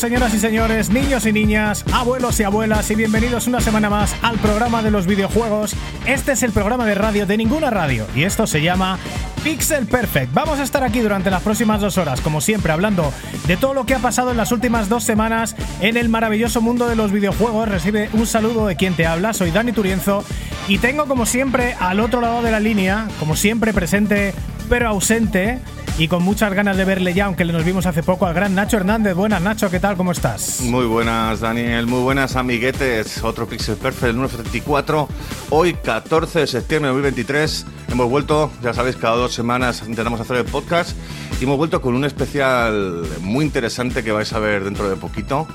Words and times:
señoras 0.00 0.32
y 0.32 0.38
señores, 0.38 0.88
niños 0.88 1.26
y 1.26 1.32
niñas, 1.32 1.84
abuelos 1.92 2.40
y 2.40 2.42
abuelas, 2.42 2.90
y 2.90 2.94
bienvenidos 2.94 3.46
una 3.46 3.60
semana 3.60 3.90
más 3.90 4.16
al 4.22 4.38
programa 4.38 4.82
de 4.82 4.90
los 4.90 5.06
videojuegos. 5.06 5.76
Este 6.06 6.32
es 6.32 6.42
el 6.42 6.52
programa 6.52 6.86
de 6.86 6.94
radio 6.94 7.26
de 7.26 7.36
ninguna 7.36 7.68
radio, 7.68 8.06
y 8.16 8.22
esto 8.22 8.46
se 8.46 8.62
llama 8.62 8.98
Pixel 9.44 9.84
Perfect. 9.86 10.32
Vamos 10.32 10.58
a 10.58 10.62
estar 10.62 10.82
aquí 10.84 11.00
durante 11.00 11.30
las 11.30 11.42
próximas 11.42 11.82
dos 11.82 11.98
horas, 11.98 12.22
como 12.22 12.40
siempre, 12.40 12.72
hablando 12.72 13.12
de 13.46 13.58
todo 13.58 13.74
lo 13.74 13.84
que 13.84 13.94
ha 13.94 13.98
pasado 13.98 14.30
en 14.30 14.38
las 14.38 14.52
últimas 14.52 14.88
dos 14.88 15.04
semanas 15.04 15.54
en 15.82 15.98
el 15.98 16.08
maravilloso 16.08 16.62
mundo 16.62 16.88
de 16.88 16.96
los 16.96 17.12
videojuegos. 17.12 17.68
Recibe 17.68 18.08
un 18.14 18.26
saludo 18.26 18.66
de 18.66 18.76
quien 18.76 18.94
te 18.94 19.06
habla, 19.06 19.34
soy 19.34 19.50
Dani 19.50 19.72
Turienzo, 19.72 20.24
y 20.66 20.78
tengo 20.78 21.04
como 21.08 21.26
siempre 21.26 21.74
al 21.78 22.00
otro 22.00 22.22
lado 22.22 22.40
de 22.40 22.50
la 22.50 22.60
línea, 22.60 23.06
como 23.18 23.36
siempre 23.36 23.74
presente 23.74 24.32
pero 24.70 24.88
ausente, 24.88 25.58
y 26.00 26.08
con 26.08 26.22
muchas 26.22 26.54
ganas 26.54 26.78
de 26.78 26.86
verle 26.86 27.12
ya, 27.12 27.26
aunque 27.26 27.44
le 27.44 27.52
nos 27.52 27.62
vimos 27.62 27.84
hace 27.84 28.02
poco, 28.02 28.24
al 28.24 28.32
gran 28.32 28.54
Nacho 28.54 28.78
Hernández. 28.78 29.14
Buenas, 29.14 29.42
Nacho, 29.42 29.70
¿qué 29.70 29.80
tal? 29.80 29.98
¿Cómo 29.98 30.12
estás? 30.12 30.62
Muy 30.62 30.86
buenas, 30.86 31.40
Daniel. 31.40 31.86
Muy 31.86 32.00
buenas, 32.00 32.36
amiguetes. 32.36 33.22
Otro 33.22 33.46
Pixel 33.46 33.76
Perfect, 33.76 34.04
el 34.04 34.16
974. 34.16 35.08
Hoy, 35.50 35.74
14 35.74 36.38
de 36.40 36.46
septiembre 36.46 36.88
de 36.88 36.94
2023. 36.94 37.66
Hemos 37.88 38.08
vuelto, 38.08 38.50
ya 38.62 38.72
sabéis, 38.72 38.96
cada 38.96 39.16
dos 39.16 39.34
semanas 39.34 39.82
intentamos 39.86 40.18
hacer 40.20 40.38
el 40.38 40.46
podcast. 40.46 40.96
Y 41.38 41.44
hemos 41.44 41.58
vuelto 41.58 41.82
con 41.82 41.94
un 41.94 42.06
especial 42.06 43.02
muy 43.20 43.44
interesante 43.44 44.02
que 44.02 44.10
vais 44.10 44.32
a 44.32 44.38
ver 44.38 44.64
dentro 44.64 44.88
de 44.88 44.96
poquito. 44.96 45.46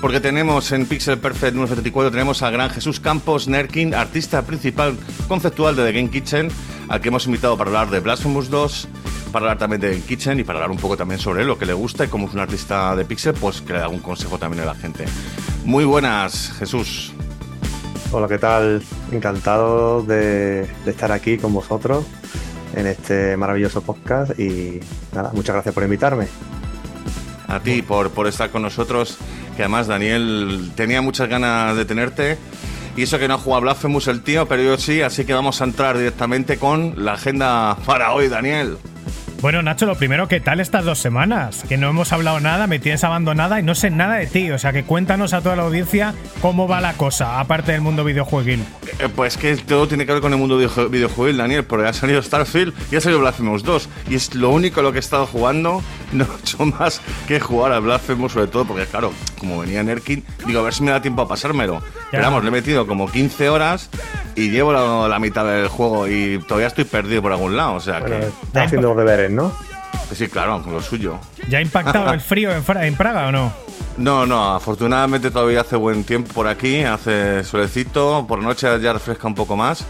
Porque 0.00 0.18
tenemos 0.18 0.72
en 0.72 0.86
Pixel 0.86 1.18
Perfect 1.18 1.54
974 1.54 2.10
tenemos 2.10 2.42
al 2.42 2.52
gran 2.52 2.70
Jesús 2.70 2.98
Campos 2.98 3.46
Nerkin, 3.46 3.94
artista 3.94 4.42
principal 4.42 4.96
conceptual 5.28 5.76
de 5.76 5.84
The 5.84 5.92
Game 5.92 6.10
Kitchen, 6.10 6.48
al 6.88 7.00
que 7.00 7.06
hemos 7.06 7.26
invitado 7.26 7.56
para 7.56 7.70
hablar 7.70 7.90
de 7.90 8.00
Blasphemous 8.00 8.50
2 8.50 8.88
para 9.32 9.46
hablar 9.46 9.58
también 9.58 9.80
de 9.80 9.98
Kitchen 10.00 10.38
y 10.38 10.44
para 10.44 10.58
hablar 10.58 10.70
un 10.70 10.76
poco 10.76 10.96
también 10.96 11.18
sobre 11.18 11.44
lo 11.44 11.58
que 11.58 11.66
le 11.66 11.72
gusta 11.72 12.04
y 12.04 12.08
como 12.08 12.28
es 12.28 12.34
un 12.34 12.40
artista 12.40 12.94
de 12.94 13.04
Pixel, 13.04 13.34
pues 13.34 13.62
que 13.62 13.72
le 13.72 13.80
da 13.80 13.88
un 13.88 14.00
consejo 14.00 14.38
también 14.38 14.62
a 14.62 14.66
la 14.66 14.74
gente. 14.74 15.06
Muy 15.64 15.84
buenas, 15.84 16.52
Jesús. 16.58 17.12
Hola, 18.12 18.28
¿qué 18.28 18.38
tal? 18.38 18.82
Encantado 19.10 20.02
de, 20.02 20.68
de 20.84 20.90
estar 20.90 21.10
aquí 21.10 21.38
con 21.38 21.54
vosotros 21.54 22.04
en 22.76 22.86
este 22.86 23.36
maravilloso 23.36 23.82
podcast 23.82 24.38
y 24.38 24.80
nada, 25.14 25.30
muchas 25.32 25.54
gracias 25.54 25.74
por 25.74 25.82
invitarme. 25.84 26.26
A 27.48 27.60
ti 27.60 27.82
por, 27.82 28.10
por 28.10 28.26
estar 28.26 28.50
con 28.50 28.62
nosotros, 28.62 29.18
que 29.56 29.62
además 29.62 29.86
Daniel 29.86 30.72
tenía 30.74 31.02
muchas 31.02 31.28
ganas 31.28 31.76
de 31.76 31.84
tenerte. 31.84 32.38
Y 32.94 33.02
eso 33.04 33.18
que 33.18 33.26
no 33.26 33.34
ha 33.34 33.38
jugado 33.38 33.62
Blasphemous 33.62 34.06
el 34.08 34.22
tío, 34.22 34.46
pero 34.46 34.62
yo 34.62 34.76
sí, 34.76 35.00
así 35.00 35.24
que 35.24 35.32
vamos 35.32 35.62
a 35.62 35.64
entrar 35.64 35.96
directamente 35.96 36.58
con 36.58 37.02
la 37.02 37.14
agenda 37.14 37.76
para 37.86 38.12
hoy, 38.12 38.28
Daniel. 38.28 38.76
Bueno, 39.42 39.60
Nacho, 39.60 39.86
lo 39.86 39.96
primero, 39.96 40.28
¿qué 40.28 40.38
tal 40.38 40.60
estas 40.60 40.84
dos 40.84 41.00
semanas? 41.00 41.64
Que 41.68 41.76
no 41.76 41.88
hemos 41.88 42.12
hablado 42.12 42.38
nada, 42.38 42.68
me 42.68 42.78
tienes 42.78 43.02
abandonada 43.02 43.58
y 43.58 43.64
no 43.64 43.74
sé 43.74 43.90
nada 43.90 44.14
de 44.14 44.28
ti. 44.28 44.52
O 44.52 44.58
sea, 44.58 44.72
que 44.72 44.84
cuéntanos 44.84 45.32
a 45.32 45.40
toda 45.40 45.56
la 45.56 45.64
audiencia 45.64 46.14
cómo 46.40 46.68
va 46.68 46.80
la 46.80 46.92
cosa, 46.92 47.40
aparte 47.40 47.72
del 47.72 47.80
mundo 47.80 48.04
videojueguil. 48.04 48.60
Eh, 49.00 49.08
pues 49.14 49.36
que 49.36 49.56
todo 49.56 49.88
tiene 49.88 50.06
que 50.06 50.12
ver 50.12 50.22
con 50.22 50.32
el 50.32 50.38
mundo 50.38 50.56
video- 50.58 50.88
videojueguil, 50.88 51.36
Daniel, 51.38 51.64
porque 51.64 51.88
ha 51.88 51.92
salido 51.92 52.22
Starfield 52.22 52.72
y 52.92 52.96
ha 52.96 53.00
salido 53.00 53.20
Blasphemous 53.20 53.64
2. 53.64 53.88
Y 54.10 54.14
es 54.14 54.32
lo 54.36 54.50
único 54.50 54.80
lo 54.80 54.92
que 54.92 54.98
he 54.98 55.00
estado 55.00 55.26
jugando. 55.26 55.82
No 56.12 56.24
he 56.24 56.40
hecho 56.40 56.66
más 56.66 57.00
que 57.26 57.40
jugar 57.40 57.72
a 57.72 57.78
Blasphemous, 57.78 58.32
sobre 58.32 58.46
todo 58.46 58.66
porque, 58.66 58.84
claro, 58.84 59.14
como 59.38 59.60
venía 59.60 59.82
Nerkin, 59.82 60.22
digo, 60.46 60.60
a 60.60 60.62
ver 60.62 60.74
si 60.74 60.82
me 60.82 60.90
da 60.90 61.00
tiempo 61.00 61.22
a 61.22 61.26
pasármelo. 61.28 61.82
Pero 62.10 62.22
vamos, 62.22 62.42
le 62.44 62.48
he 62.48 62.52
metido 62.52 62.86
como 62.86 63.10
15 63.10 63.48
horas 63.48 63.88
y 64.34 64.50
llevo 64.50 64.74
la, 64.74 65.08
la 65.08 65.18
mitad 65.18 65.46
del 65.46 65.68
juego 65.68 66.06
y 66.06 66.38
todavía 66.46 66.66
estoy 66.66 66.84
perdido 66.84 67.22
por 67.22 67.32
algún 67.32 67.56
lado. 67.56 67.76
O 67.76 67.80
sea 67.80 68.00
Bueno, 68.00 68.18
que, 68.20 68.26
estás 68.26 68.66
haciendo 68.66 68.88
los 68.88 68.98
deberes, 68.98 69.30
¿no? 69.32 69.52
sí, 70.12 70.28
claro, 70.28 70.62
lo 70.70 70.82
suyo. 70.82 71.18
¿Ya 71.48 71.58
ha 71.58 71.62
impactado 71.62 72.12
el 72.12 72.20
frío 72.20 72.50
en, 72.52 72.62
en 72.82 72.96
Praga 72.96 73.28
o 73.28 73.32
no? 73.32 73.52
No, 73.96 74.26
no, 74.26 74.54
afortunadamente 74.54 75.30
todavía 75.30 75.60
hace 75.62 75.76
buen 75.76 76.04
tiempo 76.04 76.32
por 76.32 76.46
aquí, 76.48 76.82
hace 76.82 77.44
solecito, 77.44 78.24
por 78.28 78.42
noche 78.42 78.66
ya 78.80 78.92
refresca 78.92 79.26
un 79.26 79.34
poco 79.34 79.56
más. 79.56 79.84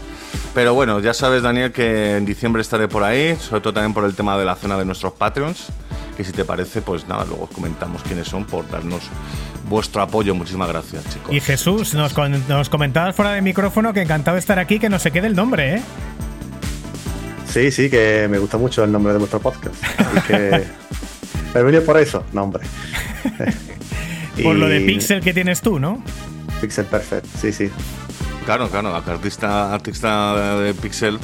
Pero 0.53 0.73
bueno, 0.73 0.99
ya 0.99 1.13
sabes, 1.13 1.41
Daniel, 1.43 1.71
que 1.71 2.17
en 2.17 2.25
diciembre 2.25 2.61
estaré 2.61 2.87
por 2.87 3.03
ahí, 3.03 3.35
sobre 3.37 3.61
todo 3.61 3.73
también 3.73 3.93
por 3.93 4.05
el 4.05 4.13
tema 4.15 4.37
de 4.37 4.45
la 4.45 4.55
cena 4.55 4.77
de 4.77 4.85
nuestros 4.85 5.13
Patreons. 5.13 5.67
Que 6.17 6.23
si 6.23 6.31
te 6.31 6.45
parece, 6.45 6.81
pues 6.83 7.07
nada, 7.07 7.25
luego 7.25 7.45
os 7.45 7.49
comentamos 7.49 8.03
quiénes 8.03 8.27
son 8.27 8.45
por 8.45 8.69
darnos 8.69 9.01
vuestro 9.67 10.01
apoyo. 10.03 10.35
Muchísimas 10.35 10.67
gracias, 10.67 11.03
chicos. 11.11 11.33
Y 11.33 11.39
Jesús, 11.39 11.95
nos, 11.95 12.13
con- 12.13 12.47
nos 12.47 12.69
comentabas 12.69 13.15
fuera 13.15 13.31
de 13.31 13.41
micrófono 13.41 13.93
que 13.93 14.01
encantado 14.03 14.35
de 14.35 14.39
estar 14.39 14.59
aquí, 14.59 14.77
que 14.77 14.89
no 14.89 14.99
se 14.99 15.09
quede 15.09 15.25
el 15.25 15.35
nombre, 15.35 15.75
¿eh? 15.77 15.81
Sí, 17.53 17.69
sí, 17.71 17.89
que 17.89 18.27
me 18.29 18.39
gusta 18.39 18.57
mucho 18.57 18.83
el 18.83 18.91
nombre 18.91 19.13
de 19.13 19.19
vuestro 19.19 19.39
podcast. 19.39 19.75
Así 19.99 20.21
que. 20.27 20.63
¿Me 21.53 21.59
he 21.59 21.63
venido 21.63 21.83
por 21.85 21.97
eso? 21.99 22.23
No, 22.33 22.43
hombre. 22.43 22.63
Por 24.41 24.55
Y- 24.55 24.59
lo 24.59 24.67
de 24.67 24.81
Pixel 24.81 25.21
que 25.21 25.31
tienes 25.31 25.61
tú, 25.61 25.79
¿no? 25.79 26.03
Pixel 26.59 26.85
Perfect, 26.85 27.27
sí, 27.39 27.53
sí. 27.53 27.69
Claro, 28.45 28.67
claro, 28.69 28.95
artista, 28.95 29.71
artista 29.71 30.57
de, 30.57 30.63
de 30.63 30.73
Pixel 30.73 31.19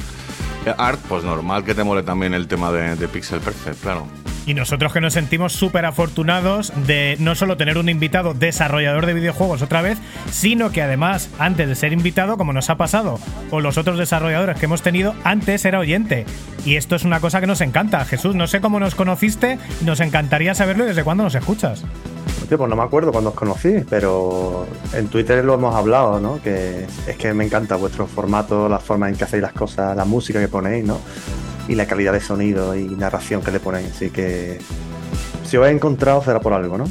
Art, 0.78 1.00
pues 1.08 1.24
normal 1.24 1.64
que 1.64 1.74
te 1.74 1.82
mole 1.82 2.04
también 2.04 2.34
el 2.34 2.46
tema 2.46 2.70
de, 2.70 2.94
de 2.94 3.08
Pixel 3.08 3.40
Perfect, 3.40 3.82
claro. 3.82 4.06
Y 4.46 4.54
nosotros 4.54 4.92
que 4.92 5.00
nos 5.00 5.12
sentimos 5.12 5.52
súper 5.52 5.84
afortunados 5.84 6.72
de 6.86 7.16
no 7.18 7.34
solo 7.34 7.56
tener 7.56 7.78
un 7.78 7.88
invitado 7.88 8.34
desarrollador 8.34 9.06
de 9.06 9.14
videojuegos 9.14 9.62
otra 9.62 9.82
vez, 9.82 9.98
sino 10.30 10.70
que 10.70 10.82
además, 10.82 11.30
antes 11.38 11.68
de 11.68 11.74
ser 11.74 11.92
invitado, 11.92 12.36
como 12.36 12.52
nos 12.52 12.70
ha 12.70 12.76
pasado 12.76 13.18
con 13.50 13.62
los 13.62 13.78
otros 13.78 13.98
desarrolladores 13.98 14.58
que 14.58 14.66
hemos 14.66 14.82
tenido, 14.82 15.14
antes 15.24 15.64
era 15.64 15.78
oyente. 15.78 16.26
Y 16.64 16.76
esto 16.76 16.96
es 16.96 17.04
una 17.04 17.20
cosa 17.20 17.40
que 17.40 17.46
nos 17.46 17.60
encanta. 17.60 18.04
Jesús, 18.04 18.34
no 18.34 18.46
sé 18.46 18.60
cómo 18.60 18.80
nos 18.80 18.94
conociste, 18.94 19.58
nos 19.84 20.00
encantaría 20.00 20.54
saberlo 20.54 20.84
y 20.84 20.88
desde 20.88 21.04
cuándo 21.04 21.24
nos 21.24 21.34
escuchas. 21.34 21.84
Hostia, 22.42 22.58
pues 22.58 22.70
no 22.70 22.76
me 22.76 22.82
acuerdo 22.82 23.12
cuando 23.12 23.30
os 23.30 23.36
conocí, 23.36 23.84
pero 23.88 24.66
en 24.92 25.08
Twitter 25.08 25.44
lo 25.44 25.54
hemos 25.54 25.74
hablado, 25.74 26.18
¿no? 26.20 26.42
Que 26.42 26.86
es 27.06 27.16
que 27.16 27.32
me 27.32 27.44
encanta 27.44 27.76
vuestro 27.76 28.06
formato, 28.06 28.68
la 28.68 28.78
forma 28.78 29.08
en 29.08 29.16
que 29.16 29.24
hacéis 29.24 29.42
las 29.42 29.52
cosas, 29.52 29.96
la 29.96 30.04
música 30.04 30.40
que 30.40 30.48
ponéis, 30.48 30.84
¿no? 30.84 30.98
Y 31.68 31.74
la 31.74 31.86
calidad 31.86 32.12
de 32.12 32.20
sonido 32.20 32.74
y 32.76 32.84
narración 32.86 33.42
que 33.42 33.50
le 33.50 33.60
ponéis. 33.60 33.90
Así 33.90 34.10
que 34.10 34.58
si 35.44 35.56
os 35.56 35.66
he 35.66 35.70
encontrado 35.70 36.22
será 36.22 36.40
por 36.40 36.52
algo, 36.52 36.78
¿no? 36.78 36.84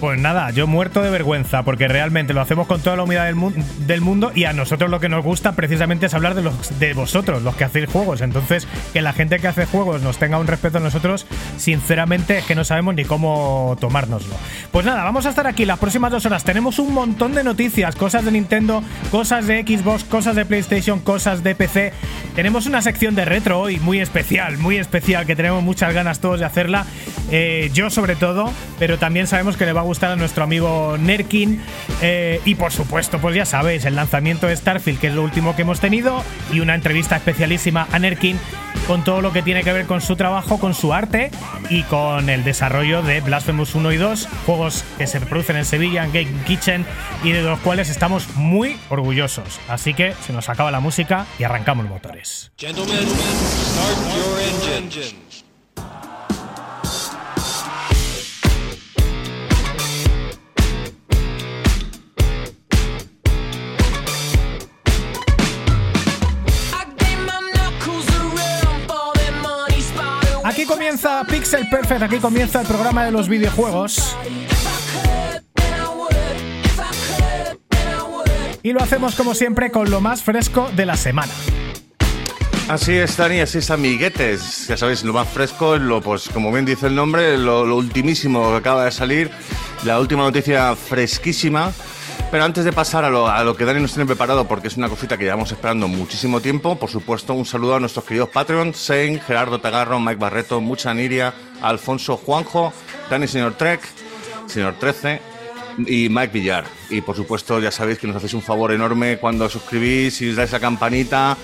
Pues 0.00 0.20
nada, 0.20 0.50
yo 0.50 0.66
muerto 0.66 1.02
de 1.02 1.10
vergüenza, 1.10 1.62
porque 1.62 1.88
realmente 1.88 2.34
lo 2.34 2.40
hacemos 2.42 2.66
con 2.66 2.80
toda 2.80 2.96
la 2.96 3.02
humildad 3.04 3.24
del, 3.24 3.34
mu- 3.34 3.52
del 3.86 4.00
mundo 4.02 4.30
y 4.34 4.44
a 4.44 4.52
nosotros 4.52 4.90
lo 4.90 5.00
que 5.00 5.08
nos 5.08 5.24
gusta 5.24 5.52
precisamente 5.52 6.06
es 6.06 6.14
hablar 6.14 6.34
de, 6.34 6.42
los, 6.42 6.78
de 6.78 6.92
vosotros, 6.92 7.42
los 7.42 7.56
que 7.56 7.64
hacéis 7.64 7.88
juegos. 7.88 8.20
Entonces, 8.20 8.68
que 8.92 9.00
la 9.00 9.12
gente 9.14 9.38
que 9.38 9.48
hace 9.48 9.64
juegos 9.64 10.02
nos 10.02 10.18
tenga 10.18 10.38
un 10.38 10.46
respeto 10.46 10.78
a 10.78 10.80
nosotros, 10.82 11.26
sinceramente 11.56 12.38
es 12.38 12.44
que 12.44 12.54
no 12.54 12.64
sabemos 12.64 12.94
ni 12.94 13.04
cómo 13.04 13.76
tomárnoslo. 13.80 14.34
Pues 14.70 14.84
nada, 14.84 15.02
vamos 15.02 15.26
a 15.26 15.30
estar 15.30 15.46
aquí 15.46 15.64
las 15.64 15.78
próximas 15.78 16.12
dos 16.12 16.26
horas. 16.26 16.44
Tenemos 16.44 16.78
un 16.78 16.92
montón 16.92 17.34
de 17.34 17.42
noticias, 17.42 17.96
cosas 17.96 18.24
de 18.24 18.32
Nintendo, 18.32 18.82
cosas 19.10 19.46
de 19.46 19.62
Xbox, 19.62 20.04
cosas 20.04 20.36
de 20.36 20.44
PlayStation, 20.44 21.00
cosas 21.00 21.42
de 21.42 21.54
PC. 21.54 21.92
Tenemos 22.34 22.66
una 22.66 22.82
sección 22.82 23.14
de 23.14 23.24
retro 23.24 23.58
hoy 23.60 23.78
muy 23.80 24.00
especial, 24.00 24.58
muy 24.58 24.76
especial, 24.76 25.24
que 25.26 25.34
tenemos 25.36 25.62
muchas 25.62 25.94
ganas 25.94 26.20
todos 26.20 26.40
de 26.40 26.46
hacerla. 26.46 26.84
Eh, 27.30 27.70
yo 27.74 27.90
sobre 27.90 28.14
todo, 28.14 28.52
pero 28.78 28.98
también 28.98 29.26
sabemos 29.26 29.56
que 29.56 29.66
le 29.66 29.72
va 29.72 29.82
gustar 29.86 30.10
a 30.10 30.16
nuestro 30.16 30.44
amigo 30.44 30.96
Nerkin. 30.98 31.62
Eh, 32.02 32.40
y 32.44 32.54
por 32.54 32.72
supuesto, 32.72 33.18
pues 33.18 33.34
ya 33.34 33.44
sabéis, 33.44 33.84
el 33.84 33.96
lanzamiento 33.96 34.46
de 34.46 34.56
Starfield, 34.56 35.00
que 35.00 35.08
es 35.08 35.14
lo 35.14 35.22
último 35.22 35.56
que 35.56 35.62
hemos 35.62 35.80
tenido, 35.80 36.22
y 36.52 36.60
una 36.60 36.74
entrevista 36.74 37.16
especialísima 37.16 37.88
a 37.90 37.98
Nerkin 37.98 38.38
con 38.86 39.02
todo 39.02 39.20
lo 39.20 39.32
que 39.32 39.42
tiene 39.42 39.64
que 39.64 39.72
ver 39.72 39.86
con 39.86 40.00
su 40.00 40.16
trabajo, 40.16 40.58
con 40.58 40.74
su 40.74 40.92
arte 40.92 41.30
y 41.70 41.82
con 41.84 42.30
el 42.30 42.44
desarrollo 42.44 43.02
de 43.02 43.20
Blasphemous 43.20 43.74
1 43.74 43.92
y 43.92 43.96
2, 43.96 44.28
juegos 44.46 44.84
que 44.96 45.06
se 45.06 45.20
producen 45.20 45.56
en 45.56 45.64
Sevilla, 45.64 46.04
en 46.04 46.12
Game 46.12 46.44
Kitchen, 46.46 46.86
y 47.24 47.32
de 47.32 47.42
los 47.42 47.58
cuales 47.60 47.88
estamos 47.90 48.36
muy 48.36 48.76
orgullosos. 48.88 49.58
Así 49.68 49.94
que 49.94 50.14
se 50.24 50.32
nos 50.32 50.48
acaba 50.48 50.70
la 50.70 50.80
música 50.80 51.26
y 51.38 51.44
arrancamos 51.44 51.86
motores. 51.88 52.52
Pixel 71.28 71.68
Perfect, 71.68 72.02
aquí 72.02 72.18
comienza 72.18 72.60
el 72.60 72.66
programa 72.66 73.04
de 73.04 73.12
los 73.12 73.28
videojuegos. 73.28 74.16
Y 78.62 78.72
lo 78.72 78.80
hacemos 78.80 79.14
como 79.14 79.34
siempre 79.34 79.70
con 79.70 79.90
lo 79.90 80.00
más 80.00 80.22
fresco 80.22 80.70
de 80.74 80.86
la 80.86 80.96
semana. 80.96 81.32
Así 82.68 82.94
es, 82.94 83.16
Dani, 83.16 83.40
así 83.40 83.58
es, 83.58 83.70
amiguetes. 83.70 84.66
Ya 84.66 84.76
sabéis, 84.76 85.04
lo 85.04 85.12
más 85.12 85.28
fresco, 85.28 85.76
lo, 85.76 86.00
pues 86.00 86.28
como 86.28 86.50
bien 86.50 86.64
dice 86.64 86.88
el 86.88 86.96
nombre, 86.96 87.38
lo, 87.38 87.64
lo 87.64 87.76
ultimísimo 87.76 88.50
que 88.50 88.56
acaba 88.56 88.84
de 88.84 88.90
salir, 88.90 89.30
la 89.84 90.00
última 90.00 90.24
noticia 90.24 90.74
fresquísima. 90.74 91.72
Pero 92.30 92.44
antes 92.44 92.64
de 92.64 92.72
pasar 92.72 93.04
a 93.04 93.10
lo, 93.10 93.56
que 93.56 93.64
Dani 93.64 93.80
nos 93.80 93.92
tiene 93.92 94.06
preparado, 94.06 94.46
porque 94.48 94.68
es 94.68 94.76
una 94.76 94.88
cosita 94.88 95.16
que 95.16 95.24
llevamos 95.24 95.52
esperando 95.52 95.86
muchísimo 95.88 96.40
tiempo, 96.40 96.76
por 96.76 96.90
supuesto, 96.90 97.34
un 97.34 97.46
saludo 97.46 97.76
a 97.76 97.80
nuestros 97.80 98.04
queridos 98.04 98.30
Patreons, 98.30 98.76
Sein, 98.76 99.20
Gerardo 99.20 99.60
Tagarro, 99.60 100.00
Mike 100.00 100.16
Barreto, 100.16 100.60
Mucha 100.60 100.92
Niria, 100.92 101.32
Alfonso 101.62 102.16
Juanjo, 102.16 102.72
Dani 103.08 103.28
Señor 103.28 103.54
Trek, 103.54 103.80
Señor 104.46 104.74
13 104.80 105.20
y 105.86 106.08
Mike 106.08 106.32
Villar. 106.32 106.64
Y 106.90 107.00
por 107.00 107.14
supuesto, 107.16 107.60
ya 107.60 107.70
sabéis 107.70 107.98
que 107.98 108.06
nos 108.08 108.16
hacéis 108.16 108.34
un 108.34 108.42
favor 108.42 108.72
enorme 108.72 109.18
cuando 109.18 109.48
suscribís 109.48 110.20
y 110.22 110.30
os 110.30 110.36
dais 110.36 110.50
la 110.52 110.60
campanita. 110.60 111.36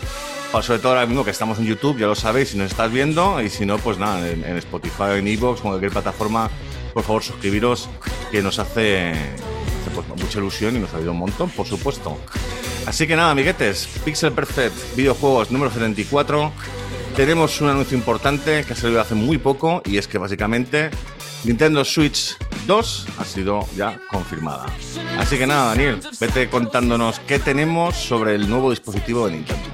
Pa- 0.51 0.63
Sobre 0.63 0.81
todo 0.81 0.93
ahora 0.93 1.07
mismo 1.07 1.25
que 1.25 1.31
estamos 1.31 1.59
en 1.59 1.65
YouTube, 1.67 1.99
ya 1.99 2.07
lo 2.07 2.15
sabéis, 2.15 2.51
si 2.51 2.59
nos 2.59 2.71
estás 2.73 2.91
viendo, 2.93 3.41
y 3.41 3.49
si 3.49 3.65
no, 3.65 3.79
pues 3.79 3.99
nada, 3.99 4.29
en, 4.29 4.45
en 4.45 4.57
Spotify, 4.59 5.17
en 5.19 5.29
Evox, 5.29 5.61
en 5.63 5.69
cualquier 5.71 5.93
plataforma, 5.93 6.51
por 6.93 7.05
favor 7.05 7.23
suscribiros, 7.23 7.89
que 8.31 8.43
nos 8.43 8.59
hace, 8.59 9.13
hace, 9.83 9.91
pues, 9.91 10.07
mucha 10.09 10.39
ilusión 10.39 10.77
y 10.77 10.79
nos 10.79 10.95
ayuda 10.95 11.11
un 11.11 11.19
montón, 11.19 11.51
por 11.51 11.67
supuesto. 11.67 12.19
Así 12.87 13.07
que 13.07 13.17
nada, 13.17 13.31
amiguetes, 13.31 13.89
Pixel 14.05 14.33
Perfect 14.33 14.97
Videojuegos 14.97 15.51
número 15.51 15.71
74. 15.71 16.53
Tenemos 17.17 17.61
un 17.61 17.69
anuncio 17.69 17.97
importante 17.97 18.65
que 18.65 18.73
ha 18.73 18.77
salido 18.77 19.01
hace 19.01 19.15
muy 19.15 19.39
poco 19.39 19.83
y 19.85 19.99
es 19.99 20.09
que 20.09 20.19
básicamente 20.19 20.91
Nintendo 21.45 21.85
Switch 21.85 22.37
2 22.67 23.07
ha 23.19 23.25
sido 23.25 23.67
ya 23.77 24.01
confirmada. 24.11 24.67
Así 25.19 25.37
que 25.37 25.47
nada, 25.47 25.69
Daniel, 25.69 26.01
vete 26.21 26.49
contándonos 26.49 27.21
qué 27.21 27.39
tenemos 27.39 27.97
sobre 27.97 28.35
el 28.35 28.49
nuevo 28.49 28.71
dispositivo 28.71 29.27
de 29.27 29.33
Nintendo. 29.33 29.69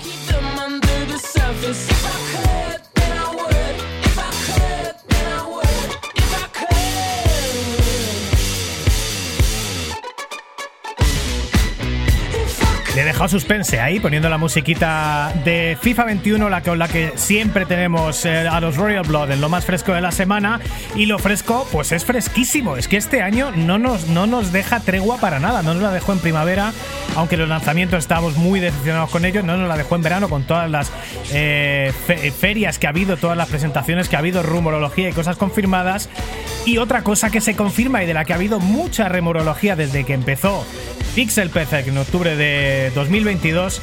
Le 12.99 13.03
he 13.03 13.07
dejado 13.07 13.29
suspense 13.29 13.79
ahí, 13.79 14.01
poniendo 14.01 14.29
la 14.29 14.39
musiquita 14.39 15.33
de 15.45 15.79
FIFA 15.81 16.05
21, 16.07 16.51
la 16.51 16.63
con 16.63 16.81
la 16.81 16.89
que 16.89 17.13
siempre 17.15 17.65
tenemos 17.65 18.25
eh, 18.25 18.49
a 18.49 18.59
los 18.61 18.77
Royal 18.77 19.05
Blood 19.07 19.31
en 19.31 19.41
lo 19.41 19.49
más 19.49 19.65
fresco 19.65 19.93
de 19.93 20.01
la 20.01 20.11
semana. 20.11 20.59
Y 20.97 21.07
lo 21.07 21.21
fresco, 21.21 21.65
pues 21.71 21.93
es 21.93 22.05
fresquísimo. 22.05 22.77
Es 22.77 22.89
que 22.89 22.97
este 22.97 23.23
año 23.23 23.53
no 23.55 23.79
nos, 23.79 24.09
no 24.09 24.27
nos 24.27 24.51
deja 24.51 24.81
tregua 24.81 25.19
para 25.19 25.39
nada. 25.39 25.63
No 25.63 25.75
nos 25.75 25.83
la 25.85 25.93
dejó 25.93 26.13
en 26.13 26.19
primavera, 26.19 26.73
aunque 27.15 27.37
los 27.37 27.49
lanzamientos 27.49 28.01
estábamos 28.01 28.37
muy 28.37 28.59
decepcionados 28.59 29.11
con 29.11 29.25
ellos. 29.25 29.45
No 29.45 29.57
nos 29.57 29.69
la 29.69 29.77
dejó 29.77 29.95
en 29.95 30.03
verano 30.03 30.29
con 30.29 30.43
todas 30.43 30.69
las 30.69 30.91
eh, 31.33 31.93
fe- 32.09 32.33
ferias 32.33 32.81
que 32.81 32.89
ha 32.89 32.91
habido, 32.91 33.17
todas 33.17 33.37
las 33.37 33.47
presentaciones 33.49 34.09
que 34.09 34.17
ha 34.17 34.19
habido, 34.19 34.43
rumorología 34.43 35.09
y 35.09 35.13
cosas 35.13 35.37
confirmadas. 35.37 36.09
Y 36.67 36.79
otra 36.79 37.05
cosa 37.05 37.31
que 37.31 37.41
se 37.41 37.55
confirma 37.55 38.03
y 38.03 38.07
de 38.07 38.15
la 38.15 38.25
que 38.25 38.33
ha 38.33 38.37
habido 38.37 38.59
mucha 38.59 39.09
remorología 39.09 39.77
desde 39.77 40.03
que 40.05 40.15
empezó 40.15 40.67
Pixel 41.15 41.49
Perfect 41.51 41.89
en 41.89 41.99
octubre 41.99 42.37
de 42.37 42.88
2022. 42.95 43.81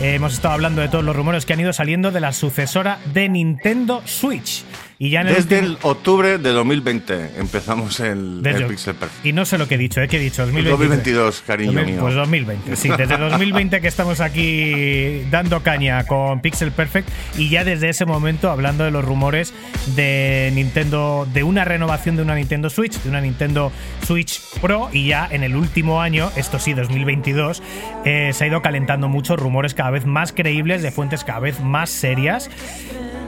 eh, 0.00 0.14
hemos 0.14 0.34
estado 0.34 0.54
hablando 0.54 0.80
de 0.80 0.88
todos 0.88 1.04
los 1.04 1.14
rumores 1.14 1.46
que 1.46 1.52
han 1.52 1.60
ido 1.60 1.72
saliendo 1.72 2.10
de 2.10 2.20
la 2.20 2.32
sucesora 2.32 2.98
de 3.12 3.28
Nintendo 3.28 4.02
Switch. 4.04 4.64
Y 5.00 5.10
ya 5.10 5.20
en 5.20 5.28
el 5.28 5.34
Desde 5.36 5.60
último- 5.60 5.78
el 5.78 5.90
octubre 5.90 6.38
de 6.38 6.50
2020 6.50 7.30
empezamos 7.38 8.00
el, 8.00 8.42
el 8.44 8.66
Pixel 8.66 8.96
Perfect. 8.96 9.24
Y 9.24 9.32
no 9.32 9.44
sé 9.44 9.56
lo 9.56 9.68
que 9.68 9.76
he 9.76 9.78
dicho, 9.78 10.00
¿eh? 10.00 10.08
¿Qué 10.08 10.16
he 10.16 10.20
dicho? 10.20 10.42
2023. 10.42 10.78
2022, 11.14 11.42
cariño 11.46 11.72
2000, 11.72 11.92
mío. 11.94 12.00
Pues 12.02 12.14
2020, 12.16 12.74
sí. 12.76 12.88
Desde 12.98 13.16
2020 13.16 13.80
que 13.80 13.86
estamos 13.86 14.20
aquí 14.20 15.22
dando 15.30 15.62
caña 15.62 16.04
con 16.04 16.40
Pixel 16.40 16.72
Perfect 16.72 17.08
y 17.36 17.48
ya 17.48 17.62
desde 17.62 17.90
ese 17.90 18.06
momento 18.06 18.50
hablando 18.50 18.82
de 18.82 18.90
los 18.90 19.04
rumores 19.04 19.54
de 19.94 20.50
Nintendo, 20.54 21.28
de 21.32 21.44
una 21.44 21.64
renovación 21.64 22.16
de 22.16 22.22
una 22.22 22.34
Nintendo 22.34 22.68
Switch, 22.68 23.00
de 23.00 23.08
una 23.08 23.20
Nintendo 23.20 23.70
Switch 24.04 24.40
Pro 24.60 24.90
y 24.92 25.06
ya 25.06 25.28
en 25.30 25.44
el 25.44 25.54
último 25.54 26.02
año, 26.02 26.32
esto 26.34 26.58
sí, 26.58 26.72
2022, 26.74 27.62
eh, 28.04 28.30
se 28.34 28.44
ha 28.44 28.46
ido 28.48 28.62
calentando 28.62 29.08
muchos 29.08 29.38
rumores 29.38 29.74
cada 29.74 29.90
vez 29.90 30.06
más 30.06 30.32
creíbles 30.32 30.82
de 30.82 30.90
fuentes 30.90 31.22
cada 31.22 31.38
vez 31.38 31.60
más 31.60 31.88
serias, 31.90 32.50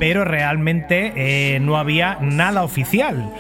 pero 0.01 0.25
realmente 0.25 1.13
eh, 1.15 1.60
no 1.61 1.77
había 1.77 2.19
nada 2.21 2.63
oficial. 2.65 3.33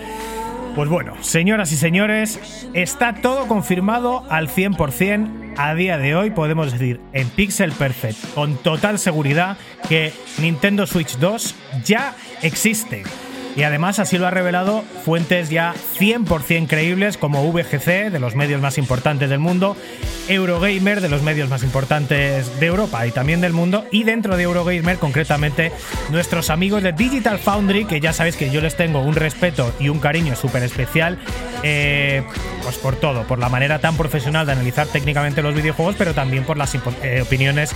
Pues 0.74 0.88
bueno, 0.88 1.14
señoras 1.20 1.72
y 1.72 1.76
señores, 1.76 2.68
está 2.74 3.14
todo 3.14 3.46
confirmado 3.48 4.24
al 4.30 4.48
100%. 4.48 5.54
A 5.56 5.74
día 5.74 5.98
de 5.98 6.14
hoy 6.14 6.30
podemos 6.30 6.72
decir 6.72 7.00
en 7.12 7.28
Pixel 7.28 7.72
Perfect 7.72 8.34
con 8.34 8.56
total 8.56 8.98
seguridad 8.98 9.58
que 9.88 10.12
Nintendo 10.38 10.86
Switch 10.86 11.18
2 11.18 11.54
ya 11.84 12.14
existe. 12.40 13.02
Y 13.56 13.62
además 13.62 13.98
así 13.98 14.18
lo 14.18 14.26
ha 14.26 14.30
revelado 14.30 14.82
fuentes 15.04 15.50
ya 15.50 15.74
100% 15.98 16.68
creíbles 16.68 17.16
como 17.16 17.50
VGC, 17.50 18.10
de 18.10 18.18
los 18.20 18.34
medios 18.36 18.60
más 18.60 18.78
importantes 18.78 19.28
del 19.28 19.38
mundo, 19.38 19.76
Eurogamer, 20.28 21.00
de 21.00 21.08
los 21.08 21.22
medios 21.22 21.48
más 21.48 21.62
importantes 21.64 22.60
de 22.60 22.66
Europa 22.66 23.06
y 23.06 23.10
también 23.10 23.40
del 23.40 23.52
mundo, 23.52 23.84
y 23.90 24.04
dentro 24.04 24.36
de 24.36 24.44
Eurogamer 24.44 24.98
concretamente 24.98 25.72
nuestros 26.10 26.50
amigos 26.50 26.82
de 26.82 26.92
Digital 26.92 27.38
Foundry, 27.38 27.84
que 27.84 28.00
ya 28.00 28.12
sabéis 28.12 28.36
que 28.36 28.50
yo 28.50 28.60
les 28.60 28.76
tengo 28.76 29.00
un 29.00 29.14
respeto 29.14 29.72
y 29.80 29.88
un 29.88 29.98
cariño 29.98 30.36
súper 30.36 30.62
especial, 30.62 31.18
eh, 31.62 32.22
pues 32.62 32.76
por 32.76 32.96
todo, 32.96 33.24
por 33.24 33.38
la 33.38 33.48
manera 33.48 33.80
tan 33.80 33.96
profesional 33.96 34.46
de 34.46 34.52
analizar 34.52 34.86
técnicamente 34.86 35.42
los 35.42 35.54
videojuegos, 35.54 35.96
pero 35.98 36.14
también 36.14 36.44
por 36.44 36.56
las 36.56 36.74
eh, 36.74 37.22
opiniones 37.22 37.72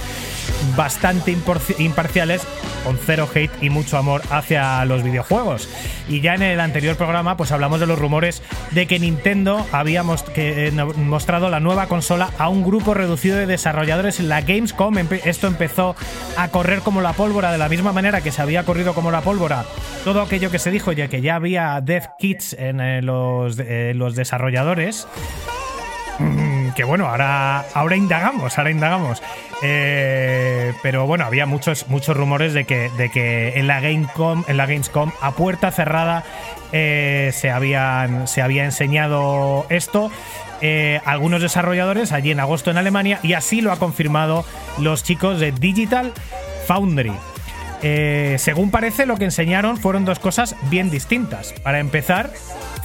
bastante 0.76 1.36
imparciales, 1.78 2.42
con 2.84 2.98
cero 2.98 3.28
hate 3.34 3.50
y 3.62 3.70
mucho 3.70 3.98
amor 3.98 4.22
hacia 4.30 4.84
los 4.84 5.02
videojuegos. 5.02 5.63
Y 6.08 6.20
ya 6.20 6.34
en 6.34 6.42
el 6.42 6.60
anterior 6.60 6.96
programa, 6.96 7.36
pues 7.36 7.52
hablamos 7.52 7.80
de 7.80 7.86
los 7.86 7.98
rumores 7.98 8.42
de 8.72 8.86
que 8.86 8.98
Nintendo 8.98 9.66
había 9.72 10.04
eh, 10.36 10.72
mostrado 10.96 11.50
la 11.50 11.60
nueva 11.60 11.86
consola 11.86 12.30
a 12.38 12.48
un 12.48 12.64
grupo 12.64 12.94
reducido 12.94 13.36
de 13.36 13.46
desarrolladores 13.46 14.20
en 14.20 14.28
la 14.28 14.40
Gamescom. 14.40 14.96
Esto 15.24 15.46
empezó 15.46 15.96
a 16.36 16.48
correr 16.48 16.80
como 16.80 17.00
la 17.00 17.12
pólvora, 17.12 17.52
de 17.52 17.58
la 17.58 17.68
misma 17.68 17.92
manera 17.92 18.20
que 18.20 18.32
se 18.32 18.42
había 18.42 18.64
corrido 18.64 18.94
como 18.94 19.10
la 19.10 19.20
pólvora 19.20 19.64
todo 20.04 20.20
aquello 20.20 20.50
que 20.50 20.58
se 20.58 20.70
dijo, 20.70 20.92
ya 20.92 21.08
que 21.08 21.22
ya 21.22 21.36
había 21.36 21.80
Dev 21.80 22.04
Kits 22.18 22.52
en 22.52 22.80
eh, 22.80 23.00
los, 23.00 23.58
eh, 23.58 23.92
los 23.94 24.14
desarrolladores. 24.14 25.08
Que 26.74 26.84
bueno, 26.84 27.08
ahora, 27.08 27.64
ahora 27.72 27.96
indagamos, 27.96 28.58
ahora 28.58 28.70
indagamos. 28.70 29.22
Eh, 29.62 30.72
pero 30.82 31.06
bueno, 31.06 31.24
había 31.24 31.46
muchos, 31.46 31.88
muchos 31.88 32.16
rumores 32.16 32.52
de 32.52 32.64
que, 32.64 32.90
de 32.96 33.10
que 33.10 33.58
en 33.58 33.66
la 33.66 33.80
Gamecom, 33.80 34.44
en 34.48 34.56
la 34.56 34.66
Gamescom, 34.66 35.12
a 35.20 35.30
puerta 35.32 35.70
cerrada, 35.70 36.24
eh, 36.72 37.30
se, 37.32 37.50
habían, 37.50 38.26
se 38.26 38.42
había 38.42 38.64
enseñado 38.64 39.66
esto. 39.68 40.10
eh, 40.60 41.00
algunos 41.04 41.42
desarrolladores 41.42 42.10
allí 42.12 42.30
en 42.30 42.40
agosto 42.40 42.70
en 42.70 42.78
Alemania 42.78 43.20
y 43.22 43.34
así 43.34 43.60
lo 43.60 43.70
ha 43.70 43.78
confirmado 43.78 44.44
los 44.78 45.04
chicos 45.04 45.38
de 45.38 45.52
Digital 45.52 46.12
Foundry. 46.66 47.12
Según 48.38 48.70
parece, 48.70 49.04
lo 49.04 49.18
que 49.18 49.24
enseñaron 49.24 49.76
fueron 49.76 50.06
dos 50.06 50.18
cosas 50.18 50.56
bien 50.70 50.90
distintas. 50.90 51.52
Para 51.62 51.80
empezar, 51.80 52.30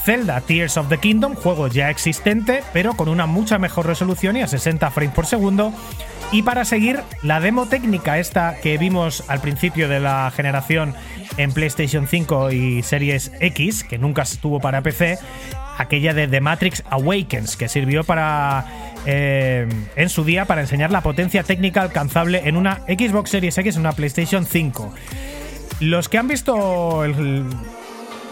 Zelda 0.03 0.41
Tears 0.41 0.77
of 0.77 0.87
the 0.89 0.97
Kingdom, 0.97 1.35
juego 1.35 1.67
ya 1.67 1.89
existente, 1.89 2.63
pero 2.73 2.93
con 2.95 3.09
una 3.09 3.25
mucha 3.25 3.59
mejor 3.59 3.85
resolución 3.85 4.37
y 4.37 4.41
a 4.41 4.47
60 4.47 4.89
frames 4.91 5.13
por 5.13 5.25
segundo. 5.25 5.73
Y 6.31 6.43
para 6.43 6.63
seguir, 6.65 7.01
la 7.23 7.39
demo 7.39 7.67
técnica 7.67 8.19
esta 8.19 8.55
que 8.61 8.77
vimos 8.77 9.23
al 9.27 9.41
principio 9.41 9.87
de 9.89 9.99
la 9.99 10.31
generación 10.35 10.93
en 11.37 11.51
PlayStation 11.51 12.07
5 12.07 12.51
y 12.51 12.83
Series 12.83 13.31
X, 13.39 13.83
que 13.83 13.97
nunca 13.97 14.21
estuvo 14.23 14.59
para 14.59 14.81
PC, 14.81 15.17
aquella 15.77 16.13
de 16.13 16.27
The 16.27 16.41
Matrix 16.41 16.83
Awakens, 16.89 17.55
que 17.57 17.67
sirvió 17.67 18.03
para 18.03 18.65
eh, 19.05 19.67
en 19.95 20.09
su 20.09 20.23
día 20.23 20.45
para 20.45 20.61
enseñar 20.61 20.91
la 20.91 21.01
potencia 21.01 21.43
técnica 21.43 21.81
alcanzable 21.81 22.41
en 22.47 22.57
una 22.57 22.81
Xbox 22.87 23.31
Series 23.31 23.57
X 23.57 23.75
y 23.75 23.79
una 23.79 23.93
PlayStation 23.93 24.45
5. 24.45 24.93
Los 25.79 26.09
que 26.09 26.17
han 26.17 26.27
visto 26.27 27.05
el- 27.05 27.45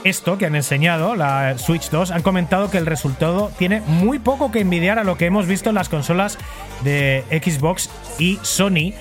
esto 0.08 0.38
que 0.38 0.46
han 0.46 0.56
enseñado, 0.56 1.16
la 1.16 1.58
Switch 1.58 1.90
2, 1.90 2.12
han 2.12 2.22
comentado 2.22 2.72
que 2.72 2.78
el 2.78 2.86
resultado 2.86 3.52
tiene 3.58 3.82
muy 3.82 4.20
poco 4.20 4.52
que 4.52 4.62
envidiar 4.62 5.00
a 5.00 5.04
lo 5.04 5.18
que 5.18 5.26
hemos 5.26 5.48
visto 5.48 5.70
en 5.70 5.76
las 5.76 5.90
consolas 5.90 6.38
de 6.84 7.24
Xbox 7.30 7.90
y 8.18 8.40
Sony, 8.42 8.94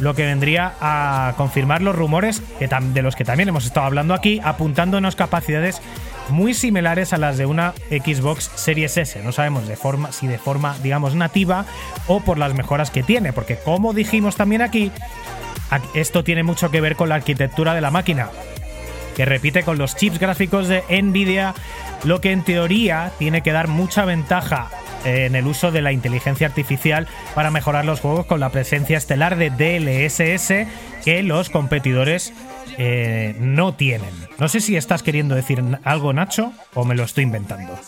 lo 0.00 0.14
que 0.14 0.24
vendría 0.24 0.74
a 0.80 1.34
confirmar 1.36 1.82
los 1.82 1.94
rumores 1.94 2.42
de 2.58 3.02
los 3.02 3.14
que 3.16 3.24
también 3.24 3.48
hemos 3.48 3.66
estado 3.66 3.86
hablando 3.86 4.14
aquí, 4.14 4.40
apuntándonos 4.42 5.16
capacidades 5.16 5.80
muy 6.30 6.54
similares 6.54 7.12
a 7.12 7.18
las 7.18 7.36
de 7.36 7.46
una 7.46 7.74
Xbox 7.90 8.50
Series 8.54 8.96
S. 8.96 9.22
No 9.22 9.32
sabemos 9.32 9.68
de 9.68 9.76
forma, 9.76 10.12
si 10.12 10.26
de 10.26 10.38
forma, 10.38 10.76
digamos, 10.82 11.14
nativa 11.14 11.66
o 12.06 12.20
por 12.20 12.38
las 12.38 12.54
mejoras 12.54 12.90
que 12.90 13.02
tiene, 13.02 13.32
porque 13.32 13.56
como 13.56 13.92
dijimos 13.92 14.36
también 14.36 14.62
aquí, 14.62 14.90
esto 15.94 16.24
tiene 16.24 16.42
mucho 16.42 16.70
que 16.70 16.80
ver 16.80 16.96
con 16.96 17.08
la 17.08 17.16
arquitectura 17.16 17.74
de 17.74 17.80
la 17.80 17.90
máquina 17.90 18.30
que 19.14 19.24
repite 19.24 19.62
con 19.62 19.78
los 19.78 19.96
chips 19.96 20.18
gráficos 20.18 20.68
de 20.68 20.82
Nvidia, 21.02 21.54
lo 22.04 22.20
que 22.20 22.32
en 22.32 22.42
teoría 22.42 23.12
tiene 23.18 23.42
que 23.42 23.52
dar 23.52 23.68
mucha 23.68 24.04
ventaja 24.04 24.68
eh, 25.04 25.26
en 25.26 25.36
el 25.36 25.46
uso 25.46 25.70
de 25.70 25.82
la 25.82 25.92
inteligencia 25.92 26.46
artificial 26.46 27.08
para 27.34 27.50
mejorar 27.50 27.84
los 27.84 28.00
juegos 28.00 28.26
con 28.26 28.40
la 28.40 28.50
presencia 28.50 28.98
estelar 28.98 29.36
de 29.36 29.50
DLSS 29.50 30.66
que 31.04 31.22
los 31.22 31.50
competidores 31.50 32.32
eh, 32.78 33.36
no 33.38 33.74
tienen. 33.74 34.10
No 34.38 34.48
sé 34.48 34.60
si 34.60 34.76
estás 34.76 35.02
queriendo 35.02 35.34
decir 35.34 35.62
algo, 35.84 36.12
Nacho, 36.12 36.52
o 36.74 36.84
me 36.84 36.94
lo 36.94 37.04
estoy 37.04 37.24
inventando. 37.24 37.78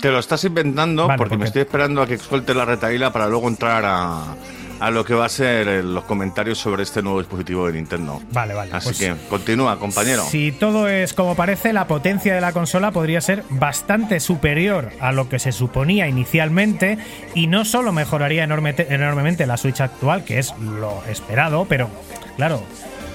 Te 0.00 0.10
lo 0.10 0.18
estás 0.18 0.44
inventando 0.44 1.06
Vale, 1.06 1.18
porque 1.18 1.36
me 1.36 1.46
estoy 1.46 1.62
esperando 1.62 2.02
a 2.02 2.06
que 2.06 2.18
suelte 2.18 2.54
la 2.54 2.64
retaíla 2.64 3.12
para 3.12 3.26
luego 3.26 3.48
entrar 3.48 3.84
a, 3.84 4.36
a 4.80 4.90
lo 4.90 5.04
que 5.04 5.14
va 5.14 5.26
a 5.26 5.28
ser 5.28 5.66
eh, 5.68 5.82
los 5.82 6.04
comentarios 6.04 6.58
sobre 6.58 6.82
este 6.82 7.02
nuevo 7.02 7.18
dispositivo 7.18 7.66
de 7.66 7.72
Nintendo. 7.74 8.20
Vale, 8.32 8.54
vale. 8.54 8.70
Así 8.72 8.86
pues- 8.88 8.98
que 8.98 9.14
continúa, 9.28 9.78
compañero. 9.78 10.24
Si 10.24 10.52
todo 10.52 10.88
es 10.88 11.14
como 11.14 11.34
parece, 11.34 11.72
la 11.72 11.86
potencia 11.86 12.34
de 12.34 12.40
la 12.40 12.52
consola 12.52 12.90
podría 12.92 13.20
ser 13.20 13.44
bastante 13.50 14.20
superior 14.20 14.90
a 15.00 15.12
lo 15.12 15.28
que 15.28 15.38
se 15.38 15.52
suponía 15.52 16.06
inicialmente 16.08 16.98
y 17.34 17.46
no 17.48 17.64
solo 17.64 17.92
mejoraría 17.92 18.44
enorme- 18.44 18.86
enormemente 18.88 19.46
la 19.46 19.56
Switch 19.56 19.80
actual, 19.80 20.24
que 20.24 20.38
es 20.38 20.54
lo 20.58 21.02
esperado, 21.08 21.66
pero 21.68 21.88
claro, 22.36 22.62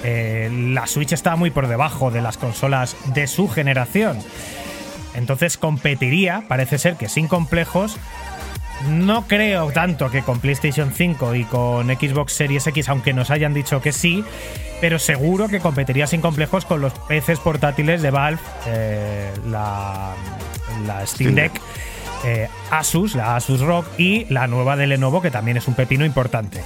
eh, 0.04 0.50
la 0.74 0.86
Switch 0.88 1.14
está 1.14 1.36
muy 1.38 1.50
por 1.50 1.68
debajo 1.68 2.12
de 2.12 2.22
las 2.22 2.38
consolas 2.38 2.96
de 3.14 3.28
su 3.28 3.48
generación. 3.48 4.20
Entonces 5.16 5.58
competiría, 5.58 6.44
parece 6.48 6.78
ser 6.80 6.96
que 6.96 7.08
sin 7.08 7.28
complejos, 7.28 7.98
no 8.90 9.28
creo 9.28 9.72
tanto 9.72 10.10
que 10.10 10.22
con 10.22 10.40
PlayStation 10.40 10.92
5 10.94 11.36
y 11.36 11.44
con 11.46 11.88
Xbox 11.88 12.34
Series 12.34 12.68
X, 12.68 12.90
aunque 12.90 13.14
nos 13.14 13.30
hayan 13.30 13.54
dicho 13.54 13.82
que 13.82 13.92
sí, 13.92 14.24
pero 14.82 15.00
seguro 15.00 15.48
que 15.48 15.60
competiría 15.60 16.08
sin 16.08 16.22
complejos 16.22 16.66
con 16.66 16.82
los 16.82 16.94
PCs 16.94 17.40
portátiles 17.40 18.02
de 18.02 18.12
Valve, 18.12 18.42
eh, 18.68 19.32
la, 19.50 20.14
la 20.86 21.06
Steam 21.06 21.32
Steam 21.32 21.36
Deck, 21.36 21.62
eh, 22.24 22.50
Asus, 22.72 23.16
la 23.16 23.36
Asus 23.36 23.62
Rock 23.62 23.86
y 23.98 24.26
la 24.26 24.48
nueva 24.48 24.76
de 24.76 24.88
Lenovo, 24.88 25.22
que 25.22 25.32
también 25.32 25.58
es 25.58 25.68
un 25.68 25.74
pepino 25.74 26.06
importante. 26.06 26.62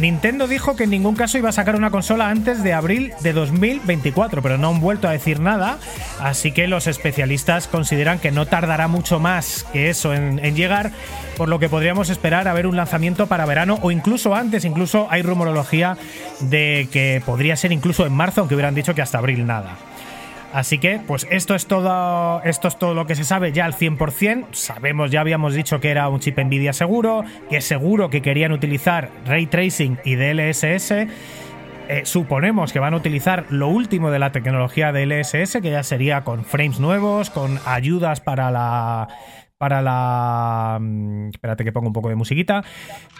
Nintendo 0.00 0.48
dijo 0.48 0.74
que 0.74 0.84
en 0.84 0.90
ningún 0.90 1.14
caso 1.14 1.38
iba 1.38 1.50
a 1.50 1.52
sacar 1.52 1.76
una 1.76 1.90
consola 1.90 2.28
antes 2.28 2.64
de 2.64 2.72
abril 2.72 3.12
de 3.20 3.32
2024, 3.32 4.42
pero 4.42 4.58
no 4.58 4.70
han 4.70 4.80
vuelto 4.80 5.06
a 5.06 5.12
decir 5.12 5.38
nada, 5.38 5.78
así 6.20 6.50
que 6.50 6.66
los 6.66 6.88
especialistas 6.88 7.68
consideran 7.68 8.18
que 8.18 8.32
no 8.32 8.46
tardará 8.46 8.88
mucho 8.88 9.20
más 9.20 9.64
que 9.72 9.90
eso 9.90 10.12
en, 10.12 10.44
en 10.44 10.56
llegar, 10.56 10.90
por 11.36 11.48
lo 11.48 11.60
que 11.60 11.68
podríamos 11.68 12.10
esperar 12.10 12.48
a 12.48 12.54
ver 12.54 12.66
un 12.66 12.76
lanzamiento 12.76 13.28
para 13.28 13.46
verano 13.46 13.78
o 13.82 13.92
incluso 13.92 14.34
antes, 14.34 14.64
incluso 14.64 15.06
hay 15.10 15.22
rumorología 15.22 15.96
de 16.40 16.88
que 16.90 17.22
podría 17.24 17.56
ser 17.56 17.70
incluso 17.70 18.04
en 18.04 18.12
marzo, 18.12 18.40
aunque 18.40 18.56
hubieran 18.56 18.74
dicho 18.74 18.94
que 18.94 19.02
hasta 19.02 19.18
abril 19.18 19.46
nada. 19.46 19.76
Así 20.54 20.78
que, 20.78 21.00
pues 21.04 21.26
esto 21.32 21.56
es 21.56 21.66
todo, 21.66 22.40
esto 22.44 22.68
es 22.68 22.78
todo 22.78 22.94
lo 22.94 23.08
que 23.08 23.16
se 23.16 23.24
sabe 23.24 23.50
ya 23.50 23.64
al 23.64 23.74
100%. 23.74 24.52
Sabemos, 24.52 25.10
ya 25.10 25.20
habíamos 25.20 25.52
dicho 25.52 25.80
que 25.80 25.90
era 25.90 26.08
un 26.08 26.20
chip 26.20 26.38
Nvidia 26.38 26.72
seguro, 26.72 27.24
que 27.50 27.60
seguro 27.60 28.08
que 28.08 28.22
querían 28.22 28.52
utilizar 28.52 29.10
ray 29.26 29.46
tracing 29.46 29.98
y 30.04 30.14
DLSS. 30.14 30.92
Eh, 31.88 32.02
suponemos 32.04 32.72
que 32.72 32.78
van 32.78 32.94
a 32.94 32.98
utilizar 32.98 33.46
lo 33.50 33.66
último 33.66 34.12
de 34.12 34.20
la 34.20 34.30
tecnología 34.30 34.92
DLSS, 34.92 35.60
que 35.60 35.70
ya 35.72 35.82
sería 35.82 36.22
con 36.22 36.44
frames 36.44 36.78
nuevos, 36.78 37.30
con 37.30 37.58
ayudas 37.66 38.20
para 38.20 38.52
la 38.52 39.08
para 39.58 39.82
la 39.82 40.78
mm, 40.80 41.30
espérate 41.30 41.64
que 41.64 41.72
pongo 41.72 41.88
un 41.88 41.92
poco 41.92 42.10
de 42.10 42.16
musiquita 42.16 42.62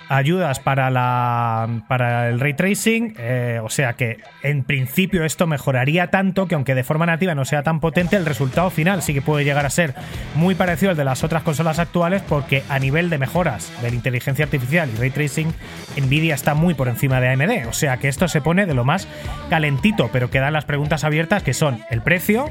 ayudas 0.08 0.60
para 0.60 0.90
la 0.90 1.68
para 1.88 2.28
el 2.28 2.40
ray 2.40 2.54
tracing 2.54 3.14
eh, 3.18 3.60
o 3.62 3.68
sea 3.68 3.94
que 3.94 4.18
en 4.42 4.64
principio 4.64 5.24
esto 5.24 5.46
mejoraría 5.46 6.08
tanto 6.08 6.46
que 6.46 6.54
aunque 6.54 6.74
de 6.74 6.84
forma 6.84 7.06
nativa 7.06 7.34
no 7.34 7.44
sea 7.44 7.62
tan 7.62 7.80
potente 7.80 8.16
el 8.16 8.26
resultado 8.26 8.70
final 8.70 9.02
sí 9.02 9.14
que 9.14 9.22
puede 9.22 9.44
llegar 9.44 9.66
a 9.66 9.70
ser 9.70 9.94
muy 10.34 10.54
parecido 10.54 10.90
al 10.90 10.96
de 10.96 11.04
las 11.04 11.24
otras 11.24 11.42
consolas 11.42 11.78
actuales 11.78 12.22
porque 12.28 12.62
a 12.68 12.78
nivel 12.78 13.10
de 13.10 13.18
mejoras 13.18 13.72
de 13.82 13.90
la 13.90 13.94
inteligencia 13.94 14.44
artificial 14.44 14.90
y 14.94 14.98
ray 14.98 15.10
tracing 15.10 15.52
Nvidia 15.96 16.34
está 16.34 16.54
muy 16.54 16.74
por 16.74 16.88
encima 16.88 17.20
de 17.20 17.28
AMD 17.28 17.68
o 17.68 17.72
sea 17.72 17.96
que 17.98 18.08
esto 18.08 18.28
se 18.28 18.40
pone 18.40 18.66
de 18.66 18.74
lo 18.74 18.84
más 18.84 19.08
calentito 19.50 20.10
pero 20.12 20.30
quedan 20.30 20.52
las 20.52 20.64
preguntas 20.64 21.04
abiertas 21.04 21.42
que 21.42 21.54
son 21.54 21.80
el 21.90 22.02
precio 22.02 22.48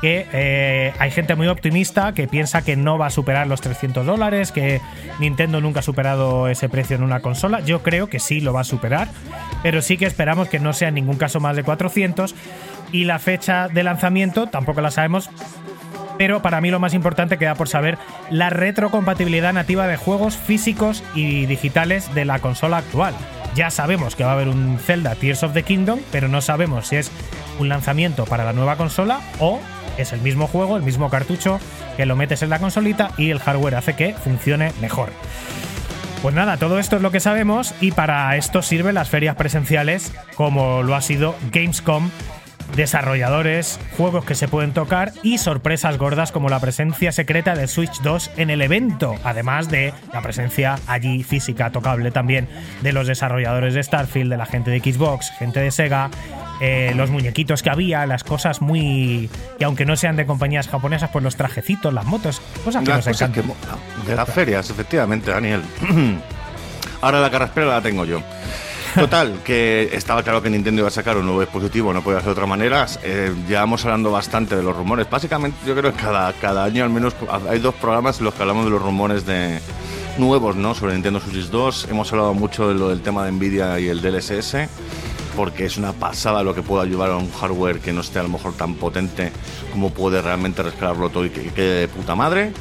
que 0.00 0.26
eh, 0.32 0.92
hay 0.98 1.10
gente 1.10 1.36
muy 1.36 1.46
optimista 1.48 2.12
que 2.12 2.26
piensa 2.26 2.62
que 2.62 2.76
no 2.76 2.98
va 2.98 3.06
a 3.06 3.10
superar 3.10 3.46
los 3.46 3.60
300 3.60 4.04
dólares, 4.04 4.52
que 4.52 4.80
Nintendo 5.20 5.60
nunca 5.60 5.80
ha 5.80 5.82
superado 5.82 6.48
ese 6.48 6.68
precio 6.68 6.81
en 6.90 7.02
una 7.02 7.20
consola. 7.20 7.60
Yo 7.60 7.82
creo 7.82 8.08
que 8.08 8.18
sí 8.18 8.40
lo 8.40 8.52
va 8.52 8.60
a 8.60 8.64
superar, 8.64 9.08
pero 9.62 9.82
sí 9.82 9.96
que 9.96 10.06
esperamos 10.06 10.48
que 10.48 10.58
no 10.58 10.72
sea 10.72 10.88
en 10.88 10.94
ningún 10.94 11.16
caso 11.16 11.40
más 11.40 11.56
de 11.56 11.62
400. 11.62 12.34
Y 12.92 13.04
la 13.04 13.18
fecha 13.18 13.68
de 13.68 13.84
lanzamiento 13.84 14.48
tampoco 14.48 14.82
la 14.82 14.90
sabemos, 14.90 15.30
pero 16.18 16.42
para 16.42 16.60
mí 16.60 16.70
lo 16.70 16.78
más 16.78 16.94
importante 16.94 17.38
queda 17.38 17.54
por 17.54 17.68
saber 17.68 17.96
la 18.30 18.50
retrocompatibilidad 18.50 19.52
nativa 19.52 19.86
de 19.86 19.96
juegos 19.96 20.36
físicos 20.36 21.02
y 21.14 21.46
digitales 21.46 22.14
de 22.14 22.24
la 22.24 22.38
consola 22.40 22.78
actual. 22.78 23.14
Ya 23.54 23.70
sabemos 23.70 24.16
que 24.16 24.24
va 24.24 24.30
a 24.30 24.34
haber 24.34 24.48
un 24.48 24.78
Zelda 24.78 25.14
Tears 25.14 25.42
of 25.42 25.52
the 25.52 25.62
Kingdom, 25.62 26.00
pero 26.10 26.28
no 26.28 26.40
sabemos 26.40 26.88
si 26.88 26.96
es 26.96 27.10
un 27.58 27.68
lanzamiento 27.68 28.24
para 28.24 28.44
la 28.44 28.52
nueva 28.52 28.76
consola 28.76 29.20
o 29.38 29.60
es 29.98 30.12
el 30.12 30.20
mismo 30.20 30.46
juego, 30.46 30.76
el 30.76 30.82
mismo 30.82 31.10
cartucho 31.10 31.60
que 31.96 32.06
lo 32.06 32.16
metes 32.16 32.42
en 32.42 32.50
la 32.50 32.58
consolita 32.58 33.10
y 33.18 33.30
el 33.30 33.40
hardware 33.40 33.74
hace 33.74 33.94
que 33.94 34.14
funcione 34.14 34.72
mejor. 34.80 35.10
Pues 36.22 36.36
nada, 36.36 36.56
todo 36.56 36.78
esto 36.78 36.94
es 36.94 37.02
lo 37.02 37.10
que 37.10 37.18
sabemos 37.18 37.74
y 37.80 37.90
para 37.90 38.36
esto 38.36 38.62
sirven 38.62 38.94
las 38.94 39.10
ferias 39.10 39.34
presenciales 39.34 40.12
como 40.36 40.84
lo 40.84 40.94
ha 40.94 41.00
sido 41.00 41.34
Gamescom 41.50 42.10
desarrolladores, 42.76 43.78
juegos 43.96 44.24
que 44.24 44.34
se 44.34 44.48
pueden 44.48 44.72
tocar 44.72 45.12
y 45.22 45.38
sorpresas 45.38 45.98
gordas 45.98 46.32
como 46.32 46.48
la 46.48 46.60
presencia 46.60 47.12
secreta 47.12 47.54
de 47.54 47.68
Switch 47.68 48.00
2 48.02 48.30
en 48.36 48.50
el 48.50 48.62
evento, 48.62 49.14
además 49.24 49.68
de 49.68 49.92
la 50.12 50.22
presencia 50.22 50.76
allí 50.86 51.22
física 51.22 51.70
tocable 51.70 52.10
también 52.10 52.48
de 52.82 52.92
los 52.92 53.06
desarrolladores 53.06 53.74
de 53.74 53.82
Starfield, 53.82 54.30
de 54.30 54.36
la 54.36 54.46
gente 54.46 54.70
de 54.70 54.80
Xbox, 54.80 55.30
gente 55.38 55.60
de 55.60 55.70
Sega, 55.70 56.10
eh, 56.60 56.92
los 56.96 57.10
muñequitos 57.10 57.62
que 57.62 57.70
había, 57.70 58.06
las 58.06 58.24
cosas 58.24 58.60
muy 58.60 59.28
que 59.58 59.64
aunque 59.64 59.84
no 59.84 59.96
sean 59.96 60.16
de 60.16 60.26
compañías 60.26 60.68
japonesas, 60.68 61.10
pues 61.10 61.24
los 61.24 61.36
trajecitos, 61.36 61.92
las 61.92 62.04
motos, 62.04 62.40
cosas 62.64 62.82
que 62.82 62.88
Las 62.90 62.98
nos 62.98 63.06
cosas 63.06 63.30
que 63.30 63.40
encantan. 63.40 63.78
de 64.06 64.14
las 64.14 64.28
ferias, 64.28 64.70
efectivamente, 64.70 65.30
Daniel. 65.30 65.62
Ahora 67.00 67.20
la 67.20 67.30
carraspera 67.30 67.66
la 67.66 67.80
tengo 67.82 68.04
yo. 68.04 68.22
Total, 68.94 69.40
que 69.44 69.90
estaba 69.92 70.22
claro 70.22 70.42
que 70.42 70.50
Nintendo 70.50 70.80
iba 70.80 70.88
a 70.88 70.92
sacar 70.92 71.16
un 71.16 71.24
nuevo 71.24 71.40
dispositivo, 71.40 71.92
no 71.92 72.02
podía 72.02 72.18
ser 72.18 72.26
de 72.26 72.32
otra 72.32 72.46
manera. 72.46 72.86
Eh, 73.02 73.32
llevamos 73.48 73.84
hablando 73.84 74.10
bastante 74.10 74.54
de 74.54 74.62
los 74.62 74.76
rumores. 74.76 75.08
Básicamente, 75.08 75.58
yo 75.66 75.74
creo 75.74 75.92
que 75.92 76.00
cada, 76.00 76.32
cada 76.34 76.64
año 76.64 76.84
al 76.84 76.90
menos 76.90 77.14
hay 77.48 77.58
dos 77.58 77.74
programas 77.74 78.18
en 78.18 78.26
los 78.26 78.34
que 78.34 78.42
hablamos 78.42 78.64
de 78.66 78.70
los 78.70 78.82
rumores 78.82 79.24
de 79.24 79.60
nuevos, 80.18 80.56
¿no? 80.56 80.74
Sobre 80.74 80.92
Nintendo 80.94 81.20
Switch 81.20 81.48
2. 81.48 81.88
Hemos 81.90 82.12
hablado 82.12 82.34
mucho 82.34 82.68
de 82.68 82.74
lo 82.74 82.90
del 82.90 83.00
tema 83.00 83.24
de 83.24 83.32
Nvidia 83.32 83.80
y 83.80 83.88
el 83.88 84.02
DLSS, 84.02 84.68
porque 85.36 85.64
es 85.64 85.78
una 85.78 85.92
pasada 85.92 86.42
lo 86.42 86.54
que 86.54 86.62
puede 86.62 86.84
ayudar 86.84 87.10
a 87.10 87.16
un 87.16 87.30
hardware 87.32 87.80
que 87.80 87.92
no 87.92 88.02
esté 88.02 88.18
a 88.18 88.24
lo 88.24 88.28
mejor 88.28 88.52
tan 88.54 88.74
potente 88.74 89.32
como 89.72 89.90
puede 89.90 90.20
realmente 90.20 90.62
rescalarlo 90.62 91.08
todo 91.08 91.24
y 91.24 91.30
que 91.30 91.42
que 91.42 91.50
quede 91.50 91.80
de 91.80 91.88
puta 91.88 92.14
madre. 92.14 92.52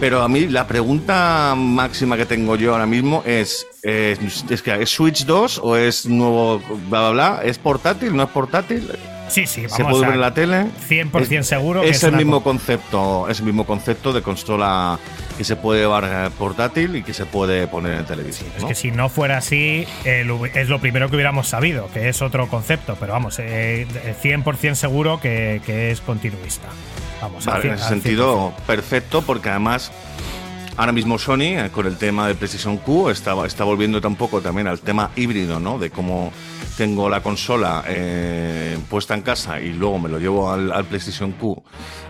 Pero 0.00 0.22
a 0.22 0.28
mí 0.28 0.46
la 0.46 0.66
pregunta 0.66 1.54
máxima 1.56 2.16
que 2.16 2.24
tengo 2.24 2.54
yo 2.54 2.72
ahora 2.72 2.86
mismo 2.86 3.22
es, 3.26 3.66
eh, 3.82 4.16
es 4.50 4.62
que 4.62 4.82
¿es 4.82 4.90
Switch 4.90 5.24
2 5.24 5.60
o 5.62 5.76
es 5.76 6.06
nuevo 6.06 6.58
bla 6.88 7.00
bla 7.00 7.10
bla? 7.10 7.40
¿Es 7.44 7.58
portátil? 7.58 8.14
¿No 8.16 8.22
es 8.24 8.28
portátil? 8.30 8.90
Sí, 9.28 9.46
sí, 9.46 9.62
vamos 9.66 9.76
¿Se 9.76 9.84
puede 9.84 10.06
ver 10.06 10.14
en 10.14 10.20
la 10.22 10.32
tele? 10.32 10.66
100% 10.88 11.42
seguro 11.42 11.82
que 11.82 11.90
es, 11.90 11.98
es 11.98 12.02
el 12.04 12.12
mismo 12.16 12.38
co- 12.42 12.44
concepto, 12.44 13.28
es 13.28 13.40
el 13.40 13.44
mismo 13.46 13.66
concepto 13.66 14.14
de 14.14 14.22
consola 14.22 14.98
que 15.36 15.44
se 15.44 15.54
puede 15.54 15.80
llevar 15.82 16.04
eh, 16.10 16.30
portátil 16.38 16.96
y 16.96 17.02
que 17.02 17.12
se 17.12 17.26
puede 17.26 17.66
poner 17.68 17.98
en 17.98 18.06
televisión. 18.06 18.50
Es 18.56 18.62
¿no? 18.62 18.68
que 18.68 18.74
si 18.74 18.90
no 18.90 19.10
fuera 19.10 19.36
así, 19.36 19.86
eh, 20.06 20.24
lo- 20.24 20.46
es 20.46 20.68
lo 20.70 20.80
primero 20.80 21.10
que 21.10 21.16
hubiéramos 21.16 21.46
sabido, 21.46 21.90
que 21.92 22.08
es 22.08 22.22
otro 22.22 22.48
concepto, 22.48 22.96
pero 22.98 23.12
vamos, 23.12 23.36
eh, 23.38 23.86
100% 24.22 24.74
seguro 24.74 25.20
que, 25.20 25.60
que 25.66 25.90
es 25.90 26.00
continuista. 26.00 26.68
Vamos, 27.20 27.46
al 27.46 27.52
Vale, 27.54 27.64
cien- 27.64 27.68
en 27.68 27.74
ese 27.74 27.82
al 27.84 27.88
sentido, 27.90 28.54
perfecto, 28.66 29.20
porque 29.22 29.50
además 29.50 29.92
ahora 30.78 30.92
mismo 30.92 31.18
Sony, 31.18 31.40
eh, 31.58 31.70
con 31.70 31.86
el 31.86 31.96
tema 31.98 32.26
de 32.26 32.34
PlayStation 32.34 32.78
Q, 32.78 33.10
está, 33.10 33.34
está 33.44 33.64
volviendo 33.64 34.00
tampoco 34.00 34.40
también 34.40 34.66
al 34.66 34.80
tema 34.80 35.10
híbrido, 35.16 35.60
¿no? 35.60 35.78
De 35.78 35.90
cómo 35.90 36.32
tengo 36.78 37.10
la 37.10 37.20
consola 37.22 37.84
eh, 37.88 38.78
puesta 38.88 39.14
en 39.14 39.20
casa 39.22 39.60
y 39.60 39.72
luego 39.74 39.98
me 39.98 40.08
lo 40.08 40.18
llevo 40.18 40.50
al, 40.50 40.72
al 40.72 40.84
PlayStation 40.86 41.32
Q. 41.32 41.62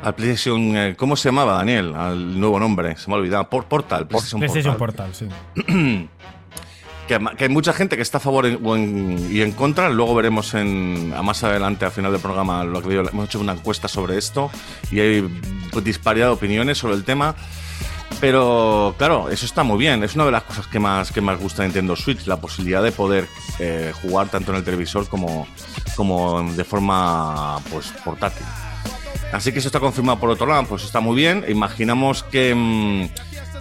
Al 0.04 0.14
PlayStation, 0.14 0.76
eh, 0.76 0.94
¿cómo 0.96 1.16
se 1.16 1.30
llamaba, 1.30 1.54
Daniel? 1.54 1.94
Al 1.96 2.38
nuevo 2.38 2.60
nombre, 2.60 2.96
se 2.96 3.08
me 3.08 3.14
ha 3.16 3.18
olvidado. 3.18 3.48
Por, 3.50 3.64
Portal, 3.64 4.06
PlayStation, 4.06 4.38
PlayStation 4.40 4.76
Portal. 4.76 5.10
Portal, 5.10 5.30
sí. 5.66 6.08
Que, 7.08 7.18
que 7.38 7.44
hay 7.44 7.48
mucha 7.48 7.72
gente 7.72 7.96
que 7.96 8.02
está 8.02 8.18
a 8.18 8.20
favor 8.20 8.44
en- 8.44 8.58
o 8.62 8.76
en- 8.76 9.30
y 9.34 9.40
en 9.40 9.52
contra. 9.52 9.88
Luego 9.88 10.14
veremos 10.14 10.52
en, 10.52 11.14
a 11.16 11.22
más 11.22 11.42
adelante, 11.42 11.86
al 11.86 11.90
final 11.90 12.12
del 12.12 12.20
programa, 12.20 12.64
lo 12.64 12.82
que 12.82 12.90
digo, 12.90 13.02
hemos 13.10 13.24
hecho 13.24 13.40
una 13.40 13.52
encuesta 13.54 13.88
sobre 13.88 14.18
esto 14.18 14.50
y 14.90 15.00
hay 15.00 15.26
disparidad 15.82 16.26
de 16.26 16.32
opiniones 16.32 16.76
sobre 16.76 16.96
el 16.96 17.04
tema. 17.04 17.34
Pero 18.20 18.94
claro, 18.98 19.28
eso 19.30 19.46
está 19.46 19.62
muy 19.62 19.78
bien. 19.78 20.02
Es 20.02 20.14
una 20.14 20.24
de 20.24 20.32
las 20.32 20.42
cosas 20.42 20.66
que 20.66 20.80
más, 20.80 21.12
que 21.12 21.20
más 21.20 21.38
gusta 21.38 21.62
Nintendo 21.62 21.94
Switch, 21.94 22.26
la 22.26 22.40
posibilidad 22.40 22.82
de 22.82 22.90
poder 22.90 23.28
eh, 23.60 23.92
jugar 24.02 24.28
tanto 24.28 24.50
en 24.50 24.58
el 24.58 24.64
televisor 24.64 25.08
como, 25.08 25.46
como 25.94 26.42
de 26.52 26.64
forma 26.64 27.60
pues, 27.70 27.92
portátil. 28.04 28.44
Así 29.32 29.52
que 29.52 29.58
eso 29.58 29.68
está 29.68 29.78
confirmado 29.78 30.18
por 30.18 30.30
otro 30.30 30.46
lado, 30.46 30.64
pues 30.64 30.84
está 30.84 31.00
muy 31.00 31.14
bien. 31.14 31.44
Imaginamos 31.48 32.22
que 32.24 32.54
mm, 32.54 33.08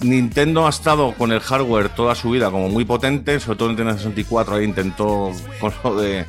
Nintendo 0.02 0.66
ha 0.66 0.70
estado 0.70 1.14
con 1.14 1.32
el 1.32 1.40
hardware 1.40 1.90
toda 1.90 2.16
su 2.16 2.32
vida 2.32 2.50
como 2.50 2.70
muy 2.70 2.86
potente, 2.86 3.40
sobre 3.40 3.58
todo 3.58 3.70
en 3.70 3.76
Nintendo 3.76 3.98
64 3.98 4.56
ahí 4.56 4.64
intentó 4.64 5.32
con 5.60 5.74
lo 5.84 6.00
de 6.00 6.26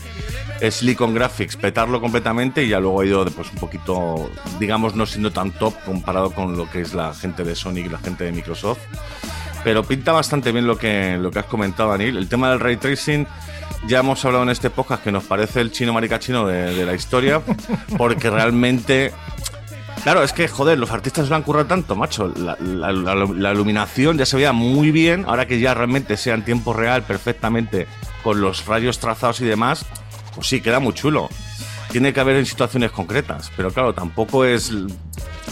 Silicon 0.71 1.15
Graphics, 1.15 1.57
petarlo 1.57 2.01
completamente 2.01 2.65
y 2.65 2.69
ya 2.69 2.81
luego 2.81 3.01
ha 3.01 3.07
ido 3.07 3.25
pues, 3.27 3.51
un 3.53 3.59
poquito, 3.59 4.31
digamos, 4.59 4.95
no 4.95 5.07
siendo 5.07 5.31
tan 5.31 5.53
top 5.53 5.75
comparado 5.85 6.31
con 6.33 6.57
lo 6.57 6.69
que 6.71 6.81
es 6.81 6.95
la 6.95 7.15
gente 7.15 7.45
de 7.45 7.55
Sonic 7.55 7.87
y 7.87 7.89
la 7.89 7.99
gente 7.99 8.25
de 8.25 8.33
Microsoft. 8.33 8.81
Pero 9.65 9.83
pinta 9.85 10.13
bastante 10.13 10.51
bien 10.53 10.67
lo 10.67 10.77
que, 10.79 11.17
lo 11.19 11.31
que 11.31 11.41
has 11.41 11.47
comentado, 11.47 11.93
Anil. 11.93 12.17
El 12.17 12.29
tema 12.29 12.51
del 12.51 12.61
ray 12.61 12.77
tracing, 12.77 13.27
ya 13.87 14.01
hemos 14.01 14.25
hablado 14.25 14.45
en 14.45 14.51
este 14.51 14.71
podcast 14.71 15.03
que 15.05 15.13
nos 15.13 15.25
parece 15.25 15.61
el 15.61 15.71
chino 15.73 15.93
maricachino 15.93 16.47
de, 16.47 16.75
de 16.75 16.87
la 16.87 16.95
historia, 16.95 17.41
porque 17.97 18.31
realmente 18.31 19.13
Claro, 20.05 20.23
es 20.23 20.33
que, 20.33 20.47
joder, 20.47 20.79
los 20.79 20.93
artistas 20.93 21.29
lo 21.29 21.35
han 21.35 21.43
currado 21.43 21.67
tanto, 21.67 21.97
macho. 21.97 22.33
La- 22.37 22.57
la 22.61 23.53
iluminación 23.53 24.17
ya 24.17 24.25
se 24.27 24.37
veía 24.37 24.53
muy 24.53 24.93
bien, 24.93 25.25
ahora 25.27 25.47
que 25.47 25.59
ya 25.59 25.75
realmente 25.75 26.17
sea 26.17 26.35
en 26.35 26.45
tiempo 26.45 26.73
real, 26.73 27.03
perfectamente, 27.03 27.89
con 28.23 28.41
los 28.41 28.65
rayos 28.67 29.01
trazados 29.01 29.41
y 29.41 29.45
demás, 29.45 29.85
pues 30.39 30.49
sí, 30.49 30.61
queda 30.61 30.81
muy 30.81 30.95
chulo. 30.95 31.29
Tiene 31.91 32.13
que 32.13 32.21
haber 32.21 32.37
en 32.37 32.47
situaciones 32.47 32.91
concretas, 32.91 33.51
pero 33.57 33.71
claro, 33.73 33.95
tampoco 33.95 34.45
es. 34.45 34.71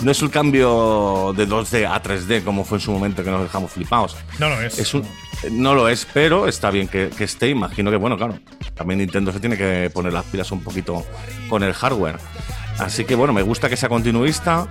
No 0.02 0.10
es 0.10 0.20
el 0.20 0.30
cambio 0.30 1.32
de 1.34 1.48
2D 1.48 1.86
a 1.90 2.02
3D 2.02 2.44
como 2.44 2.64
fue 2.64 2.76
en 2.78 2.82
su 2.84 2.92
momento 2.92 3.24
que 3.24 3.30
nos 3.30 3.42
dejamos 3.42 3.72
flipados. 3.72 4.14
No 4.38 4.50
lo 4.50 4.60
es. 4.60 4.78
Es 4.78 4.92
un- 4.92 5.04
no 5.50 5.74
lo 5.74 5.88
es, 5.88 6.06
pero 6.12 6.46
está 6.48 6.70
bien 6.70 6.88
que, 6.88 7.08
que 7.16 7.24
esté. 7.24 7.48
Imagino 7.48 7.90
que, 7.90 7.96
bueno, 7.96 8.16
claro, 8.18 8.38
también 8.74 8.98
Nintendo 8.98 9.32
se 9.32 9.40
tiene 9.40 9.56
que 9.56 9.90
poner 9.92 10.12
las 10.12 10.24
pilas 10.26 10.50
un 10.52 10.62
poquito 10.62 11.04
con 11.48 11.62
el 11.62 11.72
hardware. 11.72 12.18
Así 12.78 13.04
que, 13.04 13.14
bueno, 13.14 13.32
me 13.32 13.42
gusta 13.42 13.68
que 13.68 13.76
sea 13.76 13.88
continuista, 13.88 14.66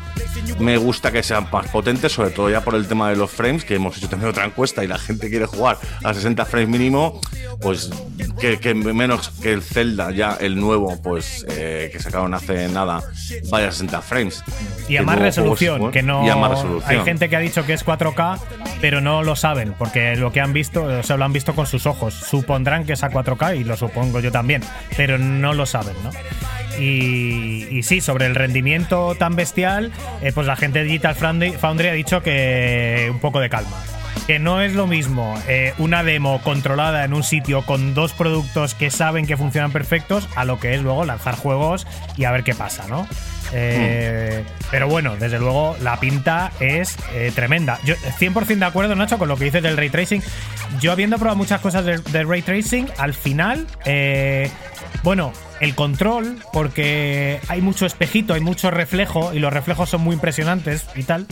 me 0.60 0.78
gusta 0.78 1.12
que 1.12 1.24
sea 1.24 1.42
más 1.42 1.68
potente, 1.68 2.10
sobre 2.10 2.30
todo 2.30 2.50
ya 2.50 2.62
por 2.62 2.76
el 2.76 2.88
tema 2.88 3.10
de 3.10 3.16
los 3.16 3.32
frames, 3.32 3.66
que 3.66 3.76
hemos 3.76 3.98
hecho 3.98 4.10
también 4.10 4.30
otra 4.30 4.46
encuesta 4.46 4.84
y 4.84 4.88
la 4.88 4.98
gente 4.98 5.30
quiere 5.30 5.46
jugar 5.46 5.78
a 6.04 6.14
60 6.14 6.46
frames 6.46 6.70
mínimo, 6.70 7.20
pues 7.62 7.90
que, 8.40 8.60
que 8.60 8.74
menos 8.74 9.30
que 9.42 9.54
el 9.54 9.62
Zelda, 9.62 10.12
ya 10.12 10.38
el 10.40 10.60
nuevo, 10.60 11.02
pues 11.02 11.46
eh, 11.50 11.90
que 11.92 12.00
sacaron 12.00 12.34
hace 12.34 12.68
nada, 12.70 13.02
vaya 13.50 13.70
a 13.70 13.72
60 13.72 14.02
frames. 14.02 14.44
Y 14.88 14.98
a 14.98 15.02
más 15.02 15.16
juego 15.16 15.26
resolución, 15.26 15.92
que 15.92 16.04
no. 16.04 16.26
y 16.26 16.30
a 16.30 16.36
más 16.36 16.52
resolución. 16.52 16.92
Hay 16.92 17.04
gente 17.04 17.30
que 17.30 17.36
ha 17.36 17.40
dicho 17.40 17.66
que 17.66 17.74
es 17.74 17.86
4K, 17.86 18.40
pero 18.82 19.02
no 19.02 19.24
lo 19.24 19.36
saben, 19.36 19.74
porque 19.78 20.16
lo 20.16 20.32
que 20.32 20.42
han 20.42 20.54
visto, 20.54 20.84
o 20.84 21.04
sea, 21.04 21.18
lo 21.18 21.26
han 21.26 21.34
visto 21.34 21.56
con 21.56 21.66
sus 21.66 21.86
ojos. 21.86 22.14
Supondrán 22.14 22.86
que 22.86 22.94
es 22.94 23.04
a 23.04 23.10
4K 23.10 23.60
y 23.60 23.64
lo 23.64 23.76
supongo 23.78 24.20
yo 24.20 24.32
también, 24.32 24.62
pero 24.96 25.18
no 25.18 25.54
lo 25.54 25.66
saben, 25.66 25.96
¿no? 26.04 26.12
Y, 26.80 27.68
y 27.70 27.84
sí, 27.84 28.02
sobre 28.02 28.26
el 28.26 28.36
rendimiento 28.36 29.16
tan 29.16 29.36
bestial, 29.36 29.92
eh, 30.22 30.32
pues 30.34 30.48
la 30.48 30.56
gente 30.56 30.80
de 30.80 30.86
Digital 30.86 31.16
Foundry, 31.16 31.88
ha 31.88 31.94
dicho 31.94 32.22
que 32.22 33.10
un 33.12 33.20
poco 33.20 33.40
de 33.40 33.50
calma. 33.50 33.84
Que 34.28 34.40
no 34.40 34.62
es 34.62 34.74
lo 34.74 34.88
mismo 34.88 35.38
eh, 35.48 35.74
una 35.78 36.04
demo 36.04 36.42
controlada 36.42 37.04
en 37.06 37.14
un 37.14 37.24
sitio 37.24 37.62
con 37.62 37.94
dos 37.94 38.14
productos 38.14 38.74
que 38.74 38.90
saben 38.90 39.28
que 39.28 39.38
funcionan 39.38 39.72
perfectos 39.72 40.28
a 40.36 40.46
lo 40.46 40.60
que 40.60 40.74
es 40.74 40.82
luego 40.82 41.06
lanzar 41.06 41.36
juegos 41.36 41.86
y 42.18 42.24
a 42.24 42.32
ver 42.32 42.44
qué 42.44 42.56
pasa, 42.56 42.86
¿no? 42.88 43.08
Eh, 43.54 44.44
Pero 44.72 44.88
bueno, 44.88 45.16
desde 45.18 45.40
luego 45.40 45.78
la 45.82 46.00
pinta 46.00 46.52
es 46.60 46.98
eh, 47.14 47.32
tremenda. 47.36 47.80
Yo 47.86 47.96
100% 47.96 48.58
de 48.58 48.66
acuerdo, 48.66 48.96
Nacho, 48.96 49.18
con 49.18 49.28
lo 49.28 49.38
que 49.38 49.46
dices 49.46 49.64
del 49.64 49.78
ray 49.78 49.90
tracing. 49.90 50.22
Yo 50.80 50.92
habiendo 50.92 51.18
probado 51.18 51.38
muchas 51.38 51.62
cosas 51.62 51.86
del, 51.86 52.04
del 52.06 52.28
ray 52.28 52.42
tracing, 52.42 52.88
al 52.98 53.14
final, 53.14 53.68
eh, 53.86 54.50
bueno, 55.04 55.32
el 55.60 55.76
control, 55.76 56.38
porque 56.54 57.40
hay 57.48 57.62
mucho 57.62 57.86
espejito, 57.86 58.34
hay 58.34 58.42
mucho 58.42 58.72
reflejo 58.72 59.34
y 59.34 59.40
los 59.40 59.54
reflejos 59.54 59.90
son 59.90 60.02
muy 60.02 60.16
impresionantes 60.16 60.86
y 60.96 61.04
tal. 61.04 61.28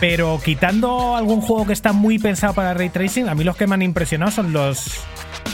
Pero 0.00 0.40
quitando 0.44 1.16
algún 1.16 1.40
juego 1.40 1.66
que 1.66 1.72
está 1.72 1.92
muy 1.92 2.18
pensado 2.18 2.52
para 2.54 2.74
ray 2.74 2.90
tracing, 2.90 3.28
a 3.28 3.34
mí 3.34 3.44
los 3.44 3.56
que 3.56 3.66
me 3.66 3.74
han 3.74 3.82
impresionado 3.82 4.30
son 4.32 4.52
los. 4.52 5.00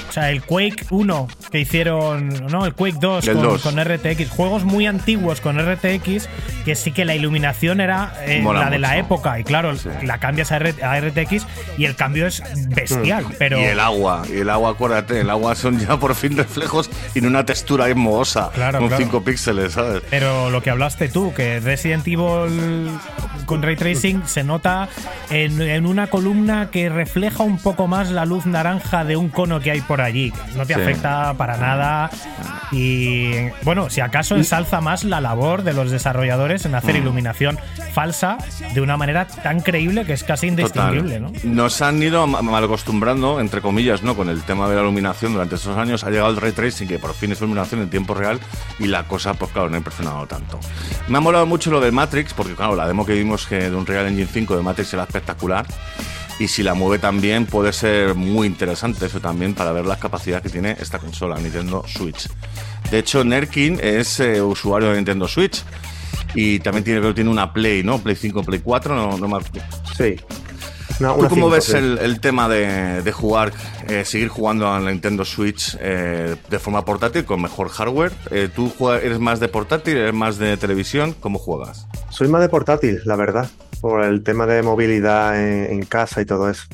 O 0.08 0.12
sea, 0.12 0.32
el 0.32 0.42
Quake 0.42 0.86
1 0.90 1.28
que 1.52 1.60
hicieron, 1.60 2.30
no, 2.50 2.66
el 2.66 2.74
Quake 2.74 2.96
2 3.00 3.28
El 3.28 3.34
con, 3.34 3.42
2. 3.44 3.62
con 3.62 3.76
RTX. 3.84 4.28
Juegos 4.28 4.64
muy 4.64 4.86
antiguos 4.86 5.40
con 5.40 5.56
RTX, 5.56 6.28
que 6.64 6.74
sí 6.74 6.90
que 6.90 7.04
la 7.04 7.14
iluminación 7.14 7.80
era 7.80 8.12
eh, 8.26 8.42
la 8.42 8.70
de 8.70 8.80
la 8.80 8.98
época. 8.98 9.38
Y 9.38 9.44
claro, 9.44 9.76
Sí. 9.76 9.88
la 10.02 10.18
cambias 10.18 10.50
a, 10.50 10.58
RTX 10.58 11.46
y 11.78 11.84
el 11.84 11.94
cambio 11.94 12.26
es 12.26 12.42
bestial. 12.70 13.24
Pero 13.38 13.60
Y 13.60 13.62
el 13.62 13.78
agua, 13.78 14.22
y 14.28 14.38
el 14.38 14.50
agua, 14.50 14.70
acuérdate, 14.70 15.20
el 15.20 15.30
agua 15.30 15.54
son 15.54 15.78
ya 15.78 15.96
por 16.00 16.16
fin 16.16 16.36
reflejos 16.36 16.90
y 17.14 17.20
no 17.20 17.28
una 17.28 17.46
textura 17.46 17.84
ahí 17.84 17.94
mohosa, 17.94 18.50
Claro, 18.52 18.80
con 18.80 18.88
claro. 18.88 19.04
5 19.04 19.22
píxeles, 19.22 19.74
¿sabes? 19.74 20.02
Pero 20.10 20.50
lo 20.50 20.60
que 20.60 20.70
hablaste 20.70 21.08
tú, 21.08 21.32
que 21.34 21.60
Resident 21.60 22.04
Evil 22.08 22.90
con 23.46 23.62
ray 23.62 23.76
tracing 23.76 24.22
se 24.30 24.44
nota 24.44 24.88
en, 25.30 25.60
en 25.60 25.86
una 25.86 26.06
columna 26.08 26.70
que 26.70 26.88
refleja 26.88 27.42
un 27.42 27.58
poco 27.58 27.86
más 27.86 28.10
la 28.10 28.24
luz 28.24 28.46
naranja 28.46 29.04
de 29.04 29.16
un 29.16 29.28
cono 29.28 29.60
que 29.60 29.70
hay 29.72 29.80
por 29.80 30.00
allí. 30.00 30.32
No 30.56 30.64
te 30.66 30.74
Sí. 30.74 30.80
afecta 30.80 31.34
para 31.34 31.56
nada. 31.56 32.10
Y 32.72 33.48
bueno, 33.64 33.90
si 33.90 34.00
acaso 34.00 34.36
ensalza 34.36 34.80
más 34.80 35.04
la 35.04 35.20
labor 35.20 35.62
de 35.64 35.72
los 35.72 35.90
desarrolladores 35.90 36.64
en 36.64 36.72
Mm. 36.72 36.74
hacer 36.76 36.96
iluminación 36.96 37.58
falsa 37.92 38.38
de 38.74 38.80
una 38.80 38.96
manera 38.96 39.26
tan 39.26 39.60
creíble 39.60 40.04
que 40.04 40.12
es 40.12 40.22
casi 40.24 40.46
indistinguible, 40.46 41.18
¿no? 41.18 41.32
Nos 41.42 41.82
han 41.82 42.00
ido 42.02 42.26
ma- 42.26 42.42
mal 42.42 42.62
acostumbrando, 42.64 43.40
entre 43.40 43.60
comillas, 43.60 44.02
¿no? 44.02 44.14
Con 44.16 44.28
el 44.28 44.42
tema 44.42 44.68
de 44.68 44.76
la 44.76 44.82
iluminación 44.82 45.32
durante 45.32 45.56
estos 45.56 45.76
años. 45.76 46.04
Ha 46.04 46.10
llegado 46.10 46.30
el 46.30 46.36
ray 46.36 46.52
tracing, 46.52 46.86
que 46.86 46.98
por 46.98 47.12
fin 47.14 47.32
es 47.32 47.38
iluminación 47.40 47.80
en 47.82 47.90
tiempo 47.90 48.14
real, 48.14 48.38
y 48.78 48.86
la 48.86 49.04
cosa, 49.04 49.34
pues 49.34 49.50
claro, 49.50 49.68
no 49.68 49.74
ha 49.74 49.78
impresionado 49.78 50.26
tanto. 50.26 50.60
Me 51.08 51.18
ha 51.18 51.20
molado 51.20 51.46
mucho 51.46 51.70
lo 51.70 51.80
de 51.80 51.90
Matrix, 51.90 52.32
porque 52.34 52.54
claro, 52.54 52.76
la 52.76 52.86
demo 52.86 53.04
que 53.04 53.14
vimos 53.14 53.46
que 53.46 53.68
de 53.70 53.74
un 53.74 53.86
Real 53.86 54.06
Engine 54.20 54.30
5 54.46 54.56
de 54.56 54.62
Matrix 54.62 54.92
era 54.94 55.04
espectacular. 55.04 55.66
Y 56.38 56.48
si 56.48 56.62
la 56.62 56.74
mueve 56.74 56.98
también, 56.98 57.44
puede 57.46 57.72
ser 57.72 58.14
muy 58.14 58.46
interesante 58.46 59.06
eso 59.06 59.20
también 59.20 59.54
para 59.54 59.72
ver 59.72 59.84
las 59.84 59.98
capacidades 59.98 60.42
que 60.42 60.48
tiene 60.50 60.76
esta 60.80 60.98
consola, 60.98 61.36
Nintendo 61.38 61.84
Switch. 61.86 62.28
De 62.90 62.98
hecho, 62.98 63.22
Nerkin 63.24 63.78
es 63.82 64.20
eh, 64.20 64.40
usuario 64.40 64.88
de 64.90 64.96
Nintendo 64.96 65.28
Switch. 65.28 65.62
Y 66.34 66.60
también 66.60 66.84
tiene, 66.84 67.00
creo 67.00 67.14
tiene 67.14 67.28
una 67.30 67.52
Play, 67.52 67.82
¿no? 67.82 67.98
Play 67.98 68.14
5, 68.16 68.42
Play 68.44 68.60
4, 68.60 68.94
no, 68.94 69.18
no 69.18 69.28
me. 69.28 69.44
Sí. 69.96 70.16
Una- 71.00 71.14
¿Tú 71.14 71.28
cómo 71.28 71.50
ves 71.50 71.64
sí. 71.64 71.76
el, 71.76 71.98
el 71.98 72.20
tema 72.20 72.48
de, 72.48 73.02
de 73.02 73.12
jugar, 73.12 73.52
eh, 73.88 74.04
seguir 74.04 74.28
jugando 74.28 74.70
a 74.72 74.78
la 74.80 74.90
Nintendo 74.90 75.24
Switch 75.24 75.76
eh, 75.80 76.36
de 76.48 76.58
forma 76.58 76.84
portátil 76.84 77.24
con 77.24 77.42
mejor 77.42 77.68
hardware? 77.68 78.12
Eh, 78.30 78.48
¿Tú 78.54 78.70
juegas- 78.78 79.02
eres 79.04 79.18
más 79.18 79.40
de 79.40 79.48
portátil, 79.48 79.96
eres 79.96 80.14
más 80.14 80.38
de 80.38 80.56
televisión? 80.56 81.14
¿Cómo 81.20 81.38
juegas? 81.38 81.86
Soy 82.10 82.28
más 82.28 82.40
de 82.42 82.48
portátil, 82.48 83.00
la 83.04 83.16
verdad, 83.16 83.50
por 83.80 84.02
el 84.04 84.22
tema 84.22 84.46
de 84.46 84.62
movilidad 84.62 85.38
en, 85.40 85.72
en 85.72 85.82
casa 85.84 86.20
y 86.20 86.24
todo 86.26 86.48
eso. 86.50 86.64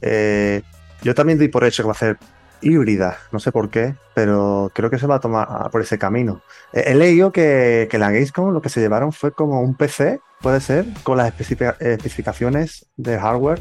Eh, 0.00 0.62
yo 1.02 1.14
también 1.14 1.38
doy 1.38 1.48
por 1.48 1.64
hecho 1.64 1.82
que 1.82 1.86
va 1.88 1.92
a 1.92 1.96
ser 1.96 2.18
híbrida, 2.60 3.18
no 3.32 3.40
sé 3.40 3.50
por 3.50 3.70
qué, 3.70 3.94
pero 4.14 4.70
creo 4.72 4.88
que 4.88 4.98
se 4.98 5.06
va 5.08 5.16
a 5.16 5.20
tomar 5.20 5.68
por 5.72 5.80
ese 5.80 5.98
camino. 5.98 6.42
He 6.72 6.94
leído 6.94 7.32
que, 7.32 7.88
que 7.90 7.98
la 7.98 8.10
Gamescom 8.12 8.52
lo 8.52 8.62
que 8.62 8.68
se 8.68 8.80
llevaron 8.80 9.12
fue 9.12 9.32
como 9.32 9.60
un 9.60 9.74
PC, 9.74 10.20
puede 10.40 10.60
ser, 10.60 10.86
con 11.02 11.16
las 11.18 11.26
especifica- 11.26 11.76
especificaciones 11.80 12.86
de 12.96 13.18
hardware 13.18 13.60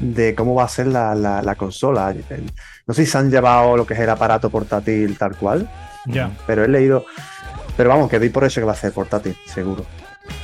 de 0.00 0.34
cómo 0.34 0.54
va 0.54 0.64
a 0.64 0.68
ser 0.68 0.86
la, 0.86 1.14
la- 1.14 1.42
la 1.42 1.54
consola. 1.54 2.14
No 2.86 2.94
sé 2.94 3.04
si 3.04 3.10
se 3.10 3.18
han 3.18 3.30
llevado 3.30 3.76
lo 3.76 3.86
que 3.86 3.92
es 3.94 4.00
el 4.00 4.08
aparato 4.08 4.48
portátil 4.48 5.18
tal 5.18 5.36
cual, 5.36 5.70
Ya. 6.06 6.30
pero 6.46 6.64
he 6.64 6.68
leído. 6.68 7.04
Pero 7.76 7.90
vamos, 7.90 8.08
que 8.10 8.18
doy 8.18 8.30
por 8.30 8.44
eso 8.44 8.60
que 8.60 8.64
va 8.66 8.72
a 8.72 8.76
ser 8.76 8.92
portátil, 8.92 9.36
seguro. 9.46 9.84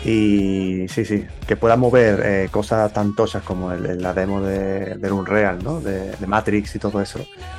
Y 0.05 0.87
sí, 0.89 1.05
sí, 1.05 1.27
que 1.47 1.57
pueda 1.57 1.77
mover 1.77 2.21
eh, 2.25 2.49
cosas 2.51 2.93
tan 2.93 3.15
tochas 3.15 3.43
como 3.43 3.73
el- 3.73 3.87
el- 3.87 4.03
la 4.03 4.13
demo 4.15 4.41
de, 4.41 4.95
del 4.97 5.13
Unreal, 5.13 5.59
¿no? 5.65 5.81
De, 5.81 6.13
de 6.13 6.27
Matrix 6.27 6.77
y 6.77 6.79
todo 6.79 7.01
eso, 7.01 7.19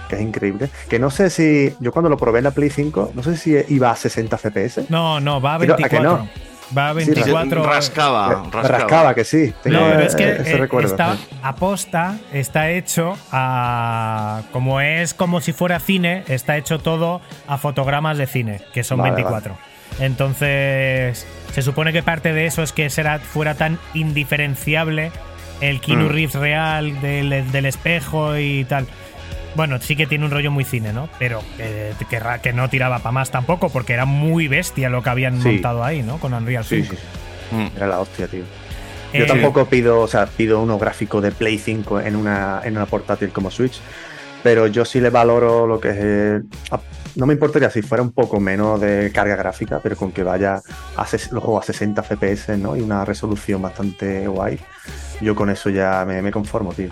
que 0.09 0.15
es 0.15 0.21
increíble. 0.21 0.69
Que 0.89 0.97
no 0.99 1.09
sé 1.09 1.29
si, 1.29 1.73
yo 1.79 1.91
cuando 1.91 2.09
lo 2.09 2.17
probé 2.17 2.37
en 2.39 2.45
la 2.45 2.51
Play 2.51 2.69
5, 2.69 3.11
no 3.15 3.23
sé 3.23 3.35
si 3.35 3.57
iba 3.69 3.91
a 3.91 3.95
60 3.95 4.37
FPS. 4.37 4.85
No, 4.89 5.19
no, 5.19 5.41
va 5.41 5.55
a 5.55 5.59
Pero, 5.59 5.73
¿a 5.73 5.77
que 5.77 5.83
24. 5.83 6.17
no? 6.23 6.29
Va 6.77 6.89
a 6.89 6.99
Sí, 6.99 7.11
24. 7.11 7.63
rascaba, 7.63 8.27
Me 8.43 8.51
rascaba. 8.51 8.67
rascaba 8.67 9.15
que 9.15 9.23
sí. 9.23 9.53
No, 9.65 9.79
pero 9.89 10.01
es 10.03 10.15
que 10.15 10.31
ese 10.33 10.51
eh, 10.53 10.57
recuerdo. 10.57 10.89
está 10.89 11.15
aposta, 11.41 12.17
está 12.33 12.69
hecho 12.71 13.15
a. 13.31 14.41
Como 14.51 14.81
es 14.81 15.13
como 15.13 15.39
si 15.39 15.53
fuera 15.53 15.79
cine, 15.79 16.23
está 16.27 16.57
hecho 16.57 16.79
todo 16.79 17.21
a 17.47 17.57
fotogramas 17.57 18.17
de 18.17 18.27
cine, 18.27 18.61
que 18.73 18.83
son 18.83 18.97
Vale, 18.97 19.11
24. 19.11 19.55
Entonces, 20.01 21.25
se 21.53 21.61
supone 21.61 21.91
que 21.93 22.03
parte 22.03 22.33
de 22.33 22.45
eso 22.45 22.63
es 22.63 22.71
que 22.71 22.89
será, 22.89 23.19
fuera 23.19 23.55
tan 23.55 23.79
indiferenciable 23.93 25.11
el 25.61 25.81
Keanu 25.81 26.05
Mm. 26.05 26.09
Reeves 26.09 26.35
real 26.35 27.01
del, 27.01 27.51
del 27.51 27.65
espejo 27.65 28.37
y 28.37 28.63
tal. 28.65 28.85
Bueno, 29.55 29.79
sí 29.81 29.95
que 29.95 30.05
tiene 30.05 30.23
un 30.25 30.29
rollo 30.31 30.51
muy 30.51 30.63
cine, 30.63 30.93
¿no? 30.93 31.09
Pero 31.17 31.41
que, 31.57 31.93
que 32.43 32.53
no 32.53 32.69
tiraba 32.69 32.99
para 32.99 33.11
más 33.11 33.31
tampoco, 33.31 33.69
porque 33.69 33.93
era 33.93 34.05
muy 34.05 34.47
bestia 34.47 34.89
lo 34.89 35.01
que 35.01 35.09
habían 35.09 35.41
Sí. 35.41 35.47
montado 35.49 35.83
ahí, 35.83 36.03
¿no? 36.03 36.17
Con 36.19 36.33
Unreal 36.35 36.63
Sí, 36.63 36.83
5. 36.83 36.95
sí, 36.95 37.01
sí. 37.49 37.55
Mm. 37.55 37.77
Era 37.77 37.87
la 37.87 37.99
hostia, 37.99 38.27
tío. 38.27 38.43
Eh, 39.13 39.19
Yo 39.19 39.25
tampoco 39.25 39.65
pido, 39.65 40.01
o 40.01 40.07
sea, 40.07 40.27
pido 40.27 40.61
unos 40.61 40.79
gráficos 40.79 41.23
de 41.23 41.31
Play 41.31 41.57
5 41.57 42.01
en 42.01 42.15
una, 42.17 42.61
en 42.63 42.75
una 42.75 42.85
portátil 42.85 43.29
como 43.29 43.49
Switch, 43.49 43.79
pero 44.43 44.67
yo 44.67 44.85
sí 44.85 44.99
le 44.99 45.09
valoro 45.09 45.65
lo 45.65 45.79
que 45.79 45.89
es. 45.89 46.41
No 47.17 47.25
me 47.25 47.33
importaría 47.33 47.69
si 47.69 47.81
fuera 47.81 48.01
un 48.03 48.11
poco 48.11 48.39
menos 48.39 48.79
de 48.79 49.11
carga 49.13 49.35
gráfica, 49.35 49.79
pero 49.83 49.95
con 49.97 50.11
que 50.11 50.23
vaya 50.23 50.61
a 50.95 51.05
ses- 51.05 51.31
los 51.31 51.43
juegos 51.43 51.63
a 51.65 51.73
60 51.73 52.01
FPS, 52.03 52.57
¿no? 52.57 52.75
Y 52.77 52.81
una 52.81 53.03
resolución 53.03 53.61
bastante 53.61 54.27
guay. 54.27 54.59
Yo 55.19 55.35
con 55.35 55.49
eso 55.49 55.69
ya 55.69 56.05
me, 56.07 56.21
me 56.21 56.31
conformo, 56.31 56.73
tío. 56.73 56.89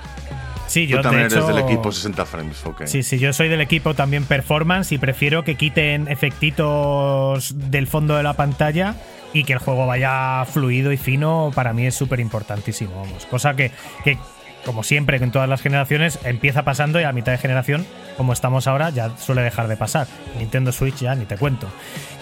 Sí, 0.68 0.88
yo 0.88 0.98
Tú 0.98 1.04
también 1.04 1.30
de 1.30 1.36
hecho, 1.36 1.46
eres 1.46 1.56
del 1.56 1.64
equipo 1.64 1.92
60 1.92 2.26
frames, 2.26 2.66
ok. 2.66 2.82
Sí, 2.86 3.04
sí, 3.04 3.20
yo 3.20 3.32
soy 3.34 3.50
del 3.50 3.62
equipo 3.62 3.94
también 3.94 4.26
performance 4.26 4.92
y 4.94 4.98
prefiero 4.98 5.44
que 5.44 5.56
quiten 5.56 6.08
efectitos 6.08 7.54
del 7.70 7.88
fondo 7.88 8.16
de 8.18 8.24
la 8.24 8.34
pantalla 8.34 8.96
y 9.34 9.44
que 9.44 9.54
el 9.54 9.60
juego 9.60 9.86
vaya 9.86 10.44
fluido 10.52 10.92
y 10.92 10.98
fino. 10.98 11.52
Para 11.54 11.74
mí 11.74 11.86
es 11.86 11.94
súper 11.96 12.20
importantísimo, 12.20 12.96
vamos. 12.96 13.26
Cosa 13.28 13.56
que, 13.56 13.72
que, 14.04 14.18
como 14.66 14.84
siempre, 14.84 15.18
en 15.18 15.32
todas 15.32 15.48
las 15.48 15.62
generaciones 15.62 16.20
empieza 16.24 16.64
pasando 16.64 17.00
y 17.00 17.04
a 17.04 17.12
mitad 17.12 17.32
de 17.32 17.38
generación, 17.38 17.86
como 18.18 18.34
estamos 18.34 18.68
ahora, 18.68 18.90
ya 18.90 19.16
suele 19.18 19.42
dejar 19.42 19.68
de 19.68 19.78
pasar. 19.78 20.08
Nintendo 20.40 20.72
Switch 20.72 20.98
ya 20.98 21.16
ni 21.16 21.26
te 21.26 21.38
cuento. 21.38 21.68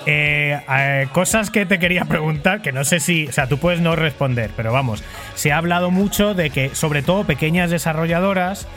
Eh, 0.06 0.60
eh, 0.69 1.08
cosas 1.13 1.49
que 1.49 1.65
te 1.65 1.79
quería 1.79 2.06
preguntar, 2.06 2.62
que 2.62 2.71
no 2.71 2.84
sé 2.84 2.99
si, 2.99 3.27
o 3.27 3.32
sea, 3.32 3.47
tú 3.47 3.58
puedes 3.58 3.79
no 3.79 3.95
responder, 3.95 4.51
pero 4.56 4.73
vamos, 4.73 5.03
se 5.36 5.51
ha 5.51 5.58
hablado 5.58 5.91
mucho 5.91 6.34
de 6.34 6.49
que, 6.49 6.75
sobre 6.75 7.01
todo, 7.01 7.23
pequeñas 7.23 7.69
desarrolladoras 7.69 8.67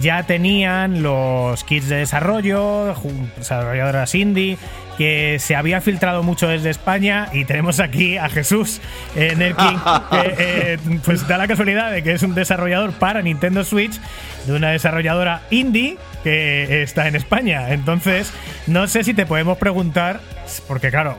ya 0.00 0.22
tenían 0.24 1.02
los 1.02 1.64
kits 1.64 1.88
de 1.88 1.96
desarrollo, 1.96 2.94
desarrolladoras 3.36 4.14
indie, 4.14 4.58
que 4.96 5.38
se 5.38 5.56
había 5.56 5.80
filtrado 5.80 6.22
mucho 6.22 6.48
desde 6.48 6.70
España 6.70 7.28
y 7.32 7.44
tenemos 7.44 7.80
aquí 7.80 8.16
a 8.16 8.28
Jesús 8.28 8.80
eh, 9.14 9.34
Nerkin, 9.36 9.78
que 10.10 10.34
eh, 10.38 10.78
pues 11.04 11.26
da 11.28 11.38
la 11.38 11.46
casualidad 11.46 11.90
de 11.90 12.02
que 12.02 12.12
es 12.12 12.22
un 12.22 12.34
desarrollador 12.34 12.92
para 12.92 13.22
Nintendo 13.22 13.64
Switch 13.64 14.00
de 14.46 14.52
una 14.52 14.70
desarrolladora 14.70 15.42
indie 15.50 15.98
que 16.22 16.82
está 16.82 17.08
en 17.08 17.16
España. 17.16 17.72
Entonces, 17.72 18.32
no 18.66 18.86
sé 18.88 19.04
si 19.04 19.14
te 19.14 19.26
podemos 19.26 19.58
preguntar, 19.58 20.20
porque 20.66 20.90
claro, 20.90 21.18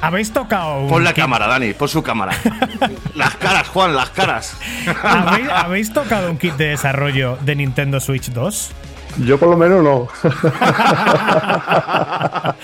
habéis 0.00 0.32
tocado 0.32 0.80
un 0.80 0.88
Pon 0.88 1.04
la 1.04 1.14
cámara, 1.14 1.46
Dani, 1.46 1.72
pon 1.72 1.88
su 1.88 2.02
cámara. 2.02 2.36
las 3.14 3.36
caras, 3.36 3.68
Juan, 3.68 3.94
las 3.94 4.10
caras. 4.10 4.56
¿Habéis, 5.02 5.48
habéis 5.48 5.92
tocado 5.92 6.30
un 6.30 6.38
kit 6.38 6.54
de 6.54 6.68
desarrollo 6.68 7.38
de 7.40 7.56
Nintendo 7.56 8.00
Switch 8.00 8.30
2? 8.30 8.72
Yo 9.18 9.38
por 9.38 9.50
lo 9.50 9.56
menos 9.56 9.82
no. 9.82 10.08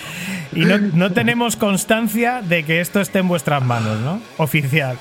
Y 0.52 0.64
no, 0.64 0.78
no 0.78 1.12
tenemos 1.12 1.56
constancia 1.56 2.42
de 2.42 2.64
que 2.64 2.80
esto 2.80 3.00
esté 3.00 3.20
en 3.20 3.28
vuestras 3.28 3.62
manos, 3.62 3.98
¿no? 4.00 4.20
Oficial. 4.38 4.96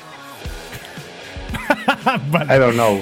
I 2.06 2.20
vale, 2.30 2.60
don't 2.60 2.74
know. 2.74 3.02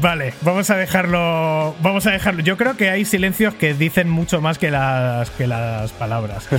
vale, 0.00 0.34
vamos 0.42 0.70
a 0.70 0.76
dejarlo. 0.76 1.74
Vamos 1.80 2.06
a 2.06 2.10
dejarlo. 2.10 2.42
Yo 2.42 2.56
creo 2.56 2.76
que 2.76 2.90
hay 2.90 3.04
silencios 3.04 3.54
que 3.54 3.74
dicen 3.74 4.10
mucho 4.10 4.40
más 4.40 4.58
que 4.58 4.70
las, 4.70 5.30
que 5.30 5.46
las 5.46 5.92
palabras. 5.92 6.48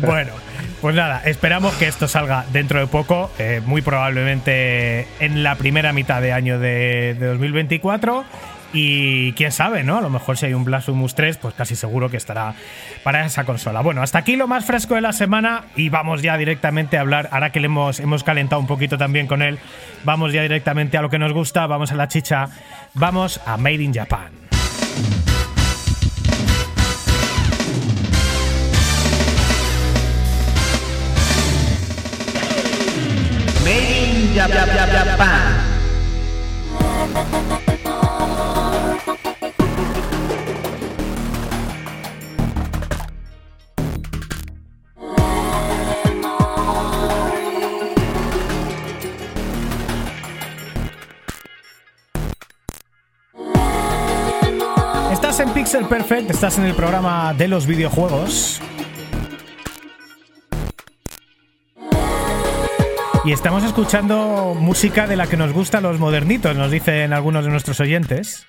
Bueno, 0.00 0.32
pues 0.80 0.94
nada, 0.94 1.20
esperamos 1.24 1.74
que 1.74 1.88
esto 1.88 2.08
salga 2.08 2.44
dentro 2.52 2.80
de 2.80 2.86
poco, 2.86 3.30
eh, 3.38 3.60
muy 3.66 3.82
probablemente 3.82 5.06
en 5.18 5.42
la 5.42 5.56
primera 5.56 5.92
mitad 5.92 6.22
de 6.22 6.32
año 6.32 6.58
de, 6.58 7.16
de 7.18 7.26
2024. 7.26 8.24
Y 8.72 9.32
quién 9.32 9.50
sabe, 9.50 9.82
¿no? 9.82 9.98
A 9.98 10.00
lo 10.00 10.10
mejor 10.10 10.36
si 10.38 10.46
hay 10.46 10.54
un 10.54 10.64
Blasphemous 10.64 11.14
3, 11.14 11.38
pues 11.38 11.54
casi 11.54 11.74
seguro 11.74 12.08
que 12.08 12.16
estará 12.16 12.54
para 13.02 13.26
esa 13.26 13.44
consola. 13.44 13.80
Bueno, 13.80 14.02
hasta 14.02 14.18
aquí 14.18 14.36
lo 14.36 14.46
más 14.46 14.64
fresco 14.64 14.94
de 14.94 15.00
la 15.00 15.12
semana 15.12 15.64
y 15.74 15.88
vamos 15.88 16.22
ya 16.22 16.36
directamente 16.36 16.96
a 16.96 17.00
hablar, 17.00 17.28
ahora 17.32 17.50
que 17.50 17.60
le 17.60 17.66
hemos, 17.66 17.98
hemos 17.98 18.22
calentado 18.22 18.60
un 18.60 18.68
poquito 18.68 18.96
también 18.96 19.26
con 19.26 19.42
él, 19.42 19.58
vamos 20.04 20.32
ya 20.32 20.42
directamente 20.42 20.96
a 20.98 21.02
lo 21.02 21.10
que 21.10 21.18
nos 21.18 21.32
gusta, 21.32 21.66
vamos 21.66 21.90
a 21.90 21.96
la 21.96 22.06
chicha, 22.06 22.48
vamos 22.94 23.40
a 23.44 23.56
Made 23.56 23.82
in 23.82 23.92
Japan. 23.92 24.40
Estás 34.40 34.68
en 34.68 35.49
Pixel 55.70 55.86
Perfect, 55.86 56.30
estás 56.30 56.58
en 56.58 56.64
el 56.64 56.74
programa 56.74 57.32
de 57.32 57.46
los 57.46 57.64
videojuegos. 57.64 58.60
Y 63.24 63.30
estamos 63.30 63.62
escuchando 63.62 64.56
música 64.58 65.06
de 65.06 65.14
la 65.14 65.28
que 65.28 65.36
nos 65.36 65.52
gusta 65.52 65.80
los 65.80 66.00
modernitos, 66.00 66.56
nos 66.56 66.72
dicen 66.72 67.12
algunos 67.12 67.44
de 67.44 67.52
nuestros 67.52 67.78
oyentes. 67.78 68.48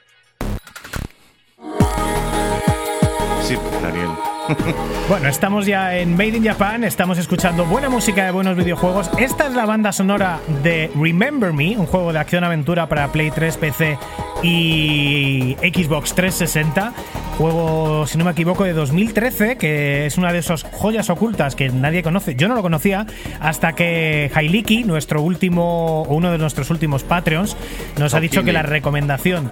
Sí, 3.44 3.56
Daniel. 3.84 4.31
Bueno, 5.10 5.28
estamos 5.28 5.66
ya 5.66 5.98
en 5.98 6.14
Made 6.14 6.38
in 6.38 6.46
Japan, 6.46 6.84
estamos 6.84 7.18
escuchando 7.18 7.66
buena 7.66 7.90
música 7.90 8.26
de 8.26 8.32
buenos 8.32 8.56
videojuegos. 8.56 9.10
Esta 9.18 9.48
es 9.48 9.54
la 9.54 9.66
banda 9.66 9.92
sonora 9.92 10.40
de 10.64 10.90
Remember 10.96 11.52
Me, 11.52 11.78
un 11.78 11.86
juego 11.86 12.14
de 12.14 12.20
acción-aventura 12.20 12.88
para 12.88 13.12
Play 13.12 13.32
3, 13.32 13.58
PC 13.58 13.98
y 14.42 15.58
Xbox 15.62 16.16
360. 16.16 16.94
Juego, 17.38 18.06
si 18.08 18.18
no 18.18 18.26
me 18.26 18.32
equivoco, 18.32 18.64
de 18.64 18.74
2013, 18.74 19.58
que 19.58 20.06
es 20.06 20.18
una 20.18 20.32
de 20.32 20.40
esas 20.40 20.64
joyas 20.64 21.10
ocultas 21.10 21.56
que 21.56 21.70
nadie 21.70 22.04
conoce. 22.04 22.36
Yo 22.36 22.48
no 22.48 22.56
lo 22.56 22.62
conocía 22.62 23.06
hasta 23.40 23.74
que 23.74 24.32
Hailiki, 24.34 24.84
nuestro 24.84 25.22
último, 25.22 26.04
o 26.04 26.14
uno 26.14 26.32
de 26.32 26.38
nuestros 26.38 26.70
últimos 26.70 27.04
Patreons, 27.04 27.58
nos 27.98 28.14
ha 28.14 28.20
dicho 28.20 28.44
que 28.44 28.54
la 28.54 28.62
recomendación 28.62 29.52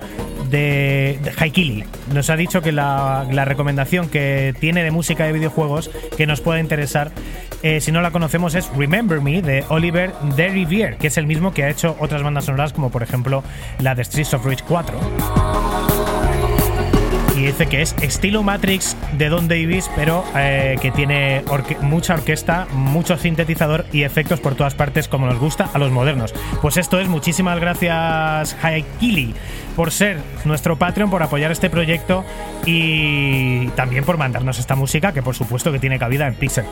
de, 0.50 1.20
Haikili. 1.38 1.84
Nos 2.14 2.30
ha 2.30 2.36
dicho 2.36 2.62
que 2.62 2.72
la, 2.72 3.26
recomendación 3.46 4.10
que 4.10 4.54
tiene 4.60 4.84
de 4.84 4.92
música 4.92 5.26
de 5.26 5.34
videojuegos 5.34 5.90
que 6.18 6.28
nos 6.28 6.42
pueda 6.42 6.60
interesar, 6.60 7.12
eh, 7.64 7.82
si 7.82 7.92
no 7.92 8.02
la 8.02 8.12
conocemos, 8.12 8.56
es 8.56 8.70
Remember 8.76 9.22
Me 9.22 9.42
de 9.42 9.64
Oliver 9.70 10.14
de 10.36 10.50
Rivière, 10.50 10.98
que 10.98 11.08
es 11.08 11.18
el 11.18 11.26
mismo 11.26 11.54
que 11.54 11.64
ha 11.64 11.70
hecho 11.70 11.96
otras 12.00 12.24
bandas 12.24 12.46
sonoras, 12.46 12.74
como 12.74 12.90
por 12.90 13.04
ejemplo 13.04 13.44
la 13.80 13.96
de 13.96 14.04
Streets 14.04 14.34
of 14.34 14.46
Rage 14.46 14.64
4. 14.68 15.00
Y 17.36 17.46
dice 17.46 17.68
que 17.68 17.82
es 17.82 17.96
estilo 18.02 18.44
Matrix 18.44 18.98
de 19.20 19.30
Don 19.30 19.48
Davis, 19.50 19.92
pero 19.96 20.24
eh, 20.36 20.78
que 20.82 20.92
tiene 20.92 21.44
mucha 21.82 22.14
orquesta, 22.14 22.68
mucho 22.72 23.18
sintetizador 23.18 23.86
y 23.92 24.04
efectos 24.04 24.40
por 24.40 24.56
todas 24.56 24.74
partes, 24.74 25.10
como 25.10 25.28
nos 25.28 25.38
gusta 25.38 25.70
a 25.74 25.78
los 25.78 25.92
modernos. 25.92 26.34
Pues 26.62 26.78
esto 26.78 27.00
es, 27.00 27.10
muchísimas 27.10 27.60
gracias, 27.60 28.56
Haikili, 28.64 29.36
por 29.76 29.92
ser 29.92 30.20
nuestro 30.46 30.78
Patreon, 30.78 31.10
por 31.10 31.22
apoyar 31.22 31.52
este 31.52 31.70
proyecto 31.70 32.24
y 32.66 33.68
también 33.70 34.06
por 34.06 34.18
mandarnos 34.18 34.58
esta 34.58 34.76
música, 34.76 35.12
que 35.12 35.22
por 35.22 35.36
supuesto 35.36 35.72
que 35.72 35.80
tiene 35.80 36.00
cabida 36.00 36.26
en 36.26 36.36
Pixel 36.36 36.66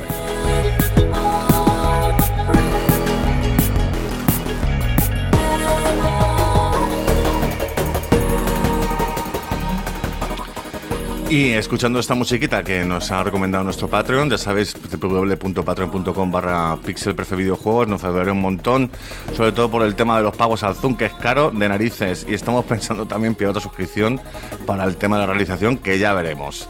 Y 11.30 11.50
escuchando 11.52 12.00
esta 12.00 12.16
musiquita 12.16 12.64
que 12.64 12.86
nos 12.86 13.12
ha 13.12 13.22
recomendado 13.22 13.62
nuestro 13.66 13.90
Patreon, 13.90 14.30
ya 14.30 14.38
sabéis, 14.38 14.74
www.patreon.com 14.74 16.32
barra 16.32 16.78
pixelprefevideojuegos, 16.78 17.90
nos 17.90 18.06
ayudará 18.06 18.32
un 18.32 18.40
montón, 18.40 18.90
sobre 19.36 19.52
todo 19.52 19.70
por 19.70 19.84
el 19.84 19.96
tema 19.96 20.16
de 20.18 20.24
los 20.24 20.38
pagos 20.38 20.64
al 20.64 20.76
Zoom, 20.76 20.96
que 20.96 21.08
es 21.08 21.14
caro 21.14 21.52
de 21.52 21.68
narices, 21.68 22.26
y 22.30 22.34
estamos 22.34 22.64
pensando 22.70 23.06
también 23.06 23.36
pillar 23.36 23.50
otra 23.50 23.62
suscripción 23.62 24.22
para 24.66 24.86
el 24.86 24.96
tema 24.96 25.18
de 25.18 25.28
la 25.28 25.34
realización, 25.34 25.76
que 25.78 26.00
ya 26.00 26.14
veremos. 26.14 26.70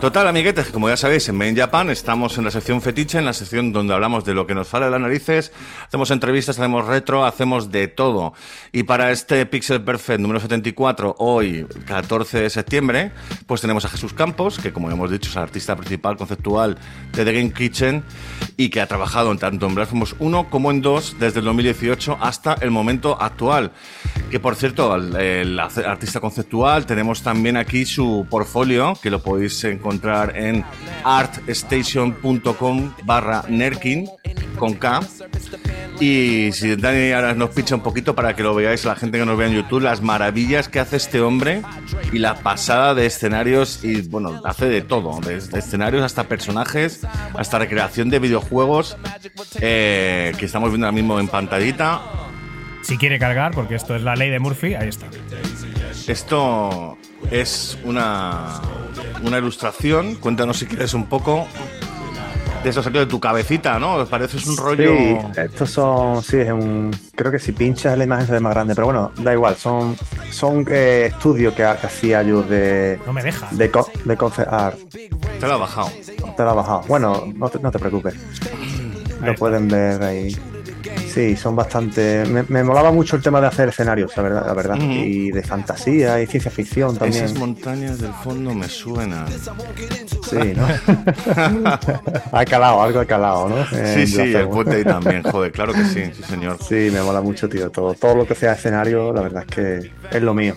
Total, 0.00 0.26
amiguetes, 0.26 0.68
como 0.68 0.88
ya 0.88 0.96
sabéis, 0.96 1.28
en 1.28 1.36
Main 1.36 1.54
Japan 1.54 1.90
estamos 1.90 2.38
en 2.38 2.44
la 2.44 2.50
sección 2.50 2.80
fetiche, 2.80 3.18
en 3.18 3.26
la 3.26 3.34
sección 3.34 3.70
donde 3.70 3.92
hablamos 3.92 4.24
de 4.24 4.32
lo 4.32 4.46
que 4.46 4.54
nos 4.54 4.68
sale 4.68 4.86
de 4.86 4.92
las 4.92 5.00
narices, 5.00 5.52
hacemos 5.86 6.10
entrevistas, 6.10 6.58
hacemos 6.58 6.86
retro, 6.86 7.26
hacemos 7.26 7.70
de 7.70 7.86
todo. 7.86 8.32
Y 8.72 8.84
para 8.84 9.10
este 9.10 9.44
Pixel 9.44 9.82
Perfect 9.82 10.20
número 10.20 10.40
74, 10.40 11.16
hoy, 11.18 11.66
14 11.84 12.40
de 12.40 12.48
septiembre, 12.48 13.12
pues 13.46 13.60
tenemos 13.60 13.84
a 13.84 13.90
Jesús 13.90 14.14
Campos, 14.14 14.58
que 14.58 14.72
como 14.72 14.90
hemos 14.90 15.10
dicho 15.10 15.28
es 15.28 15.36
el 15.36 15.42
artista 15.42 15.76
principal 15.76 16.16
conceptual 16.16 16.78
de 17.12 17.22
The 17.22 17.32
Game 17.34 17.52
Kitchen 17.52 18.02
y 18.56 18.70
que 18.70 18.80
ha 18.80 18.86
trabajado 18.86 19.36
tanto 19.36 19.66
en 19.66 19.74
Blasphemous 19.74 20.16
1 20.18 20.48
como 20.48 20.70
en 20.70 20.80
2 20.80 21.16
desde 21.20 21.40
el 21.40 21.44
2018 21.44 22.16
hasta 22.22 22.54
el 22.54 22.70
momento 22.70 23.20
actual. 23.20 23.72
Que 24.30 24.40
por 24.40 24.56
cierto, 24.56 24.94
el, 24.96 25.14
el 25.14 25.60
artista 25.60 26.20
conceptual, 26.20 26.86
tenemos 26.86 27.22
también 27.22 27.58
aquí 27.58 27.84
su 27.84 28.26
portfolio, 28.30 28.94
que 29.02 29.10
lo 29.10 29.22
podéis 29.22 29.62
encontrar 29.64 29.89
en 30.34 30.64
artstation.com 31.04 32.94
barra 33.04 33.44
Nerkin 33.48 34.08
con 34.58 34.74
K. 34.74 35.00
Y 36.00 36.50
si 36.52 36.76
Dani 36.76 37.12
ahora 37.12 37.34
nos 37.34 37.50
pincha 37.50 37.74
un 37.74 37.82
poquito 37.82 38.14
para 38.14 38.34
que 38.34 38.42
lo 38.42 38.54
veáis, 38.54 38.86
la 38.86 38.96
gente 38.96 39.18
que 39.18 39.26
nos 39.26 39.36
vea 39.36 39.48
en 39.48 39.54
YouTube, 39.54 39.82
las 39.82 40.00
maravillas 40.00 40.68
que 40.68 40.80
hace 40.80 40.96
este 40.96 41.20
hombre 41.20 41.62
y 42.10 42.18
la 42.18 42.36
pasada 42.36 42.94
de 42.94 43.04
escenarios 43.04 43.84
y 43.84 44.00
bueno, 44.02 44.40
hace 44.44 44.66
de 44.66 44.80
todo, 44.80 45.20
desde 45.20 45.58
escenarios 45.58 46.02
hasta 46.02 46.24
personajes, 46.24 47.06
hasta 47.36 47.58
recreación 47.58 48.08
de 48.08 48.18
videojuegos 48.18 48.96
eh, 49.60 50.32
que 50.38 50.46
estamos 50.46 50.70
viendo 50.70 50.86
ahora 50.86 50.94
mismo 50.94 51.20
en 51.20 51.28
pantallita. 51.28 52.00
Si 52.82 52.96
quiere 52.96 53.18
cargar, 53.18 53.52
porque 53.52 53.74
esto 53.74 53.94
es 53.94 54.02
la 54.02 54.16
ley 54.16 54.30
de 54.30 54.38
Murphy, 54.38 54.74
ahí 54.74 54.88
está. 54.88 55.06
Esto 56.06 56.96
es 57.30 57.78
una, 57.84 58.60
una 59.22 59.38
ilustración. 59.38 60.14
Cuéntanos 60.16 60.58
si 60.58 60.66
quieres 60.66 60.94
un 60.94 61.06
poco 61.06 61.46
de 62.62 62.68
eso 62.68 62.82
salió 62.82 63.00
de 63.00 63.06
tu 63.06 63.18
cabecita, 63.18 63.78
¿no? 63.78 64.04
Parece 64.04 64.36
es 64.36 64.46
un 64.46 64.56
rollo. 64.56 64.92
Sí, 64.94 65.16
estos 65.40 65.70
son, 65.70 66.22
sí, 66.22 66.36
es 66.38 66.50
un, 66.52 66.94
creo 67.14 67.32
que 67.32 67.38
si 67.38 67.52
pinchas 67.52 67.96
la 67.96 68.04
imagen 68.04 68.26
se 68.26 68.32
ve 68.32 68.40
más 68.40 68.52
grande, 68.52 68.74
pero 68.74 68.84
bueno, 68.86 69.12
da 69.16 69.32
igual, 69.32 69.56
son, 69.56 69.96
son 70.30 70.66
eh, 70.70 71.06
estudios 71.10 71.54
que, 71.54 71.62
que 71.62 71.86
hacía 71.86 72.22
yo 72.22 72.42
de, 72.42 73.00
No 73.06 73.14
me 73.14 73.22
deja. 73.22 73.48
de, 73.52 73.70
co- 73.70 73.90
de 74.04 74.14
concept 74.16 74.52
art. 74.52 74.78
Te 74.90 75.46
lo 75.46 75.54
ha 75.54 75.56
bajado. 75.56 75.90
Te 76.36 76.42
lo 76.42 76.50
ha 76.50 76.54
bajado. 76.54 76.82
Bueno, 76.86 77.32
no 77.34 77.48
te, 77.48 77.58
no 77.60 77.70
te 77.70 77.78
preocupes. 77.78 78.14
Lo 79.22 79.34
pueden 79.36 79.66
ver 79.66 80.02
ahí. 80.02 80.36
Sí, 81.12 81.36
son 81.36 81.56
bastante. 81.56 82.24
Me, 82.26 82.44
me 82.48 82.62
molaba 82.62 82.92
mucho 82.92 83.16
el 83.16 83.22
tema 83.22 83.40
de 83.40 83.48
hacer 83.48 83.70
escenarios, 83.70 84.16
la 84.16 84.22
verdad, 84.22 84.46
la 84.46 84.54
verdad. 84.54 84.76
Y 84.78 85.32
de 85.32 85.42
fantasía 85.42 86.22
y 86.22 86.26
ciencia 86.26 86.50
ficción 86.50 86.96
también. 86.96 87.24
Esas 87.24 87.38
montañas 87.38 87.98
del 87.98 88.12
fondo 88.12 88.54
me 88.54 88.68
suenan. 88.68 89.26
Sí, 89.28 90.54
¿no? 90.54 90.66
ha 92.32 92.44
calado, 92.44 92.82
algo 92.82 93.00
ha 93.00 93.04
calado, 93.06 93.48
¿no? 93.48 93.66
Sí, 93.66 94.06
sí, 94.06 94.34
el 94.34 94.48
puente 94.48 94.84
también, 94.84 95.22
joder, 95.22 95.50
claro 95.50 95.72
que 95.72 95.84
sí, 95.84 96.04
sí, 96.14 96.22
señor. 96.22 96.58
Sí, 96.62 96.90
me 96.92 97.02
mola 97.02 97.20
mucho, 97.20 97.48
tío. 97.48 97.70
Todo, 97.70 97.94
todo 97.94 98.14
lo 98.14 98.26
que 98.26 98.34
sea 98.34 98.52
escenario, 98.52 99.12
la 99.12 99.22
verdad 99.22 99.44
es 99.48 99.54
que 99.54 99.90
es 100.16 100.22
lo 100.22 100.32
mío. 100.32 100.56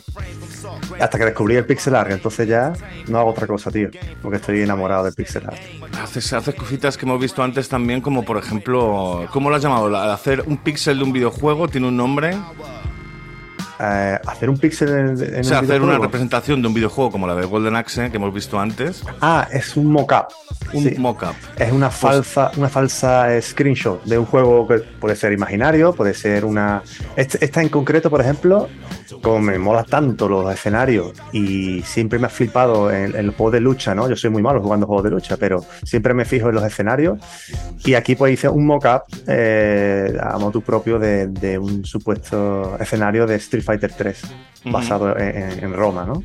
Hasta 1.00 1.18
que 1.18 1.26
descubrí 1.26 1.56
el 1.56 1.66
pixel 1.66 1.96
art, 1.96 2.12
entonces 2.12 2.48
ya 2.48 2.74
no 3.08 3.20
hago 3.20 3.32
otra 3.32 3.48
cosa, 3.48 3.72
tío. 3.72 3.90
Porque 4.22 4.38
estoy 4.38 4.62
enamorado 4.62 5.04
del 5.06 5.14
pixel 5.14 5.44
art. 5.46 5.58
Haces, 6.02 6.32
haces 6.34 6.56
cositas 6.56 6.98
que 6.98 7.06
hemos 7.06 7.20
visto 7.20 7.42
antes 7.44 7.68
también, 7.70 8.02
como 8.02 8.24
por 8.24 8.38
ejemplo, 8.38 9.28
¿cómo 9.32 9.50
lo 9.50 9.56
has 9.56 9.62
llamado? 9.62 9.90
La- 9.90 10.14
Hacer 10.14 10.44
un 10.46 10.58
píxel 10.58 10.98
de 11.00 11.04
un 11.04 11.12
videojuego 11.14 11.68
tiene 11.68 11.88
un 11.88 11.98
nombre. 11.98 12.38
Eh, 13.80 14.20
hacer 14.28 14.50
un 14.50 14.58
pixel 14.58 14.90
en, 14.90 15.36
en 15.36 15.40
O 15.42 15.44
sea, 15.44 15.60
un 15.60 15.66
hacer 15.66 15.82
una 15.82 15.98
representación 15.98 16.62
de 16.62 16.68
un 16.68 16.74
videojuego 16.74 17.12
como 17.12 17.26
la 17.28 17.36
de 17.36 17.46
Golden 17.46 17.76
Axe 17.76 18.10
que 18.12 18.18
hemos 18.18 18.34
visto 18.34 18.60
antes. 18.60 19.04
Ah, 19.22 19.48
es 19.52 19.76
un 19.76 19.88
mock-up. 19.88 20.28
Un 20.74 20.84
Sí. 20.84 20.96
mock-up. 20.98 21.34
Es 21.58 21.72
una 21.72 21.90
falsa, 21.90 22.52
una 22.58 22.70
falsa 22.70 23.36
eh, 23.36 23.42
screenshot 23.42 24.04
de 24.04 24.18
un 24.18 24.26
juego 24.26 24.68
que 24.68 24.76
puede 24.78 25.16
ser 25.16 25.32
imaginario, 25.34 25.94
puede 25.94 26.14
ser 26.14 26.46
una. 26.46 26.82
Este- 27.16 27.44
Esta 27.44 27.62
en 27.62 27.70
concreto, 27.70 28.10
por 28.10 28.22
ejemplo, 28.22 28.70
como 29.22 29.40
me 29.40 29.58
mola 29.58 29.84
tanto 29.84 30.28
los 30.30 30.52
escenarios 30.54 31.14
y 31.32 31.82
siempre 31.82 32.20
me 32.20 32.28
ha 32.28 32.30
flipado 32.30 32.92
en, 32.92 33.16
en 33.16 33.28
los 33.28 33.36
juegos 33.36 33.54
de 33.54 33.60
lucha, 33.60 33.94
¿no? 33.96 34.08
Yo 34.10 34.16
soy 34.16 34.30
muy 34.30 34.42
malo 34.42 34.62
jugando 34.62 34.86
juegos 34.86 35.04
de 35.06 35.10
lucha, 35.12 35.38
pero 35.38 35.64
siempre 35.84 36.14
me 36.14 36.26
fijo 36.26 36.50
en 36.50 36.56
los 36.56 36.64
escenarios. 36.64 37.20
Y 37.86 37.94
aquí 37.96 38.16
pues 38.16 38.34
hice 38.34 38.48
un 38.50 38.66
mock-up 38.66 39.04
eh, 39.28 40.16
a 40.22 40.38
modo 40.38 40.62
propio 40.62 41.00
de, 41.00 41.28
de 41.28 41.58
un 41.58 41.84
supuesto 41.86 42.78
escenario 42.80 43.26
de 43.26 43.36
Street 43.36 43.63
Fighter 43.64 43.92
3, 43.94 44.22
Ujú. 44.66 44.72
basado 44.72 45.18
en, 45.18 45.38
en- 45.52 45.64
en 45.64 45.74
Roma, 45.74 46.06
¿no? 46.06 46.24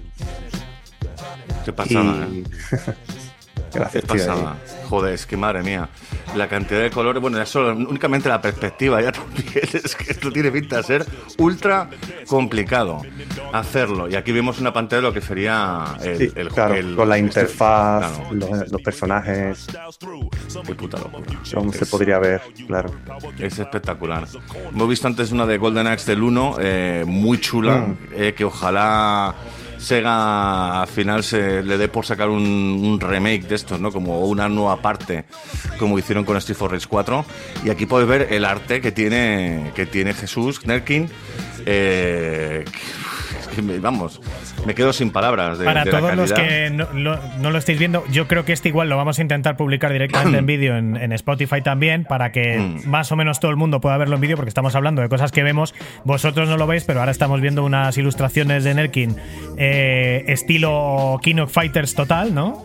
Qué 1.64 1.72
pasada, 1.72 2.27
Y- 2.29 2.44
Qué 3.72 3.78
Gracias, 3.78 4.04
tío. 4.04 4.12
pasada. 4.14 4.57
Joder, 4.88 5.14
es 5.14 5.26
que 5.26 5.37
madre 5.37 5.62
mía. 5.62 5.88
La 6.37 6.48
cantidad 6.48 6.81
de 6.81 6.90
colores, 6.90 7.20
bueno, 7.20 7.38
ya 7.38 7.46
solo, 7.46 7.74
únicamente 7.74 8.28
la 8.28 8.40
perspectiva 8.40 9.00
ya 9.02 9.12
también 9.12 9.44
es 9.72 9.94
que 9.96 10.12
esto 10.12 10.31
tiene 10.33 10.50
pinta 10.50 10.76
de 10.78 10.83
ser 10.83 11.07
ultra 11.38 11.88
complicado 12.26 13.02
hacerlo. 13.52 14.09
Y 14.09 14.14
aquí 14.16 14.33
vemos 14.33 14.59
una 14.61 14.72
pantalla 14.72 15.00
de 15.02 15.09
lo 15.09 15.12
que 15.14 15.20
sería 15.20 15.85
el, 16.02 16.18
Sí, 16.18 16.33
el- 16.35 16.48
claro, 16.48 16.74
el- 16.74 16.96
con 16.96 17.09
la 17.09 17.16
este- 17.16 17.26
interfaz, 17.26 18.12
claro, 18.18 18.35
los, 18.35 18.72
los 18.72 18.83
personajes, 18.83 19.66
qué 20.66 20.74
puta 20.74 20.98
locura. 20.98 21.24
cómo 21.54 21.72
se 21.72 21.87
podría 21.87 22.18
ver, 22.18 22.42
claro. 22.66 22.90
Es 23.38 23.59
espectacular. 23.59 24.26
Hemos 24.72 24.88
visto 24.88 25.07
antes 25.07 25.33
una 25.33 25.46
de 25.46 25.59
Golden 25.59 25.87
Axe 25.87 26.11
del 26.12 26.22
1, 26.22 26.57
eh, 26.61 27.04
muy 27.07 27.38
chula, 27.40 27.76
Mm. 27.78 27.96
eh, 28.14 28.35
que 28.35 28.44
ojalá 28.44 29.35
Sega 29.78 30.82
al 30.82 30.88
final 30.88 31.22
se 31.22 31.62
le 31.62 31.78
dé 31.78 31.88
por 31.88 32.04
sacar 32.04 32.28
un, 32.28 32.98
remake 33.00 33.46
de 33.46 33.54
estos, 33.54 33.80
¿no? 33.80 33.92
Como 33.92 34.26
una 34.26 34.48
nueva 34.48 34.82
parte, 34.82 35.24
como 35.78 35.98
hicieron 35.98 36.24
con 36.24 36.36
Street 36.36 36.56
for 36.56 36.72
Rage 36.72 36.86
4. 36.88 37.24
Y 37.64 37.70
aquí 37.70 37.86
podéis 37.86 38.08
ver 38.08 38.32
el 38.32 38.44
arte 38.44 38.80
que 38.80 38.92
tiene, 38.92 39.72
que 39.74 39.86
tiene 39.86 40.14
Jesús 40.14 40.66
Nerkin. 40.66 41.08
Eh, 41.64 42.64
que 43.54 43.62
me- 43.62 43.78
vamos, 43.78 44.20
me 44.66 44.74
quedo 44.74 44.92
sin 44.92 45.11
palabras 45.11 45.58
de, 45.58 45.64
Para 45.64 45.84
de 45.84 45.92
la 45.92 45.98
todos 45.98 46.16
los 46.16 46.32
que 46.32 46.70
no 46.70 46.87
lo, 46.94 47.18
no 47.40 47.50
lo 47.50 47.58
estáis 47.58 47.78
viendo, 47.78 48.04
yo 48.11 48.26
creo 48.28 48.44
que 48.44 48.52
este 48.52 48.68
igual 48.68 48.88
lo 48.88 48.96
vamos 48.96 49.18
a 49.18 49.22
intentar 49.22 49.56
publicar 49.56 49.92
directamente 49.92 50.38
en 50.38 50.46
vídeo 50.46 50.76
en, 50.76 50.96
en 50.96 51.12
Spotify 51.12 51.62
también, 51.62 52.04
para 52.04 52.32
que 52.32 52.58
Mm. 52.58 52.88
más 52.88 53.11
o 53.12 53.16
menos 53.16 53.40
todo 53.40 53.50
el 53.50 53.56
mundo 53.56 53.80
pueda 53.80 53.96
verlo 53.98 54.14
en 54.16 54.20
vídeo, 54.20 54.37
porque 54.37 54.48
estamos 54.48 54.74
hablando 54.74 55.02
de 55.02 55.08
cosas 55.08 55.32
que 55.32 55.42
vemos. 55.42 55.74
Vosotros 56.04 56.48
no 56.48 56.56
lo 56.56 56.66
veis, 56.66 56.84
pero 56.84 57.00
ahora 57.00 57.12
estamos 57.12 57.40
viendo 57.40 57.64
unas 57.64 57.96
ilustraciones 57.98 58.64
de 58.64 58.74
Nerkin 58.74 59.16
eh, 59.56 60.24
estilo 60.28 61.18
King 61.22 61.37
of 61.40 61.52
Fighters 61.52 61.94
total, 61.94 62.34
¿no? 62.34 62.64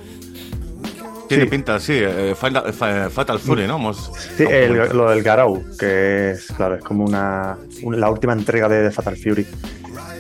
Tiene 1.29 1.45
Sí. 1.45 1.49
pinta, 1.49 1.79
sí, 1.79 1.93
eh, 1.95 2.35
Fa- 2.37 3.09
Fatal 3.09 3.39
Fury, 3.39 3.65
¿no? 3.65 3.77
Hemos- 3.77 4.11
Sí, 4.37 4.43
el- 4.43 4.73
lo 4.95 5.09
del 5.09 5.23
Garou, 5.23 5.63
que 5.79 6.31
es, 6.31 6.47
claro, 6.55 6.75
es 6.75 6.83
como 6.83 7.05
una, 7.05 7.57
un- 7.81 7.99
la 7.99 8.09
última 8.09 8.33
entrega 8.33 8.67
de, 8.67 8.83
de 8.83 8.91
Fatal 8.91 9.15
Fury. 9.15 9.47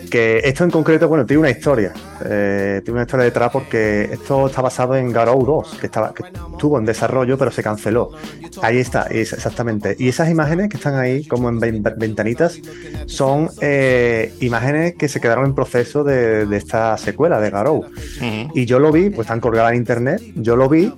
Que 0.09 0.41
esto 0.43 0.63
en 0.63 0.71
concreto, 0.71 1.07
bueno, 1.07 1.25
tiene 1.25 1.39
una 1.41 1.49
historia. 1.49 1.91
eh, 2.25 2.81
tiene 2.83 2.97
una 2.97 3.03
historia 3.03 3.25
detrás 3.25 3.51
porque 3.51 4.09
esto 4.11 4.47
está 4.47 4.61
basado 4.61 4.95
en 4.95 5.11
Garou 5.11 5.43
2, 5.45 5.77
que, 5.79 5.87
estaba, 5.87 6.13
que 6.13 6.23
estuvo 6.51 6.77
en 6.77 6.85
desarrollo, 6.85 7.37
pero 7.37 7.51
se 7.51 7.63
canceló. 7.63 8.11
Ahí 8.61 8.77
está, 8.77 9.03
es- 9.03 9.33
exactamente. 9.33 9.95
Y 9.99 10.07
esas 10.09 10.29
imágenes 10.29 10.69
que 10.69 10.77
están 10.77 10.95
ahí, 10.95 11.25
como 11.25 11.49
en 11.49 11.59
ven- 11.59 11.83
ventanitas, 11.97 12.59
son 13.07 13.49
eh, 13.61 14.33
imágenes 14.41 14.95
que 14.95 15.07
se 15.07 15.19
quedaron 15.19 15.45
en 15.45 15.55
proceso 15.55 16.03
de, 16.03 16.45
de 16.45 16.57
esta 16.57 16.97
secuela 16.97 17.39
de 17.41 17.49
Garou. 17.49 17.85
Y 18.53 18.65
yo 18.65 18.79
lo 18.79 18.91
vi, 18.91 19.09
pues 19.09 19.25
están 19.25 19.39
colgadas 19.39 19.71
en 19.71 19.77
internet. 19.79 20.21
Yo 20.35 20.55
lo 20.55 20.69
vi, 20.69 20.93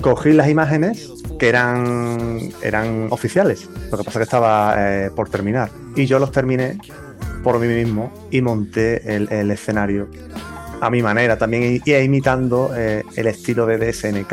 cogí 0.00 0.32
las 0.32 0.48
imágenes 0.48 1.10
que 1.38 1.48
eran, 1.48 2.38
eran 2.62 3.08
oficiales. 3.10 3.68
Lo 3.90 3.98
que 3.98 4.04
pasa 4.04 4.10
es 4.10 4.16
que 4.18 4.22
estaba 4.22 4.74
eh, 4.78 5.10
por 5.14 5.28
terminar. 5.28 5.70
Y 5.96 6.06
yo 6.06 6.18
los 6.18 6.30
terminé 6.32 6.78
por 7.42 7.58
mí 7.58 7.66
mismo 7.66 8.12
y 8.30 8.40
monté 8.40 9.14
el, 9.16 9.28
el 9.32 9.50
escenario 9.50 10.08
a 10.80 10.90
mi 10.90 11.02
manera 11.02 11.36
también 11.36 11.80
y, 11.84 11.90
y 11.90 11.94
imitando 11.96 12.70
eh, 12.76 13.02
el 13.16 13.26
estilo 13.26 13.66
de 13.66 13.78
DSNK. 13.78 14.32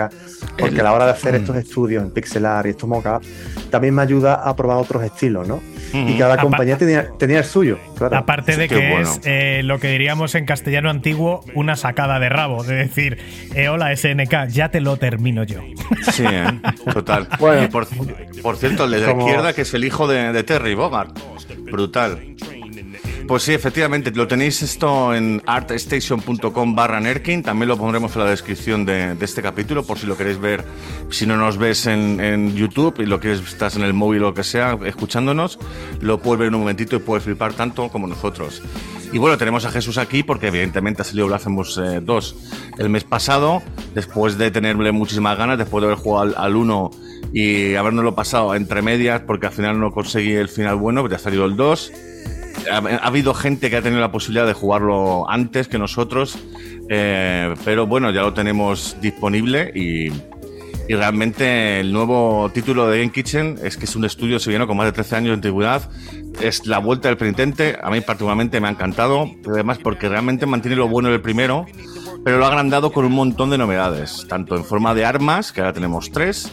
Porque 0.59 0.79
a 0.79 0.83
la 0.83 0.93
hora 0.93 1.05
de 1.05 1.11
hacer 1.11 1.33
estos 1.33 1.55
estudios 1.55 2.03
en 2.03 2.11
pixelar 2.11 2.67
y 2.67 2.69
estos 2.69 2.87
mockups, 2.87 3.27
también 3.71 3.95
me 3.95 4.03
ayuda 4.03 4.35
a 4.35 4.55
probar 4.55 4.77
otros 4.77 5.03
estilos, 5.03 5.47
¿no? 5.47 5.59
Y 5.91 6.09
Ujú. 6.11 6.17
cada 6.19 6.37
compañía 6.37 6.77
tenía, 6.77 7.09
tenía 7.17 7.39
el 7.39 7.45
suyo. 7.45 7.79
Claro. 7.97 8.15
Aparte 8.17 8.57
de 8.57 8.67
qué 8.67 8.75
que 8.79 8.89
bueno. 8.91 9.09
es 9.09 9.21
eh, 9.23 9.61
lo 9.63 9.79
que 9.79 9.87
diríamos 9.89 10.35
en 10.35 10.45
castellano 10.45 10.89
antiguo, 10.91 11.43
una 11.55 11.75
sacada 11.75 12.19
de 12.19 12.29
rabo. 12.29 12.63
De 12.63 12.75
decir, 12.75 13.17
eh, 13.55 13.67
hola 13.69 13.95
SNK, 13.95 14.47
ya 14.49 14.69
te 14.69 14.81
lo 14.81 14.97
termino 14.97 15.43
yo. 15.45 15.61
Sí, 16.11 16.25
¿eh? 16.29 16.45
total. 16.93 17.27
Bueno. 17.39 17.63
y 17.63 17.67
por, 17.69 17.87
por 18.43 18.57
cierto, 18.57 18.83
el 18.85 18.91
de 18.91 18.99
la 18.99 19.07
Como- 19.07 19.25
izquierda, 19.27 19.53
que 19.53 19.61
es 19.63 19.73
el 19.73 19.83
hijo 19.83 20.07
de, 20.07 20.31
de 20.31 20.43
Terry 20.43 20.75
Bogart. 20.75 21.17
Brutal. 21.71 22.35
Pues 23.27 23.41
sí, 23.41 23.53
efectivamente, 23.53 24.11
lo 24.11 24.27
tenéis 24.27 24.61
esto 24.61 25.15
en 25.15 25.41
artstation.com 25.47 26.75
barra 26.75 26.99
Nerkin, 26.99 27.41
también 27.41 27.69
lo 27.69 27.75
pondremos 27.75 28.15
en 28.15 28.23
la 28.23 28.29
descripción 28.29 28.85
de, 28.85 29.17
este 29.19 29.41
capítulo 29.41 29.83
por 29.83 29.97
si 29.97 30.05
lo 30.05 30.15
queréis 30.15 30.39
ver, 30.39 30.63
si 31.09 31.25
no 31.25 31.35
nos 31.35 31.57
ves 31.57 31.87
en, 31.87 32.55
YouTube 32.55 32.99
y 32.99 33.07
lo 33.07 33.19
quieres, 33.19 33.39
estás 33.39 33.77
en 33.77 33.81
el 33.81 33.93
móvil 33.93 34.21
o 34.21 34.27
lo 34.27 34.33
que 34.35 34.43
sea, 34.43 34.77
escuchándonos, 34.85 35.57
lo 36.01 36.19
puedes 36.19 36.37
ver 36.37 36.49
en 36.49 36.55
un 36.55 36.61
momentito 36.61 36.97
y 36.97 36.99
puedes 36.99 37.23
flipar 37.23 37.53
tanto 37.53 37.89
como 37.89 38.05
nosotros. 38.05 38.61
Y 39.11 39.17
bueno, 39.17 39.39
tenemos 39.39 39.65
a 39.65 39.71
Jesús 39.71 39.97
aquí 39.97 40.21
porque 40.21 40.47
evidentemente 40.47 41.01
ha 41.01 41.05
salido 41.05 41.25
Blasphemous 41.25 41.79
eh, 41.79 42.01
2 42.01 42.35
el 42.77 42.89
mes 42.89 43.05
pasado, 43.05 43.63
después 43.95 44.37
de 44.37 44.51
tenerle 44.51 44.91
muchísimas 44.91 45.35
ganas, 45.35 45.57
después 45.57 45.81
de 45.81 45.87
haber 45.87 45.97
jugado 45.97 46.35
al, 46.35 46.35
al 46.37 46.55
1 46.55 46.91
y 47.33 47.73
habernoslo 47.73 48.13
pasado 48.13 48.53
entre 48.53 48.83
medias 48.83 49.21
porque 49.25 49.47
al 49.47 49.53
final 49.53 49.79
no 49.79 49.91
conseguí 49.91 50.33
el 50.33 50.47
final 50.47 50.75
bueno, 50.75 51.01
pero 51.01 51.13
ya 51.13 51.17
ha 51.17 51.19
salido 51.19 51.45
el 51.45 51.55
2 51.55 51.91
ha, 52.71 52.77
ha 52.77 53.07
habido 53.07 53.33
gente 53.33 53.69
que 53.69 53.77
ha 53.77 53.81
tenido 53.81 54.01
la 54.01 54.11
posibilidad 54.11 54.45
de 54.45 54.53
jugarlo 54.53 55.29
antes 55.29 55.67
que 55.67 55.77
nosotros, 55.77 56.37
eh, 56.89 57.53
pero 57.63 57.87
bueno, 57.87 58.11
ya 58.11 58.21
lo 58.21 58.33
tenemos 58.33 58.97
disponible 59.01 59.71
y, 59.73 60.09
y 60.87 60.93
realmente 60.93 61.79
el 61.79 61.91
nuevo 61.91 62.49
título 62.53 62.87
de 62.87 62.99
Game 62.99 63.11
Kitchen 63.11 63.57
es 63.63 63.75
que 63.75 63.85
es 63.85 63.95
un 63.95 64.05
estudio 64.05 64.39
sevillano 64.39 64.67
con 64.67 64.77
más 64.77 64.85
de 64.85 64.91
13 64.91 65.15
años 65.15 65.29
de 65.29 65.33
antigüedad. 65.33 65.89
Es 66.41 66.67
la 66.67 66.77
vuelta 66.77 67.07
del 67.07 67.17
penitente, 67.17 67.77
a 67.81 67.89
mí 67.89 68.01
particularmente 68.01 68.59
me 68.59 68.67
ha 68.67 68.71
encantado, 68.71 69.29
además 69.47 69.79
porque 69.81 70.09
realmente 70.09 70.45
mantiene 70.45 70.75
lo 70.75 70.87
bueno 70.87 71.09
del 71.09 71.21
primero, 71.21 71.65
pero 72.23 72.37
lo 72.37 72.45
ha 72.45 72.49
agrandado 72.49 72.91
con 72.91 73.05
un 73.05 73.13
montón 73.13 73.49
de 73.49 73.57
novedades, 73.57 74.25
tanto 74.27 74.55
en 74.55 74.63
forma 74.63 74.93
de 74.93 75.05
armas, 75.05 75.51
que 75.51 75.61
ahora 75.61 75.73
tenemos 75.73 76.11
tres, 76.11 76.51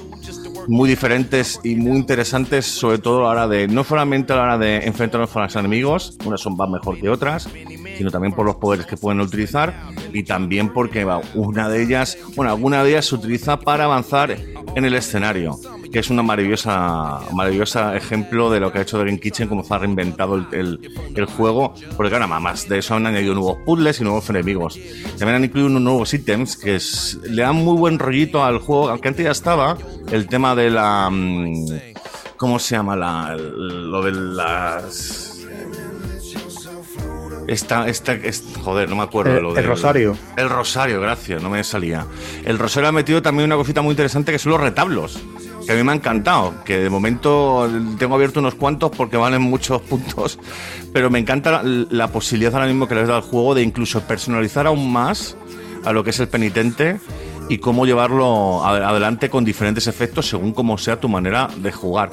muy 0.68 0.88
diferentes 0.88 1.60
y 1.62 1.76
muy 1.76 1.96
interesantes, 1.96 2.66
sobre 2.66 2.98
todo 2.98 3.28
a 3.28 3.34
la 3.34 3.44
hora 3.44 3.48
de, 3.48 3.68
no 3.68 3.84
solamente 3.84 4.32
a 4.32 4.36
la 4.36 4.42
hora 4.42 4.58
de 4.58 4.78
enfrentarnos 4.86 5.30
con 5.30 5.42
los 5.42 5.56
enemigos, 5.56 6.16
unas 6.24 6.40
son 6.40 6.56
más 6.56 6.68
mejor 6.68 6.98
que 6.98 7.08
otras, 7.08 7.48
sino 7.96 8.10
también 8.10 8.32
por 8.32 8.46
los 8.46 8.56
poderes 8.56 8.86
que 8.86 8.96
pueden 8.96 9.20
utilizar 9.20 9.74
y 10.12 10.22
también 10.22 10.72
porque 10.72 11.06
una 11.34 11.68
de 11.68 11.82
ellas, 11.82 12.18
bueno, 12.36 12.52
alguna 12.52 12.82
de 12.82 12.90
ellas 12.90 13.06
se 13.06 13.14
utiliza 13.14 13.58
para 13.58 13.84
avanzar 13.84 14.30
en 14.30 14.84
el 14.84 14.94
escenario, 14.94 15.58
que 15.92 15.98
es 15.98 16.08
una 16.10 16.22
maravillosa, 16.22 17.20
maravillosa 17.32 17.94
ejemplo 17.96 18.50
de 18.50 18.60
lo 18.60 18.72
que 18.72 18.78
ha 18.78 18.82
hecho 18.82 18.98
Dream 18.98 19.18
Kitchen, 19.18 19.46
cómo 19.48 19.62
se 19.62 19.74
ha 19.74 19.78
reinventado 19.78 20.36
el, 20.36 20.46
el- 20.52 20.90
el 21.14 21.24
juego, 21.26 21.74
porque 21.96 22.10
claro, 22.10 22.26
más 22.28 22.68
de 22.68 22.78
eso 22.78 22.94
han 22.94 23.06
añadido 23.06 23.34
nuevos 23.34 23.58
puzzles 23.66 24.00
y 24.00 24.04
nuevos 24.04 24.28
enemigos. 24.30 24.78
También 25.18 25.34
han 25.36 25.44
incluido 25.44 25.66
unos 25.68 25.82
nuevos 25.82 26.14
ítems 26.14 26.56
que 26.56 26.76
es- 26.76 27.18
le 27.28 27.42
dan 27.42 27.56
muy 27.56 27.76
buen 27.76 27.98
rollito 27.98 28.42
al 28.42 28.58
juego, 28.58 28.88
aunque 28.88 29.08
antes 29.08 29.24
ya 29.24 29.30
estaba 29.32 29.76
el 30.10 30.26
tema 30.28 30.54
de 30.54 30.70
la... 30.70 31.08
mm, 31.10 31.66
¿Cómo 32.38 32.58
se 32.58 32.74
llama? 32.74 32.96
La, 32.96 33.36
lo 33.36 34.02
de 34.02 34.12
las... 34.12 35.28
Esta, 37.48 37.88
esta, 37.88 38.14
es- 38.14 38.44
joder, 38.62 38.88
no 38.88 38.96
me 38.96 39.02
acuerdo 39.02 39.32
de 39.32 39.38
El- 39.38 39.42
lo 39.42 39.48
el 39.50 39.54
del- 39.56 39.66
rosario. 39.66 40.16
El 40.36 40.48
rosario, 40.48 41.00
gracias, 41.00 41.42
no 41.42 41.50
me 41.50 41.62
salía. 41.64 42.06
El 42.44 42.58
rosario 42.58 42.88
ha 42.88 42.92
metido 42.92 43.20
también 43.20 43.46
una 43.46 43.56
cosita 43.56 43.82
muy 43.82 43.90
interesante 43.92 44.32
que 44.32 44.38
son 44.38 44.52
los 44.52 44.60
retablos, 44.60 45.20
que 45.66 45.72
a 45.72 45.76
mí 45.76 45.82
me 45.82 45.92
ha 45.92 45.94
encantado, 45.94 46.54
que 46.64 46.78
de 46.78 46.90
momento 46.90 47.68
tengo 47.98 48.14
abierto 48.14 48.40
unos 48.40 48.54
cuantos 48.54 48.90
porque 48.90 49.16
valen 49.16 49.42
muchos 49.42 49.80
puntos, 49.82 50.38
pero 50.92 51.10
me 51.10 51.18
encanta 51.18 51.62
la, 51.62 52.08
posibilidad 52.08 52.54
ahora 52.54 52.66
mismo 52.66 52.88
que 52.88 52.94
les 52.94 53.08
da 53.08 53.16
al 53.16 53.22
juego 53.22 53.54
de 53.54 53.62
incluso 53.62 54.00
personalizar 54.02 54.66
aún 54.66 54.92
más 54.92 55.36
a 55.84 55.92
lo 55.92 56.04
que 56.04 56.10
es 56.10 56.20
el 56.20 56.28
penitente 56.28 56.98
y 57.48 57.58
cómo 57.58 57.86
llevarlo 57.86 58.64
adelante 58.64 59.28
con 59.28 59.44
diferentes 59.44 59.86
efectos 59.86 60.28
según 60.28 60.52
cómo 60.52 60.78
sea 60.78 61.00
tu 61.00 61.08
manera 61.08 61.48
de 61.56 61.72
jugar. 61.72 62.10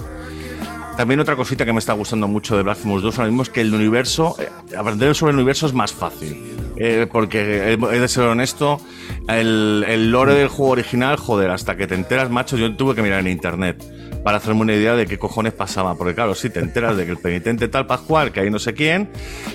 También 1.00 1.22
otra 1.22 1.38
cosita 1.38 1.64
que 1.64 1.72
me 1.72 1.80
está 1.80 1.94
gustando 1.94 2.28
mucho 2.28 2.58
de 2.58 2.64
Blasphemous 2.64 3.02
2 3.02 3.20
ahora 3.20 3.30
mismo 3.30 3.44
es 3.44 3.50
que 3.50 3.62
el 3.62 3.74
universo, 3.74 4.36
eh, 4.38 4.50
aprender 4.78 5.16
sobre 5.16 5.30
el 5.30 5.38
universo 5.38 5.66
es 5.66 5.72
más 5.72 5.94
fácil. 5.94 6.36
Eh, 6.76 7.08
porque 7.10 7.40
he 7.40 7.74
he 7.76 8.00
de 8.02 8.08
ser 8.10 8.26
honesto, 8.26 8.82
el, 9.30 10.12
lore 10.12 10.34
del 10.34 10.50
juego 10.50 10.74
original, 10.74 11.16
joder, 11.16 11.52
hasta 11.52 11.78
que 11.78 11.88
te 11.88 11.96
enteras, 11.96 12.30
macho, 12.30 12.58
yo 12.58 12.76
tuve 12.76 12.96
que 12.96 13.02
mirar 13.02 13.22
en 13.22 13.28
internet 13.28 13.82
para 14.26 14.40
hacerme 14.40 14.60
una 14.60 14.74
idea 14.74 14.94
de 14.96 15.08
qué 15.08 15.18
cojones 15.18 15.54
pasaba. 15.54 15.96
Porque 15.96 16.16
claro, 16.16 16.36
sí, 16.36 16.50
te 16.50 16.60
enteras 16.60 16.98
de 16.98 17.06
que 17.06 17.12
el 17.12 17.18
penitente 17.18 17.70
tal 17.70 17.88
Pascual, 17.88 18.34
que 18.34 18.42
hay 18.42 18.50
no 18.50 18.60
sé 18.60 18.74
quién, 18.74 19.10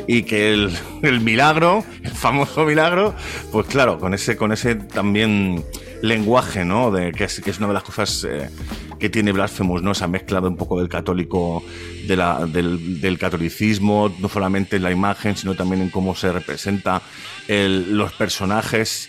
y 0.06 0.22
que 0.22 0.50
el, 0.50 0.70
el 1.02 1.20
milagro, 1.20 1.84
el 2.02 2.12
famoso 2.12 2.64
milagro, 2.64 3.14
pues 3.52 3.66
claro, 3.66 3.98
con 3.98 4.14
ese, 4.14 4.38
con 4.38 4.50
ese 4.50 4.76
también 4.76 5.62
lenguaje, 6.08 6.64
¿no? 6.64 6.90
De, 6.90 7.12
que, 7.12 7.24
es, 7.24 7.40
que 7.40 7.50
es 7.50 7.58
una 7.58 7.68
de 7.68 7.74
las 7.74 7.82
cosas 7.82 8.24
eh, 8.28 8.50
que 8.98 9.08
tiene 9.08 9.32
Blasphemous, 9.32 9.82
¿no? 9.82 9.94
Se 9.94 10.04
ha 10.04 10.08
mezclado 10.08 10.48
un 10.48 10.56
poco 10.56 10.78
del 10.78 10.88
católico, 10.88 11.62
de 12.06 12.16
la, 12.16 12.44
del, 12.46 13.00
del 13.00 13.18
catolicismo, 13.18 14.14
no 14.18 14.28
solamente 14.28 14.76
en 14.76 14.82
la 14.82 14.90
imagen, 14.90 15.36
sino 15.36 15.54
también 15.54 15.82
en 15.82 15.90
cómo 15.90 16.14
se 16.14 16.30
representa 16.32 17.02
el- 17.48 17.96
los 17.96 18.12
personajes, 18.12 19.08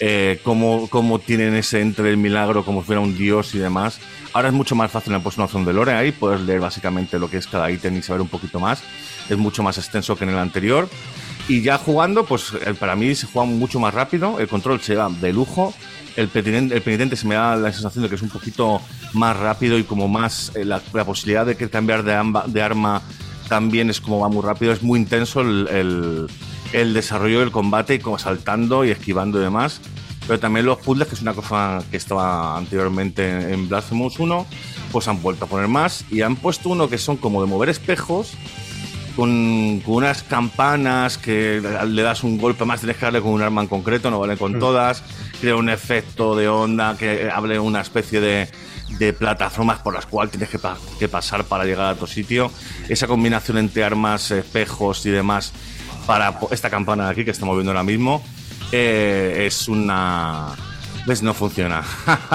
eh, 0.00 0.40
cómo, 0.42 0.88
cómo 0.88 1.18
tienen 1.20 1.54
ese 1.54 1.80
entre 1.80 2.10
el 2.10 2.16
milagro, 2.16 2.64
como 2.64 2.80
si 2.80 2.86
fuera 2.86 3.00
un 3.00 3.16
dios 3.16 3.54
y 3.54 3.58
demás. 3.58 4.00
Ahora 4.32 4.48
es 4.48 4.54
mucho 4.54 4.74
más 4.74 4.90
fácil, 4.90 5.12
puesto 5.20 5.40
una 5.40 5.44
opción 5.44 5.64
de 5.64 5.72
lore 5.74 5.92
ahí, 5.92 6.10
puedes 6.10 6.40
leer 6.40 6.58
básicamente 6.60 7.18
lo 7.18 7.28
que 7.30 7.36
es 7.36 7.46
cada 7.46 7.70
ítem 7.70 7.96
y 7.98 8.02
saber 8.02 8.22
un 8.22 8.28
poquito 8.28 8.58
más. 8.58 8.82
Es 9.28 9.36
mucho 9.36 9.62
más 9.62 9.76
extenso 9.78 10.16
que 10.16 10.24
en 10.24 10.30
el 10.30 10.38
anterior. 10.38 10.88
Y 11.48 11.60
ya 11.62 11.76
jugando, 11.76 12.24
pues 12.24 12.52
eh, 12.64 12.72
para 12.74 12.96
mí 12.96 13.14
se 13.14 13.26
juega 13.26 13.46
mucho 13.46 13.78
más 13.78 13.92
rápido, 13.92 14.38
el 14.40 14.48
control 14.48 14.80
se 14.80 14.94
va 14.94 15.08
de 15.10 15.32
lujo, 15.32 15.74
el 16.16 16.28
penitente, 16.28 16.74
el 16.74 16.82
penitente 16.82 17.16
se 17.16 17.26
me 17.26 17.34
da 17.34 17.56
la 17.56 17.72
sensación 17.72 18.02
de 18.02 18.08
que 18.08 18.16
es 18.16 18.22
un 18.22 18.28
poquito 18.28 18.80
más 19.14 19.36
rápido 19.36 19.78
y 19.78 19.84
como 19.84 20.08
más 20.08 20.52
eh, 20.54 20.64
la, 20.64 20.80
la 20.92 21.04
posibilidad 21.04 21.46
de 21.46 21.56
que 21.56 21.68
cambiar 21.70 22.02
de, 22.02 22.14
amba- 22.14 22.44
de 22.46 22.62
arma 22.62 23.02
también 23.48 23.90
es 23.90 24.00
como 24.00 24.20
va 24.20 24.28
muy 24.28 24.42
rápido, 24.42 24.72
es 24.72 24.82
muy 24.82 24.98
intenso 25.00 25.40
el, 25.40 25.68
el- 25.70 26.26
el 26.72 26.94
desarrollo 26.94 27.40
del 27.40 27.50
combate 27.50 27.94
y 27.94 27.98
como 27.98 28.18
saltando 28.18 28.84
y 28.84 28.90
esquivando 28.90 29.38
y 29.38 29.42
demás. 29.42 29.80
Pero 30.26 30.38
también 30.38 30.64
los 30.64 30.78
puzzles, 30.78 31.08
que 31.08 31.16
es 31.16 31.20
una 31.22 31.34
cosa 31.34 31.82
que 31.90 31.96
estaba 31.96 32.56
anteriormente 32.56 33.52
en 33.52 33.68
Blasphemous 33.68 34.18
1, 34.20 34.46
pues 34.92 35.08
han 35.08 35.20
vuelto 35.20 35.44
a 35.44 35.48
poner 35.48 35.66
más 35.68 36.04
y 36.10 36.22
han 36.22 36.36
puesto 36.36 36.68
uno 36.70 36.88
que 36.88 36.96
son 36.96 37.16
como 37.16 37.42
de 37.42 37.48
mover 37.48 37.68
espejos 37.68 38.30
con, 39.16 39.80
con 39.84 39.94
unas 39.96 40.22
campanas 40.22 41.18
que 41.18 41.60
le 41.86 42.02
das 42.02 42.24
un 42.24 42.38
golpe 42.38 42.64
más, 42.64 42.80
tienes 42.80 42.96
que 42.96 43.04
darle 43.04 43.20
con 43.20 43.32
un 43.32 43.42
arma 43.42 43.60
en 43.62 43.68
concreto, 43.68 44.10
no 44.10 44.18
vale 44.20 44.36
con 44.36 44.58
todas. 44.58 45.02
Crea 45.42 45.56
un 45.56 45.68
efecto 45.68 46.34
de 46.34 46.48
onda 46.48 46.96
que 46.96 47.28
hable 47.28 47.58
una 47.58 47.80
especie 47.80 48.20
de, 48.20 48.48
de 48.98 49.12
plataformas 49.12 49.80
por 49.80 49.92
las 49.92 50.06
cuales 50.06 50.30
tienes 50.30 50.48
que, 50.48 50.58
que 50.98 51.08
pasar 51.08 51.44
para 51.44 51.64
llegar 51.64 51.86
a 51.86 51.94
tu 51.96 52.06
sitio. 52.06 52.50
Esa 52.88 53.06
combinación 53.06 53.58
entre 53.58 53.82
armas, 53.84 54.30
espejos 54.30 55.04
y 55.04 55.10
demás 55.10 55.52
para 56.06 56.38
esta 56.52 56.70
campana 56.70 57.06
de 57.06 57.10
aquí 57.10 57.24
que 57.24 57.32
estamos 57.32 57.56
viendo 57.56 57.72
ahora 57.72 57.82
mismo 57.82 58.22
eh, 58.72 59.44
es 59.46 59.68
una. 59.68 60.48
¿Ves? 61.06 61.22
No 61.22 61.34
funciona. 61.34 61.82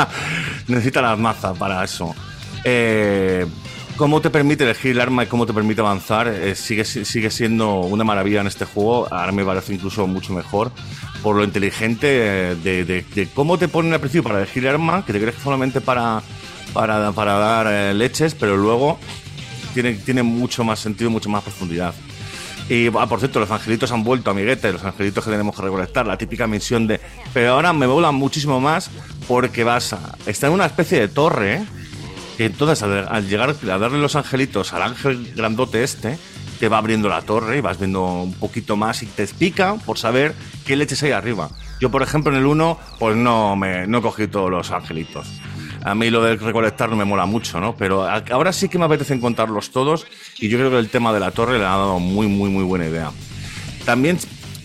Necesita 0.67 1.01
las 1.01 1.17
mazas 1.17 1.57
para 1.57 1.83
eso. 1.83 2.13
Eh, 2.63 3.45
cómo 3.97 4.21
te 4.21 4.29
permite 4.29 4.63
elegir 4.63 4.91
el 4.91 5.01
arma 5.01 5.23
y 5.23 5.27
cómo 5.27 5.45
te 5.45 5.53
permite 5.53 5.81
avanzar 5.81 6.27
eh, 6.27 6.55
sigue, 6.55 6.85
sigue 6.85 7.31
siendo 7.31 7.81
una 7.81 8.03
maravilla 8.03 8.41
en 8.41 8.47
este 8.47 8.65
juego. 8.65 9.07
Ahora 9.11 9.31
me 9.31 9.43
parece 9.43 9.73
incluso 9.73 10.07
mucho 10.07 10.33
mejor 10.33 10.71
por 11.21 11.35
lo 11.35 11.43
inteligente 11.43 12.51
eh, 12.51 12.55
de, 12.55 13.27
cómo 13.33 13.57
te 13.57 13.67
ponen 13.67 13.93
al 13.93 13.99
principio 13.99 14.23
para 14.23 14.37
elegir 14.37 14.63
el 14.63 14.75
arma, 14.75 15.03
que 15.05 15.11
te 15.11 15.19
crees 15.19 15.35
que 15.35 15.41
solamente 15.41 15.81
para, 15.81 16.21
para, 16.73 17.11
para 17.11 17.33
dar 17.33 17.67
eh, 17.69 17.93
leches, 17.93 18.35
pero 18.35 18.55
luego 18.55 18.99
tiene, 19.73 19.93
tiene 19.95 20.23
mucho 20.23 20.63
más 20.63 20.79
sentido, 20.79 21.09
mucho 21.09 21.29
más 21.29 21.43
profundidad. 21.43 21.93
Y 22.69 22.87
ah, 22.87 23.07
por 23.07 23.19
cierto, 23.19 23.39
los 23.39 23.49
angelitos 23.49 23.91
han 23.91 24.03
vuelto, 24.03 24.29
amiguetes, 24.29 24.73
los 24.73 24.83
angelitos 24.83 25.23
que 25.23 25.31
tenemos 25.31 25.55
que 25.55 25.61
recolectar, 25.61 26.05
la 26.05 26.17
típica 26.17 26.47
misión 26.47 26.85
de. 26.85 26.99
Pero 27.33 27.53
ahora 27.53 27.71
me 27.73 27.87
volan 27.87 28.15
muchísimo 28.15 28.59
más 28.59 28.91
porque 29.27 29.63
vas 29.63 29.93
a. 29.93 30.17
Está 30.25 30.47
en 30.47 30.53
una 30.53 30.65
especie 30.65 30.99
de 30.99 31.07
torre, 31.07 31.55
¿eh? 31.55 31.65
Entonces 32.45 32.83
al, 32.83 33.07
al 33.07 33.27
llegar 33.27 33.49
a 33.49 33.77
darle 33.77 33.99
los 33.99 34.15
angelitos 34.15 34.73
al 34.73 34.83
ángel 34.83 35.33
grandote 35.35 35.83
este, 35.83 36.17
te 36.59 36.69
va 36.69 36.77
abriendo 36.77 37.09
la 37.09 37.21
torre 37.21 37.57
y 37.57 37.61
vas 37.61 37.77
viendo 37.77 38.03
un 38.03 38.33
poquito 38.33 38.75
más 38.75 39.03
y 39.03 39.05
te 39.05 39.23
explica 39.23 39.75
por 39.85 39.97
saber 39.97 40.33
qué 40.65 40.75
leches 40.75 41.03
hay 41.03 41.11
arriba. 41.11 41.49
Yo, 41.79 41.91
por 41.91 42.01
ejemplo, 42.01 42.31
en 42.31 42.39
el 42.39 42.45
1, 42.45 42.79
pues 42.99 43.15
no, 43.15 43.55
me, 43.55 43.85
no 43.87 44.01
cogí 44.01 44.27
todos 44.27 44.49
los 44.49 44.71
angelitos. 44.71 45.27
A 45.83 45.93
mí 45.93 46.09
lo 46.09 46.23
de 46.23 46.35
recolectar 46.35 46.89
no 46.89 46.95
me 46.95 47.05
mola 47.05 47.25
mucho, 47.25 47.59
¿no? 47.59 47.75
Pero 47.75 48.07
ahora 48.07 48.51
sí 48.51 48.67
que 48.67 48.79
me 48.79 48.85
apetece 48.85 49.13
encontrarlos 49.13 49.71
todos 49.71 50.07
y 50.39 50.49
yo 50.49 50.57
creo 50.57 50.71
que 50.71 50.79
el 50.79 50.89
tema 50.89 51.13
de 51.13 51.19
la 51.19 51.31
torre 51.31 51.59
le 51.59 51.65
ha 51.65 51.69
dado 51.69 51.99
muy, 51.99 52.27
muy, 52.27 52.49
muy 52.49 52.63
buena 52.63 52.87
idea. 52.87 53.11
También 53.85 54.17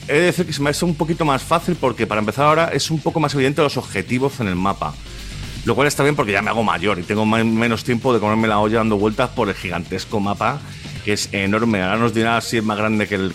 he 0.09 0.15
de 0.15 0.21
decir 0.21 0.47
que 0.47 0.53
se 0.53 0.63
me 0.63 0.71
hace 0.71 0.85
un 0.85 0.95
poquito 0.95 1.25
más 1.25 1.43
fácil 1.43 1.77
porque 1.77 2.07
para 2.07 2.21
empezar 2.21 2.47
ahora 2.47 2.71
es 2.73 2.91
un 2.91 2.99
poco 2.99 3.21
más 3.21 3.35
evidente 3.35 3.63
los 3.63 3.77
objetivos 3.77 4.41
en 4.41 4.49
el 4.49 4.57
mapa. 4.57 4.95
Lo 5.65 5.75
cual 5.77 5.87
está 5.87 6.03
bien 6.03 6.17
porque 6.17 6.33
ya 6.33 6.43
me 6.43 6.51
hago 6.51 6.65
mayor 6.65 6.99
y 6.99 7.03
tengo 7.03 7.25
menos 7.25 7.85
tiempo 7.85 8.13
de 8.13 8.19
comerme 8.19 8.49
la 8.49 8.59
olla 8.59 8.79
dando 8.79 8.97
vueltas 8.99 9.31
por 9.31 9.49
el 9.49 9.55
gigantesco 9.55 10.19
mapa, 10.19 10.61
que 11.05 11.13
es 11.13 11.29
enorme. 11.33 11.83
Ahora 11.83 11.99
nos 11.99 12.13
dirá 12.15 12.41
si 12.41 12.57
es 12.59 12.65
más 12.65 12.77
grande 12.79 13.07
que 13.07 13.15
el, 13.15 13.33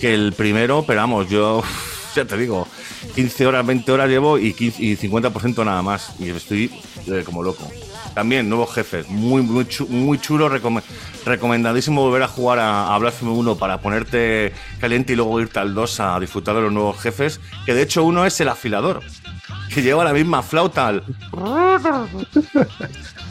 que 0.00 0.14
el, 0.14 0.32
primero, 0.32 0.84
pero 0.86 1.00
vamos, 1.00 1.28
yo 1.28 1.62
ya 2.16 2.24
te 2.24 2.38
digo, 2.38 2.66
15 3.14 3.46
horas, 3.46 3.66
20 3.66 3.92
horas 3.92 4.08
llevo 4.08 4.38
y, 4.38 4.54
15 4.54 4.82
y 4.82 4.96
50% 4.96 5.62
nada 5.64 5.82
más. 5.82 6.14
Y 6.18 6.30
estoy 6.30 6.70
eh, 7.06 7.22
como 7.24 7.42
loco. 7.42 7.70
También 8.14 8.48
nuevos 8.48 8.72
jefes, 8.72 9.06
muy, 9.08 9.42
muy, 9.42 9.64
chu- 9.66 9.88
muy 9.88 10.18
chulo, 10.18 10.48
recome- 10.48 10.82
recomendadísimo 11.26 12.00
volver 12.02 12.22
a 12.22 12.28
jugar 12.28 12.60
a, 12.60 12.94
a 12.94 12.98
Blasphemy 12.98 13.32
1 13.32 13.56
para 13.56 13.80
ponerte 13.80 14.52
caliente 14.80 15.12
y 15.12 15.16
luego 15.16 15.40
irte 15.40 15.58
al 15.58 15.74
2 15.74 16.00
a 16.00 16.20
disfrutar 16.20 16.54
de 16.54 16.62
los 16.62 16.72
nuevos 16.72 16.98
jefes, 17.00 17.40
que 17.66 17.74
de 17.74 17.82
hecho 17.82 18.04
uno 18.04 18.24
es 18.24 18.40
el 18.40 18.48
afilador, 18.48 19.00
que 19.72 19.82
lleva 19.82 20.04
la 20.04 20.12
misma 20.12 20.42
flauta 20.42 20.88
al... 20.88 21.02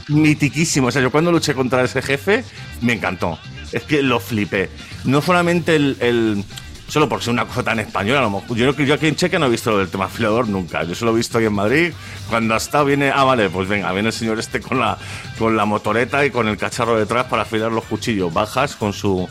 Mitiquísimo, 0.10 0.88
o 0.88 0.91
sea, 0.91 1.02
yo 1.02 1.12
cuando 1.12 1.32
luché 1.32 1.54
contra 1.54 1.84
ese 1.84 2.02
jefe 2.02 2.43
me 2.82 2.93
encantó, 2.93 3.39
es 3.72 3.84
que 3.84 4.02
lo 4.02 4.19
flipé. 4.19 4.69
No 5.06 5.22
solamente 5.22 5.76
el... 5.76 5.98
el- 6.00 6.43
Solo 6.86 7.08
por 7.10 7.24
ser 7.24 7.32
una 7.34 7.46
cosa 7.46 7.64
tan 7.64 7.80
española, 7.80 8.20
a 8.20 8.24
lo 8.24 8.30
mejor. 8.30 8.55
Yo, 8.58 8.72
yo 8.76 8.93
aquí 8.93 9.08
en 9.08 9.16
Checa 9.16 9.39
no 9.39 9.45
he 9.47 9.49
visto 9.49 9.76
del 9.80 9.88
tema 9.88 10.05
afilador 10.05 10.47
nunca. 10.49 10.84
Yo 10.84 10.93
solo 10.93 11.12
he 11.14 11.16
visto 11.16 11.38
ahí 11.39 11.45
en 11.45 11.53
Madrid. 11.53 11.93
Cuando 12.30 12.53
ha 12.53 12.58
estado, 12.58 12.86
viene. 12.86 13.10
Ah, 13.10 13.24
vale, 13.24 13.49
pues 13.49 13.68
venga, 13.70 13.91
viene 13.93 14.10
el 14.10 14.14
señor 14.14 14.38
este 14.38 14.60
con 14.60 14.80
la, 14.80 14.97
con 15.39 15.55
la 15.58 15.66
motoreta 15.66 16.24
y 16.24 16.30
con 16.30 16.47
el 16.49 16.58
cacharro 16.58 16.99
detrás 16.99 17.26
para 17.28 17.43
afilar 17.43 17.72
los 17.72 17.86
cuchillos. 17.86 18.32
Bajas 18.32 18.76
con 18.76 18.93
su 18.93 19.28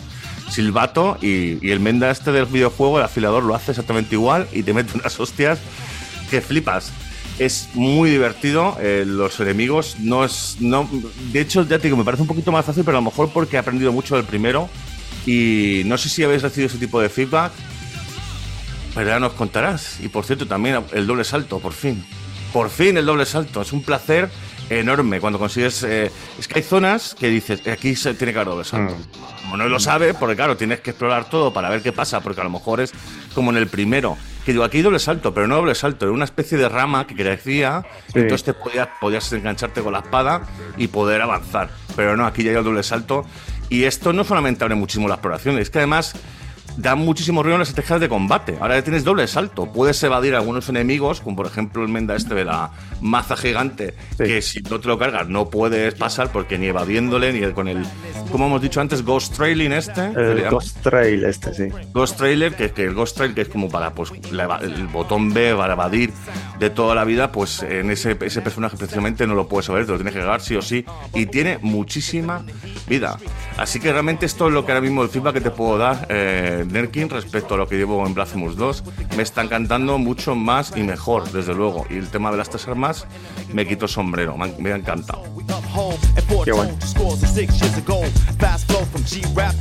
silbato 0.51 1.19
y, 1.21 1.65
y 1.65 1.71
el 1.71 1.79
menda 1.79 2.11
este 2.11 2.33
del 2.33 2.47
videojuego, 2.47 2.99
el 2.99 3.05
afilador, 3.05 3.45
lo 3.45 3.55
hace 3.55 3.73
exactamente 3.73 4.15
igual 4.17 4.49
y 4.53 4.63
te 4.65 4.73
mete 4.73 4.99
unas 4.99 5.21
hostias 5.21 5.59
que 6.33 6.41
flipas. 6.41 6.91
Es 7.39 7.69
muy 7.75 8.11
divertido. 8.11 8.77
eh, 8.81 9.05
los 9.07 9.39
enemigos 9.41 9.97
no 10.01 10.25
es. 10.25 10.57
No, 10.61 10.89
de 11.33 11.41
hecho, 11.41 11.63
ya 11.67 11.79
te 11.79 11.85
digo, 11.85 11.97
me 11.97 12.05
parece 12.05 12.23
un 12.23 12.29
poquito 12.29 12.51
más 12.53 12.65
fácil, 12.65 12.85
pero 12.85 12.99
a 12.99 13.01
lo 13.01 13.05
mejor 13.11 13.31
porque 13.33 13.57
he 13.57 13.59
aprendido 13.59 13.93
mucho 13.93 14.17
del 14.17 14.25
primero. 14.25 14.69
Y 15.27 15.83
no 15.87 15.97
sé 15.99 16.09
si 16.09 16.25
habéis 16.25 16.43
recibido 16.43 16.67
ese 16.69 16.79
tipo 16.79 17.01
de 17.01 17.09
feedback, 17.09 17.53
pero 18.95 19.09
ya 19.09 19.21
nos 19.21 19.33
contarás. 19.33 19.99
Y 20.01 20.09
por 20.09 20.25
cierto, 20.25 20.47
también 20.47 20.85
el 20.93 21.07
doble 21.07 21.25
salto, 21.25 21.59
por 21.61 21.73
fin. 21.73 22.05
Por 22.53 22.69
fin 22.71 22.97
el 22.97 23.07
doble 23.07 23.25
salto. 23.25 23.63
Es 23.63 23.73
un 23.73 23.83
placer 23.83 24.29
enorme 24.69 25.21
cuando 25.21 25.39
consigues. 25.39 25.83
eh, 25.85 26.11
es 26.39 26.49
que 26.49 26.59
hay 26.59 26.63
zonas 26.65 27.15
que 27.19 27.29
dices, 27.29 27.67
aquí 27.69 27.95
se 27.95 28.15
tiene 28.15 28.33
que 28.33 28.39
haber 28.41 28.49
doble 28.53 28.65
salto. 28.65 28.97
Como 29.43 29.57
no 29.57 29.69
lo 29.69 29.79
sabe, 29.81 30.13
porque 30.15 30.37
claro, 30.37 30.57
tienes 30.57 30.81
que 30.81 30.91
explorar 30.91 31.29
todo 31.31 31.53
para 31.53 31.69
ver 31.71 31.83
qué 31.83 31.93
pasa, 31.93 32.21
porque 32.21 32.41
a 32.41 32.45
lo 32.45 32.51
mejor 32.51 32.81
es 32.81 32.93
como 33.33 33.51
en 33.51 33.57
el 33.57 33.67
primero. 33.69 34.17
Que 34.45 34.53
digo, 34.53 34.65
aquí 34.65 34.79
hay 34.79 34.83
doble 34.83 34.99
salto, 34.99 35.33
pero 35.33 35.47
no 35.47 35.55
doble 35.57 35.75
salto, 35.75 36.05
era 36.07 36.13
una 36.13 36.25
especie 36.25 36.59
de 36.59 36.69
rama 36.69 37.07
que 37.07 37.15
crecía, 37.15 37.85
Sí. 38.09 38.19
entonces 38.21 38.45
te 38.45 38.55
podías, 38.55 38.89
podías 39.01 39.33
engancharte 39.33 39.83
con 39.83 39.93
la 39.93 40.01
espada 40.01 40.43
y 40.77 40.89
poder 40.89 41.23
avanzar. 41.23 41.71
Pero 41.95 42.17
no, 42.17 42.27
aquí 42.27 42.43
ya 42.43 42.51
hay 42.51 42.57
el 42.57 42.65
doble 42.65 42.83
salto. 42.83 43.25
Y 43.69 43.85
esto 43.85 44.13
no 44.13 44.25
solamente 44.25 44.65
abre 44.65 44.75
muchísimo 44.75 45.09
la 45.09 45.15
exploración, 45.15 45.59
es 45.59 45.71
que 45.71 45.79
además 45.79 46.15
da 46.77 46.95
muchísimo 46.95 47.43
ruido 47.43 47.57
en 47.57 47.61
las 47.61 47.69
estrategias 47.69 48.01
de 48.01 48.09
combate. 48.09 48.57
Ahora 48.61 48.77
ya 48.77 48.83
tienes 48.83 49.05
doble 49.05 49.27
salto. 49.29 49.67
Puedes 49.73 50.03
evadir 50.03 50.35
a 50.35 50.39
algunos 50.39 50.69
enemigos, 50.69 51.21
como 51.21 51.37
por 51.37 51.47
ejemplo 51.47 51.83
el 51.83 51.89
menda 51.89 52.17
este 52.17 52.35
de 52.35 52.45
la 52.45 52.71
maza 53.03 53.37
gigante, 53.37 53.95
Sí. 54.17 54.25
que 54.25 54.43
si 54.43 54.63
no 54.63 54.81
te 54.81 54.89
lo 54.89 54.99
cargas 54.99 55.29
no 55.29 55.51
puedes 55.51 55.95
pasar 55.95 56.33
porque 56.33 56.59
ni 56.59 56.67
evadiéndole, 56.67 57.33
ni 57.33 57.53
con 57.53 57.69
el, 57.69 57.85
como 58.31 58.47
hemos 58.47 58.63
dicho 58.63 58.81
antes, 58.81 59.05
Ghost 59.05 59.35
Trailing 59.37 59.73
este. 59.73 60.07
El. 60.07 60.49
Ghost 60.49 60.79
Trail 60.83 61.25
este, 61.25 61.53
sí. 61.55 61.69
Ghost 61.93 62.17
Trailer, 62.17 62.55
que, 62.55 62.71
que 62.71 62.85
el 62.85 62.95
Ghost 62.95 63.17
Trail, 63.17 63.35
que 63.35 63.43
es 63.43 63.49
como 63.49 63.69
para 63.69 63.93
pues, 63.95 64.13
la 64.33 64.59
el 64.63 64.87
botón 64.87 65.33
B 65.33 65.55
para 65.55 65.75
evadir 65.75 66.13
de 66.59 66.71
toda 66.71 66.95
la 66.95 67.05
vida, 67.05 67.33
pues 67.33 67.63
en 67.63 67.91
ese, 67.91 68.17
ese 68.21 68.41
personaje 68.41 68.77
precisamente 68.77 69.27
no 69.27 69.35
lo 69.35 69.49
puedes 69.49 69.67
saber, 69.67 69.85
te 69.87 69.93
lo 69.93 69.99
tienes 69.99 70.15
que 70.15 70.21
cargar 70.21 70.41
sí 70.41 70.55
o 70.57 70.63
sí, 70.63 70.85
y 71.15 71.27
tiene 71.27 71.59
muchísima 71.61 72.45
vida. 72.89 73.19
Así 73.57 73.81
que 73.81 73.93
realmente 73.93 74.27
esto 74.27 74.49
es 74.49 74.55
lo 74.55 74.65
que 74.65 74.73
ahora 74.73 74.83
mismo 74.83 75.03
el 75.03 75.09
feedback 75.09 75.35
que 75.35 75.41
te 75.41 75.51
puedo 75.51 75.79
dar, 75.79 76.07
eh, 76.09 76.65
Nerkin, 76.71 77.11
respecto 77.11 77.55
a 77.55 77.57
lo 77.59 77.67
que 77.69 77.77
llevo 77.77 78.07
en 78.07 78.15
Blasphemous 78.15 78.57
2. 78.57 78.85
Me 79.17 79.23
está 79.23 79.43
encantando 79.43 79.99
mucho 79.99 80.35
más 80.35 80.73
y 80.77 80.83
mejor, 80.83 81.31
desde 81.33 81.55
luego. 81.55 81.87
Y 81.91 81.97
el 81.97 82.09
tema 82.09 82.31
de 82.31 82.37
las 82.37 82.51
tres 82.51 82.67
armas, 82.69 82.92
me 83.53 83.67
quito 83.67 83.87
sombrero, 83.89 84.37
me 84.37 84.47
ha, 84.47 84.49
me 84.59 84.73
ha 84.73 84.77
encantado. 84.77 85.23
Qué 86.45 86.53
bueno. 86.53 86.73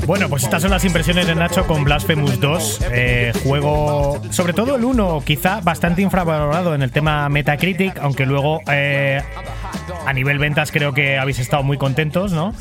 Bueno, 0.05 0.29
pues 0.29 0.43
estas 0.43 0.61
son 0.61 0.71
las 0.71 0.83
impresiones 0.85 1.27
de 1.27 1.35
Nacho 1.35 1.65
con 1.67 1.83
Blasphemous 1.83 2.39
2. 2.39 2.79
eh, 2.91 3.33
juego, 3.43 4.21
sobre 4.31 4.53
todo 4.53 4.75
el 4.75 4.83
1, 4.83 5.23
quizá 5.25 5.61
bastante 5.61 6.01
infravalorado 6.01 6.75
en 6.75 6.81
el 6.81 6.91
tema 6.91 7.27
Metacritic, 7.29 7.97
aunque 7.99 8.25
luego 8.25 8.59
eh, 8.67 9.21
a 10.05 10.13
nivel 10.13 10.39
ventas 10.39 10.71
creo 10.71 10.93
que 10.93 11.17
habéis 11.17 11.39
estado 11.39 11.63
muy 11.63 11.77
contentos, 11.77 12.31
¿no? 12.33 12.53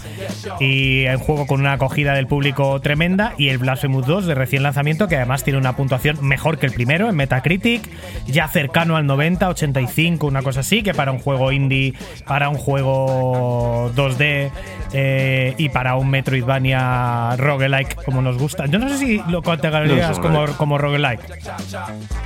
Y 0.60 1.06
un 1.06 1.18
juego 1.18 1.46
con 1.46 1.60
una 1.60 1.72
acogida 1.72 2.14
del 2.14 2.26
público 2.26 2.80
tremenda. 2.80 3.34
Y 3.38 3.48
el 3.48 3.58
Blasphemous 3.58 4.06
2 4.06 4.26
de 4.26 4.34
recién 4.34 4.62
lanzamiento, 4.62 5.08
que 5.08 5.16
además 5.16 5.44
tiene 5.44 5.58
una 5.58 5.76
puntuación 5.76 6.18
mejor 6.24 6.58
que 6.58 6.66
el 6.66 6.72
primero 6.72 7.08
en 7.08 7.16
Metacritic, 7.16 7.88
ya 8.26 8.48
cercano 8.48 8.96
al 8.96 9.06
90, 9.06 9.48
85, 9.48 10.26
una 10.26 10.42
cosa 10.42 10.59
así, 10.60 10.82
que 10.82 10.94
para 10.94 11.12
un 11.12 11.18
juego 11.18 11.52
indie, 11.52 11.94
para 12.26 12.48
un 12.48 12.56
juego 12.56 13.90
2D 13.94 14.50
eh, 14.92 15.54
y 15.58 15.68
para 15.68 15.96
un 15.96 16.10
Metroidvania 16.10 17.36
roguelike 17.36 17.96
como 18.04 18.22
nos 18.22 18.38
gusta. 18.38 18.66
Yo 18.66 18.78
no 18.78 18.88
sé 18.88 18.98
si 18.98 19.22
lo 19.28 19.42
categorizarías 19.42 20.16
No 20.18 20.22
como, 20.22 20.34
roguelike. 20.46 20.56
como 20.56 20.78
roguelike. 20.78 21.20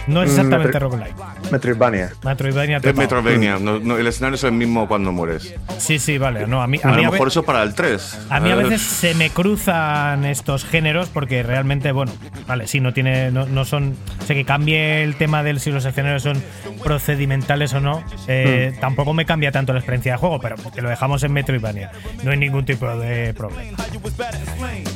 No 0.07 0.23
es 0.23 0.31
exactamente 0.31 0.69
Metro- 0.79 0.91
roguelike. 0.91 1.15
Metroidvania. 1.51 2.13
Metroidvania 2.25 2.77
Es. 2.79 2.95
Metroidvania, 2.95 3.59
no- 3.59 3.79
no, 3.79 3.97
el 3.99 4.07
escenario 4.07 4.35
es 4.37 4.45
el 4.45 4.53
mismo 4.53 4.87
cuando 4.89 5.13
mueres. 5.13 5.55
Sí, 5.79 5.99
sí, 5.99 6.19
vale. 6.19 6.47
No, 6.47 6.63
a 6.63 6.67
mí, 6.67 6.79
a 6.83 6.89
A, 6.89 6.93
mí 6.93 7.03
lo 7.03 7.09
a 7.09 7.13
mejor 7.13 7.29
eso 7.29 7.43
para 7.43 7.63
el 7.63 7.75
3. 7.75 8.27
A 8.31 8.41
mí 8.41 8.51
a 8.51 8.55
veces 8.57 8.83
se 8.83 9.15
me 9.15 9.31
cruzan 9.31 10.25
estos 10.25 10.65
géneros 10.65 11.09
porque 11.09 11.43
realmente, 11.43 11.93
bueno, 11.93 12.13
vale, 12.47 12.67
sí, 12.67 12.81
no 12.81 12.93
tiene, 12.93 13.31
no, 13.31 13.47
no 13.47 13.65
son, 13.65 13.97
sé 14.27 14.35
que 14.35 14.45
cambie 14.45 15.03
el 15.03 15.17
tema 15.17 15.43
del 15.43 15.61
si 15.61 15.71
los 15.71 15.85
escenarios 15.85 16.23
son 16.23 16.43
procedimentales 16.83 17.73
o 17.75 17.81
no, 17.81 18.03
eh, 18.29 18.75
tampoco 18.81 19.13
me 19.13 19.25
cambia 19.27 19.53
tanto 19.53 19.73
la 19.73 19.79
experiencia 19.81 20.13
de 20.13 20.19
juego, 20.19 20.41
pero 20.41 20.57
que 20.75 20.83
lo 20.83 20.89
dejamos 20.89 21.23
en 21.25 21.33
Metroidvania, 21.33 21.91
no 22.23 22.31
hay 22.31 22.37
ningún 22.39 22.65
tipo 22.65 22.87
de 22.97 23.35
problema. 23.35 23.79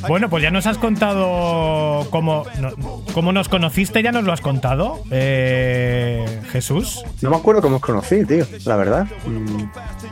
Bueno, 0.09 0.29
pues 0.31 0.43
ya 0.43 0.51
nos 0.51 0.66
has 0.66 0.79
contado 0.79 2.07
cómo, 2.11 2.45
no- 2.61 2.73
cómo 3.12 3.33
nos 3.33 3.49
conociste, 3.49 4.03
ya 4.03 4.12
nos 4.12 4.25
lo 4.25 4.33
has 4.33 4.41
contado, 4.41 5.03
eh, 5.11 6.25
Jesús. 6.51 7.03
No 7.23 7.31
me 7.31 7.37
acuerdo 7.37 7.62
cómo 7.62 7.77
os 7.77 7.83
conocí, 7.83 8.25
tío, 8.25 8.47
la 8.64 8.77
verdad. 8.77 9.07
Mm, 9.27 9.64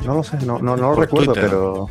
No 0.05 0.15
lo 0.15 0.23
sé, 0.23 0.37
no, 0.45 0.59
no, 0.59 0.77
no 0.77 0.91
lo 0.91 0.95
recuerdo, 0.97 1.33
Twitter. 1.33 1.45
pero. 1.51 1.89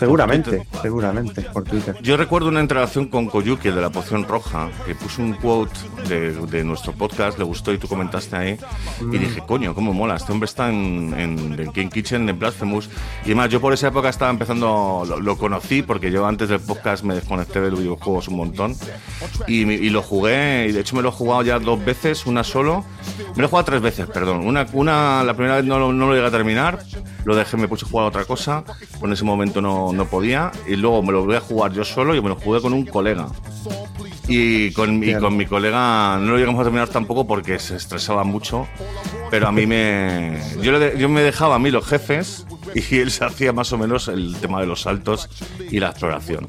Seguramente, 0.00 0.50
Twitter. 0.58 0.80
seguramente, 0.82 1.42
por 1.42 1.64
Twitter. 1.64 1.96
Yo 2.02 2.16
recuerdo 2.16 2.48
una 2.48 2.60
interacción 2.60 3.06
con 3.06 3.26
Koyuki 3.26 3.68
el 3.68 3.74
de 3.76 3.80
la 3.80 3.90
poción 3.90 4.24
roja, 4.26 4.68
que 4.86 4.94
puso 4.94 5.22
un 5.22 5.34
quote 5.34 5.72
de, 6.08 6.32
de 6.46 6.64
nuestro 6.64 6.92
podcast, 6.92 7.38
le 7.38 7.44
gustó 7.44 7.72
y 7.72 7.78
tú 7.78 7.86
comentaste 7.88 8.36
ahí. 8.36 8.58
Y 9.12 9.18
dije, 9.18 9.42
coño, 9.46 9.74
cómo 9.74 9.92
mola, 9.92 10.16
este 10.16 10.32
hombre 10.32 10.46
está 10.46 10.68
en, 10.70 11.14
en, 11.16 11.38
en 11.60 11.72
Game 11.72 11.90
Kitchen, 11.90 12.28
en 12.28 12.38
Blasphemous. 12.38 12.88
Y 13.22 13.26
además, 13.26 13.50
yo 13.50 13.60
por 13.60 13.72
esa 13.72 13.88
época 13.88 14.08
estaba 14.08 14.30
empezando, 14.30 15.04
lo, 15.06 15.20
lo 15.20 15.36
conocí 15.38 15.82
porque 15.82 16.10
yo 16.10 16.26
antes 16.26 16.48
del 16.48 16.60
podcast 16.60 17.04
me 17.04 17.14
desconecté 17.14 17.60
de 17.60 17.70
los 17.70 17.80
videojuegos 17.80 18.28
un 18.28 18.36
montón. 18.36 18.74
Y, 19.46 19.62
y 19.70 19.90
lo 19.90 20.02
jugué, 20.02 20.66
y 20.68 20.72
de 20.72 20.80
hecho 20.80 20.96
me 20.96 21.02
lo 21.02 21.10
he 21.10 21.12
jugado 21.12 21.42
ya 21.42 21.58
dos 21.58 21.84
veces, 21.84 22.26
una 22.26 22.42
solo. 22.44 22.84
Me 23.34 23.42
lo 23.42 23.44
he 23.44 23.48
jugado 23.48 23.64
tres 23.66 23.80
veces, 23.82 24.06
perdón. 24.06 24.46
Una, 24.46 24.66
una 24.72 25.22
la 25.24 25.34
primera 25.34 25.56
vez 25.56 25.64
no, 25.64 25.78
lo- 25.78 25.92
no 25.92 26.06
lo 26.08 26.14
llegué 26.14 26.26
a 26.26 26.30
terminar, 26.30 26.78
lo 27.24 27.36
dejé, 27.36 27.56
me 27.56 27.68
puse 27.68 27.84
a 27.84 27.88
jugar 27.88 28.06
a 28.06 28.08
otra 28.08 28.24
cosa, 28.24 28.64
pues 28.64 29.02
en 29.02 29.12
ese 29.12 29.24
momento 29.24 29.60
no, 29.60 29.89
no 29.92 30.06
podía. 30.06 30.50
Y 30.66 30.76
luego 30.76 31.02
me 31.02 31.12
lo 31.12 31.24
voy 31.24 31.36
a 31.36 31.40
jugar 31.40 31.72
yo 31.72 31.84
solo 31.84 32.14
y 32.14 32.22
me 32.22 32.28
lo 32.28 32.36
jugué 32.36 32.60
con 32.60 32.72
un 32.72 32.84
colega. 32.86 33.28
Y 34.28 34.72
con, 34.72 35.02
y 35.02 35.14
con 35.16 35.36
mi 35.36 35.44
colega 35.46 36.18
no 36.18 36.32
lo 36.32 36.38
llegamos 36.38 36.60
a 36.60 36.64
terminar 36.64 36.88
tampoco 36.88 37.26
porque 37.26 37.58
se 37.58 37.76
estresaba 37.76 38.24
mucho. 38.24 38.68
Pero 39.30 39.48
a 39.48 39.52
mí 39.52 39.66
me. 39.66 40.40
Yo, 40.62 40.72
le 40.72 40.98
yo 40.98 41.08
me 41.08 41.22
dejaba 41.22 41.56
a 41.56 41.58
mí 41.58 41.70
los 41.70 41.86
jefes 41.86 42.46
y 42.74 42.98
él 42.98 43.10
se 43.10 43.24
hacía 43.24 43.52
más 43.52 43.72
o 43.72 43.78
menos 43.78 44.08
el 44.08 44.36
tema 44.40 44.60
de 44.60 44.66
los 44.66 44.82
saltos 44.82 45.28
y 45.70 45.80
la 45.80 45.88
exploración. 45.90 46.46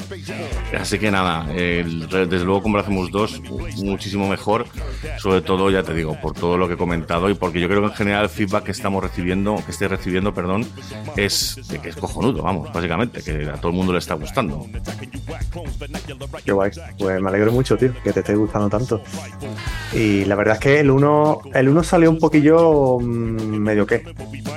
Así 0.79 0.99
que 0.99 1.11
nada, 1.11 1.51
el- 1.53 2.07
desde 2.09 2.43
luego 2.45 2.63
con 2.63 2.73
Blasphemous 2.73 3.11
2 3.11 3.41
muchísimo 3.83 4.27
mejor. 4.27 4.65
Sobre 5.17 5.41
todo, 5.41 5.69
ya 5.69 5.83
te 5.83 5.93
digo, 5.93 6.17
por 6.21 6.33
todo 6.33 6.57
lo 6.57 6.67
que 6.67 6.73
he 6.75 6.77
comentado 6.77 7.29
y 7.29 7.33
porque 7.33 7.59
yo 7.59 7.67
creo 7.67 7.81
que 7.81 7.87
en 7.87 7.93
general 7.93 8.23
el 8.23 8.29
feedback 8.29 8.63
que 8.65 8.71
estamos 8.71 9.03
recibiendo, 9.03 9.55
que 9.65 9.71
esté 9.71 9.87
recibiendo, 9.87 10.33
perdón, 10.33 10.65
es 11.15 11.59
de 11.67 11.79
que 11.79 11.89
es 11.89 11.95
cojonudo, 11.95 12.41
vamos, 12.43 12.71
básicamente, 12.73 13.21
que 13.23 13.49
a 13.49 13.53
todo 13.53 13.69
el 13.69 13.77
mundo 13.77 13.93
le 13.93 13.99
está 13.99 14.13
gustando. 14.15 14.65
Qué 16.45 16.51
guay. 16.51 16.71
Pues 16.97 17.21
me 17.21 17.29
alegro 17.29 17.51
mucho, 17.51 17.77
tío, 17.77 17.93
que 18.03 18.13
te 18.13 18.19
esté 18.21 18.35
gustando 18.35 18.69
tanto. 18.69 19.01
Y 19.93 20.25
la 20.25 20.35
verdad 20.35 20.55
es 20.55 20.59
que 20.61 20.79
el 20.79 20.89
1 20.91 21.41
el 21.53 21.69
uno 21.69 21.83
salió 21.83 22.09
un 22.09 22.19
poquillo 22.19 22.99
mm, 22.99 23.57
medio 23.57 23.85
que. 23.85 24.03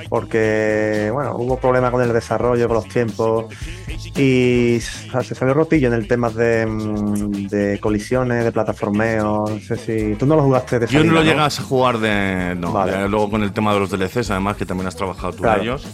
Porque, 0.09 1.09
bueno, 1.13 1.35
hubo 1.37 1.54
problemas 1.59 1.91
con 1.91 2.01
el 2.01 2.11
desarrollo, 2.13 2.67
con 2.67 2.75
los 2.75 2.87
tiempos. 2.87 3.45
Y 4.17 4.79
se 4.79 5.35
salió 5.35 5.53
rotillo 5.53 5.87
en 5.87 5.93
el 5.93 6.07
tema 6.07 6.29
de, 6.29 6.65
mm, 6.65 7.47
de 7.47 7.79
colisiones, 7.81 8.43
de 8.45 8.51
plataformeo. 8.51 9.45
No 9.49 9.59
sé 9.59 9.75
si. 9.77 10.15
Tú 10.15 10.25
no 10.25 10.35
lo 10.35 10.43
jugaste 10.43 10.79
de 10.79 10.87
Yo 10.87 10.99
no 10.99 11.05
salida, 11.05 11.13
lo 11.21 11.23
llegas 11.25 11.59
a 11.59 11.63
jugar 11.63 11.97
de. 11.99 12.55
No, 12.57 12.71
Vale. 12.71 13.03
eh, 13.05 13.09
luego 13.09 13.29
con 13.29 13.43
el 13.43 13.51
tema 13.51 13.73
de 13.73 13.79
los 13.79 13.89
DLCs, 13.89 14.31
además, 14.31 14.55
que 14.57 14.65
también 14.65 14.87
has 14.87 14.95
trabajado 14.95 15.33
tú 15.33 15.43
Claro. 15.43 15.57
en 15.61 15.67
ellos. 15.67 15.87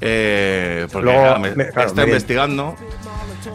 Eh, 0.00 0.86
porque 0.92 1.04
Luego, 1.12 1.38
me, 1.38 1.54
me- 1.54 1.68
claro, 1.70 1.88
está 1.88 2.02
me- 2.02 2.08
investigando. 2.08 2.74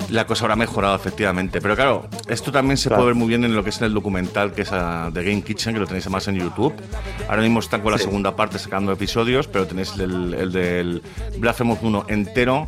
La 0.09 0.25
cosa 0.25 0.45
habrá 0.45 0.55
mejorado, 0.55 0.95
efectivamente. 0.95 1.61
Pero 1.61 1.75
claro, 1.75 2.07
esto 2.27 2.51
también 2.51 2.77
se 2.77 2.89
Claro. 2.89 3.01
puede 3.03 3.13
ver 3.13 3.19
muy 3.19 3.27
bien 3.27 3.43
en 3.45 3.55
lo 3.55 3.63
que 3.63 3.69
es 3.69 3.77
en 3.79 3.85
el 3.85 3.93
documental 3.93 4.53
que 4.53 4.63
es 4.63 4.69
ah, 4.71 5.09
de 5.13 5.23
Game 5.23 5.41
Kitchen, 5.41 5.73
que 5.73 5.79
lo 5.79 5.87
tenéis 5.87 6.05
además 6.05 6.27
en 6.27 6.35
YouTube. 6.35 6.73
Ahora 7.29 7.41
mismo 7.41 7.59
están 7.59 7.81
con 7.81 7.91
la 7.91 7.97
Sí. 7.97 8.05
segunda 8.05 8.35
parte 8.35 8.59
sacando 8.59 8.91
episodios, 8.91 9.47
pero 9.47 9.65
tenéis 9.67 9.93
el, 9.97 10.33
el 10.33 10.51
del 10.51 11.01
Blasphemous 11.37 11.79
1 11.81 12.05
entero. 12.09 12.67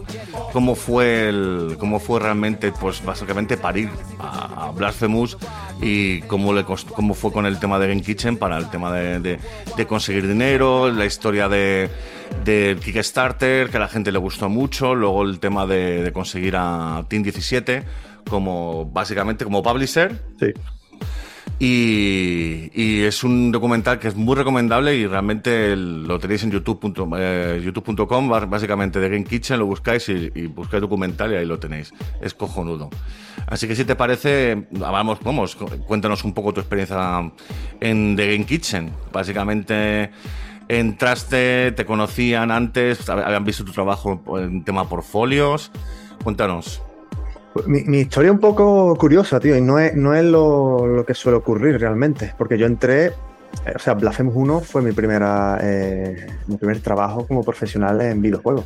Cómo 0.54 0.76
fue, 0.76 1.30
el, 1.30 1.76
cómo 1.80 2.00
fue 2.00 2.20
realmente, 2.20 2.72
pues 2.72 3.04
básicamente 3.04 3.58
parir 3.58 3.90
a, 4.20 4.68
a 4.68 4.72
Blasphemous 4.72 5.38
y 5.82 6.22
cómo, 6.22 6.54
le 6.54 6.66
cost- 6.66 6.90
cómo 6.92 7.14
fue 7.14 7.32
con 7.32 7.46
el 7.46 7.60
tema 7.60 7.78
de 7.80 7.88
Game 7.90 8.02
Kitchen 8.02 8.38
para 8.38 8.58
el 8.58 8.70
tema 8.70 8.92
de, 8.92 9.20
de- 9.20 9.40
de 9.76 9.86
conseguir 9.88 10.28
dinero, 10.28 10.92
la 10.92 11.06
historia 11.06 11.48
de 11.48 11.90
del 12.44 12.80
Kickstarter, 12.80 13.70
que 13.70 13.78
a 13.78 13.80
la 13.82 13.88
gente 13.88 14.12
le 14.12 14.20
gustó 14.20 14.50
mucho, 14.50 14.96
luego 14.96 15.24
el 15.24 15.40
tema 15.40 15.66
de, 15.66 16.04
de 16.04 16.12
conseguir 16.12 16.56
a 16.58 17.04
Team 17.10 17.24
17 17.24 17.84
como 18.30 18.86
básicamente 18.86 19.44
como 19.46 19.64
publisher 19.64 20.22
Sí. 20.40 20.48
y, 21.60 22.70
y 22.74 23.04
es 23.04 23.24
un 23.24 23.52
documental 23.52 24.00
que 24.00 24.10
es 24.10 24.16
muy 24.16 24.36
recomendable 24.36 24.96
y 24.96 25.08
realmente 25.08 25.76
lo 25.76 26.20
tenéis 26.20 26.44
en 26.44 26.52
eh, 26.52 27.62
youtube.com, 27.64 28.30
bar- 28.30 28.48
básicamente 28.48 29.00
de 29.00 29.10
Game 29.10 29.24
Kitchen, 29.24 29.60
lo 29.60 29.66
buscáis 29.66 30.08
y, 30.10 30.32
y 30.36 30.48
buscáis 30.48 30.82
documental 30.82 31.32
y 31.32 31.36
ahí 31.38 31.46
lo 31.46 31.58
tenéis. 31.58 31.94
Es 32.22 32.34
cojonudo. 32.34 32.90
Así 33.48 33.68
que 33.68 33.76
si 33.76 33.86
te 33.86 33.96
parece, 33.96 34.68
vamos, 34.72 35.20
vamos, 35.24 35.56
cu- 35.56 35.70
cuéntanos 35.86 36.24
un 36.24 36.34
poco 36.34 36.54
tu 36.54 36.60
experiencia 36.60 37.32
en 37.80 38.16
The 38.16 38.32
Game 38.34 38.46
Kitchen. 38.46 38.92
Básicamente 39.12 40.12
entraste, 40.70 41.72
te 41.72 41.86
conocían 41.86 42.52
antes, 42.52 43.08
hab- 43.10 43.24
habían 43.24 43.44
visto 43.46 43.64
tu 43.66 43.72
trabajo 43.72 44.22
en 44.40 44.64
tema 44.64 44.88
portfolios. 44.88 45.72
Cuéntanos. 46.24 46.82
Mi, 47.66 47.84
mi 47.86 48.00
historia 48.00 48.28
es 48.30 48.34
un 48.36 48.40
poco 48.40 48.96
curiosa, 48.98 49.40
tío, 49.40 49.56
y 49.58 49.62
no 49.62 49.80
es, 49.80 49.96
no 49.96 50.14
es 50.14 50.24
lo, 50.24 50.86
lo 50.86 51.06
que 51.06 51.14
suele 51.14 51.38
ocurrir 51.38 51.80
realmente, 51.80 52.34
porque 52.38 52.58
yo 52.58 52.68
entré, 52.68 53.08
eh, 53.08 53.14
o 53.76 53.80
sea, 53.80 53.96
Blasphemous 53.96 54.36
1 54.36 54.60
fue 54.60 54.82
mi, 54.84 54.92
primera, 54.92 55.58
eh, 55.62 56.28
mi 56.48 56.58
primer 56.58 56.80
trabajo 56.82 57.26
como 57.26 57.44
profesional 57.44 58.00
en 58.02 58.22
videojuegos. 58.22 58.66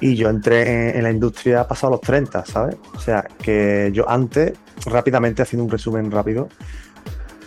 Y 0.00 0.14
yo 0.16 0.28
entré 0.28 0.90
en, 0.90 0.96
en 0.96 1.02
la 1.04 1.10
industria 1.10 1.66
pasado 1.66 1.92
los 1.92 2.00
30, 2.02 2.44
¿sabes? 2.44 2.76
O 2.94 3.00
sea, 3.00 3.24
que 3.42 3.90
yo 3.92 4.08
antes, 4.08 4.52
rápidamente, 4.86 5.42
haciendo 5.42 5.64
un 5.64 5.70
resumen 5.70 6.10
rápido, 6.10 6.48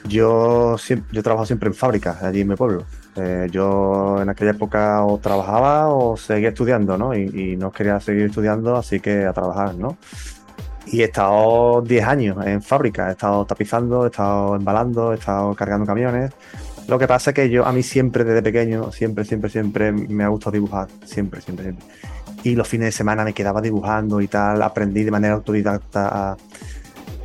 Yo, 0.07 0.77
siempre, 0.77 1.15
yo 1.15 1.23
trabajo 1.23 1.45
siempre 1.45 1.67
en 1.69 1.73
fábricas, 1.75 2.21
allí 2.23 2.41
en 2.41 2.47
mi 2.49 2.55
pueblo. 2.55 2.83
Eh, 3.15 3.47
yo 3.49 4.21
en 4.21 4.29
aquella 4.29 4.51
época 4.51 5.05
o 5.05 5.17
trabajaba 5.19 5.87
o 5.89 6.17
seguía 6.17 6.49
estudiando, 6.49 6.97
¿no? 6.97 7.15
Y, 7.15 7.53
y 7.53 7.55
no 7.55 7.71
quería 7.71 7.99
seguir 7.99 8.25
estudiando, 8.25 8.75
así 8.75 8.99
que 8.99 9.25
a 9.25 9.33
trabajar, 9.33 9.75
¿no? 9.75 9.97
Y 10.87 11.01
he 11.01 11.05
estado 11.05 11.81
10 11.81 12.05
años 12.05 12.45
en 12.45 12.61
fábrica, 12.61 13.09
he 13.09 13.11
estado 13.11 13.45
tapizando, 13.45 14.05
he 14.05 14.09
estado 14.09 14.55
embalando, 14.55 15.13
he 15.13 15.15
estado 15.15 15.55
cargando 15.55 15.85
camiones. 15.85 16.31
Lo 16.87 16.99
que 16.99 17.07
pasa 17.07 17.31
es 17.31 17.33
que 17.33 17.49
yo, 17.49 17.65
a 17.65 17.71
mí 17.71 17.81
siempre 17.81 18.23
desde 18.23 18.43
pequeño, 18.43 18.91
siempre, 18.91 19.25
siempre, 19.25 19.49
siempre 19.49 19.91
me 19.91 20.23
ha 20.23 20.27
gustado 20.27 20.51
dibujar, 20.51 20.87
siempre, 21.03 21.41
siempre, 21.41 21.65
siempre. 21.65 21.85
Y 22.43 22.55
los 22.55 22.67
fines 22.67 22.87
de 22.87 22.91
semana 22.91 23.23
me 23.23 23.33
quedaba 23.33 23.59
dibujando 23.59 24.21
y 24.21 24.27
tal, 24.27 24.61
aprendí 24.61 25.03
de 25.03 25.09
manera 25.09 25.33
autodidacta 25.33 26.31
a, 26.31 26.37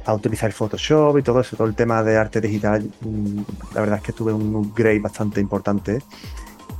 a 0.04 0.14
utilizar 0.14 0.50
Photoshop 0.52 1.18
y 1.18 1.22
todo 1.22 1.40
eso, 1.40 1.56
todo 1.56 1.66
el 1.68 1.74
tema 1.74 2.02
de 2.02 2.16
arte 2.16 2.40
digital. 2.40 2.90
mm, 3.00 3.40
La 3.74 3.80
verdad 3.80 3.98
es 3.98 4.02
que 4.04 4.12
tuve 4.12 4.32
un 4.32 4.54
upgrade 4.54 4.98
bastante 5.00 5.40
importante. 5.40 6.00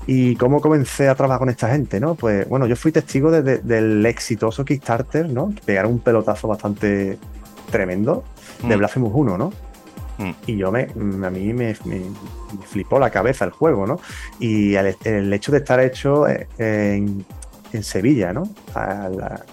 ¿Y 0.07 0.35
cómo 0.37 0.61
comencé 0.61 1.09
a 1.09 1.15
trabajar 1.15 1.39
con 1.41 1.51
esta 1.51 1.69
gente? 1.69 2.01
¿no? 2.01 2.15
Pues 2.15 2.49
bueno, 2.49 2.67
yo 2.67 2.75
fui 2.77 2.91
testigo 2.91 3.31
de- 3.31 3.43
de- 3.43 3.59
del 3.59 4.05
exitoso 4.07 4.65
Kickstarter, 4.65 5.29
¿no? 5.29 5.51
Que 5.55 5.61
pegaron 5.65 5.93
un 5.93 5.99
pelotazo 6.01 6.49
bastante 6.49 7.19
tremendo 7.71 8.25
de 8.67 8.75
Mm. 8.75 8.79
Blasphemous 8.79 9.13
1, 9.15 9.39
¿no? 9.39 9.53
Mm. 10.19 10.31
Y 10.47 10.57
yo 10.57 10.73
me, 10.73 10.87
mm, 10.87 11.25
a 11.25 11.31
mí 11.31 11.53
me, 11.53 11.77
me- 11.85 12.01
me 12.01 12.67
flipó 12.67 12.99
la 12.99 13.11
cabeza 13.11 13.45
el 13.45 13.53
juego, 13.53 13.87
¿no? 13.87 14.01
Y 14.41 14.75
el, 14.75 14.97
el 15.05 15.33
hecho 15.33 15.53
de 15.53 15.59
estar 15.59 15.79
hecho 15.81 16.27
eh, 16.27 16.49
en, 16.59 17.25
en 17.73 17.83
Sevilla, 17.85 18.33
¿no? 18.33 18.49
A 18.75 19.09
la- 19.09 19.45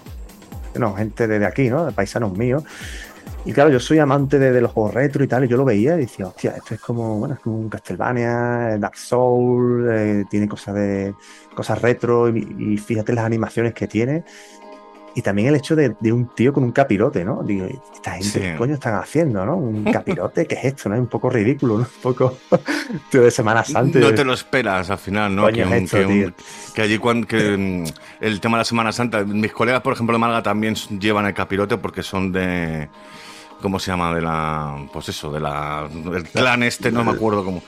no, 0.76 0.94
gente 0.96 1.28
de 1.28 1.46
aquí, 1.46 1.70
¿no? 1.70 1.92
Paisanos 1.92 2.38
míos. 2.38 2.64
Y 3.48 3.54
claro, 3.54 3.70
yo 3.70 3.80
soy 3.80 4.00
amante 4.00 4.38
de, 4.40 4.52
de 4.52 4.62
los 4.62 4.72
juegos 4.72 4.94
retro 4.94 5.24
y 5.24 5.28
tal, 5.28 5.46
y 5.46 5.48
yo 5.48 5.58
lo 5.58 5.66
veía 5.66 5.96
y 5.96 6.00
decía, 6.02 6.28
hostia, 6.28 6.52
esto 6.58 6.74
es 6.76 6.82
como, 6.82 7.18
bueno, 7.20 7.36
es 7.36 7.40
como 7.40 7.58
un 7.58 7.70
Castlevania, 7.70 8.78
Dark 8.78 8.98
Souls, 8.98 9.88
eh, 9.90 10.26
tiene 10.30 10.48
cosas 10.48 10.76
de 10.76 11.14
cosas 11.56 11.82
retro, 11.82 12.30
y, 12.30 12.74
y 12.74 12.78
fíjate 12.78 13.14
las 13.14 13.26
animaciones 13.26 13.74
que 13.74 13.88
tiene. 13.88 14.24
Y 15.16 15.22
también 15.24 15.48
el 15.48 15.56
hecho 15.56 15.76
de, 15.76 15.96
de 16.00 16.12
un 16.14 16.28
tío 16.36 16.54
con 16.54 16.64
un 16.64 16.72
capirote, 16.72 17.26
¿no? 17.26 17.42
Digo, 17.42 17.66
esta 17.92 18.12
gente, 18.12 18.28
Sí. 18.28 18.40
¿qué 18.40 18.56
coño 18.56 18.76
están 18.76 18.94
haciendo, 19.02 19.44
no? 19.48 19.56
Un 19.58 19.84
capirote, 19.86 20.46
¿qué 20.46 20.54
es 20.56 20.66
esto? 20.66 20.90
¿no? 20.90 20.96
Es 20.96 21.02
un 21.02 21.08
poco 21.08 21.32
ridículo, 21.32 21.80
¿no? 21.80 21.86
Un 21.96 22.02
poco 22.04 22.38
tío 23.10 23.24
de 23.24 23.32
Semana 23.32 23.64
Santa. 23.64 23.98
No 23.98 24.14
te 24.14 24.24
lo 24.24 24.34
esperas 24.34 24.92
al 24.92 25.00
final, 25.00 25.36
¿no? 25.36 25.48
Que, 25.48 25.64
un- 25.64 25.74
es 25.74 25.84
esto, 25.86 25.98
que 25.98 26.06
un- 26.06 26.12
tío. 26.14 26.34
que 26.76 26.82
allí 26.84 26.98
cuando 27.00 27.26
que, 27.26 27.58
mm, 27.58 27.84
el 28.24 28.40
tema 28.40 28.58
de 28.58 28.62
la 28.62 28.66
Semana 28.66 28.92
Santa, 28.92 29.24
mis 29.24 29.52
colegas, 29.54 29.82
por 29.82 29.94
ejemplo, 29.94 30.14
de 30.14 30.20
Málaga 30.20 30.44
también 30.44 30.76
llevan 31.00 31.26
el 31.26 31.34
capirote 31.34 31.78
porque 31.78 32.04
son 32.04 32.32
de 32.32 32.88
¿cómo 33.62 33.80
se 33.80 33.92
llama? 33.92 34.14
de 34.14 34.22
la 34.22 34.78
pues 34.92 35.10
eso, 35.10 35.32
de 35.32 35.40
la 35.40 35.88
del 35.90 36.24
clan 36.24 36.64
este, 36.64 36.92
no 36.92 37.04
me 37.04 37.12
acuerdo 37.12 37.44
cómo 37.44 37.62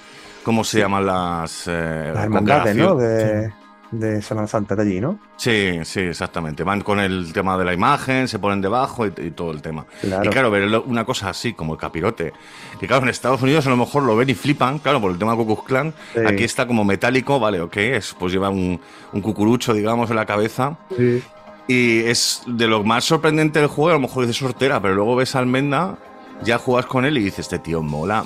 cómo 0.43 0.63
se 0.63 0.79
llaman 0.79 1.05
las 1.05 1.67
eh, 1.67 2.11
Las 2.13 2.23
hermandades, 2.23 2.75
¿no? 2.75 2.95
De, 2.95 3.51
de 3.91 4.21
Semana 4.21 4.47
Santa 4.47 4.75
de 4.75 4.83
allí, 4.83 5.01
¿no? 5.01 5.19
Sí, 5.37 5.79
sí, 5.83 6.01
exactamente. 6.01 6.63
Van 6.63 6.81
con 6.81 6.99
el 6.99 7.33
tema 7.33 7.57
de 7.57 7.65
la 7.65 7.73
imagen, 7.73 8.27
se 8.27 8.39
ponen 8.39 8.61
debajo 8.61 9.05
y, 9.05 9.13
y 9.17 9.31
todo 9.31 9.51
el 9.51 9.61
tema. 9.61 9.85
Claro. 10.01 10.25
Y 10.25 10.29
claro, 10.29 10.51
ver 10.51 10.77
una 10.85 11.05
cosa 11.05 11.29
así 11.29 11.53
como 11.53 11.73
el 11.73 11.79
capirote, 11.79 12.33
que 12.79 12.87
claro, 12.87 13.03
en 13.03 13.09
Estados 13.09 13.41
Unidos 13.41 13.65
a 13.67 13.69
lo 13.69 13.77
mejor 13.77 14.03
lo 14.03 14.15
ven 14.15 14.29
y 14.29 14.35
flipan, 14.35 14.79
claro, 14.79 15.01
por 15.01 15.11
el 15.11 15.17
tema 15.17 15.35
de 15.35 15.43
Ku. 15.43 15.63
Sí. 15.67 16.19
Aquí 16.25 16.43
está 16.43 16.67
como 16.67 16.83
metálico, 16.83 17.39
vale, 17.39 17.61
ok, 17.61 17.77
es, 17.77 18.15
pues 18.17 18.31
lleva 18.31 18.49
un, 18.49 18.79
un 19.11 19.21
cucurucho, 19.21 19.73
digamos, 19.73 20.09
en 20.09 20.15
la 20.15 20.25
cabeza. 20.25 20.77
Sí. 20.95 21.23
Y 21.69 21.99
es 21.99 22.41
de 22.47 22.65
lo 22.65 22.83
más 22.83 23.05
sorprendente 23.05 23.59
del 23.59 23.67
juego, 23.67 23.91
a 23.91 23.93
lo 23.93 23.99
mejor 23.99 24.25
dices 24.25 24.37
sortera, 24.37 24.81
pero 24.81 24.95
luego 24.95 25.15
ves 25.15 25.35
a 25.35 25.39
Almenda, 25.39 25.99
ya 26.43 26.57
juegas 26.57 26.87
con 26.87 27.05
él 27.05 27.15
y 27.19 27.23
dices, 27.23 27.41
este 27.41 27.59
tío 27.59 27.83
mola, 27.83 28.25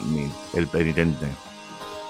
el 0.53 0.67
penitente. 0.67 1.25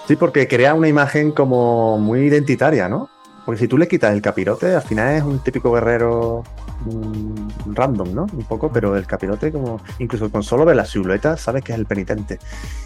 Sí, 0.07 0.15
porque 0.15 0.47
crea 0.47 0.75
una 0.75 0.87
imagen 0.87 1.31
como 1.31 1.97
muy 1.97 2.19
identitaria, 2.19 2.87
¿no? 2.87 3.09
Porque 3.45 3.59
si 3.59 3.67
tú 3.67 3.77
le 3.77 3.87
quitas 3.87 4.13
el 4.13 4.21
capirote, 4.21 4.73
al 4.73 4.81
final 4.81 5.15
es 5.15 5.23
un 5.23 5.39
típico 5.39 5.69
guerrero 5.73 6.43
mm, 6.85 7.73
random, 7.73 8.13
¿no? 8.15 8.23
Un 8.31 8.43
poco, 8.45 8.71
pero 8.71 8.95
el 8.95 9.05
capirote, 9.05 9.51
como 9.51 9.81
incluso 9.99 10.29
con 10.31 10.43
solo 10.43 10.63
ver 10.63 10.77
la 10.77 10.85
silueta, 10.85 11.35
sabes 11.35 11.61
que 11.63 11.73
es 11.73 11.77
el 11.77 11.85
penitente. 11.85 12.39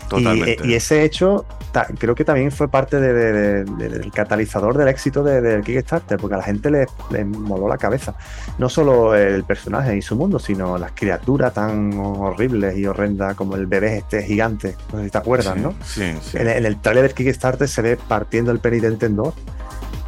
Y, 0.05 0.09
Totalmente. 0.09 0.67
y 0.67 0.73
ese 0.73 1.03
hecho 1.03 1.45
ta- 1.71 1.87
creo 1.99 2.15
que 2.15 2.23
también 2.25 2.51
fue 2.51 2.67
parte 2.69 2.99
de- 2.99 3.13
de- 3.13 3.31
de- 3.33 3.63
de- 3.65 3.89
del 3.99 4.11
catalizador 4.11 4.75
del 4.77 4.87
éxito 4.87 5.23
de- 5.23 5.41
del 5.41 5.61
Kickstarter, 5.63 6.17
porque 6.17 6.33
a 6.35 6.37
la 6.39 6.43
gente 6.43 6.71
le, 6.71 6.87
le 7.11 7.23
moló 7.25 7.67
la 7.67 7.77
cabeza. 7.77 8.15
No 8.57 8.67
solo 8.67 9.13
el 9.15 9.43
personaje 9.43 9.95
y 9.95 10.01
su 10.01 10.15
mundo, 10.15 10.39
sino 10.39 10.77
las 10.79 10.91
criaturas 10.93 11.53
tan 11.53 11.93
horribles 11.99 12.75
y 12.77 12.87
horrendas 12.87 13.35
como 13.35 13.55
el 13.55 13.67
bebé 13.67 13.97
este 13.97 14.23
gigante. 14.23 14.75
No 14.91 14.99
sé 14.99 15.05
si 15.05 15.11
te 15.11 15.17
acuerdas, 15.19 15.53
sí, 15.55 15.61
¿no? 15.61 15.73
Sí, 15.85 16.13
sí. 16.21 16.37
En, 16.37 16.47
en 16.47 16.65
el 16.65 16.79
trailer 16.81 17.03
del 17.03 17.13
Kickstarter 17.13 17.67
se 17.67 17.81
ve 17.83 17.95
partiendo 18.07 18.51
el 18.51 18.57
penitente 18.59 19.05
en 19.05 19.17
dos. 19.17 19.35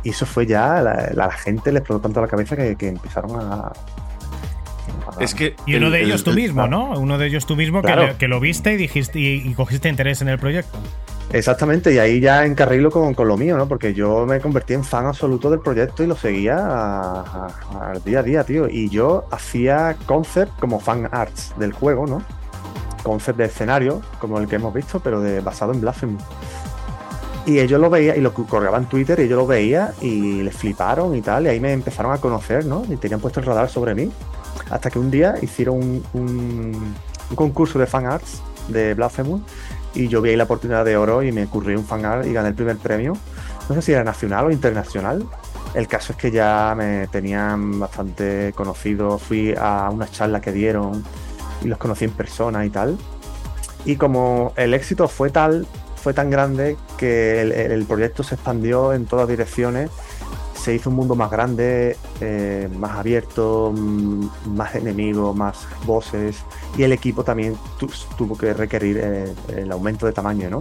Y 0.03 0.09
eso 0.11 0.25
fue 0.25 0.45
ya, 0.45 0.81
la, 0.81 1.09
la 1.13 1.31
gente 1.31 1.71
le 1.71 1.79
explotó 1.79 2.01
tanto 2.03 2.21
la 2.21 2.27
cabeza 2.27 2.55
que, 2.55 2.75
que 2.75 2.87
empezaron 2.87 3.31
a, 3.39 3.71
Es 5.19 5.35
que 5.35 5.55
Y 5.65 5.75
uno 5.75 5.87
el- 5.87 5.91
de 5.93 5.99
el- 6.01 6.05
ellos 6.07 6.23
tú 6.23 6.29
el- 6.29 6.35
mismo, 6.37 6.67
¿no? 6.67 6.91
Uno 6.99 7.17
de 7.17 7.27
ellos 7.27 7.45
tú 7.45 7.55
mismo 7.55 7.81
que, 7.81 7.87
Claro. 7.87 8.17
que 8.17 8.27
lo 8.27 8.39
viste 8.39 8.73
y 8.73 8.77
dijiste 8.77 9.19
y, 9.19 9.47
y 9.47 9.53
cogiste 9.53 9.89
interés 9.89 10.21
en 10.21 10.29
el 10.29 10.39
proyecto. 10.39 10.77
Exactamente, 11.31 11.93
y 11.93 11.99
ahí 11.99 12.19
ya 12.19 12.43
encarrilo 12.43 12.89
con, 12.89 13.13
con 13.13 13.27
lo 13.27 13.37
mío, 13.37 13.55
¿no? 13.55 13.67
Porque 13.67 13.93
yo 13.93 14.25
me 14.25 14.39
convertí 14.39 14.73
en 14.73 14.83
fan 14.83 15.05
absoluto 15.05 15.51
del 15.51 15.59
proyecto 15.59 16.03
y 16.03 16.07
lo 16.07 16.15
seguía 16.15 16.57
al 16.57 18.03
día 18.03 18.19
a 18.19 18.23
día, 18.23 18.43
tío. 18.43 18.67
Y 18.67 18.89
yo 18.89 19.25
hacía 19.31 19.95
concept 20.07 20.59
como 20.59 20.79
fan 20.79 21.07
arts 21.11 21.53
del 21.59 21.71
juego, 21.71 22.07
¿no? 22.07 22.23
Concept 23.03 23.37
de 23.37 23.45
escenario, 23.45 24.01
como 24.19 24.39
el 24.39 24.47
que 24.47 24.55
hemos 24.55 24.73
visto, 24.73 24.99
pero 25.01 25.21
de, 25.21 25.39
basado 25.41 25.71
en 25.71 25.81
Blasphemous. 25.81 26.23
Y 27.49 27.59
ellos 27.59 27.81
lo 27.81 27.89
veían 27.89 28.15
y 28.15 28.21
lo 28.21 28.31
colgaban 28.31 28.83
en 28.83 28.89
Twitter 28.89 29.19
y 29.21 29.27
yo 29.27 29.35
lo 29.35 29.47
veía 29.47 29.93
y 30.01 30.43
les 30.43 30.55
fliparon 30.55 31.15
y 31.15 31.21
tal. 31.21 31.45
Y 31.45 31.47
ahí 31.49 31.59
me 31.59 31.73
empezaron 31.73 32.11
a 32.13 32.19
conocer, 32.19 32.63
¿no? 32.65 32.83
Y 32.87 32.95
tenían 32.97 33.19
puesto 33.19 33.39
el 33.39 33.45
radar 33.47 33.69
sobre 33.69 33.95
mí. 33.95 34.11
Hasta 34.69 34.91
que 34.91 34.99
un 34.99 35.09
día 35.09 35.33
hicieron 35.41 35.77
un, 35.77 36.03
un- 36.13 36.95
un 37.31 37.35
concurso 37.35 37.79
de 37.79 37.87
fan 37.87 38.05
arts 38.05 38.41
de 38.67 38.93
Blasphemous 38.93 39.41
y 39.95 40.07
yo 40.07 40.21
vi 40.21 40.29
ahí 40.31 40.35
la 40.35 40.43
oportunidad 40.43 40.85
de 40.85 40.95
oro 40.95 41.23
y 41.23 41.31
me 41.31 41.45
ocurrió 41.45 41.79
un 41.79 41.85
fan 41.85 42.05
art 42.05 42.25
y 42.27 42.33
gané 42.33 42.49
el 42.49 42.55
primer 42.55 42.77
premio. 42.77 43.13
No 43.67 43.73
sé 43.75 43.81
si 43.81 43.91
era 43.93 44.03
nacional 44.03 44.45
o 44.45 44.51
internacional. 44.51 45.25
El 45.73 45.87
caso 45.87 46.13
es 46.13 46.19
que 46.19 46.29
ya 46.29 46.75
me 46.77 47.07
tenían 47.07 47.79
bastante 47.79 48.53
conocido. 48.55 49.17
Fui 49.17 49.55
a 49.59 49.89
unas 49.91 50.11
charlas 50.11 50.41
que 50.41 50.51
dieron 50.51 51.03
y 51.63 51.67
los 51.67 51.79
conocí 51.79 52.05
en 52.05 52.11
persona 52.11 52.63
y 52.65 52.69
tal. 52.69 52.95
Y 53.85 53.95
como 53.95 54.53
el 54.55 54.73
éxito 54.75 55.07
fue 55.07 55.29
tal, 55.31 55.65
fue 55.95 56.13
tan 56.13 56.29
grande 56.29 56.75
que 56.99 57.41
el, 57.41 57.51
el 57.53 57.85
proyecto 57.85 58.23
se 58.23 58.35
expandió 58.35 58.93
en 58.93 59.05
todas 59.05 59.27
direcciones. 59.27 59.89
Se 60.53 60.73
hizo 60.75 60.89
un 60.89 60.97
mundo 60.97 61.15
más 61.15 61.31
grande, 61.31 61.95
eh, 62.19 62.67
más 62.77 62.91
abierto, 62.97 63.71
mm, 63.73 64.25
más 64.57 64.75
enemigos, 64.75 65.33
más 65.35 65.55
voces. 65.85 66.35
Y 66.77 66.83
el 66.83 66.91
equipo 66.91 67.23
también 67.23 67.55
tu- 67.79 67.89
tuvo 68.17 68.37
que 68.37 68.53
requerir 68.53 68.99
eh, 69.01 69.33
el 69.55 69.71
aumento 69.71 70.05
de 70.05 70.11
tamaño, 70.11 70.49
¿no? 70.49 70.59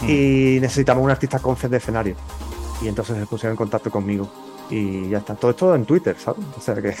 Mm. 0.00 0.08
Y 0.08 0.58
necesitamos 0.60 1.04
un 1.04 1.10
artista 1.10 1.38
concept 1.38 1.70
de 1.72 1.76
escenario. 1.76 2.16
Y 2.82 2.88
entonces 2.88 3.16
se 3.18 3.26
pusieron 3.26 3.52
en 3.52 3.56
contacto 3.58 3.90
conmigo. 3.90 4.26
Y 4.70 5.08
ya 5.10 5.18
está. 5.18 5.34
Todo 5.34 5.50
esto 5.50 5.74
en 5.74 5.84
Twitter, 5.84 6.16
¿sabes? 6.18 6.44
O 6.56 6.60
sea 6.60 6.74
que 6.76 6.94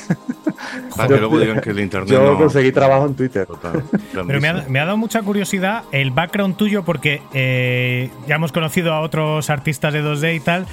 Para 0.96 1.08
que 1.08 1.16
luego 1.18 1.38
digan 1.38 1.60
que 1.62 1.70
el 1.70 1.80
internet 1.80 2.10
yo 2.10 2.32
no- 2.32 2.38
conseguí 2.38 2.72
trabajo 2.72 3.06
en 3.06 3.14
Twitter. 3.14 3.46
Total, 3.46 3.82
Pero 4.12 4.24
me 4.24 4.34
ha, 4.34 4.38
grandísimo. 4.40 4.72
me 4.72 4.80
ha 4.80 4.84
dado 4.84 4.96
mucha 4.96 5.22
curiosidad 5.22 5.84
el 5.92 6.10
background 6.10 6.56
tuyo 6.56 6.84
porque 6.84 7.22
eh, 7.32 8.10
ya 8.28 8.36
hemos 8.36 8.52
conocido 8.52 8.92
a 8.92 9.00
otros 9.00 9.48
artistas 9.50 9.92
de 9.94 10.02
2D 10.04 10.36
y 10.36 10.40
tal, 10.40 10.66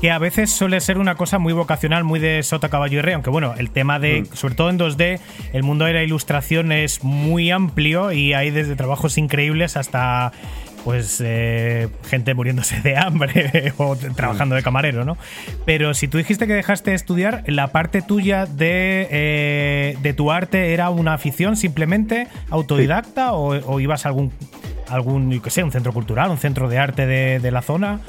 que 0.00 0.10
a 0.10 0.18
veces 0.18 0.50
suele 0.50 0.80
ser 0.80 0.98
una 0.98 1.14
cosa 1.16 1.38
muy 1.38 1.52
vocacional, 1.54 2.04
muy 2.04 2.20
de 2.20 2.42
sota, 2.42 2.68
caballo 2.68 2.98
y 2.98 3.02
rey, 3.02 3.14
aunque 3.14 3.30
bueno, 3.30 3.54
el 3.56 3.70
tema 3.70 3.98
de, 3.98 4.22
Mm. 4.22 4.34
sobre 4.36 4.54
todo 4.54 4.70
en 4.70 4.78
2D, 4.78 5.20
el 5.54 5.62
mundo 5.62 5.86
de 5.86 5.94
la 5.94 6.02
ilustración 6.02 6.72
es 6.72 7.02
muy 7.02 7.50
amplio 7.50 8.12
y 8.12 8.34
hay 8.34 8.50
desde 8.50 8.76
trabajos 8.76 9.16
increíbles 9.18 9.76
hasta 9.76 10.32
pues 10.84 11.20
eh, 11.24 11.88
gente 12.06 12.34
muriéndose 12.34 12.80
de 12.82 12.96
hambre 12.96 13.72
o 13.78 13.96
trabajando 13.96 14.54
de 14.54 14.62
camarero, 14.62 15.04
¿no? 15.04 15.16
Pero 15.64 15.94
si 15.94 16.08
tú 16.08 16.18
dijiste 16.18 16.46
que 16.46 16.52
dejaste 16.52 16.90
de 16.90 16.96
estudiar, 16.96 17.42
la 17.46 17.68
parte 17.68 18.02
tuya 18.02 18.44
de, 18.46 19.08
eh, 19.10 19.96
de 20.02 20.12
tu 20.12 20.30
arte 20.30 20.74
era 20.74 20.90
una 20.90 21.14
afición 21.14 21.56
simplemente 21.56 22.28
autodidacta 22.50 23.32
o, 23.32 23.54
o 23.72 23.80
ibas 23.80 24.04
a 24.04 24.10
algún, 24.10 24.30
algún, 24.88 25.30
yo 25.30 25.40
qué 25.40 25.50
sé, 25.50 25.64
un 25.64 25.72
centro 25.72 25.92
cultural, 25.92 26.30
un 26.30 26.38
centro 26.38 26.68
de 26.68 26.78
arte 26.78 27.06
de, 27.06 27.38
de 27.40 27.50
la 27.50 27.62
zona? 27.62 28.00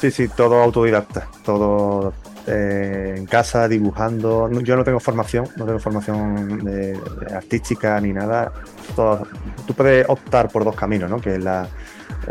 Sí, 0.00 0.10
sí, 0.10 0.26
todo 0.28 0.62
autodidacta, 0.62 1.28
todo 1.44 2.12
eh, 2.48 3.14
en 3.16 3.26
casa, 3.26 3.66
dibujando. 3.68 4.50
Yo 4.62 4.76
no 4.76 4.84
tengo 4.84 5.00
formación, 5.00 5.46
no 5.56 5.64
tengo 5.64 5.78
formación 5.78 6.64
de- 6.64 6.92
de 6.92 7.34
artística 7.34 7.98
ni 8.00 8.12
nada. 8.12 8.52
Todo- 8.94 9.26
tú 9.66 9.74
puedes 9.74 10.06
optar 10.08 10.48
por 10.50 10.64
dos 10.64 10.74
caminos, 10.76 11.08
¿no? 11.08 11.18
Que 11.20 11.36
es 11.36 11.42
la, 11.42 11.66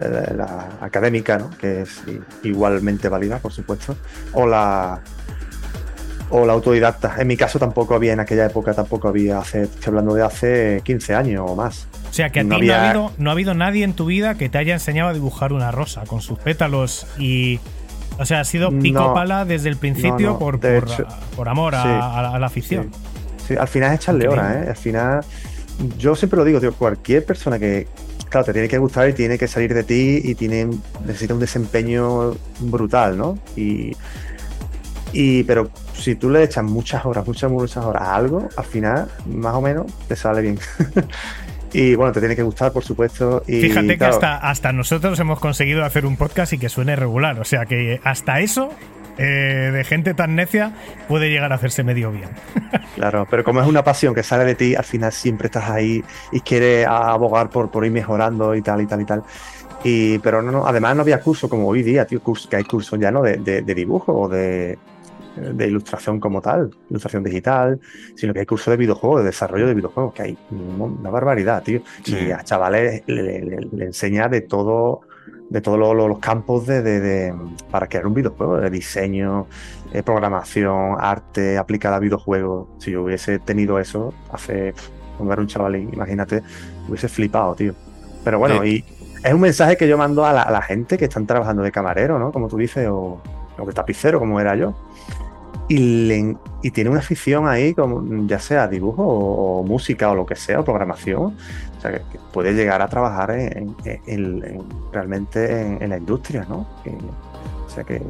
eh, 0.02 0.34
la 0.36 0.70
académica, 0.82 1.38
¿no? 1.38 1.50
Que 1.52 1.82
es 1.84 2.02
igualmente 2.43 3.10
válida, 3.10 3.39
por 3.39 3.52
supuesto, 3.52 3.96
o 4.34 4.46
la 4.48 5.00
o 6.32 6.43
la 6.46 6.54
autodidacta. 6.54 7.16
En 7.20 7.28
mi 7.28 7.38
caso 7.38 7.60
tampoco 7.60 7.93
había, 7.93 8.14
en 8.14 8.20
aquella 8.20 8.48
época 8.48 8.74
tampoco 8.74 9.08
había, 9.08 9.38
hace, 9.38 9.64
estoy 9.64 9.89
hablando 9.91 10.16
de 10.16 10.24
hace 10.24 10.82
15 10.84 11.14
años 11.14 11.43
o 11.48 11.56
más. 11.56 11.88
sea, 12.10 12.32
que 12.32 12.39
a 12.39 12.43
No 12.43 12.58
ti 12.60 12.66
no 12.68 12.74
ha, 12.74 12.89
habido, 12.89 13.12
no 13.20 13.30
ha 13.30 13.34
habido 13.34 13.54
nadie 13.54 13.84
en 13.84 13.93
tu 13.93 14.08
vida 14.08 14.34
que 14.36 14.50
te 14.50 14.58
haya 14.58 14.74
enseñado 14.74 15.10
a 15.10 15.14
dibujar 15.14 15.54
una 15.54 15.72
rosa 15.72 16.04
con 16.06 16.22
sus 16.22 16.39
pétalos 16.39 17.06
y. 17.20 17.60
O 18.18 18.26
sea, 18.26 18.39
ha 18.39 18.46
sido 18.46 18.72
pico 18.80 19.00
No. 19.02 19.14
pala 19.14 19.43
desde 19.43 19.68
el 19.70 19.76
principio 19.76 20.32
No, 20.32 20.39
por, 20.39 20.60
por, 20.60 20.72
hecho, 20.72 21.06
por 21.36 21.50
amor 21.50 21.76
a, 21.76 21.84
sí. 21.84 21.89
a- 21.89 22.30
a 22.36 22.39
la 22.39 22.48
afición. 22.48 22.89
Sí, 23.38 23.48
sí, 23.50 23.56
al 23.60 23.68
final 23.68 23.91
es 23.93 24.00
echarle 24.00 24.28
horas, 24.30 24.56
¿eh? 24.56 24.70
Al 24.70 24.76
final, 24.78 25.22
yo 25.98 26.16
siempre 26.16 26.38
lo 26.38 26.46
digo, 26.46 26.62
tío, 26.62 26.74
cualquier 26.74 27.26
persona 27.26 27.60
que, 27.60 27.88
claro, 28.36 28.46
te 28.48 28.54
tiene 28.54 28.68
que 28.68 28.78
gustar 28.78 29.08
y 29.08 29.14
tiene 29.14 29.38
que 29.38 29.48
salir 29.48 29.74
de 29.74 29.84
ti 29.84 30.20
y 30.22 30.36
tiene, 30.36 30.68
necesita 31.06 31.34
un 31.34 31.40
desempeño 31.40 32.36
brutal, 32.60 33.18
¿no? 33.18 33.40
Y, 33.56 33.96
y, 35.14 35.44
pero 35.44 35.70
si 35.94 36.16
tú 36.16 36.30
le 36.30 36.44
echas 36.44 36.66
muchas 36.66 37.06
horas, 37.06 37.26
muchas, 37.26 37.50
muchas 37.50 37.86
horas 37.86 38.02
a 38.02 38.16
algo, 38.16 38.50
al 38.58 38.66
final, 38.66 39.08
más 39.26 39.54
o 39.54 39.62
menos, 39.62 39.86
te 40.10 40.18
sale 40.18 40.42
bien. 40.42 40.60
y 41.74 41.96
bueno, 41.96 42.12
te 42.12 42.20
tiene 42.20 42.36
que 42.36 42.44
gustar, 42.44 42.74
por 42.74 42.84
supuesto. 42.84 43.42
Y, 43.48 43.62
Fíjate 43.62 43.98
que 43.98 44.04
hasta, 44.04 44.36
hasta 44.36 44.74
nosotros 44.74 45.18
hemos 45.22 45.40
conseguido 45.40 45.86
hacer 45.86 46.06
un 46.06 46.18
podcast 46.18 46.52
y 46.52 46.58
que 46.58 46.68
suene 46.68 46.98
regular. 46.98 47.40
O 47.40 47.46
sea 47.46 47.66
que 47.66 48.02
hasta 48.04 48.42
eso, 48.42 48.70
eh, 49.18 49.72
de 49.74 49.84
gente 49.84 50.13
tan 50.13 50.36
necia, 50.36 50.72
puede 51.07 51.30
llegar 51.30 51.51
a 51.51 51.55
hacerse 51.55 51.84
medio 51.84 52.11
bien. 52.11 52.30
Claro, 52.95 53.28
pero 53.30 53.43
como 53.43 53.59
es 53.61 53.68
una 53.68 53.84
pasión 53.84 54.13
que 54.16 54.24
sale 54.24 54.45
de 54.45 54.55
ti, 54.55 54.74
al 54.74 54.86
final 54.86 55.11
siempre 55.11 55.47
estás 55.47 55.70
ahí 55.70 56.01
y 56.32 56.39
quieres 56.39 56.88
abogar 56.88 57.49
por, 57.49 57.70
por 57.70 57.86
ir 57.86 57.91
mejorando 57.91 58.55
y 58.55 58.61
tal 58.61 58.80
y 58.82 58.86
tal 58.86 59.01
y 59.01 59.05
tal. 59.05 59.24
Y, 59.84 60.18
pero 60.20 60.41
no, 60.41 60.49
no, 60.51 60.66
además 60.66 60.95
no 60.95 61.01
había 61.01 61.20
curso 61.20 61.49
como 61.49 61.68
hoy 61.68 61.84
día, 61.84 62.05
tío, 62.05 62.22
curso, 62.24 62.47
que 62.49 62.55
hay 62.55 62.63
cursos 62.63 62.97
ya 62.97 63.11
no 63.11 63.22
de, 63.22 63.36
de- 63.38 63.61
de 63.63 63.76
dibujo 63.76 64.13
o 64.13 64.30
de, 64.30 64.80
de 65.36 65.68
ilustración 65.68 66.22
como 66.22 66.41
tal, 66.41 66.72
ilustración 66.89 67.22
digital, 67.24 67.80
sino 68.16 68.34
que 68.34 68.39
hay 68.39 68.45
cursos 68.45 68.72
de 68.72 68.78
videojuegos, 68.78 69.20
de 69.20 69.26
desarrollo 69.26 69.68
de 69.68 69.74
videojuegos, 69.74 70.13
que 70.13 70.22
hay 70.24 70.38
un- 70.51 70.97
una 71.01 71.09
barbaridad, 71.09 71.61
tío. 71.61 71.82
Sí. 72.03 72.16
Y 72.16 72.32
a 72.32 72.43
chavales 72.45 73.03
le, 73.07 73.41
le- 73.41 73.68
le 73.72 73.86
enseña 73.86 74.30
de 74.30 74.39
todo, 74.41 75.01
de 75.50 75.62
todos 75.62 75.78
lo- 75.80 75.93
lo- 75.93 76.08
los 76.08 76.20
campos 76.20 76.66
de, 76.68 76.82
de- 76.82 77.00
de- 77.00 77.34
para 77.72 77.88
crear 77.88 78.08
un 78.08 78.14
videojuego, 78.14 78.58
de 78.58 78.70
diseño, 78.70 79.46
eh, 79.93 80.02
programación, 80.04 80.96
arte 81.00 81.58
aplicada 81.58 81.98
a 81.98 82.00
videojuegos. 82.00 82.68
Si 82.80 82.91
yo 82.91 83.04
hubiese 83.04 83.39
tenido 83.39 83.80
eso 83.80 84.14
hace 84.32 84.74
cuando 85.18 85.34
era 85.34 85.41
un 85.41 85.48
chavalín, 85.48 85.89
imagínate, 85.93 86.41
hubiese 86.89 87.08
flipado, 87.08 87.56
tío. 87.56 87.74
Pero 88.24 88.39
bueno, 88.39 88.62
Sí. 88.64 88.84
y 89.22 89.26
es 89.28 89.34
un 89.34 89.39
mensaje 89.41 89.78
que 89.78 89.88
yo 89.88 89.98
mando 89.98 90.26
a 90.26 90.34
la, 90.34 90.41
a 90.41 90.52
la 90.52 90.62
gente 90.62 90.98
que 90.98 91.06
están 91.06 91.26
trabajando 91.26 91.62
de 91.64 91.72
camarero, 91.72 92.20
¿no? 92.20 92.32
Como 92.32 92.48
tú 92.48 92.58
dices, 92.58 92.88
o, 92.89 93.22
o 93.58 93.66
de 93.66 93.72
tapicero, 93.74 94.20
como 94.20 94.39
era 94.39 94.56
yo. 94.56 94.74
Y, 95.68 96.08
le- 96.08 96.38
y 96.62 96.72
tiene 96.72 96.89
una 96.89 97.00
afición 97.00 97.48
ahí, 97.48 97.74
como, 97.74 98.04
ya 98.28 98.39
sea 98.39 98.68
dibujo 98.68 99.04
o, 99.04 99.60
o 99.62 99.64
música 99.64 100.12
o 100.12 100.16
lo 100.16 100.26
que 100.26 100.36
sea, 100.36 100.60
o 100.60 100.64
programación. 100.66 101.36
Sea, 101.90 102.00
que, 102.00 102.06
que 102.12 102.20
puede 102.34 102.54
llegar 102.54 102.82
a 102.82 102.88
trabajar 102.88 103.32
en, 103.32 103.76
en- 103.86 104.02
en- 104.08 104.44
en- 104.44 104.64
realmente 104.92 105.62
en, 105.84 105.90
la 105.90 105.98
industria, 105.98 106.46
¿no? 106.50 106.68
Que- 106.84 106.90
o 106.92 107.70
sea 107.70 107.84
que 107.84 108.02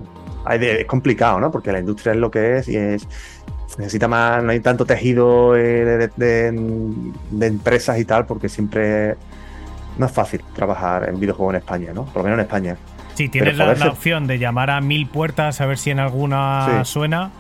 es 0.50 0.86
complicado, 0.86 1.40
¿no? 1.40 1.52
Porque 1.52 1.72
la 1.72 1.80
industria 1.80 2.14
es 2.14 2.20
lo 2.20 2.30
que 2.30 2.58
es 2.58 2.68
y 2.68 2.78
es 2.78 3.08
necesita 3.78 4.08
más, 4.08 4.44
no 4.44 4.52
hay 4.52 4.60
tanto 4.60 4.86
tejido 4.86 5.56
eh, 5.56 5.62
de, 5.86 6.08
de- 6.16 6.92
de 7.32 7.48
empresas 7.48 7.98
y 8.00 8.06
tal, 8.06 8.26
porque 8.26 8.48
siempre 8.48 9.16
no 9.98 10.06
es 10.06 10.12
fácil 10.12 10.42
trabajar 10.56 11.10
en 11.10 11.20
videojuegos 11.20 11.56
en 11.56 11.60
España, 11.62 11.92
¿no? 11.94 12.06
Por 12.06 12.18
lo 12.18 12.24
menos 12.24 12.38
en 12.40 12.46
España. 12.46 12.78
Si 13.16 13.28
tienes 13.30 13.58
la, 13.58 13.72
opción 13.90 14.28
de 14.28 14.38
llamar 14.40 14.70
a 14.70 14.82
mil 14.82 15.08
puertas 15.08 15.62
a 15.62 15.66
ver 15.66 15.78
si 15.78 15.90
en 15.90 16.00
alguna 16.00 16.84
Sí. 16.84 16.92
suena. 16.92 17.32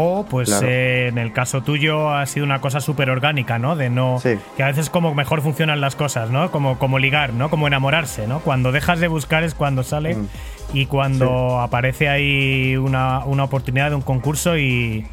O, 0.00 0.24
pues 0.24 0.48
Claro. 0.48 0.66
eh, 0.68 1.08
en 1.08 1.18
el 1.18 1.32
caso 1.32 1.62
tuyo 1.62 2.10
ha 2.10 2.24
sido 2.26 2.46
una 2.46 2.60
cosa 2.60 2.80
súper 2.80 3.10
orgánica, 3.10 3.58
¿no? 3.58 3.74
De 3.74 3.90
no. 3.90 4.20
Sí. 4.22 4.36
Que 4.56 4.62
a 4.62 4.66
veces 4.68 4.90
como 4.90 5.12
mejor 5.12 5.42
funcionan 5.42 5.80
las 5.80 5.96
cosas, 5.96 6.30
¿no? 6.30 6.52
Como, 6.52 6.78
como 6.78 7.00
ligar, 7.00 7.32
¿no? 7.32 7.50
Como 7.50 7.66
enamorarse, 7.66 8.28
¿no? 8.28 8.38
Cuando 8.38 8.70
dejas 8.70 9.00
de 9.00 9.08
buscar 9.08 9.42
es 9.42 9.54
cuando 9.54 9.82
sale 9.82 10.14
Mm. 10.14 10.26
y 10.72 10.86
cuando 10.86 11.58
aparece 11.60 12.08
ahí 12.08 12.76
una, 12.76 13.24
una 13.24 13.42
oportunidad 13.44 13.90
de 13.90 13.96
un 13.96 14.02
concurso 14.02 14.56
y. 14.56 15.04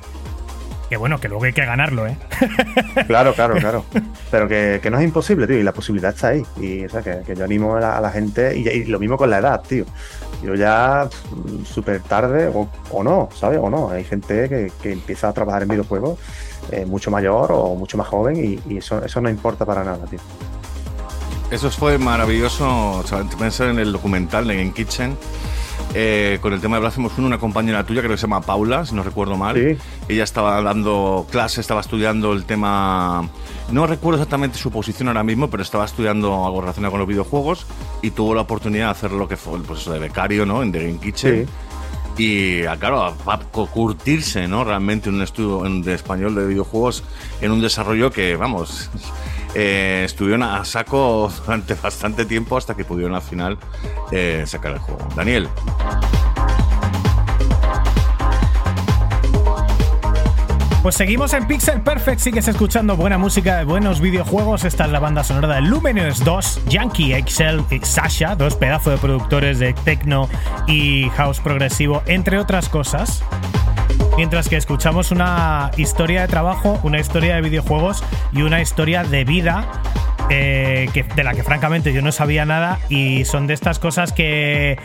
Que 0.90 0.98
bueno, 0.98 1.20
que 1.20 1.28
luego 1.28 1.46
hay 1.46 1.54
que 1.54 1.66
ganarlo, 1.66 2.06
¿eh? 2.06 2.16
Claro, 3.08 3.34
claro, 3.34 3.56
claro. 3.56 3.86
Pero 4.30 4.48
que, 4.48 4.80
que 4.82 4.92
no 4.92 5.00
es 5.00 5.04
imposible, 5.04 5.48
tío, 5.48 5.58
y 5.58 5.64
la 5.64 5.74
posibilidad 5.74 6.14
está 6.14 6.30
ahí. 6.30 6.44
Y 6.60 6.86
o 6.86 6.90
sea, 6.90 7.02
que, 7.02 7.22
que 7.26 7.36
yo 7.36 7.44
animo 7.44 7.76
a 7.76 7.80
la, 7.80 7.98
a 7.98 8.02
la 8.02 8.12
gente, 8.12 8.56
y, 8.56 8.68
y 8.68 8.86
lo 8.86 9.00
mismo 9.00 9.18
con 9.18 9.30
la 9.30 9.40
edad, 9.40 9.62
tío. 9.68 9.86
Yo 10.44 10.54
ya 10.54 11.08
pff, 11.10 11.68
súper 11.68 12.02
tarde, 12.02 12.52
o, 12.54 12.70
o 12.92 13.04
no, 13.04 13.30
¿sabes? 13.36 13.60
O 13.62 13.70
no. 13.70 13.90
Hay 13.90 14.04
gente 14.04 14.48
que, 14.48 14.72
que 14.82 14.92
empieza 14.92 15.30
a 15.30 15.34
trabajar 15.34 15.64
en 15.64 15.70
videojuegos 15.70 16.20
eh, 16.72 16.86
mucho 16.86 17.10
mayor 17.10 17.52
o 17.52 17.74
mucho 17.76 17.98
más 17.98 18.08
joven, 18.08 18.36
y, 18.38 18.74
y 18.74 18.78
eso, 18.78 19.04
eso 19.04 19.22
no 19.22 19.30
importa 19.30 19.66
para 19.66 19.84
nada, 19.84 20.06
tío. 20.06 20.20
Eso 21.52 21.70
fue 21.72 21.98
maravilloso, 21.98 22.98
o 22.98 23.04
sea, 23.08 23.24
pensar 23.38 23.70
en 23.70 23.80
el 23.80 23.92
documental 23.92 24.48
de 24.48 24.58
Game 24.58 24.74
Kitchen. 24.74 25.18
Eh, 25.98 26.40
con 26.42 26.52
el 26.52 26.60
tema 26.60 26.76
de 26.76 26.82
Blasphemous 26.82 27.14
1, 27.18 27.26
una 27.26 27.38
compañera 27.38 27.86
tuya, 27.86 28.02
creo 28.02 28.12
que 28.12 28.18
se 28.18 28.24
llama 28.24 28.42
Paula, 28.42 28.86
si 28.86 28.94
no 28.94 29.02
recuerdo 29.02 29.38
mal. 29.38 29.56
Sí. 29.56 29.78
Ella 30.10 30.26
estaba 30.26 30.62
dando 30.62 31.26
clases, 31.32 31.60
estaba 31.60 31.80
estudiando 31.80 32.34
el 32.34 32.44
tema. 32.44 33.30
No 33.72 33.88
recuerdo 33.88 34.20
exactamente 34.20 34.58
su 34.58 34.72
posición 34.72 35.08
ahora 35.08 35.24
mismo, 35.24 35.50
pero 35.50 35.64
estaba 35.64 35.86
estudiando 35.86 36.46
algo 36.46 36.60
relacionado 36.60 36.92
con 36.92 37.00
los 37.00 37.08
videojuegos 37.08 37.66
y 38.02 38.12
tuvo 38.12 38.36
la 38.36 38.42
oportunidad 38.42 38.88
de 38.88 38.92
hacer 38.92 39.12
lo 39.14 39.30
que 39.30 39.38
fue 39.38 39.58
pues 39.62 39.80
eso 39.80 39.94
de 39.94 40.00
becario, 40.00 40.46
¿no? 40.46 40.62
En 40.62 40.74
The 40.74 40.86
Game 40.86 41.00
Kitchen. 41.00 41.46
Sí. 41.46 41.52
Y 42.18 42.66
ah, 42.66 42.78
claro, 42.78 43.16
a, 43.26 43.40
curtirse, 43.40 44.50
¿no? 44.50 44.66
Realmente 44.66 45.10
en 45.10 45.16
un 45.16 45.22
estudio 45.22 45.64
de 45.82 45.94
español 45.94 46.36
de 46.36 46.46
videojuegos 46.46 47.04
en 47.40 47.52
un 47.52 47.62
desarrollo 47.62 48.12
que, 48.12 48.36
vamos, 48.36 48.90
eh, 49.56 50.04
estuvieron 50.06 50.44
a 50.44 50.64
saco 50.66 51.32
durante 51.46 51.74
bastante 51.82 52.26
tiempo 52.26 52.58
hasta 52.58 52.76
que 52.76 52.84
pudieron 52.84 53.16
al 53.16 53.22
final 53.22 53.58
eh, 54.12 54.44
sacar 54.46 54.74
el 54.74 54.80
juego. 54.80 55.08
Daniel, 55.16 55.50
Pues 60.86 60.94
seguimos 60.94 61.34
en 61.34 61.48
Pixel 61.48 61.82
Perfect, 61.82 62.20
sigues 62.20 62.48
escuchando 62.48 62.96
buena 62.96 63.18
música 63.18 63.58
de 63.58 63.66
buenos 63.66 64.02
videojuegos. 64.02 64.66
Esta 64.66 64.86
es 64.86 64.92
la 64.92 65.00
banda 65.00 65.24
sonora 65.24 65.56
de 65.56 65.62
Luminous 65.64 66.24
2, 66.24 66.66
Yankee, 66.68 67.16
Excel 67.16 67.64
y 67.72 67.80
Sasha, 67.80 68.36
dos 68.36 68.56
pedazos 68.56 68.94
de 68.94 69.00
productores 69.00 69.58
de 69.58 69.74
techno 69.74 70.30
y 70.68 71.10
house 71.16 71.40
progresivo, 71.40 72.04
entre 72.06 72.38
otras 72.38 72.70
cosas. 72.70 73.24
Mientras 74.18 74.48
que 74.48 74.56
escuchamos 74.56 75.12
una 75.12 75.72
historia 75.76 76.22
de 76.22 76.28
trabajo, 76.30 76.80
una 76.84 77.00
historia 77.00 77.36
de 77.36 77.42
videojuegos 77.42 78.02
y 78.32 78.44
una 78.44 78.62
historia 78.62 79.04
de 79.04 79.26
vida 79.26 79.68
eh, 80.30 80.90
de 81.16 81.24
la 81.24 81.34
que 81.34 81.44
francamente 81.44 81.94
yo 81.94 82.02
no 82.02 82.12
sabía 82.12 82.46
nada 82.46 82.80
y 82.90 83.26
son 83.26 83.48
de 83.48 83.54
estas 83.54 83.80
cosas 83.80 84.12
que, 84.14 84.78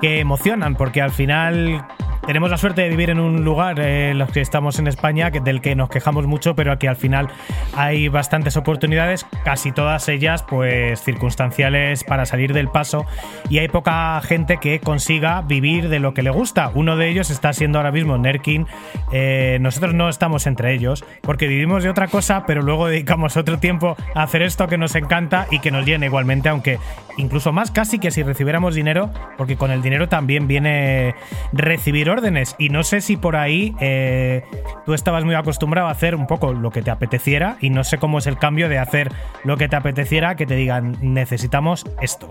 que 0.00 0.20
emocionan 0.20 0.74
porque 0.76 1.02
al 1.02 1.10
final 1.10 1.84
tenemos 2.26 2.50
la 2.50 2.56
suerte 2.56 2.82
de 2.82 2.88
vivir 2.88 3.10
en 3.10 3.20
un 3.20 3.44
lugar, 3.44 3.78
eh, 3.78 4.12
los 4.12 4.32
que 4.32 4.40
estamos 4.40 4.80
en 4.80 4.88
España, 4.88 5.30
que, 5.30 5.38
del 5.38 5.60
que 5.60 5.76
nos 5.76 5.88
quejamos 5.88 6.26
mucho, 6.26 6.56
pero 6.56 6.72
aquí 6.72 6.88
al 6.88 6.96
final 6.96 7.28
hay 7.76 8.08
bastantes 8.08 8.56
oportunidades, 8.56 9.24
casi 9.44 9.70
todas 9.70 10.08
ellas 10.08 10.42
pues 10.42 11.00
circunstanciales 11.00 12.02
para 12.02 12.26
salir 12.26 12.52
del 12.52 12.66
paso 12.66 13.06
y 13.48 13.58
hay 13.58 13.68
poca 13.68 14.20
gente 14.22 14.56
que 14.56 14.80
consiga 14.80 15.42
vivir 15.42 15.88
de 15.88 16.00
lo 16.00 16.14
que 16.14 16.24
le 16.24 16.30
gusta. 16.30 16.72
Uno 16.74 16.96
de 16.96 17.08
ellos 17.10 17.30
está 17.30 17.52
siendo 17.52 17.78
ahora 17.78 17.92
mismo 17.92 18.18
Nerkin. 18.18 18.66
Eh, 19.12 19.58
nosotros 19.60 19.94
no 19.94 20.08
estamos 20.08 20.48
entre 20.48 20.74
ellos 20.74 21.04
porque 21.20 21.46
vivimos 21.46 21.84
de 21.84 21.90
otra 21.90 22.08
cosa, 22.08 22.44
pero 22.44 22.60
luego 22.60 22.88
dedicamos 22.88 23.36
otro 23.36 23.58
tiempo 23.58 23.96
a 24.16 24.24
hacer 24.24 24.42
esto 24.42 24.66
que 24.66 24.78
nos 24.78 24.85
encanta 24.94 25.46
y 25.50 25.58
que 25.58 25.70
nos 25.70 25.84
llena 25.84 26.06
igualmente, 26.06 26.48
aunque 26.48 26.78
incluso 27.16 27.52
más 27.52 27.70
casi 27.70 27.98
que 27.98 28.10
si 28.10 28.22
recibiéramos 28.22 28.74
dinero, 28.74 29.10
porque 29.36 29.56
con 29.56 29.70
el 29.70 29.82
dinero 29.82 30.08
también 30.08 30.46
viene 30.46 31.14
recibir 31.52 32.10
órdenes. 32.10 32.54
Y 32.58 32.68
no 32.68 32.82
sé 32.84 33.00
si 33.00 33.16
por 33.16 33.36
ahí 33.36 33.74
eh, 33.80 34.44
tú 34.84 34.94
estabas 34.94 35.24
muy 35.24 35.34
acostumbrado 35.34 35.88
a 35.88 35.90
hacer 35.90 36.14
un 36.14 36.26
poco 36.26 36.52
lo 36.52 36.70
que 36.70 36.82
te 36.82 36.90
apeteciera 36.90 37.56
y 37.60 37.70
no 37.70 37.84
sé 37.84 37.98
cómo 37.98 38.18
es 38.18 38.26
el 38.26 38.38
cambio 38.38 38.68
de 38.68 38.78
hacer 38.78 39.10
lo 39.44 39.56
que 39.56 39.68
te 39.68 39.76
apeteciera, 39.76 40.36
que 40.36 40.46
te 40.46 40.54
digan 40.54 40.96
necesitamos 41.00 41.84
esto. 42.00 42.28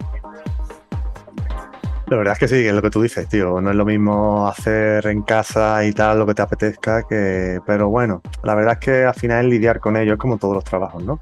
La 2.08 2.18
verdad 2.18 2.34
es 2.34 2.40
que 2.40 2.48
sí, 2.48 2.68
es 2.68 2.74
lo 2.74 2.84
que 2.84 2.92
tú 2.92 3.02
dices, 3.02 3.28
tío. 3.28 3.60
No 3.62 3.72
es 3.72 3.76
lo 3.76 3.84
mismo 3.84 4.48
hacer 4.48 5.08
en 5.08 5.24
casa 5.24 5.84
y 5.84 5.92
tal 5.92 6.20
lo 6.20 6.26
que 6.28 6.36
te 6.36 6.42
apetezca 6.44 7.02
que. 7.02 7.60
Pero 7.66 7.90
bueno, 7.90 8.22
la 8.44 8.54
verdad 8.54 8.74
es 8.74 8.80
que 8.80 9.04
al 9.06 9.16
final 9.16 9.50
lidiar 9.50 9.80
con 9.80 9.98
ello, 9.98 10.14
es 10.14 10.20
como 10.20 10.38
todos 10.38 10.54
los 10.54 10.64
trabajos, 10.64 11.04
¿no? 11.04 11.20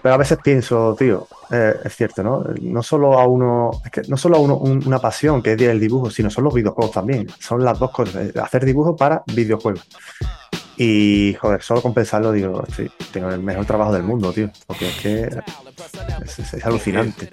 Pero 0.00 0.14
a 0.14 0.18
veces 0.18 0.38
pienso, 0.42 0.94
tío, 0.96 1.26
eh, 1.50 1.74
es 1.84 1.96
cierto, 1.96 2.22
¿no? 2.22 2.44
No 2.62 2.80
solo 2.82 3.18
a 3.18 3.26
uno, 3.26 3.70
es 3.84 3.90
que 3.90 4.02
no 4.08 4.16
solo 4.16 4.36
a 4.36 4.40
uno 4.40 4.56
un- 4.56 4.86
una 4.86 5.00
pasión 5.00 5.42
que 5.42 5.54
es 5.54 5.60
el 5.62 5.80
dibujo, 5.80 6.10
sino 6.10 6.30
son 6.30 6.44
los 6.44 6.54
videojuegos 6.54 6.92
también. 6.92 7.26
Son 7.40 7.64
las 7.64 7.78
dos 7.80 7.90
cosas. 7.90 8.26
eh, 8.26 8.32
Hacer 8.40 8.64
dibujo 8.64 8.94
para 8.96 9.24
videojuegos. 9.34 9.84
Y, 10.76 11.34
joder, 11.40 11.60
solo 11.60 11.82
con 11.82 11.92
pensarlo, 11.92 12.32
digo, 12.32 12.64
sí, 12.74 12.88
tengo 13.12 13.28
el 13.30 13.42
mejor 13.42 13.66
trabajo 13.66 13.92
del 13.92 14.04
mundo, 14.04 14.32
tío. 14.32 14.48
Porque 14.66 14.88
es 14.88 14.96
que 14.96 15.22
es, 15.24 15.36
es- 16.38 16.54
es 16.54 16.64
alucinante. 16.64 17.28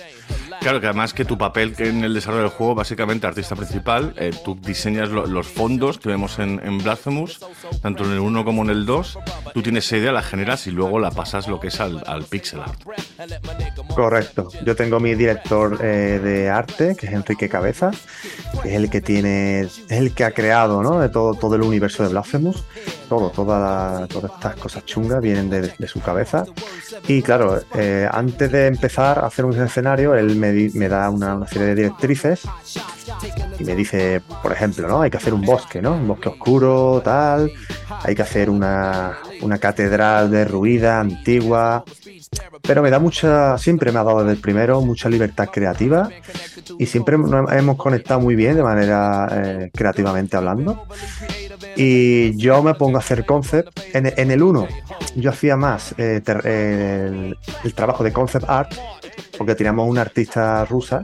Claro, 0.62 0.80
que 0.80 0.88
además 0.88 1.14
que 1.14 1.26
tu 1.26 1.38
papel 1.38 1.74
en 1.80 2.04
el 2.04 2.14
desarrollo 2.14 2.44
del 2.44 2.52
juego, 2.52 2.76
básicamente 2.76 3.28
artista 3.28 3.56
principal, 3.56 4.14
eh, 4.18 4.32
tú 4.44 4.56
diseñas 4.62 5.10
lo- 5.10 5.26
los 5.26 5.48
fondos 5.48 5.98
que 6.00 6.10
vemos 6.10 6.40
en, 6.40 6.60
en 6.64 6.78
Blasphemous, 6.80 7.40
tanto 7.82 8.04
en 8.06 8.12
el 8.12 8.20
1 8.20 8.46
como 8.46 8.64
en 8.64 8.70
el 8.70 8.86
2, 8.86 9.20
tú 9.54 9.62
tienes 9.62 9.86
esa 9.86 9.98
idea, 9.98 10.12
la 10.12 10.22
generas 10.22 10.68
y 10.68 10.72
luego 10.72 11.00
la 11.00 11.12
pasas 11.12 11.48
lo 11.48 11.60
que 11.60 11.68
es 11.68 11.80
al, 11.80 12.04
al 12.08 12.24
pixel 12.26 12.62
art. 12.62 12.80
Correcto. 13.96 14.50
Yo 14.66 14.76
tengo 14.76 15.00
mi 15.00 15.16
director 15.16 15.80
eh, 15.82 16.20
de 16.24 16.50
arte, 16.50 16.96
que 16.96 17.08
es 17.08 17.14
Enrique 17.14 17.50
Cabeza, 17.50 17.92
que 18.64 18.70
es 18.70 18.76
el 18.76 18.90
que 18.90 19.02
tiene, 19.02 19.62
es 19.62 19.82
el 19.90 20.14
que 20.14 20.24
ha 20.24 20.32
creado, 20.32 20.84
¿no? 20.84 21.00
De 21.00 21.10
todo, 21.10 21.34
todo 21.34 21.56
el 21.56 21.62
universo 21.62 22.04
de 22.04 22.10
Blasphemous. 22.10 22.64
Todo, 23.10 23.30
toda 23.30 23.60
la- 24.02 24.08
todas 24.08 24.32
estas 24.34 24.56
cosas 24.58 24.86
chungas 24.86 25.22
vienen 25.22 25.50
de, 25.50 25.74
de 25.78 25.88
su 25.88 26.02
cabeza. 26.02 26.44
Y 27.08 27.22
claro, 27.22 27.60
eh, 27.76 28.08
antes 28.12 28.52
de 28.52 28.68
empezar 28.68 29.20
a 29.20 29.28
hacer 29.28 29.46
un 29.46 29.60
escenario, 29.62 30.14
él 30.16 30.36
me, 30.36 30.47
me 30.74 30.90
da 30.90 31.10
una, 31.10 31.46
serie 31.48 31.68
de 31.68 31.76
directrices 31.76 32.42
y 33.60 33.64
me 33.64 33.76
dice, 33.76 34.22
por 34.42 34.52
ejemplo, 34.52 34.88
¿no? 34.88 35.02
Hay 35.02 35.10
que 35.10 35.18
hacer 35.18 35.34
un 35.34 35.42
bosque, 35.42 35.82
¿no? 35.82 35.94
Un 35.94 36.08
bosque 36.08 36.30
oscuro, 36.30 37.02
tal. 37.04 37.52
Hay 38.04 38.16
que 38.16 38.22
hacer 38.22 38.50
una, 38.50 39.18
una 39.42 39.58
catedral 39.58 40.30
derruida, 40.30 41.00
antigua. 41.00 41.84
Pero 42.62 42.82
me 42.82 42.90
da 42.90 43.00
mucha, 43.00 43.58
siempre 43.58 43.92
me 43.92 44.00
ha 44.00 44.04
dado 44.04 44.20
desde 44.20 44.34
el 44.34 44.42
primero 44.42 44.82
mucha 44.82 45.10
libertad 45.10 45.50
creativa 45.52 46.10
y 46.78 46.86
siempre 46.86 47.16
hemos 47.16 47.78
conectado 47.78 48.20
muy 48.20 48.36
bien 48.36 48.56
de 48.56 48.64
manera 48.64 49.28
eh, 49.32 49.72
creativamente 49.74 50.38
hablando. 50.38 50.86
Y 51.76 52.36
yo 52.38 52.62
me 52.64 52.74
pongo 52.74 52.98
a 52.98 53.00
hacer 53.00 53.26
concept. 53.26 53.80
En, 53.94 54.32
el 54.32 54.44
1 54.44 54.68
yo 55.16 55.30
hacía 55.30 55.56
más 55.56 55.96
eh, 55.98 56.22
el, 56.44 57.38
el 57.64 57.74
trabajo 57.74 58.04
de 58.04 58.12
concept 58.12 58.46
art 58.48 58.74
porque 59.38 59.56
teníamos 59.56 59.90
una 59.90 60.02
artista 60.02 60.66
rusa 60.66 61.04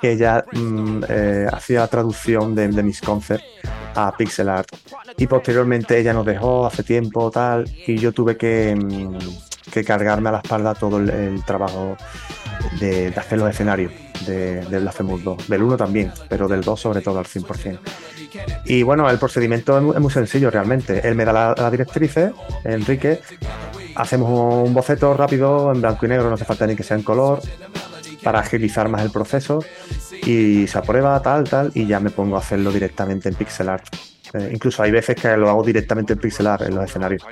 que 0.00 0.12
ella 0.12 0.44
mm, 0.52 1.02
eh, 1.08 1.46
hacía 1.52 1.86
traducción 1.86 2.54
de, 2.54 2.68
mis 2.82 3.00
concepts 3.00 3.44
a 3.94 4.14
pixel 4.16 4.48
art. 4.48 4.68
Y 5.16 5.26
posteriormente 5.26 5.98
ella 5.98 6.12
nos 6.12 6.24
dejó 6.24 6.66
hace 6.66 6.82
tiempo 6.82 7.30
tal 7.30 7.68
y 7.86 7.96
yo 7.98 8.12
tuve 8.12 8.36
que, 8.36 8.74
mm, 8.74 9.70
que 9.70 9.84
cargarme 9.84 10.30
a 10.30 10.32
la 10.32 10.38
espalda 10.38 10.74
todo 10.74 10.98
el, 10.98 11.44
trabajo 11.44 11.96
de, 12.78 13.10
de 13.10 13.20
hacer 13.20 13.38
los 13.38 13.50
escenarios 13.50 13.92
de, 14.26 14.64
de 14.64 14.80
Blasphemous 14.80 15.22
2. 15.22 15.48
Del 15.48 15.62
1 15.62 15.76
también, 15.76 16.12
pero 16.28 16.48
del 16.48 16.62
2 16.62 16.80
sobre 16.80 17.00
todo 17.00 17.18
al 17.18 17.26
100%. 17.26 17.78
Y 18.64 18.82
bueno, 18.82 19.08
el 19.10 19.18
procedimiento 19.18 19.76
es 19.92 20.00
muy, 20.00 20.10
sencillo 20.10 20.50
realmente. 20.50 21.06
Él 21.06 21.14
me 21.14 21.24
da 21.24 21.32
la- 21.32 21.54
las 21.56 21.70
directrices, 21.70 22.32
Enrique, 22.64 23.20
hacemos 23.96 24.64
un 24.66 24.74
boceto 24.74 25.14
rápido 25.14 25.72
en 25.72 25.80
blanco 25.80 26.06
y 26.06 26.08
negro, 26.08 26.28
no 26.28 26.34
hace 26.34 26.44
falta 26.44 26.66
ni 26.66 26.76
que 26.76 26.82
sea 26.82 26.96
en 26.96 27.02
color, 27.02 27.40
para 28.22 28.40
agilizar 28.40 28.88
más 28.88 29.02
el 29.02 29.10
proceso 29.10 29.64
y 30.26 30.66
se 30.66 30.78
aprueba 30.78 31.20
tal, 31.22 31.44
tal, 31.48 31.70
y 31.74 31.86
ya 31.86 32.00
me 32.00 32.10
pongo 32.10 32.36
a 32.36 32.40
hacerlo 32.40 32.70
directamente 32.70 33.28
en 33.28 33.34
pixel 33.34 33.68
art. 33.68 33.86
Eh, 34.32 34.50
incluso 34.52 34.82
hay 34.82 34.90
veces 34.92 35.16
que 35.16 35.36
lo 35.36 35.48
hago 35.50 35.62
directamente 35.64 36.12
en 36.12 36.18
pixel 36.20 36.46
art 36.46 36.62
en 36.62 36.74
los 36.76 36.84
escenarios. 36.84 37.22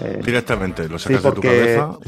Eh, 0.00 0.20
Directamente, 0.24 0.88
lo 0.88 0.98
Sí, 0.98 1.04
sacas 1.14 1.22
de 1.22 1.28
tu 1.28 1.34
porque 1.34 1.48
cabeza. 1.48 1.98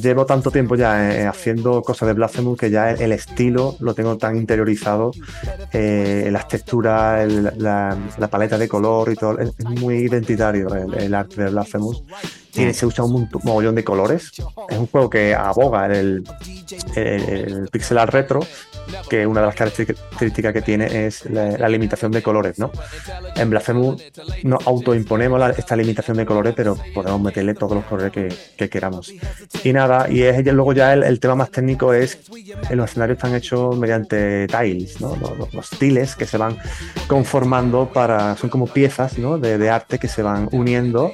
llevo 0.00 0.24
tanto 0.26 0.50
tiempo 0.50 0.76
ya 0.76 1.12
eh, 1.12 1.26
haciendo 1.26 1.82
cosas 1.82 2.06
de 2.08 2.12
Blasphemous 2.14 2.58
que 2.58 2.70
ya 2.70 2.90
el, 2.92 3.00
el 3.02 3.12
estilo 3.12 3.76
lo 3.80 3.94
tengo 3.94 4.16
tan 4.16 4.36
interiorizado, 4.36 5.10
las 5.72 6.48
texturas, 6.48 7.22
el- 7.24 7.52
la, 7.58 7.96
la 8.18 8.28
paleta 8.28 8.58
de 8.58 8.68
color 8.68 9.10
y 9.12 9.16
todo, 9.16 9.38
es 9.38 9.50
es 9.58 9.64
muy 9.64 9.96
identitario 9.96 10.68
el, 10.74 10.94
el 10.94 11.14
arte 11.14 11.42
de 11.44 11.50
Blasphemous. 11.50 12.02
Tiene, 12.56 12.74
se 12.74 12.86
usa 12.86 13.04
un 13.04 13.28
mogollón 13.44 13.74
de 13.74 13.84
colores. 13.84 14.32
Es 14.68 14.78
un 14.78 14.86
juego 14.86 15.10
que 15.10 15.34
aboga 15.34 15.86
en 15.86 15.92
el, 15.92 16.24
el, 16.96 17.04
el 17.04 17.68
pixel 17.70 17.98
retro, 18.06 18.40
que 19.08 19.26
una 19.26 19.40
de 19.40 19.46
las 19.46 19.54
características 19.54 20.52
que 20.52 20.62
tiene 20.62 21.06
es 21.06 21.24
la, 21.26 21.68
limitación 21.68 22.12
de 22.12 22.22
colores, 22.22 22.58
¿no? 22.58 22.70
En 23.34 23.50
Blasphemous 23.50 24.02
nos 24.44 24.66
autoimponemos 24.66 25.58
esta 25.58 25.76
limitación 25.76 26.16
de 26.16 26.24
colores, 26.26 26.54
pero 26.56 26.76
podemos 26.94 27.20
meterle 27.20 27.54
todos 27.54 27.74
los 27.74 27.84
colores 27.84 28.12
que, 28.12 28.28
que 28.56 28.68
queramos. 28.68 29.12
Y 29.64 29.72
nada, 29.72 30.08
y 30.10 30.22
es 30.22 30.44
luego 30.44 30.72
ya 30.72 30.94
el, 30.94 31.20
tema 31.20 31.34
más 31.34 31.50
técnico 31.50 31.92
es 31.92 32.18
en 32.70 32.76
los 32.76 32.90
escenarios 32.90 33.16
están 33.18 33.34
hechos 33.34 33.76
mediante 33.76 34.46
tiles, 34.46 35.00
¿no? 35.00 35.16
Los, 35.52 35.70
tiles 35.70 36.16
que 36.16 36.26
se 36.26 36.38
van 36.38 36.56
conformando 37.06 37.90
para. 37.92 38.36
son 38.36 38.48
como 38.50 38.66
piezas 38.66 39.18
¿no? 39.18 39.38
de 39.38 39.70
arte 39.70 39.98
que 39.98 40.08
se 40.08 40.22
van 40.22 40.48
uniendo. 40.52 41.12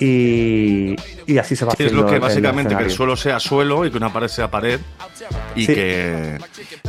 Y, 0.00 0.96
y 1.26 1.38
así 1.38 1.54
se 1.54 1.64
va 1.66 1.72
Sí, 1.72 1.82
es 1.84 1.86
haciendo. 1.88 2.06
lo 2.06 2.12
que 2.12 2.18
básicamente 2.18 2.74
que 2.74 2.84
el 2.84 2.90
suelo 2.90 3.16
sea 3.16 3.38
suelo 3.38 3.84
y 3.84 3.90
que 3.90 3.98
una 3.98 4.10
pared 4.12 4.28
sea 4.28 4.50
pared 4.50 4.80
y 5.54 5.66
Sí. 5.66 5.74
que 5.74 6.38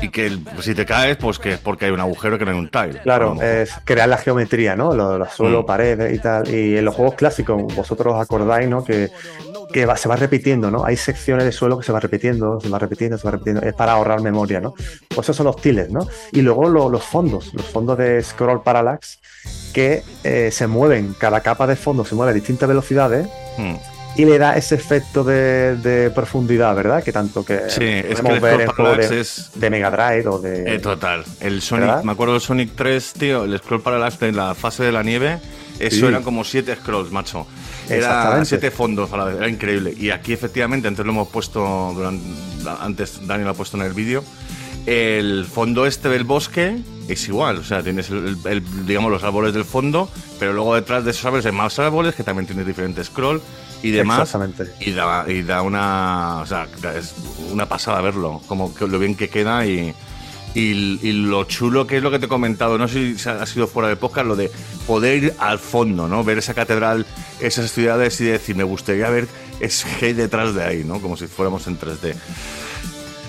y 0.02 0.10
que 0.10 0.28
el- 0.28 0.40
si 0.62 0.74
te 0.74 0.86
caes 0.86 1.18
pues 1.18 1.38
que 1.38 1.54
es 1.54 1.60
porque 1.60 1.86
hay 1.86 1.92
un 1.92 2.00
agujero 2.00 2.40
que 2.40 2.46
no 2.46 2.52
hay 2.52 2.58
un 2.58 2.70
tile. 2.70 3.02
Claro, 3.04 3.40
es 3.42 3.72
crear 3.84 4.08
la 4.10 4.18
geometría, 4.18 4.76
¿no? 4.76 4.94
Los, 4.96 5.32
suelos, 5.34 5.64
Mm. 5.64 5.68
paredes 5.68 6.16
y 6.16 6.20
tal. 6.20 6.48
Y 6.50 6.78
en 6.78 6.86
los 6.86 6.96
juegos 6.96 7.16
clásicos, 7.16 7.62
vosotros 7.76 8.16
os 8.16 8.22
acordáis, 8.22 8.68
¿no? 8.70 8.84
Que, 8.84 9.10
que 9.74 9.86
va- 9.86 9.98
se 9.98 10.08
va 10.10 10.16
repitiendo, 10.16 10.72
¿no? 10.72 10.84
Hay 10.86 10.96
secciones 10.98 11.46
de 11.46 11.52
suelo 11.52 11.78
que 11.78 11.86
se 11.86 11.92
va 11.92 12.00
repitiendo, 12.00 12.60
se 12.62 12.70
va 12.70 12.80
repitiendo, 12.80 13.18
se 13.18 13.26
va 13.26 13.32
repitiendo. 13.32 13.62
Es 13.62 13.74
para 13.74 13.94
ahorrar 13.94 14.22
memoria, 14.22 14.60
¿no? 14.62 14.74
Pues 15.10 15.26
esos 15.26 15.36
son 15.36 15.46
los 15.48 15.58
tiles, 15.58 15.90
¿no? 15.92 16.08
Y 16.32 16.42
luego 16.42 16.68
lo- 16.70 16.90
los 16.90 17.04
fondos, 17.04 17.54
los 17.54 17.66
fondos 17.66 17.98
de 17.98 18.22
scroll 18.24 18.64
parallax 18.64 19.20
que 19.74 20.04
eh, 20.24 20.50
se 20.52 20.68
mueven, 20.68 21.16
cada 21.18 21.42
capa 21.42 21.66
de 21.68 21.76
fondo 21.76 22.04
se 22.06 22.16
mueve 22.16 22.32
a 22.32 22.34
distintas 22.36 22.68
velocidades 22.68 23.28
Mm. 23.58 23.76
y 24.16 24.26
le 24.26 24.38
da 24.38 24.56
ese 24.56 24.76
efecto 24.76 25.24
de, 25.24 25.76
de 25.78 26.10
profundidad, 26.12 26.74
¿verdad? 26.76 27.04
Que 27.04 27.12
tanto 27.12 27.44
que 27.46 27.70
Sí, 27.70 27.84
es 27.84 28.22
que 28.22 28.40
ver 28.40 28.62
en 28.62 28.68
juegos 28.68 29.10
de, 29.10 29.20
es 29.22 29.52
de 29.56 29.70
Mega 29.70 29.92
Drive 29.92 30.28
o 30.28 30.40
de... 30.40 30.76
Eh, 30.76 30.80
total. 30.80 31.24
El 31.40 31.62
Sonic, 31.62 31.86
¿Verdad? 31.88 32.04
me 32.04 32.12
acuerdo 32.14 32.34
del 32.34 32.42
Sonic 32.42 32.72
3, 32.76 33.14
tío, 33.14 33.44
el 33.46 33.58
scroll 33.58 33.82
parallax 33.82 34.20
de 34.20 34.32
la 34.32 34.56
fase 34.56 34.84
de 34.84 34.92
la 34.92 35.04
nieve, 35.04 35.40
eso 35.80 35.96
Sí. 36.02 36.06
eran 36.06 36.24
como 36.24 36.44
siete 36.44 36.76
scrolls, 36.76 37.12
macho. 37.12 37.46
Era 37.90 38.44
siete 38.46 38.72
fondos 38.72 39.12
a 39.12 39.18
la 39.18 39.24
vez, 39.26 39.36
era 39.38 39.50
increíble. 39.50 39.94
Y 39.98 40.12
aquí 40.12 40.32
efectivamente, 40.32 40.88
antes 40.88 41.06
lo 41.06 41.12
hemos 41.12 41.28
puesto, 41.28 41.92
durante, 41.94 42.24
antes 42.80 43.28
Daniel 43.28 43.46
lo 43.46 43.52
ha 43.52 43.56
puesto 43.56 43.76
en 43.78 43.84
el 43.84 43.94
vídeo, 43.94 44.24
el 44.86 45.46
fondo 45.46 45.86
este 45.86 46.10
del 46.10 46.24
bosque 46.24 46.80
es 47.08 47.28
igual, 47.28 47.58
o 47.58 47.64
sea, 47.64 47.84
tienes 47.84 48.10
el, 48.10 48.38
el- 48.46 48.86
digamos 48.86 49.12
los 49.12 49.24
árboles 49.24 49.54
del 49.54 49.66
fondo, 49.66 50.10
pero 50.40 50.54
luego 50.54 50.76
detrás 50.76 51.04
de 51.06 51.12
esos 51.12 51.26
árboles 51.26 51.46
hay 51.46 51.52
más 51.52 51.78
árboles 51.80 52.16
que 52.16 52.24
también 52.24 52.46
tienen 52.48 52.66
diferentes 52.66 53.08
scroll 53.08 53.42
y 53.84 53.92
demás. 53.92 54.22
Exactamente. 54.22 54.72
Y 54.80 54.92
da, 54.92 55.26
y 55.28 55.42
da 55.44 55.62
una. 55.62 56.40
O 56.42 56.46
sea, 56.46 56.68
es 56.98 57.14
una 57.52 57.68
pasada 57.68 58.02
verlo, 58.02 58.42
como 58.48 58.74
que 58.74 58.88
lo 58.88 58.98
bien 59.00 59.16
que 59.16 59.28
queda 59.30 59.66
y, 59.66 59.94
y, 60.54 61.00
y 61.08 61.12
lo 61.14 61.44
chulo 61.46 61.88
que 61.88 61.98
es 61.98 62.04
lo 62.04 62.12
que 62.12 62.20
te 62.20 62.26
he 62.28 62.30
comentado. 62.30 62.78
No 62.78 62.88
sé 62.88 63.18
si 63.18 63.30
ha 63.30 63.46
sido 63.46 63.68
fuera 63.68 63.90
de 63.90 63.96
podcast, 63.96 64.28
lo 64.28 64.36
de 64.36 64.52
poder 64.88 65.24
ir 65.24 65.34
al 65.40 65.60
fondo, 65.60 66.08
¿no? 66.08 66.24
Ver 66.24 66.38
esa 66.38 66.54
catedral, 66.54 67.06
esas 67.40 67.72
ciudades 67.72 68.20
y 68.22 68.26
decir, 68.26 68.56
me 68.56 68.64
gustaría 68.64 69.10
ver 69.10 69.28
es 69.60 69.84
que 70.00 70.08
hay 70.08 70.14
detrás 70.14 70.54
de 70.56 70.64
ahí, 70.64 70.84
¿no? 70.84 71.00
Como 71.02 71.18
si 71.18 71.28
fuéramos 71.28 71.68
en 71.68 71.80
3D. 71.80 72.16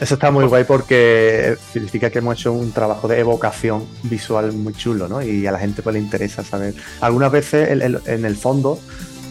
Eso 0.03 0.15
está 0.15 0.31
muy 0.33 0.45
guay 0.47 0.65
porque 0.65 1.57
significa 1.73 2.11
que 2.11 2.19
hemos 2.19 2.35
hecho 2.39 2.53
un 2.53 2.73
trabajo 2.73 3.07
de 3.07 3.21
evocación 3.21 3.85
visual 4.03 4.53
muy 4.53 4.73
chulo, 4.75 5.07
¿no? 5.07 5.23
Y 5.23 5.47
a 5.47 5.53
la 5.53 5.59
gente 5.61 5.81
pues 5.81 5.95
le 5.95 6.01
interesa 6.01 6.43
saber. 6.43 6.75
Algunas 7.01 7.31
veces 7.31 7.71
el- 7.71 7.83
el- 7.83 8.01
en 8.07 8.25
el 8.25 8.37
fondo 8.37 8.79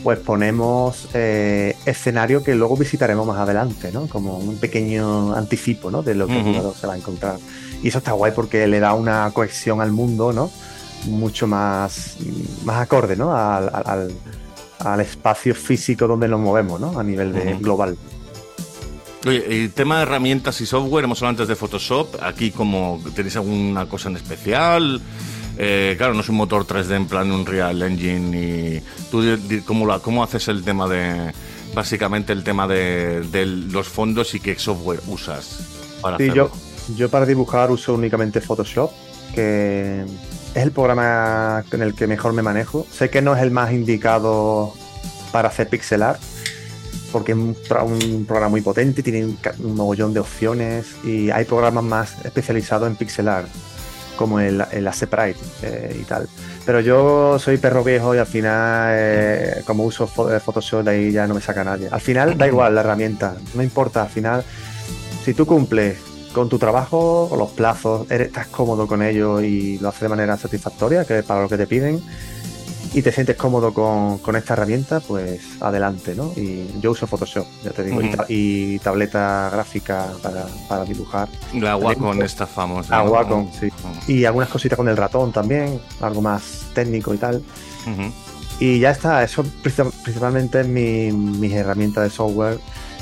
pues 0.04 0.18
ponemos 0.20 1.10
eh, 1.14 1.76
escenario 1.86 2.42
que 2.42 2.56
luego 2.56 2.76
visitaremos 2.78 3.28
más 3.28 3.38
adelante, 3.38 3.92
¿no? 3.92 4.08
Como 4.08 4.38
un 4.38 4.58
pequeño 4.58 5.36
anticipo, 5.36 5.92
¿no? 5.92 6.02
De 6.04 6.16
lo 6.16 6.26
que 6.26 6.34
el 6.38 6.42
Ujú. 6.42 6.50
jugador 6.54 6.76
se 6.76 6.88
va 6.88 6.94
a 6.94 6.98
encontrar. 6.98 7.36
Y 7.84 7.90
eso 7.90 7.98
está 7.98 8.14
guay 8.14 8.32
porque 8.34 8.66
le 8.66 8.80
da 8.80 8.94
una 8.94 9.30
cohesión 9.34 9.82
al 9.82 9.92
mundo, 9.92 10.32
¿no? 10.32 10.50
Mucho 11.06 11.48
más, 11.48 12.16
más 12.64 12.78
acorde, 12.82 13.16
¿no? 13.18 13.36
Al, 13.36 13.70
al- 14.80 15.02
espacio 15.02 15.54
físico 15.54 16.08
donde 16.08 16.28
nos 16.28 16.40
movemos, 16.40 16.80
¿no? 16.80 16.98
A 17.00 17.04
nivel 17.04 17.34
de 17.34 17.56
global. 17.60 17.96
Oye, 19.26 19.64
el 19.64 19.72
tema 19.72 19.98
de 19.98 20.04
herramientas 20.04 20.60
y 20.62 20.66
software, 20.66 21.06
hemos 21.06 21.20
hablado 21.20 21.30
antes 21.34 21.48
de 21.48 21.56
Photoshop. 21.56 22.16
Aquí, 22.24 22.50
como 22.52 23.00
tenéis 23.16 23.36
alguna 23.36 23.86
cosa 23.86 24.10
en 24.10 24.16
especial. 24.16 25.00
Eh, 25.58 25.94
claro, 25.98 26.14
no 26.16 26.22
es 26.22 26.30
un 26.30 26.38
motor 26.38 26.66
3D 26.66 26.96
en 26.96 27.06
plan 27.08 27.32
un 27.32 27.46
Real 27.46 27.82
Engine. 27.84 28.38
Y 28.38 28.84
tú, 29.12 29.24
¿cómo, 29.66 29.86
la- 29.86 30.00
¿cómo 30.00 30.24
haces 30.24 30.48
el 30.48 30.64
tema 30.64 30.88
de. 30.88 31.34
Básicamente 31.76 32.34
el 32.34 32.44
tema 32.44 32.68
de, 32.68 33.22
de 33.32 33.46
los 33.46 33.88
fondos 33.88 34.34
y 34.36 34.40
qué 34.42 34.58
software 34.60 35.00
usas 35.08 35.60
para 36.02 36.18
Sí, 36.18 36.24
hacerlo? 36.24 36.52
yo, 36.90 36.96
yo 36.98 37.10
para 37.10 37.26
dibujar 37.26 37.72
uso 37.72 37.94
únicamente 37.94 38.42
Photoshop, 38.42 38.92
que 39.34 40.04
es 40.54 40.62
el 40.64 40.72
programa 40.72 41.64
en 41.72 41.82
el 41.82 41.94
que 41.94 42.08
mejor 42.08 42.34
me 42.34 42.42
manejo. 42.42 42.86
Sé 42.92 43.10
que 43.10 43.22
no 43.22 43.34
es 43.36 43.42
el 43.42 43.52
más 43.52 43.72
indicado 43.72 44.74
para 45.32 45.48
hacer 45.48 45.70
pixel 45.70 46.02
art, 46.02 46.20
porque 47.12 47.32
es 47.34 47.38
un, 47.38 47.56
pro- 47.68 47.86
un 47.86 48.26
programa 48.26 48.50
muy 48.50 48.62
potente, 48.62 49.04
tiene 49.04 49.26
un, 49.26 49.76
mogollón 49.76 50.14
de 50.14 50.20
opciones 50.20 50.88
y 51.04 51.30
hay 51.30 51.46
programas 51.46 51.84
más 51.84 52.26
especializados 52.26 52.88
en 52.90 52.96
pixel 52.96 53.28
art, 53.28 53.48
como 54.16 54.40
el, 54.40 54.64
el 54.72 54.92
Sprite 54.94 55.38
eh, 55.64 55.98
y 56.02 56.04
tal. 56.04 56.28
Pero 56.66 56.80
yo 56.80 57.40
soy 57.40 57.58
perro 57.58 57.84
viejo 57.84 58.14
y 58.14 58.20
al 58.20 58.28
final, 58.28 58.90
eh, 58.96 59.62
como 59.66 59.84
uso 59.84 60.06
eh, 60.32 60.40
Photoshop, 60.40 60.84
de 60.84 60.92
ahí 60.92 61.12
ya 61.12 61.26
no 61.28 61.34
me 61.34 61.42
saca 61.42 61.64
nadie. 61.64 61.88
Al 61.92 62.02
final 62.02 62.38
da 62.38 62.48
igual 62.54 62.76
la 62.76 62.82
herramienta, 62.82 63.36
no 63.56 63.64
importa, 63.64 64.04
al 64.04 64.10
final, 64.10 64.44
si 65.26 65.34
tú 65.34 65.46
cumples 65.46 65.98
con 66.34 66.48
tu 66.48 66.58
trabajo, 66.58 67.28
con 67.30 67.40
los 67.40 67.50
plazos, 67.50 68.10
eres, 68.10 68.28
estás 68.28 68.48
cómodo 68.48 68.88
con 68.88 69.02
ello 69.02 69.42
y 69.42 69.78
lo 69.80 69.90
haces 69.90 70.02
de 70.04 70.10
manera 70.10 70.38
satisfactoria, 70.38 71.04
que 71.04 71.20
es 71.20 71.26
para 71.26 71.42
lo 71.42 71.50
que 71.50 71.58
te 71.58 71.68
piden, 71.68 72.02
y 72.94 73.02
te 73.02 73.12
sientes 73.12 73.38
cómodo 73.38 73.74
con, 73.74 74.18
con 74.18 74.36
esta 74.36 74.54
herramienta, 74.54 75.00
pues 75.00 75.42
adelante, 75.62 76.14
¿no? 76.14 76.34
Y 76.36 76.68
yo 76.82 76.92
uso 76.92 77.08
Photoshop, 77.08 77.46
ya 77.64 77.72
te 77.72 77.84
digo, 77.84 78.02
y, 78.28 78.80
tableta 78.80 79.50
gráfica 79.52 80.08
para, 80.22 80.46
para 80.68 80.84
dibujar. 80.84 81.30
La 81.54 81.78
Wacom 81.78 82.22
esta 82.22 82.46
famosa. 82.46 83.04
¿no? 83.04 83.12
Wacom, 83.12 83.50
sí. 83.58 83.70
Y 84.08 84.26
algunas 84.26 84.50
cositas 84.50 84.76
con 84.78 84.90
el 84.90 84.98
ratón 84.98 85.32
también, 85.32 85.80
algo 86.02 86.22
más 86.22 86.66
técnico 86.74 87.14
y 87.14 87.18
tal. 87.18 87.42
Y 88.60 88.80
ya 88.80 88.92
está, 88.92 89.24
eso 89.24 89.44
princip- 89.64 89.92
principalmente 90.04 90.62
es 90.62 90.68
mi, 90.68 91.12
mis 91.12 91.52
herramientas 91.54 92.04
de 92.04 92.10
software. 92.10 92.60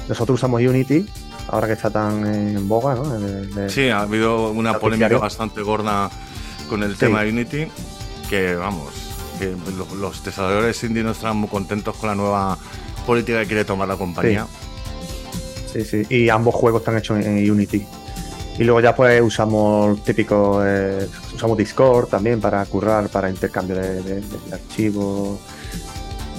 Nosotros 0.07 0.35
usamos 0.39 0.61
Unity, 0.61 1.05
ahora 1.49 1.67
que 1.67 1.73
está 1.73 1.89
tan 1.89 2.25
en 2.25 2.67
boga, 2.67 2.95
¿no? 2.95 3.19
De- 3.19 3.47
de- 3.47 3.69
Sí, 3.69 3.89
ha 3.89 4.01
habido 4.01 4.51
una 4.51 4.77
polémica 4.79 5.17
bastante 5.17 5.61
gorda 5.61 6.09
con 6.69 6.83
el 6.83 6.93
Sí. 6.93 6.99
tema 6.99 7.23
de 7.23 7.29
Unity, 7.31 7.67
que 8.29 8.55
vamos, 8.55 8.93
que 9.39 9.55
lo- 9.77 9.95
los 9.95 10.23
desarrolladores 10.23 10.83
indie 10.83 11.01
no 11.03 11.11
están 11.11 11.37
muy 11.37 11.49
contentos 11.49 11.95
con 11.97 12.09
la 12.09 12.15
nueva 12.15 12.57
política 13.05 13.39
que 13.41 13.47
quiere 13.47 13.65
tomar 13.65 13.87
la 13.87 13.95
compañía. 13.95 14.45
Sí, 15.71 15.83
sí. 15.85 16.03
Y 16.09 16.29
ambos 16.29 16.53
juegos 16.55 16.81
están 16.81 16.97
hechos 16.97 17.23
en, 17.25 17.37
en 17.37 17.49
Unity. 17.51 17.85
Y 18.57 18.63
luego 18.65 18.81
ya 18.81 18.93
pues 18.93 19.21
usamos 19.21 20.03
típico, 20.03 20.61
eh, 20.65 21.07
usamos 21.33 21.57
Discord 21.57 22.07
también 22.09 22.41
para 22.41 22.65
currar, 22.65 23.07
para 23.09 23.29
intercambio 23.29 23.75
de, 23.77 24.01
de- 24.03 24.15
de 24.21 24.53
archivos 24.53 25.39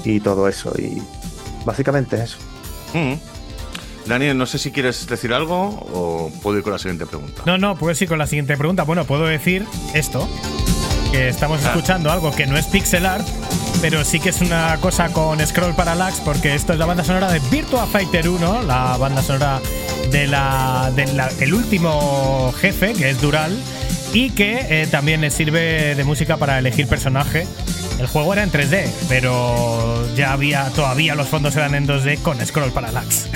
y 0.05 0.20
todo 0.20 0.46
eso. 0.48 0.72
Y 0.78 1.01
básicamente 1.64 2.16
es 2.16 2.22
eso. 2.22 2.38
Mm. 2.92 3.14
Daniel, 4.07 4.36
no 4.36 4.46
sé 4.46 4.59
si 4.59 4.70
quieres 4.72 5.07
decir 5.07 5.32
algo 5.32 5.61
o 5.94 6.30
puedo 6.42 6.59
ir 6.59 6.62
con 6.64 6.72
la 6.72 6.78
siguiente 6.78 7.07
pregunta. 7.07 7.42
No, 7.46 7.57
no, 7.59 7.76
puedes 7.76 8.01
ir 8.03 8.09
con 8.09 8.18
la 8.18 8.26
siguiente 8.26 8.57
pregunta. 8.57 8.82
Bueno, 8.82 9.05
puedo 9.05 9.24
decir 9.26 9.64
esto: 9.94 10.26
estamos 11.12 11.62
escuchando 11.62 12.11
algo 12.11 12.30
que 12.30 12.46
no 12.46 12.56
es 12.56 12.66
pixel 12.66 13.04
art, 13.04 13.26
pero 13.80 14.04
sí 14.04 14.20
que 14.20 14.28
es 14.28 14.40
una 14.40 14.76
cosa 14.80 15.08
con 15.08 15.44
scroll 15.44 15.74
parallax, 15.74 16.20
porque 16.20 16.54
esto 16.54 16.72
es 16.72 16.78
la 16.78 16.86
banda 16.86 17.04
sonora 17.04 17.32
de 17.32 17.40
Virtua 17.50 17.86
Fighter 17.86 18.28
1, 18.28 18.62
la 18.62 18.96
banda 18.96 19.22
sonora 19.22 19.61
de 20.11 20.26
la, 20.26 20.92
del 20.94 21.54
último 21.54 22.52
jefe, 22.61 22.92
que 22.92 23.11
es 23.11 23.20
Dural, 23.20 23.56
y 24.12 24.30
que 24.30 24.66
eh, 24.82 24.86
también 24.90 25.20
le 25.20 25.30
sirve 25.30 25.94
de 25.94 26.04
música 26.04 26.36
para 26.36 26.58
elegir 26.58 26.86
personaje. 26.88 27.46
El 27.98 28.06
juego 28.06 28.32
era 28.32 28.42
en 28.42 28.50
3D, 28.50 28.88
pero 29.11 30.06
ya 30.16 30.32
había 30.32 30.64
todavía 30.70 31.14
los 31.14 31.28
fondos 31.28 31.54
eran 31.56 31.74
en 31.74 31.86
2D 31.86 32.18
con 32.22 32.44
scroll 32.46 32.72
parallax. 32.72 33.28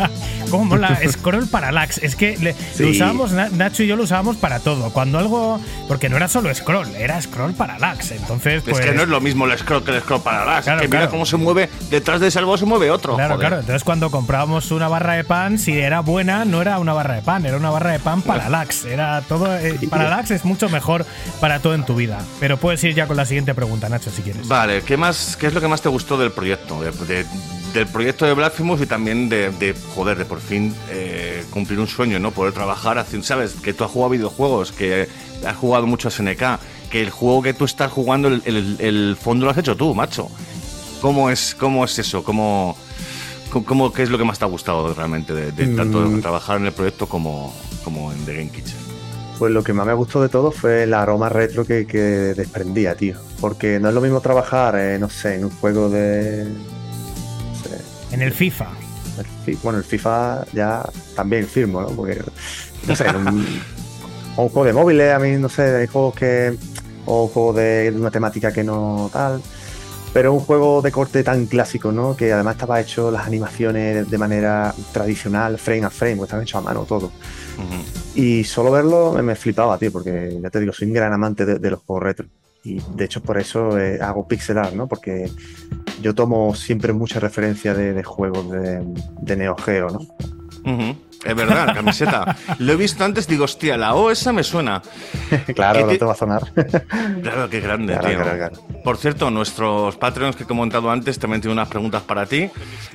¿Cómo 0.50 0.76
la 0.76 0.98
scroll 1.08 1.46
parallax? 1.46 1.98
Es 1.98 2.16
que 2.16 2.36
le- 2.38 2.54
Sí. 2.74 2.82
lo 2.82 2.88
usábamos, 2.90 3.30
Na- 3.30 3.48
Nacho 3.50 3.84
y 3.84 3.86
yo 3.86 3.94
lo 3.94 4.02
usábamos 4.02 4.36
para 4.36 4.58
todo. 4.58 4.90
Cuando 4.92 5.18
algo. 5.18 5.60
Porque 5.86 6.08
no 6.08 6.16
era 6.16 6.26
solo 6.26 6.52
scroll, 6.52 6.88
era 6.96 7.20
scroll 7.22 7.54
parallax. 7.54 8.10
Entonces, 8.10 8.62
pues. 8.64 8.80
es 8.80 8.86
que 8.86 8.92
no 8.92 9.02
es 9.02 9.08
lo 9.08 9.20
mismo 9.20 9.46
el 9.46 9.56
scroll 9.56 9.84
que 9.84 9.92
el 9.92 10.00
scroll 10.00 10.20
para 10.22 10.44
las. 10.44 10.64
Claro, 10.64 10.80
que 10.80 10.88
mira 10.88 10.98
claro. 11.00 11.10
cómo 11.12 11.24
se 11.24 11.36
mueve, 11.36 11.68
detrás 11.88 12.20
de 12.20 12.26
ese 12.26 12.40
algo 12.40 12.58
se 12.58 12.64
mueve 12.64 12.90
otro. 12.90 13.14
Claro, 13.14 13.34
joder. 13.34 13.46
claro. 13.48 13.60
Entonces, 13.60 13.84
cuando 13.84 14.10
comprábamos 14.10 14.72
una 14.72 14.88
barra 14.88 15.12
de 15.14 15.22
pan, 15.22 15.58
si 15.60 15.78
era 15.78 16.00
buena, 16.00 16.44
no 16.44 16.60
era 16.60 16.80
una 16.80 16.92
barra 16.92 17.14
de 17.14 17.22
pan, 17.22 17.46
era 17.46 17.56
una 17.56 17.70
barra 17.70 17.92
de 17.92 18.00
pan 18.00 18.22
parallax. 18.22 18.84
Era 18.84 19.20
todo. 19.22 19.56
eh, 19.56 19.78
parallax 19.88 20.17
es 20.30 20.44
mucho 20.44 20.68
mejor 20.68 21.04
para 21.40 21.60
todo 21.60 21.74
en 21.74 21.84
tu 21.84 21.94
vida. 21.94 22.18
Pero 22.40 22.56
puedes 22.58 22.82
ir 22.84 22.94
ya 22.94 23.06
con 23.06 23.16
la 23.16 23.24
siguiente 23.26 23.54
pregunta, 23.54 23.88
Nacho, 23.88 24.10
si 24.10 24.22
quieres. 24.22 24.46
Vale, 24.48 24.82
¿qué, 24.82 24.96
más, 24.96 25.36
¿qué 25.36 25.46
es 25.48 25.54
lo 25.54 25.60
que 25.60 25.68
más 25.68 25.80
te 25.82 25.88
gustó 25.88 26.16
del 26.18 26.32
proyecto? 26.32 26.80
De- 26.80 26.90
de- 26.92 27.26
del 27.72 27.86
proyecto 27.86 28.24
de 28.24 28.32
Blasphemous 28.32 28.80
y 28.80 28.86
también 28.86 29.28
de, 29.28 29.50
de, 29.50 29.74
joder, 29.94 30.16
de 30.16 30.24
por 30.24 30.40
fin 30.40 30.74
eh, 30.90 31.44
cumplir 31.50 31.78
un 31.78 31.86
sueño, 31.86 32.18
¿no? 32.18 32.30
Poder 32.30 32.54
trabajar, 32.54 32.96
haciendo, 32.98 33.26
¿sabes? 33.26 33.52
Que 33.62 33.74
tú 33.74 33.84
has 33.84 33.90
jugado 33.90 34.10
videojuegos, 34.10 34.72
que 34.72 35.06
has 35.46 35.54
jugado 35.56 35.86
mucho 35.86 36.08
a 36.08 36.10
SNK, 36.10 36.58
que 36.90 37.02
el 37.02 37.10
juego 37.10 37.42
que 37.42 37.52
tú 37.52 37.66
estás 37.66 37.92
jugando, 37.92 38.28
el, 38.28 38.42
el- 38.46 38.76
el 38.80 39.16
fondo 39.20 39.44
lo 39.44 39.50
has 39.50 39.58
hecho 39.58 39.76
tú, 39.76 39.94
macho. 39.94 40.30
¿Cómo 41.02 41.28
es, 41.30 41.54
cómo 41.54 41.84
es 41.84 41.98
eso? 41.98 42.24
¿Cómo, 42.24 42.74
cómo- 43.50 43.64
cómo- 43.66 43.92
¿Qué 43.92 44.02
es 44.02 44.08
lo 44.10 44.16
que 44.16 44.24
más 44.24 44.38
te 44.38 44.46
ha 44.46 44.48
gustado 44.48 44.94
realmente 44.94 45.34
de, 45.34 45.52
de 45.52 45.66
tanto 45.76 46.00
Mm. 46.00 46.22
trabajar 46.22 46.56
en 46.56 46.66
el 46.66 46.72
proyecto 46.72 47.06
como, 47.06 47.54
como 47.84 48.10
en 48.12 48.24
The 48.24 48.32
Game 48.34 48.48
Kitchen? 48.50 48.87
Pues 49.38 49.52
lo 49.52 49.62
que 49.62 49.72
más 49.72 49.86
me 49.86 49.94
gustó 49.94 50.20
de 50.20 50.28
todo 50.28 50.50
fue 50.50 50.82
el 50.82 50.94
aroma 50.94 51.28
retro 51.28 51.64
que, 51.64 51.86
que 51.86 51.98
desprendía, 51.98 52.96
tío. 52.96 53.16
Porque 53.40 53.78
no 53.78 53.88
es 53.88 53.94
lo 53.94 54.00
mismo 54.00 54.20
trabajar, 54.20 54.76
eh, 54.76 54.98
no 54.98 55.08
sé, 55.08 55.36
en 55.36 55.44
un 55.44 55.50
juego 55.50 55.88
de. 55.88 56.44
no 56.44 57.54
sé, 57.62 58.14
En 58.14 58.22
el 58.22 58.32
FIFA. 58.32 58.66
el 59.46 59.56
bueno, 59.62 59.78
el 59.78 59.84
FIFA 59.84 60.44
ya 60.52 60.84
también 61.14 61.46
firmo, 61.46 61.80
¿no? 61.82 61.88
Porque, 61.88 62.20
no 62.86 62.96
sé, 62.96 63.04
un, 63.10 63.46
o 64.36 64.42
un 64.42 64.48
juego 64.48 64.64
de 64.64 64.72
móviles, 64.72 65.14
a 65.14 65.18
mí, 65.20 65.32
no 65.36 65.48
sé, 65.48 65.62
hay 65.76 65.86
juegos 65.86 66.14
que. 66.14 66.56
O 67.06 67.22
un 67.24 67.28
juego 67.28 67.52
de, 67.54 67.90
de 67.92 67.96
una 68.00 68.10
temática 68.10 68.52
que 68.52 68.64
no 68.64 69.08
tal. 69.12 69.40
Pero 70.12 70.32
un 70.32 70.40
juego 70.40 70.82
de 70.82 70.90
corte 70.90 71.22
tan 71.22 71.46
clásico, 71.46 71.92
¿no? 71.92 72.16
Que 72.16 72.32
además 72.32 72.54
estaba 72.56 72.80
hecho 72.80 73.10
las 73.10 73.26
animaciones 73.26 74.10
de 74.10 74.18
manera 74.18 74.74
tradicional, 74.92 75.58
frame 75.58 75.84
a 75.84 75.90
frame, 75.90 76.16
porque 76.16 76.24
estaban 76.28 76.42
hechos 76.42 76.58
a 76.58 76.62
mano 76.62 76.80
todo. 76.88 77.06
Ujú. 77.06 77.97
Y 78.14 78.44
solo 78.44 78.70
verlo 78.70 79.12
me, 79.22 79.34
flipaba, 79.34 79.78
tío, 79.78 79.92
porque 79.92 80.38
ya 80.42 80.50
te 80.50 80.60
digo, 80.60 80.72
soy 80.72 80.88
un 80.88 80.94
gran 80.94 81.12
amante 81.12 81.44
de, 81.44 81.70
los 81.70 81.80
juegos 81.80 82.02
retro. 82.02 82.26
Y 82.64 82.80
de 82.94 83.04
hecho 83.04 83.22
por 83.22 83.38
eso 83.38 83.78
eh, 83.78 83.98
hago 84.00 84.26
pixel 84.26 84.58
art, 84.58 84.74
¿no? 84.74 84.88
Porque 84.88 85.30
yo 86.02 86.14
tomo 86.14 86.54
siempre 86.54 86.92
mucha 86.92 87.20
referencia 87.20 87.74
de, 87.74 88.02
juegos 88.02 88.50
de, 88.50 89.36
Neo 89.36 89.56
Geo, 89.56 89.88
¿no? 89.90 90.98
Es 91.24 91.34
verdad, 91.34 91.66
la 91.66 91.74
camiseta. 91.74 92.36
Lo 92.58 92.72
he 92.72 92.76
visto 92.76 93.04
antes, 93.04 93.26
digo, 93.26 93.44
hostia, 93.44 93.76
la 93.76 93.94
O 93.94 94.10
esa 94.10 94.32
me 94.32 94.42
suena. 94.44 94.80
claro, 95.54 95.80
¿Qué 95.80 95.84
no 95.84 95.90
te- 95.92 95.98
te 95.98 96.04
va 96.04 96.12
a 96.12 96.16
sonar. 96.16 96.42
Claro, 97.22 97.48
qué 97.50 97.60
grande, 97.60 97.94
Claro, 97.94 98.08
tío. 98.08 98.22
claro, 98.22 98.38
claro. 98.38 98.82
Por 98.84 98.96
cierto, 98.96 99.30
nuestros 99.30 99.96
Patreons 99.96 100.36
que 100.36 100.44
he 100.44 100.46
comentado 100.46 100.90
antes 100.90 101.18
también 101.18 101.40
tienen 101.40 101.58
unas 101.58 101.68
preguntas 101.68 102.02
para 102.02 102.24
ti. 102.26 102.48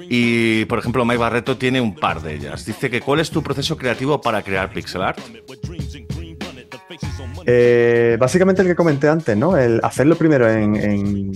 Y, 0.09 0.65
por 0.65 0.80
ejemplo, 0.80 1.03
Mike 1.05 1.17
Barreto 1.19 1.57
tiene 1.57 1.82
un 1.82 1.95
par 1.95 2.21
de 2.21 2.36
ellas. 2.36 2.65
Dice 2.65 2.89
que 2.89 3.01
¿cuál 3.01 3.19
es 3.19 3.30
tu 3.30 3.43
proceso 3.43 3.78
creativo 3.78 4.21
para 4.21 4.41
crear 4.41 4.71
pixel 4.71 5.01
art? 5.03 5.19
Eh, 7.45 8.17
básicamente 8.19 8.61
el 8.61 8.67
que 8.67 8.75
comenté 8.75 9.07
antes, 9.07 9.35
¿no? 9.37 9.57
El 9.57 9.79
hacerlo 9.83 10.15
primero 10.15 10.49
en, 10.49 10.75
en, 10.75 11.31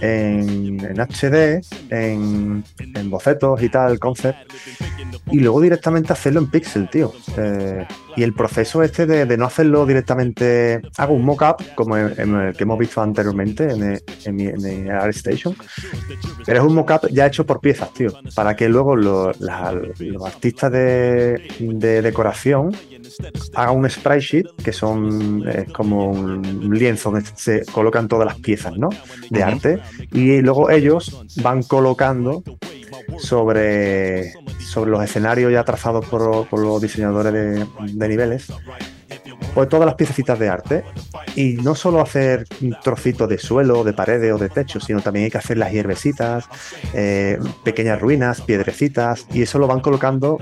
en- 0.00 1.00
HD, 1.00 1.60
en, 1.90 2.64
en 2.78 3.10
bocetos 3.10 3.62
y 3.62 3.68
tal, 3.68 3.98
concept, 3.98 4.36
y 5.30 5.40
luego 5.40 5.60
directamente 5.60 6.12
hacerlo 6.12 6.40
en 6.40 6.50
pixel, 6.50 6.88
tío. 6.90 7.12
Eh, 7.36 7.86
y 8.16 8.22
el 8.22 8.34
proceso 8.34 8.82
este 8.82 9.06
de, 9.06 9.36
no 9.38 9.46
hacerlo 9.46 9.86
directamente, 9.86 10.82
hago 10.98 11.14
un 11.14 11.24
mock-up, 11.24 11.64
como 11.74 11.96
el 11.96 12.14
que 12.54 12.64
hemos 12.64 12.78
visto 12.78 13.00
anteriormente 13.00 13.70
en, 13.72 13.98
en 14.24 14.36
mi, 14.36 14.90
ArtStation, 14.90 15.56
pero 16.44 16.58
es 16.60 16.64
un 16.64 16.74
mock-up 16.74 17.08
ya 17.10 17.26
hecho 17.26 17.46
por 17.46 17.60
piezas, 17.60 17.92
tío, 17.94 18.10
para 18.34 18.54
que 18.54 18.68
luego 18.68 18.96
lo- 18.96 19.32
la- 19.38 19.72
los 19.98 20.26
artistas 20.26 20.70
de, 20.72 21.42
de 21.58 22.02
decoración 22.02 22.76
haga 23.54 23.70
un 23.72 23.88
sprite 23.88 24.20
sheet 24.20 24.46
que 24.62 24.72
son 24.72 25.21
es 25.46 25.72
como 25.72 26.10
un 26.10 26.70
lienzo 26.78 27.10
donde 27.10 27.28
se 27.34 27.64
colocan 27.66 28.08
todas 28.08 28.26
las 28.26 28.38
piezas 28.38 28.76
¿no? 28.76 28.90
de 29.30 29.42
arte 29.42 29.80
y 30.12 30.40
luego 30.40 30.70
ellos 30.70 31.24
van 31.42 31.62
colocando 31.62 32.42
sobre, 33.18 34.32
sobre 34.58 34.90
los 34.90 35.02
escenarios 35.02 35.52
ya 35.52 35.64
trazados 35.64 36.06
por, 36.06 36.46
por 36.48 36.60
los 36.60 36.80
diseñadores 36.80 37.32
de, 37.32 37.66
de 37.92 38.08
niveles 38.08 38.52
pues 39.54 39.68
todas 39.68 39.86
las 39.86 39.94
piececitas 39.94 40.38
de 40.38 40.48
arte 40.48 40.84
y 41.36 41.54
no 41.54 41.74
solo 41.74 42.00
hacer 42.00 42.46
un 42.60 42.76
trocito 42.82 43.26
de 43.26 43.38
suelo, 43.38 43.84
de 43.84 43.92
paredes 43.92 44.32
o 44.32 44.38
de 44.38 44.48
techo, 44.48 44.80
sino 44.80 45.00
también 45.00 45.24
hay 45.26 45.30
que 45.30 45.38
hacer 45.38 45.58
las 45.58 45.72
hierbecitas, 45.72 46.44
eh, 46.94 47.38
pequeñas 47.64 48.00
ruinas, 48.00 48.40
piedrecitas 48.40 49.26
y 49.32 49.42
eso 49.42 49.58
lo 49.58 49.66
van 49.66 49.80
colocando 49.80 50.38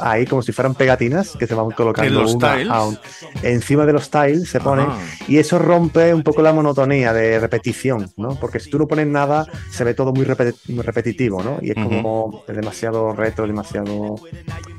ahí 0.00 0.26
como 0.26 0.42
si 0.42 0.52
fueran 0.52 0.74
pegatinas 0.74 1.36
que 1.38 1.46
se 1.46 1.54
van 1.54 1.70
colocando 1.70 2.08
¿En 2.08 2.14
los 2.22 2.34
una 2.34 2.62
a 2.74 2.86
un- 2.86 2.98
encima 3.42 3.84
de 3.86 3.92
los 3.92 4.10
tiles 4.10 4.48
se 4.48 4.60
ponen 4.60 4.86
Ah. 4.88 4.98
y 5.28 5.38
eso 5.38 5.58
rompe 5.58 6.12
un 6.14 6.22
poco 6.22 6.42
la 6.42 6.52
monotonía 6.52 7.12
de 7.12 7.38
repetición, 7.38 8.10
¿no? 8.16 8.30
Porque 8.40 8.58
si 8.60 8.70
tú 8.70 8.78
no 8.78 8.86
pones 8.88 9.06
nada 9.06 9.46
se 9.70 9.84
ve 9.84 9.94
todo 9.94 10.12
muy, 10.12 10.24
repeti- 10.24 10.56
muy 10.68 10.82
repetitivo, 10.82 11.42
¿no? 11.42 11.58
Y 11.62 11.70
es 11.70 11.74
como 11.76 12.44
es 12.48 12.56
demasiado 12.56 13.12
retro, 13.12 13.46
demasiado 13.46 14.16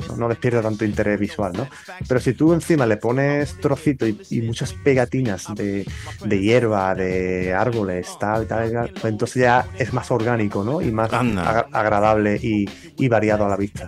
no, 0.09 0.15
no 0.17 0.29
despierta 0.29 0.61
tanto 0.61 0.85
interés 0.85 1.19
visual, 1.19 1.53
¿no? 1.55 1.67
Pero 2.07 2.19
si 2.19 2.33
tú 2.33 2.53
encima 2.53 2.85
le 2.85 2.97
pones 2.97 3.32
trocitos 3.59 4.09
y, 4.09 4.17
y 4.37 4.41
muchas 4.41 4.73
pegatinas 4.73 5.47
de, 5.55 5.85
de 6.25 6.41
hierba, 6.41 6.95
de 6.95 7.53
árboles, 7.53 8.07
tal, 8.19 8.47
tal, 8.47 8.71
tal, 8.71 8.91
entonces 9.03 9.43
ya 9.43 9.65
es 9.77 9.93
más 9.93 10.09
orgánico, 10.11 10.63
¿no? 10.63 10.81
Y 10.81 10.91
más 10.91 11.11
agradable 11.13 12.39
y, 12.41 12.69
y 12.97 13.07
variado 13.07 13.45
a 13.45 13.49
la 13.49 13.57
vista. 13.57 13.87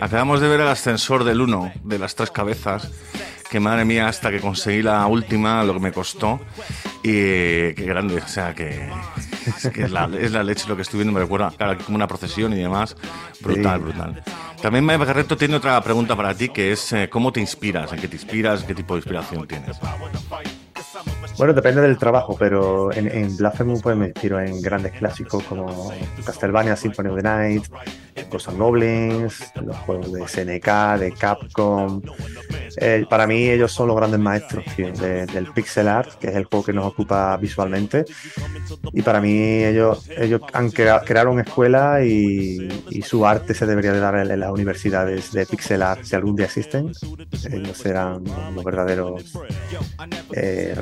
Acabamos 0.00 0.40
de 0.40 0.48
ver 0.48 0.60
el 0.60 0.68
ascensor 0.68 1.24
del 1.24 1.40
1, 1.40 1.72
de 1.84 1.98
las 1.98 2.14
tres 2.14 2.30
cabezas. 2.30 2.90
Que 3.50 3.60
madre 3.60 3.84
mía, 3.84 4.08
hasta 4.08 4.30
que 4.32 4.40
conseguí 4.40 4.82
la 4.82 5.06
última, 5.06 5.62
lo 5.62 5.74
que 5.74 5.80
me 5.80 5.92
costó. 5.92 6.40
Y 7.04 7.12
qué 7.74 7.84
grande, 7.86 8.16
o 8.16 8.26
sea, 8.26 8.52
que, 8.54 8.90
es, 9.46 9.70
que 9.72 9.82
es, 9.84 9.90
la, 9.90 10.08
es 10.18 10.32
la 10.32 10.42
leche 10.42 10.68
lo 10.68 10.76
que 10.76 10.82
estoy 10.82 10.98
viendo. 10.98 11.12
Me 11.12 11.20
recuerda, 11.20 11.52
claro, 11.56 11.72
aquí 11.72 11.84
como 11.84 11.96
una 11.96 12.06
procesión 12.06 12.52
y 12.52 12.56
demás. 12.56 12.96
Brutal, 13.40 13.78
Sí. 13.78 13.84
brutal. 13.84 14.22
También 14.62 14.84
Mike 14.84 14.96
Barreto 14.98 15.36
tiene 15.36 15.56
otra 15.56 15.80
pregunta 15.82 16.16
para 16.16 16.34
ti, 16.34 16.48
que 16.48 16.72
es 16.72 16.92
eh, 16.92 17.08
¿cómo 17.10 17.32
te 17.32 17.40
inspiras? 17.40 17.92
¿En 17.92 18.00
qué 18.00 18.08
te 18.08 18.16
inspiras? 18.16 18.64
¿Qué 18.64 18.74
tipo 18.74 18.94
de 18.94 18.98
inspiración 18.98 19.46
tienes? 19.46 19.76
Bueno, 21.38 21.52
depende 21.52 21.82
del 21.82 21.98
trabajo, 21.98 22.34
pero 22.38 22.92
en, 22.92 23.08
en 23.10 23.36
pues 23.82 23.96
me 23.96 24.06
inspiro 24.06 24.40
en 24.40 24.60
grandes 24.62 24.92
clásicos 24.92 25.42
como 25.44 25.92
Castlevania 26.24 26.76
Symphony 26.76 27.08
of 27.10 27.16
the 27.16 27.22
Night, 27.22 27.64
and 28.48 28.58
Goblins, 28.58 29.52
los 29.62 29.76
juegos 29.78 30.12
de 30.12 30.22
SNK, 30.26 30.98
de 30.98 31.12
Capcom. 31.12 32.00
Eh, 32.78 33.04
para 33.08 33.26
mí 33.26 33.48
ellos 33.50 33.72
son 33.72 33.88
los 33.88 33.96
grandes 33.96 34.18
maestros 34.20 34.64
tío, 34.74 34.90
de- 34.92 35.26
del 35.26 35.52
pixel 35.52 35.88
art, 35.88 36.14
que 36.18 36.28
es 36.28 36.36
el 36.36 36.44
juego 36.44 36.64
que 36.64 36.72
nos 36.72 36.86
ocupa 36.86 37.36
visualmente. 37.36 38.04
Y 38.92 39.02
para 39.02 39.20
mí 39.20 39.64
ellos, 39.64 40.08
ellos 40.16 40.40
han 40.52 40.70
crea- 40.70 41.02
crearon 41.04 41.34
escuela 41.40 42.02
y, 42.02 42.68
su 43.02 43.26
arte 43.26 43.54
se 43.54 43.66
debería 43.66 43.92
de 43.92 44.00
dar 44.00 44.16
en, 44.16 44.40
las 44.40 44.50
universidades 44.50 45.32
de 45.32 45.46
pixel 45.46 45.82
art, 45.82 46.02
si 46.02 46.16
algún 46.16 46.34
día 46.34 46.46
existen. 46.46 46.92
Ellos 47.50 47.76
serán 47.76 48.24
los 48.54 48.64
verdaderos 48.64 49.32
eh, 50.32 50.74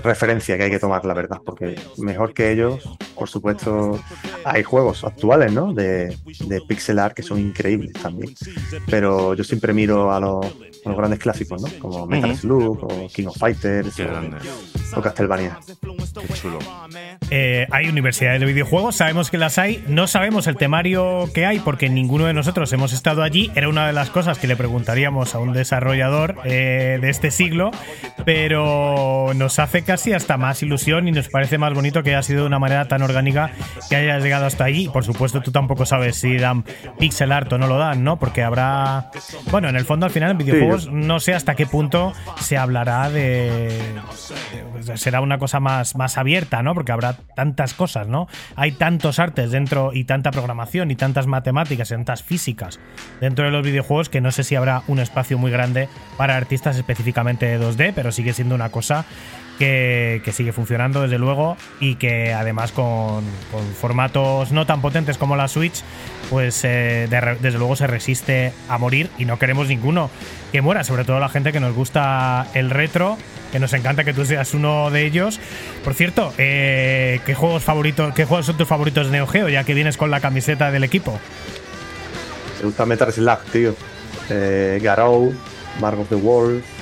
referencia 0.45 0.59
que 0.59 0.65
hay 0.65 0.71
que 0.71 0.79
tomar, 0.79 1.05
la 1.05 1.15
verdad, 1.15 1.41
porque 1.45 1.77
mejor 1.99 2.35
que 2.35 2.53
ellos, 2.53 2.83
por 3.15 3.29
supuesto, 3.29 3.99
hay 4.45 4.63
juegos 4.63 5.05
actuales, 5.05 5.53
¿no? 5.53 5.73
De, 5.73 6.17
de 6.47 6.61
pixel 6.69 6.99
art 6.99 7.15
que 7.15 7.23
son 7.23 7.39
increíbles 7.39 7.93
también. 7.95 8.35
Pero 8.87 9.35
yo 9.35 9.45
siempre 9.45 9.73
miro 9.73 10.13
a 10.13 10.21
los, 10.21 10.47
a 10.85 10.89
los 10.89 10.97
grandes 10.99 11.19
clásicos, 11.19 11.63
¿no? 11.63 11.69
Como 11.79 12.07
Metal. 12.07 12.37
Slug 12.37 12.85
o 12.85 13.09
King 13.09 13.27
of 13.27 13.37
Fighters 13.39 13.95
Qué 13.95 14.05
o, 14.05 14.99
o 14.99 15.03
Castlevania. 15.03 15.59
qué 15.67 16.35
chulo. 16.35 16.59
Eh, 17.31 17.67
hay 17.71 17.89
universidades 17.89 18.41
de 18.41 18.47
videojuegos, 18.47 18.97
sabemos 18.97 19.31
que 19.31 19.39
las 19.39 19.59
hay, 19.59 19.83
no 19.89 20.07
sabemos 20.07 20.47
el 20.47 20.57
temario 20.57 21.29
que 21.33 21.47
hay 21.47 21.59
porque 21.59 21.89
ninguno 21.89 22.27
de 22.27 22.35
nosotros 22.35 22.73
hemos 22.73 22.93
estado 22.93 23.23
allí. 23.23 23.51
Era 23.55 23.69
una 23.69 23.87
de 23.87 23.93
las 23.93 24.11
cosas 24.11 24.39
que 24.39 24.47
le 24.47 24.57
preguntaríamos 24.57 25.35
a 25.35 25.39
un 25.39 25.53
desarrollador 25.53 26.37
eh, 26.45 26.99
de 27.01 27.09
este 27.11 27.31
siglo, 27.31 27.71
pero 28.25 29.33
nos 29.35 29.59
hace 29.59 29.83
casi 29.83 30.13
hasta 30.13 30.34
más 30.37 30.63
ilusión 30.63 31.09
y 31.09 31.13
nos 31.13 31.29
parece 31.29 31.59
más 31.59 31.73
bonito 31.75 32.03
que 32.03 32.11
haya 32.11 32.23
sido 32.23 32.43
de 32.43 32.47
una 32.47 32.59
manera 32.59 32.87
tan 32.87 33.03
orgánica 33.03 33.51
que 33.89 33.97
hayas 33.97 34.23
llegado 34.23 34.47
hasta 34.47 34.65
allí. 34.65 34.89
Por 34.89 35.05
supuesto, 35.05 35.41
tú 35.41 35.51
tampoco 35.53 35.87
sabes 35.87 36.17
si 36.17 36.37
dan 36.37 36.65
pixel 36.99 37.33
art 37.33 37.53
o 37.53 37.59
no 37.59 37.67
lo 37.67 37.79
dan, 37.79 38.05
¿no? 38.05 38.19
Porque 38.19 38.43
habrá. 38.43 39.11
Bueno, 39.51 39.69
en 39.69 39.77
el 39.77 39.85
fondo, 39.85 40.07
al 40.07 40.13
final, 40.13 40.31
en 40.33 40.39
videojuegos, 40.39 40.87
yo- 40.87 40.91
no 40.93 41.21
sé 41.21 41.35
hasta 41.35 41.55
qué 41.55 41.67
punto 41.67 42.13
se 42.41 42.57
hablará 42.57 43.11
de. 43.11 43.79
de- 44.85 44.97
será 44.97 45.21
una 45.21 45.39
cosa 45.39 45.61
más, 45.61 45.97
más 45.97 46.19
abierta, 46.19 46.63
¿no? 46.63 46.75
Porque 46.75 46.93
habrá 46.93 47.15
tantas 47.35 47.75
cosas, 47.75 48.07
¿no? 48.09 48.29
Hay 48.57 48.73
tantos 48.73 49.19
artes 49.19 49.51
dentro 49.51 49.93
y 49.95 50.05
tanta 50.05 50.31
programación 50.31 50.91
y 50.91 50.97
tantas 50.97 51.27
matemáticas 51.27 51.91
y 51.91 51.95
tantas 51.95 52.23
físicas 52.23 52.79
dentro 53.21 53.45
de 53.47 53.51
los 53.51 53.65
videojuegos 53.65 54.09
que 54.09 54.21
no 54.21 54.31
sé 54.31 54.45
si 54.45 54.55
habrá 54.57 54.83
un 54.89 54.99
espacio 54.99 55.39
muy 55.39 55.51
grande 55.51 55.89
para 56.17 56.37
artistas 56.37 56.77
específicamente 56.77 57.47
de 57.47 57.59
2D, 57.59 57.93
pero 57.95 58.13
sigue 58.13 58.33
siendo 58.33 58.55
una 58.55 58.69
cosa 58.71 59.05
que, 59.59 60.21
sigue 60.33 60.53
funcionando 60.53 61.03
desde 61.03 61.19
luego 61.19 61.57
y 61.81 61.97
que 61.97 62.33
además 62.33 62.73
con, 62.73 63.25
formatos 63.81 64.53
no 64.53 64.67
tan 64.67 64.81
potentes 64.81 65.19
como 65.19 65.37
la 65.37 65.49
Switch, 65.49 65.83
pues 66.31 66.61
eh, 66.65 67.09
desde 67.09 67.59
luego 67.59 67.77
se 67.77 67.87
resiste 67.87 68.53
a 68.69 68.79
morir 68.79 69.11
y 69.19 69.25
no 69.25 69.39
queremos 69.39 69.69
ninguno 69.69 70.11
que 70.53 70.61
muera, 70.61 70.85
sobre 70.85 71.05
todo 71.05 71.21
la 71.21 71.29
gente 71.29 71.53
que 71.53 71.61
nos 71.61 71.75
gusta 71.75 72.47
el 72.55 72.71
retro, 72.71 73.17
que 73.53 73.59
nos 73.59 73.73
encanta 73.73 74.05
que 74.05 74.13
tú 74.13 74.25
seas 74.25 74.55
uno 74.55 74.91
de 74.91 75.07
ellos. 75.07 75.41
Por 75.85 75.95
cierto, 75.95 76.33
eh, 76.39 77.21
¿qué 77.27 77.35
juegos 77.35 77.63
favoritos, 77.63 78.15
qué 78.15 78.25
juegos 78.25 78.47
son 78.47 78.57
tus 78.57 78.69
favoritos 78.69 79.07
de 79.07 79.13
Neo 79.13 79.27
Geo, 79.27 79.49
ya 79.49 79.65
que 79.65 79.75
vienes 79.75 79.97
con 79.97 80.11
la 80.11 80.21
camiseta 80.21 80.71
del 80.71 80.85
equipo? 80.85 81.19
Me 82.59 82.67
gusta 82.67 82.87
Metal 82.87 83.13
Slug, 83.13 83.45
tío. 83.53 83.75
Eh, 84.31 84.81
Garou, 84.83 85.35
Mark 85.81 85.99
of 85.99 86.09
the 86.09 86.15
Wolf. 86.15 86.74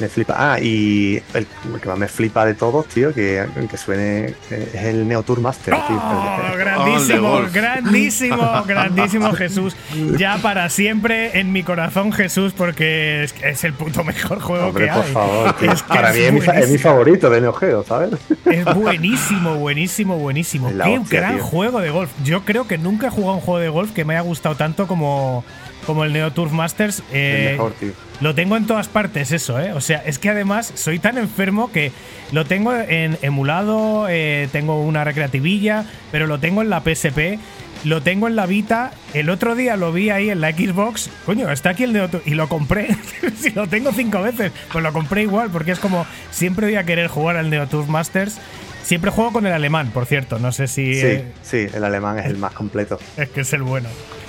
Me 0.00 0.08
flipa. 0.08 0.34
Ah, 0.36 0.58
y 0.60 1.16
el, 1.34 1.46
el 1.74 1.80
que 1.80 1.88
más 1.88 1.98
me 1.98 2.08
flipa 2.08 2.44
de 2.44 2.54
todos, 2.54 2.86
tío, 2.88 3.14
que, 3.14 3.46
que 3.70 3.76
suene 3.78 4.34
eh, 4.50 4.70
es 4.74 4.84
el 4.84 5.08
Neo 5.08 5.22
Tour 5.22 5.40
Master, 5.40 5.74
tío. 5.74 5.96
¡Oh, 6.02 6.56
grandísimo, 6.56 7.30
Golf. 7.30 7.52
grandísimo, 7.52 8.62
grandísimo 8.66 9.32
Jesús. 9.32 9.74
Ya 10.18 10.36
para 10.38 10.68
siempre 10.68 11.38
en 11.40 11.52
mi 11.52 11.62
corazón 11.62 12.12
Jesús, 12.12 12.52
porque 12.56 13.24
es, 13.24 13.34
es 13.42 13.64
el 13.64 13.72
puto 13.72 14.04
mejor 14.04 14.40
juego 14.40 14.66
Hombre, 14.66 14.86
que 14.86 14.92
por 14.92 15.04
hay. 15.04 15.12
favor, 15.12 15.52
tío. 15.54 15.72
Es 15.72 15.82
que 15.82 15.88
Para 15.88 16.10
es 16.10 16.32
mí 16.32 16.40
es 16.54 16.70
mi, 16.70 16.78
favorito 16.78 17.30
de 17.30 17.40
Neo 17.40 17.52
Geo, 17.54 17.84
¿sabes? 17.84 18.10
Es 18.44 18.64
buenísimo, 18.74 19.54
buenísimo, 19.56 20.18
buenísimo. 20.18 20.70
La 20.70 20.84
Qué 20.84 20.98
hostia, 20.98 21.20
gran 21.20 21.34
tío. 21.36 21.44
juego 21.44 21.80
de 21.80 21.90
golf. 21.90 22.10
Yo 22.22 22.44
creo 22.44 22.66
que 22.66 22.76
nunca 22.78 23.06
he 23.06 23.10
jugado 23.10 23.34
un 23.34 23.40
juego 23.40 23.60
de 23.60 23.68
golf 23.70 23.92
que 23.92 24.04
me 24.04 24.14
haya 24.14 24.22
gustado 24.22 24.54
tanto 24.56 24.86
como, 24.86 25.44
como 25.86 26.04
el 26.04 26.12
Neo 26.12 26.32
Turf 26.32 26.52
Masters. 26.52 27.02
Eh, 27.12 27.46
el 27.46 27.52
mejor, 27.52 27.72
tío. 27.72 27.92
Lo 28.20 28.34
tengo 28.34 28.56
en 28.56 28.66
todas 28.66 28.88
partes, 28.88 29.30
eso, 29.32 29.60
¿eh? 29.60 29.72
O 29.72 29.80
sea, 29.80 29.98
es 29.98 30.18
que 30.18 30.30
además 30.30 30.72
soy 30.74 30.98
tan 30.98 31.18
enfermo 31.18 31.70
que 31.70 31.92
lo 32.32 32.44
tengo 32.46 32.74
en 32.74 33.18
emulado, 33.22 34.06
eh, 34.08 34.48
tengo 34.52 34.80
una 34.82 35.04
recreativilla, 35.04 35.84
pero 36.12 36.26
lo 36.26 36.40
tengo 36.40 36.62
en 36.62 36.70
la 36.70 36.80
PSP, 36.80 37.38
lo 37.84 38.02
tengo 38.02 38.26
en 38.26 38.34
la 38.34 38.46
Vita. 38.46 38.92
El 39.12 39.28
otro 39.28 39.54
día 39.54 39.76
lo 39.76 39.92
vi 39.92 40.10
ahí 40.10 40.30
en 40.30 40.40
la 40.40 40.50
Xbox. 40.52 41.10
Coño, 41.26 41.50
está 41.52 41.70
aquí 41.70 41.84
el 41.84 41.92
Neo 41.92 42.08
Y 42.24 42.30
lo 42.30 42.48
compré. 42.48 42.88
si 43.38 43.50
lo 43.50 43.66
tengo 43.66 43.92
cinco 43.92 44.22
veces, 44.22 44.50
pues 44.72 44.82
lo 44.82 44.92
compré 44.92 45.22
igual, 45.22 45.50
porque 45.50 45.72
es 45.72 45.78
como 45.78 46.06
siempre 46.30 46.66
voy 46.66 46.76
a 46.76 46.84
querer 46.84 47.08
jugar 47.08 47.36
al 47.36 47.50
Neo 47.50 47.66
Tour 47.66 47.86
Masters. 47.86 48.38
Siempre 48.82 49.10
juego 49.10 49.32
con 49.32 49.46
el 49.46 49.52
alemán, 49.52 49.90
por 49.90 50.06
cierto. 50.06 50.38
No 50.38 50.52
sé 50.52 50.68
si. 50.68 50.94
Sí, 50.94 51.06
eh, 51.06 51.32
sí, 51.42 51.66
el 51.74 51.84
alemán 51.84 52.18
es 52.18 52.26
el 52.26 52.38
más 52.38 52.52
completo. 52.52 52.98
es 53.16 53.28
que 53.28 53.40
es 53.42 53.52
el 53.52 53.62
bueno. 53.62 53.88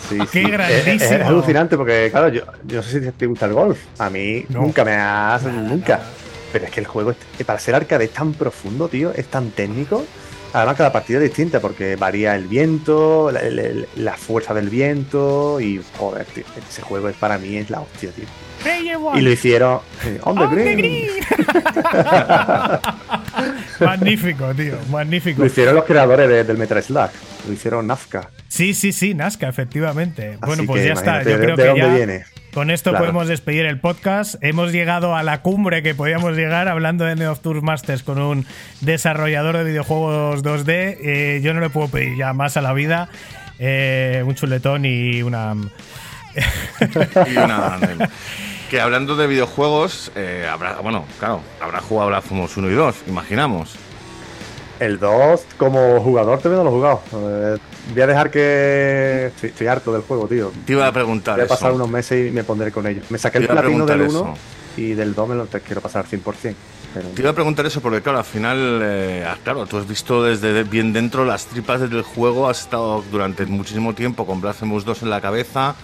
Sí, 0.10 0.18
Qué 0.20 0.26
sí. 0.28 0.39
Es- 0.39 0.45
Es, 0.45 0.45
es 0.45 0.52
grandísimo. 0.52 1.28
alucinante 1.28 1.78
porque, 1.78 2.10
claro, 2.12 2.30
yo, 2.30 2.41
yo 2.66 2.78
no 2.78 2.84
sé 2.84 3.02
si 3.04 3.12
te 3.12 3.26
gusta 3.26 3.45
el 3.45 3.54
golf. 3.54 3.80
A 4.00 4.10
mí 4.10 4.45
No. 4.50 4.62
nunca 4.62 4.84
me 4.86 4.93
ha. 4.95 5.39
Nunca. 5.43 6.00
Pero 6.54 6.66
es 6.66 6.72
que 6.72 6.80
el 6.80 6.86
juego, 6.88 7.14
para 7.45 7.60
ser 7.60 7.76
arcade, 7.76 8.06
es 8.06 8.12
tan 8.14 8.34
profundo, 8.34 8.88
tío, 8.88 9.12
es 9.14 9.28
tan 9.28 9.52
técnico. 9.52 10.06
Además, 10.54 10.78
cada 10.78 10.91
partida 10.91 11.18
es 11.20 11.26
distinta 11.26 11.60
porque 11.60 11.95
varía 11.95 12.36
el 12.36 12.48
viento, 12.48 13.32
la, 13.32 13.41
la- 13.43 13.86
la 13.95 14.14
fuerza 14.14 14.54
del 14.54 14.70
viento 14.70 15.60
y, 15.60 15.82
joder, 15.98 16.26
tío, 16.26 16.43
ese 16.70 16.82
juego 16.82 17.10
es, 17.10 17.16
para 17.16 17.38
mí 17.38 17.58
es 17.58 17.70
la 17.70 17.82
hostia, 17.82 18.10
tío. 18.12 18.26
Y 19.16 19.22
lo 19.22 19.32
hicieron 19.32 19.80
eh, 20.04 20.20
on 20.24 20.36
the 20.36 20.41
On 20.43 20.50
the 20.50 20.56
green. 20.76 21.10
magnífico, 23.80 24.54
tío, 24.56 24.76
magnífico. 24.89 25.41
Lo 25.41 25.48
hicieron 25.48 25.76
los 25.76 25.86
creadores 25.86 26.28
de- 26.28 26.43
del 26.43 26.58
Metal 26.58 26.82
Slug. 26.82 27.10
Lo 27.48 27.54
hicieron 27.54 27.88
Nazca. 27.88 28.30
Sí, 28.48 28.74
sí, 28.74 28.91
sí, 28.91 29.14
Nazca, 29.14 29.48
efectivamente. 29.48 30.38
bueno, 30.45 30.64
pues 30.66 30.86
ya 30.86 30.93
está. 30.93 31.24
Yo 31.24 31.32
de- 31.32 31.38
creo 31.38 31.56
de 31.56 31.64
que 31.64 31.70
dónde 31.70 31.82
ya 31.88 31.93
viene. 31.95 32.26
Con 32.58 32.72
esto 32.72 32.89
Claro. 32.89 33.05
podemos 33.05 33.28
despedir 33.28 33.68
el 33.68 33.80
podcast. 33.80 34.34
Hemos 34.43 34.72
llegado 34.72 35.16
a 35.16 35.22
la 35.22 35.43
cumbre 35.43 35.84
que 35.84 35.93
podíamos 35.93 36.36
llegar 36.36 36.68
hablando 36.68 37.05
de 37.05 37.16
Neo 37.16 37.36
Tour 37.36 37.62
Masters 37.62 38.01
con 38.01 38.20
un 38.20 38.47
desarrollador 38.82 39.58
de 39.58 39.64
videojuegos 39.64 40.41
2D. 40.41 40.97
Eh, 40.99 41.39
yo 41.43 41.53
no 41.53 41.60
le 41.60 41.70
puedo 41.70 41.88
pedir 41.89 42.18
ya 42.18 42.34
más 42.34 42.58
a 42.58 42.62
la 42.64 42.74
vida. 42.74 43.10
Eh, 43.60 44.24
un 44.26 44.34
chuletón 44.34 44.86
y 44.86 45.22
una. 45.22 45.53
Y 47.28 47.38
una- 47.38 47.78
que 48.72 48.82
hablando 48.82 49.16
de 49.16 49.28
videojuegos, 49.28 50.12
eh, 50.16 50.47
habrá, 50.51 50.78
bueno, 50.80 51.05
claro, 51.20 51.41
habrá 51.62 51.80
jugado 51.82 52.10
Blasphemous 52.10 52.58
1 52.58 52.72
y 52.72 52.74
2, 52.74 52.95
imaginamos. 53.08 53.76
El 54.80 54.97
2, 54.97 55.45
como 55.58 55.99
jugador, 56.01 56.39
todavía 56.39 56.64
no 56.64 56.72
lo 56.72 56.76
he 56.76 56.80
jugado. 56.80 57.01
Eh, 57.55 57.58
voy 57.94 58.02
a 58.02 58.08
dejar 58.08 58.32
que. 58.32 59.28
Estoy, 59.28 59.50
estoy 59.50 59.68
harto 59.68 59.92
del 59.94 60.02
juego, 60.04 60.28
tío. 60.28 60.52
Te 60.66 60.74
iba 60.74 60.88
a 60.88 60.92
preguntar 60.92 61.36
Voy 61.36 61.42
a 61.44 61.46
eso. 61.46 61.54
pasar 61.56 61.74
unos 61.74 61.90
meses 61.90 62.28
y 62.30 62.32
me 62.32 62.44
pondré 62.44 62.72
con 62.72 62.86
ellos. 62.88 63.06
Me 63.10 63.18
saqué 63.18 63.40
el 63.40 63.48
platino 63.48 63.86
del 63.86 63.98
preguntar 63.98 63.98
1 64.02 64.08
eso. 64.08 64.34
y 64.78 64.94
del 64.94 65.14
2 65.14 65.30
me 65.30 65.36
lo 65.36 65.46
te 65.46 65.60
quiero 65.62 65.82
pasar 65.82 66.06
al 66.06 66.12
100%. 66.12 66.56
Pero 66.94 67.10
Te 67.10 67.22
iba 67.22 67.30
a 67.32 67.34
preguntar 67.34 67.66
eso 67.66 67.82
porque, 67.82 68.02
claro, 68.02 68.20
al 68.20 68.24
final, 68.26 68.80
eh, 68.82 69.24
ah, 69.28 69.38
claro, 69.44 69.66
tú 69.66 69.78
has 69.78 69.88
visto 69.88 70.24
desde 70.24 70.54
de- 70.54 70.64
bien 70.64 70.94
dentro 70.94 71.26
las 71.26 71.46
tripas 71.46 71.82
del 71.82 72.02
juego, 72.02 72.50
has 72.50 72.62
estado 72.62 73.04
durante 73.12 73.46
muchísimo 73.46 73.94
tiempo 73.94 74.26
con 74.26 74.40
Blasphemous 74.40 74.86
2 74.86 75.04
en 75.04 75.10
la 75.10 75.20
cabeza, 75.22 75.76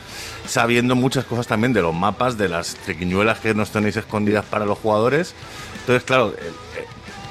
sabiendo 0.47 0.95
muchas 0.95 1.25
cosas 1.25 1.45
también 1.45 1.73
de 1.73 1.81
los 1.81 1.93
mapas, 1.93 2.37
de 2.37 2.47
las 2.47 2.75
triquiñuelas 2.85 3.39
que 3.39 3.53
nos 3.53 3.69
tenéis 3.69 3.97
escondidas 3.97 4.45
para 4.45 4.65
los 4.65 4.77
jugadores. 4.79 5.35
Entonces, 5.81 6.03
claro, 6.03 6.33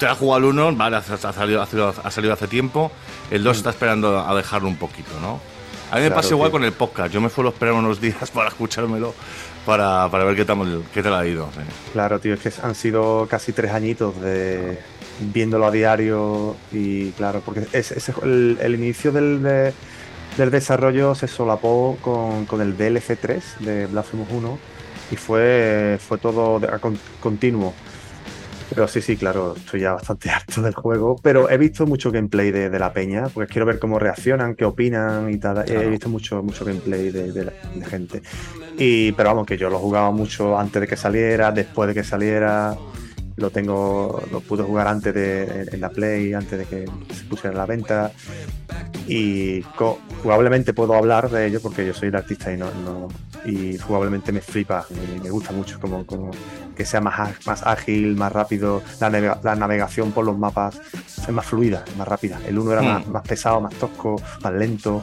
te 0.07 0.11
has 0.12 0.18
jugado 0.18 0.38
el 0.38 0.44
1, 0.46 0.76
vale, 0.76 0.96
ha 0.96 0.98
ha 0.98 1.32
salido, 1.32 1.62
ha 1.62 1.66
salido- 1.66 1.94
ha 2.03 2.11
salido 2.11 2.32
hace 2.34 2.48
tiempo, 2.48 2.90
el 3.30 3.44
2 3.44 3.59
está 3.59 3.70
esperando 3.70 4.18
a 4.18 4.34
dejarlo 4.34 4.68
un 4.68 4.76
poquito, 4.76 5.11
¿no? 5.20 5.40
A 5.90 5.96
mí 5.96 6.00
me 6.03 6.07
Claro, 6.09 6.14
pasa 6.16 6.28
igual 6.30 6.48
tío. 6.50 6.53
con 6.53 6.64
el 6.64 6.72
podcast, 6.72 7.12
yo 7.12 7.20
me 7.20 7.28
suelo 7.28 7.50
esperar 7.50 7.74
unos 7.74 8.00
días 8.00 8.30
para 8.34 8.48
escuchármelo, 8.48 9.14
para, 9.64 10.09
para 10.11 10.24
ver 10.24 10.34
qué 10.34 10.44
tal, 10.44 10.82
qué 10.92 11.03
tal 11.03 11.14
ha 11.14 11.24
ido. 11.26 11.48
sí. 11.55 11.61
claro, 11.92 12.18
tío, 12.18 12.34
es 12.34 12.40
que 12.40 12.53
han 12.62 12.74
sido 12.74 13.26
casi 13.30 13.53
tres 13.53 13.70
añitos 13.72 14.20
de 14.20 14.78
viéndolo 15.20 15.66
a 15.66 15.70
diario 15.70 16.57
y 16.72 17.11
claro, 17.12 17.40
porque 17.44 17.66
es, 17.72 17.92
ese- 17.92 18.14
el, 18.24 18.59
el 18.61 18.74
inicio 18.74 19.12
del, 19.12 19.40
de- 19.42 19.72
del 20.36 20.50
desarrollo 20.50 21.14
se 21.14 21.28
solapó 21.28 21.96
con, 22.00 22.46
con 22.46 22.61
el 22.61 22.76
DLC 22.76 23.16
3 23.20 23.44
de 23.61 23.86
Blasphemous 23.86 24.28
1 24.32 24.59
y 25.12 25.16
fue, 25.16 25.98
fue 26.05 26.18
todo 26.18 26.59
de- 26.59 26.68
a 26.68 26.78
con- 26.78 26.98
continuo. 27.20 27.72
Pero 28.69 28.89
sí, 28.89 29.01
sí, 29.03 29.17
claro, 29.17 29.55
estoy 29.57 29.81
ya 29.81 29.93
bastante 29.93 30.31
harto 30.31 30.63
del 30.63 30.75
juego. 30.75 31.17
Pero 31.23 31.51
he 31.51 31.59
visto 31.59 31.87
mucho 31.87 32.11
gameplay 32.11 32.51
de, 32.51 32.71
de 32.71 32.79
la 32.79 32.93
peña, 32.93 33.29
porque 33.33 33.53
quiero 33.53 33.67
ver 33.67 33.79
cómo 33.79 33.99
reaccionan, 33.99 34.55
qué 34.55 34.65
opinan 34.65 35.31
y 35.31 35.39
tal. 35.39 35.65
He 35.71 35.89
visto 35.91 36.09
mucho, 36.09 36.43
mucho 36.43 36.65
gameplay 36.65 37.11
de, 37.11 37.33
de 37.33 37.45
la- 37.45 37.53
de 37.75 37.85
gente. 37.87 38.23
Y, 38.77 39.13
pero 39.13 39.29
vamos, 39.31 39.47
que 39.47 39.59
yo 39.59 39.69
lo 39.69 39.79
jugaba 39.79 40.11
mucho 40.11 40.59
antes 40.59 40.81
de 40.81 40.89
que 40.89 40.97
saliera, 40.97 41.53
después 41.53 41.89
de 41.89 41.95
que 41.95 42.05
saliera. 42.05 42.75
Lo 43.37 43.51
tengo, 43.51 44.22
lo 44.30 44.41
pude 44.41 44.62
jugar 44.62 44.89
antes 44.89 45.14
de 45.14 45.68
en 45.72 45.80
la 45.80 45.89
Play, 45.91 46.33
antes 46.35 46.59
de 46.59 46.64
que 46.66 46.85
se 47.14 47.24
pusiera 47.24 47.55
a 47.55 47.59
la 47.59 47.66
venta. 47.66 48.12
Y 49.09 49.62
jugablemente 50.22 50.72
puedo 50.74 50.95
hablar 50.95 51.28
de 51.30 51.47
ello 51.47 51.61
porque 51.61 51.85
yo 51.87 51.93
soy 51.95 52.09
el 52.09 52.16
artista 52.16 52.53
y 52.53 52.57
no, 52.57 52.66
no- 52.85 53.09
y 53.45 53.76
jugablemente 53.76 54.30
me 54.30 54.41
flipa, 54.41 54.87
me, 54.91 55.20
me 55.24 55.30
gusta 55.30 55.51
mucho 55.53 55.80
como, 55.80 56.07
como 56.07 56.30
que 56.76 56.85
sea 56.85 57.01
más, 57.01 57.45
más 57.45 57.64
ágil, 57.66 58.14
más 58.16 58.30
rápido, 58.30 58.83
la, 59.01 59.11
navega- 59.11 59.41
la 59.43 59.57
navegación 59.57 60.12
por 60.12 60.24
los 60.24 60.39
mapas 60.39 60.80
es 60.95 61.28
más 61.30 61.45
fluida, 61.47 61.83
es 61.87 61.97
más 61.97 62.07
rápida. 62.07 62.39
El 62.47 62.59
uno 62.61 62.72
era 62.72 62.83
Hmm. 62.83 62.87
más, 62.87 63.07
más 63.09 63.22
pesado, 63.22 63.61
más 63.61 63.74
tosco, 63.74 64.14
más 64.45 64.53
lento. 64.53 65.03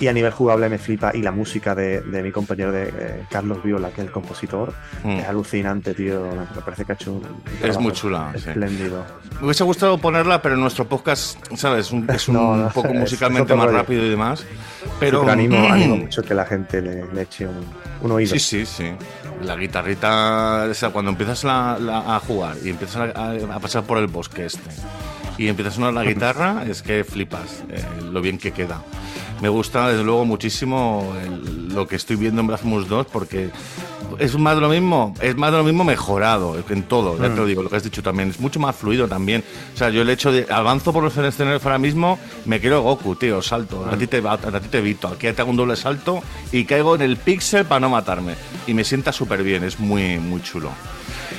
Y 0.00 0.06
a 0.06 0.12
nivel 0.12 0.30
jugable 0.30 0.68
me 0.68 0.78
flipa. 0.78 1.10
Y 1.14 1.22
la 1.22 1.32
música 1.32 1.74
de, 1.74 2.00
de 2.02 2.22
mi 2.22 2.30
compañero 2.30 2.70
de 2.70 2.84
eh, 2.88 3.24
Carlos 3.30 3.62
Viola, 3.64 3.88
que 3.90 4.00
es 4.02 4.06
el 4.06 4.12
compositor, 4.12 4.72
Mm. 5.02 5.10
es 5.18 5.26
alucinante, 5.26 5.92
tío. 5.94 6.22
Me 6.54 6.62
parece 6.62 6.84
que 6.84 6.92
ha 6.92 6.94
hecho 6.94 7.12
un 7.14 7.22
trabajo 7.60 7.80
muy 7.80 7.92
chula, 7.92 8.30
sí. 8.36 8.48
Espléndido. 8.48 9.04
Me 9.40 9.46
hubiese 9.46 9.64
gustado 9.64 9.98
ponerla, 9.98 10.40
pero 10.40 10.54
en 10.54 10.60
nuestro 10.60 10.86
podcast, 10.88 11.36
¿sabes? 11.56 11.90
Un- 11.90 12.08
es 12.10 12.28
un 12.28 12.34
No, 12.34 12.56
no, 12.56 12.68
poco 12.68 12.88
es- 12.88 12.94
es 12.94 13.00
musicalmente 13.00 13.54
más 13.56 13.66
rollo. 13.66 13.78
rápido 13.78 14.04
y 14.06 14.10
demás. 14.10 14.44
Pero, 15.00 15.20
Pero 15.20 15.32
animo, 15.32 15.56
animo 15.68 15.96
mucho 15.96 16.22
que 16.22 16.34
la 16.34 16.44
gente 16.44 16.80
le, 16.80 17.04
le 17.12 17.22
eche 17.22 17.46
un, 17.46 17.64
un 18.02 18.10
oído. 18.12 18.30
Sí, 18.34 18.38
sí, 18.38 18.66
sí. 18.66 18.92
La 19.42 19.56
guitarrita, 19.56 20.66
o 20.70 20.74
sea, 20.74 20.90
cuando 20.90 21.10
empiezas 21.10 21.42
la- 21.44 21.76
la- 21.80 22.16
a 22.16 22.20
jugar 22.20 22.56
y 22.64 22.70
empiezas 22.70 23.14
a, 23.16 23.32
a 23.54 23.58
pasar 23.60 23.82
por 23.84 23.98
el 23.98 24.06
bosque 24.06 24.46
este 24.46 24.70
y 25.38 25.46
empiezas 25.48 25.74
a 25.74 25.76
sonar 25.76 25.92
la 25.94 26.02
guitarra, 26.10 26.64
es 26.68 26.82
que 26.82 27.04
flipas 27.04 27.62
eh, 27.70 27.82
lo 28.12 28.20
bien 28.20 28.38
que 28.38 28.52
queda. 28.52 28.80
Me 29.40 29.48
gusta, 29.48 29.88
desde 29.88 30.02
luego, 30.04 30.24
muchísimo 30.24 31.12
el- 31.22 31.68
lo 31.74 31.86
que 31.86 31.96
estoy 31.96 32.16
viendo 32.16 32.40
en 32.40 32.48
Blasphemous 32.48 32.88
2 32.88 33.06
porque 33.12 33.50
es 34.18 34.36
más 34.36 34.56
de 34.56 34.60
lo 34.62 34.68
mismo, 34.68 35.14
es 35.20 35.36
más 35.36 35.52
de 35.52 35.58
lo 35.58 35.64
mismo 35.64 35.84
mejorado 35.84 36.56
en 36.68 36.82
todo, 36.84 37.16
ya 37.18 37.28
te 37.28 37.36
lo 37.36 37.46
digo, 37.46 37.62
lo 37.62 37.70
que 37.70 37.76
has 37.76 37.84
dicho 37.84 38.02
también, 38.02 38.30
es 38.30 38.40
mucho 38.40 38.58
más 38.58 38.74
fluido 38.74 39.06
también. 39.06 39.44
O 39.74 39.76
sea, 39.76 39.90
yo 39.90 40.02
el 40.02 40.10
hecho 40.10 40.32
de 40.32 40.46
avanzo 40.50 40.92
por 40.92 41.04
los 41.04 41.16
escenarios 41.16 41.64
ahora 41.64 41.78
mismo, 41.78 42.18
me 42.46 42.58
quiero 42.58 42.82
Goku, 42.82 43.14
tío, 43.14 43.40
salto, 43.42 43.86
a 43.88 43.96
ti 43.96 44.08
te 44.08 44.18
a, 44.26 44.32
a 44.32 44.38
ti 44.60 44.68
te 44.68 44.78
evito, 44.78 45.06
aquí 45.08 45.30
te 45.32 45.40
hago 45.42 45.50
un 45.50 45.56
doble 45.56 45.76
salto 45.76 46.20
y 46.50 46.64
caigo 46.64 46.96
en 46.96 47.02
el 47.02 47.16
pixel 47.16 47.64
para 47.64 47.80
no 47.80 47.90
matarme 47.90 48.34
y 48.66 48.74
me 48.74 48.82
sienta 48.82 49.12
súper 49.12 49.42
bien, 49.44 49.62
es 49.62 49.78
muy 49.78 50.18
muy 50.18 50.42
chulo. 50.42 50.70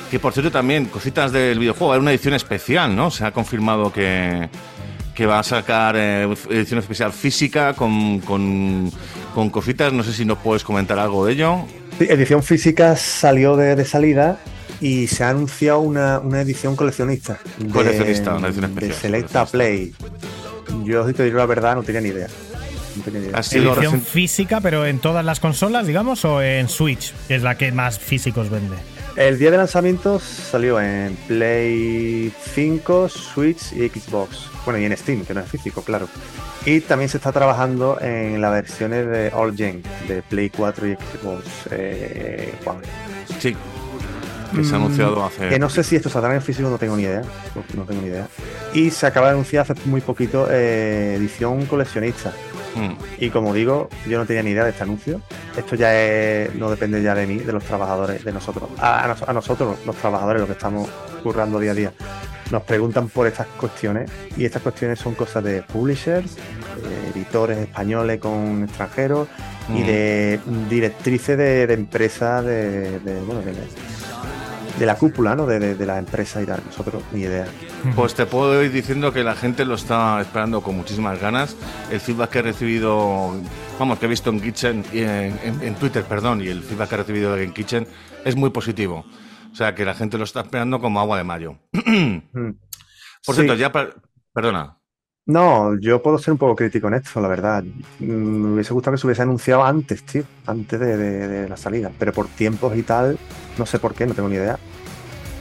Que 0.09 0.19
por 0.19 0.31
cierto 0.33 0.51
también, 0.51 0.85
cositas 0.85 1.31
del 1.31 1.59
videojuego, 1.59 1.93
hay 1.93 1.99
una 1.99 2.11
edición 2.11 2.33
especial, 2.33 2.95
¿no? 2.95 3.11
Se 3.11 3.25
ha 3.25 3.31
confirmado 3.31 3.91
que, 3.91 4.49
que 5.19 5.25
va 5.25 5.39
a 5.39 5.43
sacar 5.43 5.95
eh, 5.97 6.23
edición 6.49 6.79
especial 6.79 7.11
física 7.11 7.73
con, 7.73 8.19
con, 8.21 8.89
con 9.35 9.49
cositas, 9.49 9.91
no 9.91 10.01
sé 10.01 10.13
si 10.13 10.23
nos 10.23 10.37
puedes 10.37 10.63
comentar 10.63 10.97
algo 10.97 11.25
de 11.25 11.33
ello. 11.33 11.65
Sí, 11.97 12.05
edición 12.09 12.41
física 12.41 12.95
salió 12.95 13.57
de, 13.57 13.75
de 13.75 13.83
salida 13.83 14.39
y 14.79 15.07
se 15.07 15.25
ha 15.25 15.31
anunciado 15.31 15.81
una, 15.81 16.19
una 16.19 16.39
edición 16.39 16.77
coleccionista. 16.77 17.37
de- 17.57 17.67
Coleccionista, 17.67 18.33
una 18.37 18.47
edición 18.47 18.73
De 18.75 18.85
especial, 18.85 19.01
Selecta 19.01 19.45
Play. 19.45 19.93
Yo, 20.85 21.05
si 21.05 21.13
te 21.13 21.25
digo 21.25 21.37
la 21.37 21.45
verdad, 21.47 21.75
no 21.75 21.83
tenía 21.83 21.99
ni 21.99 22.07
idea. 22.09 22.27
No 22.95 23.03
tenía 23.03 23.19
ni 23.19 23.25
idea. 23.27 23.39
Edición 23.41 24.01
física, 24.01 24.61
pero 24.61 24.85
en 24.85 24.99
todas 24.99 25.25
las 25.25 25.41
consolas, 25.41 25.85
digamos, 25.85 26.23
o 26.23 26.41
en 26.41 26.69
Switch, 26.69 27.13
que 27.27 27.35
es 27.35 27.43
la 27.43 27.57
que 27.57 27.73
más 27.73 27.99
físicos 27.99 28.49
vende. 28.49 28.77
El 29.15 29.37
día 29.37 29.51
de 29.51 29.57
lanzamiento 29.57 30.19
salió 30.19 30.79
en 30.79 31.15
Play 31.27 32.31
5, 32.53 33.09
Switch 33.09 33.73
y 33.73 33.89
Xbox. 33.89 34.49
Bueno, 34.65 34.79
y 34.79 34.85
en 34.85 34.95
Steam, 34.95 35.25
que 35.25 35.33
no 35.33 35.41
es 35.41 35.49
físico, 35.49 35.81
claro. 35.81 36.07
Y 36.65 36.81
también 36.81 37.09
se 37.09 37.17
está 37.17 37.31
trabajando 37.31 37.97
en 38.01 38.39
las 38.41 38.51
versiones 38.51 39.07
de 39.07 39.31
All 39.33 39.55
Gen, 39.55 39.81
de 40.07 40.21
Play 40.21 40.49
4 40.49 40.87
y 40.87 40.95
Xbox 40.95 41.43
eh, 41.71 42.53
One. 42.65 42.81
Sí, 43.39 43.55
que 44.55 44.63
se 44.63 44.75
ha 44.75 44.77
Mm, 44.77 44.81
anunciado 44.83 45.23
hace... 45.25 45.49
Que 45.49 45.59
no 45.59 45.69
sé 45.69 45.83
si 45.83 45.95
esto 45.95 46.09
saldrá 46.09 46.33
en 46.35 46.41
físico, 46.41 46.69
no 46.69 46.77
tengo 46.77 46.95
ni 46.95 47.03
idea. 47.03 47.21
No 47.75 47.83
tengo 47.83 48.01
ni 48.01 48.07
idea. 48.07 48.27
Y 48.73 48.89
se 48.91 49.05
acaba 49.07 49.27
de 49.27 49.33
anunciar 49.33 49.63
hace 49.69 49.73
muy 49.85 50.01
poquito 50.01 50.47
eh, 50.49 51.15
edición 51.17 51.65
coleccionista. 51.65 52.33
Mm. 52.75 52.93
Y 53.19 53.29
como 53.29 53.53
digo, 53.53 53.89
yo 54.07 54.17
no 54.19 54.25
tenía 54.25 54.43
ni 54.43 54.51
idea 54.51 54.63
de 54.63 54.69
este 54.71 54.83
anuncio. 54.83 55.21
Esto 55.57 55.75
ya 55.75 55.93
es- 55.99 56.53
no 56.55 56.69
depende 56.69 57.01
ya 57.01 57.15
de 57.15 57.25
mí, 57.27 57.37
de 57.39 57.51
los 57.51 57.63
trabajadores, 57.63 58.23
de 58.23 58.31
nosotros. 58.31 58.69
A, 58.77 59.03
a 59.05 59.07
nos- 59.07 59.23
a 59.23 59.33
nosotros, 59.33 59.77
los 59.85 59.95
trabajadores, 59.95 60.39
los 60.41 60.47
que 60.47 60.53
estamos 60.53 60.89
currando 61.23 61.59
día 61.59 61.71
a 61.71 61.75
día, 61.75 61.93
nos 62.51 62.63
preguntan 62.63 63.09
por 63.09 63.27
estas 63.27 63.47
cuestiones. 63.59 64.09
Y 64.37 64.45
estas 64.45 64.61
cuestiones 64.61 64.99
son 64.99 65.15
cosas 65.15 65.43
de 65.43 65.61
publishers, 65.63 66.35
de 66.35 67.09
editores 67.19 67.57
españoles 67.57 68.19
con 68.19 68.63
extranjeros 68.63 69.27
y 69.69 69.81
Mm. 69.81 69.85
de 69.85 70.39
directrices 70.69 71.37
de, 71.37 71.67
de 71.67 71.73
empresas 71.73 72.43
de, 72.45 72.99
de, 72.99 73.19
bueno, 73.21 73.41
de, 73.41 73.53
de 74.79 74.85
la 74.85 74.95
cúpula, 74.95 75.35
¿no? 75.35 75.45
De, 75.45 75.59
de, 75.59 75.75
de 75.75 75.85
la 75.85 75.99
empresa 75.99 76.41
y 76.41 76.45
tal. 76.45 76.61
Nosotros, 76.65 77.03
ni 77.11 77.21
idea. 77.21 77.45
Pues 77.95 78.15
te 78.15 78.25
puedo 78.25 78.63
ir 78.63 78.71
diciendo 78.71 79.11
que 79.13 79.23
la 79.23 79.35
gente 79.35 79.65
lo 79.65 79.75
está 79.75 80.19
esperando 80.21 80.61
con 80.61 80.75
muchísimas 80.77 81.19
ganas. 81.21 81.55
El 81.91 81.99
feedback 81.99 82.29
que 82.29 82.39
he 82.39 82.41
recibido, 82.43 83.33
vamos, 83.77 83.99
que 83.99 84.05
he 84.05 84.09
visto 84.09 84.29
en 84.29 84.39
Kitchen, 84.39 84.85
y 84.93 84.99
en, 84.99 85.37
en- 85.43 85.61
en 85.61 85.75
Twitter, 85.75 86.03
perdón, 86.05 86.41
y 86.41 86.47
el 86.47 86.63
feedback 86.63 86.89
que 86.89 86.95
he 86.95 86.97
recibido 86.99 87.37
en 87.37 87.51
Kitchen 87.53 87.87
es 88.25 88.35
muy 88.35 88.49
positivo. 88.51 89.05
O 89.51 89.55
sea, 89.55 89.75
que 89.75 89.83
la 89.83 89.95
gente 89.95 90.17
lo 90.17 90.23
está 90.23 90.41
esperando 90.41 90.79
como 90.79 90.99
agua 90.99 91.17
de 91.17 91.23
mayo. 91.23 91.55
Mm. 92.31 92.51
Por 93.25 93.35
Sí. 93.35 93.41
cierto, 93.41 93.55
ya, 93.55 93.71
per- 93.71 93.95
perdona. 94.33 94.77
No, 95.25 95.77
yo 95.79 96.01
puedo 96.01 96.17
ser 96.17 96.31
un 96.31 96.37
poco 96.37 96.55
crítico 96.55 96.87
en 96.87 96.93
esto, 96.95 97.19
la 97.19 97.27
verdad. 97.27 97.63
Mm, 97.99 98.05
Me 98.05 98.53
hubiese 98.53 98.73
gustado 98.73 98.95
que 98.95 99.01
se 99.01 99.07
hubiese 99.07 99.21
anunciado 99.23 99.63
antes, 99.63 100.03
tío, 100.03 100.23
antes 100.45 100.79
de, 100.79 100.95
de- 100.97 101.27
de 101.27 101.49
la 101.49 101.57
salida. 101.57 101.91
Pero 101.99 102.13
por 102.13 102.27
tiempos 102.29 102.75
y 102.77 102.83
tal, 102.83 103.17
no 103.59 103.65
sé 103.67 103.77
por 103.77 103.93
qué, 103.93 104.07
no 104.07 104.13
tengo 104.15 104.27
ni 104.29 104.35
idea. 104.35 104.57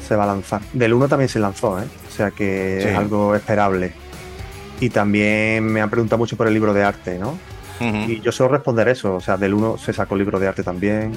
Se 0.07 0.15
va 0.17 0.25
a 0.25 0.27
lanzar. 0.27 0.61
Del 0.75 0.93
1 0.93 1.09
también 1.09 1.29
se 1.29 1.39
lanzó, 1.39 1.79
¿eh? 1.81 1.85
O 2.09 2.11
sea 2.11 2.31
que 2.31 2.81
Sí. 2.83 2.89
es 2.89 2.97
algo 2.97 3.35
esperable. 3.35 3.93
Y 4.81 4.91
también 4.91 5.65
me 5.65 5.81
han 5.81 5.89
preguntado 5.91 6.19
mucho 6.19 6.37
por 6.37 6.47
el 6.49 6.55
libro 6.55 6.73
de 6.75 6.85
arte, 6.85 7.19
¿no? 7.19 7.39
Y 7.81 8.21
yo 8.21 8.33
suelo 8.33 8.53
responder 8.53 8.89
eso. 8.89 9.15
O 9.15 9.21
sea, 9.21 9.37
del 9.37 9.55
1 9.55 9.79
se 9.79 9.93
sacó 9.93 10.15
el 10.15 10.19
libro 10.21 10.39
de 10.41 10.49
arte 10.49 10.63
también. 10.65 11.13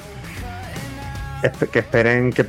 Espe- 1.42 1.68
que 1.68 1.80
esperen 1.80 2.32
que, 2.32 2.46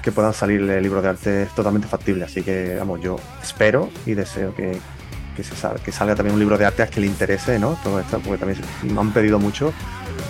que 0.00 0.12
puedan 0.12 0.32
salir 0.32 0.60
el 0.60 0.82
libro 0.82 1.02
de 1.02 1.08
arte 1.08 1.42
es 1.42 1.54
totalmente 1.54 1.88
factible. 1.88 2.24
Así 2.24 2.42
que, 2.42 2.76
vamos, 2.78 3.00
yo 3.00 3.16
espero 3.42 3.90
y 4.06 4.14
deseo 4.14 4.54
que, 4.54 4.78
que, 5.36 5.42
se 5.42 5.56
sal- 5.56 5.80
que 5.84 5.90
salga 5.90 6.14
también 6.14 6.34
un 6.34 6.40
libro 6.40 6.56
de 6.56 6.66
arte 6.66 6.82
a 6.84 6.86
que 6.86 7.00
le 7.00 7.06
interese, 7.06 7.58
¿no? 7.58 7.76
Todo 7.82 7.98
esto, 7.98 8.20
porque 8.20 8.38
también 8.38 8.60
me 8.82 9.00
han 9.00 9.10
pedido 9.12 9.38
mucho. 9.40 9.72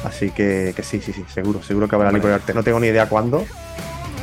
Así 0.04 0.30
que, 0.30 0.72
que 0.76 0.82
sí, 0.82 1.00
sí, 1.00 1.12
sí, 1.12 1.24
seguro, 1.32 1.62
seguro 1.62 1.88
que 1.88 1.96
habrá 1.96 2.12
libro 2.12 2.28
de 2.28 2.34
arte. 2.34 2.54
No 2.54 2.62
tengo 2.62 2.78
ni 2.80 2.86
idea 2.88 3.08
cuándo, 3.08 3.44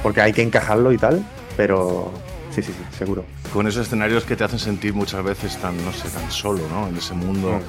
porque 0.04 0.22
hay 0.22 0.32
que 0.34 0.42
encajarlo 0.42 0.92
y 0.92 0.98
tal, 0.98 1.26
pero 1.58 2.12
sí, 2.54 2.62
sí, 2.62 2.72
sí, 2.72 2.98
seguro. 2.98 3.26
Con 3.54 3.68
esos 3.68 3.86
escenarios 3.88 4.24
que 4.24 4.36
te 4.36 4.44
hacen 4.44 4.60
sentir 4.60 4.94
muchas 4.94 5.24
veces 5.24 5.58
tan, 5.58 5.76
no 5.84 5.92
sé, 5.92 6.10
tan 6.10 6.32
solo, 6.32 6.62
¿no? 6.70 6.88
En 6.88 6.96
ese 6.98 7.14
mundo 7.14 7.60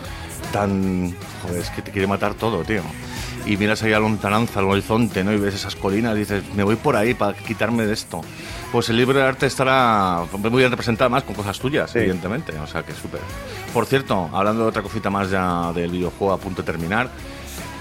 tan. 0.53 1.15
Joder, 1.43 1.61
es 1.61 1.71
que 1.71 1.83
te 1.83 1.91
quiere 1.91 2.07
matar 2.07 2.35
todo, 2.35 2.63
tío. 2.63 2.83
Y 3.45 3.57
miras 3.57 3.83
ahí 3.85 3.93
a 3.93 4.01
la 4.01 4.01
lontananza, 4.01 4.59
al 4.61 4.67
horizonte, 4.67 5.23
¿no? 5.23 5.33
Y 5.33 5.39
ves 5.39 5.55
esas 5.55 5.77
colinas 5.77 6.17
y 6.17 6.21
dices, 6.21 6.43
me 6.57 6.65
voy 6.65 6.75
por 6.77 6.97
ahí 6.97 7.15
para 7.15 7.37
quitarme 7.37 7.87
de 7.87 7.93
esto. 7.93 8.21
Pues 8.73 8.89
el 8.89 8.97
libro 8.97 9.19
de 9.19 9.25
arte 9.25 9.47
estará 9.47 10.23
muy 10.33 10.59
bien 10.59 10.71
representado 10.71 11.11
más 11.11 11.23
con 11.23 11.35
cosas 11.37 11.59
tuyas, 11.59 11.91
Sí. 11.91 11.99
evidentemente. 12.01 12.53
O 12.59 12.67
sea, 12.67 12.83
que 12.83 12.93
súper. 12.93 13.21
Por 13.73 13.87
cierto, 13.87 14.29
hablando 14.33 14.65
de 14.65 14.69
otra 14.71 14.83
cosita 14.83 15.11
más 15.11 15.31
ya 15.31 15.73
del 15.73 15.91
videojuego 15.93 16.33
a 16.35 16.39
punto 16.39 16.63
de 16.63 16.67
terminar. 16.67 17.09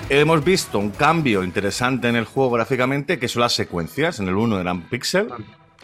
Hemos 0.09 0.43
visto 0.43 0.79
un 0.79 0.91
cambio 0.91 1.43
interesante 1.43 2.07
en 2.07 2.15
el 2.15 2.25
juego 2.25 2.51
gráficamente, 2.51 3.17
que 3.17 3.27
son 3.27 3.41
las 3.41 3.53
secuencias. 3.53 4.19
En 4.19 4.27
el 4.27 4.35
1 4.35 4.59
eran 4.59 4.81
pixel. 4.89 5.29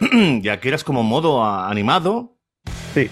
y 0.00 0.48
aquí 0.48 0.68
eras 0.68 0.84
como 0.84 1.02
modo 1.02 1.44
animado, 1.44 2.36
Sí, 2.94 3.08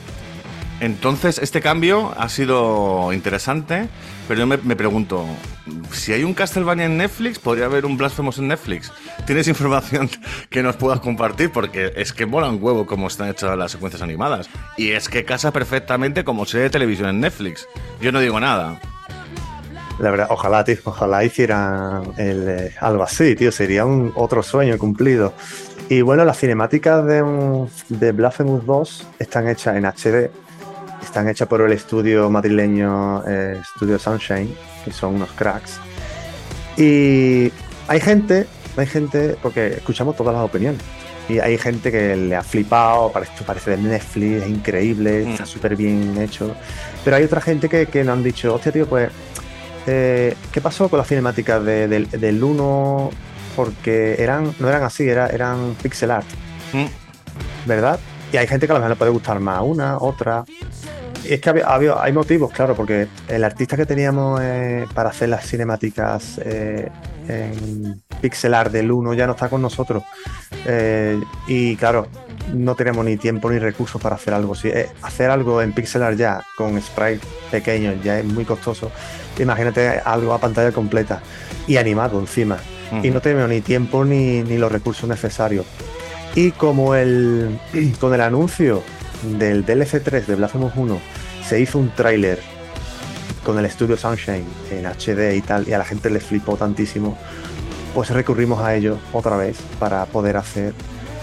entonces, 0.81 1.39
este 1.39 1.61
cambio 1.61 2.15
ha 2.17 2.29
sido 2.31 3.13
interesante, 3.13 3.89
pero 4.27 4.41
yo 4.41 4.47
me, 4.47 4.57
me 4.59 4.77
pregunto, 4.77 5.27
si 5.93 6.13
hay 6.13 6.25
un 6.25 6.33
Castlevania 6.33 6.87
en 6.87 6.97
Netflix, 6.97 7.39
¿podría 7.39 7.67
haber 7.67 7.85
un 7.85 7.99
Blasphemous 7.99 8.39
en 8.39 8.49
Netflix? 8.49 8.91
¿Tienes 9.27 9.47
información 9.49 10.09
que 10.51 10.63
nos 10.63 10.77
puedas 10.77 11.01
compartir? 11.01 11.53
Porque 11.53 11.93
es 11.97 12.15
que 12.15 12.25
mola 12.25 12.49
un 12.49 12.63
huevo 12.63 12.87
cómo 12.87 13.09
están 13.09 13.29
hechas 13.29 13.57
las 13.59 13.73
secuencias 13.73 14.03
animadas. 14.03 14.49
Y 14.79 14.91
es 14.91 15.11
que 15.11 15.25
casa 15.25 15.53
perfectamente 15.53 16.25
como 16.25 16.47
serie 16.47 16.65
de 16.65 16.71
televisión 16.71 17.11
en 17.11 17.21
Netflix. 17.21 17.69
Yo 18.01 18.11
no 18.11 18.21
digo 18.21 18.41
nada. 18.41 18.81
La 20.01 20.11
verdad, 20.11 20.29
ojalá, 20.31 20.65
tío, 20.65 20.77
ojalá 20.85 21.23
hicieran 21.25 22.13
el, 22.17 22.49
eh, 22.49 22.75
algo 22.81 23.03
así, 23.03 23.35
tío, 23.37 23.53
sería 23.53 23.85
un 23.85 24.13
otro 24.17 24.43
sueño 24.43 24.79
cumplido. 24.79 25.35
Y 25.91 26.01
bueno, 26.03 26.25
las 26.25 26.39
cinemáticas 26.39 27.05
de, 27.05 27.23
un- 27.23 27.69
de 27.89 28.13
Blasphemous 28.13 28.65
2 28.65 29.07
están 29.19 29.47
hechas 29.49 29.77
en 29.77 29.85
HD, 29.85 30.31
están 31.03 31.29
hechas 31.29 31.47
por 31.49 31.61
el 31.61 31.73
estudio 31.73 32.31
madrileño 32.31 33.23
eh, 33.29 33.61
Studio 33.77 33.99
Sunshine, 33.99 34.55
que 34.85 34.93
son 34.93 35.17
unos 35.17 35.31
cracks. 35.33 35.79
Y 36.77 37.53
hay 37.89 38.01
gente, 38.01 38.47
hay 38.77 38.87
gente, 38.87 39.37
porque 39.43 39.67
escuchamos 39.69 40.17
todas 40.17 40.35
las 40.35 40.45
opiniones. 40.45 40.81
Y 41.29 41.39
hay 41.39 41.59
gente 41.59 41.93
que 41.93 42.17
le 42.17 42.35
ha 42.35 42.43
flipado, 42.43 43.13
parece, 43.13 43.33
parece 43.45 43.71
de 43.73 43.77
Netflix, 43.77 44.43
es 44.45 44.49
increíble, 44.49 45.25
Mm. 45.27 45.31
está 45.33 45.47
súper 45.47 45.77
bien 45.77 46.17
hecho. 46.21 46.55
Pero 47.05 47.17
hay 47.17 47.25
otra 47.25 47.41
gente 47.41 47.69
que, 47.69 47.87
que 47.87 48.03
nos 48.03 48.15
han 48.17 48.23
dicho, 48.23 48.55
hostia, 48.55 48.73
tío, 48.73 48.87
pues 48.87 49.11
eh, 49.93 50.37
¿qué 50.53 50.61
pasó 50.61 50.89
con 50.89 50.99
las 50.99 51.09
cinemáticas 51.09 51.65
de- 51.65 51.89
del, 51.89 52.09
del 52.11 52.43
1? 52.45 53.11
Porque 53.57 54.15
eran, 54.23 54.55
no 54.61 54.69
eran 54.69 54.83
así, 54.85 55.09
era- 55.09 55.27
eran 55.29 55.75
pixel 55.83 56.11
art, 56.13 56.27
Mm. 56.73 56.87
¿verdad? 57.67 57.99
Y 58.33 58.37
hay 58.37 58.47
gente 58.47 58.67
que 58.67 58.73
a 58.73 58.75
lo 58.75 58.81
mejor 58.81 58.91
le 58.91 58.97
puede 58.97 59.11
gustar 59.11 59.41
más 59.41 59.61
una, 59.65 59.99
otra. 59.99 60.45
Y 61.25 61.35
es 61.35 61.41
que 61.41 61.51
había- 61.51 61.67
había- 61.67 62.01
hay 62.03 62.13
motivos, 62.13 62.53
claro, 62.53 62.75
porque 62.75 63.09
el 63.29 63.43
artista 63.45 63.77
que 63.77 63.85
teníamos 63.87 64.41
eh, 64.43 64.87
para 64.95 65.11
hacer 65.11 65.29
las 65.29 65.45
cinemáticas 65.47 66.41
eh, 66.45 66.89
en 67.29 68.01
pixel 68.21 68.55
art 68.55 68.71
del 68.73 68.91
1 68.93 69.15
ya 69.15 69.27
no 69.27 69.33
está 69.33 69.49
con 69.49 69.61
nosotros. 69.61 70.03
Y 71.49 71.77
claro, 71.77 72.07
no 72.53 72.75
tenemos 72.75 73.05
ni 73.05 73.17
tiempo 73.17 73.51
ni 73.51 73.59
recursos 73.59 74.01
para 74.01 74.17
hacer 74.17 74.35
algo 74.35 74.55
así. 74.55 74.69
Eh, 74.69 74.89
hacer 75.03 75.31
algo 75.31 75.63
en 75.63 75.73
pixel 75.73 76.03
art 76.03 76.17
ya 76.17 76.43
con 76.57 76.81
sprites 76.81 77.27
pequeños 77.51 78.03
ya 78.03 78.19
es 78.19 78.25
muy 78.25 78.45
costoso. 78.45 78.91
Imagínate 79.39 79.89
algo 80.05 80.33
a 80.33 80.39
pantalla 80.39 80.73
completa 80.73 81.23
y 81.67 81.77
animado 81.77 82.19
encima. 82.19 82.59
Y 83.05 83.11
no 83.11 83.21
tenemos 83.21 83.49
ni 83.49 83.61
tiempo 83.61 84.05
ni, 84.05 84.43
ni 84.43 84.59
los 84.59 84.73
recursos 84.73 85.09
necesarios. 85.09 85.65
Y 86.35 86.51
como 86.51 86.97
el, 86.97 87.59
con 88.01 88.15
el 88.15 88.21
anuncio 88.21 88.83
del 89.39 89.65
DLC 89.65 90.03
3 90.03 90.27
de 90.27 90.35
Blasphemous 90.35 90.73
1 90.75 91.01
se 91.47 91.61
hizo 91.61 91.79
un 91.79 91.91
tráiler 91.91 92.41
con 93.45 93.59
el 93.59 93.65
estudio 93.65 93.97
Sunshine 93.97 94.45
en 94.71 94.87
HD 94.87 95.35
y 95.37 95.41
tal, 95.41 95.69
y 95.69 95.73
a 95.73 95.79
la 95.79 95.85
gente 95.85 96.11
le 96.11 96.21
flipó 96.21 96.57
tantísimo, 96.57 97.17
pues 97.95 98.11
recurrimos 98.11 98.61
a 98.61 98.75
ello 98.75 98.99
otra 99.13 99.37
vez 99.37 99.59
para 99.79 100.05
poder 100.07 100.37
hacer 100.37 100.75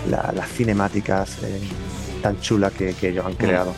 la- 0.10 0.32
las 0.36 0.50
cinemáticas 0.50 1.38
eh, 1.44 1.60
tan 2.22 2.40
chulas 2.42 2.72
que, 2.74 2.94
que 2.94 3.10
ellos 3.10 3.26
han 3.26 3.34
creado 3.36 3.74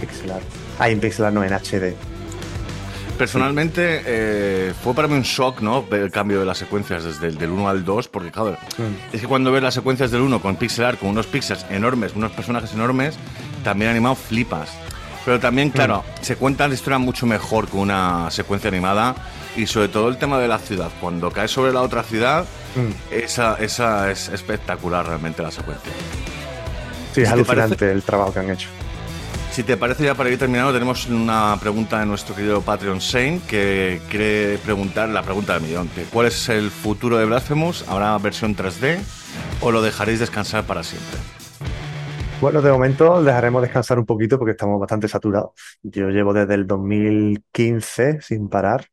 en 0.00 0.06
pixel 0.08 0.30
art. 0.30 0.44
Ah, 0.78 0.88
en 0.88 1.00
pixel 1.00 1.24
art 1.24 1.34
no, 1.34 1.42
en 1.44 1.52
HD. 1.52 1.94
Personalmente 3.18 4.02
eh, 4.04 4.74
fue 4.84 4.92
para 4.94 5.08
mí 5.08 5.14
un 5.14 5.22
shock, 5.22 5.62
¿no? 5.62 5.82
Ver 5.86 6.02
el 6.02 6.10
cambio 6.10 6.38
de 6.38 6.44
las 6.44 6.58
secuencias 6.58 7.02
desde 7.02 7.28
el 7.28 7.38
del 7.38 7.50
1 7.50 7.66
al 7.68 7.82
2, 7.84 8.08
porque 8.08 8.30
claro, 8.30 8.58
Mm. 8.76 9.14
es 9.14 9.20
que 9.22 9.26
cuando 9.26 9.50
ves 9.50 9.62
las 9.62 9.72
secuencias 9.72 10.10
del 10.10 10.20
1 10.20 10.42
con 10.42 10.56
pixel 10.56 10.84
art, 10.84 10.98
con 11.00 11.08
unos 11.08 11.26
pixels 11.26 11.64
enormes, 11.70 12.12
unos 12.14 12.32
personajes 12.32 12.74
enormes, 12.74 13.16
también 13.64 13.90
animado 13.90 14.16
flipas. 14.16 14.68
Pero 15.24 15.40
también, 15.40 15.70
claro, 15.70 16.04
se 16.20 16.36
cuenta 16.36 16.68
la 16.68 16.74
historia 16.74 16.98
mucho 16.98 17.24
mejor 17.26 17.68
con 17.68 17.80
una 17.80 18.30
secuencia 18.30 18.68
animada 18.68 19.14
y 19.56 19.66
sobre 19.66 19.88
todo 19.88 20.08
el 20.08 20.18
tema 20.18 20.38
de 20.38 20.48
la 20.48 20.58
ciudad. 20.58 20.90
Cuando 21.00 21.30
cae 21.30 21.48
sobre 21.48 21.72
la 21.72 21.82
otra 21.82 22.02
ciudad, 22.02 22.44
Mm. 22.76 22.90
esa, 23.10 23.54
esa 23.56 24.10
es 24.10 24.28
espectacular 24.28 25.06
realmente 25.06 25.42
la 25.42 25.50
secuencia. 25.50 25.90
Sí, 27.14 27.22
es 27.22 27.28
¿Te 27.28 27.32
alucinante 27.32 27.76
parece? 27.76 27.92
el 27.92 28.02
trabajo 28.02 28.32
que 28.34 28.40
han 28.40 28.50
hecho. 28.50 28.68
Si 29.50 29.62
te 29.62 29.78
parece 29.78 30.04
ya 30.04 30.14
para 30.14 30.28
ir 30.28 30.38
terminando, 30.38 30.70
tenemos 30.74 31.06
una 31.06 31.56
pregunta 31.58 31.98
de 32.00 32.04
nuestro 32.04 32.34
querido 32.34 32.60
Patreon 32.60 32.98
Shane 32.98 33.40
que 33.48 34.02
quiere 34.10 34.58
preguntar 34.58 35.08
la 35.08 35.22
pregunta 35.22 35.54
del 35.54 35.62
millón. 35.62 35.88
¿Cuál 36.12 36.26
es 36.26 36.50
el 36.50 36.70
futuro 36.70 37.16
de 37.16 37.24
Blasphemous? 37.24 37.86
¿Habrá 37.88 38.18
versión 38.18 38.54
3D 38.54 38.98
o 39.62 39.70
lo 39.72 39.80
dejaréis 39.80 40.20
descansar 40.20 40.64
para 40.64 40.82
siempre? 40.82 41.18
Bueno, 42.38 42.60
de 42.60 42.70
momento 42.70 43.22
dejaremos 43.22 43.62
descansar 43.62 43.98
un 43.98 44.04
poquito 44.04 44.38
porque 44.38 44.50
estamos 44.50 44.78
bastante 44.78 45.08
saturados. 45.08 45.52
Yo 45.82 46.10
llevo 46.10 46.34
desde 46.34 46.52
el 46.52 46.66
2015 46.66 48.20
sin 48.20 48.50
parar. 48.50 48.84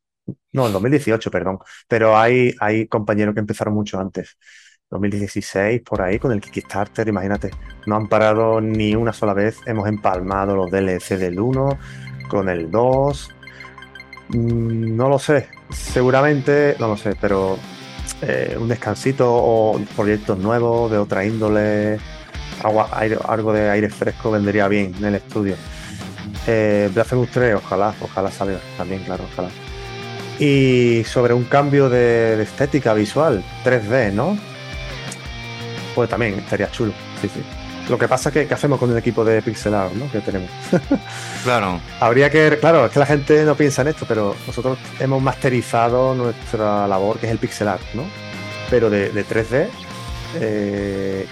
No, 0.52 0.66
el 0.66 0.72
2018, 0.72 1.30
perdón. 1.30 1.58
Pero 1.88 2.16
hay, 2.16 2.54
hay 2.60 2.86
compañeros 2.88 3.34
que 3.34 3.40
empezaron 3.40 3.74
mucho 3.74 3.98
antes. 3.98 4.36
2016, 4.90 5.82
por 5.82 6.02
ahí, 6.02 6.18
con 6.18 6.32
el 6.32 6.40
Kickstarter, 6.40 7.08
imagínate. 7.08 7.50
No 7.86 7.96
han 7.96 8.08
parado 8.08 8.60
ni 8.60 8.94
una 8.94 9.12
sola 9.12 9.34
vez. 9.34 9.58
Hemos 9.66 9.88
empalmado 9.88 10.54
los 10.56 10.70
DLC 10.70 11.16
del 11.16 11.40
1 11.40 11.78
con 12.28 12.48
el 12.48 12.70
2. 12.70 13.28
Mm, 14.30 14.96
No 14.96 15.08
lo 15.08 15.18
sé. 15.18 15.48
Seguramente, 15.70 16.76
no 16.80 16.88
lo 16.88 16.96
sé, 16.96 17.16
pero 17.20 17.58
eh, 18.22 18.56
un 18.60 18.68
descansito 18.68 19.26
o 19.32 19.80
proyectos 19.96 20.38
nuevos 20.38 20.90
de 20.90 20.98
otra 20.98 21.24
índole 21.24 21.98
algo 23.28 23.52
de 23.52 23.70
aire 23.70 23.90
fresco 23.90 24.30
vendría 24.30 24.68
bien 24.68 24.94
en 24.98 25.04
el 25.06 25.14
estudio. 25.16 25.56
Eh, 26.46 26.90
Blasphemous 26.94 27.30
3, 27.30 27.56
ojalá, 27.56 27.94
ojalá 28.00 28.30
salga 28.30 28.60
también, 28.76 29.04
claro, 29.04 29.24
ojalá. 29.32 29.50
Y 30.38 31.04
sobre 31.04 31.32
un 31.34 31.44
cambio 31.44 31.88
de, 31.88 32.36
de 32.36 32.42
estética 32.42 32.92
visual, 32.94 33.42
3D, 33.64 34.12
¿no? 34.12 34.36
Pues 35.94 36.10
también 36.10 36.34
estaría 36.34 36.70
chulo, 36.70 36.92
sí, 37.20 37.28
sí. 37.32 37.40
Lo 37.88 37.98
que 37.98 38.08
pasa 38.08 38.30
es 38.30 38.32
que, 38.32 38.46
¿qué 38.48 38.54
hacemos 38.54 38.78
con 38.78 38.90
el 38.90 38.96
equipo 38.96 39.24
de 39.24 39.42
pixel 39.42 39.74
art, 39.74 39.92
¿no? 39.92 40.10
Que 40.10 40.20
tenemos. 40.20 40.50
Claro, 41.44 41.78
Habría 42.00 42.30
que, 42.30 42.56
claro, 42.58 42.86
es 42.86 42.92
que 42.92 42.98
la 42.98 43.04
gente 43.04 43.44
no 43.44 43.54
piensa 43.54 43.82
en 43.82 43.88
esto, 43.88 44.06
pero 44.08 44.34
nosotros 44.46 44.78
hemos 44.98 45.20
masterizado 45.22 46.14
nuestra 46.14 46.88
labor, 46.88 47.18
que 47.18 47.26
es 47.26 47.32
el 47.32 47.38
pixel 47.38 47.68
art, 47.68 47.82
¿no? 47.92 48.04
Pero 48.70 48.88
de, 48.88 49.10
de 49.10 49.26
3D, 49.26 49.68
eh, 50.40 51.26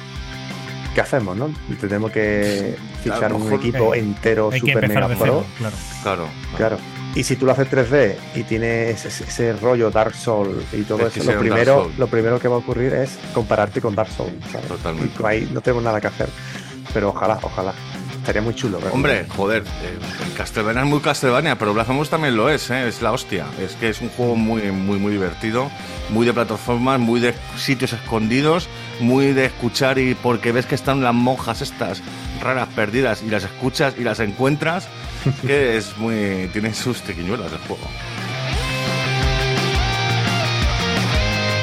¿qué 0.95 1.01
hacemos, 1.01 1.35
no? 1.37 1.51
Tenemos 1.81 2.11
que 2.13 2.77
fichar 3.03 3.33
un 3.33 3.51
equipo 3.55 3.95
hay- 3.95 4.01
entero, 4.01 4.51
Hay 4.53 4.61
super 4.61 4.87
mega 4.87 5.09
pro. 5.09 5.17
cero, 5.19 5.45
claro. 5.59 5.77
claro. 6.03 6.29
Claro. 6.59 6.79
Y 7.15 7.25
si 7.25 7.37
tú 7.37 7.45
lo 7.45 7.53
haces 7.53 7.69
3D 7.71 8.17
y 8.35 8.43
tienes 8.45 9.05
ese, 9.05 9.25
ese 9.25 9.53
rollo 9.55 9.91
Dark 9.91 10.15
Soul 10.15 10.65
y 10.73 10.83
todo 10.83 11.07
Es 11.07 11.17
eso, 11.17 11.33
lo 11.33 11.39
primero, 11.39 11.91
lo 11.99 12.07
primero 12.07 12.41
que 12.41 12.49
va 12.49 12.55
a 12.57 12.59
ocurrir 12.59 12.95
es 12.95 13.19
compararte 13.35 13.81
con 13.81 13.95
Dark 13.95 14.11
Soul. 14.11 14.33
¿sabes? 14.51 14.67
Totalmente. 14.69 15.23
Y 15.23 15.27
ahí 15.27 15.51
no 15.53 15.61
tenemos 15.61 15.85
nada 15.85 16.01
que 16.01 16.07
hacer. 16.07 16.29
Pero 16.95 17.11
ojalá, 17.11 17.39
ojalá. 17.43 17.75
Estaría 18.23 18.41
muy 18.41 18.55
chulo. 18.55 18.79
realmente. 18.79 18.97
Hombre, 18.97 19.27
joder, 19.37 19.63
eh, 19.63 19.99
Castlevania 20.37 20.83
es 20.83 20.89
muy 20.89 21.01
Castlevania, 21.01 21.59
pero 21.59 21.75
Blasphemous 21.75 22.09
también 22.09 22.37
lo 22.37 22.49
es, 22.49 22.71
¿eh? 22.71 22.87
es 22.87 23.03
la 23.03 23.11
hostia. 23.11 23.47
Es 23.61 23.75
que 23.75 23.89
es 23.89 24.01
un 24.01 24.11
juego 24.11 24.37
muy, 24.37 24.63
muy, 24.71 24.99
muy 25.01 25.13
divertido, 25.13 25.69
muy 26.11 26.25
de 26.25 26.33
plataformas, 26.33 27.01
muy 27.01 27.19
de 27.19 27.35
sitios 27.57 27.93
escondidos, 27.93 28.69
muy 29.01 29.33
de 29.33 29.47
escuchar 29.47 29.99
y 29.99 30.15
porque 30.15 30.53
ves 30.53 30.67
que 30.67 30.77
están 30.77 31.03
las 31.03 31.15
monjas 31.15 31.63
estas 31.63 32.01
raras 32.41 32.69
perdidas 32.77 33.23
y 33.23 33.29
las 33.29 33.43
escuchas 33.43 33.95
y 33.99 34.05
las 34.05 34.21
encuentras, 34.21 34.87
que 35.47 35.77
es 35.77 35.97
muy. 35.99 36.49
tiene 36.53 36.73
sus 36.75 37.01
triquiñuelas 37.03 37.53
el 37.53 37.59
juego. 37.59 37.89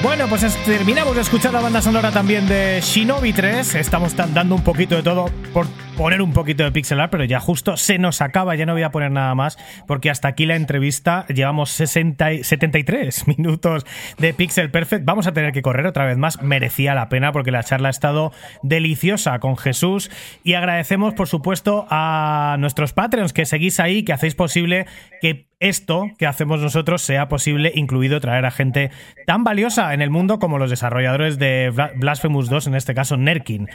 Bueno, 0.02 0.28
pues 0.30 0.44
es- 0.44 0.56
terminamos 0.64 1.14
de 1.16 1.22
escuchar 1.22 1.52
la 1.54 1.60
banda 1.60 1.82
sonora 1.82 2.12
también 2.12 2.48
de 2.48 2.80
Shinobi 2.82 3.34
3. 3.34 3.76
Estamos 3.76 4.16
dando 4.16 4.56
un 4.56 4.64
poquito 4.64 4.96
de 4.96 5.04
todo 5.04 5.26
por 5.54 5.68
poner 6.00 6.22
un 6.22 6.32
poquito 6.32 6.64
de 6.64 6.72
pixel 6.72 7.02
art, 7.02 7.12
pero 7.12 7.26
ya 7.26 7.42
justo 7.42 7.76
se 7.76 7.98
nos 8.00 8.22
acaba, 8.22 8.56
ya 8.56 8.66
no 8.66 8.72
voy 8.72 8.84
a 8.84 8.90
poner 8.90 9.12
nada 9.12 9.36
más, 9.36 9.58
porque 9.86 10.10
hasta 10.10 10.30
aquí 10.30 10.46
la 10.46 10.56
entrevista 10.56 11.26
llevamos 11.28 11.72
60 11.72 12.32
y- 12.32 12.44
73 12.46 13.28
minutos 13.38 13.86
de 14.18 14.34
Pixel 14.34 14.72
Perfect. 14.72 15.04
Vamos 15.04 15.28
a 15.28 15.34
tener 15.34 15.52
que 15.52 15.62
correr 15.62 15.86
otra 15.86 16.06
vez 16.06 16.18
más, 16.18 16.42
merecía 16.42 16.96
la 16.96 17.10
pena 17.10 17.34
porque 17.34 17.52
la 17.52 17.64
charla 17.64 17.90
ha 17.90 17.92
estado 17.92 18.32
deliciosa 18.64 19.40
con 19.40 19.58
Jesús 19.58 20.10
y 20.42 20.54
agradecemos 20.54 21.16
por 21.16 21.28
supuesto 21.28 21.86
a 21.90 22.56
nuestros 22.60 22.94
Patreons 22.94 23.34
que 23.34 23.46
seguís 23.46 23.82
ahí, 23.82 24.04
que 24.04 24.14
hacéis 24.14 24.36
posible 24.36 24.86
que 25.22 25.50
esto 25.60 26.06
que 26.18 26.26
hacemos 26.26 26.62
nosotros 26.62 27.02
sea 27.02 27.28
posible, 27.28 27.74
incluido 27.76 28.22
traer 28.22 28.46
a 28.46 28.52
gente 28.52 28.92
tan 29.28 29.44
valiosa 29.44 29.94
en 29.94 30.02
el 30.02 30.10
mundo 30.10 30.40
como 30.40 30.58
los 30.58 30.70
desarrolladores 30.70 31.38
de 31.38 31.70
Bla- 31.74 31.92
Blasphemous 31.98 32.48
2, 32.50 32.68
en 32.68 32.76
este 32.76 32.94
caso 32.96 33.18
Nerkin. 33.18 33.68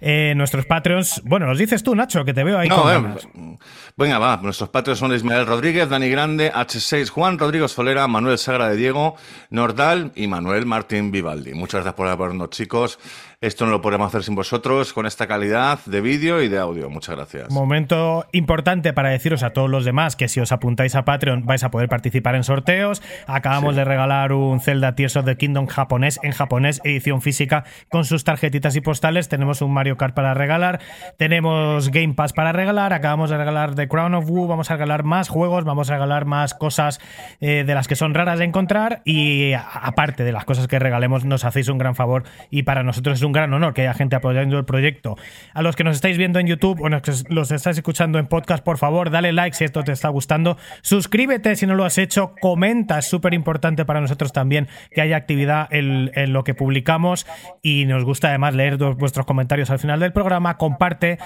Eh, 0.00 0.32
nuestros 0.34 0.64
Patreons, 0.64 1.20
bueno, 1.26 1.44
los 1.46 1.58
dices 1.66 1.82
tú, 1.82 1.94
Nacho, 1.94 2.24
que 2.24 2.32
te 2.32 2.42
veo 2.42 2.58
ahí 2.58 2.68
No, 2.68 2.82
con 2.82 3.06
eh, 3.06 3.58
venga, 3.96 4.18
va. 4.18 4.38
Nuestros 4.42 4.70
patrios 4.70 4.98
son 4.98 5.12
Ismael 5.12 5.46
Rodríguez, 5.46 5.88
Dani 5.88 6.08
Grande, 6.08 6.52
H6, 6.52 7.08
Juan 7.10 7.38
Rodríguez 7.38 7.72
Solera, 7.72 8.06
Manuel 8.08 8.38
Sagra 8.38 8.68
de 8.68 8.76
Diego, 8.76 9.16
Nordal 9.50 10.12
y 10.14 10.26
Manuel 10.26 10.66
Martín 10.66 11.10
Vivaldi. 11.10 11.54
Muchas 11.54 11.80
gracias 11.80 11.94
por 11.94 12.08
apoyarnos, 12.08 12.50
chicos. 12.50 12.98
Esto 13.42 13.66
no 13.66 13.70
lo 13.70 13.82
podemos 13.82 14.08
hacer 14.08 14.22
sin 14.22 14.34
vosotros, 14.34 14.94
con 14.94 15.04
esta 15.04 15.26
calidad 15.26 15.78
de 15.84 16.00
vídeo 16.00 16.40
y 16.40 16.48
de 16.48 16.58
audio. 16.58 16.88
Muchas 16.88 17.16
gracias. 17.16 17.50
Momento 17.50 18.24
importante 18.32 18.94
para 18.94 19.10
deciros 19.10 19.42
a 19.42 19.50
todos 19.50 19.68
los 19.68 19.84
demás 19.84 20.16
que 20.16 20.28
si 20.28 20.40
os 20.40 20.52
apuntáis 20.52 20.94
a 20.94 21.04
Patreon 21.04 21.44
vais 21.44 21.62
a 21.62 21.70
poder 21.70 21.90
participar 21.90 22.34
en 22.34 22.44
sorteos. 22.44 23.02
Acabamos 23.26 23.76
de 23.76 23.84
regalar 23.84 24.32
un 24.32 24.60
Zelda 24.60 24.94
Tears 24.94 25.16
of 25.16 25.26
the 25.26 25.36
Kingdom 25.36 25.66
japonés 25.66 26.18
en 26.22 26.32
japonés, 26.32 26.80
edición 26.82 27.20
física 27.20 27.64
con 27.90 28.06
sus 28.06 28.24
tarjetitas 28.24 28.74
y 28.74 28.80
postales. 28.80 29.28
Tenemos 29.28 29.60
un 29.60 29.70
Mario 29.70 29.98
Kart 29.98 30.14
para 30.14 30.32
regalar. 30.32 30.80
Tenemos 31.18 31.90
Game 31.90 32.14
Pass 32.14 32.32
para 32.32 32.52
regalar. 32.52 32.94
Acabamos 32.94 33.28
de 33.28 33.36
regalar 33.36 33.74
The 33.74 33.86
Crown 33.86 34.14
of 34.14 34.30
Wu. 34.30 34.46
Vamos 34.46 34.70
a 34.70 34.74
regalar 34.76 35.02
más 35.02 35.28
juegos. 35.28 35.64
Vamos 35.64 35.90
a 35.90 35.94
regalar 35.94 36.24
más 36.24 36.54
cosas 36.54 37.00
eh, 37.40 37.64
de 37.66 37.74
las 37.74 37.86
que 37.86 37.96
son 37.96 38.14
raras 38.14 38.38
de 38.38 38.46
encontrar. 38.46 39.02
Y 39.04 39.52
aparte 39.52 40.24
de 40.24 40.32
las 40.32 40.46
cosas 40.46 40.68
que 40.68 40.78
regalemos, 40.78 41.26
nos 41.26 41.44
hacéis 41.44 41.68
un 41.68 41.76
gran 41.76 41.94
favor. 41.94 42.24
Y 42.48 42.62
para 42.62 42.82
nosotros 42.82 43.18
es 43.18 43.25
un 43.26 43.32
gran 43.32 43.52
honor 43.52 43.74
que 43.74 43.82
haya 43.82 43.94
gente 43.94 44.16
apoyando 44.16 44.58
el 44.58 44.64
proyecto. 44.64 45.16
A 45.52 45.62
los 45.62 45.76
que 45.76 45.84
nos 45.84 45.96
estáis 45.96 46.16
viendo 46.18 46.38
en 46.38 46.46
YouTube 46.46 46.80
o 46.80 46.88
los 46.88 47.50
estáis 47.50 47.76
escuchando 47.76 48.18
en 48.18 48.26
podcast, 48.26 48.64
por 48.64 48.78
favor, 48.78 49.10
dale 49.10 49.32
like 49.32 49.56
si 49.56 49.64
esto 49.64 49.84
te 49.84 49.92
está 49.92 50.08
gustando. 50.08 50.56
Suscríbete 50.82 51.56
si 51.56 51.66
no 51.66 51.74
lo 51.74 51.84
has 51.84 51.98
hecho. 51.98 52.34
Comenta, 52.40 52.98
es 52.98 53.08
súper 53.08 53.34
importante 53.34 53.84
para 53.84 54.00
nosotros 54.00 54.32
también 54.32 54.68
que 54.90 55.00
haya 55.00 55.16
actividad 55.16 55.68
en, 55.70 56.10
en 56.14 56.32
lo 56.32 56.44
que 56.44 56.54
publicamos. 56.54 57.26
Y 57.62 57.84
nos 57.86 58.04
gusta 58.04 58.28
además 58.28 58.54
leer 58.54 58.76
vuestros 58.76 59.26
comentarios 59.26 59.70
al 59.70 59.78
final 59.78 60.00
del 60.00 60.12
programa. 60.12 60.56
Comparte. 60.56 61.18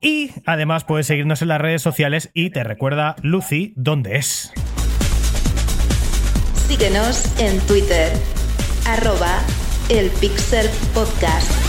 Y 0.00 0.32
además 0.46 0.84
puedes 0.84 1.06
seguirnos 1.06 1.42
en 1.42 1.48
las 1.48 1.60
redes 1.60 1.80
sociales 1.80 2.30
y 2.34 2.50
te 2.50 2.64
recuerda 2.64 3.14
Lucy 3.22 3.72
dónde 3.76 4.16
es. 4.16 4.52
Síguenos 6.66 7.38
en 7.38 7.60
Twitter, 7.60 8.10
arroba 8.86 9.38
el 9.98 10.10
Pixel 10.10 10.68
Podcast. 10.94 11.61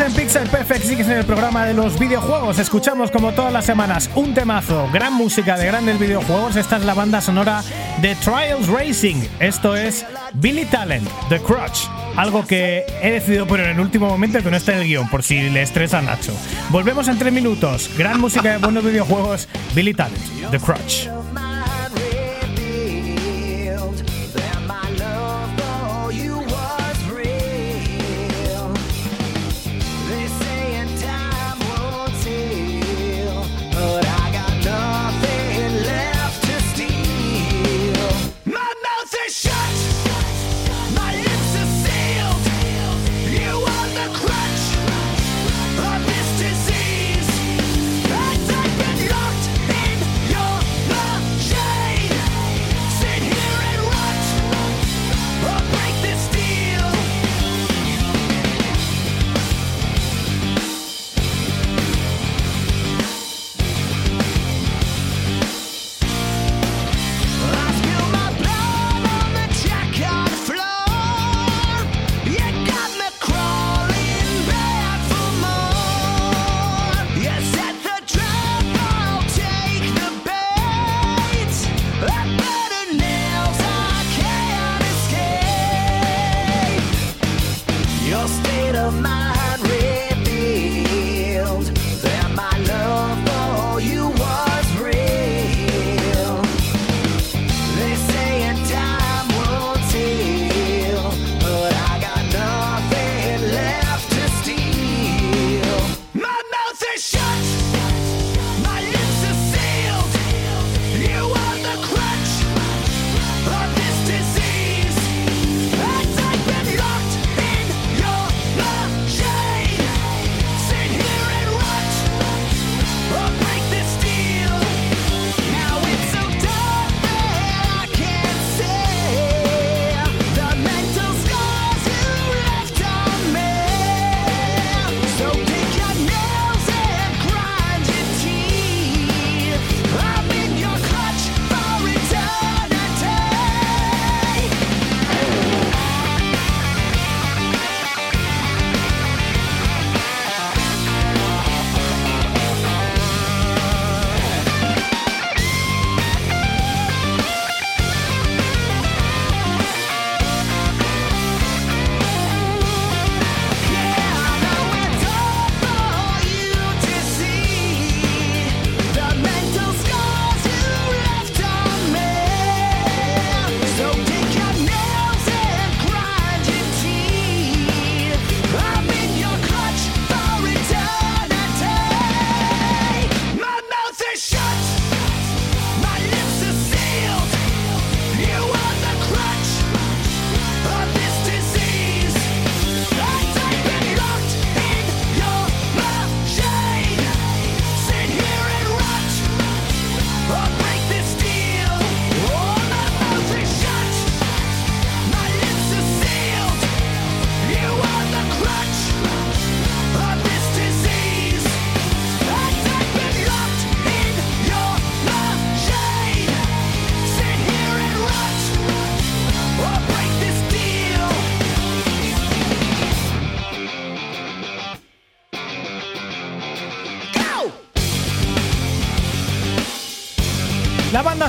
En 0.00 0.14
Pixel 0.14 0.48
Perfect, 0.48 0.84
sigues 0.84 1.08
en 1.08 1.18
el 1.18 1.26
programa 1.26 1.66
de 1.66 1.74
los 1.74 1.98
videojuegos. 1.98 2.58
Escuchamos 2.58 3.10
como 3.10 3.32
todas 3.32 3.52
las 3.52 3.66
semanas 3.66 4.08
un 4.14 4.32
temazo, 4.32 4.88
gran 4.92 5.12
música 5.12 5.58
de 5.58 5.66
grandes 5.66 5.98
videojuegos. 5.98 6.56
Esta 6.56 6.78
es 6.78 6.84
la 6.86 6.94
banda 6.94 7.20
sonora 7.20 7.62
de 8.00 8.14
Trials 8.14 8.68
Racing. 8.68 9.16
Esto 9.40 9.76
es 9.76 10.06
Billy 10.34 10.64
Talent, 10.64 11.06
The 11.28 11.40
Crutch. 11.40 11.86
Algo 12.16 12.46
que 12.46 12.86
he 13.02 13.10
decidido 13.10 13.46
poner 13.46 13.66
en 13.66 13.72
el 13.72 13.80
último 13.80 14.08
momento 14.08 14.42
que 14.42 14.50
no 14.50 14.56
está 14.56 14.72
en 14.72 14.78
el 14.78 14.86
guion, 14.86 15.08
por 15.10 15.22
si 15.22 15.50
le 15.50 15.60
estresa 15.60 15.98
a 15.98 16.02
Nacho. 16.02 16.32
Volvemos 16.70 17.06
en 17.08 17.18
tres 17.18 17.32
minutos. 17.32 17.90
Gran 17.98 18.20
música 18.20 18.52
de 18.52 18.58
buenos 18.58 18.82
videojuegos, 18.82 19.48
Billy 19.74 19.92
Talent, 19.92 20.50
The 20.50 20.58
Crutch. 20.58 21.08
Your 39.30 39.89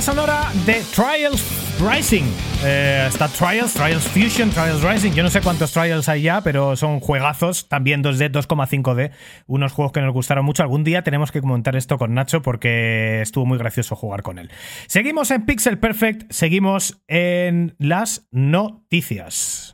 sonora 0.02 0.50
de 0.66 0.82
Trials 0.94 1.42
Rising. 1.80 2.24
Eh, 2.64 3.06
está 3.08 3.28
Trials, 3.28 3.72
Trials 3.74 4.02
Fusion, 4.08 4.50
Trials 4.50 4.82
Rising. 4.82 5.12
Yo 5.12 5.22
no 5.22 5.30
sé 5.30 5.40
cuántos 5.40 5.72
Trials 5.72 6.08
hay 6.08 6.22
ya, 6.22 6.40
pero 6.42 6.76
son 6.76 7.00
juegazos, 7.00 7.68
también 7.68 8.02
2D, 8.02 8.30
2,5D. 8.32 9.12
Unos 9.46 9.72
juegos 9.72 9.92
que 9.92 10.00
nos 10.00 10.12
gustaron 10.12 10.44
mucho. 10.44 10.62
Algún 10.62 10.82
día 10.84 11.02
tenemos 11.02 11.30
que 11.30 11.40
comentar 11.40 11.76
esto 11.76 11.98
con 11.98 12.14
Nacho 12.14 12.42
porque 12.42 13.22
estuvo 13.22 13.46
muy 13.46 13.58
gracioso 13.58 13.94
jugar 13.96 14.22
con 14.22 14.38
él. 14.38 14.50
Seguimos 14.88 15.30
en 15.30 15.46
Pixel 15.46 15.78
Perfect, 15.78 16.30
seguimos 16.32 17.00
en 17.06 17.74
las 17.78 18.26
noticias. 18.32 19.72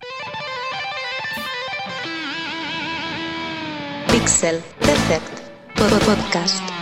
Pixel 4.13 4.61
Perfect 4.81 5.27
Pod- 5.75 5.99
Podcast. 6.05 6.78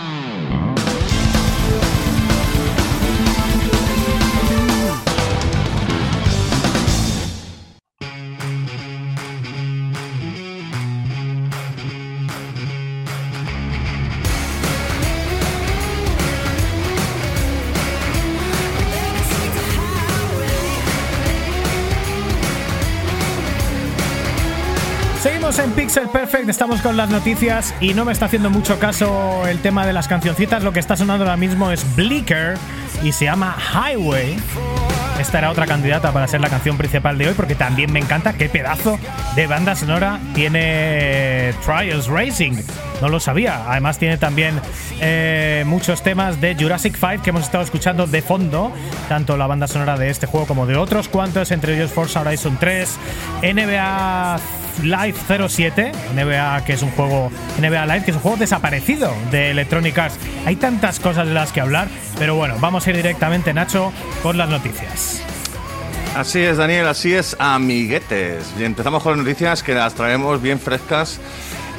En 25.59 25.71
Pixel 25.71 26.07
Perfect, 26.09 26.49
estamos 26.49 26.81
con 26.81 26.97
las 26.97 27.09
noticias 27.09 27.73
y 27.81 27.95
no 27.95 28.05
me 28.05 28.11
está 28.11 28.25
haciendo 28.25 28.49
mucho 28.51 28.77
caso 28.79 29.47
el 29.47 29.59
tema 29.59 29.87
de 29.87 29.93
las 29.93 30.07
cancioncitas. 30.07 30.63
Lo 30.63 30.71
que 30.71 30.79
está 30.79 30.95
sonando 30.95 31.23
ahora 31.23 31.35
mismo 31.35 31.71
es 31.71 31.83
Bleaker 31.95 32.57
y 33.03 33.11
se 33.11 33.25
llama 33.25 33.57
Highway. 33.73 34.37
Esta 35.19 35.39
era 35.39 35.49
otra 35.49 35.65
candidata 35.65 36.11
para 36.11 36.27
ser 36.27 36.41
la 36.41 36.49
canción 36.49 36.77
principal 36.77 37.17
de 37.17 37.29
hoy 37.29 37.33
porque 37.33 37.55
también 37.55 37.91
me 37.91 37.99
encanta 37.99 38.33
qué 38.33 38.49
pedazo 38.49 38.99
de 39.35 39.47
banda 39.47 39.75
sonora 39.75 40.19
tiene 40.35 41.53
Trials 41.65 42.07
Racing. 42.07 42.61
No 43.01 43.09
lo 43.09 43.19
sabía. 43.19 43.63
Además 43.67 43.97
tiene 43.97 44.17
también 44.17 44.61
eh, 45.01 45.63
muchos 45.65 46.03
temas 46.03 46.39
de 46.39 46.55
Jurassic 46.55 46.95
5 46.99 47.23
que 47.23 47.31
hemos 47.31 47.43
estado 47.43 47.63
escuchando 47.63 48.05
de 48.05 48.21
fondo, 48.21 48.71
tanto 49.09 49.37
la 49.37 49.47
banda 49.47 49.67
sonora 49.67 49.97
de 49.97 50.11
este 50.11 50.27
juego 50.27 50.45
como 50.45 50.67
de 50.67 50.75
otros 50.75 51.09
cuantos, 51.09 51.49
entre 51.51 51.75
ellos 51.75 51.91
Forza 51.91 52.21
Horizon 52.21 52.57
3, 52.59 52.97
NBA 53.41 54.39
Live 54.83 55.15
07, 55.49 55.91
NBA 56.15 56.63
que 56.65 56.73
es 56.73 56.81
un 56.81 56.91
juego 56.91 57.31
NBA 57.59 57.85
Live 57.85 58.05
que 58.05 58.11
es 58.11 58.17
un 58.17 58.23
juego 58.23 58.37
desaparecido 58.37 59.13
de 59.31 59.51
Electronic. 59.51 59.97
Hay 60.45 60.55
tantas 60.55 60.99
cosas 60.99 61.27
de 61.27 61.33
las 61.33 61.51
que 61.51 61.61
hablar, 61.61 61.87
pero 62.19 62.35
bueno, 62.35 62.55
vamos 62.59 62.85
a 62.85 62.89
ir 62.91 62.95
directamente 62.97 63.53
Nacho 63.53 63.91
con 64.21 64.37
las 64.37 64.49
noticias. 64.49 65.21
Así 66.15 66.39
es, 66.39 66.57
Daniel, 66.57 66.87
así 66.87 67.13
es, 67.13 67.35
amiguetes. 67.37 68.51
Y 68.59 68.63
empezamos 68.63 69.03
con 69.03 69.17
las 69.17 69.25
noticias 69.25 69.61
que 69.61 69.75
las 69.75 69.93
traemos 69.93 70.41
bien 70.41 70.59
frescas. 70.59 71.19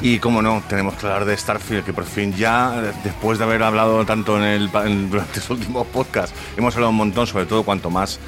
Y 0.01 0.21
como 0.21 0.43
no, 0.43 0.63
tenemos 0.69 0.95
que 0.95 1.07
hablar 1.07 1.25
de 1.25 1.37
Starfield, 1.37 1.85
que 1.85 1.93
por 1.93 2.05
fin 2.05 2.33
ya, 2.33 2.71
después 3.03 3.37
de 3.39 3.45
haber 3.45 3.65
hablado 3.65 4.05
tanto 4.07 4.37
en 4.37 4.45
el, 4.45 4.71
en- 4.87 5.11
durante 5.11 5.41
los 5.41 5.51
últimos 5.51 5.87
podcasts, 5.89 6.33
hemos 6.57 6.73
hablado 6.77 6.91
un 6.91 6.97
montón, 6.97 7.27
sobre 7.27 7.47
todo 7.47 7.65
cuanto 7.65 7.91
más 7.91 8.21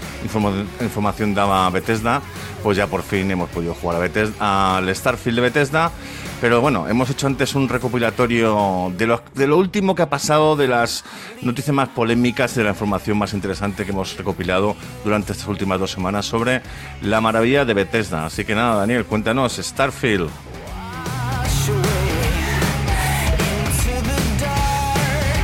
información 0.80 1.32
daba 1.32 1.70
Bethesda, 1.70 2.22
pues 2.64 2.76
ya 2.76 2.88
por 2.88 3.02
fin 3.02 3.30
hemos 3.30 3.48
podido 3.50 3.74
jugar 3.74 4.10
a 4.40 4.76
al 4.78 4.94
Starfield 4.96 5.36
de 5.36 5.42
Bethesda. 5.42 5.92
Pero 6.40 6.60
bueno, 6.62 6.88
hemos 6.88 7.08
hecho 7.10 7.26
antes 7.28 7.54
un 7.54 7.68
recopilatorio 7.68 8.92
de 8.96 9.06
lo, 9.06 9.22
de 9.34 9.46
lo 9.46 9.58
último 9.58 9.94
que 9.94 10.02
ha 10.02 10.08
pasado, 10.10 10.56
de 10.56 10.66
las 10.66 11.04
noticias 11.42 11.74
más 11.74 11.90
polémicas, 11.90 12.54
de 12.54 12.64
la 12.64 12.70
información 12.70 13.16
más 13.18 13.32
interesante 13.34 13.84
que 13.84 13.92
hemos 13.92 14.16
recopilado 14.16 14.74
durante 15.04 15.32
estas 15.32 15.46
últimas 15.48 15.78
dos 15.78 15.90
semanas 15.92 16.26
sobre 16.26 16.62
la 17.02 17.20
maravilla 17.20 17.64
de 17.64 17.74
Bethesda. 17.74 18.24
Así 18.26 18.44
que 18.44 18.54
nada, 18.54 18.74
Daniel, 18.76 19.04
cuéntanos, 19.04 19.56
Starfield. 19.62 20.30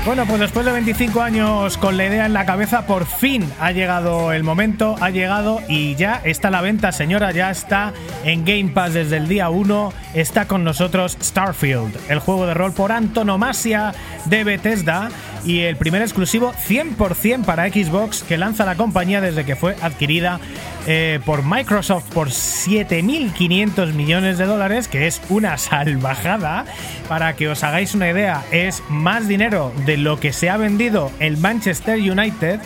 Bueno, 0.06 0.24
pues 0.24 0.38
después 0.38 0.64
de 0.64 0.70
25 0.70 1.20
años 1.20 1.76
con 1.78 1.96
la 1.96 2.06
idea 2.06 2.26
en 2.26 2.32
la 2.32 2.46
cabeza, 2.46 2.86
por 2.86 3.06
fin 3.06 3.44
ha 3.58 3.72
llegado 3.72 4.30
el 4.30 4.44
momento, 4.44 4.94
ha 5.00 5.10
llegado 5.10 5.60
y 5.68 5.96
ya 5.96 6.20
está 6.22 6.46
a 6.46 6.52
la 6.52 6.60
venta, 6.60 6.92
señora, 6.92 7.32
ya 7.32 7.50
está 7.50 7.92
en 8.22 8.44
Game 8.44 8.68
Pass 8.68 8.94
desde 8.94 9.16
el 9.16 9.26
día 9.26 9.50
1. 9.50 9.92
Está 10.14 10.46
con 10.46 10.62
nosotros 10.62 11.18
Starfield, 11.20 11.92
el 12.08 12.20
juego 12.20 12.46
de 12.46 12.54
rol 12.54 12.72
por 12.72 12.92
antonomasia 12.92 13.94
de 14.26 14.44
Bethesda 14.44 15.08
y 15.44 15.62
el 15.62 15.74
primer 15.74 16.02
exclusivo 16.02 16.52
100% 16.52 17.44
para 17.44 17.68
Xbox 17.68 18.22
que 18.22 18.38
lanza 18.38 18.64
la 18.64 18.76
compañía 18.76 19.20
desde 19.20 19.44
que 19.44 19.56
fue 19.56 19.74
adquirida 19.82 20.38
eh, 20.86 21.20
por 21.24 21.42
Microsoft 21.42 22.12
por 22.12 22.28
7.500 22.28 23.92
millones 23.92 24.38
de 24.38 24.46
dólares, 24.46 24.88
que 24.88 25.06
es 25.06 25.20
una 25.28 25.58
salvajada. 25.58 26.64
Para 27.08 27.34
que 27.34 27.48
os 27.48 27.64
hagáis 27.64 27.94
una 27.94 28.08
idea, 28.10 28.44
es 28.52 28.82
más 28.88 29.28
dinero 29.28 29.72
de 29.84 29.96
lo 29.96 30.18
que 30.20 30.32
se 30.32 30.48
ha 30.48 30.56
vendido 30.56 31.10
el 31.18 31.36
Manchester 31.36 31.98
United. 31.98 32.60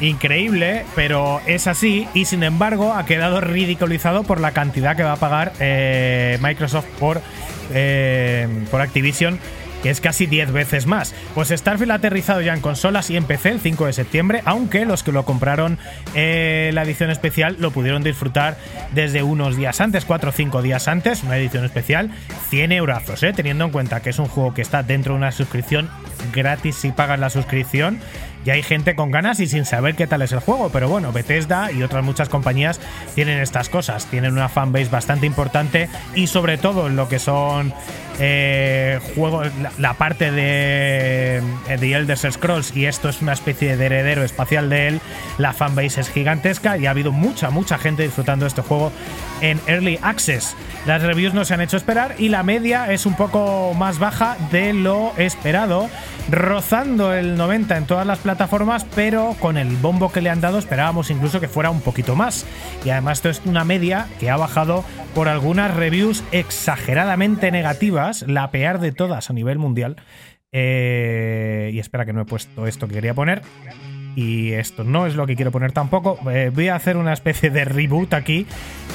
Increíble, 0.00 0.84
pero 0.94 1.40
es 1.46 1.66
así 1.66 2.06
y 2.12 2.26
sin 2.26 2.42
embargo 2.42 2.92
ha 2.92 3.06
quedado 3.06 3.40
ridiculizado 3.40 4.24
por 4.24 4.40
la 4.40 4.52
cantidad 4.52 4.94
que 4.94 5.02
va 5.02 5.12
a 5.12 5.16
pagar 5.16 5.54
eh, 5.58 6.38
Microsoft 6.42 6.86
por, 6.98 7.22
eh, 7.72 8.46
por 8.70 8.82
Activision 8.82 9.38
es 9.88 10.00
casi 10.00 10.26
10 10.26 10.52
veces 10.52 10.86
más. 10.86 11.14
Pues 11.34 11.48
Starfield 11.48 11.92
ha 11.92 11.94
aterrizado 11.94 12.40
ya 12.40 12.54
en 12.54 12.60
consolas 12.60 13.10
y 13.10 13.16
en 13.16 13.24
PC 13.24 13.50
el 13.50 13.60
5 13.60 13.86
de 13.86 13.92
septiembre, 13.92 14.42
aunque 14.44 14.84
los 14.84 15.02
que 15.02 15.12
lo 15.12 15.24
compraron 15.24 15.78
eh, 16.14 16.70
la 16.72 16.82
edición 16.82 17.10
especial 17.10 17.56
lo 17.58 17.70
pudieron 17.70 18.02
disfrutar 18.02 18.56
desde 18.92 19.22
unos 19.22 19.56
días 19.56 19.80
antes, 19.80 20.04
4 20.04 20.30
o 20.30 20.32
5 20.32 20.62
días 20.62 20.88
antes, 20.88 21.22
una 21.22 21.36
edición 21.36 21.64
especial, 21.64 22.10
100 22.50 22.72
eurazos, 22.72 23.22
¿eh? 23.22 23.32
teniendo 23.34 23.64
en 23.64 23.70
cuenta 23.70 24.00
que 24.00 24.10
es 24.10 24.18
un 24.18 24.26
juego 24.26 24.54
que 24.54 24.62
está 24.62 24.82
dentro 24.82 25.12
de 25.12 25.18
una 25.18 25.32
suscripción 25.32 25.88
gratis 26.32 26.76
si 26.76 26.90
pagas 26.92 27.18
la 27.18 27.30
suscripción. 27.30 27.98
Y 28.46 28.50
hay 28.50 28.62
gente 28.62 28.94
con 28.94 29.10
ganas 29.10 29.40
y 29.40 29.48
sin 29.48 29.64
saber 29.64 29.96
qué 29.96 30.06
tal 30.06 30.22
es 30.22 30.30
el 30.30 30.38
juego, 30.38 30.70
pero 30.72 30.88
bueno, 30.88 31.10
Bethesda 31.10 31.72
y 31.72 31.82
otras 31.82 32.04
muchas 32.04 32.28
compañías 32.28 32.80
tienen 33.16 33.40
estas 33.40 33.68
cosas, 33.68 34.06
tienen 34.06 34.34
una 34.34 34.48
fanbase 34.48 34.88
bastante 34.88 35.26
importante 35.26 35.88
y 36.14 36.28
sobre 36.28 36.56
todo 36.56 36.86
en 36.86 36.94
lo 36.94 37.08
que 37.08 37.18
son 37.18 37.74
eh, 38.20 39.00
juegos, 39.16 39.48
la, 39.78 39.94
parte 39.94 40.30
de 40.30 41.38
eh, 41.68 41.76
The 41.80 41.92
Elder 41.92 42.16
Scrolls 42.16 42.74
y 42.76 42.86
esto 42.86 43.08
es 43.08 43.20
una 43.20 43.32
especie 43.32 43.76
de 43.76 43.86
heredero 43.86 44.22
espacial 44.22 44.70
de 44.70 44.88
él, 44.88 45.00
la 45.38 45.52
fanbase 45.52 46.00
es 46.00 46.08
gigantesca 46.08 46.78
y 46.78 46.86
ha 46.86 46.90
habido 46.90 47.10
mucha, 47.10 47.50
mucha 47.50 47.78
gente 47.78 48.04
disfrutando 48.04 48.44
de 48.44 48.48
este 48.48 48.62
juego 48.62 48.92
en 49.40 49.60
Early 49.66 49.98
Access. 50.02 50.54
Las 50.86 51.02
reviews 51.02 51.34
no 51.34 51.44
se 51.44 51.52
han 51.52 51.60
hecho 51.60 51.76
esperar 51.76 52.14
y 52.16 52.28
la 52.28 52.44
media 52.44 52.92
es 52.92 53.06
un 53.06 53.16
poco 53.16 53.74
más 53.74 53.98
baja 53.98 54.36
de 54.52 54.72
lo 54.72 55.12
esperado, 55.16 55.90
rozando 56.30 57.12
el 57.12 57.36
90 57.36 57.76
en 57.76 57.86
todas 57.86 58.06
las 58.06 58.20
plataformas, 58.20 58.35
pero 58.94 59.34
con 59.40 59.56
el 59.56 59.76
bombo 59.76 60.12
que 60.12 60.20
le 60.20 60.30
han 60.30 60.40
dado 60.40 60.58
esperábamos 60.58 61.10
incluso 61.10 61.40
que 61.40 61.48
fuera 61.48 61.70
un 61.70 61.80
poquito 61.80 62.16
más. 62.16 62.46
Y 62.84 62.90
además 62.90 63.18
esto 63.18 63.28
es 63.30 63.42
una 63.44 63.64
media 63.64 64.06
que 64.20 64.30
ha 64.30 64.36
bajado 64.36 64.84
por 65.14 65.28
algunas 65.28 65.74
reviews 65.74 66.22
exageradamente 66.32 67.50
negativas, 67.50 68.22
la 68.28 68.50
peor 68.50 68.78
de 68.78 68.92
todas 68.92 69.30
a 69.30 69.32
nivel 69.32 69.58
mundial. 69.58 69.96
Eh, 70.52 71.70
y 71.72 71.78
espera 71.78 72.06
que 72.06 72.12
no 72.12 72.22
he 72.22 72.24
puesto 72.24 72.66
esto 72.66 72.88
que 72.88 72.94
quería 72.94 73.14
poner. 73.14 73.42
Y 74.16 74.54
esto 74.54 74.82
no 74.82 75.06
es 75.06 75.14
lo 75.14 75.26
que 75.26 75.36
quiero 75.36 75.52
poner 75.52 75.72
tampoco. 75.72 76.18
Eh, 76.30 76.50
voy 76.52 76.68
a 76.68 76.74
hacer 76.74 76.96
una 76.96 77.12
especie 77.12 77.50
de 77.50 77.66
reboot 77.66 78.14
aquí. 78.14 78.46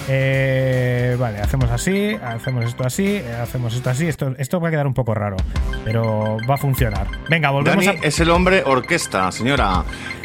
Eh, 0.10 1.16
vale, 1.20 1.38
hacemos 1.38 1.70
así, 1.70 2.18
hacemos 2.24 2.66
esto 2.66 2.84
así, 2.84 3.22
hacemos 3.42 3.76
esto 3.76 3.92
así. 3.92 4.08
Esto, 4.08 4.34
esto 4.40 4.60
va 4.60 4.70
a 4.70 4.72
quedar 4.72 4.88
un 4.88 4.96
poco 4.96 5.14
raro, 5.14 5.38
pero 5.86 6.38
va 6.50 6.56
a 6.56 6.58
funcionar. 6.58 7.06
Venga, 7.30 7.52
volvemos 7.52 7.86
Dani 7.86 8.00
a. 8.00 8.08
es 8.08 8.20
el 8.20 8.32
hombre 8.32 8.64
orquesta, 8.66 9.32
señora. 9.32 9.84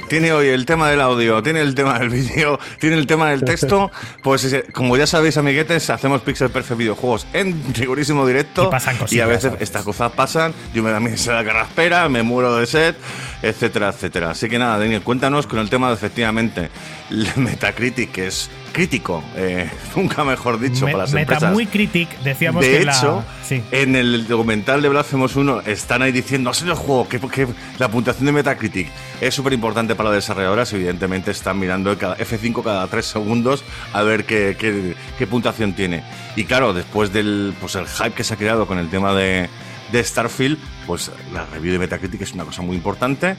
Tiene 0.09 0.33
hoy 0.33 0.49
el 0.49 0.67
tema 0.67 0.89
del 0.89 1.01
audio, 1.01 1.43
tiene 1.43 1.61
el 1.61 1.75
tema 1.75 1.99
del 1.99 2.11
vídeo, 2.11 2.61
tiene 2.79 2.97
el 2.97 3.07
tema 3.09 3.31
del 3.31 3.43
texto. 3.43 3.91
Pues 4.23 4.57
como 4.73 4.97
ya 4.97 5.07
sabéis, 5.07 5.37
amiguetes, 5.37 5.91
hacemos 5.91 6.21
Pixel 6.21 6.51
Perfect 6.51 6.79
videojuegos 6.79 7.27
en 7.33 7.75
rigorísimo 7.75 8.25
directo. 8.25 8.69
Y 8.69 8.71
pasan 8.71 8.95
Y 8.95 8.99
a 8.99 9.01
cositas, 9.01 9.29
veces 9.29 9.53
estas 9.59 9.83
cosas 9.83 10.13
pasan. 10.13 10.55
Yo 10.73 10.85
me 10.85 10.91
da 10.91 11.01
mi 11.01 11.11
la 11.11 11.45
carraspera, 11.45 12.09
me 12.09 12.23
muero 12.23 12.57
de 12.57 12.67
sed, 12.67 12.95
etcétera, 13.43 13.89
etcétera. 13.89 14.31
Así 14.31 14.49
que 14.49 14.59
nada, 14.59 14.79
Daniel, 14.79 15.03
cuéntanos 15.03 15.47
con 15.49 15.59
el 15.59 15.69
tema 15.69 15.89
de 15.89 15.95
efectivamente 15.95 16.71
el 17.11 17.29
Metacritic, 17.37 18.13
que 18.13 18.29
es 18.29 18.49
crítico, 18.77 19.25
eh, 19.37 19.71
nunca 19.97 20.23
mejor 20.23 20.61
dicho, 20.61 20.85
Me- 20.85 20.93
para 20.93 21.05
las 21.05 21.13
Meta 21.15 21.33
empresas. 21.35 21.53
muy 21.55 21.67
critic, 21.67 22.09
decíamos 22.21 22.63
de 22.63 22.71
que 22.71 22.77
hecho, 22.83 23.25
la. 23.27 23.45
Sí. 23.45 23.63
en 23.71 23.97
el 23.97 24.29
documental 24.29 24.83
de 24.83 24.89
Blasphemous 24.91 25.35
1 25.35 25.63
están 25.63 26.03
ahí 26.03 26.13
diciendo, 26.13 26.51
es 26.51 26.61
el 26.63 26.75
juego, 26.75 27.09
que, 27.09 27.19
que 27.19 27.49
la 27.79 27.89
puntuación 27.89 28.27
de 28.27 28.33
Metacritic 28.33 28.89
es 29.21 29.35
súper 29.35 29.55
importante 29.55 29.95
para 29.95 30.11
las 30.11 30.17
desarrolladoras. 30.19 30.73
Evidentemente 30.75 31.31
están 31.31 31.59
mirando 31.59 31.97
cada 31.99 32.19
F5 32.19 32.63
cada 32.63 32.87
3 32.87 33.05
segundos 33.07 33.65
a 33.95 34.03
ver 34.03 34.25
qué, 34.27 34.57
qué- 34.59 34.95
qué 35.19 35.27
puntuación 35.27 35.73
tiene. 35.73 36.05
Y 36.37 36.45
claro, 36.45 36.75
después 36.75 37.13
del 37.15 37.55
pues, 37.61 37.75
el 37.77 37.87
hype 37.87 38.13
que 38.13 38.25
se 38.25 38.35
ha 38.35 38.37
creado 38.37 38.67
con 38.67 38.77
el 38.79 38.91
tema 38.91 39.15
de, 39.15 39.49
de 39.91 40.05
Starfield, 40.05 40.59
pues 40.87 41.11
la 41.33 41.47
review 41.47 41.73
de 41.73 41.79
Metacritic 41.79 42.21
es 42.21 42.33
una 42.35 42.45
cosa 42.45 42.61
muy 42.63 42.77
importante. 42.77 43.37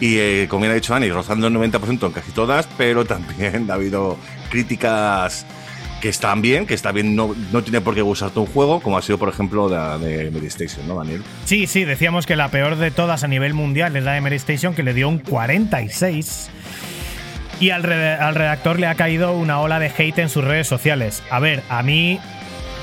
Y 0.00 0.16
eh, 0.18 0.46
como 0.48 0.60
bien 0.60 0.70
ha 0.70 0.74
dicho 0.76 0.94
Ani, 0.94 1.10
rozando 1.10 1.48
el 1.48 1.54
90% 1.54 2.06
en 2.06 2.12
casi 2.12 2.30
todas, 2.30 2.68
pero 2.78 3.04
también 3.04 3.66
ha 3.70 3.74
habido 3.74 4.16
críticas 4.48 5.46
que 6.00 6.08
están 6.08 6.42
bien, 6.42 6.66
que 6.66 6.74
está 6.74 6.92
bien, 6.92 7.16
no, 7.16 7.34
no 7.52 7.62
tiene 7.62 7.80
por 7.80 7.94
qué 7.94 8.02
gustarte 8.02 8.38
un 8.38 8.46
juego, 8.46 8.80
como 8.80 8.96
ha 8.96 9.02
sido, 9.02 9.18
por 9.18 9.28
ejemplo, 9.28 9.68
la 9.68 9.98
de 9.98 10.30
Medistation, 10.30 10.86
¿no, 10.86 10.96
Daniel? 10.96 11.22
Sí, 11.44 11.66
sí, 11.66 11.84
decíamos 11.84 12.26
que 12.26 12.36
la 12.36 12.50
peor 12.50 12.76
de 12.76 12.90
todas 12.90 13.24
a 13.24 13.28
nivel 13.28 13.54
mundial 13.54 13.96
es 13.96 14.04
la 14.04 14.12
de 14.12 14.20
Mary 14.20 14.36
Station, 14.36 14.74
que 14.74 14.82
le 14.82 14.94
dio 14.94 15.08
un 15.08 15.18
46. 15.18 16.50
Y 17.60 17.70
al, 17.70 17.84
al 17.92 18.34
redactor 18.36 18.78
le 18.78 18.86
ha 18.86 18.94
caído 18.94 19.32
una 19.32 19.60
ola 19.60 19.80
de 19.80 19.90
hate 19.96 20.18
en 20.18 20.28
sus 20.28 20.44
redes 20.44 20.68
sociales. 20.68 21.22
A 21.30 21.40
ver, 21.40 21.64
a 21.68 21.82
mí 21.82 22.20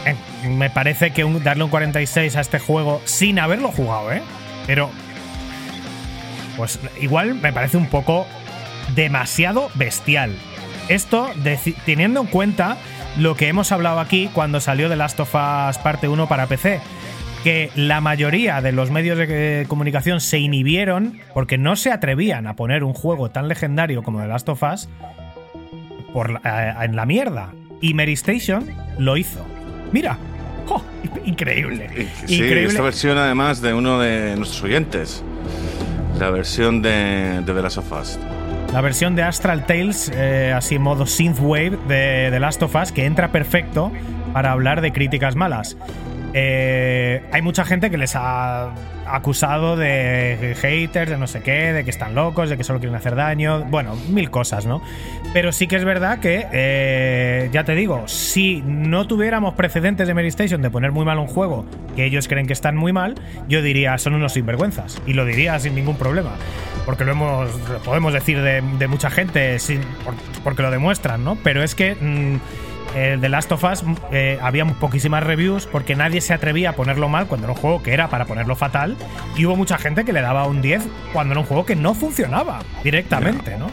eh, 0.05 0.15
me 0.49 0.69
parece 0.69 1.11
que 1.11 1.23
darle 1.43 1.63
un 1.63 1.69
46 1.69 2.35
a 2.35 2.41
este 2.41 2.59
juego 2.59 3.01
sin 3.05 3.39
haberlo 3.39 3.71
jugado, 3.71 4.11
¿eh? 4.11 4.21
Pero. 4.67 4.89
Pues 6.57 6.79
igual 7.01 7.35
me 7.35 7.51
parece 7.51 7.75
un 7.77 7.87
poco 7.87 8.25
demasiado 8.95 9.69
bestial. 9.75 10.35
Esto 10.89 11.29
teniendo 11.85 12.21
en 12.21 12.27
cuenta 12.27 12.77
lo 13.17 13.35
que 13.35 13.47
hemos 13.47 13.71
hablado 13.71 13.99
aquí 13.99 14.29
cuando 14.33 14.59
salió 14.59 14.89
The 14.89 14.95
Last 14.95 15.19
of 15.19 15.33
Us 15.33 15.77
parte 15.79 16.07
1 16.07 16.27
para 16.27 16.47
PC, 16.47 16.79
que 17.43 17.71
la 17.75 18.01
mayoría 18.01 18.61
de 18.61 18.71
los 18.71 18.91
medios 18.91 19.17
de 19.17 19.61
eh, 19.61 19.65
comunicación 19.67 20.19
se 20.21 20.39
inhibieron 20.39 21.19
porque 21.33 21.57
no 21.57 21.75
se 21.75 21.91
atrevían 21.91 22.45
a 22.47 22.55
poner 22.55 22.83
un 22.83 22.93
juego 22.93 23.29
tan 23.31 23.47
legendario 23.47 24.03
como 24.03 24.21
The 24.21 24.27
Last 24.27 24.49
of 24.49 24.61
Us 24.63 24.89
por 26.13 26.29
la- 26.31 26.75
eh, 26.81 26.85
en 26.85 26.95
la 26.95 27.05
mierda. 27.05 27.49
Y 27.81 27.93
Mary 27.93 28.13
Station 28.13 28.69
lo 28.99 29.17
hizo. 29.17 29.45
Mira. 29.91 30.17
¡Jo! 30.67 30.83
Increíble. 31.25 31.87
Sí, 32.25 32.35
Increíble. 32.35 32.65
esta 32.67 32.81
versión 32.81 33.17
además 33.17 33.61
de 33.61 33.73
uno 33.73 33.99
de 33.99 34.35
nuestros 34.35 34.63
oyentes. 34.63 35.23
La 36.19 36.29
versión 36.29 36.81
de, 36.81 37.41
de 37.45 37.53
The 37.53 37.61
Last 37.61 37.77
of 37.77 37.91
Us. 37.91 38.19
La 38.71 38.81
versión 38.81 39.15
de 39.15 39.23
Astral 39.23 39.65
Tales, 39.65 40.11
eh, 40.13 40.53
así 40.55 40.75
en 40.75 40.81
modo 40.81 41.05
synthwave 41.05 41.77
de 41.87 42.29
The 42.31 42.39
Last 42.39 42.63
of 42.63 42.75
Us, 42.75 42.91
que 42.91 43.05
entra 43.05 43.31
perfecto 43.31 43.91
para 44.33 44.51
hablar 44.51 44.81
de 44.81 44.91
críticas 44.91 45.35
malas. 45.35 45.77
Eh, 46.33 47.23
hay 47.31 47.41
mucha 47.41 47.63
gente 47.63 47.89
que 47.89 47.97
les 47.97 48.15
ha 48.15 48.73
acusado 49.07 49.77
de 49.77 50.57
haters, 50.59 51.11
de 51.11 51.17
no 51.17 51.27
sé 51.27 51.41
qué, 51.41 51.71
de 51.71 51.83
que 51.83 51.89
están 51.89 52.15
locos, 52.15 52.49
de 52.49 52.57
que 52.57 52.63
solo 52.63 52.79
quieren 52.79 52.95
hacer 52.95 53.15
daño, 53.15 53.63
bueno, 53.65 53.95
mil 54.09 54.29
cosas, 54.29 54.65
¿no? 54.65 54.81
Pero 55.35 55.51
sí 55.51 55.67
que 55.67 55.75
es 55.75 55.83
verdad 55.83 56.19
que, 56.19 56.47
eh, 56.53 57.49
ya 57.51 57.65
te 57.65 57.75
digo, 57.75 58.07
si 58.07 58.63
no 58.65 59.05
tuviéramos 59.05 59.53
precedentes 59.55 60.07
de 60.07 60.13
Mary 60.13 60.29
Station 60.29 60.61
de 60.61 60.69
poner 60.69 60.93
muy 60.93 61.03
mal 61.03 61.19
un 61.19 61.27
juego 61.27 61.65
que 61.97 62.05
ellos 62.05 62.29
creen 62.29 62.47
que 62.47 62.53
están 62.53 62.77
muy 62.77 62.93
mal, 62.93 63.15
yo 63.49 63.61
diría, 63.61 63.97
son 63.97 64.13
unos 64.13 64.31
sinvergüenzas. 64.31 65.01
Y 65.05 65.11
lo 65.11 65.25
diría 65.25 65.59
sin 65.59 65.75
ningún 65.75 65.97
problema. 65.97 66.37
Porque 66.85 67.03
lo 67.03 67.11
hemos 67.11 67.49
lo 67.69 67.79
podemos 67.79 68.13
decir 68.13 68.41
de, 68.41 68.61
de 68.79 68.87
mucha 68.87 69.09
gente 69.09 69.59
sin, 69.59 69.81
porque 70.41 70.61
lo 70.61 70.71
demuestran, 70.71 71.25
¿no? 71.25 71.37
Pero 71.43 71.63
es 71.63 71.75
que 71.75 71.95
mm, 71.95 72.35
eh, 72.95 73.17
The 73.19 73.27
Last 73.27 73.51
of 73.51 73.61
Us 73.65 73.83
eh, 74.13 74.39
había 74.41 74.63
poquísimas 74.63 75.21
reviews 75.21 75.67
porque 75.67 75.97
nadie 75.97 76.21
se 76.21 76.33
atrevía 76.33 76.69
a 76.69 76.73
ponerlo 76.73 77.09
mal 77.09 77.27
cuando 77.27 77.47
era 77.47 77.53
un 77.53 77.59
juego 77.59 77.83
que 77.83 77.93
era 77.93 78.07
para 78.07 78.23
ponerlo 78.23 78.55
fatal 78.55 78.95
y 79.35 79.45
hubo 79.45 79.57
mucha 79.57 79.77
gente 79.77 80.05
que 80.05 80.13
le 80.13 80.21
daba 80.21 80.47
un 80.47 80.61
10 80.61 80.87
cuando 81.11 81.33
era 81.33 81.41
un 81.41 81.45
juego 81.45 81.65
que 81.65 81.75
no 81.75 81.93
funcionaba 81.93 82.61
directamente, 82.85 83.57
¿no? 83.57 83.67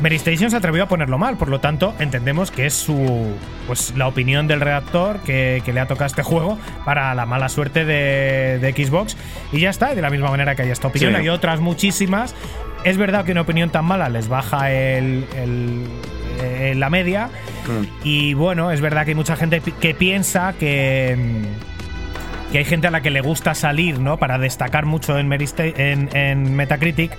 Mary 0.00 0.16
Station 0.16 0.50
se 0.50 0.56
atrevió 0.56 0.84
a 0.84 0.88
ponerlo 0.88 1.18
mal, 1.18 1.36
por 1.36 1.48
lo 1.48 1.60
tanto 1.60 1.94
entendemos 1.98 2.50
que 2.50 2.66
es 2.66 2.74
su 2.74 3.34
pues 3.66 3.92
la 3.96 4.06
opinión 4.06 4.46
del 4.46 4.60
redactor 4.60 5.18
que, 5.20 5.60
que 5.64 5.72
le 5.72 5.80
ha 5.80 5.86
tocado 5.86 6.06
este 6.06 6.22
juego 6.22 6.56
para 6.84 7.14
la 7.14 7.26
mala 7.26 7.48
suerte 7.48 7.84
de, 7.84 8.58
de 8.60 8.72
Xbox 8.72 9.16
y 9.52 9.60
ya 9.60 9.70
está, 9.70 9.92
y 9.92 9.96
de 9.96 10.02
la 10.02 10.10
misma 10.10 10.30
manera 10.30 10.54
que 10.54 10.62
hay 10.62 10.70
esta 10.70 10.88
opinión, 10.88 11.12
Sí. 11.14 11.20
hay 11.20 11.28
otras 11.28 11.60
muchísimas. 11.60 12.34
Es 12.84 12.96
verdad 12.96 13.24
que 13.24 13.32
una 13.32 13.40
opinión 13.40 13.70
tan 13.70 13.84
mala 13.84 14.08
les 14.08 14.28
baja 14.28 14.70
el, 14.70 15.24
el- 15.36 15.86
eh, 16.40 16.74
la 16.76 16.88
media 16.88 17.30
y 18.04 18.34
bueno, 18.34 18.70
es 18.70 18.80
verdad 18.80 19.04
que 19.04 19.10
hay 19.10 19.14
mucha 19.16 19.34
gente 19.34 19.60
que 19.60 19.94
piensa 19.94 20.52
que 20.52 21.16
mm, 21.18 21.67
que 22.50 22.58
hay 22.58 22.64
gente 22.64 22.86
a 22.86 22.90
la 22.90 23.00
que 23.00 23.10
le 23.10 23.20
gusta 23.20 23.54
salir, 23.54 23.98
¿no? 23.98 24.16
Para 24.16 24.38
destacar 24.38 24.86
mucho 24.86 25.18
en, 25.18 25.30
en, 25.32 26.56
Metacritic, 26.56 27.12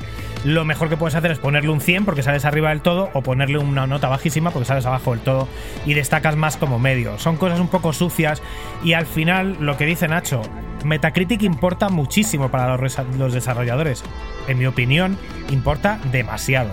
lo 0.44 0.66
mejor 0.66 0.90
que 0.90 0.98
puedes 0.98 1.16
hacer 1.16 1.32
es 1.32 1.40
ponerle 1.40 1.70
un 1.70 1.82
100 1.82 2.06
porque 2.06 2.24
sales 2.24 2.46
arriba 2.46 2.70
del 2.70 2.82
todo 2.82 3.10
o 3.14 3.22
ponerle 3.22 3.58
una 3.58 3.86
nota 3.88 4.08
bajísima 4.08 4.52
porque 4.52 4.66
sales 4.66 4.86
abajo 4.86 5.12
del 5.12 5.20
todo 5.20 5.48
y 5.86 5.94
destacas 5.94 6.36
más 6.36 6.58
como 6.58 6.80
medio. 6.80 7.20
Son 7.20 7.38
cosas 7.38 7.60
un 7.60 7.68
poco 7.68 7.94
sucias 7.94 8.42
y 8.84 8.94
al 8.94 9.06
final 9.06 9.58
lo 9.60 9.78
que 9.78 9.86
dice 9.86 10.08
Nacho, 10.08 10.42
Metacritic 10.84 11.44
importa 11.44 11.90
muchísimo 11.90 12.50
para 12.50 12.78
los 12.78 13.34
desarrolladores. 13.34 14.04
En 14.48 14.58
mi 14.58 14.66
opinión, 14.66 15.18
importa 15.50 16.00
demasiado. 16.12 16.70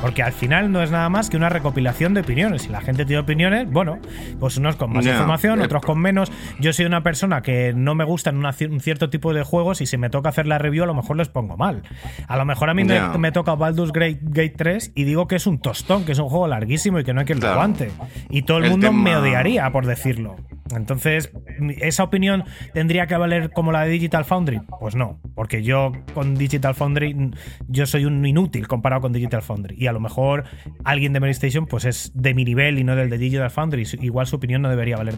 Porque 0.00 0.22
al 0.22 0.32
final 0.32 0.70
no 0.70 0.80
es 0.82 0.90
nada 0.92 1.08
más 1.08 1.28
que 1.28 1.36
una 1.36 1.48
recopilación 1.48 2.14
de 2.14 2.20
opiniones. 2.20 2.62
Si 2.62 2.68
la 2.68 2.80
gente 2.80 3.04
tiene 3.04 3.20
opiniones, 3.20 3.68
bueno, 3.68 3.98
pues 4.38 4.56
unos 4.56 4.76
con 4.76 4.92
más 4.92 5.04
información, 5.12 5.60
otros 5.60 5.82
con 5.82 5.98
menos. 5.98 6.30
Yo 6.60 6.72
soy 6.72 6.86
una 6.86 7.02
persona 7.02 7.42
que 7.42 7.72
no 7.74 7.94
me 7.96 8.04
gustan 8.04 8.36
una 8.36 8.54
un 8.70 8.80
cierto 8.80 9.10
tipo 9.10 9.34
de 9.34 9.42
juegos 9.42 9.80
y 9.80 9.86
si 9.86 9.96
me 9.98 10.08
toca 10.08 10.28
hacer 10.28 10.46
la 10.46 10.58
review 10.58 10.84
a 10.84 10.86
lo 10.86 10.94
mejor 10.94 11.16
les 11.16 11.28
pongo 11.28 11.56
mal. 11.56 11.82
A 12.28 12.36
lo 12.36 12.44
mejor 12.44 12.70
a 12.70 12.74
mí 12.74 12.84
me- 13.18 13.32
toca 13.32 13.54
Baldur's 13.56 13.92
Gate, 13.92 14.20
Gate 14.22 14.54
3 14.56 14.92
y 14.94 15.04
digo 15.04 15.26
que 15.26 15.36
es 15.36 15.46
un 15.46 15.58
tostón, 15.58 16.04
que 16.04 16.12
es 16.12 16.18
un 16.18 16.28
juego 16.28 16.46
larguísimo 16.46 16.98
y 17.00 17.04
que 17.04 17.12
no 17.12 17.20
hay 17.20 17.26
quien 17.26 17.40
lo 17.40 17.48
aguante. 17.48 17.90
Y 18.30 18.42
todo 18.42 18.58
el, 18.58 18.64
El 18.64 18.70
mundo 18.70 18.92
me 18.92 19.16
odiaría 19.16 19.70
por 19.70 19.84
decirlo. 19.84 20.36
Entonces, 20.74 21.32
¿esa 21.80 22.04
opinión 22.04 22.44
tendría 22.74 23.06
que 23.06 23.16
valer 23.16 23.50
como 23.52 23.72
la 23.72 23.82
de 23.84 23.90
Digital 23.90 24.24
Foundry? 24.26 24.60
Pues 24.80 24.94
no, 24.94 25.18
porque 25.34 25.62
yo 25.62 25.92
con 26.14 26.34
Digital 26.34 26.74
Foundry, 26.74 27.30
yo 27.68 27.86
soy 27.86 28.04
un 28.04 28.24
inútil 28.26 28.68
comparado 28.68 29.00
con 29.02 29.12
Digital 29.12 29.40
Foundry. 29.42 29.76
Y 29.78 29.86
a 29.88 29.92
lo 29.92 30.00
mejor 30.00 30.44
alguien 30.84 31.12
de 31.12 31.30
Station 31.30 31.66
pues 31.66 31.84
es 31.84 32.12
de 32.14 32.34
mi 32.34 32.44
nivel 32.44 32.78
y 32.78 32.84
no 32.84 32.96
del 32.96 33.10
de 33.10 33.18
Digital 33.18 33.50
Foundry. 33.50 33.86
Igual 34.00 34.26
su 34.26 34.36
opinión 34.36 34.62
no 34.62 34.70
debería 34.70 34.96
valer 34.96 35.14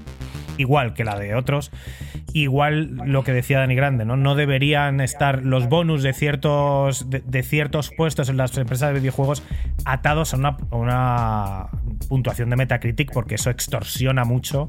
igual 0.57 0.95
que 0.95 1.05
la 1.05 1.19
de 1.19 1.35
otros. 1.35 1.71
Igual 2.33 2.97
lo 3.07 3.25
que 3.25 3.33
decía 3.33 3.59
Dani 3.59 3.75
Grande, 3.75 4.05
¿no? 4.05 4.17
No 4.17 4.35
deberían 4.35 5.01
estar 5.01 5.45
los 5.45 5.69
bonus 5.69 6.03
de 6.03 6.13
ciertos, 6.13 7.11
de, 7.11 7.21
de 7.21 7.43
ciertos 7.43 7.91
puestos 7.97 8.29
en 8.29 8.37
las 8.37 8.57
empresas 8.57 8.93
de 8.93 9.01
videojuegos 9.01 9.43
atados 9.85 10.35
a 10.35 10.37
una, 10.37 10.57
a 10.71 10.77
una 10.77 11.67
puntuación 12.09 12.51
de 12.51 12.57
Metacritic 12.57 13.13
porque 13.13 13.35
eso 13.35 13.51
extorsiona 13.51 14.25
mucho 14.25 14.69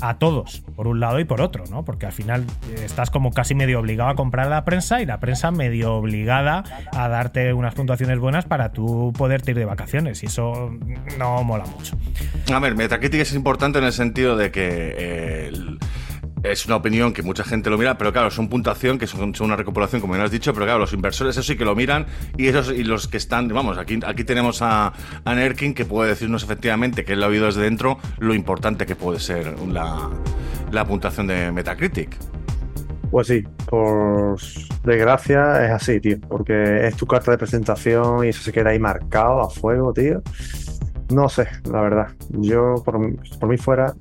a 0.00 0.18
todos, 0.18 0.62
por 0.76 0.88
un 0.88 1.00
lado 1.00 1.20
y 1.20 1.24
por 1.24 1.40
otro, 1.40 1.64
¿no? 1.70 1.84
Porque 1.84 2.06
al 2.06 2.12
final 2.12 2.44
eh, 2.70 2.82
estás 2.84 3.10
como 3.10 3.32
casi 3.32 3.54
medio 3.54 3.80
obligado 3.80 4.10
a 4.10 4.14
comprar 4.14 4.48
la 4.48 4.64
prensa 4.64 5.00
y 5.00 5.06
la 5.06 5.20
prensa 5.20 5.50
medio 5.50 5.94
obligada 5.94 6.64
a 6.92 7.08
darte 7.08 7.52
unas 7.52 7.74
puntuaciones 7.74 8.18
buenas 8.18 8.44
para 8.44 8.72
tú 8.72 9.12
poderte 9.16 9.52
ir 9.52 9.58
de 9.58 9.64
vacaciones 9.64 10.22
y 10.22 10.26
eso 10.26 10.72
no 11.18 11.44
mola 11.44 11.64
mucho. 11.66 11.96
A 12.52 12.58
ver, 12.58 12.74
Metacritic 12.74 13.20
es 13.20 13.34
importante 13.34 13.78
en 13.78 13.84
el 13.84 13.92
sentido 13.92 14.36
de 14.36 14.50
que 14.50 14.94
eh, 14.98 15.52
es 16.44 16.66
una 16.66 16.76
opinión 16.76 17.12
que 17.12 17.22
mucha 17.22 17.42
gente 17.42 17.70
lo 17.70 17.78
mira, 17.78 17.96
pero 17.96 18.12
claro, 18.12 18.30
son 18.30 18.48
puntuación 18.48 18.98
que 18.98 19.06
son, 19.06 19.32
una 19.40 19.56
recopilación, 19.56 20.00
como 20.00 20.14
ya 20.14 20.24
has 20.24 20.30
dicho, 20.30 20.52
pero 20.52 20.66
claro, 20.66 20.78
los 20.78 20.92
inversores 20.92 21.36
eso 21.36 21.42
sí 21.42 21.56
que 21.56 21.64
lo 21.64 21.74
miran 21.74 22.06
y 22.36 22.48
esos 22.48 22.70
y 22.70 22.84
los 22.84 23.08
que 23.08 23.16
están, 23.16 23.48
vamos, 23.48 23.78
aquí, 23.78 23.98
aquí 24.06 24.24
tenemos 24.24 24.60
a, 24.60 24.92
a 25.24 25.34
Nerkin 25.34 25.72
que 25.72 25.86
puede 25.86 26.10
decirnos 26.10 26.42
efectivamente 26.42 27.04
que 27.04 27.14
él 27.14 27.20
lo 27.20 27.26
ha 27.26 27.28
oído 27.30 27.46
desde 27.46 27.62
dentro 27.62 27.98
lo 28.18 28.34
importante 28.34 28.84
que 28.84 28.94
puede 28.94 29.20
ser 29.20 29.58
la, 29.68 30.10
la 30.70 30.84
puntuación 30.84 31.26
de 31.26 31.50
Metacritic. 31.50 32.16
Pues 33.10 33.28
sí, 33.28 33.44
por 33.70 34.36
desgracia 34.82 35.64
es 35.64 35.70
así, 35.70 36.00
tío, 36.00 36.18
porque 36.28 36.86
es 36.86 36.96
tu 36.96 37.06
carta 37.06 37.30
de 37.30 37.38
presentación 37.38 38.24
y 38.24 38.28
eso 38.28 38.42
se 38.42 38.52
queda 38.52 38.70
ahí 38.70 38.78
marcado 38.78 39.40
a 39.40 39.48
fuego, 39.48 39.92
tío. 39.92 40.20
No 41.10 41.28
sé, 41.28 41.46
la 41.70 41.80
verdad. 41.80 42.08
Yo, 42.30 42.82
por, 42.84 42.98
por 43.38 43.48
mí 43.48 43.56
fuera, 43.56 43.94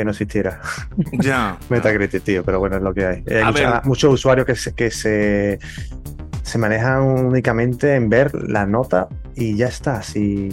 que 0.00 0.04
no 0.04 0.10
existiera 0.10 0.60
Ya. 1.12 1.56
Metacritic, 1.68 2.22
tío, 2.22 2.44
pero 2.44 2.58
bueno, 2.58 2.76
es 2.76 2.82
lo 2.82 2.92
que 2.94 3.06
hay. 3.06 3.24
Mucha- 3.44 3.82
muchos 3.84 4.14
usuarios 4.14 4.46
que 4.46 4.54
se, 4.56 4.74
que 4.74 4.90
se, 4.90 5.58
se 6.42 6.58
manejan 6.58 7.02
únicamente 7.02 7.94
en 7.94 8.08
ver 8.08 8.34
la 8.34 8.66
nota 8.66 9.08
y 9.36 9.56
ya 9.56 9.66
está. 9.68 9.96
así. 9.98 10.48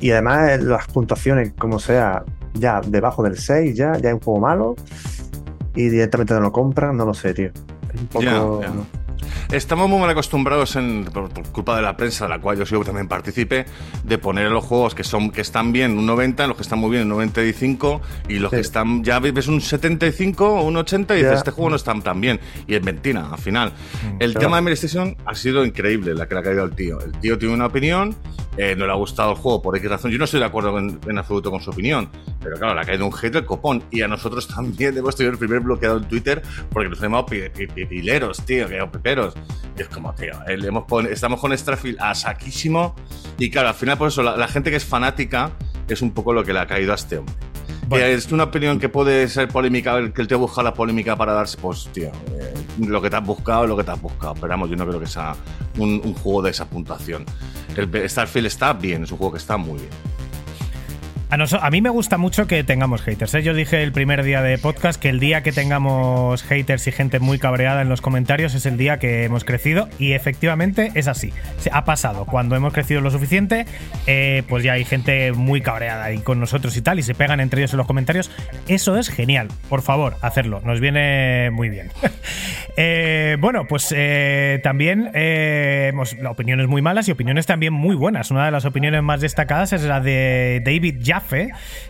Y 0.00 0.10
además 0.10 0.50
eh, 0.50 0.58
las 0.58 0.86
puntuaciones, 0.88 1.52
como 1.58 1.78
sea, 1.78 2.24
ya 2.54 2.80
debajo 2.84 3.22
del 3.22 3.38
6, 3.38 3.76
ya, 3.76 3.96
ya 3.98 4.08
es 4.08 4.14
un 4.14 4.20
juego 4.20 4.40
malo 4.40 4.74
y 5.74 5.88
directamente 5.88 6.34
no 6.34 6.40
lo 6.40 6.52
compran, 6.52 6.96
no 6.96 7.04
lo 7.06 7.14
sé, 7.14 7.32
tío. 7.34 7.50
Es 7.94 8.00
un 8.00 8.06
poco-. 8.08 8.60
Estamos 9.50 9.88
muy 9.88 10.00
mal 10.00 10.10
acostumbrados, 10.10 10.76
en, 10.76 11.04
por, 11.12 11.28
por 11.30 11.44
culpa 11.52 11.76
de 11.76 11.82
la 11.82 11.96
prensa, 11.96 12.24
de 12.24 12.30
la 12.30 12.40
cual 12.40 12.58
yo 12.58 12.66
sigo 12.66 12.84
también 12.84 13.08
participe, 13.08 13.66
de 14.04 14.18
poner 14.18 14.50
los 14.50 14.64
juegos 14.64 14.94
que 14.94 15.04
son 15.04 15.30
que 15.30 15.40
están 15.42 15.72
bien 15.72 15.96
un 15.98 16.06
90, 16.06 16.46
los 16.46 16.56
que 16.56 16.62
están 16.62 16.78
muy 16.78 16.90
bien 16.90 17.02
un 17.04 17.08
95 17.10 18.00
y 18.28 18.38
los 18.38 18.50
Sí. 18.50 18.56
que 18.56 18.60
están 18.60 19.02
ya 19.04 19.18
ves 19.18 19.48
un 19.48 19.60
75 19.60 20.46
o 20.60 20.62
un 20.64 20.76
80 20.76 21.16
y 21.16 21.20
Ya. 21.20 21.24
dices, 21.28 21.38
este 21.38 21.50
juego 21.50 21.70
no 21.70 21.76
está 21.76 21.92
tan 22.00 22.20
bien. 22.20 22.40
Y 22.66 22.74
es 22.74 22.82
mentira, 22.82 23.28
al 23.30 23.38
final. 23.38 23.72
El 24.18 24.32
claro. 24.32 24.40
tema 24.46 24.56
de 24.56 24.62
Mary 24.62 24.74
Station 24.74 25.16
ha 25.26 25.34
sido 25.34 25.64
increíble, 25.64 26.14
la 26.14 26.26
que 26.28 26.34
le 26.34 26.40
ha 26.40 26.42
caído 26.44 26.62
al 26.62 26.74
tío. 26.74 27.00
El 27.00 27.12
tío 27.12 27.38
tiene 27.38 27.54
una 27.54 27.66
opinión, 27.66 28.14
eh, 28.56 28.74
no 28.76 28.86
le 28.86 28.92
ha 28.92 28.96
gustado 28.96 29.30
el 29.32 29.36
juego 29.36 29.62
por 29.62 29.76
X 29.76 29.88
razón. 29.90 30.10
Yo 30.10 30.18
no 30.18 30.24
estoy 30.24 30.40
de 30.40 30.46
acuerdo 30.46 30.78
en, 30.78 30.98
en 31.06 31.18
absoluto 31.18 31.50
con 31.50 31.60
su 31.60 31.70
opinión, 31.70 32.08
pero 32.42 32.56
claro, 32.56 32.74
le 32.74 32.80
ha 32.80 32.84
caído 32.84 33.06
un 33.06 33.12
hate 33.14 33.32
del 33.32 33.44
copón. 33.44 33.82
Y 33.90 34.02
a 34.02 34.08
nosotros 34.08 34.46
también 34.48 34.96
hemos 34.98 35.16
tenido 35.16 35.32
el 35.32 35.38
primer 35.38 35.60
bloqueado 35.60 35.98
en 35.98 36.04
Twitter 36.08 36.42
porque 36.70 36.88
nos 36.88 37.02
hemos 37.02 37.24
pi- 37.24 37.48
pileros, 37.86 38.44
tío, 38.44 38.68
que 38.68 38.78
piperos. 38.92 39.21
Y 39.76 39.82
es 39.82 39.88
como, 39.88 40.14
tío, 40.14 40.32
le 40.46 40.68
hemos 40.68 40.84
estamos 41.10 41.40
con 41.40 41.56
Strafield 41.56 41.98
a 42.00 42.14
saquísimo. 42.14 42.94
Y 43.38 43.50
claro, 43.50 43.68
al 43.68 43.74
final, 43.74 43.98
por 43.98 44.08
eso, 44.08 44.22
la, 44.22 44.36
la 44.36 44.48
gente 44.48 44.70
que 44.70 44.76
es 44.76 44.84
fanática 44.84 45.52
es 45.88 46.02
un 46.02 46.12
poco 46.12 46.32
lo 46.32 46.44
que 46.44 46.52
le 46.52 46.60
ha 46.60 46.66
caído 46.66 46.92
a 46.92 46.94
este 46.94 47.18
hombre. 47.18 47.34
Bueno. 47.88 48.04
Eh, 48.04 48.14
es 48.14 48.30
una 48.32 48.44
opinión 48.44 48.78
que 48.78 48.88
puede 48.88 49.28
ser 49.28 49.48
polémica, 49.48 49.96
el 49.96 50.12
que 50.12 50.22
el 50.22 50.28
tío 50.28 50.38
busca 50.38 50.62
la 50.62 50.72
polémica 50.72 51.16
para 51.16 51.32
darse, 51.32 51.58
pues, 51.58 51.88
tío, 51.92 52.10
eh, 52.38 52.54
lo 52.78 53.02
que 53.02 53.10
te 53.10 53.16
has 53.16 53.24
buscado 53.24 53.64
es 53.64 53.68
lo 53.68 53.76
que 53.76 53.84
te 53.84 53.90
has 53.90 54.00
buscado. 54.00 54.34
Pero 54.34 54.48
vamos, 54.48 54.70
yo 54.70 54.76
no 54.76 54.86
creo 54.86 55.00
que 55.00 55.06
sea 55.06 55.34
un, 55.78 56.00
un 56.04 56.14
juego 56.14 56.42
de 56.42 56.50
esa 56.50 56.68
puntuación. 56.68 57.24
El 57.76 58.08
Starfield 58.08 58.46
está 58.46 58.72
bien, 58.72 59.04
es 59.04 59.12
un 59.12 59.18
juego 59.18 59.32
que 59.32 59.38
está 59.38 59.56
muy 59.56 59.78
bien. 59.78 59.90
A, 61.32 61.70
mí 61.70 61.80
me 61.80 61.88
gusta 61.88 62.18
mucho 62.18 62.46
que 62.46 62.62
tengamos 62.62 63.00
haters. 63.00 63.32
¿eh? 63.32 63.42
Yo 63.42 63.54
dije 63.54 63.82
el 63.82 63.92
primer 63.92 64.22
día 64.22 64.42
de 64.42 64.58
podcast 64.58 65.00
que 65.00 65.08
el 65.08 65.18
día 65.18 65.42
que 65.42 65.50
tengamos 65.50 66.42
haters 66.42 66.86
y 66.86 66.92
gente 66.92 67.20
muy 67.20 67.38
cabreada 67.38 67.80
en 67.80 67.88
los 67.88 68.02
comentarios 68.02 68.54
es 68.54 68.66
el 68.66 68.76
día 68.76 68.98
que 68.98 69.24
hemos 69.24 69.42
crecido 69.42 69.88
y 69.98 70.12
efectivamente 70.12 70.92
es 70.94 71.08
así. 71.08 71.32
Ha 71.72 71.86
pasado. 71.86 72.26
Cuando 72.26 72.54
hemos 72.54 72.74
crecido 72.74 73.00
lo 73.00 73.10
suficiente, 73.10 73.64
eh, 74.06 74.42
pues 74.46 74.62
ya 74.62 74.74
hay 74.74 74.84
gente 74.84 75.32
muy 75.32 75.62
cabreada 75.62 76.04
ahí 76.04 76.18
con 76.18 76.38
nosotros 76.38 76.76
y 76.76 76.82
tal 76.82 76.98
y 76.98 77.02
se 77.02 77.14
pegan 77.14 77.40
entre 77.40 77.62
ellos 77.62 77.72
en 77.72 77.78
los 77.78 77.86
comentarios. 77.86 78.30
Eso 78.68 78.98
es 78.98 79.08
genial. 79.08 79.48
Por 79.70 79.80
favor, 79.80 80.16
hacerlo. 80.20 80.60
Nos 80.66 80.80
viene 80.80 81.50
muy 81.50 81.70
bien. 81.70 81.90
Eh, 82.74 83.36
bueno, 83.38 83.66
pues 83.68 83.94
también 84.62 85.10
hemos 85.12 86.16
opiniones 86.26 86.68
muy 86.68 86.80
malas 86.80 87.06
y 87.06 87.12
opiniones 87.12 87.44
también 87.44 87.74
muy 87.74 87.94
buenas. 87.94 88.30
Una 88.30 88.46
de 88.46 88.50
las 88.50 88.64
opiniones 88.64 89.02
más 89.02 89.20
destacadas 89.20 89.74
es 89.74 89.82
la 89.82 90.00
de 90.00 90.62
David 90.64 91.02
Jaffe 91.04 91.21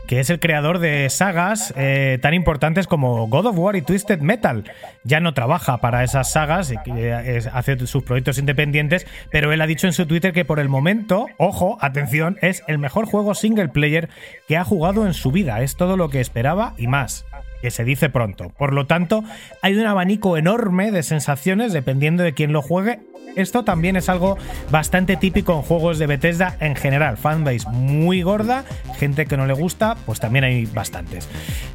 Que 0.06 0.20
es 0.20 0.30
el 0.30 0.40
creador 0.40 0.78
de 0.78 1.08
sagas 1.10 1.72
eh, 1.76 2.18
tan 2.20 2.34
importantes 2.34 2.86
como 2.86 3.26
God 3.28 3.46
of 3.46 3.58
War 3.58 3.76
y 3.76 3.82
Twisted 3.82 4.20
Metal. 4.20 4.64
Ya 5.04 5.20
no 5.20 5.34
trabaja 5.34 5.78
para 5.78 6.04
esas 6.04 6.32
sagas, 6.32 6.72
eh, 6.72 7.40
hace 7.52 7.86
sus 7.86 8.02
proyectos 8.04 8.38
independientes, 8.38 9.06
pero 9.30 9.52
él 9.52 9.60
ha 9.60 9.66
dicho 9.66 9.86
en 9.86 9.92
su 9.92 10.06
Twitter 10.06 10.32
que 10.32 10.44
por 10.44 10.60
el 10.60 10.68
momento, 10.68 11.26
ojo, 11.38 11.78
atención, 11.80 12.38
es 12.42 12.62
el 12.68 12.78
mejor 12.78 13.06
juego 13.06 13.34
single 13.34 13.68
player 13.68 14.08
que 14.48 14.56
ha 14.56 14.64
jugado 14.64 15.06
en 15.06 15.14
su 15.14 15.32
vida. 15.32 15.62
Es 15.62 15.76
todo 15.76 15.96
lo 15.96 16.10
que 16.10 16.20
esperaba 16.20 16.74
y 16.76 16.86
más 16.86 17.24
que 17.62 17.70
se 17.70 17.84
dice 17.84 18.10
pronto. 18.10 18.50
Por 18.50 18.74
lo 18.74 18.86
tanto, 18.86 19.24
hay 19.62 19.74
un 19.76 19.86
abanico 19.86 20.36
enorme 20.36 20.90
de 20.90 21.02
sensaciones 21.04 21.72
dependiendo 21.72 22.24
de 22.24 22.34
quién 22.34 22.52
lo 22.52 22.60
juegue. 22.60 22.98
Esto 23.36 23.64
también 23.64 23.96
es 23.96 24.08
algo 24.08 24.38
bastante 24.70 25.16
típico 25.16 25.54
en 25.54 25.62
juegos 25.62 25.98
de 25.98 26.06
Bethesda 26.06 26.56
en 26.60 26.76
general. 26.76 27.16
Fanbase 27.16 27.68
muy 27.70 28.22
gorda, 28.22 28.64
gente 28.98 29.26
que 29.26 29.36
no 29.36 29.46
le 29.46 29.54
gusta, 29.54 29.96
pues 30.06 30.20
también 30.20 30.44
hay 30.44 30.66
bastantes. 30.66 31.28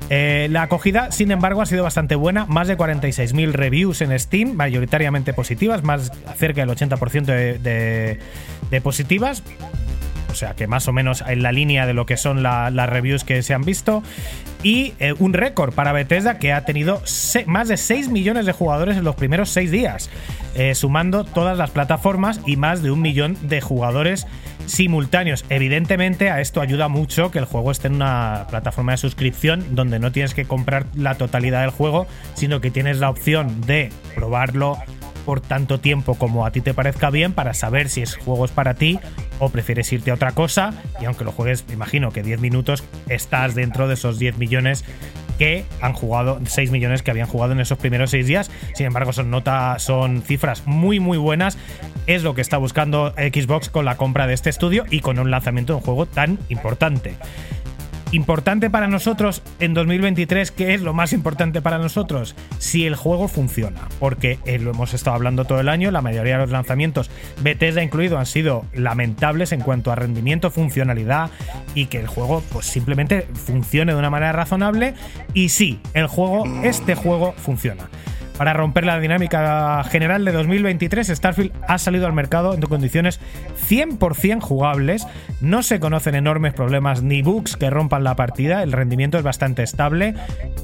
Eh, 0.09 0.47
la 0.51 0.63
acogida, 0.63 1.11
sin 1.11 1.31
embargo, 1.31 1.61
ha 1.61 1.65
sido 1.65 1.83
bastante 1.83 2.15
buena. 2.15 2.45
Más 2.45 2.67
de 2.67 2.77
46.000 2.77 3.51
reviews 3.51 4.01
en 4.01 4.17
Steam, 4.17 4.53
mayoritariamente 4.53 5.33
positivas, 5.33 5.83
más 5.83 6.11
cerca 6.37 6.65
del 6.65 6.69
80% 6.69 7.25
de, 7.59 8.81
positivas. 8.81 9.43
Sea 10.37 10.53
que 10.55 10.67
más 10.67 10.87
o 10.87 10.93
menos 10.93 11.23
en 11.27 11.43
la 11.43 11.51
línea 11.51 11.85
de 11.85 11.93
lo 11.93 12.05
que 12.05 12.15
son 12.17 12.43
la- 12.43 12.69
las 12.71 12.89
reviews 12.89 13.23
que 13.23 13.41
se 13.43 13.53
han 13.53 13.63
visto. 13.63 14.03
Y 14.63 14.93
eh, 14.99 15.13
un 15.19 15.33
récord 15.33 15.73
para 15.73 15.91
Bethesda 15.91 16.39
que 16.39 16.51
ha 16.53 16.65
tenido 16.65 17.01
más 17.45 17.67
de 17.67 17.77
6 17.77 18.09
millones 18.09 18.45
de 18.45 18.51
jugadores 18.53 18.97
en 18.97 19.03
los 19.03 19.15
primeros 19.15 19.49
6 19.49 19.69
días, 19.71 20.09
eh, 20.55 20.73
sumando 20.75 21.23
todas 21.23 21.57
las 21.57 21.69
plataformas 21.71 22.41
y 22.45 22.55
más 22.57 22.81
de 22.81 22.89
un 22.91 23.01
millón 23.01 23.37
de 23.43 23.61
jugadores 23.61 24.25
simultáneos. 24.65 25.45
Evidentemente 25.49 26.29
a 26.29 26.41
esto 26.41 26.59
ayuda 26.59 26.87
mucho 26.87 27.31
que 27.31 27.39
el 27.39 27.45
juego 27.45 27.71
esté 27.71 27.87
en 27.87 27.95
una 27.95 28.47
plataforma 28.49 28.91
de 28.93 28.97
suscripción 28.97 29.63
donde 29.75 29.99
no 29.99 30.11
tienes 30.11 30.33
que 30.33 30.45
comprar 30.45 30.85
la 30.95 31.15
totalidad 31.15 31.61
del 31.61 31.69
juego, 31.69 32.07
sino 32.33 32.59
que 32.59 32.71
tienes 32.71 32.97
la 32.99 33.09
opción 33.09 33.61
de 33.61 33.91
probarlo 34.15 34.77
por 35.27 35.41
tanto 35.41 35.81
tiempo 35.81 36.15
como 36.15 36.45
a 36.45 36.51
ti 36.51 36.61
te 36.61 36.73
parezca 36.73 37.09
bien 37.09 37.33
para 37.33 37.53
saber 37.53 37.89
si 37.89 38.01
ese 38.01 38.17
juego 38.17 38.45
es 38.45 38.51
para 38.51 38.75
ti 38.75 38.97
o 39.39 39.49
prefieres 39.49 39.91
irte 39.91 40.09
a 40.09 40.13
otra 40.13 40.31
cosa 40.31 40.73
y 41.01 41.05
aunque 41.05 41.25
lo 41.25 41.33
juegues, 41.33 41.67
me 41.67 41.73
imagino 41.73 42.11
que 42.11 42.23
10 42.23 42.39
minutos, 42.39 42.85
estás 43.09 43.53
dentro 43.53 43.89
de 43.89 43.95
esos 43.95 44.19
10 44.19 44.37
millones 44.37 44.85
que 45.37 45.65
han 45.81 45.91
jugado, 45.91 46.39
6 46.45 46.71
millones 46.71 47.03
que 47.03 47.11
habían 47.11 47.27
jugado 47.27 47.51
en 47.51 47.59
esos 47.59 47.77
primeros 47.77 48.11
6 48.11 48.25
días. 48.25 48.49
Sin 48.73 48.85
embargo, 48.85 49.11
son, 49.11 49.29
nota, 49.29 49.79
son 49.79 50.21
cifras 50.21 50.65
muy, 50.65 51.01
muy 51.01 51.17
buenas. 51.17 51.57
Es 52.07 52.23
lo 52.23 52.33
que 52.33 52.39
está 52.39 52.55
buscando 52.55 53.11
Xbox 53.17 53.67
con 53.67 53.83
la 53.83 53.97
compra 53.97 54.27
de 54.27 54.33
este 54.33 54.49
estudio 54.49 54.85
y 54.89 55.01
con 55.01 55.19
un 55.19 55.29
lanzamiento 55.29 55.73
de 55.73 55.77
un 55.79 55.83
juego 55.83 56.05
tan 56.05 56.39
importante 56.47 57.15
importante 58.11 58.69
para 58.69 58.87
nosotros 58.87 59.41
en 59.59 59.73
2023, 59.73 60.51
¿qué 60.51 60.73
es 60.73 60.81
lo 60.81 60.93
más 60.93 61.13
importante 61.13 61.61
para 61.61 61.77
nosotros? 61.77 62.35
Si 62.59 62.85
el 62.85 62.95
juego 62.95 63.27
funciona, 63.27 63.81
porque 63.99 64.39
eh, 64.45 64.59
lo 64.59 64.71
hemos 64.71 64.93
estado 64.93 65.15
hablando 65.15 65.45
todo 65.45 65.59
el 65.59 65.69
año, 65.69 65.91
la 65.91 66.01
mayoría 66.01 66.33
de 66.33 66.43
los 66.43 66.51
lanzamientos, 66.51 67.09
Bethesda 67.41 67.83
incluido, 67.83 68.17
han 68.17 68.25
sido 68.25 68.65
lamentables 68.73 69.51
en 69.51 69.61
cuanto 69.61 69.91
a 69.91 69.95
rendimiento, 69.95 70.51
funcionalidad 70.51 71.29
y 71.75 71.87
que 71.87 71.99
el 71.99 72.07
juego 72.07 72.43
pues 72.51 72.65
simplemente 72.65 73.27
funcione 73.33 73.93
de 73.93 73.99
una 73.99 74.09
manera 74.09 74.31
razonable 74.31 74.93
y 75.33 75.49
sí, 75.49 75.79
el 75.93 76.07
juego, 76.07 76.45
este 76.63 76.95
juego 76.95 77.33
funciona. 77.37 77.89
Para 78.37 78.53
romper 78.53 78.85
la 78.85 78.99
dinámica 78.99 79.83
general 79.85 80.23
de 80.23 80.31
2023, 80.31 81.07
Starfield 81.07 81.51
ha 81.67 81.79
salido 81.79 82.05
al 82.05 82.13
mercado 82.13 82.53
en 82.53 82.61
condiciones 82.61 83.19
100% 83.67 84.41
jugables. 84.41 85.07
No 85.41 85.63
se 85.63 85.79
conocen 85.79 86.13
enormes 86.13 86.53
problemas 86.53 87.01
ni 87.01 87.23
bugs 87.23 87.57
que 87.57 87.71
rompan 87.71 88.03
la 88.03 88.15
partida. 88.15 88.61
El 88.61 88.73
rendimiento 88.73 89.17
es 89.17 89.23
bastante 89.23 89.63
estable. 89.63 90.13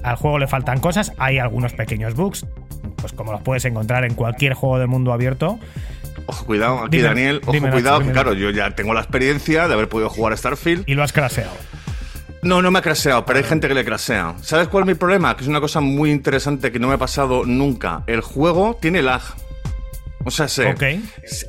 Al 0.03 0.17
juego 0.17 0.37
le 0.37 0.47
faltan 0.47 0.79
cosas. 0.79 1.13
Hay 1.17 1.39
algunos 1.39 1.73
pequeños 1.73 2.13
bugs, 2.13 2.45
pues 2.97 3.11
como 3.11 3.31
los 3.31 3.41
puedes 3.41 3.65
encontrar 3.65 4.05
en 4.05 4.13
cualquier 4.13 4.53
juego 4.53 4.77
de 4.77 4.85
mundo 4.85 5.11
abierto. 5.11 5.57
Ojo, 6.27 6.45
cuidado, 6.45 6.79
aquí 6.83 6.97
Dime, 6.97 7.09
Daniel, 7.09 7.41
ojo, 7.43 7.51
dime, 7.53 7.71
cuidado, 7.71 8.01
claro, 8.01 8.33
yo 8.33 8.49
ya 8.51 8.71
tengo 8.71 8.93
la 8.93 9.01
experiencia 9.01 9.67
de 9.67 9.73
haber 9.73 9.89
podido 9.89 10.09
jugar 10.09 10.33
a 10.33 10.37
Starfield. 10.37 10.83
Y 10.87 10.93
lo 10.93 11.03
has 11.03 11.11
craseado. 11.11 11.51
No, 12.43 12.61
no 12.61 12.71
me 12.71 12.79
ha 12.79 12.81
craseado, 12.81 13.25
pero 13.25 13.39
hay 13.39 13.45
gente 13.45 13.67
que 13.67 13.73
le 13.73 13.85
crasea. 13.85 14.35
¿Sabes 14.41 14.67
cuál 14.67 14.83
es 14.83 14.87
mi 14.87 14.93
problema? 14.95 15.35
Que 15.35 15.43
es 15.43 15.47
una 15.47 15.61
cosa 15.61 15.79
muy 15.79 16.11
interesante 16.11 16.71
que 16.71 16.79
no 16.79 16.87
me 16.89 16.95
ha 16.95 16.97
pasado 16.97 17.45
nunca. 17.45 18.03
El 18.07 18.21
juego 18.21 18.77
tiene 18.81 19.01
lag. 19.01 19.21
O 20.25 20.31
sea, 20.31 20.47
sé, 20.47 20.71
Ok. 20.71 20.83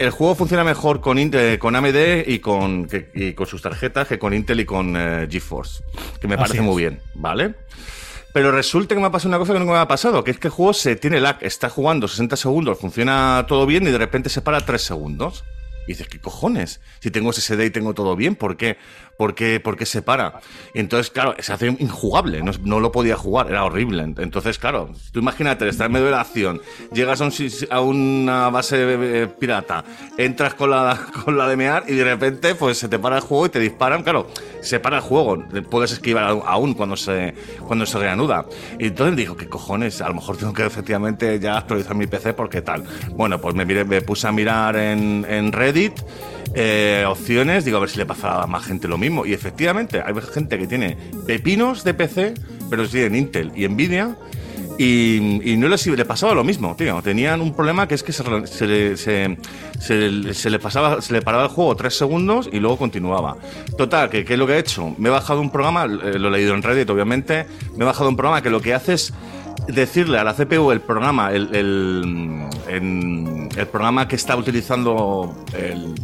el 0.00 0.10
juego 0.10 0.34
funciona 0.34 0.64
mejor 0.64 1.00
con, 1.00 1.16
Intel- 1.18 1.58
con 1.58 1.76
AMD 1.76 2.24
y 2.26 2.40
con, 2.40 2.86
que- 2.88 3.08
y 3.14 3.32
con 3.32 3.46
sus 3.46 3.62
tarjetas 3.62 4.08
que 4.08 4.18
con 4.18 4.34
Intel 4.34 4.60
y 4.60 4.64
con 4.64 4.96
eh, 4.96 5.28
GeForce, 5.30 5.84
que 6.20 6.26
me 6.26 6.34
Así 6.34 6.40
parece 6.42 6.56
es. 6.58 6.62
muy 6.64 6.82
bien, 6.82 7.00
¿vale? 7.14 7.54
Pero 8.32 8.50
resulta 8.50 8.96
que 8.96 9.00
me 9.00 9.06
ha 9.06 9.10
pasado 9.12 9.28
una 9.28 9.38
cosa 9.38 9.52
que 9.52 9.60
nunca 9.60 9.72
me 9.74 9.78
ha 9.78 9.86
pasado, 9.86 10.24
que 10.24 10.32
es 10.32 10.38
que 10.40 10.48
el 10.48 10.52
juego 10.52 10.72
se 10.72 10.96
tiene 10.96 11.20
lag, 11.20 11.38
está 11.40 11.70
jugando 11.70 12.08
60 12.08 12.34
segundos, 12.36 12.76
funciona 12.80 13.44
todo 13.46 13.64
bien 13.64 13.86
y 13.86 13.92
de 13.92 13.98
repente 13.98 14.28
se 14.28 14.42
para 14.42 14.60
3 14.60 14.82
segundos. 14.82 15.44
Y 15.86 15.92
dices, 15.92 16.08
¿qué 16.08 16.18
cojones? 16.18 16.80
Si 17.00 17.10
tengo 17.12 17.30
SSD 17.32 17.60
y 17.66 17.70
tengo 17.70 17.92
todo 17.94 18.16
bien, 18.16 18.34
¿por 18.36 18.56
qué? 18.56 18.78
¿Por 19.16 19.34
qué, 19.34 19.60
por 19.60 19.76
qué 19.76 19.86
se 19.86 20.02
para? 20.02 20.40
Entonces, 20.74 21.10
claro, 21.10 21.34
se 21.38 21.52
hace 21.52 21.68
injugable, 21.68 22.42
no, 22.42 22.50
no 22.64 22.80
lo 22.80 22.90
podía 22.90 23.16
jugar, 23.16 23.48
era 23.48 23.64
horrible. 23.64 24.02
Entonces, 24.18 24.58
claro, 24.58 24.90
tú 25.12 25.20
imagínate, 25.20 25.68
estar 25.68 25.86
en 25.86 25.92
medio 25.92 26.06
de 26.06 26.12
la 26.12 26.20
acción, 26.22 26.60
llegas 26.92 27.20
a, 27.20 27.24
un 27.26 27.32
a 27.70 27.80
una 27.80 28.50
base 28.50 28.76
eh, 28.78 29.26
pirata, 29.28 29.84
entras 30.18 30.54
con 30.54 30.70
la, 30.70 30.98
con 31.24 31.36
la 31.38 31.46
de 31.48 31.56
mear 31.56 31.84
y 31.86 31.94
de 31.94 32.04
repente 32.04 32.54
pues 32.56 32.78
se 32.78 32.88
te 32.88 32.98
para 32.98 33.16
el 33.16 33.22
juego 33.22 33.46
y 33.46 33.48
te 33.50 33.60
disparan, 33.60 34.02
claro, 34.02 34.28
se 34.60 34.80
para 34.80 34.96
el 34.96 35.02
juego, 35.02 35.44
puedes 35.70 35.92
esquivar 35.92 36.24
aún 36.46 36.74
cuando 36.74 36.96
se, 36.96 37.34
cuando 37.66 37.86
se 37.86 37.98
reanuda. 37.98 38.46
Y 38.78 38.86
entonces 38.88 39.16
digo, 39.16 39.36
¿qué 39.36 39.48
cojones? 39.48 40.00
A 40.02 40.08
lo 40.08 40.14
mejor 40.14 40.36
tengo 40.36 40.52
que 40.52 40.64
efectivamente 40.66 41.38
ya 41.38 41.56
actualizar 41.58 41.94
mi 41.94 42.06
PC 42.06 42.34
porque 42.34 42.62
tal. 42.62 42.84
Bueno, 43.10 43.40
pues 43.40 43.54
me, 43.54 43.64
miré- 43.66 43.84
me 43.84 44.00
puse 44.02 44.26
a 44.26 44.32
mirar 44.32 44.76
en, 44.76 45.24
en 45.28 45.52
Reddit 45.52 45.92
eh, 46.56 47.04
opciones, 47.06 47.64
digo, 47.64 47.78
a 47.78 47.80
ver 47.80 47.90
si 47.90 47.98
le 47.98 48.06
pasaba 48.06 48.42
a 48.44 48.46
más 48.46 48.64
gente 48.64 48.86
lo 48.86 48.96
mismo. 48.96 49.03
Y 49.26 49.32
efectivamente, 49.32 50.02
hay 50.04 50.14
gente 50.32 50.58
que 50.58 50.66
tiene 50.66 50.96
pepinos 51.26 51.84
de 51.84 51.94
PC, 51.94 52.34
pero 52.70 52.86
sí 52.86 53.00
en 53.02 53.14
Intel 53.14 53.52
y 53.54 53.66
Nvidia. 53.68 54.16
Y, 54.76 55.40
y 55.52 55.56
no 55.56 55.68
les 55.68 55.86
le 55.86 56.04
pasaba 56.04 56.34
lo 56.34 56.42
mismo, 56.42 56.74
tío. 56.74 57.00
Tenían 57.00 57.40
un 57.40 57.54
problema 57.54 57.86
que 57.86 57.94
es 57.94 58.02
que 58.02 58.12
se, 58.12 58.24
se, 58.48 58.96
se, 58.96 59.38
se- 59.78 60.34
se 60.34 60.50
le 60.50 60.58
pasaba, 60.58 61.00
se 61.00 61.12
le 61.12 61.22
paraba 61.22 61.44
el 61.44 61.48
juego 61.50 61.76
tres 61.76 61.96
segundos 61.96 62.48
y 62.52 62.58
luego 62.58 62.76
continuaba. 62.76 63.36
Total, 63.78 64.10
que 64.10 64.24
¿qué 64.24 64.32
es 64.32 64.38
lo 64.38 64.48
que 64.48 64.54
he 64.54 64.58
hecho? 64.58 64.92
Me 64.98 65.10
he 65.10 65.12
bajado 65.12 65.40
un 65.40 65.50
programa, 65.50 65.84
eh, 65.84 66.18
lo 66.18 66.26
he 66.26 66.30
leído 66.32 66.54
en 66.54 66.62
Reddit, 66.64 66.90
obviamente. 66.90 67.46
Me 67.76 67.84
he 67.84 67.86
bajado 67.86 68.08
un 68.08 68.16
programa 68.16 68.42
que 68.42 68.50
lo 68.50 68.60
que 68.60 68.74
hace 68.74 68.94
es 68.94 69.12
decirle 69.66 70.18
a 70.18 70.24
la 70.24 70.34
CPU 70.34 70.70
el 70.70 70.80
programa, 70.80 71.32
el, 71.32 71.54
el, 71.54 72.48
programa 73.70 74.06
que 74.06 74.16
está 74.16 74.36
utilizando 74.36 75.34
el, 75.54 75.94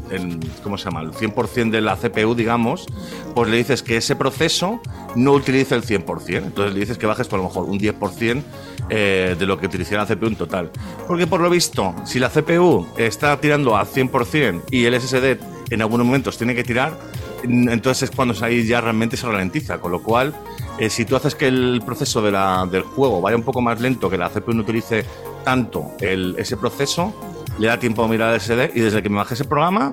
¿cómo 0.63 0.79
se 0.79 0.87
llama? 0.87 1.03
El 1.03 1.13
100% 1.13 1.71
de 1.71 1.81
la 1.81 1.97
CPU, 1.97 2.35
digamos, 2.35 2.87
pues 3.35 3.51
le 3.51 3.59
dices 3.59 3.83
que 3.83 3.97
ese 3.97 4.17
proceso 4.17 4.81
no 5.15 5.33
utilice 5.33 5.75
el 5.75 5.83
100%. 5.83 6.37
Entonces 6.37 6.75
le 6.75 6.81
dices 6.81 6.99
que 6.99 7.07
bajes 7.07 7.29
por 7.29 7.39
lo 7.39 7.47
mejor 7.47 7.65
un 7.65 7.79
10% 7.79 8.43
eh, 8.89 9.37
de 9.39 9.47
lo 9.47 9.59
que 9.59 9.67
utilizaría 9.67 9.99
la 9.99 10.07
CPU 10.07 10.27
en 10.27 10.37
total. 10.37 10.71
Porque 11.07 11.27
por 11.27 11.41
lo 11.41 11.51
visto, 11.51 11.95
si 12.05 12.19
la 12.19 12.31
CPU 12.31 12.87
está 12.97 13.39
tirando 13.41 13.77
al 13.77 13.87
100% 13.87 14.63
y 14.71 14.85
el 14.85 15.01
SSD 15.01 15.39
en 15.71 15.83
algunos 15.83 16.07
momentos 16.07 16.37
tiene 16.37 16.55
que 16.55 16.65
tirar, 16.65 16.97
entonces 17.43 18.11
es 18.11 18.17
cuando 18.17 18.35
ahí 18.45 18.67
ya 18.67 18.81
realmente 18.81 19.17
se 19.17 19.27
ralentiza. 19.27 19.79
Con 19.79 19.93
lo 19.93 20.03
cual, 20.03 20.35
eh, 20.81 20.89
si 20.89 21.05
tú 21.05 21.15
haces 21.15 21.35
que 21.35 21.47
el 21.47 21.83
proceso 21.85 22.23
del 22.23 22.83
juego 22.83 23.21
vaya 23.21 23.37
un 23.37 23.43
poco 23.43 23.61
más 23.61 23.81
lento, 23.81 24.09
que 24.09 24.17
la 24.17 24.31
CPU 24.31 24.55
no 24.55 24.63
utilice 24.63 25.05
tanto 25.45 25.93
ese 26.01 26.57
proceso, 26.57 27.15
le 27.59 27.67
da 27.67 27.79
tiempo 27.79 28.03
a 28.03 28.09
mirar 28.09 28.33
el 28.33 28.41
SD 28.41 28.73
y 28.75 28.81
desde 28.81 29.03
que 29.03 29.11
me 29.11 29.17
bajé 29.17 29.35
ese 29.35 29.45
programa, 29.45 29.91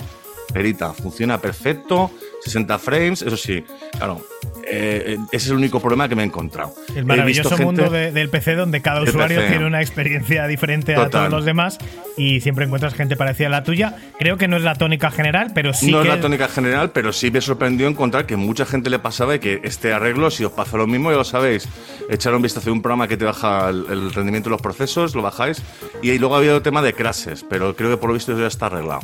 perita, 0.54 0.94
funciona 0.94 1.40
perfecto, 1.40 2.10
60 2.42 2.80
frames, 2.80 3.22
eso 3.22 3.36
sí, 3.36 3.66
claro, 3.92 4.22
eh, 4.70 5.18
ese 5.32 5.46
es 5.46 5.48
el 5.50 5.56
único 5.58 5.80
problema 5.80 6.08
que 6.10 6.16
me 6.16 6.24
he 6.24 6.26
encontrado. 6.26 6.74
El 6.96 7.06
maravilloso 7.06 7.50
gente- 7.50 7.64
mundo 7.64 7.90
de- 7.90 8.12
del 8.12 8.30
PC 8.30 8.56
donde 8.56 8.82
cada 8.82 9.02
usuario 9.02 9.38
PC. 9.38 9.50
tiene 9.50 9.66
una 9.66 9.82
experiencia 9.82 10.46
diferente 10.48 10.96
a 10.96 11.10
todos 11.10 11.30
los 11.30 11.46
demás 11.46 11.78
y 12.18 12.42
siempre 12.42 12.66
encuentras 12.66 12.94
gente 12.94 13.16
parecida 13.16 13.48
a 13.48 13.52
la 13.52 13.64
tuya. 13.64 13.96
Creo 14.20 14.38
que 14.38 14.48
no 14.48 14.58
es 14.58 14.64
la 14.64 14.76
tónica 14.76 15.12
general, 15.12 15.52
pero 15.54 15.74
sí 15.74 15.92
no 15.92 16.02
que 16.02 16.10
es 16.10 16.16
la 16.16 16.22
tónica 16.22 16.48
general, 16.48 16.92
pero 16.92 17.14
sí 17.14 17.32
me 17.32 17.42
sorprendió 17.42 17.88
encontrar 17.88 18.26
que 18.26 18.36
mucha 18.36 18.66
gente 18.66 18.90
le 18.90 19.00
pasaba 19.00 19.36
y 19.36 19.40
que 19.40 19.62
este 19.64 19.94
arreglo, 19.94 20.30
si 20.32 20.44
os 20.44 20.52
pasa 20.52 20.78
lo 20.78 20.88
mismo, 20.88 21.12
ya 21.12 21.18
lo 21.18 21.24
sabéis. 21.24 21.68
Echar 22.10 22.34
un 22.36 22.42
vistazo 22.42 22.70
a 22.70 22.74
un 22.74 22.82
programa 22.82 23.08
que 23.08 23.18
te 23.18 23.26
baja 23.26 23.70
el, 23.70 23.86
el 23.90 24.14
rendimiento 24.14 24.50
de 24.50 24.52
los 24.56 24.62
procesos, 24.62 25.16
lo 25.16 25.22
bajáis. 25.22 25.62
Y 26.02 26.18
luego 26.20 26.36
había 26.36 26.56
el 26.56 26.62
tema 26.62 26.82
de 26.82 26.94
crashes, 26.94 27.46
pero 27.50 27.76
creo 27.76 27.90
que 27.92 27.98
por 27.98 28.10
lo 28.10 28.14
visto 28.16 28.38
ya 28.40 28.48
está 28.48 28.66
arreglado. 28.68 29.02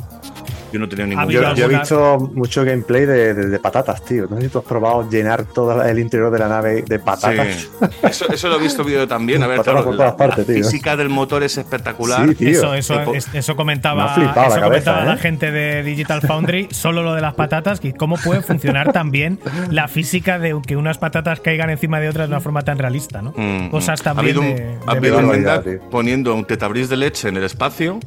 Yo 0.74 0.80
no 0.80 0.88
tenía 0.88 1.04
Ha 1.04 1.08
ningún 1.08 1.28
Yo, 1.30 1.54
yo 1.54 1.66
he 1.66 1.68
visto 1.68 2.18
mucho 2.34 2.64
gameplay 2.64 3.06
de, 3.06 3.32
de- 3.32 3.46
de 3.48 3.58
patatas, 3.60 4.04
tío. 4.04 4.26
No 4.28 4.36
sé 4.36 4.42
si 4.42 4.48
tú 4.48 4.58
has 4.58 4.64
probado 4.64 5.08
llenar 5.08 5.44
todo 5.44 5.80
el 5.84 5.98
interior 6.00 6.32
de 6.32 6.38
la 6.40 6.48
nave 6.48 6.82
de 6.82 6.98
patatas. 6.98 7.46
Sí. 7.46 7.68
Eso, 8.02 8.28
eso 8.32 8.48
lo 8.48 8.56
he 8.56 8.58
visto 8.58 8.82
vídeo 8.82 9.06
también. 9.06 9.40
A 9.44 9.46
ver, 9.46 9.60
claro, 9.60 9.84
por 9.84 9.94
todas 9.96 10.10
la, 10.12 10.16
partes, 10.16 10.48
la 10.48 10.54
tío. 10.54 10.64
física 10.64 10.96
del 10.96 11.08
motor 11.10 11.44
es 11.44 11.56
espectacular. 11.58 12.28
Sí, 12.30 12.34
tío. 12.34 12.50
Eso, 12.50 12.74
eso, 12.74 13.14
es- 13.14 13.28
eso 13.32 13.54
comentaba, 13.54 14.12
ha 14.14 14.16
eso 14.16 14.20
la 14.26 14.34
cabeza, 14.34 14.60
comentaba 14.64 15.04
la 15.04 15.14
¿eh? 15.14 15.18
gente 15.18 15.50
de 15.52 15.82
Digital 15.84 16.20
Foundry, 16.22 16.66
solo 16.72 17.02
lo 17.04 17.14
de 17.14 17.20
las 17.20 17.34
patatas, 17.34 17.78
que 17.78 17.92
cómo 17.94 18.16
puede 18.16 18.42
funcionar 18.42 18.92
también 18.92 19.38
la 19.70 19.86
física 19.86 20.38
de 20.40 20.60
que 20.66 20.76
unas 20.76 20.98
patatas 20.98 21.38
caigan 21.38 21.70
encima 21.70 22.00
de 22.00 22.08
otras 22.08 22.28
de 22.28 22.34
una 22.34 22.40
forma 22.40 22.62
tan 22.62 22.78
realista, 22.78 23.22
¿no? 23.22 23.32
Mm, 23.36 23.68
Cosas 23.70 24.00
mm. 24.00 24.04
también 24.04 24.36
ha 24.36 24.40
habido 24.40 24.40
un, 24.40 24.56
de, 24.56 24.78
ha 24.86 24.90
de 24.92 24.96
habido 24.98 25.18
un 25.18 25.62
tío. 25.62 25.90
poniendo 25.90 26.34
un 26.34 26.44
tetabris 26.44 26.88
de 26.88 26.96
leche 26.96 27.28
en 27.28 27.36
el 27.36 27.44
espacio 27.44 28.00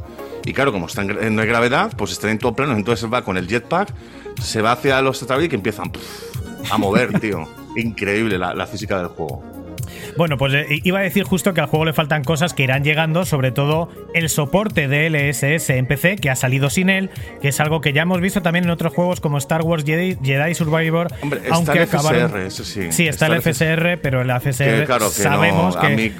y 0.50 0.54
claro, 0.54 0.72
como 0.72 0.86
está 0.88 1.02
en, 1.02 1.36
no 1.36 1.42
hay 1.42 1.48
gravedad, 1.48 1.92
pues 1.98 2.12
está 2.12 2.30
en 2.32 2.40
todo 2.40 2.54
plano, 2.56 2.74
entonces 2.76 3.12
va 3.12 3.24
con 3.24 3.38
el 3.38 3.48
jetpack, 3.48 3.94
se 4.42 4.62
va 4.62 4.72
hacia 4.72 5.02
los 5.02 5.20
tetabris 5.20 5.50
que 5.50 5.56
empiezan 5.56 5.92
pff, 5.92 6.72
a 6.72 6.78
mover, 6.78 7.20
tío. 7.20 7.48
Increíble 7.76 8.38
la, 8.40 8.54
la 8.56 8.66
física 8.66 8.98
del 8.98 9.08
juego. 9.08 9.44
Bueno, 10.18 10.38
pues 10.38 10.54
eh, 10.54 10.66
iba 10.84 11.00
a 11.00 11.02
decir 11.04 11.24
justo 11.24 11.54
que 11.54 11.62
al 11.62 11.68
juego 11.68 11.86
le 11.86 11.94
faltan 11.94 12.24
cosas 12.24 12.54
que 12.54 12.64
irán 12.64 12.84
llegando, 12.84 13.24
sobre 13.26 13.52
todo 13.52 13.90
el 14.16 14.30
soporte 14.30 14.88
de 14.88 15.10
LSS 15.10 15.70
en 15.72 15.86
PC, 15.86 16.16
que 16.16 16.30
ha 16.30 16.36
salido 16.36 16.70
sin 16.70 16.90
él, 16.90 17.10
que 17.42 17.50
es 17.50 17.60
algo 17.60 17.82
que 17.82 17.94
ya 17.94 18.02
hemos 18.02 18.20
visto 18.20 18.42
también 18.42 18.66
en 18.66 18.72
otros 18.72 18.94
juegos 18.94 19.22
como 19.22 19.38
Star 19.38 19.62
Wars 19.62 19.84
Jedi, 19.86 20.18
Jedi 20.24 20.56
Survivor. 20.56 21.08
Hombre, 21.22 21.42
está 21.44 21.56
aunque 21.56 21.78
el 21.78 21.84
acabaron- 21.84 22.30
FSR, 22.32 22.46
eso 22.48 22.64
sí. 22.64 22.92
Sí, 22.92 23.08
está, 23.08 23.28
el 23.28 23.42
FSR, 23.42 24.00
pero 24.02 24.22
el 24.22 24.32
FSR 24.32 24.80
Que 24.80 24.86
claro, 24.86 25.06
que 25.08 25.22
sabemos 25.22 25.76
no, 25.76 25.82
que. 25.82 25.90
mí- 25.96 26.12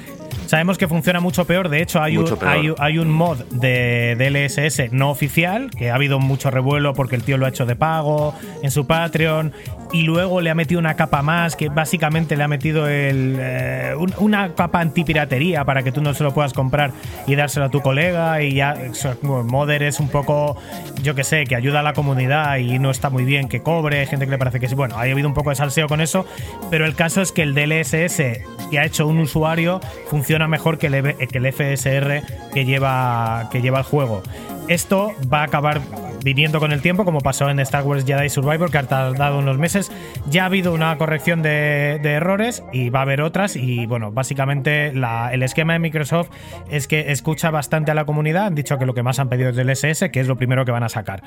Sabemos 0.48 0.78
que 0.78 0.88
funciona 0.88 1.20
mucho 1.20 1.44
peor. 1.46 1.68
De 1.68 1.82
hecho, 1.82 2.02
hay, 2.02 2.16
un, 2.16 2.24
hay, 2.48 2.72
hay 2.78 2.98
un 2.98 3.10
mod 3.10 3.38
de, 3.50 4.16
de 4.16 4.30
LSS 4.30 4.90
no 4.92 5.10
oficial 5.10 5.70
que 5.70 5.90
ha 5.90 5.94
habido 5.94 6.18
mucho 6.18 6.50
revuelo 6.50 6.94
porque 6.94 7.16
el 7.16 7.22
tío 7.22 7.36
lo 7.36 7.44
ha 7.46 7.50
hecho 7.50 7.66
de 7.66 7.76
pago 7.76 8.34
en 8.62 8.70
su 8.70 8.86
Patreon 8.86 9.52
y 9.92 10.02
luego 10.02 10.40
le 10.40 10.48
ha 10.50 10.54
metido 10.54 10.78
una 10.80 10.94
capa 10.96 11.22
más 11.22 11.54
que 11.56 11.68
básicamente 11.68 12.36
le 12.36 12.44
ha 12.44 12.48
metido 12.48 12.88
el, 12.88 13.36
eh, 13.38 13.92
un- 13.98 14.14
una 14.18 14.54
capa 14.54 14.80
antipiratería 14.80 15.64
para 15.64 15.82
que 15.82 15.92
tú 15.92 16.00
no 16.00 16.14
se 16.14 16.24
lo 16.24 16.32
puedas 16.32 16.52
comprar 16.54 16.92
y 17.26 17.34
dárselo 17.34 17.66
a 17.66 17.70
tu 17.70 17.80
colega. 17.82 18.42
Y 18.42 18.54
ya, 18.54 18.74
bueno, 19.22 19.44
Modder 19.44 19.82
es 19.82 20.00
un 20.00 20.08
poco, 20.08 20.56
yo 21.02 21.14
que 21.14 21.24
sé, 21.24 21.44
que 21.44 21.56
ayuda 21.56 21.80
a 21.80 21.82
la 21.82 21.92
comunidad 21.92 22.56
y 22.56 22.78
no 22.78 22.90
está 22.90 23.10
muy 23.10 23.24
bien 23.24 23.48
que 23.48 23.60
cobre. 23.62 24.00
Hay 24.00 24.06
gente 24.06 24.24
que 24.24 24.30
le 24.32 24.38
parece 24.38 24.60
que 24.60 24.68
sí. 24.68 24.74
Bueno, 24.74 24.96
ha 24.96 25.02
habido 25.02 25.28
un 25.28 25.34
poco 25.34 25.50
de 25.50 25.56
salseo 25.56 25.88
con 25.88 26.00
eso, 26.00 26.24
pero 26.70 26.86
el 26.86 26.94
caso 26.94 27.20
es 27.20 27.32
que 27.32 27.42
el 27.42 27.54
DLSS 27.54 28.22
que 28.70 28.78
ha 28.78 28.84
hecho 28.84 29.06
un 29.06 29.18
usuario 29.18 29.80
funciona 30.08 30.37
mejor 30.46 30.78
que 30.78 30.86
el, 30.86 31.16
que 31.16 31.38
el 31.38 31.52
FSR 31.52 32.22
que 32.52 32.64
lleva, 32.64 33.48
que 33.50 33.60
lleva 33.60 33.78
el 33.78 33.84
juego. 33.84 34.22
Esto 34.68 35.14
va 35.32 35.40
a 35.40 35.44
acabar 35.44 35.80
viniendo 36.22 36.60
con 36.60 36.72
el 36.72 36.82
tiempo, 36.82 37.04
como 37.04 37.20
pasó 37.20 37.48
en 37.48 37.58
Star 37.60 37.84
Wars 37.84 38.04
Jedi 38.04 38.28
Survivor, 38.28 38.70
que 38.70 38.78
ha 38.78 38.82
tardado 38.82 39.38
unos 39.38 39.56
meses. 39.56 39.90
Ya 40.28 40.42
ha 40.42 40.46
habido 40.46 40.74
una 40.74 40.96
corrección 40.98 41.40
de, 41.42 42.00
errores 42.02 42.62
y 42.72 42.90
va 42.90 43.00
a 43.00 43.02
haber 43.02 43.22
otras. 43.22 43.56
Y 43.56 43.86
bueno, 43.86 44.12
básicamente 44.12 44.88
el 44.88 45.42
esquema 45.42 45.72
de 45.72 45.78
Microsoft 45.78 46.28
es 46.70 46.86
que 46.86 47.12
escucha 47.12 47.50
bastante 47.50 47.92
a 47.92 47.94
la 47.94 48.04
comunidad. 48.04 48.46
Han 48.46 48.54
dicho 48.54 48.78
que 48.78 48.84
lo 48.84 48.94
que 48.94 49.02
más 49.02 49.18
han 49.18 49.30
pedido 49.30 49.50
es 49.50 49.56
del 49.56 49.70
SS, 49.70 50.10
que 50.10 50.20
es 50.20 50.26
lo 50.26 50.36
primero 50.36 50.64
que 50.64 50.72
van 50.72 50.82
a 50.82 50.90
sacar. 50.90 51.22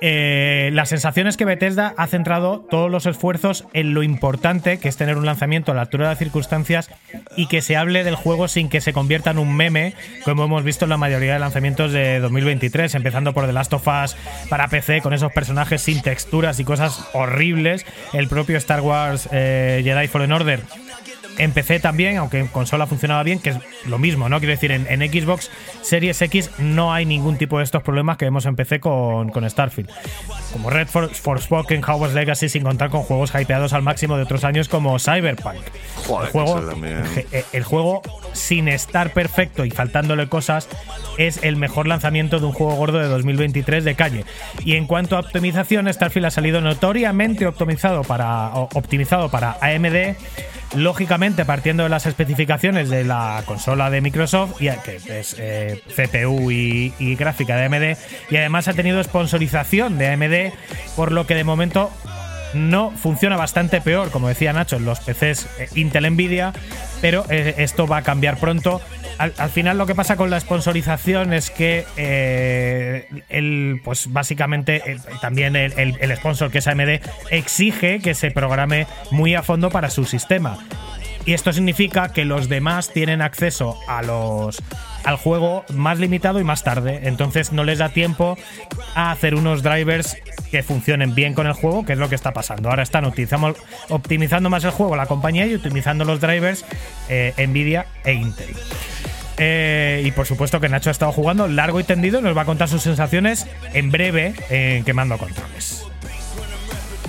Eh, 0.00 0.70
la 0.72 0.86
sensación 0.86 1.26
es 1.26 1.36
que 1.36 1.44
Bethesda 1.44 1.94
ha 1.96 2.06
centrado 2.06 2.60
todos 2.60 2.88
los 2.88 3.06
esfuerzos 3.06 3.66
en 3.72 3.94
lo 3.94 4.04
importante 4.04 4.78
que 4.78 4.88
es 4.88 4.96
tener 4.96 5.16
un 5.16 5.26
lanzamiento 5.26 5.72
a 5.72 5.74
la 5.74 5.80
altura 5.82 6.04
de 6.04 6.12
las 6.12 6.18
circunstancias 6.18 6.88
y 7.36 7.46
que 7.46 7.62
se 7.62 7.76
hable 7.76 8.04
del 8.04 8.14
juego 8.14 8.46
sin 8.46 8.68
que 8.68 8.80
se 8.80 8.92
convierta 8.92 9.32
en 9.32 9.38
un 9.38 9.56
meme, 9.56 9.94
como 10.24 10.44
hemos 10.44 10.62
visto 10.62 10.84
en 10.84 10.90
la 10.90 10.96
mayoría 10.96 11.32
de 11.32 11.40
lanzamientos 11.40 11.92
de 11.92 12.20
2023, 12.68 12.94
empezando 12.94 13.32
por 13.32 13.46
The 13.46 13.52
Last 13.52 13.72
of 13.72 13.86
Us 13.86 14.16
para 14.48 14.68
PC 14.68 15.00
con 15.00 15.12
esos 15.12 15.32
personajes 15.32 15.82
sin 15.82 16.02
texturas 16.02 16.60
y 16.60 16.64
cosas 16.64 17.08
horribles, 17.12 17.84
el 18.12 18.28
propio 18.28 18.56
Star 18.58 18.80
Wars 18.80 19.28
eh, 19.32 19.80
Jedi 19.84 20.08
Fallen 20.08 20.32
Order 20.32 20.62
en 21.38 21.52
PC 21.52 21.80
también, 21.80 22.16
aunque 22.18 22.38
en 22.40 22.48
consola 22.48 22.86
funcionaba 22.86 23.22
bien, 23.22 23.38
que 23.38 23.50
es 23.50 23.56
lo 23.86 23.98
mismo, 23.98 24.28
¿no? 24.28 24.38
Quiero 24.38 24.52
decir, 24.52 24.72
en, 24.72 24.86
en 24.90 25.00
Xbox 25.10 25.50
Series 25.82 26.20
X 26.22 26.50
no 26.58 26.92
hay 26.92 27.06
ningún 27.06 27.38
tipo 27.38 27.58
de 27.58 27.64
estos 27.64 27.82
problemas 27.82 28.16
que 28.16 28.24
vemos 28.24 28.44
en 28.46 28.56
PC 28.56 28.80
con, 28.80 29.30
con 29.30 29.48
Starfield. 29.48 29.88
Como 30.52 30.70
Red 30.70 30.88
For- 30.88 31.14
Forspoken, 31.14 31.82
Hogwarts 31.84 32.14
Legacy, 32.14 32.48
sin 32.48 32.62
contar 32.62 32.90
con 32.90 33.02
juegos 33.02 33.32
hypeados 33.34 33.72
al 33.72 33.82
máximo 33.82 34.16
de 34.16 34.22
otros 34.24 34.44
años 34.44 34.68
como 34.68 34.98
Cyberpunk. 34.98 35.56
Joder, 36.06 36.26
el, 36.26 36.32
juego, 36.32 36.60
je- 37.14 37.44
el 37.52 37.64
juego, 37.64 38.02
sin 38.32 38.68
estar 38.68 39.12
perfecto 39.12 39.64
y 39.64 39.70
faltándole 39.70 40.28
cosas, 40.28 40.68
es 41.18 41.40
el 41.42 41.56
mejor 41.56 41.86
lanzamiento 41.86 42.40
de 42.40 42.46
un 42.46 42.52
juego 42.52 42.74
gordo 42.74 42.98
de 42.98 43.06
2023 43.08 43.84
de 43.84 43.94
calle. 43.94 44.24
Y 44.64 44.74
en 44.76 44.86
cuanto 44.86 45.16
a 45.16 45.20
optimización, 45.20 45.92
Starfield 45.92 46.26
ha 46.26 46.30
salido 46.30 46.60
notoriamente 46.60 47.46
optimizado 47.46 48.02
para, 48.02 48.48
optimizado 48.54 49.28
para 49.30 49.56
AMD. 49.60 50.16
Lógicamente, 50.74 51.27
partiendo 51.44 51.82
de 51.84 51.88
las 51.88 52.06
especificaciones 52.06 52.88
de 52.90 53.04
la 53.04 53.42
consola 53.46 53.90
de 53.90 54.00
Microsoft, 54.00 54.60
y 54.60 54.68
que 54.84 54.96
es 55.20 55.36
eh, 55.38 55.82
CPU 55.94 56.50
y, 56.50 56.92
gráfica 57.16 57.56
de 57.56 57.64
AMD, 57.66 57.98
y 58.30 58.36
además 58.36 58.68
ha 58.68 58.72
tenido 58.74 59.02
sponsorización 59.04 59.98
de 59.98 60.08
AMD, 60.08 60.52
por 60.96 61.12
lo 61.12 61.26
que 61.26 61.34
de 61.34 61.44
momento 61.44 61.90
no 62.54 62.90
funciona 62.92 63.36
bastante 63.36 63.80
peor, 63.82 64.10
como 64.10 64.28
decía 64.28 64.52
Nacho, 64.54 64.76
en 64.76 64.86
los 64.86 65.00
PCs 65.00 65.46
eh, 65.58 65.68
Intel 65.74 66.10
Nvidia, 66.10 66.52
pero 67.02 67.24
eh, 67.28 67.54
esto 67.58 67.86
va 67.86 67.98
a 67.98 68.02
cambiar 68.02 68.38
pronto. 68.38 68.80
Al, 69.18 69.34
al 69.36 69.50
final 69.50 69.76
lo 69.76 69.84
que 69.86 69.94
pasa 69.94 70.16
con 70.16 70.30
la 70.30 70.40
sponsorización 70.40 71.32
es 71.34 71.50
que 71.50 71.84
el, 73.28 73.80
pues 73.84 74.10
básicamente 74.12 74.96
también 75.20 75.56
el, 75.56 75.72
el- 75.78 75.96
el 76.00 76.16
sponsor 76.16 76.50
que 76.50 76.58
es 76.58 76.66
AMD 76.68 77.00
exige 77.30 77.98
que 78.00 78.14
se 78.14 78.30
programe 78.30 78.86
muy 79.10 79.34
a 79.34 79.42
fondo 79.42 79.70
para 79.70 79.90
su 79.90 80.04
sistema. 80.04 80.58
Y 81.28 81.34
esto 81.34 81.52
significa 81.52 82.08
que 82.08 82.24
los 82.24 82.48
demás 82.48 82.90
tienen 82.90 83.20
acceso 83.20 83.78
a 83.86 84.00
los 84.00 84.62
al 85.04 85.16
juego 85.16 85.62
más 85.74 85.98
limitado 85.98 86.40
y 86.40 86.44
más 86.44 86.64
tarde. 86.64 87.00
Entonces 87.02 87.52
no 87.52 87.64
les 87.64 87.80
da 87.80 87.90
tiempo 87.90 88.38
a 88.94 89.10
hacer 89.10 89.34
unos 89.34 89.62
drivers 89.62 90.16
que 90.50 90.62
funcionen 90.62 91.14
bien 91.14 91.34
con 91.34 91.46
el 91.46 91.52
juego, 91.52 91.84
que 91.84 91.92
es 91.92 91.98
lo 91.98 92.08
que 92.08 92.14
está 92.14 92.32
pasando. 92.32 92.70
Ahora 92.70 92.82
están 92.82 93.04
optimizando 93.04 94.48
más 94.48 94.64
el 94.64 94.70
juego 94.70 94.96
la 94.96 95.04
compañía 95.04 95.46
y 95.46 95.54
optimizando 95.54 96.06
los 96.06 96.18
drivers 96.18 96.64
eh, 97.10 97.34
Nvidia 97.46 97.84
e 98.04 98.14
Intel. 98.14 98.56
Eh, 99.36 100.04
y 100.06 100.10
por 100.12 100.24
supuesto 100.24 100.60
que 100.60 100.70
Nacho 100.70 100.88
ha 100.88 100.92
estado 100.92 101.12
jugando 101.12 101.46
largo 101.46 101.78
y 101.78 101.84
tendido 101.84 102.22
nos 102.22 102.34
va 102.34 102.40
a 102.40 102.46
contar 102.46 102.68
sus 102.68 102.80
sensaciones 102.80 103.46
en 103.74 103.90
breve 103.90 104.32
en 104.48 104.82
Quemando 104.82 105.18
Controles. 105.18 105.84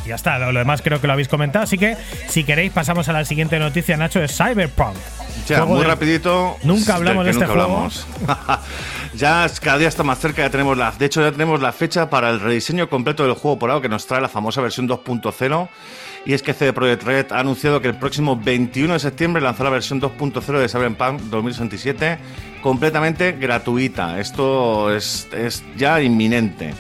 Ya 0.10 0.16
está, 0.16 0.38
lo, 0.40 0.52
lo 0.52 0.60
demás 0.60 0.82
creo 0.82 1.00
que 1.00 1.08
lo 1.08 1.14
habéis 1.14 1.28
comentado, 1.30 1.64
así 1.64 1.78
que 1.78 1.96
si 2.28 2.44
queréis 2.44 2.72
pasamos 2.74 3.08
a 3.10 3.14
la 3.14 3.24
siguiente 3.26 3.58
noticia, 3.60 3.96
Nacho, 3.96 4.20
de 4.20 4.28
Cyberpunk. 4.28 4.96
Ya, 5.48 5.64
muy 5.66 5.80
de- 5.82 5.86
rapidito. 5.88 6.58
Nunca 6.64 6.96
hablamos 6.96 7.26
de 7.26 7.32
que 7.32 7.38
este 7.38 7.46
nunca 7.48 7.64
juego. 7.64 7.76
hablamos. 7.78 8.08
ya 9.16 9.46
es- 9.46 9.60
cada 9.60 9.78
día 9.78 9.88
está 9.88 10.04
más 10.04 10.20
cerca, 10.20 10.42
ya 10.42 10.50
tenemos 10.50 10.78
la, 10.78 10.92
de 10.92 11.06
hecho 11.06 11.22
ya 11.22 11.32
tenemos 11.32 11.62
la 11.62 11.72
fecha 11.72 12.10
para 12.10 12.30
el 12.30 12.40
rediseño 12.40 12.90
completo 12.90 13.24
del 13.24 13.34
juego 13.34 13.58
por 13.60 13.70
ahora 13.72 13.82
que 13.82 13.90
nos 13.90 14.06
trae 14.06 14.22
la 14.22 14.30
famosa 14.30 14.62
versión 14.62 14.88
2.0 14.88 15.70
y 16.26 16.34
es 16.34 16.44
que 16.44 16.54
CD 16.54 16.74
Projekt 16.74 17.04
Red 17.04 17.32
ha 17.32 17.40
anunciado 17.40 17.82
que 17.82 17.88
el 17.88 17.96
próximo 17.96 18.36
21 18.36 18.94
de 18.94 19.00
septiembre 19.00 19.42
lanzó 19.42 19.64
la 19.64 19.70
versión 19.70 20.02
2.0 20.02 20.42
de 20.60 20.68
Cyberpunk 20.68 21.22
2067 21.22 22.18
completamente 22.62 23.32
gratuita. 23.34 24.20
Esto 24.20 24.94
es, 24.94 25.28
es 25.32 25.64
ya 25.78 26.02
inminente. 26.02 26.74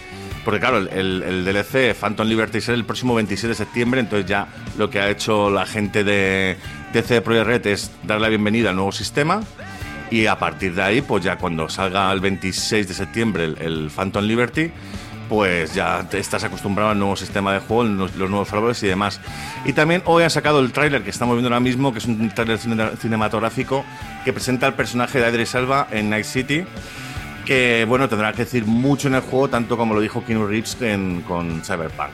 Porque 0.45 0.59
claro, 0.59 0.77
el, 0.77 0.87
el- 1.23 1.45
DLC 1.45 1.93
Phantom 1.99 2.27
Liberty 2.27 2.61
será 2.61 2.75
el 2.77 2.85
próximo 2.85 3.13
27 3.15 3.49
de 3.49 3.55
septiembre, 3.55 3.99
entonces 3.99 4.25
ya 4.27 4.47
lo 4.77 4.89
que 4.89 4.99
ha 4.99 5.09
hecho 5.09 5.49
la 5.51 5.65
gente 5.65 6.03
de, 6.03 6.57
CD 6.93 7.21
Projekt 7.21 7.45
Red 7.47 7.67
es 7.67 7.91
dar 8.03 8.19
la 8.21 8.29
bienvenida 8.29 8.69
al 8.69 8.75
nuevo 8.75 8.91
sistema 8.91 9.41
y 10.09 10.25
a 10.25 10.39
partir 10.39 10.73
de 10.73 10.81
ahí, 10.81 11.01
pues 11.01 11.23
ya 11.23 11.37
cuando 11.37 11.69
salga 11.69 12.11
el 12.11 12.19
26 12.19 12.87
de 12.87 12.93
septiembre 12.93 13.43
el, 13.43 13.91
Phantom 13.95 14.23
Liberty, 14.23 14.71
pues 15.27 15.75
ya 15.75 16.07
te 16.09 16.17
estás 16.17 16.43
acostumbrado 16.43 16.89
al 16.91 16.97
nuevo 16.97 17.15
sistema 17.15 17.53
de 17.53 17.59
juego, 17.59 17.83
los, 17.83 18.15
nuevos 18.15 18.49
valores 18.49 18.81
y 18.81 18.87
demás. 18.87 19.19
Y 19.65 19.73
también 19.73 20.01
hoy 20.05 20.23
han 20.23 20.31
sacado 20.31 20.59
el 20.61 20.71
tráiler 20.71 21.03
que 21.03 21.11
estamos 21.11 21.35
viendo 21.35 21.49
ahora 21.49 21.59
mismo, 21.59 21.91
que 21.93 21.99
es 21.99 22.05
un 22.05 22.29
tráiler 22.33 22.57
cine- 22.57 22.97
cinematográfico 22.99 23.85
que 24.25 24.33
presenta 24.33 24.65
al 24.65 24.73
personaje 24.73 25.19
de 25.19 25.29
Idris 25.29 25.53
Elba 25.53 25.87
en 25.91 26.09
Night 26.09 26.25
City 26.25 26.63
que 27.49 27.83
bueno, 27.89 28.07
tendrá 28.07 28.31
que 28.31 28.43
decir 28.45 28.63
mucho 28.67 29.07
en 29.07 29.15
el 29.15 29.21
juego, 29.21 29.47
tanto 29.49 29.75
como 29.75 29.95
lo 29.95 30.01
dijo 30.01 30.23
Keanu 30.23 30.45
Reeves 30.45 30.77
en- 30.81 31.23
con 31.23 31.63
Cyberpunk. 31.63 32.11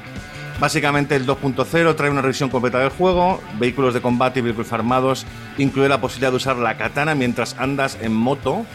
Básicamente 0.62 1.14
el 1.18 1.26
2.0 1.26 1.94
trae 1.98 2.10
una 2.10 2.22
revisión 2.22 2.49
completa 2.49 2.80
del 2.80 2.88
juego, 2.88 3.41
vehículos 3.60 3.94
de 3.94 3.99
combate 3.99 4.40
y 4.40 4.44
vehículos 4.44 4.72
armados, 4.72 5.26
incluye 5.57 5.90
la 5.90 5.99
posibilidad 5.99 6.30
de 6.32 6.38
usar 6.38 6.56
la 6.56 6.78
katana 6.78 7.16
mientras 7.16 7.53
andas 7.60 7.98
en 8.02 8.14
moto. 8.14 8.66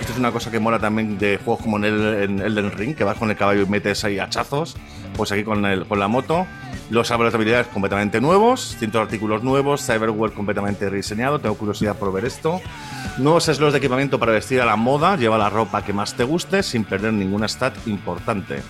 Esto 0.00 0.12
es 0.12 0.18
una 0.20 0.30
cosa 0.30 0.52
que 0.52 0.60
mola 0.60 0.78
también 0.78 1.18
de 1.18 1.40
juegos 1.44 1.64
como 1.64 1.78
en, 1.78 1.84
el, 1.84 2.22
en 2.22 2.38
Elden 2.38 2.70
Ring, 2.70 2.94
que 2.94 3.02
vas 3.02 3.16
con 3.18 3.28
el 3.30 3.36
caballo 3.36 3.62
y 3.62 3.66
metes 3.66 4.04
ahí 4.04 4.20
hachazos, 4.20 4.76
pues 5.16 5.32
aquí 5.32 5.42
con 5.42 5.62
la 5.62 6.06
moto. 6.08 6.46
Los 6.90 7.10
árboles 7.10 7.32
de 7.32 7.36
habilidades 7.36 7.66
completamente 7.68 8.20
nuevos, 8.20 8.76
cientos 8.78 9.00
de 9.00 9.04
artículos 9.04 9.42
nuevos, 9.42 9.84
Cyberware 9.84 10.32
completamente 10.32 10.88
rediseñado, 10.90 11.38
tengo 11.38 11.54
curiosidad 11.56 11.96
por 11.96 12.12
ver 12.12 12.26
esto. 12.26 12.60
Nuevos 13.18 13.44
slots 13.44 13.72
de 13.72 13.78
equipamiento 13.78 14.18
para 14.18 14.32
vestir 14.32 14.60
a 14.60 14.66
la 14.66 14.76
moda, 14.76 15.16
lleva 15.16 15.38
la 15.38 15.48
ropa 15.48 15.82
que 15.82 15.92
más 15.92 16.14
te 16.14 16.24
guste 16.24 16.62
sin 16.62 16.84
perder 16.84 17.12
ninguna 17.12 17.48
stat 17.48 17.74
importante. 17.86 18.62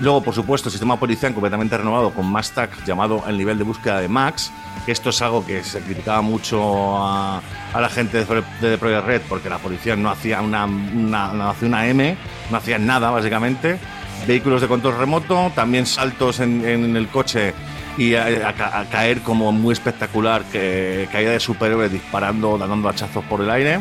Luego, 0.00 0.22
por 0.22 0.34
supuesto, 0.34 0.68
el 0.68 0.72
sistema 0.72 0.98
policial 0.98 1.32
completamente 1.32 1.76
renovado 1.76 2.12
con 2.12 2.26
más 2.26 2.50
tag 2.52 2.70
llamado 2.84 3.22
el 3.28 3.38
nivel 3.38 3.58
de 3.58 3.64
búsqueda 3.64 4.00
de 4.00 4.08
Max, 4.08 4.50
esto 4.86 5.10
es 5.10 5.22
algo 5.22 5.46
que 5.46 5.62
se 5.62 5.80
criticaba 5.80 6.22
mucho 6.22 6.98
a, 6.98 7.40
la 7.72 7.88
gente 7.88 8.24
de, 8.24 8.42
de 8.60 8.78
Project 8.78 9.06
Red 9.06 9.22
porque 9.28 9.48
la 9.48 9.58
policía 9.58 9.94
no 9.94 10.10
hacía 10.10 10.40
una, 10.40 10.66
no 10.66 11.50
hacía 11.50 11.68
una 11.68 11.86
M, 11.86 12.16
no 12.50 12.56
hacía 12.56 12.78
nada 12.78 13.10
básicamente. 13.10 13.78
Vehículos 14.26 14.60
de 14.60 14.68
control 14.68 14.98
remoto, 14.98 15.50
también 15.54 15.86
saltos 15.86 16.40
en, 16.40 16.64
el 16.96 17.08
coche 17.08 17.54
y 17.98 18.14
a 18.14 18.54
caer 18.90 19.20
como 19.20 19.52
muy 19.52 19.72
espectacular, 19.72 20.44
que 20.44 21.08
caída 21.10 21.32
de 21.32 21.40
superhéroes 21.40 21.90
disparando, 21.90 22.56
dando 22.56 22.88
hachazos 22.88 23.24
por 23.24 23.40
el 23.40 23.50
aire. 23.50 23.80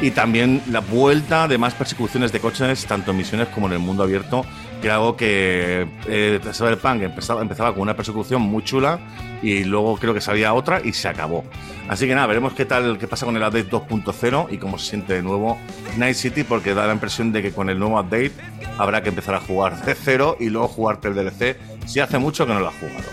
Y 0.00 0.10
también 0.10 0.62
la 0.68 0.80
vuelta 0.80 1.46
de 1.46 1.58
más 1.58 1.74
persecuciones 1.74 2.32
de 2.32 2.40
coches, 2.40 2.86
tanto 2.86 3.12
en 3.12 3.18
misiones 3.18 3.48
como 3.48 3.68
en 3.68 3.74
el 3.74 3.78
mundo 3.78 4.02
abierto, 4.02 4.44
que 4.82 4.88
era 4.88 4.96
algo 4.96 5.16
que 5.16 5.86
eh, 6.08 6.40
Cyberpunk 6.52 7.02
empezaba, 7.02 7.40
empezaba 7.40 7.72
con 7.72 7.82
una 7.82 7.94
persecución 7.94 8.42
muy 8.42 8.64
chula 8.64 8.98
y 9.40 9.64
luego 9.64 9.96
creo 9.96 10.12
que 10.12 10.20
salía 10.20 10.52
otra 10.52 10.80
y 10.84 10.92
se 10.92 11.08
acabó. 11.08 11.44
Así 11.88 12.06
que 12.06 12.14
nada, 12.14 12.26
veremos 12.26 12.52
qué 12.52 12.64
tal, 12.64 12.98
qué 12.98 13.06
pasa 13.06 13.24
con 13.24 13.36
el 13.36 13.42
update 13.42 13.70
2.0 13.70 14.48
y 14.50 14.58
cómo 14.58 14.78
se 14.78 14.90
siente 14.90 15.14
de 15.14 15.22
nuevo 15.22 15.56
Night 15.96 16.16
City, 16.16 16.42
porque 16.42 16.74
da 16.74 16.86
la 16.86 16.92
impresión 16.92 17.32
de 17.32 17.42
que 17.42 17.52
con 17.52 17.70
el 17.70 17.78
nuevo 17.78 17.98
update 17.98 18.32
habrá 18.76 19.02
que 19.02 19.10
empezar 19.10 19.36
a 19.36 19.40
jugar 19.40 19.80
de 19.84 19.94
cero 19.94 20.36
y 20.40 20.50
luego 20.50 20.68
jugarte 20.68 21.08
el 21.08 21.14
DLC 21.14 21.56
si 21.86 22.00
hace 22.00 22.18
mucho 22.18 22.46
que 22.46 22.52
no 22.52 22.60
lo 22.60 22.68
has 22.68 22.74
jugado. 22.74 23.04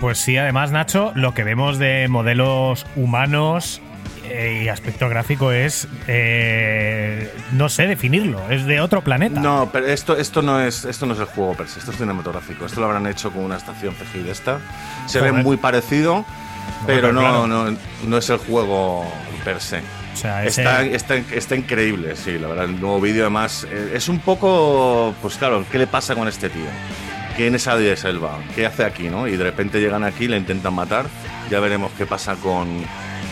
Pues 0.00 0.18
sí, 0.18 0.36
además, 0.36 0.72
Nacho, 0.72 1.12
lo 1.14 1.32
que 1.32 1.44
vemos 1.44 1.78
de 1.78 2.08
modelos 2.08 2.86
humanos 2.96 3.80
eh, 4.30 4.62
y 4.64 4.68
aspecto 4.68 5.08
gráfico 5.08 5.52
es. 5.52 5.86
eh, 6.06 7.32
no 7.52 7.68
sé 7.68 7.86
definirlo, 7.86 8.40
es 8.50 8.64
de 8.66 8.80
otro 8.80 9.02
planeta. 9.02 9.40
No, 9.40 9.68
pero 9.72 9.86
esto, 9.86 10.16
esto, 10.16 10.42
no 10.42 10.60
es, 10.60 10.84
esto 10.84 11.06
no 11.06 11.14
es 11.14 11.20
el 11.20 11.26
juego 11.26 11.54
per 11.54 11.68
se, 11.68 11.78
esto 11.78 11.90
es 11.92 11.96
cinematográfico. 11.98 12.66
Esto 12.66 12.80
lo 12.80 12.86
habrán 12.86 13.06
hecho 13.06 13.30
con 13.30 13.44
una 13.44 13.56
estación 13.56 13.94
CGI 13.94 14.22
de 14.22 14.32
esta. 14.32 14.58
Se 15.06 15.20
ve 15.20 15.30
Joder. 15.30 15.44
muy 15.44 15.56
parecido, 15.56 16.24
pero 16.86 17.12
no, 17.12 17.20
claro. 17.20 17.46
no, 17.46 17.76
no 18.06 18.18
es 18.18 18.30
el 18.30 18.38
juego 18.38 19.04
per 19.44 19.60
se. 19.60 19.78
O 19.78 20.16
sea, 20.16 20.44
ese- 20.44 20.62
Está, 20.62 20.82
está, 20.84 21.16
está 21.16 21.56
increíble, 21.56 22.14
sí, 22.16 22.38
la 22.38 22.48
verdad. 22.48 22.64
El 22.66 22.80
nuevo 22.80 23.00
vídeo, 23.00 23.22
además, 23.24 23.66
eh, 23.70 23.92
es 23.94 24.08
un 24.08 24.20
poco. 24.20 25.14
Pues 25.20 25.36
claro, 25.36 25.64
¿qué 25.70 25.78
le 25.78 25.86
pasa 25.86 26.14
con 26.14 26.28
este 26.28 26.48
tío? 26.50 26.66
¿Quién 27.36 27.54
es 27.56 27.66
Adi 27.66 27.84
de 27.84 27.96
Selva? 27.96 28.38
¿Qué 28.54 28.64
hace 28.64 28.84
aquí, 28.84 29.08
no? 29.08 29.26
Y 29.26 29.36
de 29.36 29.42
repente 29.42 29.80
llegan 29.80 30.04
aquí, 30.04 30.28
le 30.28 30.36
intentan 30.36 30.72
matar. 30.72 31.06
Ya 31.54 31.60
veremos 31.60 31.92
qué 31.96 32.04
pasa 32.04 32.34
con. 32.34 32.66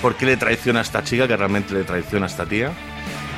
¿Por 0.01 0.15
qué 0.15 0.27
le 0.27 0.37
traiciona 0.37 0.79
a 0.79 0.83
esta 0.83 1.03
chica, 1.03 1.27
que 1.27 1.37
realmente 1.37 1.75
le 1.75 1.83
traiciona 1.83 2.27
a 2.27 2.29
esta 2.29 2.47
tía? 2.47 2.71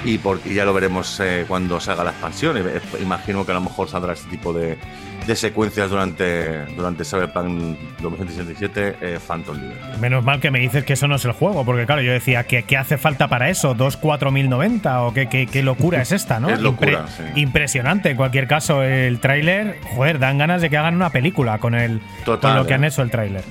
Y, 0.04 0.18
por, 0.18 0.40
y 0.44 0.52
ya 0.52 0.66
lo 0.66 0.74
veremos 0.74 1.20
eh, 1.20 1.46
cuando 1.48 1.80
salga 1.80 2.04
la 2.04 2.10
expansión. 2.10 2.58
Eh, 2.58 2.82
Imagino 3.00 3.46
que 3.46 3.52
a 3.52 3.54
lo 3.54 3.62
mejor 3.62 3.88
saldrá 3.88 4.12
este 4.12 4.28
tipo 4.28 4.52
de, 4.52 4.76
de 5.26 5.36
secuencias 5.36 5.88
durante, 5.88 6.66
durante 6.76 7.02
Cyberpunk 7.02 7.78
2077 8.02 8.96
eh, 9.00 9.18
Phantom 9.26 9.56
Liberty. 9.56 9.98
Menos 10.02 10.22
mal 10.22 10.38
que 10.38 10.50
me 10.50 10.58
dices 10.58 10.84
que 10.84 10.92
eso 10.92 11.08
no 11.08 11.16
es 11.16 11.24
el 11.24 11.32
juego, 11.32 11.64
porque 11.64 11.86
claro, 11.86 12.02
yo 12.02 12.12
decía, 12.12 12.44
¿qué, 12.44 12.64
qué 12.64 12.76
hace 12.76 12.98
falta 12.98 13.28
para 13.28 13.48
eso? 13.48 13.74
¿2 13.74 13.96
4090? 13.96 15.02
¿O 15.02 15.14
qué, 15.14 15.30
qué, 15.30 15.46
qué 15.46 15.62
locura 15.62 16.02
es 16.02 16.12
esta, 16.12 16.40
no? 16.40 16.50
Es 16.54 16.60
locura, 16.60 17.06
sí. 17.08 17.22
Impresionante. 17.40 18.10
En 18.10 18.18
cualquier 18.18 18.46
caso, 18.46 18.82
el 18.82 19.18
tráiler, 19.18 19.78
joder, 19.94 20.18
dan 20.18 20.36
ganas 20.36 20.60
de 20.60 20.68
que 20.68 20.76
hagan 20.76 20.94
una 20.94 21.08
película 21.08 21.56
con, 21.56 21.74
el, 21.74 22.02
Total, 22.26 22.50
con 22.50 22.58
lo 22.58 22.66
que 22.66 22.72
eh. 22.72 22.76
han 22.76 22.84
hecho 22.84 23.00
el 23.00 23.10
tráiler. 23.10 23.44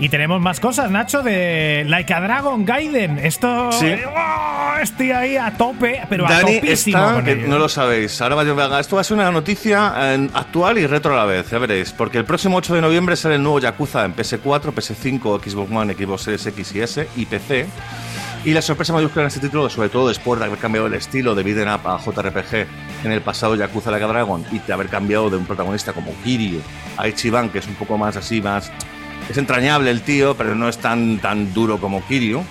Y 0.00 0.08
tenemos 0.08 0.40
más 0.40 0.60
cosas, 0.60 0.90
Nacho, 0.90 1.22
de 1.22 1.84
Like 1.86 2.12
a 2.12 2.20
Dragon 2.20 2.64
Gaiden. 2.64 3.18
Esto. 3.18 3.70
Sí. 3.70 3.94
¡Oh! 4.08 4.50
estoy 4.82 5.10
ahí 5.10 5.36
a 5.36 5.52
tope, 5.52 6.00
pero 6.08 6.26
a 6.26 6.40
topísimo. 6.40 6.98
está, 6.98 7.14
con 7.14 7.24
que 7.24 7.32
ello. 7.32 7.48
no 7.48 7.58
lo 7.58 7.68
sabéis, 7.68 8.20
ahora 8.20 8.36
va 8.36 8.76
a 8.76 8.80
esto 8.80 8.96
va 8.96 9.02
a 9.02 9.04
ser 9.04 9.16
una 9.16 9.30
noticia 9.30 9.92
eh, 9.96 10.28
actual 10.34 10.78
y 10.78 10.86
retro 10.86 11.12
a 11.12 11.16
la 11.16 11.24
vez, 11.24 11.50
ya 11.50 11.58
veréis, 11.58 11.92
porque 11.92 12.18
el 12.18 12.24
próximo 12.24 12.56
8 12.56 12.76
de 12.76 12.80
noviembre 12.80 13.16
sale 13.16 13.36
el 13.36 13.42
nuevo 13.42 13.60
Yakuza 13.60 14.04
en 14.04 14.14
PS4, 14.14 14.72
PS5, 14.72 15.42
Xbox 15.42 15.72
One, 15.72 15.94
Xbox 15.94 16.22
Series 16.22 16.46
X 16.46 16.74
y 16.74 16.80
S 16.80 17.08
y 17.16 17.26
PC. 17.26 17.66
Y 18.42 18.54
la 18.54 18.62
sorpresa 18.62 18.94
mayúscula 18.94 19.24
en 19.24 19.26
este 19.28 19.40
título, 19.40 19.68
sobre 19.68 19.90
todo 19.90 20.08
después 20.08 20.40
de 20.40 20.46
haber 20.46 20.58
cambiado 20.58 20.86
el 20.86 20.94
estilo 20.94 21.34
de 21.34 21.42
beat'em 21.42 21.68
up 21.74 21.86
a 21.86 21.98
JRPG 21.98 23.04
en 23.04 23.12
el 23.12 23.20
pasado 23.20 23.54
Yakuza 23.54 23.90
Like 23.90 24.04
a 24.04 24.08
Dragon 24.08 24.46
y 24.50 24.60
de 24.60 24.72
haber 24.72 24.88
cambiado 24.88 25.28
de 25.28 25.36
un 25.36 25.44
protagonista 25.44 25.92
como 25.92 26.14
Kiryu 26.24 26.62
a 26.96 27.06
Ichiban, 27.06 27.50
que 27.50 27.58
es 27.58 27.66
un 27.66 27.74
poco 27.74 27.98
más 27.98 28.16
así, 28.16 28.40
más... 28.40 28.72
Es 29.30 29.38
entrañable 29.38 29.92
el 29.92 30.02
tío, 30.02 30.34
pero 30.36 30.56
no 30.56 30.68
es 30.68 30.78
tan, 30.78 31.20
tan 31.20 31.54
duro 31.54 31.78
como 31.78 32.04
Kiryu. 32.04 32.42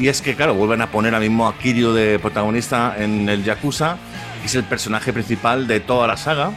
Y 0.00 0.08
es 0.08 0.20
que, 0.20 0.34
claro, 0.34 0.54
vuelven 0.54 0.82
a 0.82 0.90
poner 0.90 1.14
ahora 1.14 1.24
mismo 1.24 1.46
a 1.46 1.56
Kiryu 1.56 1.92
de 1.92 2.18
protagonista 2.18 2.96
en 2.98 3.28
el 3.28 3.44
Yakuza, 3.44 3.98
que 4.40 4.46
es 4.48 4.54
el 4.56 4.64
personaje 4.64 5.12
principal 5.12 5.68
de 5.68 5.78
toda 5.78 6.08
la 6.08 6.16
saga. 6.16 6.50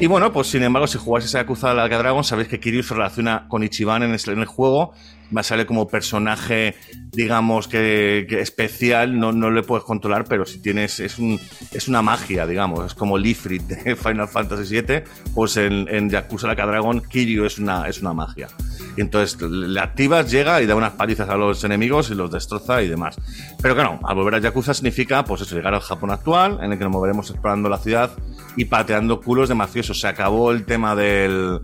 Y 0.00 0.06
bueno, 0.06 0.32
pues 0.32 0.46
sin 0.46 0.62
embargo, 0.62 0.86
si 0.86 0.96
jugáis 0.96 1.26
ese 1.26 1.36
Yakuza 1.36 1.72
a 1.72 1.86
Dragon, 1.86 2.24
sabéis 2.24 2.48
que 2.48 2.60
Kiryu 2.60 2.82
se 2.82 2.94
relaciona 2.94 3.44
con 3.46 3.62
Ichiban 3.62 4.02
en 4.02 4.12
el, 4.12 4.44
juego. 4.46 4.94
Va 5.36 5.42
a 5.42 5.44
salir 5.44 5.66
como 5.66 5.86
personaje, 5.86 6.74
digamos, 7.12 7.68
que, 7.68 8.26
especial, 8.40 9.20
no, 9.20 9.32
no 9.32 9.50
le 9.50 9.62
puedes 9.62 9.84
controlar, 9.84 10.24
pero 10.24 10.46
si 10.46 10.62
tienes, 10.62 10.98
es, 10.98 11.18
un, 11.18 11.38
es 11.72 11.88
una 11.88 12.00
magia, 12.00 12.46
digamos, 12.46 12.86
es 12.86 12.94
como 12.94 13.18
Leafrit 13.18 13.64
de 13.64 13.96
Final 14.02 14.28
Fantasy 14.28 14.80
VII, 14.80 15.02
pues 15.34 15.58
en, 15.58 16.08
Yakuza 16.08 16.50
a 16.50 16.54
Dragon, 16.54 17.02
Kiryu 17.02 17.44
es 17.44 17.58
una, 17.58 17.86
es 17.86 18.00
una 18.00 18.14
magia. 18.14 18.48
Entonces 18.96 19.40
le 19.40 19.80
activas, 19.80 20.30
llega 20.30 20.60
y 20.60 20.66
da 20.66 20.74
unas 20.74 20.92
palizas 20.92 21.28
a 21.28 21.36
los 21.36 21.62
enemigos 21.64 22.10
y 22.10 22.14
los 22.14 22.30
destroza 22.30 22.82
y 22.82 22.88
demás. 22.88 23.16
Pero 23.62 23.74
claro, 23.74 24.00
al 24.04 24.14
volver 24.14 24.36
a 24.36 24.38
Yakuza 24.38 24.74
significa, 24.74 25.24
pues 25.24 25.42
eso, 25.42 25.54
llegar 25.56 25.74
al 25.74 25.80
Japón 25.80 26.10
actual, 26.10 26.58
en 26.62 26.72
el 26.72 26.78
que 26.78 26.84
nos 26.84 26.92
moveremos 26.92 27.30
explorando 27.30 27.68
la 27.68 27.78
ciudad 27.78 28.10
y 28.56 28.66
pateando 28.66 29.20
culos 29.20 29.48
de 29.48 29.54
mafiosos. 29.54 30.00
Se 30.00 30.08
acabó 30.08 30.50
el 30.50 30.64
tema 30.64 30.94
del, 30.94 31.60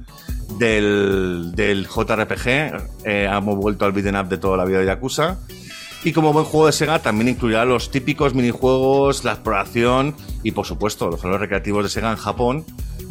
del, 0.58 1.52
del 1.54 1.86
JRPG, 1.86 2.46
eh, 3.04 3.28
hemos 3.30 3.56
vuelto 3.56 3.84
al 3.84 3.92
beat'em 3.92 4.16
up 4.20 4.28
de 4.28 4.38
toda 4.38 4.56
la 4.56 4.64
vida 4.64 4.78
de 4.78 4.86
Yakuza. 4.86 5.38
Y 6.04 6.12
como 6.12 6.32
buen 6.32 6.44
juego 6.44 6.66
de 6.66 6.72
Sega 6.72 7.00
también 7.00 7.30
incluirá 7.30 7.64
los 7.64 7.90
típicos 7.90 8.32
minijuegos, 8.32 9.24
la 9.24 9.32
exploración 9.32 10.14
y 10.44 10.52
por 10.52 10.64
supuesto 10.64 11.10
los 11.10 11.20
salones 11.20 11.40
recreativos 11.40 11.82
de 11.82 11.90
Sega 11.90 12.12
en 12.12 12.16
Japón. 12.16 12.64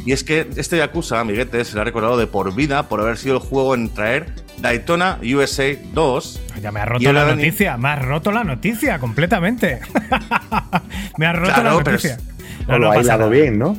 Y 0.06 0.12
es 0.12 0.24
que 0.24 0.48
este 0.56 0.78
Yakuza, 0.78 1.20
amiguetes, 1.20 1.68
se 1.68 1.74
le 1.74 1.80
ha 1.82 1.84
recordado 1.84 2.16
de 2.16 2.26
por 2.28 2.54
vida 2.54 2.88
por 2.88 3.00
haber 3.00 3.18
sido 3.18 3.34
el 3.34 3.40
juego 3.40 3.74
en 3.74 3.90
traer 3.90 4.26
Daytona 4.58 5.18
USA 5.22 5.64
2. 5.92 6.40
Ya 6.62 6.72
me 6.72 6.80
ha 6.80 6.84
roto 6.86 7.12
la 7.12 7.26
noticia, 7.34 7.76
me 7.76 7.88
ha 7.88 7.96
roto 7.96 8.30
la 8.32 8.44
noticia 8.44 8.98
completamente. 9.00 9.80
me 11.18 11.26
ha 11.26 11.32
roto 11.32 11.52
Claro, 11.52 11.64
la 11.82 11.84
noticia. 11.84 12.18
No, 12.68 12.78
lo 12.78 12.90
ha 12.90 12.98
hilado 12.98 13.30
bien, 13.30 13.58
¿no? 13.58 13.76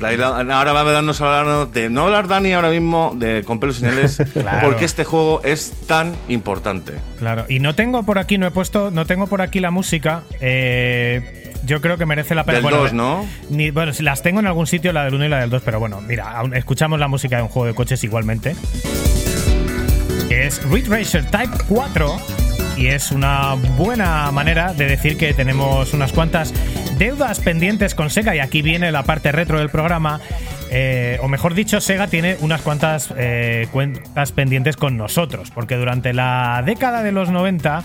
Ahora 0.00 0.72
va 0.72 0.80
a 0.80 0.84
darnos 0.84 1.20
a 1.20 1.38
hablar 1.40 1.68
de 1.70 1.88
no 1.88 2.02
hablar 2.04 2.26
Dani 2.26 2.52
ahora 2.52 2.70
mismo 2.70 3.12
de 3.16 3.44
con 3.44 3.60
pelos 3.60 3.76
y 3.78 3.80
señales 3.80 4.16
Claro. 4.32 4.66
porque 4.68 4.84
este 4.84 5.04
juego 5.04 5.40
es 5.44 5.72
tan 5.86 6.14
importante. 6.28 6.94
Claro, 7.18 7.44
y 7.48 7.60
no 7.60 7.74
tengo 7.74 8.02
por 8.04 8.18
aquí, 8.18 8.38
no 8.38 8.46
he 8.46 8.50
puesto, 8.50 8.90
no 8.90 9.06
tengo 9.06 9.26
por 9.28 9.40
aquí 9.42 9.60
la 9.60 9.70
música. 9.70 10.22
eh, 10.40 11.52
yo 11.66 11.80
creo 11.80 11.98
que 11.98 12.06
merece 12.06 12.34
la 12.34 12.44
pena. 12.44 12.56
Del 12.56 12.62
bueno, 12.62 12.78
2, 12.78 12.92
¿no? 12.92 13.26
Ni, 13.50 13.70
bueno, 13.70 13.92
si 13.92 14.02
las 14.02 14.22
tengo 14.22 14.40
en 14.40 14.46
algún 14.46 14.66
sitio, 14.66 14.92
la 14.92 15.04
del 15.04 15.14
1 15.14 15.26
y 15.26 15.28
la 15.28 15.40
del 15.40 15.50
2, 15.50 15.62
pero 15.64 15.80
bueno, 15.80 16.00
mira, 16.00 16.42
escuchamos 16.54 16.98
la 16.98 17.08
música 17.08 17.36
de 17.36 17.42
un 17.42 17.48
juego 17.48 17.66
de 17.66 17.74
coches 17.74 18.02
igualmente. 18.04 18.54
Que 20.28 20.46
es 20.46 20.62
Ridge 20.64 20.88
Racer 20.88 21.30
Type 21.30 21.56
4. 21.68 22.16
Y 22.76 22.88
es 22.88 23.10
una 23.10 23.54
buena 23.76 24.30
manera 24.32 24.74
de 24.74 24.86
decir 24.86 25.16
que 25.16 25.32
tenemos 25.32 25.94
unas 25.94 26.12
cuantas 26.12 26.52
deudas 26.98 27.40
pendientes 27.40 27.94
con 27.94 28.10
Sega. 28.10 28.36
Y 28.36 28.38
aquí 28.38 28.60
viene 28.60 28.92
la 28.92 29.02
parte 29.02 29.32
retro 29.32 29.58
del 29.58 29.70
programa. 29.70 30.20
Eh, 30.70 31.18
o 31.22 31.28
mejor 31.28 31.54
dicho, 31.54 31.80
Sega 31.80 32.08
tiene 32.08 32.36
unas 32.40 32.60
cuantas 32.62 33.12
eh, 33.16 33.68
cuentas 33.72 34.32
pendientes 34.32 34.76
con 34.76 34.96
nosotros. 34.96 35.50
Porque 35.50 35.76
durante 35.76 36.12
la 36.12 36.62
década 36.64 37.02
de 37.02 37.12
los 37.12 37.30
90, 37.30 37.84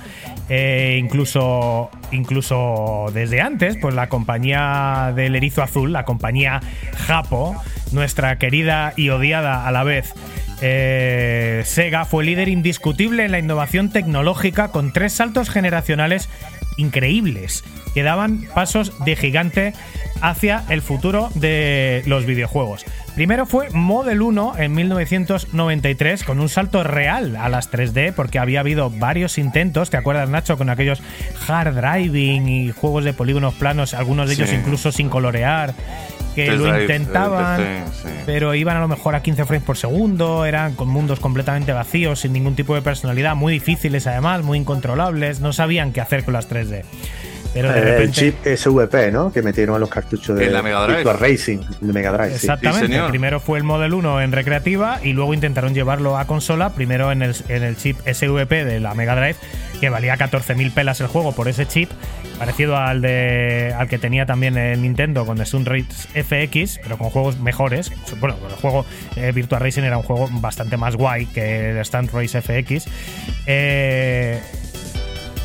eh, 0.49 0.97
incluso, 0.99 1.89
incluso 2.11 3.07
desde 3.13 3.41
antes, 3.41 3.77
pues 3.77 3.93
la 3.93 4.09
compañía 4.09 5.13
del 5.15 5.35
Erizo 5.35 5.63
Azul, 5.63 5.93
la 5.93 6.05
compañía 6.05 6.61
Japo, 7.07 7.55
nuestra 7.91 8.37
querida 8.37 8.93
y 8.95 9.09
odiada 9.09 9.67
a 9.67 9.71
la 9.71 9.83
vez 9.83 10.13
Sega 10.61 12.05
fue 12.05 12.23
líder 12.23 12.47
indiscutible 12.47 13.25
en 13.25 13.31
la 13.31 13.39
innovación 13.39 13.89
tecnológica 13.89 14.67
con 14.67 14.93
tres 14.93 15.11
saltos 15.11 15.49
generacionales 15.49 16.29
increíbles 16.77 17.63
que 17.93 18.03
daban 18.03 18.45
pasos 18.53 18.93
de 19.03 19.15
gigante 19.15 19.73
hacia 20.21 20.63
el 20.69 20.81
futuro 20.81 21.29
de 21.35 22.03
los 22.05 22.25
videojuegos. 22.25 22.85
Primero 23.15 23.45
fue 23.45 23.69
Model 23.71 24.21
1 24.21 24.53
en 24.57 24.73
1993 24.73 26.23
con 26.23 26.39
un 26.39 26.47
salto 26.49 26.83
real 26.83 27.35
a 27.35 27.49
las 27.49 27.69
3D 27.71 28.13
porque 28.13 28.39
había 28.39 28.61
habido 28.61 28.89
varios 28.89 29.37
intentos, 29.37 29.89
¿te 29.89 29.97
acuerdas 29.97 30.29
Nacho? 30.29 30.57
Con 30.57 30.69
aquellos 30.69 31.01
hard 31.47 31.75
driving 31.75 32.47
y 32.47 32.71
juegos 32.71 33.03
de 33.03 33.13
polígonos 33.13 33.53
planos, 33.55 33.93
algunos 33.93 34.27
de 34.27 34.35
ellos 34.35 34.49
Sí. 34.49 34.55
incluso 34.55 34.91
sin 34.91 35.09
colorear, 35.09 35.73
que 36.35 36.45
Test 36.45 36.57
lo 36.57 36.63
Drive, 36.63 36.77
eh, 36.79 36.81
intentaban 36.83 37.85
sí. 37.91 38.07
pero 38.25 38.55
iban 38.55 38.77
a 38.77 38.79
lo 38.79 38.87
mejor 38.87 39.15
a 39.15 39.21
15 39.21 39.43
frames 39.45 39.65
por 39.65 39.75
segundo, 39.77 40.45
eran 40.45 40.75
con 40.75 40.87
mundos 40.87 41.19
completamente 41.19 41.73
vacíos, 41.73 42.21
sin 42.21 42.31
ningún 42.33 42.55
tipo 42.55 42.73
de 42.75 42.81
personalidad, 42.81 43.35
muy 43.35 43.51
difíciles 43.53 44.07
además, 44.07 44.41
muy 44.43 44.57
incontrolables, 44.57 45.41
no 45.41 45.51
sabían 45.51 45.91
qué 45.91 45.99
hacer 45.99 46.23
con 46.23 46.33
las 46.33 46.47
3D. 46.49 46.83
Pero 47.53 47.71
de 47.71 47.79
Eh, 47.79 47.81
repente. 47.81 48.03
el 48.03 48.11
chip 48.11 48.35
SVP, 48.45 49.11
¿no? 49.11 49.31
Que 49.33 49.41
metieron 49.41 49.75
a 49.75 49.79
los 49.79 49.89
cartuchos 49.89 50.37
de 50.37 50.49
la 50.49 50.61
Mega 50.61 50.83
Drive. 50.83 50.95
Virtua 51.03 51.13
Racing 51.13 51.57
de 51.81 51.93
Mega 51.93 52.11
Drive. 52.11 52.35
Exactamente. 52.35 52.95
Sí, 52.95 53.01
primero 53.09 53.39
fue 53.39 53.57
el 53.57 53.63
Model 53.65 53.93
1 53.93 54.21
en 54.21 54.31
recreativa 54.31 54.99
y 55.03 55.13
luego 55.13 55.33
intentaron 55.33 55.73
llevarlo 55.73 56.17
a 56.17 56.25
consola, 56.27 56.69
primero 56.73 57.11
en 57.11 57.21
el, 57.21 57.35
en 57.49 57.63
el 57.63 57.75
chip 57.75 57.97
SVP 58.05 58.63
de 58.63 58.79
la 58.79 58.93
Mega 58.93 59.15
Drive, 59.15 59.35
que 59.81 59.89
valía 59.89 60.15
14.000 60.17 60.71
pelas 60.73 61.01
el 61.01 61.07
juego 61.07 61.33
por 61.33 61.47
ese 61.49 61.65
chip, 61.65 61.89
parecido 62.39 62.77
al 62.77 63.01
de 63.01 63.73
al 63.77 63.87
que 63.89 63.97
tenía 63.97 64.25
también 64.25 64.57
el 64.57 64.81
Nintendo 64.81 65.25
con 65.25 65.37
el 65.39 65.45
Sunrise 65.45 65.87
FX, 66.23 66.79
pero 66.81 66.97
con 66.97 67.09
juegos 67.09 67.39
mejores. 67.39 67.91
Bueno, 68.19 68.37
el 68.49 68.55
juego 68.55 68.85
eh, 69.17 69.31
Virtua 69.33 69.59
Racing 69.59 69.83
era 69.83 69.97
un 69.97 70.03
juego 70.03 70.29
bastante 70.39 70.77
más 70.77 70.95
guay 70.95 71.25
que 71.25 71.71
el 71.71 71.85
Stunt 71.85 72.11
Race 72.13 72.41
FX. 72.41 72.85
Eh, 73.45 74.39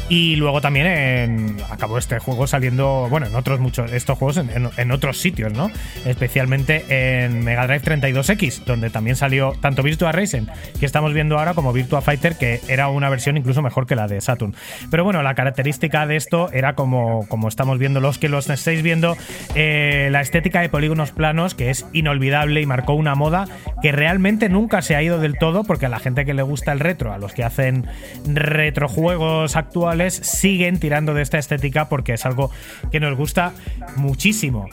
y 0.09 0.37
luego 0.37 0.61
también 0.61 1.57
acabó 1.71 1.99
este 1.99 2.19
juego 2.19 2.47
saliendo, 2.47 3.09
bueno, 3.11 3.27
en 3.27 3.35
otros 3.35 3.61
muchos, 3.61 3.93
estos 3.93 4.19
juegos 4.19 4.37
en 4.39 4.91
otros 4.91 5.19
sitios, 5.19 5.53
¿no? 5.53 5.71
Especialmente 6.05 6.85
en 7.25 7.45
Mega 7.45 7.67
Drive 7.67 7.83
32X, 7.83 8.65
donde 8.65 8.91
también 8.91 9.17
salió 9.17 9.53
tanto 9.61 9.83
Virtua 9.83 10.13
Racing, 10.13 10.47
que 10.79 10.87
estamos 10.87 11.13
viendo 11.13 11.39
ahora, 11.39 11.55
como 11.55 11.73
Virtua 11.73 12.01
Fighter, 12.01 12.37
que 12.37 12.61
era 12.69 12.89
una 12.89 13.09
versión 13.09 13.37
incluso 13.37 13.63
mejor 13.63 13.87
que 13.87 13.97
la 13.97 14.09
de 14.09 14.21
Saturn. 14.21 14.55
Pero 14.91 15.05
bueno, 15.05 15.23
la 15.23 15.35
característica 15.35 16.07
de 16.07 16.17
esto 16.17 16.51
era 16.53 16.75
como, 16.75 17.27
como 17.29 17.49
estamos 17.49 17.79
viendo, 17.79 18.01
los 18.01 18.19
que 18.19 18.29
los 18.29 18.49
estáis 18.49 18.83
viendo, 18.83 19.17
eh, 19.55 20.09
la 20.11 20.21
estética 20.21 20.61
de 20.61 20.69
polígonos 20.69 21.11
planos, 21.11 21.55
que 21.55 21.71
es 21.71 21.87
inolvidable 21.93 22.61
y 22.61 22.67
marcó 22.67 22.95
una 22.95 23.15
moda 23.15 23.47
que 23.83 23.93
realmente 23.93 24.49
nunca 24.49 24.83
se 24.83 24.97
ha 24.97 25.03
ido 25.03 25.19
del 25.19 25.39
todo, 25.39 25.65
porque 25.65 25.87
a 25.87 25.89
la 25.89 25.99
gente 25.99 26.25
que 26.25 26.35
le 26.35 26.43
gusta 26.43 26.73
el 26.73 26.81
retro, 26.81 27.13
a 27.13 27.19
los 27.19 27.33
que 27.33 27.45
hacen 27.45 27.87
retrojuegos 28.27 29.57
actuales, 29.57 29.96
siguen 30.11 30.79
tirando 30.79 31.15
de 31.15 31.23
esta 31.23 31.39
estética 31.39 31.89
porque 31.89 32.15
es 32.15 32.27
algo 32.27 32.51
que 32.91 33.01
nos 33.01 33.17
gusta 33.17 33.53
muchísimo. 33.97 34.69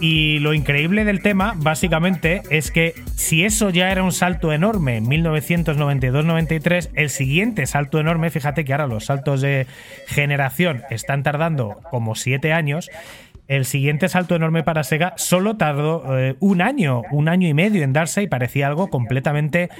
Y 0.00 0.38
lo 0.38 0.54
increíble 0.54 1.04
del 1.04 1.22
tema, 1.22 1.54
básicamente, 1.56 2.42
es 2.50 2.70
que 2.70 2.94
si 3.16 3.44
eso 3.44 3.70
ya 3.70 3.90
era 3.90 4.04
un 4.04 4.12
salto 4.12 4.52
enorme 4.52 4.96
en 4.96 5.06
1992-93, 5.06 6.90
el 6.94 7.10
siguiente 7.10 7.66
salto 7.66 7.98
enorme, 7.98 8.30
fíjate 8.30 8.64
que 8.64 8.72
ahora 8.72 8.86
los 8.86 9.06
saltos 9.06 9.40
de 9.40 9.66
generación 10.06 10.82
están 10.90 11.24
tardando 11.24 11.80
como 11.90 12.14
siete 12.14 12.52
años. 12.52 12.90
El 13.48 13.64
siguiente 13.64 14.10
salto 14.10 14.34
enorme 14.36 14.62
para 14.62 14.84
Sega 14.84 15.14
solo 15.16 15.56
tardó 15.56 16.18
eh, 16.18 16.36
un 16.38 16.60
año, 16.60 17.02
un 17.10 17.28
año 17.28 17.48
y 17.48 17.54
medio 17.54 17.82
en 17.82 17.94
darse 17.94 18.22
y 18.22 18.26
parecía 18.26 18.66
algo 18.66 18.88
completamente 18.88 19.70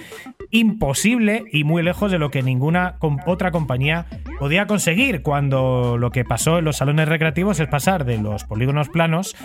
imposible 0.51 1.45
y 1.53 1.65
muy 1.65 1.83
lejos 1.83 2.11
de 2.11 2.19
lo 2.19 2.31
que 2.31 2.43
ninguna 2.43 2.97
otra 3.27 3.51
compañía 3.51 4.07
podía 4.39 4.67
conseguir. 4.67 5.21
Cuando 5.21 5.99
lo 5.99 6.11
que 6.11 6.25
pasó 6.25 6.59
en 6.59 6.65
los 6.65 6.79
salones 6.79 7.09
recreativos 7.09 7.61
es 7.61 7.69
pasar 7.69 8.07
de 8.07 8.17
los 8.17 8.45
polígonos 8.45 8.89
planos 8.89 9.37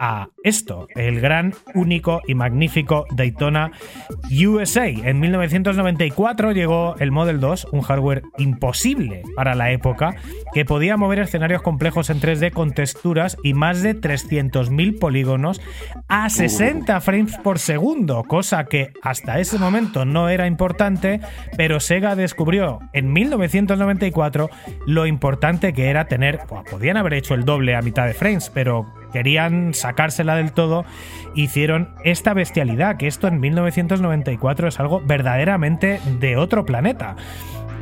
a 0.00 0.28
esto, 0.42 0.88
el 0.94 1.20
gran, 1.20 1.54
único 1.74 2.22
y 2.26 2.34
magnífico 2.34 3.06
Daytona 3.10 3.72
USA. 4.30 4.86
En 4.86 5.20
1994 5.20 6.52
llegó 6.52 6.94
el 6.98 7.10
Model 7.10 7.40
2, 7.40 7.68
un 7.72 7.82
hardware 7.82 8.22
imposible 8.38 9.22
para 9.34 9.54
la 9.54 9.72
época, 9.72 10.16
que 10.52 10.64
podía 10.64 10.96
mover 10.96 11.20
escenarios 11.20 11.62
complejos 11.62 12.10
en 12.10 12.20
3D 12.20 12.52
con 12.52 12.72
texturas 12.72 13.36
y 13.42 13.54
más 13.54 13.82
de 13.82 14.00
300.000 14.00 14.98
polígonos 14.98 15.60
a 16.08 16.28
60 16.30 17.00
frames 17.00 17.36
por 17.38 17.58
segundo, 17.58 18.24
cosa 18.24 18.64
que 18.64 18.92
hasta 19.02 19.40
ese 19.40 19.58
momento 19.58 20.04
no 20.04 20.28
era 20.28 20.46
importante, 20.46 21.20
pero 21.56 21.80
Sega 21.80 22.16
descubrió 22.16 22.80
en 22.92 23.12
1994 23.12 24.50
lo 24.86 25.06
importante 25.06 25.72
que 25.72 25.90
era 25.90 26.06
tener, 26.06 26.40
podían 26.70 26.96
haber 26.96 27.14
hecho 27.14 27.34
el 27.34 27.44
doble 27.44 27.74
a 27.74 27.82
mitad 27.82 28.06
de 28.06 28.14
frames, 28.14 28.50
pero 28.52 28.86
querían 29.12 29.74
sacársela 29.74 30.36
del 30.36 30.52
todo, 30.52 30.84
hicieron 31.34 31.90
esta 32.04 32.34
bestialidad, 32.34 32.96
que 32.96 33.06
esto 33.06 33.28
en 33.28 33.40
1994 33.40 34.68
es 34.68 34.80
algo 34.80 35.00
verdaderamente 35.04 36.00
de 36.18 36.36
otro 36.36 36.64
planeta. 36.64 37.16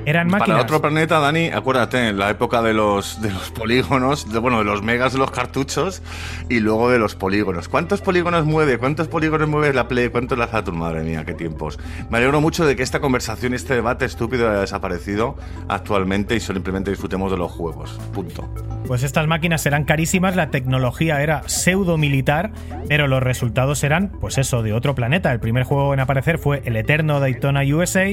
Eran 0.07 0.29
máquinas. 0.29 0.49
Para 0.49 0.63
otro 0.63 0.81
planeta, 0.81 1.19
Dani, 1.19 1.49
acuérdate, 1.49 2.09
en 2.09 2.19
la 2.19 2.31
época 2.31 2.63
de 2.63 2.75
los, 2.75 3.21
de 3.21 3.31
los 3.31 3.51
polígonos, 3.51 4.31
de, 4.33 4.39
bueno, 4.39 4.59
de 4.59 4.65
los 4.65 4.83
megas 4.83 5.13
de 5.13 5.19
los 5.19 5.31
cartuchos 5.31 6.03
y 6.49 6.61
luego 6.61 6.91
de 6.91 6.99
los 6.99 7.15
polígonos. 7.15 7.69
¿Cuántos 7.69 8.01
polígonos 8.01 8.45
mueve? 8.45 8.79
¿Cuántos 8.79 9.09
polígonos 9.09 9.49
mueve 9.49 9.73
la 9.73 9.89
Play? 9.89 10.09
¿Cuántos 10.09 10.39
la 10.39 10.49
Saturn? 10.49 10.79
Madre 10.79 11.03
mía, 11.03 11.25
qué 11.25 11.35
tiempos. 11.35 11.79
Me 12.11 12.19
alegro 12.19 12.41
mucho 12.41 12.67
de 12.67 12.77
que 12.77 12.83
esta 12.83 13.01
conversación 13.01 13.53
y 13.53 13.57
este 13.57 13.75
debate 13.75 14.05
estúpido 14.05 14.51
haya 14.51 14.61
desaparecido 14.61 15.37
actualmente 15.69 16.35
y 16.35 16.41
simplemente 16.41 16.91
disfrutemos 16.91 17.31
de 17.31 17.39
los 17.39 17.51
juegos. 17.51 17.99
Punto. 18.13 18.49
Pues 18.87 19.03
estas 19.03 19.27
máquinas 19.27 19.65
eran 19.65 19.85
carísimas, 19.85 20.37
la 20.37 20.51
tecnología 20.51 21.23
era 21.23 21.43
pseudo 21.49 21.97
militar, 21.97 22.53
pero 22.89 23.09
los 23.09 23.23
resultados 23.23 23.83
eran, 23.83 24.11
pues 24.21 24.37
eso, 24.37 24.63
de 24.63 24.73
otro 24.75 24.95
planeta. 24.95 25.33
El 25.33 25.41
primer 25.41 25.65
juego 25.65 25.95
en 25.95 26.01
aparecer 26.01 26.39
fue 26.39 26.63
el 26.65 26.77
eterno 26.77 27.21
Daytona 27.21 27.63
USA. 27.63 28.05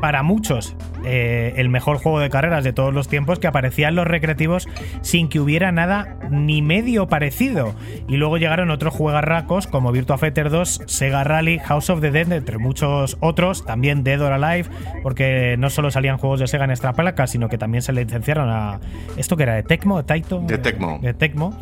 Para 0.00 0.22
muchos, 0.22 0.76
eh, 1.04 1.31
el 1.56 1.68
mejor 1.68 1.98
juego 1.98 2.20
de 2.20 2.30
carreras 2.30 2.64
de 2.64 2.72
todos 2.72 2.92
los 2.92 3.08
tiempos 3.08 3.38
que 3.38 3.46
aparecía 3.46 3.88
en 3.88 3.94
los 3.94 4.06
recreativos 4.06 4.68
sin 5.00 5.28
que 5.28 5.40
hubiera 5.40 5.72
nada 5.72 6.16
ni 6.30 6.62
medio 6.62 7.06
parecido. 7.08 7.74
Y 8.08 8.16
luego 8.16 8.36
llegaron 8.38 8.70
otros 8.70 8.94
juegarracos 8.94 9.66
como 9.66 9.92
Virtua 9.92 10.18
Fighter 10.18 10.50
2, 10.50 10.82
Sega 10.86 11.24
Rally, 11.24 11.58
House 11.58 11.90
of 11.90 12.00
the 12.00 12.10
Dead, 12.10 12.30
entre 12.32 12.58
muchos 12.58 13.16
otros, 13.20 13.64
también 13.64 14.04
Dead 14.04 14.20
or 14.20 14.32
Alive, 14.32 14.68
porque 15.02 15.56
no 15.58 15.70
solo 15.70 15.90
salían 15.90 16.18
juegos 16.18 16.40
de 16.40 16.46
Sega 16.46 16.64
en 16.64 16.70
esta 16.70 16.92
placa, 16.92 17.26
sino 17.26 17.48
que 17.48 17.58
también 17.58 17.82
se 17.82 17.92
licenciaron 17.92 18.48
a 18.50 18.80
esto 19.16 19.36
que 19.36 19.44
era 19.44 19.54
de 19.54 19.62
Tecmo, 19.62 19.98
de 19.98 20.04
Taito, 20.04 20.40
De 20.40 20.58
Tecmo. 20.58 20.98
de 21.00 21.14
Tecmo. 21.14 21.58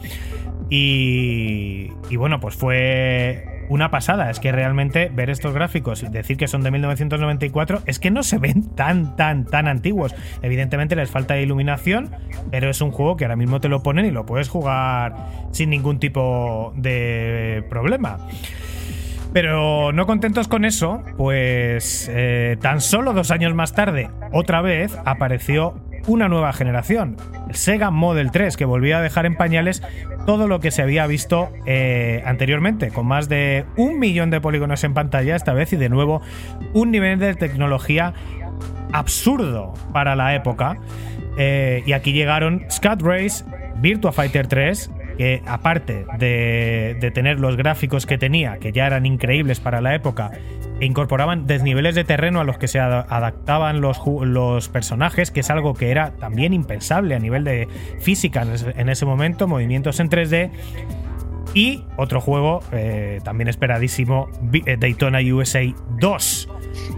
Y, 0.69 1.91
y 2.09 2.17
bueno, 2.17 2.39
pues 2.41 2.55
fue 2.55 3.60
una 3.71 3.91
pasada. 3.91 4.31
Es 4.31 4.41
que 4.41 4.53
realmente 4.53 5.11
ver 5.15 5.31
estos 5.31 5.55
gráficos 5.55 6.03
y 6.03 6.09
decir 6.09 6.37
que 6.37 6.49
son 6.49 6.63
de 6.63 6.71
1994 6.73 7.83
es 7.87 7.99
que 7.99 8.11
no 8.11 8.23
se 8.23 8.37
ven 8.39 8.69
tan, 8.75 9.17
tan, 9.17 9.47
tan 9.47 9.69
antiguos. 9.69 10.15
Evidentemente 10.43 10.97
les 10.97 11.11
falta 11.11 11.39
iluminación, 11.39 12.11
pero 12.51 12.69
es 12.69 12.81
un 12.83 12.91
juego 12.91 13.17
que 13.17 13.25
ahora 13.25 13.37
mismo 13.37 13.61
te 13.61 13.69
lo 13.69 13.83
ponen 13.83 14.05
y 14.05 14.11
lo 14.11 14.27
puedes 14.27 14.49
jugar 14.49 15.15
sin 15.53 15.71
ningún 15.71 15.99
tipo 15.99 16.73
de 16.77 17.65
problema. 17.71 18.19
Pero 19.33 19.93
no 19.93 20.07
contentos 20.07 20.49
con 20.49 20.65
eso, 20.65 21.05
pues 21.17 22.11
eh, 22.13 22.57
tan 22.61 22.81
solo 22.81 23.13
dos 23.13 23.31
años 23.31 23.55
más 23.55 23.73
tarde, 23.73 24.11
otra 24.33 24.61
vez, 24.61 24.99
apareció 25.05 25.81
una 26.07 26.29
nueva 26.29 26.53
generación, 26.53 27.17
el 27.49 27.55
Sega 27.55 27.91
Model 27.91 28.31
3, 28.31 28.57
que 28.57 28.65
volvía 28.65 28.99
a 28.99 29.03
dejar 29.03 29.27
en 29.27 29.37
pañales 29.37 29.83
todo 30.27 30.49
lo 30.49 30.61
que 30.61 30.71
se 30.71 30.83
había 30.83 31.07
visto 31.07 31.51
eh, 31.67 32.23
anteriormente, 32.25 32.91
con 32.91 33.07
más 33.07 33.29
de 33.29 33.65
un 33.77 33.99
millón 33.99 34.31
de 34.31 34.41
polígonos 34.41 34.85
en 34.85 34.95
pantalla 34.95 35.37
esta 35.37 35.53
vez 35.53 35.73
y 35.73 35.77
de 35.77 35.89
nuevo 35.89 36.23
un 36.73 36.91
nivel 36.91 37.19
de 37.19 37.35
tecnología 37.35 38.15
absurdo 38.93 39.75
para 39.93 40.17
la 40.17 40.35
época. 40.35 40.79
Eh, 41.39 41.83
y 41.87 41.93
aquí 41.93 42.13
llegaron 42.13 42.65
Scat 42.71 43.03
Race, 43.03 43.45
Virtua 43.77 44.13
Fighter 44.13 44.47
3, 44.47 44.91
que 45.21 45.43
aparte 45.45 46.07
de, 46.19 47.11
tener 47.13 47.39
los 47.39 47.59
gráficos 47.59 48.07
que 48.07 48.17
tenía, 48.17 48.57
que 48.57 48.73
ya 48.73 48.87
eran 48.87 49.05
increíbles 49.05 49.61
para 49.61 49.83
la 49.83 49.95
época, 49.95 50.31
incorporaban 50.81 51.47
desniveles 51.47 51.95
de 51.95 52.05
terreno 52.05 52.41
a 52.41 52.45
los 52.45 52.57
que 52.57 52.69
se 52.69 52.81
ada- 52.81 53.05
adaptaban 53.07 53.83
los, 53.83 54.69
personajes, 54.71 55.31
que 55.31 55.41
es 55.41 55.51
algo 55.51 55.75
que 55.75 55.91
era 55.91 56.13
también 56.13 56.55
impensable 56.55 57.15
a 57.15 57.19
nivel 57.19 57.45
de 57.45 57.69
física 58.01 58.41
en 58.41 58.53
ese, 58.53 58.73
en 58.75 58.89
ese 58.89 59.05
momento, 59.05 59.47
movimientos 59.47 60.01
en 60.01 60.09
3D. 60.09 60.53
Y 61.53 61.85
otro 61.99 62.23
juego 62.23 62.61
eh, 62.73 63.21
también 63.23 63.49
esperadísimo, 63.49 64.31
eh, 64.65 64.79
Daytona 64.81 65.19
USA 65.19 65.61
2. 65.99 66.49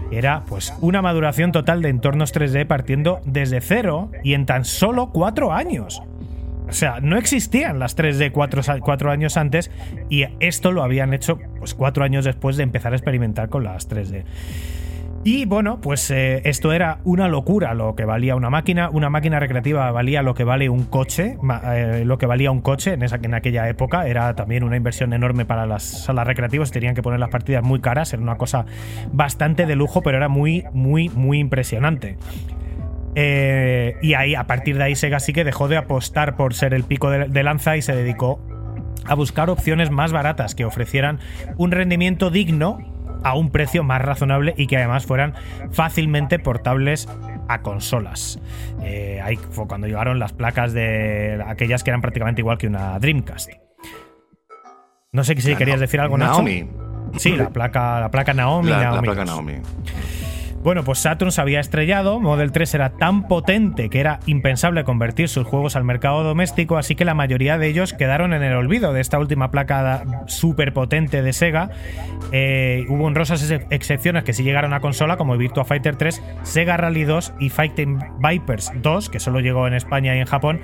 que 0.09 0.17
Era 0.17 0.45
pues 0.47 0.73
una 0.79 1.01
maduración 1.01 1.51
total 1.51 1.81
de 1.81 1.89
entornos 1.89 2.33
3D 2.33 2.65
partiendo 2.67 3.19
desde 3.25 3.59
cero 3.59 4.11
y 4.23 4.33
en 4.33 4.45
tan 4.45 4.63
solo 4.63 5.09
cuatro 5.11 5.51
años. 5.51 6.01
O 6.67 6.73
sea, 6.73 6.99
no 7.01 7.17
existían 7.17 7.79
las 7.79 7.97
3D 7.97 8.31
cuatro, 8.31 8.61
cuatro 8.81 9.11
años 9.11 9.37
antes 9.37 9.69
y 10.09 10.25
esto 10.39 10.71
lo 10.71 10.83
habían 10.83 11.13
hecho 11.13 11.39
pues 11.59 11.73
cuatro 11.73 12.03
años 12.03 12.25
después 12.25 12.57
de 12.57 12.63
empezar 12.63 12.93
a 12.93 12.95
experimentar 12.95 13.49
con 13.49 13.63
las 13.63 13.89
3D. 13.89 14.23
Y 15.25 15.45
bueno, 15.45 15.79
pues 15.79 16.11
eh, 16.11 16.41
esto 16.43 16.73
era 16.73 16.99
una 17.05 17.29
locura 17.29 17.73
lo 17.73 17.95
que 17.95 18.03
valía 18.03 18.35
una 18.35 18.49
máquina. 18.49 18.89
Una 18.89 19.09
máquina 19.09 19.39
recreativa 19.39 19.89
valía 19.91 20.21
lo 20.21 20.33
que 20.33 20.43
vale 20.43 20.67
un 20.67 20.83
coche, 20.83 21.37
eh, 21.65 22.03
lo 22.05 22.17
que 22.17 22.25
valía 22.25 22.51
un 22.51 22.59
coche 22.59 22.93
en, 22.93 23.03
esa, 23.03 23.19
en 23.21 23.33
aquella 23.33 23.69
época. 23.69 24.05
Era 24.05 24.35
también 24.35 24.65
una 24.65 24.75
inversión 24.75 25.13
enorme 25.13 25.45
para 25.45 25.65
las 25.65 25.83
salas 25.83 26.27
recreativas. 26.27 26.71
Tenían 26.71 26.93
que 26.93 27.01
poner 27.01 27.21
las 27.21 27.29
partidas 27.29 27.63
muy 27.63 27.79
caras. 27.79 28.11
Era 28.11 28.21
una 28.21 28.35
cosa 28.35 28.65
bastante 29.13 29.65
de 29.65 29.77
lujo, 29.77 30.01
pero 30.01 30.17
era 30.17 30.27
muy, 30.27 30.65
muy, 30.73 31.07
muy 31.07 31.39
impresionante. 31.39 32.17
Eh, 33.15 33.95
y 34.01 34.13
ahí, 34.15 34.35
a 34.35 34.45
partir 34.45 34.77
de 34.77 34.83
ahí, 34.83 34.95
Sega 34.95 35.19
sí 35.19 35.33
que 35.33 35.43
dejó 35.43 35.67
de 35.67 35.77
apostar 35.77 36.35
por 36.35 36.53
ser 36.53 36.73
el 36.73 36.83
pico 36.83 37.09
de, 37.09 37.27
de 37.27 37.43
lanza 37.43 37.77
y 37.77 37.81
se 37.81 37.95
dedicó 37.95 38.39
a 39.05 39.15
buscar 39.15 39.49
opciones 39.49 39.91
más 39.91 40.11
baratas 40.11 40.55
que 40.55 40.65
ofrecieran 40.65 41.19
un 41.57 41.71
rendimiento 41.71 42.29
digno 42.29 42.79
a 43.23 43.35
un 43.35 43.51
precio 43.51 43.83
más 43.83 44.01
razonable 44.01 44.53
y 44.57 44.67
que 44.67 44.77
además 44.77 45.05
fueran 45.05 45.33
fácilmente 45.71 46.39
portables 46.39 47.07
a 47.47 47.61
consolas. 47.61 48.39
Eh, 48.81 49.21
ahí 49.23 49.37
fue 49.37 49.67
cuando 49.67 49.87
llegaron 49.87 50.19
las 50.19 50.33
placas 50.33 50.73
de 50.73 51.41
aquellas 51.45 51.83
que 51.83 51.89
eran 51.89 52.01
prácticamente 52.01 52.41
igual 52.41 52.57
que 52.57 52.67
una 52.67 52.99
Dreamcast. 52.99 53.51
No 55.11 55.23
sé 55.23 55.39
si 55.39 55.55
querías 55.55 55.79
decir 55.79 55.99
algo, 55.99 56.17
Nacho. 56.17 56.33
Naomi. 56.33 56.67
Sí, 57.17 57.35
la 57.35 57.49
placa, 57.49 57.99
la 57.99 58.09
placa 58.09 58.33
Naomi. 58.33 58.69
La, 58.69 58.99
placa 59.01 59.23
2. 59.23 59.25
Naomi. 59.25 59.53
Bueno, 60.63 60.83
pues 60.85 60.99
Saturn 60.99 61.31
se 61.33 61.41
había 61.41 61.59
estrellado, 61.59 62.21
Model 62.21 62.53
3 62.53 62.73
era 62.75 62.89
tan 62.91 63.27
potente 63.27 63.89
que 63.89 63.99
era 63.99 64.19
impensable 64.27 64.85
convertir 64.85 65.27
sus 65.27 65.45
juegos 65.45 65.75
al 65.75 65.83
mercado 65.83 66.23
doméstico, 66.23 66.77
así 66.77 66.95
que 66.95 67.03
la 67.03 67.13
mayoría 67.13 67.57
de 67.57 67.67
ellos 67.67 67.91
quedaron 67.91 68.33
en 68.33 68.43
el 68.43 68.53
olvido 68.53 68.93
de 68.93 69.01
esta 69.01 69.19
última 69.19 69.51
placa 69.51 70.05
súper 70.27 70.71
potente 70.73 71.21
de 71.21 71.33
Sega. 71.33 71.69
Eh, 72.31 72.85
hubo 72.87 73.03
honrosas 73.03 73.51
ex- 73.51 73.65
excepciones 73.71 74.23
que 74.23 74.31
sí 74.31 74.43
llegaron 74.43 74.73
a 74.73 74.79
consola, 74.79 75.17
como 75.17 75.35
Virtua 75.37 75.65
Fighter 75.65 75.97
3, 75.97 76.23
Sega 76.43 76.77
Rally 76.77 77.03
2 77.03 77.33
y 77.41 77.49
Fighting 77.49 77.99
Vipers 78.19 78.71
2, 78.81 79.09
que 79.09 79.19
solo 79.19 79.41
llegó 79.41 79.67
en 79.67 79.73
España 79.73 80.15
y 80.15 80.19
en 80.19 80.25
Japón. 80.27 80.61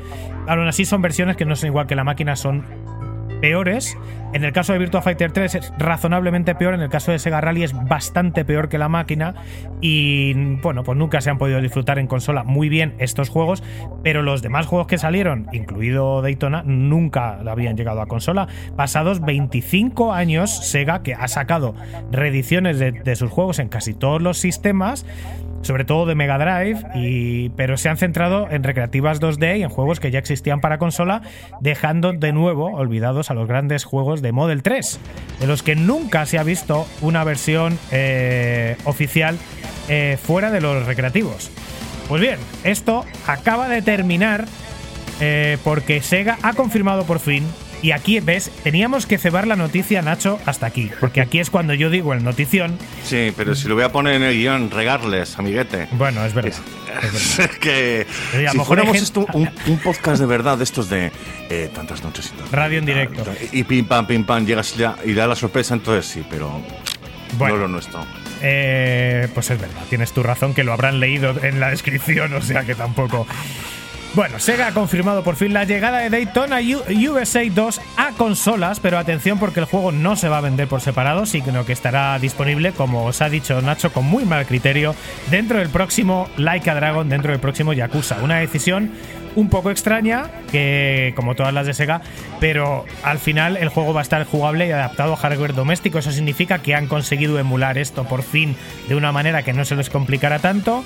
Aún 0.47 0.65
así 0.67 0.85
son 0.85 1.01
versiones 1.01 1.35
que 1.35 1.43
no 1.43 1.57
son 1.57 1.67
igual 1.67 1.87
que 1.87 1.95
la 1.95 2.05
máquina, 2.05 2.37
son 2.37 2.63
peores. 3.41 3.97
En 4.31 4.43
el 4.43 4.53
caso 4.53 4.73
de 4.73 4.79
Virtua 4.79 5.01
Fighter 5.01 5.31
3 5.31 5.55
es 5.55 5.73
razonablemente 5.79 6.53
peor, 6.53 6.75
en 6.75 6.81
el 6.81 6.89
caso 6.89 7.11
de 7.11 7.17
Sega 7.17 7.41
Rally 7.41 7.63
es 7.63 7.73
bastante 7.73 8.45
peor 8.45 8.69
que 8.69 8.77
la 8.77 8.87
máquina 8.87 9.33
y 9.81 10.33
bueno, 10.61 10.83
pues 10.83 10.97
nunca 10.97 11.19
se 11.21 11.31
han 11.31 11.39
podido 11.39 11.59
disfrutar 11.61 11.97
en 11.97 12.05
consola 12.05 12.43
muy 12.43 12.69
bien 12.69 12.93
estos 12.99 13.29
juegos, 13.29 13.63
pero 14.03 14.21
los 14.21 14.43
demás 14.43 14.67
juegos 14.67 14.87
que 14.87 14.99
salieron, 14.99 15.47
incluido 15.51 16.21
Daytona, 16.21 16.61
nunca 16.63 17.39
habían 17.39 17.75
llegado 17.75 18.01
a 18.01 18.07
consola. 18.07 18.47
Pasados 18.75 19.21
25 19.21 20.13
años, 20.13 20.51
Sega, 20.69 21.01
que 21.01 21.15
ha 21.15 21.27
sacado 21.27 21.73
reediciones 22.11 22.77
de, 22.77 23.15
sus 23.15 23.31
juegos 23.31 23.57
en 23.57 23.69
casi 23.69 23.93
todos 23.95 24.21
los 24.21 24.37
sistemas, 24.37 25.05
sobre 25.61 25.85
todo 25.85 26.05
de 26.05 26.15
Mega 26.15 26.37
Drive, 26.37 26.79
y, 26.95 27.49
pero 27.49 27.77
se 27.77 27.89
han 27.89 27.97
centrado 27.97 28.47
en 28.51 28.63
recreativas 28.63 29.19
2D 29.19 29.59
y 29.59 29.63
en 29.63 29.69
juegos 29.69 29.99
que 29.99 30.11
ya 30.11 30.19
existían 30.19 30.61
para 30.61 30.77
consola, 30.77 31.21
dejando 31.61 32.13
de 32.13 32.31
nuevo 32.31 32.67
olvidados 32.75 33.31
a 33.31 33.33
los 33.33 33.47
grandes 33.47 33.83
juegos 33.83 34.18
de 34.21 34.31
Model 34.31 34.63
3, 34.63 34.99
de 35.39 35.47
los 35.47 35.63
que 35.63 35.75
nunca 35.75 36.25
se 36.25 36.37
ha 36.37 36.43
visto 36.43 36.87
una 37.01 37.23
versión 37.23 37.77
eh, 37.91 38.77
oficial 38.85 39.37
eh, 39.87 40.17
fuera 40.21 40.51
de 40.51 40.61
los 40.61 40.85
recreativos. 40.85 41.49
Pues 42.07 42.21
bien, 42.21 42.39
esto 42.63 43.05
acaba 43.27 43.69
de 43.69 43.81
terminar 43.81 44.45
eh, 45.19 45.57
porque 45.63 46.01
Sega 46.01 46.37
ha 46.41 46.53
confirmado 46.53 47.05
por 47.05 47.19
fin. 47.19 47.45
Y 47.81 47.91
aquí 47.91 48.19
ves, 48.19 48.51
teníamos 48.63 49.05
que 49.05 49.17
cebar 49.17 49.47
la 49.47 49.55
noticia, 49.55 50.01
Nacho, 50.01 50.37
hasta 50.45 50.65
aquí. 50.65 50.91
Porque 50.99 51.21
aquí 51.21 51.39
es 51.39 51.49
cuando 51.49 51.73
yo 51.73 51.89
digo 51.89 52.13
el 52.13 52.23
notición. 52.23 52.77
Sí, 53.05 53.31
pero 53.37 53.55
si 53.55 53.67
lo 53.69 53.75
voy 53.75 53.85
a 53.85 53.91
poner 53.91 54.15
en 54.15 54.23
el 54.23 54.35
guion, 54.35 54.69
regarles, 54.69 55.39
amiguete. 55.39 55.87
Bueno, 55.91 56.25
es 56.25 56.33
verdad. 56.33 56.51
Es, 57.13 57.39
es 57.39 57.47
que 57.59 58.05
a 58.35 58.51
si 58.51 58.57
mejor 58.57 58.65
fuéramos 58.65 58.93
gente- 58.97 59.05
esto 59.05 59.25
un, 59.33 59.49
un 59.67 59.77
podcast 59.79 60.19
de 60.19 60.25
verdad 60.25 60.57
de 60.57 60.63
estos 60.65 60.89
de 60.89 61.11
eh, 61.49 61.69
tantas 61.73 62.03
noches 62.03 62.25
y 62.27 62.29
tantas 62.31 62.51
Radio 62.51 62.79
en 62.79 62.85
directo. 62.85 63.23
y 63.53 63.63
pim 63.63 63.85
pam 63.85 64.05
pim 64.07 64.25
pam 64.25 64.45
llegas 64.45 64.75
ya 64.75 64.95
y 65.05 65.13
da 65.13 65.25
la 65.27 65.35
sorpresa 65.35 65.75
entonces 65.75 66.05
sí 66.11 66.25
pero 66.29 66.61
Bueno. 67.37 67.55
no 67.55 67.61
lo 67.61 67.67
nuestro 67.69 68.03
Eh, 68.41 69.27
pues 69.33 69.51
es 69.51 69.61
verdad, 69.61 69.81
tienes 69.89 70.11
tu 70.13 70.23
razón 70.23 70.53
que 70.53 70.63
lo 70.63 70.73
habrán 70.73 70.99
leído 70.99 71.35
en 71.43 71.59
la 71.59 71.69
descripción, 71.69 72.33
o 72.33 72.41
sea 72.41 72.63
que 72.63 72.73
tampoco. 72.75 73.27
Bueno, 74.15 74.39
Sega 74.39 74.67
ha 74.67 74.73
confirmado 74.73 75.23
por 75.23 75.35
fin 75.35 75.53
la 75.53 75.65
llegada 75.65 75.99
de 75.99 76.09
Daytona 76.09 76.57
USA 76.59 77.41
2 77.47 77.81
a 77.95 78.11
consolas, 78.13 78.79
pero 78.79 78.97
atención 78.97 79.37
porque 79.37 79.59
el 79.59 79.67
juego 79.67 79.91
no 79.91 80.15
se 80.15 80.27
va 80.27 80.39
a 80.39 80.41
vender 80.41 80.67
por 80.67 80.81
separado, 80.81 81.27
sino 81.27 81.63
que 81.63 81.73
estará 81.73 82.17
disponible, 82.17 82.71
como 82.71 83.05
os 83.05 83.21
ha 83.21 83.29
dicho 83.29 83.61
Nacho, 83.61 83.93
con 83.93 84.05
muy 84.05 84.25
mal 84.25 84.47
criterio, 84.47 84.95
dentro 85.29 85.59
del 85.59 85.69
próximo 85.69 86.27
Like 86.37 86.69
a 86.71 86.75
Dragon, 86.75 87.07
dentro 87.07 87.31
del 87.31 87.39
próximo 87.39 87.71
Yakuza. 87.71 88.17
Una 88.23 88.39
decisión 88.39 88.91
un 89.35 89.49
poco 89.49 89.71
extraña, 89.71 90.29
que 90.51 91.13
como 91.15 91.35
todas 91.35 91.53
las 91.53 91.65
de 91.65 91.73
Sega, 91.73 92.01
pero 92.39 92.85
al 93.03 93.19
final 93.19 93.57
el 93.57 93.69
juego 93.69 93.93
va 93.93 94.01
a 94.01 94.03
estar 94.03 94.23
jugable 94.25 94.67
y 94.67 94.71
adaptado 94.71 95.13
a 95.13 95.17
hardware 95.17 95.53
doméstico. 95.53 95.99
Eso 95.99 96.11
significa 96.11 96.59
que 96.59 96.75
han 96.75 96.87
conseguido 96.87 97.39
emular 97.39 97.77
esto 97.77 98.05
por 98.05 98.23
fin 98.23 98.55
de 98.87 98.95
una 98.95 99.11
manera 99.11 99.43
que 99.43 99.53
no 99.53 99.65
se 99.65 99.75
les 99.75 99.89
complicara 99.89 100.39
tanto. 100.39 100.83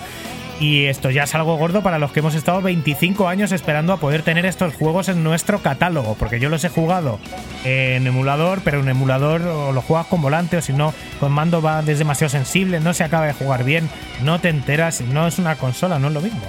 Y 0.59 0.85
esto 0.85 1.09
ya 1.09 1.23
es 1.23 1.35
algo 1.35 1.57
gordo 1.57 1.81
para 1.81 1.99
los 1.99 2.11
que 2.11 2.19
hemos 2.19 2.35
estado 2.35 2.61
25 2.61 3.27
años 3.27 3.51
esperando 3.51 3.91
a 3.91 3.97
poder 3.97 4.21
tener 4.21 4.45
estos 4.45 4.75
juegos 4.75 5.09
en 5.09 5.23
nuestro 5.23 5.59
catálogo, 5.59 6.15
porque 6.17 6.39
yo 6.39 6.49
los 6.49 6.63
he 6.63 6.69
jugado 6.69 7.19
en 7.65 8.05
emulador, 8.05 8.61
pero 8.63 8.79
en 8.79 8.87
emulador 8.87 9.41
o 9.41 9.71
lo 9.71 9.81
juegas 9.81 10.07
con 10.07 10.21
volante 10.21 10.57
o 10.57 10.61
si 10.61 10.71
no, 10.71 10.93
con 11.19 11.31
mando 11.31 11.61
va 11.61 11.83
es 11.85 11.97
demasiado 11.97 12.29
sensible, 12.29 12.79
no 12.79 12.93
se 12.93 13.03
acaba 13.03 13.25
de 13.25 13.33
jugar 13.33 13.63
bien, 13.63 13.89
no 14.23 14.39
te 14.39 14.49
enteras, 14.49 15.01
no 15.01 15.27
es 15.27 15.39
una 15.39 15.55
consola, 15.55 15.99
no 15.99 16.07
es 16.07 16.13
lo 16.13 16.21
mismo. 16.21 16.45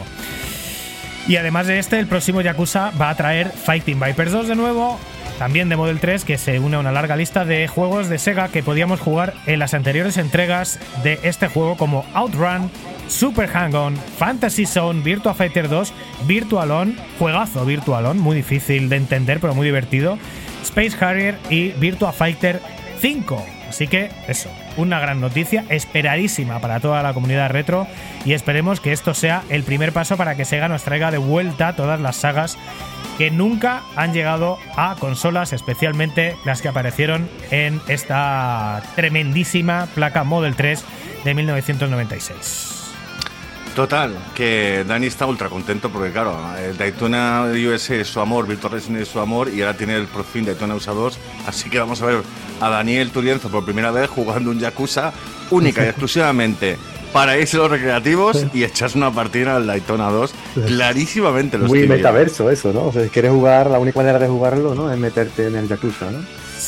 Y 1.27 1.37
además 1.37 1.67
de 1.67 1.79
este, 1.79 1.99
el 1.99 2.07
próximo 2.07 2.43
Yakuza 2.43 2.91
va 3.01 3.09
a 3.09 3.15
traer 3.15 3.49
Fighting 3.49 3.99
Vipers 3.99 4.33
2 4.33 4.49
de 4.49 4.57
nuevo, 4.57 4.99
también 5.39 5.71
de 5.71 5.77
Model 5.77 5.99
3, 5.99 6.25
que 6.25 6.37
se 6.37 6.59
une 6.59 6.77
a 6.77 6.81
una 6.81 6.93
larga 6.93 7.17
lista 7.17 7.47
de 7.47 7.67
juegos 7.67 8.09
de 8.09 8.19
Sega 8.19 8.49
que 8.49 8.63
podíamos 8.63 9.01
jugar 9.01 9.33
en 9.47 9.59
las 9.59 9.73
anteriores 9.73 10.19
entregas 10.19 10.79
de 11.03 11.19
este 11.23 11.49
juego 11.49 11.77
como 11.79 12.05
Outrun, 12.13 12.71
Super 13.09 13.49
Hang-On, 13.49 13.97
Fantasy 13.97 14.67
Zone, 14.67 15.03
Virtua 15.03 15.33
Fighter 15.33 15.69
2, 15.69 15.93
Virtual 16.27 16.71
On, 16.71 16.97
juegazo 17.19 17.65
Virtual 17.65 18.05
On, 18.05 18.19
muy 18.19 18.37
difícil 18.37 18.91
de 18.91 18.97
entender 18.97 19.41
pero 19.41 19.55
muy 19.55 19.65
divertido, 19.65 20.19
Space 20.63 21.03
Harrier 21.03 21.39
y 21.49 21.71
Virtua 21.73 22.13
Fighter 22.13 22.61
5. 23.01 23.45
Así 23.69 23.87
que 23.87 24.11
eso, 24.29 24.51
una 24.77 25.01
gran 25.01 25.21
noticia, 25.21 25.65
esperadísima 25.69 26.61
para 26.61 26.81
toda 26.81 27.03
la 27.03 27.15
comunidad 27.15 27.51
retro 27.51 27.87
y 28.25 28.33
esperemos 28.33 28.81
que 28.81 28.93
esto 28.93 29.15
sea 29.15 29.43
el 29.49 29.63
primer 29.63 29.93
paso 29.93 30.17
para 30.17 30.37
que 30.37 30.45
Sega 30.45 30.69
nos 30.69 30.85
traiga 30.85 31.11
de 31.11 31.19
vuelta 31.19 31.77
todas 31.77 32.01
las 32.01 32.17
sagas 32.17 32.59
que 33.19 33.31
nunca 33.31 33.83
han 33.97 34.13
llegado 34.13 34.59
a 34.77 34.97
consolas, 34.99 35.53
especialmente 35.53 36.37
las 36.45 36.63
que 36.63 36.69
aparecieron 36.69 37.29
en 37.51 37.81
esta 37.89 38.83
tremendísima 38.97 39.87
placa 39.95 40.25
Model 40.25 40.57
3 40.57 40.85
de 41.25 41.35
1996. 41.35 42.84
Total, 43.75 44.15
que 44.37 44.85
Dani 44.87 45.07
está 45.07 45.27
ultra 45.27 45.49
contento 45.49 45.91
porque, 45.91 46.13
claro, 46.13 46.39
el 46.65 46.77
Daytona 46.77 47.47
USA 47.53 47.97
es 47.97 48.07
su 48.07 48.21
amor, 48.21 48.47
Virtual 48.47 48.75
Racing 48.75 48.95
es 48.95 49.09
su 49.09 49.19
amor 49.19 49.49
y 49.49 49.63
ahora 49.63 49.77
tiene 49.77 49.97
el 49.97 50.07
por 50.07 50.25
fin 50.25 50.45
Daytona 50.45 50.77
USA 50.77 50.93
2. 50.93 51.19
Así 51.49 51.69
que 51.69 51.81
vamos 51.81 52.01
a 52.01 52.07
ver 52.07 52.23
a 52.61 52.69
Daniel 52.69 53.11
Turienzo 53.11 53.49
por 53.49 53.65
primera 53.65 53.91
vez 53.91 54.09
jugando 54.09 54.51
un 54.51 54.61
Yakuza 54.61 55.13
única 55.51 55.85
y 55.85 55.89
exclusivamente 55.89 56.79
para 57.13 57.37
irse 57.37 57.57
a 57.57 57.61
los 57.61 57.71
recreativos 57.71 58.47
y 58.53 58.63
echarse 58.63 58.97
una 58.97 59.13
partida 59.13 59.57
al 59.57 59.67
Daytona 59.67 60.09
2. 60.09 60.35
Clarísimamente 60.67 61.59
lo 61.59 61.67
Muy 61.67 61.89
metaverso 61.89 62.51
eso, 62.51 62.73
¿no? 62.73 62.87
O 62.87 62.93
sea, 62.93 63.03
si 63.03 63.09
quieres 63.09 63.33
jugar, 63.33 63.71
la 63.71 63.81
única 63.81 63.99
manera 63.99 64.21
de 64.21 64.29
jugarlo, 64.29 64.77
¿no? 64.77 64.93
Es 64.93 64.99
meterte 64.99 65.49
en 65.49 65.57
el 65.57 65.67
Yakuza, 65.67 66.11
¿no? 66.13 66.19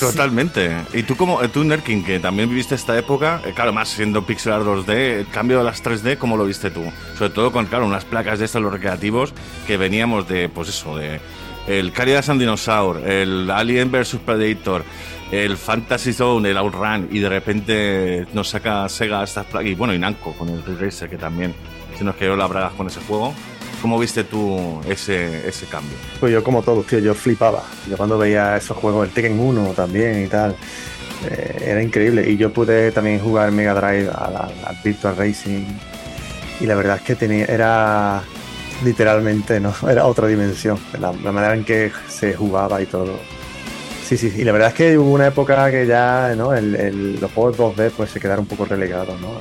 Totalmente. 0.00 0.76
Y 0.92 1.02
tú 1.02 1.16
como 1.16 1.40
tú 1.48 1.64
Nerkin, 1.64 2.04
que 2.04 2.18
también 2.18 2.48
viviste 2.48 2.74
esta 2.74 2.98
época, 2.98 3.40
eh, 3.44 3.52
claro, 3.54 3.72
más 3.72 3.88
siendo 3.88 4.24
pixel 4.24 4.52
art 4.52 4.64
2D, 4.64 5.20
el 5.20 5.28
cambio 5.28 5.58
de 5.58 5.64
las 5.64 5.82
3D, 5.82 6.18
¿cómo 6.18 6.36
lo 6.36 6.44
viste 6.44 6.70
tú? 6.70 6.84
Sobre 7.16 7.30
todo 7.30 7.52
con, 7.52 7.66
claro, 7.66 7.86
unas 7.86 8.04
placas 8.04 8.38
de 8.38 8.44
estas, 8.44 8.62
los 8.62 8.72
recreativos, 8.72 9.32
que 9.66 9.76
veníamos 9.76 10.28
de, 10.28 10.48
pues 10.48 10.68
eso, 10.68 10.96
de 10.96 11.20
el 11.66 11.92
Caridas 11.92 12.28
and 12.28 12.40
Dinosaur, 12.40 12.98
el 13.08 13.50
Alien 13.50 13.90
vs 13.90 14.18
Predator, 14.24 14.84
el 15.32 15.56
Fantasy 15.56 16.12
Zone, 16.12 16.50
el 16.50 16.56
Outrun, 16.56 17.08
y 17.10 17.18
de 17.18 17.28
repente 17.28 18.26
nos 18.32 18.48
saca 18.48 18.88
Sega 18.88 19.24
estas 19.24 19.46
placas, 19.46 19.70
y 19.70 19.74
bueno, 19.74 19.92
y 19.92 19.98
Namco 19.98 20.32
con 20.34 20.48
el 20.48 20.62
Racer, 20.78 21.10
que 21.10 21.16
también 21.16 21.54
se 21.98 22.04
nos 22.04 22.14
quedó 22.16 22.36
la 22.36 22.46
bragas 22.46 22.72
con 22.74 22.86
ese 22.86 23.00
juego. 23.00 23.34
¿Cómo 23.82 23.98
viste 23.98 24.24
tú 24.24 24.80
ese, 24.88 25.46
ese 25.48 25.66
cambio? 25.66 25.96
Pues 26.18 26.32
yo 26.32 26.42
como 26.42 26.62
todos, 26.62 26.86
tío, 26.86 26.98
yo 26.98 27.14
flipaba. 27.14 27.62
Yo 27.88 27.96
cuando 27.96 28.18
veía 28.18 28.56
esos 28.56 28.76
juegos, 28.76 29.06
el 29.06 29.12
Tekken 29.14 29.38
1 29.38 29.64
también 29.74 30.24
y 30.24 30.26
tal, 30.28 30.56
eh, 31.30 31.62
era 31.66 31.82
increíble. 31.82 32.28
Y 32.28 32.36
yo 32.36 32.52
pude 32.52 32.90
también 32.90 33.20
jugar 33.20 33.52
Mega 33.52 33.74
Drive 33.74 34.08
al, 34.08 34.36
al- 34.36 34.54
al 34.66 34.76
Virtual 34.82 35.14
Racing. 35.16 35.64
Y 36.60 36.66
la 36.66 36.74
verdad 36.74 36.96
es 36.96 37.02
que 37.02 37.14
tenía, 37.14 37.44
era 37.44 38.22
literalmente, 38.84 39.60
¿no? 39.60 39.74
Era 39.88 40.06
otra 40.06 40.26
dimensión. 40.26 40.78
La, 40.98 41.12
la 41.12 41.32
manera 41.32 41.54
en 41.54 41.64
que 41.64 41.92
se 42.08 42.34
jugaba 42.34 42.80
y 42.82 42.86
todo. 42.86 43.18
Sí, 44.04 44.16
sí, 44.16 44.32
y 44.36 44.44
la 44.44 44.52
verdad 44.52 44.68
es 44.68 44.74
que 44.74 44.96
hubo 44.98 45.10
una 45.10 45.26
época 45.26 45.70
que 45.70 45.86
ya, 45.86 46.32
¿no? 46.36 46.54
El, 46.54 46.74
el- 46.76 47.20
los 47.20 47.30
juegos 47.32 47.56
2D 47.76 47.90
pues 47.96 48.10
se 48.10 48.20
quedaron 48.20 48.44
un 48.44 48.48
poco 48.48 48.64
relegados, 48.64 49.20
¿no? 49.20 49.32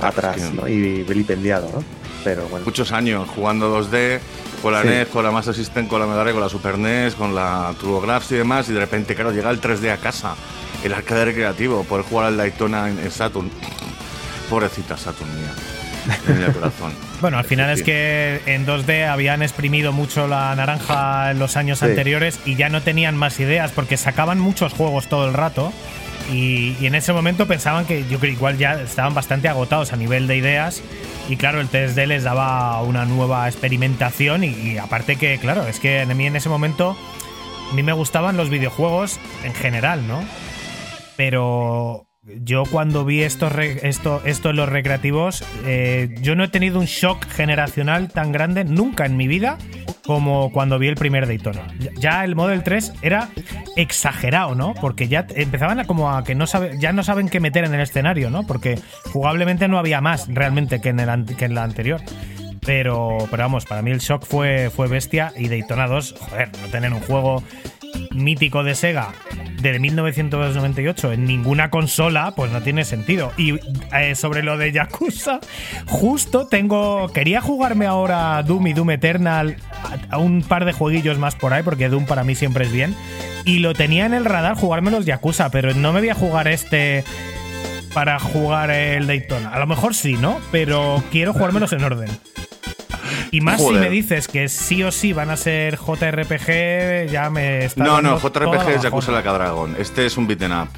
Atrás, 0.00 0.36
es 0.38 0.44
que- 0.50 0.56
¿no? 0.56 0.66
Y 0.68 1.02
vilipendiados, 1.02 1.72
¿no? 1.72 1.84
Pero 2.24 2.48
bueno. 2.48 2.64
muchos 2.64 2.90
años 2.92 3.28
jugando 3.28 3.70
2D 3.70 4.18
con 4.62 4.72
la 4.72 4.82
Sí. 4.82 4.88
NES, 4.88 5.08
con 5.08 5.24
la 5.24 5.30
Master 5.30 5.54
System, 5.54 5.86
con 5.86 6.00
la 6.00 6.06
Mega 6.06 6.20
Drive, 6.22 6.32
con 6.32 6.42
la 6.42 6.48
Super 6.48 6.78
NES, 6.78 7.14
con 7.14 7.34
la 7.34 7.74
TurboGrafx 7.78 8.32
y 8.32 8.34
demás, 8.36 8.68
y 8.70 8.72
de 8.72 8.80
repente, 8.80 9.14
claro, 9.14 9.30
llega 9.30 9.50
el 9.50 9.60
3D 9.60 9.90
a 9.92 9.98
casa, 9.98 10.34
el 10.82 10.92
arcade 10.94 11.26
recreativo, 11.26 11.84
poder 11.84 12.04
jugar 12.06 12.26
al 12.28 12.36
Daytona 12.38 12.88
en, 12.88 12.98
en 12.98 13.10
Saturn. 13.10 13.50
Pobrecita 14.50 14.96
Saturn 14.96 15.30
mía, 15.38 15.52
en 16.28 16.42
el 16.42 16.52
corazón. 16.52 16.92
Bueno, 17.20 17.38
al 17.38 17.44
final 17.46 17.70
es 17.70 17.82
que 17.82 18.42
en 18.44 18.66
2D 18.66 19.08
habían 19.08 19.42
exprimido 19.42 19.92
mucho 19.92 20.26
la 20.28 20.54
naranja 20.54 21.30
en 21.30 21.38
los 21.38 21.56
años 21.56 21.78
Sí. 21.78 21.86
anteriores 21.86 22.38
y 22.44 22.54
ya 22.56 22.68
no 22.68 22.82
tenían 22.82 23.16
más 23.16 23.40
ideas 23.40 23.70
porque 23.70 23.96
sacaban 23.96 24.38
muchos 24.38 24.74
juegos 24.74 25.06
todo 25.08 25.26
el 25.26 25.32
rato. 25.32 25.72
Y, 26.30 26.76
y 26.80 26.86
en 26.86 26.94
ese 26.96 27.14
momento 27.14 27.46
pensaban 27.46 27.86
que 27.86 28.04
yo 28.10 28.18
creo 28.18 28.32
igual 28.32 28.58
ya 28.58 28.74
estaban 28.82 29.14
bastante 29.14 29.48
agotados 29.48 29.94
a 29.94 29.96
nivel 29.96 30.26
de 30.26 30.36
ideas. 30.36 30.82
Y 31.28 31.36
claro, 31.36 31.60
el 31.60 31.70
3D 31.70 32.06
les 32.06 32.24
daba 32.24 32.80
una 32.82 33.04
nueva 33.06 33.48
experimentación. 33.48 34.44
Y, 34.44 34.48
y 34.48 34.78
aparte 34.78 35.16
que, 35.16 35.38
claro, 35.38 35.66
es 35.66 35.80
que 35.80 36.00
a 36.00 36.06
mí 36.06 36.26
en 36.26 36.36
ese 36.36 36.48
momento 36.48 36.96
a 37.70 37.74
mí 37.74 37.82
me 37.82 37.92
gustaban 37.92 38.36
los 38.36 38.50
videojuegos 38.50 39.18
en 39.42 39.54
general, 39.54 40.06
¿no? 40.06 40.22
Pero 41.16 42.06
yo 42.42 42.64
cuando 42.64 43.04
vi 43.04 43.22
estos 43.22 43.52
re- 43.52 43.86
esto, 43.88 44.22
esto 44.24 44.50
en 44.50 44.56
los 44.56 44.68
recreativos, 44.68 45.44
eh, 45.66 46.14
yo 46.22 46.34
no 46.36 46.44
he 46.44 46.48
tenido 46.48 46.78
un 46.78 46.86
shock 46.86 47.26
generacional 47.28 48.08
tan 48.10 48.32
grande 48.32 48.64
nunca 48.64 49.04
en 49.06 49.16
mi 49.16 49.28
vida 49.28 49.58
como 50.06 50.50
cuando 50.52 50.78
vi 50.78 50.88
el 50.88 50.96
primer 50.96 51.26
Daytona. 51.26 51.62
Ya- 51.98 52.24
el 52.24 52.34
Model 52.36 52.62
3 52.62 52.92
era 53.02 53.28
exagerado, 53.76 54.54
¿no? 54.54 54.74
Porque 54.74 55.08
ya 55.08 55.26
empezaban 55.34 55.80
a 55.80 55.84
como 55.86 56.10
a 56.14 56.24
que 56.24 56.34
no 56.34 56.46
sabe, 56.46 56.76
ya 56.78 56.92
no 56.92 57.02
saben 57.02 57.28
qué 57.28 57.40
meter 57.40 57.64
en 57.64 57.74
el 57.74 57.80
escenario, 57.80 58.30
¿no? 58.30 58.46
Porque 58.46 58.78
jugablemente 59.12 59.68
no 59.68 59.78
había 59.78 60.00
más 60.00 60.26
realmente 60.28 60.80
que 60.80 60.90
en, 60.90 61.00
el, 61.00 61.24
que 61.36 61.44
en 61.46 61.54
la 61.54 61.62
anterior. 61.64 62.00
Pero, 62.66 63.18
pero 63.30 63.42
vamos, 63.42 63.64
para 63.66 63.82
mí 63.82 63.90
el 63.90 63.98
shock 63.98 64.24
fue, 64.24 64.70
fue 64.70 64.88
bestia 64.88 65.32
y 65.36 65.48
Daytona 65.48 65.86
2, 65.86 66.14
joder, 66.18 66.50
no 66.62 66.68
tener 66.68 66.92
un 66.92 67.00
juego 67.00 67.42
mítico 68.12 68.64
de 68.64 68.74
Sega 68.74 69.12
de 69.72 69.78
1998 69.78 71.12
en 71.12 71.24
ninguna 71.24 71.70
consola, 71.70 72.34
pues 72.36 72.52
no 72.52 72.60
tiene 72.62 72.84
sentido. 72.84 73.32
Y 73.36 73.54
eh, 73.96 74.14
sobre 74.14 74.42
lo 74.42 74.58
de 74.58 74.72
Yakuza, 74.72 75.40
justo 75.86 76.46
tengo. 76.46 77.10
Quería 77.12 77.40
jugarme 77.40 77.86
ahora 77.86 78.42
Doom 78.42 78.66
y 78.68 78.72
Doom 78.74 78.90
Eternal 78.90 79.56
a, 80.10 80.18
un 80.18 80.42
par 80.42 80.66
de 80.66 80.72
jueguillos 80.72 81.18
más 81.18 81.34
por 81.34 81.54
ahí, 81.54 81.62
porque 81.62 81.88
Doom 81.88 82.04
para 82.04 82.24
mí 82.24 82.34
siempre 82.34 82.66
es 82.66 82.72
bien. 82.72 82.94
Y 83.46 83.60
lo 83.60 83.74
tenía 83.74 84.06
en 84.06 84.14
el 84.14 84.24
radar 84.24 84.54
jugarme 84.56 84.90
los 84.90 85.06
Yakuza, 85.06 85.50
pero 85.50 85.72
no 85.74 85.92
me 85.92 86.00
voy 86.00 86.10
a 86.10 86.14
jugar 86.14 86.46
este 86.48 87.04
para 87.94 88.18
jugar 88.18 88.70
el 88.70 89.06
Daytona. 89.06 89.50
A 89.50 89.58
lo 89.58 89.66
mejor 89.66 89.94
sí, 89.94 90.14
¿no? 90.14 90.40
Pero 90.52 91.02
quiero 91.10 91.32
jugármelos 91.32 91.72
en 91.72 91.84
orden. 91.84 92.10
Y 93.30 93.40
más 93.40 93.60
si 93.60 93.72
me 93.72 93.90
dices 93.90 94.28
que 94.28 94.48
sí 94.48 94.82
o 94.82 94.92
sí 94.92 95.12
van 95.12 95.30
a 95.30 95.36
ser 95.36 95.76
JRPG, 95.76 97.10
ya 97.10 97.30
me 97.30 97.64
está. 97.64 97.84
No, 97.84 98.00
no, 98.00 98.12
la 98.12 98.18
JRPG 98.18 98.68
es. 98.70 98.82
Yakuza 98.82 99.12
Like 99.12 99.28
a 99.28 99.32
Dragon. 99.32 99.76
Este 99.78 100.06
es 100.06 100.16
un 100.16 100.26
beaten 100.26 100.52
up. 100.52 100.68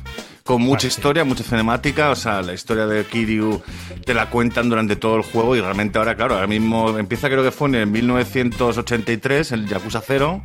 Con 0.45 0.63
mucha 0.63 0.83
sí. 0.83 0.87
historia, 0.89 1.25
mucha 1.25 1.43
cinemática, 1.43 2.11
o 2.11 2.15
sea, 2.15 2.41
la 2.41 2.55
historia 2.55 2.87
de 2.87 3.05
Kiryu 3.05 3.61
te 4.05 4.15
la 4.15 4.31
cuentan 4.31 4.69
durante 4.69 4.95
todo 4.95 5.17
el 5.17 5.23
juego 5.23 5.57
y 5.57 5.61
realmente 5.61 5.99
ahora, 5.99 6.15
claro, 6.15 6.35
ahora 6.35 6.47
mismo 6.47 6.97
empieza 6.97 7.29
creo 7.29 7.43
que 7.43 7.51
fue 7.51 7.69
en 7.71 7.75
el 7.75 7.87
1983, 7.89 9.51
el 9.51 9.67
Yakuza 9.67 10.01
0. 10.07 10.43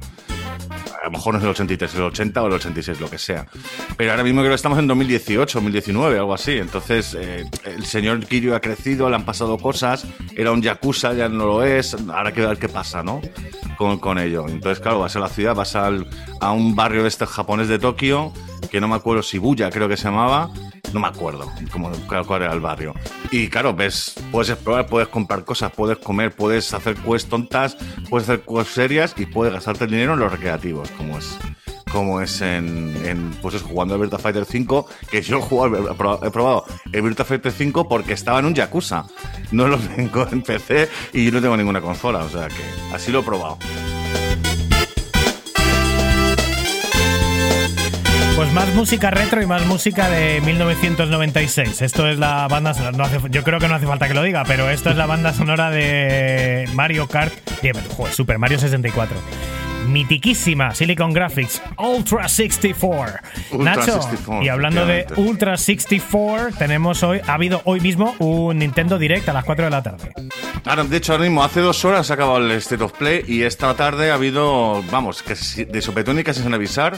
A 1.02 1.06
lo 1.06 1.12
mejor 1.12 1.34
no 1.34 1.40
es 1.40 1.44
el 1.44 1.50
83, 1.50 1.96
el 1.96 2.02
80 2.04 2.44
o 2.44 2.48
el 2.48 2.54
86, 2.54 3.00
lo 3.02 3.10
que 3.10 3.18
sea. 3.18 3.48
Pero 3.98 4.12
ahora 4.12 4.24
mismo 4.24 4.42
creo 4.42 4.52
que 4.52 4.56
estamos 4.56 4.78
en 4.78 4.86
2018, 4.86 5.58
2019, 5.60 6.20
algo 6.20 6.34
así. 6.34 6.52
Entonces, 6.60 7.16
eh, 7.20 7.44
el 7.66 7.86
señor 7.86 8.24
Kiryu 8.26 8.54
ha 8.54 8.60
crecido, 8.60 9.10
le 9.10 9.16
han 9.16 9.26
pasado 9.26 9.58
cosas, 9.58 10.06
era 10.36 10.52
un 10.52 10.62
Yakuza, 10.62 11.14
ya 11.14 11.28
no 11.28 11.46
lo 11.48 11.64
es, 11.64 11.96
ahora 12.14 12.32
que 12.34 12.46
ver 12.46 12.58
qué 12.60 12.70
pasa, 12.70 13.02
¿no? 13.02 13.20
Con, 13.78 13.98
con 13.98 14.20
ello. 14.20 14.46
Entonces, 14.48 14.80
claro, 14.80 15.00
vas 15.00 15.16
a 15.16 15.20
la 15.20 15.30
ciudad, 15.30 15.56
vas 15.56 15.76
al- 15.76 16.08
a 16.40 16.52
un 16.52 16.76
barrio 16.76 17.08
este 17.08 17.26
japonés 17.26 17.68
de 17.68 17.80
Tokio, 17.80 18.32
que 18.72 18.80
no 18.82 18.88
me 18.88 18.96
acuerdo, 18.96 19.22
Shibuya 19.22 19.70
creo 19.70 19.88
que 19.90 19.98
se 19.98 20.06
llamaba, 20.06 20.50
no 20.94 21.00
me 21.02 21.08
acuerdo 21.08 21.52
cómo, 21.72 21.92
cuál, 22.26 22.42
era 22.42 22.54
el 22.54 22.62
barrio. 22.62 22.94
Y 23.30 23.50
claro, 23.50 23.74
ves, 23.76 24.16
puedes 24.32 24.50
explorar, 24.50 24.88
puedes 24.88 25.10
comprar 25.10 25.44
cosas, 25.44 25.72
puedes 25.76 25.98
comer, 25.98 26.34
puedes 26.34 26.74
hacer 26.74 26.96
quests 26.96 27.30
tontas, 27.30 27.76
puedes 28.10 28.30
hacer 28.30 28.44
quests 28.46 28.74
serias 28.74 29.14
y 29.18 29.26
puedes 29.26 29.54
gastarte 29.54 29.84
el 29.84 29.92
dinero 29.92 30.14
en 30.14 30.20
los 30.22 30.32
recreativos, 30.32 30.90
como 30.92 31.18
es 31.18 31.38
como 31.92 32.22
es 32.22 32.40
en, 32.40 32.96
en, 33.06 33.32
pues 33.42 33.56
es 33.56 33.64
jugando 33.64 33.96
al 33.96 34.00
Virtua 34.00 34.18
Fighter 34.18 34.46
5, 34.46 34.88
que 35.10 35.22
yo 35.22 35.40
he 35.40 35.42
probado- 35.42 36.26
he 36.26 36.32
probado 36.32 36.66
el 36.94 37.02
Virtua 37.02 37.26
Fighter 37.26 37.52
5 37.52 37.90
porque 37.90 38.14
estaba 38.14 38.40
en 38.40 38.46
un 38.46 38.54
Yakuza. 38.56 39.04
No 39.52 39.68
lo 39.68 39.78
tengo 39.98 40.26
en 40.32 40.42
PC 40.42 40.88
y 41.12 41.30
no 41.32 41.42
tengo 41.42 41.58
ninguna 41.58 41.82
consola, 41.82 42.20
o 42.20 42.30
sea 42.30 42.48
que 42.48 42.64
así 42.96 43.12
lo 43.12 43.20
he 43.20 43.24
probado. 43.24 43.58
Pues 48.36 48.52
más 48.54 48.74
música 48.74 49.12
retro 49.12 49.42
y 49.42 49.46
más 49.46 49.66
música 49.66 50.10
de 50.10 50.42
1996. 50.42 51.82
Esto 51.82 52.08
es 52.08 52.18
la 52.18 52.48
banda 52.48 52.74
sonora. 52.74 53.10
yo 53.30 53.44
creo 53.44 53.60
que 53.60 53.68
no 53.68 53.76
hace 53.76 53.86
falta 53.86 54.08
que 54.08 54.14
lo 54.14 54.24
diga, 54.24 54.44
pero 54.46 54.70
esto 54.70 54.90
es 54.90 54.96
la 54.98 55.06
banda 55.06 55.34
sonora 55.34 55.70
de 55.70 56.68
Mario 56.74 57.08
Kart. 57.08 57.34
de- 57.62 57.74
joder, 57.96 58.14
Super 58.14 58.40
Mario 58.40 58.58
64. 58.58 59.16
Mitiquísima 59.88 60.74
Silicon 60.74 61.14
Graphics 61.14 61.62
Ultra 61.78 62.28
64. 62.28 63.20
Ultra 63.52 63.76
Nacho, 63.76 64.02
64, 64.02 64.44
y 64.44 64.50
hablando 64.50 64.86
de. 64.86 65.06
Ultra 65.18 65.58
64, 65.58 66.58
tenemos 66.58 67.04
hoy, 67.04 67.20
ha 67.26 67.34
habido 67.34 67.62
hoy 67.66 67.80
mismo 67.80 68.16
un 68.20 68.60
Nintendo 68.60 68.98
Direct 68.98 69.28
a 69.30 69.34
las 69.34 69.46
4 69.46 69.66
de 69.66 69.72
la 69.72 69.84
tarde. 69.84 70.14
Ahora, 70.66 70.84
de 70.84 70.98
hecho, 70.98 71.14
ahora 71.14 71.26
mismo, 71.26 71.44
hace 71.44 71.60
dos 71.60 71.84
horas 71.86 72.08
se 72.08 72.14
ha 72.14 72.16
acabado 72.16 72.38
el 72.38 72.52
State 72.52 72.84
of 72.84 72.94
Play 72.94 73.24
y 73.28 73.42
esta 73.44 73.74
tarde 73.76 74.12
ha 74.12 74.16
habido, 74.16 74.84
vamos, 74.92 75.24
que 75.24 75.36
de 75.66 75.82
sopetón 75.82 76.20
y 76.20 76.24
casi 76.24 76.42
sin 76.42 76.54
avisar. 76.54 76.98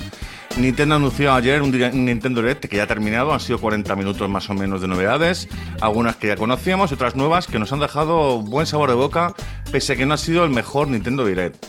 Nintendo 0.57 0.95
anunció 0.95 1.33
ayer 1.33 1.61
un, 1.61 1.71
Nintendo 2.05 2.41
Direct 2.41 2.65
que 2.65 2.77
ya 2.77 2.83
ha 2.83 2.87
terminado, 2.87 3.33
han 3.33 3.39
sido 3.39 3.59
40 3.59 3.95
minutos 3.95 4.29
más 4.29 4.49
o 4.49 4.53
menos 4.53 4.81
de 4.81 4.87
novedades, 4.87 5.47
algunas 5.81 6.15
que 6.17 6.27
ya 6.27 6.35
conocíamos 6.35 6.91
y 6.91 6.93
otras 6.93 7.15
nuevas 7.15 7.47
que 7.47 7.57
nos 7.57 7.73
han 7.73 7.79
dejado 7.79 8.39
buen 8.41 8.67
sabor 8.67 8.89
de 8.89 8.95
boca, 8.95 9.33
pese 9.71 9.93
a 9.93 9.95
que 9.95 10.05
no 10.05 10.13
ha 10.13 10.17
sido 10.17 10.43
el 10.43 10.51
mejor 10.51 10.89
Nintendo 10.89 11.25
Direct. 11.25 11.65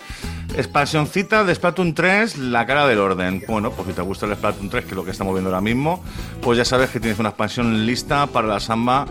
Expansioncita 0.56 1.42
de 1.42 1.54
Splatoon 1.54 1.94
3, 1.94 2.38
la 2.38 2.64
cara 2.64 2.86
del 2.86 2.98
orden. 2.98 3.42
Bueno, 3.48 3.72
pues 3.72 3.88
si 3.88 3.94
te 3.94 4.02
gusta 4.02 4.26
el 4.26 4.34
Splatoon 4.36 4.70
3, 4.70 4.84
que 4.84 4.90
es 4.90 4.96
lo 4.96 5.04
que 5.04 5.10
estamos 5.10 5.34
viendo 5.34 5.50
ahora 5.50 5.60
mismo, 5.60 6.02
pues 6.40 6.56
ya 6.56 6.64
sabes 6.64 6.90
que 6.90 7.00
tienes 7.00 7.18
una 7.18 7.30
expansión 7.30 7.84
lista 7.84 8.26
para 8.28 8.46
la 8.46 8.60
Samba 8.60 9.06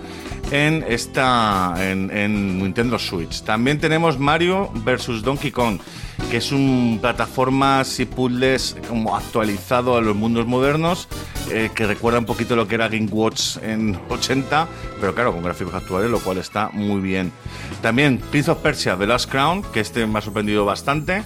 en 0.51 0.85
esta 0.87 1.73
en, 1.79 2.09
en 2.15 2.59
Nintendo 2.59 2.97
Switch. 2.97 3.43
También 3.43 3.79
tenemos 3.79 4.17
Mario 4.19 4.71
vs 4.73 5.21
Donkey 5.21 5.51
Kong, 5.51 5.79
que 6.29 6.37
es 6.37 6.51
un 6.51 6.99
plataformas 7.01 7.99
y 7.99 8.05
puzzles 8.05 8.75
como 8.87 9.15
actualizado 9.15 9.97
a 9.97 10.01
los 10.01 10.15
mundos 10.15 10.45
modernos, 10.45 11.07
eh, 11.51 11.69
que 11.73 11.85
recuerda 11.85 12.19
un 12.19 12.25
poquito 12.25 12.55
lo 12.55 12.67
que 12.67 12.75
era 12.75 12.87
Game 12.87 13.07
Watch 13.11 13.57
en 13.61 13.99
80, 14.09 14.67
pero 14.99 15.13
claro, 15.13 15.33
con 15.33 15.43
gráficos 15.43 15.73
actuales, 15.73 16.09
lo 16.09 16.19
cual 16.19 16.37
está 16.37 16.69
muy 16.73 17.01
bien. 17.01 17.31
También 17.81 18.17
Prince 18.31 18.51
of 18.51 18.59
Persia, 18.59 18.95
The 18.97 19.07
Last 19.07 19.29
Crown, 19.29 19.63
que 19.73 19.79
este 19.79 20.05
me 20.07 20.19
ha 20.19 20.21
sorprendido 20.21 20.65
bastante, 20.65 21.23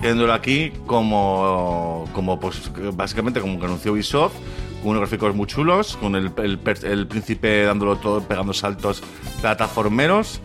teniéndolo 0.00 0.32
aquí 0.32 0.72
como, 0.86 2.08
como 2.12 2.38
pues, 2.38 2.70
básicamente 2.94 3.40
como 3.40 3.58
que 3.58 3.66
anunció 3.66 3.92
Ubisoft, 3.92 4.34
con 4.82 4.90
unos 4.90 5.00
gráficos 5.00 5.34
muy 5.34 5.46
chulos, 5.46 5.96
con 5.96 6.14
el, 6.16 6.32
el 6.36 7.06
príncipe 7.06 7.64
dándolo 7.64 7.96
todo, 7.96 8.22
pegando 8.22 8.52
saltos 8.52 9.02
plataformeros. 9.40 10.40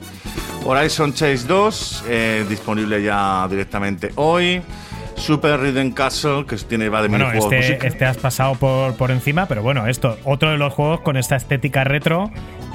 Horizon 0.66 1.14
Chase 1.14 1.48
2, 1.48 2.04
eh, 2.08 2.46
disponible 2.48 3.02
ya 3.02 3.48
directamente 3.50 4.12
hoy. 4.16 4.62
Super 5.16 5.60
Rhythm 5.60 5.92
Castle, 5.92 6.46
que 6.48 6.56
tiene 6.58 6.90
va 6.90 7.04
de 7.04 7.08
Bueno, 7.08 7.32
este, 7.32 7.86
este 7.86 8.06
has 8.06 8.18
pasado 8.18 8.56
por, 8.56 8.96
por 8.96 9.12
encima, 9.12 9.46
pero 9.46 9.62
bueno, 9.62 9.86
esto, 9.86 10.18
otro 10.24 10.50
de 10.50 10.58
los 10.58 10.74
juegos 10.74 11.02
con 11.02 11.16
esta 11.16 11.36
estética 11.36 11.84
retro 11.84 12.32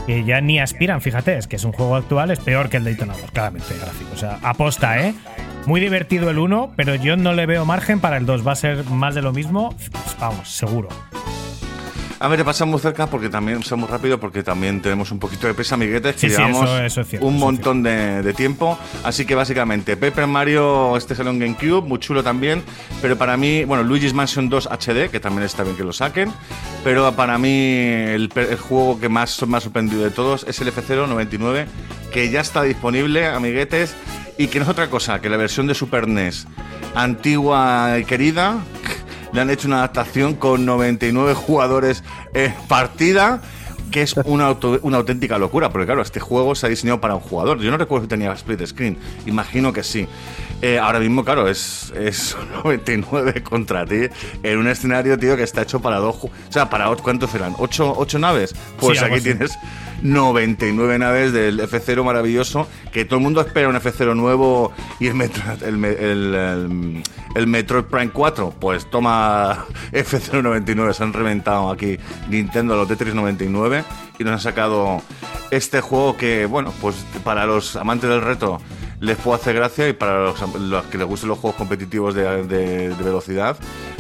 que 0.07 0.25
ya 0.25 0.41
ni 0.41 0.61
aspiran, 0.61 1.01
fíjate, 1.01 1.37
es 1.37 1.49
que 1.49 1.57
es 1.57 1.65
un 1.65 1.73
juego 1.73 1.97
actual, 1.97 2.31
es 2.31 2.39
peor 2.39 2.69
que 2.69 2.77
el 2.77 2.85
Daytona 2.85 3.15
2, 3.21 3.33
claramente, 3.33 3.75
gráfico. 3.77 4.11
O 4.15 4.17
sea, 4.17 4.39
aposta, 4.43 5.05
¿eh? 5.05 5.15
Muy 5.67 5.81
divertido 5.81 6.31
el 6.31 6.39
1, 6.39 6.75
pero 6.77 6.95
yo 6.95 7.17
no 7.17 7.33
le 7.33 7.47
veo 7.47 7.65
margen 7.65 7.99
para 7.99 8.17
el 8.17 8.25
2. 8.25 8.47
Va 8.47 8.53
a 8.53 8.57
ser 8.57 8.85
más 8.85 9.17
de 9.17 9.23
lo 9.23 9.33
mismo, 9.33 9.75
vamos, 10.21 10.49
seguro. 10.49 10.89
A 12.19 12.29
ver, 12.29 12.43
pasamos 12.47 12.81
cerca 12.81 13.07
porque 13.09 13.29
también 13.29 13.63
somos 13.63 13.91
rápido 13.91 14.19
porque 14.19 14.43
también 14.43 14.81
tenemos 14.81 15.11
un 15.13 15.19
poquito 15.19 15.47
de 15.47 15.53
prisa, 15.55 15.75
amiguetes, 15.75 16.15
que 16.15 16.31
Sí, 16.31 16.35
eso- 16.35 16.79
eso 16.83 17.01
es 17.03 17.09
cierto, 17.09 17.27
un 17.27 17.35
es 17.35 17.41
montón 17.41 17.83
de, 17.83 18.23
de 18.23 18.33
tiempo. 18.33 18.79
Así 19.05 19.27
que 19.27 19.35
básicamente, 19.35 19.99
Paper 19.99 20.27
Mario, 20.27 20.97
este 20.97 21.15
salió 21.15 21.31
en 21.33 21.39
GameCube, 21.39 21.83
muy 21.87 21.99
chulo 21.99 22.23
también. 22.23 22.63
Pero 23.03 23.17
para 23.19 23.37
mí, 23.37 23.65
bueno, 23.65 23.83
Luigi's 23.83 24.15
Mansion 24.15 24.49
2 24.49 24.67
HD, 24.71 25.11
que 25.11 25.21
también 25.21 25.43
está 25.45 25.63
bien 25.63 25.77
que 25.77 25.85
lo 25.85 25.93
saquen. 25.93 26.33
Pero 26.83 27.13
para 27.15 27.37
mí, 27.37 27.51
el 27.51 28.31
juego 28.61 28.99
que 28.99 29.11
más 29.11 29.47
me 29.47 29.59
ha 29.59 29.61
sorprendido 29.61 30.03
de 30.03 30.11
todos 30.11 30.47
es 30.49 30.59
el 30.63 30.69
F099, 30.73 31.67
que 32.13 32.31
ya 32.31 32.41
está 32.41 32.63
disponible, 32.63 33.27
amiguetes. 33.27 33.95
Y 34.39 34.49
que 34.49 34.59
no 34.59 34.65
es 34.65 34.71
otra 34.71 34.89
cosa 34.89 35.21
que 35.21 35.29
la 35.31 35.37
versión 35.37 35.67
de 35.67 35.75
Super 35.75 36.09
NES 36.09 36.47
antigua 36.95 37.97
y 38.01 38.05
querida, 38.05 38.59
le 39.33 39.41
han 39.41 39.51
hecho 39.51 39.69
una 39.69 39.79
adaptación 39.79 40.35
con 40.35 40.65
99 40.65 41.35
jugadores 41.35 42.03
en 42.35 42.55
partida, 42.69 43.41
que 43.91 44.03
es 44.03 44.15
una, 44.25 44.57
una 44.83 44.97
auténtica 44.97 45.39
locura, 45.39 45.71
porque 45.71 45.87
claro, 45.87 46.03
este 46.03 46.21
juego 46.21 46.55
se 46.55 46.67
ha 46.67 46.69
diseñado 46.69 47.01
para 47.01 47.15
un 47.15 47.21
jugador. 47.21 47.61
Yo 47.61 47.71
no 47.71 47.77
recuerdo 47.77 48.05
si 48.05 48.09
tenía 48.09 48.33
split 48.33 48.67
screen, 48.67 48.99
imagino 49.27 49.73
que 49.73 49.83
sí. 49.83 50.09
Eh, 50.63 50.79
ahora 50.79 50.99
mismo, 51.01 51.23
claro, 51.25 51.49
es, 51.49 51.93
es 51.95 52.35
99 52.65 53.43
contra 53.43 53.85
ti 53.85 54.07
en 54.43 54.59
un 54.59 54.69
escenario, 54.69 55.19
tío, 55.19 55.37
que 55.37 55.43
está 55.43 55.63
hecho 55.63 55.81
para 55.81 55.99
dos. 55.99 56.17
O 56.25 56.31
sea, 56.49 56.71
para. 56.71 56.87
¿Cuántos 56.97 57.35
eran? 57.35 57.55
¿Ocho, 57.59 57.93
ocho 57.97 58.19
naves? 58.19 58.55
Pues 58.79 58.99
Sí, 58.99 59.05
aquí 59.05 59.21
tienes 59.21 59.57
99 60.03 60.99
naves 60.99 61.33
del 61.33 61.61
F0 61.61 62.03
maravilloso, 62.05 62.67
que 62.93 63.05
todo 63.05 63.19
el 63.19 63.23
mundo 63.23 63.41
espera 63.41 63.69
un 63.69 63.77
F0 63.77 64.15
nuevo 64.17 64.73
y 65.01 65.09
el, 65.09 65.15
Metro, 65.15 65.43
el, 65.65 65.77
me- 65.77 65.89
el, 65.91 66.35
el- 66.35 67.03
el 67.35 67.47
Metroid 67.47 67.85
Prime 67.85 68.11
4. 68.11 68.55
Pues 68.59 68.91
toma 68.91 69.67
F099, 69.93 70.93
se 70.95 71.03
han 71.03 71.13
reventado 71.13 71.71
aquí 71.71 71.99
Nintendo 72.31 72.77
los 72.77 72.89
Tetris 72.89 73.15
99 73.15 73.85
y 74.19 74.25
nos 74.25 74.33
han 74.33 74.41
sacado 74.41 75.03
este 75.51 75.81
juego 75.83 76.17
que, 76.17 76.47
bueno, 76.47 76.73
pues 76.81 76.97
para 77.25 77.45
los 77.47 77.77
amantes 77.77 78.09
del 78.09 78.23
reto 78.23 78.59
les 79.01 79.17
puede 79.17 79.37
hacer 79.41 79.55
gracia 79.57 79.89
y 79.89 79.93
para 79.93 80.25
los, 80.25 80.41
los 80.59 80.85
que 80.87 80.99
les 80.99 81.07
gusten 81.07 81.29
los 81.29 81.39
juegos 81.39 81.57
competitivos 81.59 82.15
de, 82.15 82.45
de- 82.47 82.89
de 82.95 83.03
velocidad, 83.05 83.57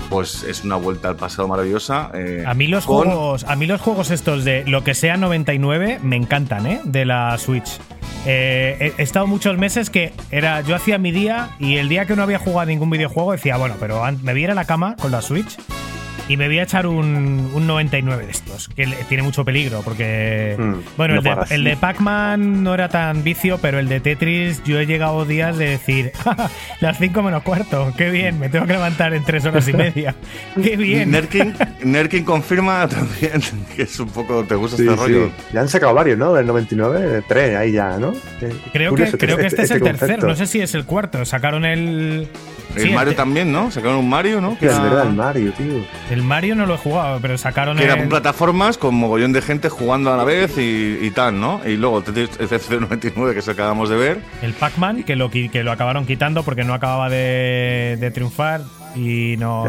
pues 0.08 0.42
es 0.44 0.64
una 0.64 0.76
vuelta 0.76 1.08
al 1.08 1.16
pasado 1.16 1.48
maravillosa. 1.48 2.10
eh, 2.14 2.44
A 2.46 2.54
mí 2.54 2.66
los 2.66 2.86
con- 2.86 3.04
juegos, 3.06 3.44
a 3.44 3.56
mí 3.56 3.66
los 3.66 3.80
juegos 3.80 4.10
estos 4.10 4.44
de 4.44 4.64
lo 4.66 4.84
que 4.84 4.94
sea 4.94 5.16
99 5.16 6.00
me 6.02 6.16
encantan, 6.16 6.66
¿eh? 6.66 6.80
De 6.84 7.04
la 7.04 7.36
Switch. 7.38 7.78
Eh, 8.28 8.92
he, 8.98 9.02
estado 9.02 9.26
muchos 9.28 9.56
meses 9.56 9.88
que 9.90 10.12
era 10.32 10.60
yo 10.62 10.74
hacía 10.74 10.98
mi 10.98 11.12
día 11.12 11.50
y 11.60 11.76
el 11.76 11.88
día 11.88 12.06
que 12.06 12.16
no 12.16 12.22
había 12.24 12.38
jugado 12.40 12.66
ningún 12.66 12.90
videojuego 12.90 13.32
decía, 13.32 13.56
bueno, 13.56 13.76
pero 13.78 14.02
me 14.22 14.32
voy 14.32 14.40
a 14.40 14.44
ir 14.44 14.50
a 14.50 14.54
la 14.54 14.64
cama 14.64 14.96
con 15.00 15.12
la 15.12 15.22
Switch 15.22 15.56
y 16.28 16.36
me 16.36 16.46
voy 16.48 16.58
a 16.58 16.64
echar 16.64 16.86
un, 16.86 17.50
un 17.54 17.66
99 17.66 18.24
de 18.26 18.30
estos, 18.32 18.68
que 18.68 18.86
tiene 19.08 19.22
mucho 19.22 19.44
peligro 19.44 19.82
porque 19.84 20.56
Mm, 20.58 20.74
bueno, 20.96 21.14
no 21.14 21.18
el 21.20 21.24
de, 21.24 21.30
paras. 21.30 21.50
el 21.50 21.64
de 21.64 21.76
Pac-Man 21.76 22.62
no 22.62 22.74
era 22.74 22.88
tan 22.88 23.22
vicio, 23.22 23.58
pero 23.58 23.78
el 23.78 23.88
de 23.88 24.00
Tetris 24.00 24.62
yo 24.64 24.78
he 24.80 24.86
llegado 24.86 25.24
días 25.24 25.56
de 25.58 25.68
decir, 25.70 26.12
"Ja, 26.24 26.50
las 26.80 26.98
5 26.98 27.22
menos 27.22 27.42
cuarto, 27.42 27.92
qué 27.96 28.10
bien, 28.10 28.38
me 28.38 28.48
tengo 28.48 28.66
que 28.66 28.72
levantar 28.72 29.14
en 29.14 29.24
3 29.24 29.44
horas 29.46 29.68
y 29.68 29.72
media. 29.76 30.14
Qué 30.62 30.76
bien. 30.76 31.10
Nerkin, 31.10 31.54
Nerkin 31.84 32.24
confirma 32.24 32.88
también 32.88 33.40
que 33.74 33.82
es 33.82 34.00
un 34.00 34.08
poco. 34.08 34.44
¿Te 34.44 34.54
gusta 34.54 34.76
Sí, 34.76 34.84
este 34.88 34.94
sí. 34.96 35.00
rollo? 35.02 35.30
Ya 35.52 35.60
han 35.60 35.68
sacado 35.68 35.94
varios, 35.94 36.18
¿no? 36.18 36.32
Del 36.34 36.46
99, 36.46 37.22
tres 37.28 37.56
ahí 37.56 37.72
ya, 37.72 37.98
¿no? 37.98 38.12
Creo, 38.72 38.90
curioso 38.90 39.12
que, 39.18 39.26
creo 39.26 39.36
que 39.36 39.46
este, 39.46 39.62
es 39.62 39.70
el 39.70 39.80
tercero, 39.82 39.98
concepto. 39.98 40.26
no 40.26 40.34
sé 40.36 40.46
si 40.46 40.60
es 40.60 40.74
el 40.74 40.84
cuarto. 40.84 41.24
Sacaron 41.24 41.64
el. 41.64 42.28
El 42.76 42.82
sí, 42.82 42.90
Mario 42.94 43.10
el, 43.10 43.16
también, 43.16 43.52
¿no? 43.52 43.70
Sacaron 43.70 43.96
un 43.98 44.08
Mario, 44.08 44.40
¿no? 44.40 44.58
Que 44.58 44.66
es 44.66 44.72
era- 44.72 44.82
verdad, 44.82 45.06
el 45.06 45.14
Mario, 45.14 45.52
tío. 45.52 45.84
el 46.10 46.22
Mario 46.22 46.54
no 46.54 46.66
lo 46.66 46.74
he 46.74 46.78
jugado, 46.78 47.18
pero 47.20 47.36
sacaron 47.38 47.76
que 47.76 47.84
era 47.84 47.94
el. 47.94 48.00
con 48.00 48.08
plataformas 48.10 48.78
con 48.78 48.94
mogollón 48.94 49.32
de 49.32 49.42
gente 49.42 49.68
jugando 49.68 50.12
a 50.12 50.16
la 50.16 50.24
vez 50.24 50.56
y, 50.58 50.98
y 51.02 51.10
tal, 51.10 51.40
¿no? 51.40 51.60
Y 51.66 51.76
luego 51.76 51.98
el 51.98 52.04
Tetris- 52.04 52.38
el 52.40 52.48
FC99 52.48 53.34
que 53.34 53.42
se 53.42 53.50
acabamos 53.50 53.88
de 53.88 53.96
ver. 53.96 54.18
El 54.42 54.52
Pac-Man, 54.52 55.02
que 55.04 55.16
lo, 55.16 55.30
que 55.30 55.48
lo 55.64 55.72
acabaron 55.72 56.06
quitando 56.06 56.42
porque 56.42 56.64
no 56.64 56.74
acababa 56.74 57.08
de, 57.08 57.96
de 58.00 58.10
triunfar. 58.10 58.60
Y 58.94 59.36
no. 59.38 59.64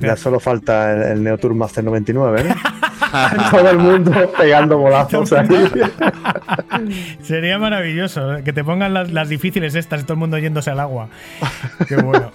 Ya, 0.00 0.16
solo 0.16 0.40
falta 0.40 0.92
el, 0.92 1.02
el 1.18 1.22
Neo 1.22 1.38
Tour 1.38 1.54
Master 1.54 1.84
99, 1.84 2.44
¿no? 2.48 2.54
Todo 3.50 3.70
el 3.70 3.78
mundo 3.78 4.12
pegando 4.38 4.78
bolazos 4.78 5.32
ahí. 5.32 5.48
Sería 7.22 7.58
maravilloso 7.58 8.36
¿eh? 8.36 8.42
que 8.44 8.52
te 8.52 8.64
pongan 8.64 8.94
las, 8.94 9.10
las 9.12 9.28
difíciles 9.28 9.74
estas 9.74 10.00
y 10.00 10.04
todo 10.04 10.14
el 10.14 10.20
mundo 10.20 10.38
yéndose 10.38 10.70
al 10.70 10.80
agua. 10.80 11.08
Qué 11.88 11.96
bueno. 11.96 12.30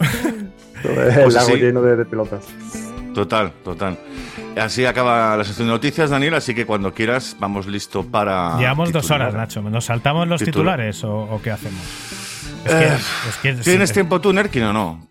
El 0.83 1.13
Pues 1.23 1.33
lago 1.33 1.47
sí. 1.47 1.55
lleno 1.55 1.81
de, 1.81 1.95
de 1.95 2.05
pelotas. 2.05 2.45
Total, 3.13 3.51
total. 3.63 3.97
Así 4.59 4.85
acaba 4.85 5.35
la 5.37 5.43
sección 5.43 5.67
de 5.67 5.73
noticias, 5.73 6.09
Daniel, 6.09 6.35
así 6.35 6.53
que 6.53 6.65
cuando 6.65 6.93
quieras 6.93 7.35
vamos 7.39 7.67
listo 7.67 8.03
para. 8.03 8.57
Llevamos 8.57 8.91
dos 8.91 9.09
horas, 9.11 9.33
Nacho. 9.33 9.61
¿Nos 9.61 9.85
saltamos 9.85 10.27
los 10.27 10.39
Titular. 10.43 10.77
titulares 10.77 11.03
o, 11.03 11.15
o 11.15 11.41
qué 11.41 11.51
hacemos? 11.51 11.81
Es 12.67 12.73
que, 12.73 12.85
Eh, 12.85 12.97
es 13.29 13.35
que- 13.37 13.53
¿Tienes 13.63 13.89
sí, 13.89 13.93
tiempo 13.93 14.19
tú, 14.21 14.33
Nerkin, 14.33 14.63
o 14.63 14.73
no? 14.73 15.07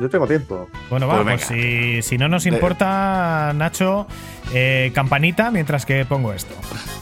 Yo 0.00 0.08
tengo 0.08 0.26
tiempo. 0.26 0.68
Bueno, 0.88 1.06
va, 1.06 1.22
Pues 1.22 1.46
pues, 1.46 1.50
venga. 1.50 1.62
si, 2.02 2.02
si 2.02 2.18
no 2.18 2.28
nos 2.28 2.46
importa, 2.46 3.52
Nacho, 3.54 4.06
eh, 4.52 4.90
campanita 4.94 5.50
mientras 5.50 5.84
que 5.86 6.04
pongo 6.06 6.32
esto. 6.32 6.54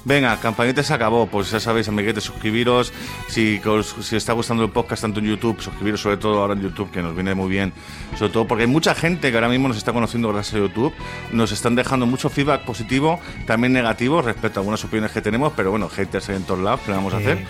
Venga, 0.04 0.36
campanita 0.38 0.82
se 0.82 0.92
acabó. 0.94 1.26
Pues 1.28 1.50
ya 1.50 1.60
sabéis, 1.60 1.88
amiguetes, 1.88 2.24
suscribiros. 2.24 2.92
Si, 3.28 3.60
os, 3.64 3.86
si 3.88 3.98
os 3.98 4.12
está 4.14 4.32
gustando 4.32 4.64
el 4.64 4.70
podcast 4.70 5.02
tanto 5.02 5.20
en 5.20 5.26
YouTube, 5.26 5.60
suscribiros 5.60 6.00
sobre 6.00 6.16
todo 6.16 6.40
ahora 6.40 6.54
en 6.54 6.60
YouTube, 6.62 6.90
que 6.90 7.00
nos 7.02 7.14
viene 7.14 7.34
muy 7.34 7.48
bien. 7.48 7.72
Sobre 8.16 8.32
todo 8.32 8.46
porque 8.46 8.64
hay 8.64 8.70
mucha 8.70 8.94
gente 8.94 9.30
que 9.30 9.36
ahora 9.36 9.48
mismo 9.48 9.68
nos 9.68 9.76
está 9.76 9.92
conociendo 9.92 10.32
gracias 10.32 10.54
a 10.56 10.58
YouTube. 10.58 10.92
Nos 11.32 11.52
están 11.52 11.74
dejando 11.76 12.04
mucho 12.06 12.28
feedback 12.30 12.62
positivo, 12.64 13.20
también 13.46 13.72
negativo 13.72 14.22
respecto 14.22 14.58
a 14.58 14.62
algunas 14.62 14.84
opiniones 14.84 15.12
que 15.12 15.20
tenemos. 15.20 15.52
Pero 15.56 15.70
bueno, 15.70 15.88
haters 15.88 16.28
hay 16.30 16.36
en 16.36 16.44
todos 16.44 16.60
lados, 16.60 16.80
¿qué 16.84 16.90
le 16.90 16.96
vamos 16.96 17.14
a 17.14 17.18
hacer? 17.18 17.44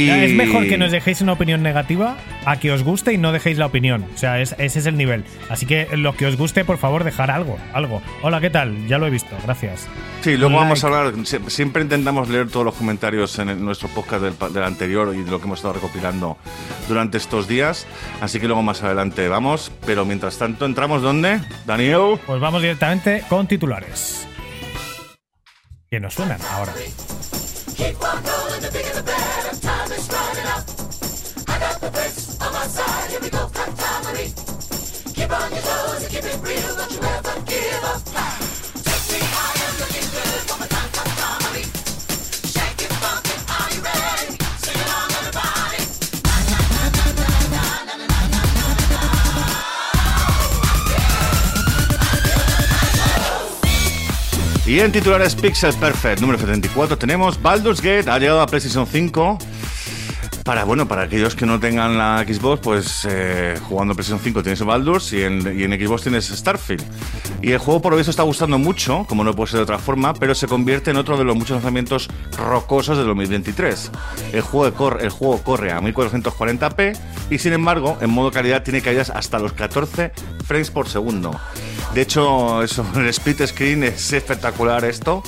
Y 0.00 0.06
Ya, 0.06 0.22
Es 0.24 0.32
mejor 0.32 0.68
que 0.68 0.78
nos 0.78 0.92
dejéis 0.92 1.20
una 1.22 1.32
opinión 1.32 1.60
negativa 1.62 2.16
a 2.44 2.56
que 2.60 2.70
os 2.70 2.84
guste 2.84 3.12
y 3.12 3.18
no 3.18 3.32
dejéis 3.32 3.58
la 3.58 3.66
opinión. 3.66 4.06
O 4.14 4.16
sea, 4.16 4.40
es- 4.40 4.54
ese 4.58 4.78
es 4.78 4.86
el 4.86 4.96
nivel. 4.96 5.24
Así 5.48 5.66
que 5.66 5.88
lo 5.96 6.14
que 6.16 6.26
os 6.26 6.36
guste, 6.36 6.64
por 6.64 6.78
favor, 6.78 7.02
dejar 7.02 7.32
algo. 7.32 7.58
Algo. 7.72 8.00
Hola, 8.22 8.40
¿qué 8.40 8.48
tal? 8.48 8.86
Ya 8.86 8.98
lo 8.98 9.08
he 9.08 9.10
visto. 9.10 9.34
Gracias. 9.44 9.88
Sí, 10.22 10.36
luego 10.36 10.54
vamos 10.56 10.84
a 10.84 10.86
hablar. 10.86 11.14
sie- 11.24 11.40
Siempre 11.50 11.82
intentamos 11.82 12.28
leer 12.28 12.48
todos 12.48 12.64
los 12.64 12.74
comentarios 12.76 13.36
en 13.40 13.48
el- 13.48 13.64
nuestro 13.64 13.88
podcast 13.88 14.22
del 14.22 14.62
anterior 14.62 15.12
y 15.16 15.22
de 15.24 15.30
lo 15.32 15.40
que 15.40 15.46
hemos 15.46 15.58
estado 15.58 15.74
recopilando 15.74 16.38
durante 16.86 17.18
estos 17.18 17.48
días. 17.48 17.86
Así 18.20 18.38
que 18.38 18.46
luego 18.46 18.62
más 18.62 18.82
adelante 18.84 19.26
vamos. 19.26 19.72
Pero 19.84 20.04
mientras 20.04 20.38
tanto, 20.38 20.64
¿entramos 20.64 21.02
dónde? 21.02 21.40
Daniel. 21.66 22.20
Pues 22.24 22.40
vamos 22.40 22.62
directamente 22.62 23.24
con 23.28 23.48
titulares. 23.48 24.28
Que 25.90 25.98
nos 25.98 26.14
suenan 26.14 26.38
ahora. 26.52 26.72
Y 54.68 54.80
en 54.80 54.92
titulares 54.92 55.34
Pixel 55.34 55.72
Perfect 55.74 56.20
número 56.20 56.38
74 56.38 56.98
tenemos 56.98 57.40
Baldur's 57.40 57.80
Gate, 57.80 58.10
ha 58.10 58.18
llegado 58.18 58.42
a 58.42 58.46
PlayStation 58.46 58.86
5. 58.86 59.38
Para, 60.48 60.64
bueno, 60.64 60.88
para 60.88 61.02
aquellos 61.02 61.34
que 61.34 61.44
no 61.44 61.60
tengan 61.60 61.98
la 61.98 62.24
Xbox, 62.26 62.62
pues 62.62 63.06
eh, 63.06 63.60
jugando 63.68 63.92
en 63.92 63.96
PlayStation 63.96 64.18
5 64.18 64.42
tienes 64.42 64.64
Baldur's 64.64 65.12
y 65.12 65.22
en, 65.22 65.42
y 65.60 65.64
en 65.64 65.78
Xbox 65.78 66.04
tienes 66.04 66.26
Starfield. 66.28 66.82
Y 67.42 67.52
el 67.52 67.58
juego 67.58 67.82
por 67.82 67.92
lo 67.92 67.98
visto 67.98 68.10
está 68.10 68.22
gustando 68.22 68.56
mucho, 68.56 69.04
como 69.06 69.24
no 69.24 69.34
puede 69.34 69.50
ser 69.50 69.58
de 69.58 69.64
otra 69.64 69.78
forma, 69.78 70.14
pero 70.14 70.34
se 70.34 70.46
convierte 70.46 70.90
en 70.90 70.96
otro 70.96 71.18
de 71.18 71.24
los 71.24 71.36
muchos 71.36 71.56
lanzamientos 71.56 72.08
rocosos 72.38 72.96
del 72.96 73.08
2023. 73.08 73.90
El 74.32 74.40
juego, 74.40 74.98
el 74.98 75.10
juego 75.10 75.42
corre 75.42 75.70
a 75.70 75.82
1440p 75.82 76.98
y 77.28 77.36
sin 77.36 77.52
embargo, 77.52 77.98
en 78.00 78.08
modo 78.08 78.30
calidad 78.30 78.62
tiene 78.62 78.80
caídas 78.80 79.10
hasta 79.10 79.38
los 79.38 79.52
14 79.52 80.12
frames 80.46 80.70
por 80.70 80.88
segundo. 80.88 81.38
De 81.94 82.02
hecho, 82.02 82.62
eso, 82.62 82.86
el 82.96 83.06
split 83.08 83.46
screen 83.46 83.82
es 83.84 84.12
espectacular 84.12 84.84
esto. 84.84 85.22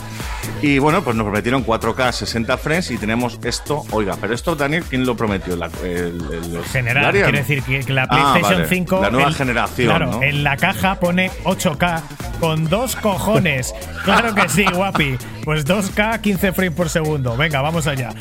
Y 0.62 0.78
bueno, 0.78 1.02
pues 1.02 1.16
nos 1.16 1.24
prometieron 1.24 1.64
4K 1.64 2.12
60 2.12 2.58
frames 2.58 2.90
y 2.90 2.98
tenemos 2.98 3.38
esto. 3.44 3.82
Oiga, 3.92 4.16
pero 4.20 4.34
esto, 4.34 4.54
Daniel, 4.56 4.84
¿quién 4.88 5.06
lo 5.06 5.16
prometió? 5.16 5.56
La, 5.56 5.70
el, 5.82 6.20
el- 6.32 6.54
los- 6.54 6.66
General, 6.66 7.04
Larian. 7.04 7.24
quiere 7.30 7.38
decir 7.46 7.62
que, 7.84 7.92
la 7.92 8.02
Ah, 8.04 8.08
PlayStation 8.34 8.54
vale. 8.62 8.68
5. 8.68 9.00
La 9.00 9.10
nueva 9.10 9.28
el- 9.28 9.34
generación, 9.34 9.88
Claro, 9.88 10.06
¿no? 10.12 10.22
en 10.22 10.44
la 10.44 10.56
caja 10.58 11.00
pone 11.00 11.30
8K 11.44 12.02
con 12.40 12.68
dos 12.68 12.94
cojones. 12.96 13.74
Claro 14.04 14.34
que 14.34 14.48
sí, 14.48 14.64
guapi. 14.72 15.18
Pues 15.44 15.66
2K, 15.66 16.20
15 16.22 16.52
frames 16.52 16.74
por 16.74 16.88
segundo. 16.88 17.36
Venga, 17.36 17.60
vamos 17.60 17.86
allá. 17.86 18.14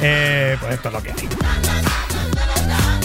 Eh, 0.00 0.56
pues 0.60 0.74
esto 0.74 0.88
es 0.88 0.94
lo 0.94 1.02
que 1.02 1.10
hay. 1.10 1.28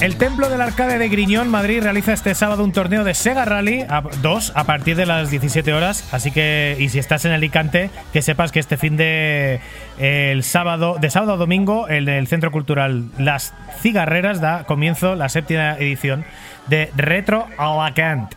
El 0.01 0.15
Templo 0.15 0.49
del 0.49 0.61
Arcade 0.61 0.97
de 0.97 1.09
Griñón, 1.09 1.49
Madrid, 1.49 1.83
realiza 1.83 2.11
este 2.11 2.33
sábado 2.33 2.63
un 2.63 2.71
torneo 2.71 3.03
de 3.03 3.13
Sega 3.13 3.45
Rally 3.45 3.85
2 4.23 4.53
a 4.55 4.63
partir 4.63 4.95
de 4.95 5.05
las 5.05 5.29
17 5.29 5.71
horas. 5.73 6.11
Así 6.11 6.31
que, 6.31 6.75
y 6.79 6.89
si 6.89 6.97
estás 6.97 7.23
en 7.25 7.33
Alicante, 7.33 7.91
que 8.11 8.23
sepas 8.23 8.51
que 8.51 8.59
este 8.59 8.77
fin 8.77 8.97
de 8.97 9.59
el 9.99 10.43
sábado, 10.43 10.97
de 10.99 11.11
sábado 11.11 11.33
a 11.33 11.37
domingo, 11.37 11.87
el 11.87 12.05
del 12.05 12.25
Centro 12.25 12.49
Cultural 12.49 13.09
Las 13.19 13.53
Cigarreras 13.81 14.41
da 14.41 14.63
comienzo 14.63 15.13
la 15.13 15.29
séptima 15.29 15.73
edición 15.77 16.25
de 16.65 16.89
Retro 16.95 17.45
Alacant. 17.59 18.33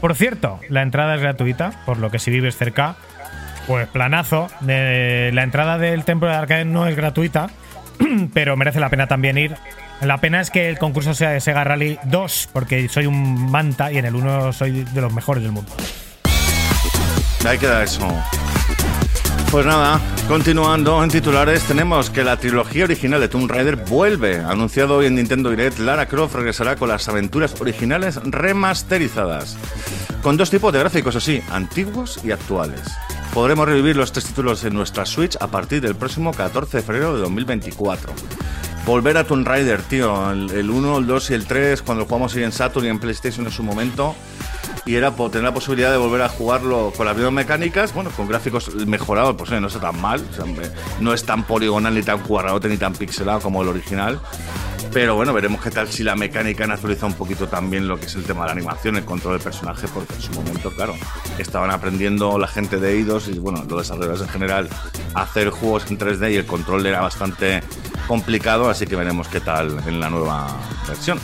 Por 0.00 0.16
cierto, 0.16 0.58
la 0.68 0.82
entrada 0.82 1.14
es 1.14 1.20
gratuita, 1.20 1.74
por 1.86 1.98
lo 1.98 2.10
que 2.10 2.18
si 2.18 2.32
vives 2.32 2.56
cerca, 2.56 2.96
pues 3.68 3.86
planazo. 3.86 4.48
Eh, 4.66 5.30
la 5.32 5.44
entrada 5.44 5.78
del 5.78 6.04
Templo 6.04 6.28
del 6.28 6.38
Arcade 6.38 6.64
no 6.64 6.88
es 6.88 6.96
gratuita, 6.96 7.50
pero 8.34 8.56
merece 8.56 8.80
la 8.80 8.88
pena 8.88 9.06
también 9.06 9.38
ir. 9.38 9.56
La 10.00 10.18
pena 10.18 10.40
es 10.40 10.50
que 10.50 10.68
el 10.68 10.78
concurso 10.78 11.14
sea 11.14 11.30
de 11.30 11.40
Sega 11.40 11.64
Rally 11.64 11.98
2, 12.04 12.50
porque 12.52 12.88
soy 12.88 13.06
un 13.06 13.50
manta 13.50 13.90
y 13.90 13.98
en 13.98 14.04
el 14.04 14.14
1 14.14 14.52
soy 14.52 14.84
de 14.84 15.00
los 15.00 15.12
mejores 15.12 15.42
del 15.42 15.52
mundo. 15.52 15.72
Ahí 17.46 17.58
queda 17.58 17.82
eso. 17.82 18.06
Pues 19.50 19.64
nada, 19.64 19.98
continuando 20.28 21.02
en 21.02 21.08
titulares, 21.08 21.62
tenemos 21.62 22.10
que 22.10 22.22
la 22.22 22.36
trilogía 22.36 22.84
original 22.84 23.18
de 23.18 23.28
Tomb 23.28 23.50
Raider 23.50 23.76
vuelve. 23.76 24.36
Anunciado 24.36 24.96
hoy 24.96 25.06
en 25.06 25.14
Nintendo 25.14 25.48
Direct, 25.48 25.78
Lara 25.78 26.06
Croft 26.06 26.34
regresará 26.34 26.76
con 26.76 26.90
las 26.90 27.08
aventuras 27.08 27.58
originales 27.58 28.16
remasterizadas. 28.22 29.56
Con 30.22 30.36
dos 30.36 30.50
tipos 30.50 30.70
de 30.72 30.80
gráficos, 30.80 31.16
así, 31.16 31.42
antiguos 31.50 32.20
y 32.22 32.30
actuales. 32.30 32.82
Podremos 33.34 33.66
revivir 33.66 33.96
los 33.96 34.12
tres 34.12 34.24
títulos 34.24 34.64
en 34.64 34.74
nuestra 34.74 35.06
Switch 35.06 35.36
a 35.40 35.46
partir 35.46 35.80
del 35.80 35.94
próximo 35.94 36.32
14 36.32 36.78
de 36.78 36.82
febrero 36.82 37.14
de 37.14 37.20
2024. 37.20 38.12
Volver 38.84 39.18
a 39.18 39.24
Tomb 39.24 39.46
Raider, 39.46 39.82
tío. 39.82 40.30
El, 40.30 40.50
el 40.50 40.70
1, 40.70 40.98
el 40.98 41.06
2 41.06 41.30
y 41.30 41.34
el 41.34 41.46
3, 41.46 41.82
cuando 41.82 42.04
lo 42.04 42.08
jugamos 42.08 42.34
en 42.36 42.50
Saturn 42.52 42.86
y 42.86 42.88
en 42.88 42.98
PlayStation 42.98 43.46
en 43.46 43.52
su 43.52 43.62
momento. 43.62 44.14
Y 44.86 44.94
era 44.94 45.10
por 45.14 45.30
tener 45.30 45.44
la 45.44 45.52
posibilidad 45.52 45.90
de 45.90 45.98
volver 45.98 46.22
a 46.22 46.30
jugarlo 46.30 46.92
con 46.96 47.04
las 47.04 47.14
mismas 47.14 47.34
mecánicas, 47.34 47.92
bueno, 47.92 48.10
con 48.10 48.26
gráficos 48.26 48.74
mejorados, 48.86 49.36
pues 49.36 49.50
eh, 49.52 49.60
no 49.60 49.66
está 49.66 49.80
tan 49.80 50.00
mal. 50.00 50.22
no 51.00 51.12
es 51.12 51.24
tan 51.24 51.44
poligonal, 51.44 51.94
ni 51.94 52.02
tan 52.02 52.20
cuadradote, 52.20 52.68
ni 52.68 52.78
tan 52.78 52.94
pixelado 52.94 53.40
como 53.40 53.62
el 53.62 53.68
original. 53.68 54.18
Pero 54.98 55.14
bueno, 55.14 55.32
veremos 55.32 55.62
qué 55.62 55.70
tal 55.70 55.86
si 55.86 56.02
la 56.02 56.16
mecánica 56.16 56.64
han 56.64 56.72
actualizado 56.72 57.06
un 57.06 57.14
poquito 57.14 57.46
también 57.46 57.86
lo 57.86 58.00
que 58.00 58.06
es 58.06 58.16
el 58.16 58.24
tema 58.24 58.40
de 58.40 58.46
la 58.46 58.52
animación, 58.54 58.96
el 58.96 59.04
control 59.04 59.34
del 59.34 59.42
personaje, 59.44 59.86
porque 59.94 60.12
en 60.14 60.20
su 60.20 60.32
momento, 60.32 60.72
claro, 60.72 60.96
estaban 61.38 61.70
aprendiendo 61.70 62.36
la 62.36 62.48
gente 62.48 62.80
de 62.80 62.94
Eidos 62.94 63.28
y 63.28 63.38
bueno, 63.38 63.64
los 63.68 63.82
desarrolladores 63.82 64.22
en 64.22 64.28
general 64.28 64.68
a 65.14 65.22
hacer 65.22 65.50
juegos 65.50 65.88
en 65.88 66.00
3D 66.00 66.32
y 66.32 66.34
el 66.34 66.46
control 66.46 66.84
era 66.84 67.00
bastante 67.00 67.62
complicado, 68.08 68.68
así 68.68 68.88
que 68.88 68.96
veremos 68.96 69.28
qué 69.28 69.38
tal 69.38 69.78
en 69.86 70.00
la 70.00 70.10
nueva 70.10 70.58
versión. 70.88 71.20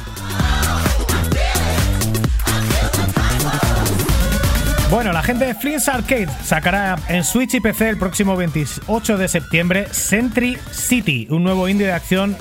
Bueno, 4.89 5.11
la 5.11 5.25
gente 5.25 5.47
de 5.47 5.55
Flint's 5.57 5.89
Arcade 5.89 6.29
sacará 6.45 6.97
en 7.09 7.25
Switch 7.25 7.55
y 7.55 7.61
PC 7.61 7.89
el 7.89 7.99
próximo 7.99 8.37
28 8.37 9.19
de 9.19 9.27
septiembre 9.27 9.89
Sentry 9.91 10.57
City, 10.71 11.27
un 11.29 11.43
nuevo 11.43 11.69
indie 11.69 11.89
de 11.89 11.93
acción 11.93 12.37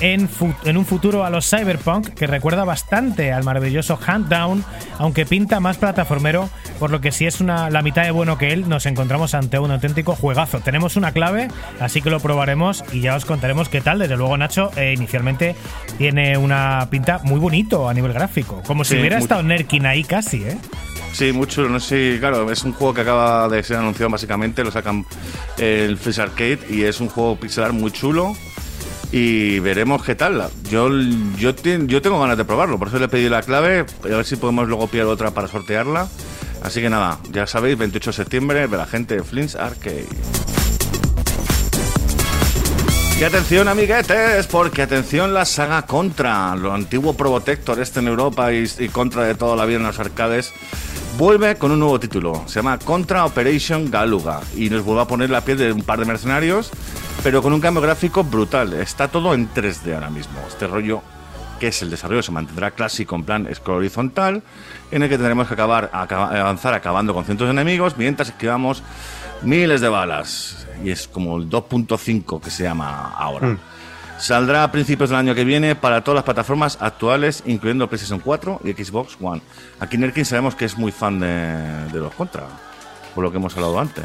en, 0.00 0.28
un 0.76 0.86
futuro 0.86 1.24
a 1.24 1.30
los 1.30 1.48
Cyberpunk 1.48 2.08
que 2.08 2.26
recuerda 2.26 2.64
bastante 2.64 3.32
al 3.32 3.44
maravilloso 3.44 3.98
Hand 4.04 4.28
Down, 4.28 4.64
aunque 4.98 5.26
pinta 5.26 5.60
más 5.60 5.76
plataformero, 5.76 6.48
por 6.78 6.90
lo 6.90 7.00
que 7.00 7.12
si 7.12 7.26
es 7.26 7.40
una, 7.40 7.70
la 7.70 7.82
mitad 7.82 8.04
de 8.04 8.10
bueno 8.10 8.38
que 8.38 8.52
él, 8.52 8.68
nos 8.68 8.86
encontramos 8.86 9.34
ante 9.34 9.58
un 9.58 9.70
auténtico 9.70 10.14
juegazo. 10.14 10.60
Tenemos 10.60 10.96
una 10.96 11.12
clave, 11.12 11.48
así 11.80 12.02
que 12.02 12.10
lo 12.10 12.20
probaremos 12.20 12.84
y 12.92 13.00
ya 13.00 13.14
os 13.16 13.24
contaremos 13.24 13.68
qué 13.68 13.80
tal. 13.80 13.98
Desde 13.98 14.16
luego, 14.16 14.36
Nacho, 14.36 14.70
eh, 14.76 14.92
inicialmente 14.96 15.54
tiene 15.98 16.36
una 16.36 16.88
pinta 16.90 17.20
muy 17.24 17.38
bonito 17.38 17.88
a 17.88 17.94
nivel 17.94 18.12
gráfico, 18.12 18.62
como 18.66 18.84
si 18.84 18.98
hubiera 18.98 19.16
muy- 19.16 19.22
estado 19.22 19.42
Nerkin 19.42 19.86
ahí 19.86 20.04
casi, 20.04 20.42
¿eh? 20.44 20.58
Sí, 21.12 21.32
mucho, 21.32 21.68
no 21.68 21.78
sé, 21.78 22.16
claro, 22.18 22.50
es 22.50 22.64
un 22.64 22.72
juego 22.72 22.92
que 22.92 23.02
acaba 23.02 23.48
de 23.48 23.62
ser 23.62 23.76
anunciado 23.76 24.10
básicamente, 24.10 24.64
lo 24.64 24.72
sacan 24.72 25.06
el 25.58 25.96
Freeze 25.96 26.22
Arcade 26.22 26.58
y 26.68 26.82
es 26.82 27.00
un 27.00 27.08
juego 27.08 27.36
pixelar 27.36 27.72
muy 27.72 27.92
chulo 27.92 28.34
y 29.16 29.60
veremos 29.60 30.02
qué 30.02 30.16
tal. 30.16 30.50
Yo, 30.68 30.90
yo, 31.38 31.54
yo 31.54 32.02
tengo 32.02 32.18
ganas 32.18 32.36
de 32.36 32.44
probarlo, 32.44 32.80
por 32.80 32.88
eso 32.88 32.98
le 32.98 33.04
he 33.04 33.08
pedido 33.08 33.30
la 33.30 33.42
clave, 33.42 33.86
a 34.02 34.08
ver 34.08 34.24
si 34.24 34.34
podemos 34.34 34.66
luego 34.66 34.88
pillar 34.88 35.06
otra 35.06 35.30
para 35.30 35.46
sortearla. 35.46 36.08
Así 36.64 36.80
que 36.80 36.90
nada, 36.90 37.20
ya 37.30 37.46
sabéis, 37.46 37.78
28 37.78 38.10
de 38.10 38.16
septiembre 38.16 38.66
de 38.66 38.76
la 38.76 38.86
gente 38.86 39.14
de 39.14 39.22
Flint's 39.22 39.54
Arcade. 39.54 40.08
Y 43.20 43.22
atención, 43.22 43.68
amiguetes, 43.68 44.48
porque 44.48 44.82
atención 44.82 45.32
la 45.32 45.44
saga 45.44 45.82
Contra, 45.82 46.56
lo 46.56 46.74
antiguo 46.74 47.14
Probotector 47.14 47.78
este 47.80 48.00
en 48.00 48.08
Europa 48.08 48.52
y, 48.52 48.68
y 48.80 48.88
Contra 48.88 49.22
de 49.22 49.36
toda 49.36 49.54
la 49.54 49.64
vida 49.64 49.76
en 49.76 49.84
los 49.84 50.00
arcades, 50.00 50.52
vuelve 51.16 51.56
con 51.56 51.70
un 51.70 51.78
nuevo 51.80 51.98
título. 52.00 52.42
Se 52.46 52.56
llama 52.56 52.78
Contra 52.78 53.24
Operation 53.24 53.90
Galuga 53.90 54.40
y 54.56 54.70
nos 54.70 54.82
vuelve 54.84 55.02
a 55.02 55.06
poner 55.06 55.30
la 55.30 55.42
piel 55.42 55.58
de 55.58 55.72
un 55.72 55.82
par 55.82 55.98
de 55.98 56.04
mercenarios, 56.04 56.70
pero 57.22 57.42
con 57.42 57.52
un 57.52 57.60
cambio 57.60 57.82
gráfico 57.82 58.24
brutal. 58.24 58.72
Está 58.74 59.08
todo 59.08 59.34
en 59.34 59.48
3D 59.52 59.94
ahora 59.94 60.10
mismo. 60.10 60.38
Este 60.48 60.66
rollo 60.66 61.02
que 61.60 61.68
es 61.68 61.82
el 61.82 61.90
desarrollo 61.90 62.20
se 62.22 62.32
mantendrá 62.32 62.72
clásico 62.72 63.14
en 63.14 63.22
plan 63.22 63.48
scroll 63.54 63.78
horizontal, 63.78 64.42
en 64.90 65.02
el 65.04 65.08
que 65.08 65.16
tendremos 65.16 65.46
que 65.46 65.54
acabar, 65.54 65.88
acaba- 65.92 66.28
avanzar 66.38 66.74
acabando 66.74 67.14
con 67.14 67.24
cientos 67.24 67.46
de 67.46 67.52
enemigos 67.52 67.96
mientras 67.96 68.28
esquivamos 68.30 68.82
miles 69.42 69.80
de 69.80 69.88
balas. 69.88 70.66
Y 70.82 70.90
es 70.90 71.06
como 71.06 71.36
el 71.38 71.48
2.5 71.48 72.40
que 72.40 72.50
se 72.50 72.64
llama 72.64 73.14
ahora. 73.16 73.56
Saldrá 74.18 74.62
a 74.64 74.72
principios 74.72 75.10
del 75.10 75.18
año 75.18 75.34
que 75.34 75.44
viene 75.44 75.74
para 75.74 76.02
todas 76.02 76.16
las 76.16 76.24
plataformas 76.24 76.78
actuales, 76.80 77.42
incluyendo 77.46 77.88
PlayStation 77.88 78.20
4 78.20 78.60
y 78.64 78.72
Xbox 78.72 79.16
One. 79.20 79.42
Aquí 79.80 79.98
Nerkin 79.98 80.24
sabemos 80.24 80.54
que 80.54 80.64
es 80.64 80.78
muy 80.78 80.92
fan 80.92 81.20
de, 81.20 81.26
de 81.92 81.98
los 81.98 82.14
Contra, 82.14 82.44
por 83.14 83.24
lo 83.24 83.30
que 83.30 83.36
hemos 83.38 83.54
hablado 83.56 83.78
antes. 83.78 84.04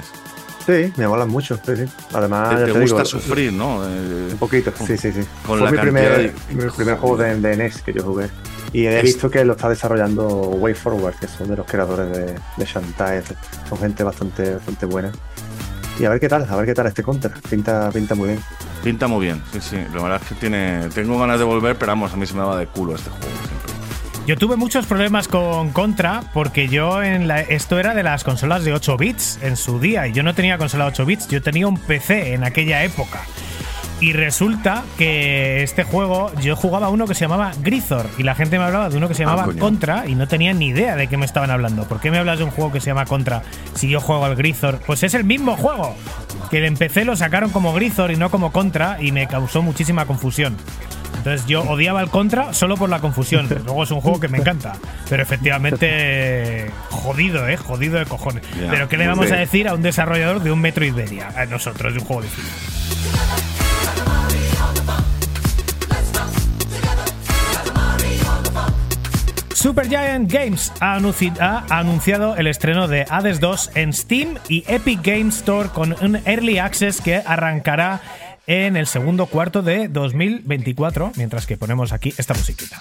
Sí, 0.66 0.92
me 0.98 1.08
molan 1.08 1.30
mucho. 1.30 1.58
Sí, 1.66 1.76
sí. 1.78 1.86
Además, 2.14 2.50
Te, 2.50 2.66
te 2.66 2.72
gusta 2.80 2.98
digo, 2.98 3.06
sufrir, 3.06 3.54
¿no? 3.54 3.84
Eh, 3.86 4.30
Un 4.32 4.38
poquito, 4.38 4.72
sí, 4.86 4.98
sí, 4.98 5.12
sí. 5.12 5.22
con 5.46 5.60
Fue 5.60 5.72
mi 5.72 5.78
primer, 5.78 6.18
de- 6.18 6.34
mi 6.54 6.70
primer 6.70 6.98
juego 6.98 7.18
de, 7.18 7.40
de 7.40 7.58
NES 7.58 7.82
que 7.82 7.94
yo 7.94 8.04
jugué. 8.04 8.28
Y 8.74 8.86
he 8.86 8.98
Es- 8.98 9.04
visto 9.04 9.32
que 9.32 9.44
lo 9.46 9.54
está 9.54 9.70
desarrollando 9.70 10.28
Way 10.28 10.74
Forward, 10.74 11.16
que 11.16 11.28
son 11.28 11.48
de 11.50 11.58
los 11.58 11.66
creadores 11.66 12.12
de, 12.16 12.26
de 12.58 12.66
Shantae. 12.66 13.24
Son 13.70 13.78
gente 13.80 14.04
bastante, 14.04 14.56
bastante 14.56 14.86
buena. 14.86 15.12
Y 16.00 16.06
a 16.06 16.10
ver 16.10 16.20
qué 16.20 16.28
tal, 16.30 16.46
a 16.50 16.56
ver 16.56 16.66
qué 16.66 16.74
tal 16.76 16.88
este 16.88 17.04
contra. 17.04 17.32
Pinta, 17.50 17.90
pinta 17.92 18.14
muy 18.16 18.28
bien. 18.30 18.40
Pinta 18.84 19.08
muy 19.08 19.26
bien, 19.26 19.42
sí, 19.52 19.60
sí. 19.62 19.78
La 19.94 20.02
verdad 20.02 20.22
es 20.22 20.30
que 20.30 20.36
tiene. 20.36 20.90
Tengo 20.90 21.20
ganas 21.20 21.40
de 21.40 21.46
volver, 21.46 21.78
pero 21.78 21.92
vamos, 21.92 22.14
a 22.14 22.18
mí 22.18 22.26
se 22.26 22.34
me 22.34 22.42
va 22.42 22.58
de 22.58 22.68
culo 22.68 22.96
este 22.96 23.10
juego 23.10 23.26
siempre. 23.26 23.74
Yo 24.26 24.38
tuve 24.38 24.56
muchos 24.58 24.86
problemas 24.86 25.28
con 25.28 25.72
Contra 25.72 26.22
porque 26.34 26.68
yo 26.68 27.02
en 27.02 27.28
la, 27.28 27.42
esto 27.42 27.80
era 27.80 27.96
de 27.96 28.04
las 28.04 28.24
consolas 28.24 28.64
de 28.64 28.74
8 28.74 28.96
bits 28.96 29.40
en 29.42 29.58
su 29.58 29.80
día 29.80 30.08
y 30.08 30.14
yo 30.14 30.22
no 30.22 30.36
tenía 30.36 30.58
consola 30.60 30.86
8 30.86 31.06
bits, 31.06 31.28
yo 31.30 31.42
tenía 31.42 31.68
un 31.68 31.78
PC 31.78 32.34
en 32.34 32.44
aquella 32.44 32.84
época. 32.84 33.24
Y 34.02 34.14
resulta 34.14 34.84
que 34.98 35.62
este 35.62 35.84
juego 35.84 36.32
yo 36.42 36.56
jugaba 36.56 36.88
uno 36.90 37.06
que 37.06 37.14
se 37.16 37.22
llamaba 37.22 37.52
Grisor 37.62 38.06
y 38.18 38.24
la 38.24 38.34
gente 38.34 38.58
me 38.58 38.64
hablaba 38.64 38.90
de 38.90 38.96
uno 38.98 39.10
que 39.10 39.14
se 39.14 39.24
llamaba 39.24 39.44
Ah, 39.44 39.46
coño. 39.48 39.60
Contra 39.60 40.08
y 40.08 40.16
no 40.16 40.26
tenía 40.28 40.54
ni 40.54 40.68
idea 40.68 40.96
de 40.96 41.08
qué 41.08 41.18
me 41.18 41.26
estaban 41.26 41.52
hablando. 41.52 41.84
¿Por 41.84 42.00
qué 42.00 42.10
me 42.10 42.18
hablas 42.18 42.38
de 42.38 42.46
un 42.46 42.52
juego 42.52 42.72
que 42.72 42.80
se 42.80 42.88
llama 42.88 43.06
Contra 43.06 43.42
si 43.76 43.90
yo 43.90 44.00
juego 44.00 44.24
al 44.24 44.36
Grisor? 44.38 44.80
Pues 44.86 45.04
es 45.04 45.14
el 45.16 45.26
mismo 45.26 45.58
juego. 45.58 45.96
Que 46.50 46.66
en 46.66 46.78
PC 46.78 47.04
lo 47.04 47.18
sacaron 47.18 47.50
como 47.50 47.74
Grisor 47.74 48.12
y 48.12 48.16
no 48.16 48.30
como 48.32 48.54
Contra 48.54 49.02
y 49.02 49.12
me 49.12 49.28
causó 49.28 49.62
muchísima 49.62 50.06
confusión. 50.06 50.56
Entonces 51.18 51.46
yo 51.48 51.64
odiaba 51.64 52.02
el 52.02 52.10
Contra 52.10 52.54
solo 52.54 52.78
por 52.78 52.90
la 52.90 53.00
confusión. 53.00 53.50
Luego 53.66 53.84
es 53.84 53.92
un 53.92 54.00
juego 54.00 54.22
que 54.22 54.30
me 54.30 54.38
encanta. 54.38 54.78
Pero 55.10 55.22
efectivamente, 55.24 56.72
jodido, 56.90 57.50
¿eh? 57.50 57.58
Jodido 57.58 58.00
de 58.00 58.06
cojones. 58.06 58.44
Pero 58.70 58.88
¿qué 58.88 58.96
le 58.96 59.08
vamos 59.08 59.30
a 59.30 59.36
decir 59.36 59.68
a 59.68 59.74
un 59.74 59.82
desarrollador 59.82 60.42
de 60.42 60.54
un 60.54 60.62
Metro 60.62 60.86
Iberia? 60.86 61.34
A 61.36 61.46
nosotros, 61.46 61.92
de 61.94 62.00
un 62.00 62.06
juego 62.06 62.22
difícil. 62.22 62.46
Supergiant 69.60 70.32
Games 70.32 70.72
ha, 70.80 70.98
anunci- 70.98 71.38
ha 71.38 71.66
anunciado 71.70 72.38
el 72.38 72.48
estreno 72.48 72.88
de 72.88 73.06
Hades 73.10 73.42
2 73.42 73.72
en 73.76 73.92
Steam 73.92 74.38
y 74.48 74.64
Epic 74.68 75.02
Games 75.04 75.40
Store 75.40 75.68
con 75.68 75.94
un 76.02 76.16
Early 76.26 76.60
Access 76.60 77.02
que 77.02 77.18
arrancará 77.18 78.00
en 78.48 78.78
el 78.78 78.88
segundo 78.88 79.26
cuarto 79.26 79.62
de 79.62 79.90
2024, 79.90 81.12
mientras 81.18 81.46
que 81.46 81.58
ponemos 81.58 81.92
aquí 81.92 82.14
esta 82.18 82.34
musiquita. 82.36 82.80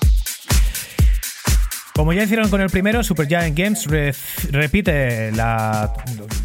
Como 1.99 2.13
ya 2.13 2.23
hicieron 2.23 2.49
con 2.49 2.61
el 2.61 2.71
primero, 2.71 3.03
Supergiant 3.03 3.59
Games 3.59 3.85
re- 3.87 4.15
repite 4.53 5.33
la. 5.33 5.93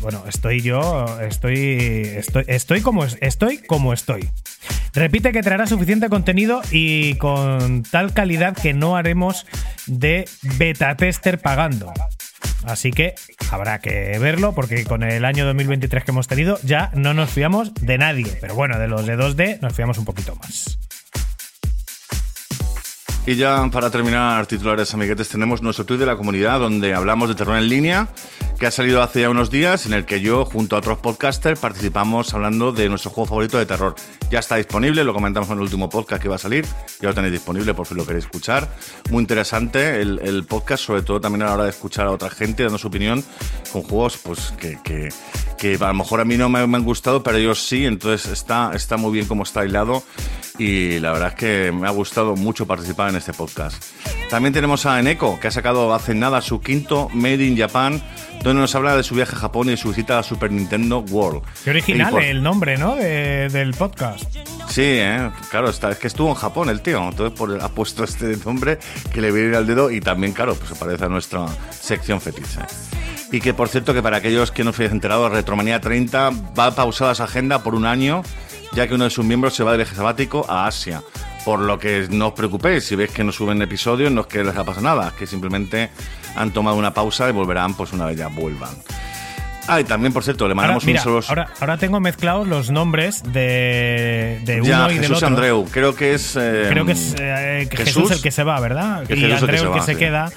Bueno, 0.02 0.24
estoy 0.28 0.62
yo. 0.62 1.06
Estoy. 1.22 2.10
Estoy, 2.18 2.44
estoy, 2.48 2.82
como, 2.82 3.06
estoy 3.06 3.60
como 3.60 3.94
estoy. 3.94 4.28
Repite 4.96 5.32
que 5.32 5.44
traerá 5.44 5.68
suficiente 5.68 6.10
contenido 6.10 6.64
y 6.72 7.14
con 7.18 7.84
tal 7.84 8.16
calidad 8.16 8.58
que 8.58 8.74
no 8.74 8.96
haremos 8.98 9.46
de 9.86 10.26
beta 10.58 10.96
tester 10.98 11.38
pagando. 11.38 11.94
Así 12.66 12.90
que 12.90 13.14
habrá 13.52 13.78
que 13.78 14.18
verlo 14.18 14.56
porque 14.56 14.86
con 14.86 15.04
el 15.04 15.24
año 15.24 15.46
2023 15.46 16.04
que 16.04 16.10
hemos 16.10 16.28
tenido 16.28 16.58
ya 16.64 16.90
no 16.96 17.14
nos 17.14 17.30
fiamos 17.30 17.76
de 17.76 18.00
nadie. 18.00 18.40
Pero 18.42 18.56
bueno, 18.56 18.80
de 18.80 18.88
los 18.88 19.06
de 19.06 19.16
2D 19.20 19.60
nos 19.62 19.74
fiamos 19.76 20.00
un 20.00 20.06
poquito 20.06 20.36
más. 20.36 20.80
Y 23.26 23.36
ya 23.36 23.70
para 23.72 23.90
terminar, 23.90 24.46
titulares 24.48 24.94
amiguetes, 24.94 25.30
tenemos 25.30 25.62
nuestro 25.62 25.86
tweet 25.86 26.00
de 26.00 26.06
la 26.06 26.18
comunidad 26.18 26.60
donde 26.60 26.94
hablamos 26.94 27.30
de 27.30 27.36
terror 27.36 27.58
en 27.58 27.70
línea, 27.70 28.10
que 28.64 28.68
ha 28.68 28.72
salido 28.72 29.04
hace 29.04 29.20
ya 29.20 29.30
unos 29.30 29.52
días, 29.52 29.88
en 29.88 29.92
el 29.92 30.06
que 30.06 30.22
yo, 30.22 30.46
junto 30.46 30.78
a 30.78 30.80
otros 30.80 31.00
podcasters, 31.00 31.60
participamos 31.60 32.34
hablando 32.34 32.72
de 32.72 32.88
nuestro 32.88 33.12
juego 33.12 33.28
favorito 33.28 33.58
de 33.58 33.66
terror. 33.66 33.94
Ya 34.32 34.40
está 34.40 34.56
disponible, 34.56 35.04
lo 35.04 35.14
comentamos 35.14 35.50
en 35.50 35.58
el 35.58 35.64
último 35.64 35.90
podcast 35.90 36.24
que 36.24 36.30
va 36.30 36.36
a 36.36 36.38
salir, 36.38 36.66
ya 37.02 37.10
lo 37.10 37.14
tenéis 37.14 37.34
disponible 37.34 37.74
por 37.74 37.86
si 37.86 37.94
lo 37.94 38.06
queréis 38.06 38.24
escuchar. 38.24 38.74
Muy 39.10 39.20
interesante 39.20 40.00
el, 40.00 40.18
el 40.24 40.46
podcast, 40.46 40.82
sobre 40.82 41.02
todo 41.02 41.20
también 41.20 41.42
a 41.42 41.48
la 41.48 41.54
hora 41.56 41.64
de 41.66 41.72
escuchar 41.72 42.08
a 42.08 42.12
otra 42.12 42.30
gente 42.30 42.64
dando 42.64 42.78
su 42.78 42.88
opinión 42.88 43.22
con 43.74 43.82
juegos 43.82 44.18
pues 44.24 44.54
que, 44.58 44.80
que, 44.82 45.10
que 45.58 45.76
a 45.76 45.88
lo 45.88 45.94
mejor 45.96 46.22
a 46.22 46.24
mí 46.24 46.38
no 46.38 46.48
me, 46.48 46.66
me 46.66 46.78
han 46.78 46.86
gustado, 46.86 47.22
pero 47.22 47.40
ellos 47.40 47.62
sí, 47.62 47.86
entonces 47.86 48.32
está, 48.32 48.72
está 48.74 48.96
muy 48.96 49.12
bien 49.12 49.26
como 49.26 49.44
está 49.44 49.66
hilado 49.66 50.04
y 50.58 51.00
la 51.00 51.12
verdad 51.12 51.30
es 51.30 51.36
que 51.36 51.72
me 51.74 51.88
ha 51.88 51.92
gustado 51.92 52.38
mucho 52.38 52.66
participar 52.66 53.10
en 53.10 53.18
este 53.18 53.34
podcast. 53.34 53.84
También 54.30 54.54
tenemos 54.54 54.86
a 54.86 55.00
Eneko, 55.00 55.40
que 55.40 55.48
ha 55.48 55.52
sacado 55.52 55.94
hace 55.94 56.16
nada 56.16 56.42
su 56.42 56.60
quinto 56.60 57.10
Made 57.14 57.46
in 57.46 57.58
Japan, 57.58 58.02
donde 58.44 58.53
nos 58.62 58.74
habla 58.76 58.96
de 58.96 59.04
su 59.04 59.16
viaje 59.16 59.36
a 59.36 59.40
Japón 59.40 59.70
y 59.70 59.78
su 59.78 59.90
visita 59.90 60.20
a 60.20 60.24
Super 60.24 60.52
Nintendo 60.52 61.00
World. 61.00 61.42
Qué 61.64 61.70
original 61.72 62.12
por- 62.12 62.24
el 62.24 62.42
nombre, 62.44 62.78
¿no? 62.78 62.96
De- 62.96 63.50
del 63.50 63.74
podcast. 63.74 64.24
Sí, 64.70 64.82
¿eh? 64.84 65.30
claro, 65.52 65.70
está, 65.70 65.92
es 65.92 65.98
que 66.00 66.08
estuvo 66.08 66.30
en 66.30 66.36
Japón 66.36 66.70
el 66.70 66.82
tío, 66.82 66.98
entonces 67.08 67.38
por, 67.38 67.62
ha 67.62 67.70
puesto 67.70 68.04
este 68.04 68.38
nombre 68.46 68.80
que 69.14 69.22
le 69.22 69.32
viene 69.32 69.56
al 69.56 69.68
dedo 69.68 69.92
y 69.92 70.02
también, 70.02 70.34
claro, 70.34 70.56
pues 70.56 70.70
se 70.70 70.76
parece 70.76 71.06
a 71.06 71.10
nuestra 71.10 71.46
sección 71.70 72.20
fetiche. 72.22 72.60
Y 73.32 73.40
que, 73.42 73.54
por 73.54 73.68
cierto, 73.70 73.94
que 73.94 74.02
para 74.02 74.18
aquellos 74.18 74.52
que 74.52 74.64
no 74.64 74.70
os 74.72 74.80
hayáis 74.80 74.92
enterado, 74.92 75.28
Retromanía 75.30 75.80
30 75.82 76.32
va 76.58 76.72
pausada 76.76 77.14
su 77.16 77.24
agenda 77.24 77.64
por 77.64 77.76
un 77.76 77.86
año, 77.86 78.24
ya 78.74 78.88
que 78.88 78.96
uno 78.96 79.04
de 79.06 79.10
sus 79.10 79.26
miembros 79.26 79.54
se 79.56 79.64
va 79.64 79.72
de 79.72 79.78
viaje 79.78 79.96
sabático 79.96 80.46
a 80.50 80.66
Asia. 80.68 81.02
Por 81.46 81.60
lo 81.60 81.78
que 81.78 82.08
no 82.10 82.28
os 82.28 82.34
preocupéis, 82.34 82.86
si 82.86 82.96
veis 82.96 83.12
que 83.12 83.24
no 83.24 83.32
suben 83.32 83.62
episodios, 83.62 84.12
no 84.12 84.22
es 84.22 84.28
que 84.28 84.44
les 84.44 84.56
ha 84.56 84.64
pasado 84.64 84.86
nada, 84.86 85.08
es 85.10 85.14
que 85.14 85.28
simplemente 85.28 85.90
han 86.36 86.52
tomado 86.52 86.78
una 86.78 86.94
pausa 86.94 87.30
y 87.30 87.32
volverán 87.32 87.74
pues 87.76 87.94
una 87.94 88.06
vez 88.06 88.18
ya 88.18 88.28
vuelvan. 88.28 88.72
Ah, 89.66 89.80
y 89.80 89.86
también, 89.86 90.12
por 90.12 90.24
cierto, 90.26 90.46
le 90.46 90.52
Ahora, 90.52 90.56
mandamos 90.56 90.86
mira, 90.86 91.00
un 91.00 91.04
solo... 91.04 91.22
ahora, 91.30 91.48
ahora 91.62 91.78
tengo 91.78 92.02
mezclados 92.02 92.46
los 92.48 92.70
nombres 92.70 93.24
de, 93.32 94.42
de 94.44 94.60
uno 94.62 94.68
ya, 94.70 94.88
y 94.92 94.96
del 94.96 95.04
Jesús 95.04 95.18
otro. 95.18 95.28
Andreu, 95.30 95.66
creo 95.72 95.96
que 95.96 96.14
es... 96.14 96.36
eh, 96.36 96.68
Creo 96.70 96.86
que 96.86 96.92
es 96.92 97.16
eh, 97.18 97.68
que 97.72 97.78
Jesús, 97.78 98.12
el 98.12 98.22
que 98.22 98.32
se 98.32 98.44
va, 98.44 98.60
¿verdad? 98.60 99.06
Que 99.08 99.14
y 99.16 99.22
Jesús 99.22 99.32
el 99.44 99.50
que 99.50 99.56
Andreu 99.56 99.74
el 99.74 99.80
que 99.80 99.86
se 99.86 99.94
sí. 99.94 100.00
queda. 100.00 100.32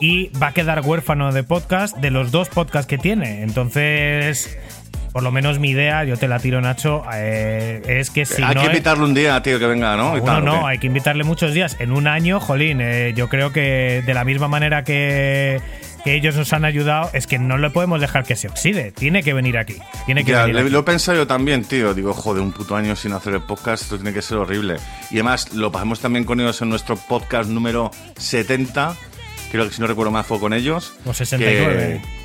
Y 0.00 0.30
va 0.42 0.48
a 0.48 0.52
quedar 0.52 0.80
huérfano 0.80 1.30
de 1.32 1.44
podcast 1.44 1.96
de 1.98 2.10
los 2.10 2.32
dos 2.32 2.48
podcasts 2.48 2.88
que 2.88 2.98
tiene. 2.98 3.42
Entonces, 3.44 4.58
por 5.14 5.22
lo 5.22 5.30
menos 5.30 5.60
mi 5.60 5.70
idea, 5.70 6.02
yo 6.02 6.16
te 6.16 6.26
la 6.26 6.40
tiro, 6.40 6.60
Nacho, 6.60 7.04
eh, 7.14 7.80
es 7.86 8.10
que 8.10 8.26
si 8.26 8.42
hay 8.42 8.52
no. 8.56 8.62
que 8.62 8.66
invitarle 8.66 9.04
un 9.04 9.14
día, 9.14 9.40
tío, 9.44 9.60
que 9.60 9.66
venga, 9.66 9.96
¿no? 9.96 10.16
Y 10.16 10.20
uno 10.20 10.24
tal, 10.24 10.42
¿o 10.42 10.44
no, 10.44 10.60
qué? 10.62 10.66
hay 10.66 10.78
que 10.78 10.88
invitarle 10.88 11.22
muchos 11.22 11.54
días. 11.54 11.76
En 11.78 11.92
un 11.92 12.08
año, 12.08 12.40
jolín, 12.40 12.80
eh, 12.80 13.12
yo 13.14 13.28
creo 13.28 13.52
que 13.52 14.02
de 14.04 14.12
la 14.12 14.24
misma 14.24 14.48
manera 14.48 14.82
que, 14.82 15.60
que 16.02 16.14
ellos 16.14 16.34
nos 16.34 16.52
han 16.52 16.64
ayudado, 16.64 17.10
es 17.12 17.28
que 17.28 17.38
no 17.38 17.58
le 17.58 17.70
podemos 17.70 18.00
dejar 18.00 18.24
que 18.24 18.34
se 18.34 18.48
oxide. 18.48 18.90
Tiene 18.90 19.22
que 19.22 19.32
venir 19.34 19.56
aquí. 19.56 19.76
Tiene 20.04 20.24
que 20.24 20.32
Ya, 20.32 20.40
venir 20.42 20.56
le- 20.56 20.60
aquí. 20.62 20.70
lo 20.70 20.80
he 20.80 20.82
pensado 20.82 21.16
yo 21.16 21.28
también, 21.28 21.62
tío. 21.64 21.94
Digo, 21.94 22.12
joder, 22.12 22.42
un 22.42 22.50
puto 22.50 22.74
año 22.74 22.96
sin 22.96 23.12
hacer 23.12 23.34
el 23.34 23.42
podcast, 23.42 23.84
esto 23.84 23.94
tiene 23.94 24.12
que 24.12 24.20
ser 24.20 24.38
horrible. 24.38 24.78
Y 25.12 25.14
además, 25.14 25.54
lo 25.54 25.70
pasamos 25.70 26.00
también 26.00 26.24
con 26.24 26.40
ellos 26.40 26.60
en 26.60 26.70
nuestro 26.70 26.96
podcast 26.96 27.48
número 27.48 27.92
70. 28.16 28.96
Creo 29.52 29.68
que 29.68 29.72
si 29.74 29.80
no 29.80 29.86
recuerdo 29.86 30.10
más 30.10 30.26
fue 30.26 30.40
con 30.40 30.52
ellos. 30.52 30.92
O 31.06 31.14
69. 31.14 32.00
Que, 32.02 32.23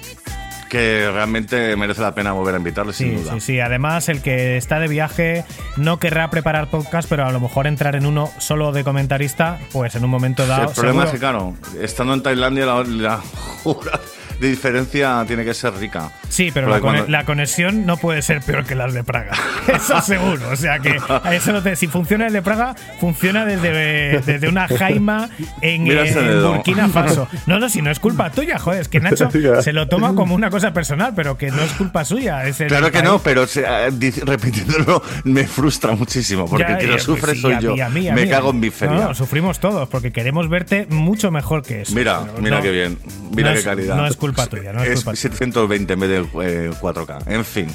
que 0.69 1.09
realmente 1.11 1.75
merece 1.75 2.01
la 2.01 2.13
pena 2.13 2.31
volver 2.31 2.55
a 2.55 2.57
invitarles, 2.59 2.95
sin 2.95 3.21
duda. 3.21 3.33
sí, 3.33 3.39
sí. 3.41 3.59
Además, 3.59 4.07
el 4.07 4.21
que 4.21 4.55
está 4.55 4.79
de 4.79 4.87
viaje 4.87 5.43
no 5.75 5.99
querrá 5.99 6.29
preparar 6.29 6.69
podcast, 6.69 7.09
pero 7.09 7.25
a 7.25 7.31
lo 7.31 7.39
mejor 7.39 7.67
entrar 7.67 7.95
en 7.95 8.05
uno 8.05 8.29
solo 8.37 8.71
de 8.71 8.83
comentarista, 8.83 9.59
pues 9.71 9.95
en 9.95 10.03
un 10.05 10.09
momento 10.09 10.47
dado. 10.47 10.69
el 10.69 10.75
problema 10.75 11.05
es 11.05 11.11
que, 11.11 11.19
claro, 11.19 11.55
estando 11.81 12.13
en 12.13 12.23
Tailandia, 12.23 12.65
la, 12.65 12.83
la 12.83 13.19
de 14.39 14.47
diferencia 14.49 15.23
tiene 15.27 15.43
que 15.45 15.53
ser 15.53 15.73
rica. 15.73 16.11
Sí, 16.29 16.51
pero 16.53 16.67
la, 16.69 16.79
cone- 16.79 16.99
cuando- 16.99 17.11
la 17.11 17.25
conexión 17.25 17.85
no 17.85 17.97
puede 17.97 18.21
ser 18.21 18.41
peor 18.41 18.65
que 18.65 18.75
las 18.75 18.93
de 18.93 19.03
Praga. 19.03 19.31
Eso 19.67 19.99
seguro. 20.01 20.49
O 20.51 20.55
sea 20.55 20.79
que 20.79 20.97
a 21.09 21.33
eso 21.35 21.51
no 21.51 21.61
te- 21.63 21.75
si 21.75 21.87
funciona 21.87 22.27
el 22.27 22.33
de 22.33 22.41
Praga, 22.41 22.75
funciona 22.99 23.45
desde, 23.45 24.19
desde 24.21 24.47
una 24.47 24.67
jaima 24.67 25.29
en. 25.61 25.85
Burkina 25.85 26.87
Faso. 26.89 27.27
No, 27.47 27.59
no, 27.59 27.69
si 27.69 27.81
no 27.81 27.91
es 27.91 27.99
culpa 27.99 28.29
tuya, 28.31 28.57
joder. 28.59 28.81
Es 28.81 28.87
que 28.89 28.99
Nacho 28.99 29.29
se 29.61 29.73
lo 29.73 29.87
toma 29.87 30.15
como 30.15 30.35
una 30.35 30.49
cosa 30.49 30.71
personal, 30.73 31.13
pero 31.15 31.37
que 31.37 31.51
no 31.51 31.61
es 31.61 31.71
culpa 31.73 32.05
suya. 32.05 32.45
es 32.45 32.59
el 32.61 32.67
Claro 32.67 32.87
que 32.87 32.99
país. 32.99 33.03
no, 33.05 33.19
pero 33.19 33.43
eh, 33.55 33.89
repitiéndolo 34.25 35.01
me 35.25 35.45
frustra 35.45 35.95
muchísimo, 35.95 36.45
porque 36.45 36.63
Ya, 36.63 36.73
el 36.73 36.77
que 36.77 36.83
ya, 36.85 36.89
lo 36.89 36.93
pues 36.95 37.03
sufre 37.03 37.35
sí, 37.35 37.41
soy 37.41 37.53
a 37.53 37.59
yo. 37.59 37.73
mí, 37.73 37.81
a 37.81 37.89
mí, 37.89 38.07
a 38.09 38.13
me 38.13 38.23
mí. 38.25 38.29
cago 38.29 38.51
en 38.51 38.59
mi 38.59 38.69
feria. 38.69 38.95
No, 38.95 39.07
no, 39.09 39.15
sufrimos 39.15 39.59
todos 39.59 39.87
porque 39.89 40.11
queremos 40.11 40.49
verte 40.49 40.85
mucho 40.89 41.31
mejor 41.31 41.63
que 41.63 41.81
eso. 41.81 41.93
Mira, 41.95 42.21
mira 42.39 42.57
no- 42.57 42.63
qué 42.63 42.71
bien. 42.71 42.97
Mira 43.31 43.49
no 43.49 43.53
qué 43.53 43.59
es- 43.59 43.65
calidad. 43.65 43.95
No 43.95 44.05
es 44.07 44.15
culpa 44.15 44.28
tuya, 44.47 44.73
no 44.73 44.83
es, 44.83 44.95
culpa 44.95 45.11
tuya. 45.11 45.21
720 45.21 45.93
en 45.93 45.99
vez 45.99 46.09
de 46.09 46.17
eh, 46.17 46.71
4K. 46.71 47.23
En 47.27 47.45
fin. 47.45 47.67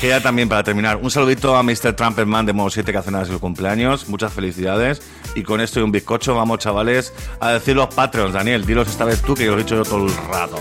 Queda 0.00 0.20
también 0.20 0.48
para 0.48 0.62
terminar. 0.62 0.96
Un 0.96 1.10
saludito 1.10 1.56
a 1.56 1.62
Mr. 1.62 1.94
Trumperman 1.94 2.46
de 2.46 2.52
Modo 2.52 2.70
7 2.70 2.90
que 2.90 2.98
hace 2.98 3.10
nada 3.10 3.24
de 3.24 3.32
su 3.32 3.40
cumpleaños. 3.40 4.08
Muchas 4.08 4.32
felicidades. 4.32 5.02
Y 5.34 5.42
con 5.42 5.60
esto 5.60 5.80
y 5.80 5.82
un 5.82 5.92
bizcocho, 5.92 6.34
vamos, 6.34 6.58
chavales, 6.58 7.12
a 7.40 7.52
decir 7.52 7.76
los 7.76 7.94
Patreons. 7.94 8.32
Daniel, 8.32 8.64
dilos 8.66 8.88
esta 8.88 9.04
vez 9.04 9.22
tú 9.22 9.34
que 9.34 9.44
yo 9.44 9.52
los 9.52 9.60
he 9.60 9.64
dicho 9.64 9.76
yo 9.76 9.84
todo 9.84 10.06
el 10.06 10.16
rato. 10.28 10.58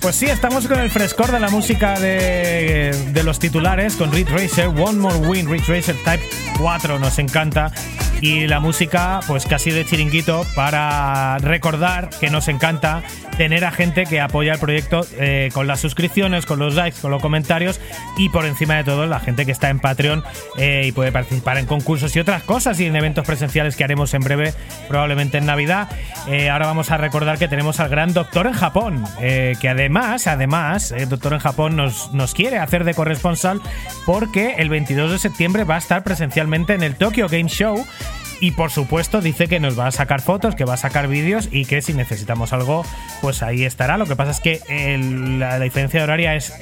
Pues 0.00 0.14
sí, 0.14 0.26
estamos 0.26 0.68
con 0.68 0.78
el 0.78 0.90
frescor 0.90 1.32
de 1.32 1.40
la 1.40 1.50
música 1.50 1.98
de, 1.98 2.92
de 3.12 3.22
los 3.24 3.38
titulares, 3.38 3.96
con 3.96 4.12
Ridge 4.12 4.30
Racer, 4.30 4.68
One 4.68 4.98
More 4.98 5.16
Win, 5.16 5.50
Ridge 5.50 5.66
Racer 5.68 5.96
Type 6.04 6.22
4, 6.58 6.98
nos 6.98 7.18
encanta. 7.18 7.72
Y 8.20 8.46
la 8.46 8.58
música, 8.58 9.20
pues 9.26 9.46
casi 9.46 9.70
de 9.70 9.84
chiringuito, 9.84 10.44
para 10.54 11.38
recordar 11.38 12.10
que 12.10 12.30
nos 12.30 12.48
encanta 12.48 13.02
tener 13.38 13.64
a 13.64 13.70
gente 13.70 14.04
que 14.04 14.20
apoya 14.20 14.54
el 14.54 14.58
proyecto 14.58 15.06
eh, 15.16 15.50
con 15.54 15.68
las 15.68 15.78
suscripciones, 15.78 16.44
con 16.44 16.58
los 16.58 16.74
likes, 16.74 17.00
con 17.00 17.12
los 17.12 17.22
comentarios 17.22 17.80
y 18.16 18.28
por 18.30 18.44
encima 18.44 18.74
de 18.74 18.82
todo 18.82 19.06
la 19.06 19.20
gente 19.20 19.46
que 19.46 19.52
está 19.52 19.70
en 19.70 19.78
Patreon 19.78 20.24
eh, 20.56 20.86
y 20.86 20.92
puede 20.92 21.12
participar 21.12 21.56
en 21.56 21.66
concursos 21.66 22.16
y 22.16 22.18
otras 22.18 22.42
cosas 22.42 22.80
y 22.80 22.86
en 22.86 22.96
eventos 22.96 23.24
presenciales 23.24 23.76
que 23.76 23.84
haremos 23.84 24.12
en 24.12 24.22
breve, 24.22 24.54
probablemente 24.88 25.38
en 25.38 25.46
Navidad. 25.46 25.88
Eh, 26.26 26.50
ahora 26.50 26.66
vamos 26.66 26.90
a 26.90 26.96
recordar 26.96 27.38
que 27.38 27.46
tenemos 27.46 27.78
al 27.78 27.88
gran 27.88 28.12
doctor 28.12 28.48
en 28.48 28.54
Japón, 28.54 29.04
que 29.20 29.68
además, 29.68 29.87
además, 29.96 30.92
el 30.92 31.08
doctor 31.08 31.32
en 31.32 31.38
Japón 31.38 31.76
nos, 31.76 32.12
nos 32.12 32.34
quiere 32.34 32.58
hacer 32.58 32.84
de 32.84 32.94
corresponsal 32.94 33.60
porque 34.06 34.56
el 34.58 34.68
22 34.68 35.12
de 35.12 35.18
septiembre 35.18 35.64
va 35.64 35.76
a 35.76 35.78
estar 35.78 36.02
presencialmente 36.04 36.74
en 36.74 36.82
el 36.82 36.96
Tokyo 36.96 37.28
Game 37.28 37.48
Show. 37.48 37.84
Y 38.40 38.52
por 38.52 38.70
supuesto 38.70 39.20
dice 39.20 39.48
que 39.48 39.58
nos 39.58 39.78
va 39.78 39.88
a 39.88 39.90
sacar 39.90 40.20
fotos, 40.20 40.54
que 40.54 40.64
va 40.64 40.74
a 40.74 40.76
sacar 40.76 41.08
vídeos 41.08 41.48
y 41.50 41.64
que 41.64 41.82
si 41.82 41.92
necesitamos 41.92 42.52
algo, 42.52 42.84
pues 43.20 43.42
ahí 43.42 43.64
estará. 43.64 43.98
Lo 43.98 44.06
que 44.06 44.14
pasa 44.14 44.30
es 44.30 44.40
que 44.40 44.60
la, 45.38 45.58
diferencia 45.58 46.02
horaria 46.04 46.36
es 46.36 46.52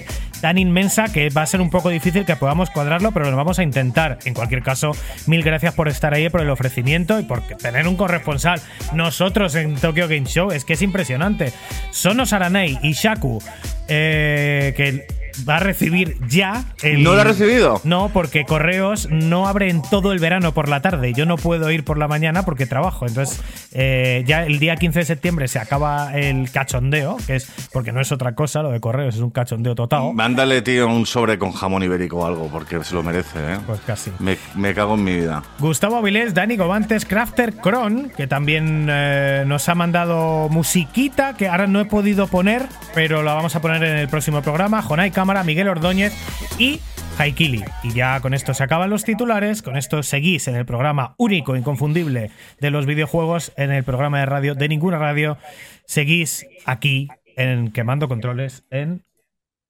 tan 0.40 0.58
inmensa 0.58 1.06
que 1.12 1.28
va 1.30 1.42
a 1.42 1.46
ser 1.46 1.60
un 1.60 1.70
poco 1.70 1.88
difícil 1.88 2.24
que 2.24 2.36
podamos 2.36 2.70
cuadrarlo, 2.70 3.12
pero 3.12 3.30
lo 3.30 3.36
vamos 3.36 3.58
a 3.58 3.62
intentar. 3.62 4.18
En 4.24 4.34
cualquier 4.34 4.62
caso, 4.62 4.92
mil 5.26 5.42
gracias 5.42 5.74
por 5.74 5.88
estar 5.88 6.14
ahí, 6.14 6.28
por 6.28 6.40
el 6.40 6.50
ofrecimiento 6.50 7.18
y 7.18 7.24
por 7.24 7.42
tener 7.42 7.86
un 7.88 7.96
corresponsal. 7.96 8.60
Nosotros 8.92 9.54
en 9.54 9.76
Tokyo 9.76 10.08
Game 10.08 10.26
Show, 10.26 10.50
es 10.50 10.64
que 10.64 10.74
es 10.74 10.82
impresionante. 10.82 11.52
Sonos 11.90 12.32
Aranei 12.32 12.78
y 12.82 12.92
Shaku, 12.92 13.42
eh, 13.88 14.74
que 14.76 15.06
va 15.48 15.56
a 15.56 15.60
recibir 15.60 16.16
ya. 16.28 16.64
El, 16.82 17.02
¿No 17.02 17.14
lo 17.14 17.20
ha 17.20 17.24
recibido? 17.24 17.80
No, 17.84 18.10
porque 18.12 18.44
correos 18.44 19.08
no 19.10 19.48
abren 19.48 19.82
todo 19.90 20.12
el 20.12 20.18
verano 20.18 20.52
por 20.52 20.68
la 20.68 20.82
tarde. 20.82 21.12
Yo 21.12 21.26
no 21.26 21.36
puedo 21.36 21.70
ir 21.70 21.84
por 21.84 21.98
la 21.98 22.08
mañana 22.08 22.44
porque 22.44 22.66
trabajo. 22.66 23.06
Entonces, 23.06 23.40
eh, 23.72 24.24
ya 24.26 24.44
el 24.44 24.58
día 24.58 24.76
15 24.76 25.00
de 25.00 25.04
septiembre 25.04 25.48
se 25.48 25.58
acaba 25.58 26.16
el 26.16 26.50
cachondeo, 26.50 27.16
que 27.26 27.36
es 27.36 27.50
porque 27.72 27.92
no 27.92 28.00
es 28.00 28.12
otra 28.12 28.34
cosa, 28.34 28.62
lo 28.62 28.70
de 28.70 28.80
correos 28.80 29.14
es 29.14 29.20
un 29.20 29.30
cachondeo 29.30 29.74
total. 29.74 30.14
Mándale, 30.14 30.62
tío, 30.62 30.86
un 30.86 31.06
sobre 31.06 31.38
con 31.38 31.52
jamón 31.52 31.82
ibérico 31.82 32.18
o 32.18 32.26
algo, 32.26 32.48
porque 32.48 32.82
se 32.84 32.94
lo 32.94 33.02
merece, 33.02 33.38
¿eh? 33.38 33.58
Pues 33.66 33.80
casi. 33.86 34.10
Me, 34.18 34.36
me 34.54 34.74
cago 34.74 34.94
en 34.94 35.04
mi 35.04 35.16
vida. 35.16 35.42
Gustavo 35.58 35.96
Avilés, 35.96 36.34
Dani 36.34 36.56
Gobantes, 36.56 37.04
Crafter 37.04 37.54
Cron, 37.54 38.10
que 38.16 38.26
también 38.26 38.88
eh, 38.90 39.44
nos 39.46 39.68
ha 39.68 39.74
mandado 39.74 40.48
musiquita 40.48 41.34
que 41.36 41.48
ahora 41.48 41.66
no 41.66 41.80
he 41.80 41.84
podido 41.84 42.26
poner, 42.26 42.66
pero 42.94 43.22
la 43.22 43.34
vamos 43.34 43.54
a 43.56 43.60
poner 43.60 43.82
en 43.82 43.96
el 43.96 44.08
próximo 44.08 44.42
programa. 44.42 44.82
Jonay 44.82 45.10
Miguel 45.26 45.68
Ordóñez 45.68 46.12
y 46.56 46.80
Haikili. 47.18 47.64
Y 47.82 47.92
ya 47.92 48.20
con 48.20 48.32
esto 48.32 48.54
se 48.54 48.62
acaban 48.62 48.90
los 48.90 49.02
titulares, 49.04 49.60
con 49.60 49.76
esto 49.76 50.02
seguís 50.04 50.46
en 50.46 50.54
el 50.54 50.64
programa 50.64 51.14
único, 51.18 51.56
inconfundible 51.56 52.30
de 52.60 52.70
los 52.70 52.86
videojuegos, 52.86 53.52
en 53.56 53.72
el 53.72 53.82
programa 53.82 54.20
de 54.20 54.26
radio 54.26 54.54
de 54.54 54.68
ninguna 54.68 54.98
radio. 54.98 55.36
Seguís 55.84 56.46
aquí 56.64 57.08
en 57.36 57.72
Quemando 57.72 58.06
Controles 58.08 58.64
en 58.70 59.04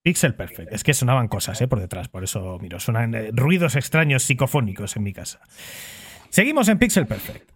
Pixel 0.03 0.35
Perfect. 0.35 0.73
Es 0.73 0.85
que 0.85 0.93
sonaban 0.93 1.29
cosas 1.29 1.59
eh, 1.63 1.69
por 1.69 1.81
detrás, 1.81 2.09
por 2.09 2.23
eso, 2.23 2.59
miro, 2.61 2.79
suenan 2.79 3.15
eh, 3.15 3.31
ruidos 3.33 3.77
extraños 3.77 4.25
psicofónicos 4.25 4.95
en 4.97 5.05
mi 5.05 5.15
casa. 5.15 5.41
Seguimos 6.29 6.69
en 6.69 6.79
Pixel 6.79 7.07
Perfect. 7.07 7.51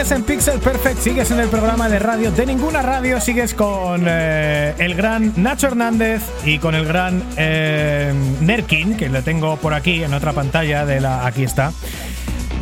Sigues 0.00 0.16
en 0.16 0.22
Pixel 0.22 0.60
Perfect, 0.60 0.98
sigues 0.98 1.30
en 1.30 1.40
el 1.40 1.48
programa 1.48 1.86
de 1.90 1.98
radio 1.98 2.32
de 2.32 2.46
ninguna 2.46 2.80
radio, 2.80 3.20
sigues 3.20 3.52
con 3.52 4.06
eh, 4.08 4.72
el 4.78 4.94
gran 4.94 5.34
Nacho 5.36 5.66
Hernández 5.66 6.22
y 6.42 6.58
con 6.58 6.74
el 6.74 6.86
gran 6.86 7.22
eh, 7.36 8.10
Nerkin, 8.40 8.96
que 8.96 9.10
lo 9.10 9.22
tengo 9.22 9.58
por 9.58 9.74
aquí 9.74 10.02
en 10.02 10.14
otra 10.14 10.32
pantalla 10.32 10.86
de 10.86 11.02
la. 11.02 11.26
Aquí 11.26 11.42
está. 11.42 11.74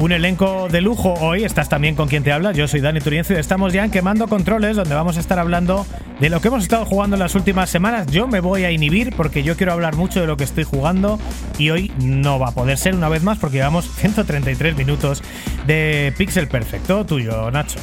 Un 0.00 0.10
elenco 0.10 0.68
de 0.68 0.80
lujo 0.80 1.14
hoy, 1.14 1.44
estás 1.44 1.68
también 1.68 1.94
con 1.94 2.08
quien 2.08 2.24
te 2.24 2.32
habla, 2.32 2.50
yo 2.50 2.66
soy 2.66 2.80
Dani 2.80 3.00
Turienzo 3.00 3.34
y 3.34 3.36
estamos 3.36 3.72
ya 3.72 3.84
en 3.84 3.92
Quemando 3.92 4.26
Controles, 4.26 4.76
donde 4.76 4.96
vamos 4.96 5.16
a 5.16 5.20
estar 5.20 5.38
hablando 5.38 5.86
de 6.20 6.30
lo 6.30 6.40
que 6.40 6.48
hemos 6.48 6.62
estado 6.62 6.84
jugando 6.86 7.16
en 7.16 7.20
las 7.20 7.34
últimas 7.34 7.70
semanas. 7.70 8.06
Yo 8.08 8.26
me 8.26 8.40
voy 8.40 8.64
a 8.64 8.70
inhibir 8.70 9.14
porque 9.16 9.42
yo 9.42 9.56
quiero 9.56 9.72
hablar 9.72 9.96
mucho 9.96 10.20
de 10.20 10.26
lo 10.26 10.36
que 10.36 10.44
estoy 10.44 10.64
jugando 10.64 11.18
y 11.58 11.70
hoy 11.70 11.92
no 12.00 12.38
va 12.38 12.48
a 12.48 12.52
poder 12.52 12.78
ser 12.78 12.94
una 12.94 13.08
vez 13.08 13.22
más 13.22 13.38
porque 13.38 13.56
llevamos 13.56 13.88
133 13.96 14.76
minutos 14.76 15.22
de 15.68 16.12
Pixel 16.16 16.48
Perfecto. 16.48 17.04
Tuyo, 17.06 17.50
Nacho. 17.52 17.78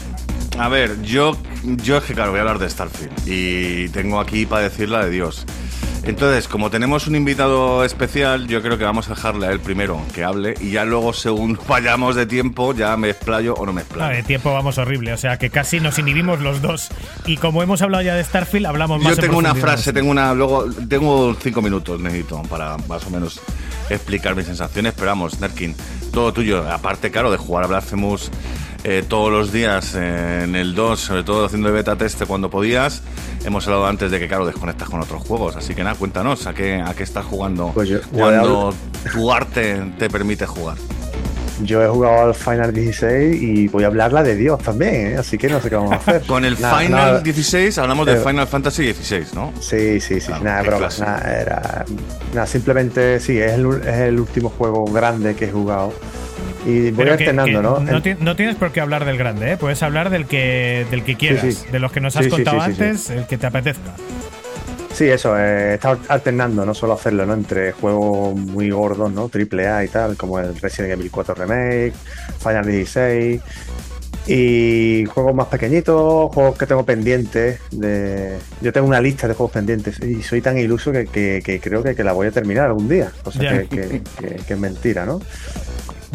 A 0.59 0.67
ver, 0.69 1.01
yo, 1.03 1.37
yo 1.63 1.97
es 1.97 2.03
que 2.03 2.13
claro, 2.13 2.31
voy 2.31 2.39
a 2.39 2.41
hablar 2.41 2.59
de 2.59 2.69
Starfield 2.69 3.11
y 3.25 3.89
tengo 3.89 4.19
aquí 4.19 4.45
para 4.45 4.63
decir 4.63 4.89
la 4.89 5.05
de 5.05 5.11
Dios. 5.11 5.45
Entonces, 6.03 6.47
como 6.47 6.69
tenemos 6.69 7.07
un 7.07 7.15
invitado 7.15 7.83
especial, 7.83 8.47
yo 8.47 8.61
creo 8.61 8.77
que 8.77 8.83
vamos 8.83 9.07
a 9.07 9.15
dejarle 9.15 9.47
a 9.47 9.51
él 9.51 9.59
primero 9.59 9.99
que 10.13 10.23
hable 10.23 10.53
y 10.61 10.69
ya 10.71 10.85
luego, 10.85 11.13
según 11.13 11.57
vayamos 11.67 12.15
de 12.15 12.25
tiempo, 12.27 12.73
ya 12.73 12.95
me 12.95 13.09
explayo 13.09 13.53
o 13.55 13.65
no 13.65 13.73
me 13.73 13.81
Ah, 13.81 13.83
explayo. 13.83 14.15
de 14.17 14.23
tiempo 14.23 14.53
vamos 14.53 14.77
horrible, 14.77 15.13
o 15.13 15.17
sea 15.17 15.37
que 15.37 15.49
casi 15.49 15.79
nos 15.79 15.97
inhibimos 15.99 16.39
los 16.41 16.61
dos. 16.61 16.89
Y 17.25 17.37
como 17.37 17.63
hemos 17.63 17.81
hablado 17.81 18.03
ya 18.03 18.15
de 18.15 18.23
Starfield, 18.23 18.67
hablamos 18.67 18.99
más 19.01 19.15
Yo 19.15 19.21
en 19.23 19.27
tengo 19.29 19.39
una 19.39 19.55
frase, 19.55 19.93
tengo 19.93 20.11
una, 20.11 20.33
luego, 20.33 20.65
tengo 20.87 21.35
cinco 21.41 21.61
minutos, 21.61 21.99
necesito, 21.99 22.41
para 22.43 22.77
más 22.87 23.05
o 23.07 23.09
menos 23.09 23.39
explicar 23.89 24.35
mis 24.35 24.45
sensaciones, 24.45 24.93
pero 24.95 25.07
vamos, 25.07 25.39
Nerkin, 25.39 25.75
todo 26.11 26.33
tuyo. 26.33 26.67
Aparte, 26.71 27.11
claro, 27.11 27.31
de 27.31 27.37
jugar 27.37 27.63
a 27.65 27.67
Blasphemous 27.67 28.29
eh, 28.83 29.03
todos 29.07 29.31
los 29.31 29.51
días 29.51 29.93
eh, 29.95 30.41
en 30.43 30.55
el 30.55 30.75
2, 30.75 30.99
sobre 30.99 31.23
todo 31.23 31.45
haciendo 31.45 31.67
el 31.69 31.73
beta 31.73 31.95
teste 31.95 32.25
cuando 32.25 32.49
podías. 32.49 33.01
Hemos 33.43 33.65
hablado 33.67 33.85
antes 33.87 34.09
de 34.11 34.19
que, 34.19 34.27
claro, 34.27 34.45
desconectas 34.45 34.89
con 34.89 35.01
otros 35.01 35.21
juegos, 35.23 35.55
así 35.55 35.75
que 35.75 35.83
nada, 35.83 35.95
cuéntanos, 35.95 36.47
¿a 36.47 36.53
qué, 36.53 36.81
a 36.81 36.93
qué 36.95 37.03
estás 37.03 37.25
jugando 37.25 37.71
Pues 37.73 37.89
yo- 37.89 37.99
yo 38.01 38.07
cuando 38.11 38.73
tu 39.11 39.31
arte 39.31 39.93
te 39.99 40.09
permite 40.09 40.45
jugar? 40.47 40.77
Yo 41.63 41.81
he 41.83 41.87
jugado 41.87 42.27
al 42.27 42.35
Final 42.35 42.73
16 42.73 43.41
y 43.41 43.67
voy 43.69 43.83
a 43.85 43.87
hablarla 43.87 44.23
de 44.23 44.35
Dios 44.35 44.59
también, 44.61 45.13
¿eh? 45.13 45.15
así 45.17 45.37
que 45.37 45.47
no 45.47 45.61
sé 45.61 45.69
qué 45.69 45.75
vamos 45.75 45.93
a 45.93 45.95
hacer. 45.95 46.21
Con 46.27 46.43
el 46.43 46.59
Nada, 46.59 46.79
Final 46.79 46.91
nada. 46.91 47.19
16 47.21 47.77
hablamos 47.77 48.05
de 48.07 48.13
Eh, 48.13 48.17
Final 48.17 48.47
Fantasy 48.47 48.83
16, 48.83 49.33
¿no? 49.33 49.53
Sí, 49.61 49.99
sí, 50.01 50.19
sí, 50.19 50.27
Claro, 50.27 50.43
nada, 50.43 50.61
broma, 50.63 50.89
nada, 50.99 51.41
era, 51.41 51.85
nada, 52.33 52.45
simplemente 52.47 53.19
sí, 53.21 53.39
es 53.39 53.53
el, 53.53 53.67
es 53.87 53.95
el 54.01 54.19
último 54.19 54.49
juego 54.49 54.85
grande 54.85 55.35
que 55.35 55.45
he 55.45 55.51
jugado. 55.51 55.93
Y 56.65 56.89
voy 56.91 57.05
Pero 57.05 57.11
alternando, 57.13 57.45
que 57.59 57.63
¿no? 57.63 57.79
No, 57.79 57.97
En- 57.97 58.01
ti- 58.03 58.15
no 58.19 58.35
tienes 58.35 58.55
por 58.55 58.71
qué 58.71 58.81
hablar 58.81 59.05
del 59.05 59.17
grande, 59.17 59.51
¿eh? 59.53 59.57
puedes 59.57 59.81
hablar 59.83 60.09
del 60.09 60.25
que, 60.25 60.85
del 60.91 61.03
que 61.03 61.15
quieras, 61.15 61.41
sí. 61.55 61.65
de 61.71 61.79
los 61.79 61.91
que 61.91 62.01
nos 62.01 62.15
has 62.17 62.25
Sí, 62.25 62.31
contado 62.31 62.59
sí, 62.65 62.71
sí, 62.71 62.75
sí. 62.75 62.83
antes, 62.83 63.09
el 63.11 63.27
que 63.27 63.37
te 63.37 63.45
apetezca. 63.47 63.91
Sí, 64.95 65.09
eso, 65.09 65.37
eh, 65.37 65.73
estado 65.73 65.99
alternando, 66.07 66.65
no 66.65 66.73
solo 66.73 66.93
hacerlo, 66.93 67.25
¿no? 67.25 67.33
Entre 67.33 67.73
juegos 67.73 68.33
muy 68.35 68.69
gordos, 68.69 69.11
¿no? 69.11 69.27
Triple 69.27 69.67
A 69.67 69.83
y 69.83 69.89
tal, 69.89 70.15
como 70.15 70.39
el 70.39 70.55
Resident 70.57 70.93
Evil 70.93 71.11
4 71.11 71.35
Remake, 71.35 71.93
Final 72.39 72.65
16. 72.65 73.41
Y 74.27 75.05
juegos 75.13 75.35
más 75.35 75.47
pequeñitos, 75.47 76.33
juegos 76.33 76.57
que 76.57 76.65
tengo 76.65 76.83
pendientes. 76.85 77.59
De... 77.71 78.37
Yo 78.61 78.71
tengo 78.73 78.87
una 78.87 79.01
lista 79.01 79.27
de 79.27 79.33
juegos 79.35 79.51
pendientes 79.51 79.99
y 80.01 80.23
soy 80.23 80.41
tan 80.41 80.57
iluso 80.57 80.91
que, 80.91 81.05
que- 81.05 81.41
que 81.45 81.59
creo 81.59 81.83
que, 81.83 81.93
que 81.93 82.03
la 82.03 82.13
voy 82.13 82.27
a 82.27 82.31
terminar 82.31 82.65
algún 82.67 82.87
día. 82.89 83.11
Cosa 83.23 83.43
Ya. 83.43 83.51
que, 83.63 83.67
que- 83.67 84.01
que- 84.19 84.35
que 84.47 84.53
es 84.53 84.59
mentira, 84.59 85.05
¿no? 85.05 85.19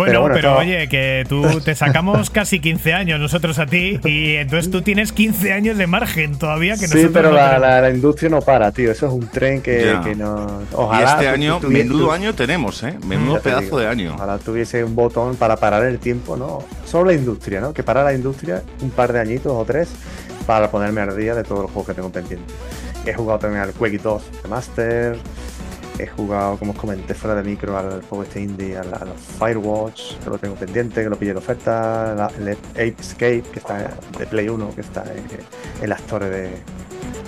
Bueno, 0.05 0.29
pero, 0.33 0.57
oye, 0.59 0.89
que 0.89 1.25
tú 1.29 1.61
te 1.61 1.75
sacamos 1.75 2.31
casi 2.31 2.61
15 2.61 2.93
años 2.95 3.21
nosotros 3.21 3.59
a 3.59 3.67
ti 3.67 3.99
y 4.05 4.35
entonces 4.37 4.71
tú 4.71 4.83
tienes 4.83 5.13
15 5.13 5.53
años 5.53 5.77
de 5.79 5.87
margen 5.87 6.39
todavía 6.39 6.75
que 6.75 6.87
Sí, 6.89 6.95
nosotros 6.95 7.11
pero 7.13 7.31
no 7.31 7.37
la, 7.37 7.59
la- 7.59 7.81
la 7.81 7.91
industria 7.91 8.31
no 8.31 8.41
para, 8.41 8.71
tío. 8.73 8.91
Eso 8.91 9.07
es 9.07 9.13
un 9.13 9.29
tren 9.29 9.61
que, 9.63 9.97
que 10.05 10.15
no. 10.15 10.63
Y 10.71 10.75
Ojalá. 10.75 11.11
este 11.13 11.25
tu- 11.27 11.31
año, 11.31 11.61
menudo 11.69 12.13
año 12.13 12.35
tenemos, 12.35 12.83
¿eh? 12.83 12.99
Menudo 13.07 13.37
te 13.37 13.41
pedazo 13.45 13.63
digo, 13.63 13.79
de 13.79 13.87
año. 13.89 14.15
Ojalá 14.15 14.39
tuviese 14.39 14.83
un 14.85 14.95
botón 14.95 15.37
para 15.37 15.57
parar 15.57 15.85
el 15.85 15.99
tiempo, 15.99 16.37
¿no? 16.37 16.61
Solo 16.87 17.07
la 17.07 17.15
industria, 17.15 17.61
¿no? 17.61 17.73
Que 17.73 17.83
para 17.83 18.03
la 18.03 18.13
industria 18.15 18.63
un 18.83 18.91
par 18.91 19.13
de 19.13 19.21
añitos 19.21 19.53
o 19.53 19.65
tres 19.65 19.89
para 20.47 20.71
ponerme 20.71 21.01
al 21.03 21.17
día 21.17 21.35
de 21.35 21.45
todos 21.45 21.63
los 21.63 21.71
juegos 21.71 21.89
que 21.89 21.95
tengo 21.95 22.11
pendientes. 22.11 22.55
He 23.07 23.15
jugado 23.15 23.39
también 23.39 23.63
al 23.63 23.73
Quake 23.73 23.99
2 23.99 24.23
Master. 24.49 25.17
He 26.03 26.07
jugado, 26.07 26.57
como 26.59 26.73
os 26.73 26.79
comenté 26.79 27.15
fuera 27.15 27.35
de 27.41 27.49
micro, 27.49 27.77
al 27.77 28.03
juego 28.03 28.23
este 28.25 28.41
indie, 28.41 28.77
al, 28.77 28.87
Firewatch, 29.39 30.17
que 30.19 30.31
lo 30.31 30.39
tengo 30.39 30.55
pendiente, 30.55 31.03
que 31.03 31.09
lo 31.11 31.17
pillé 31.17 31.33
de 31.33 31.39
oferta. 31.39 32.15
la- 32.15 32.31
el 32.39 32.53
Ape 32.73 32.95
Escape, 32.99 33.43
que 33.53 33.59
está 33.59 33.91
de 34.19 34.27
Play 34.27 34.49
1, 34.49 34.75
que 34.75 34.81
está 34.81 35.03
en, 35.05 35.25
en 35.83 35.89
las 35.89 36.01
torres 36.03 36.31
de, 36.31 36.51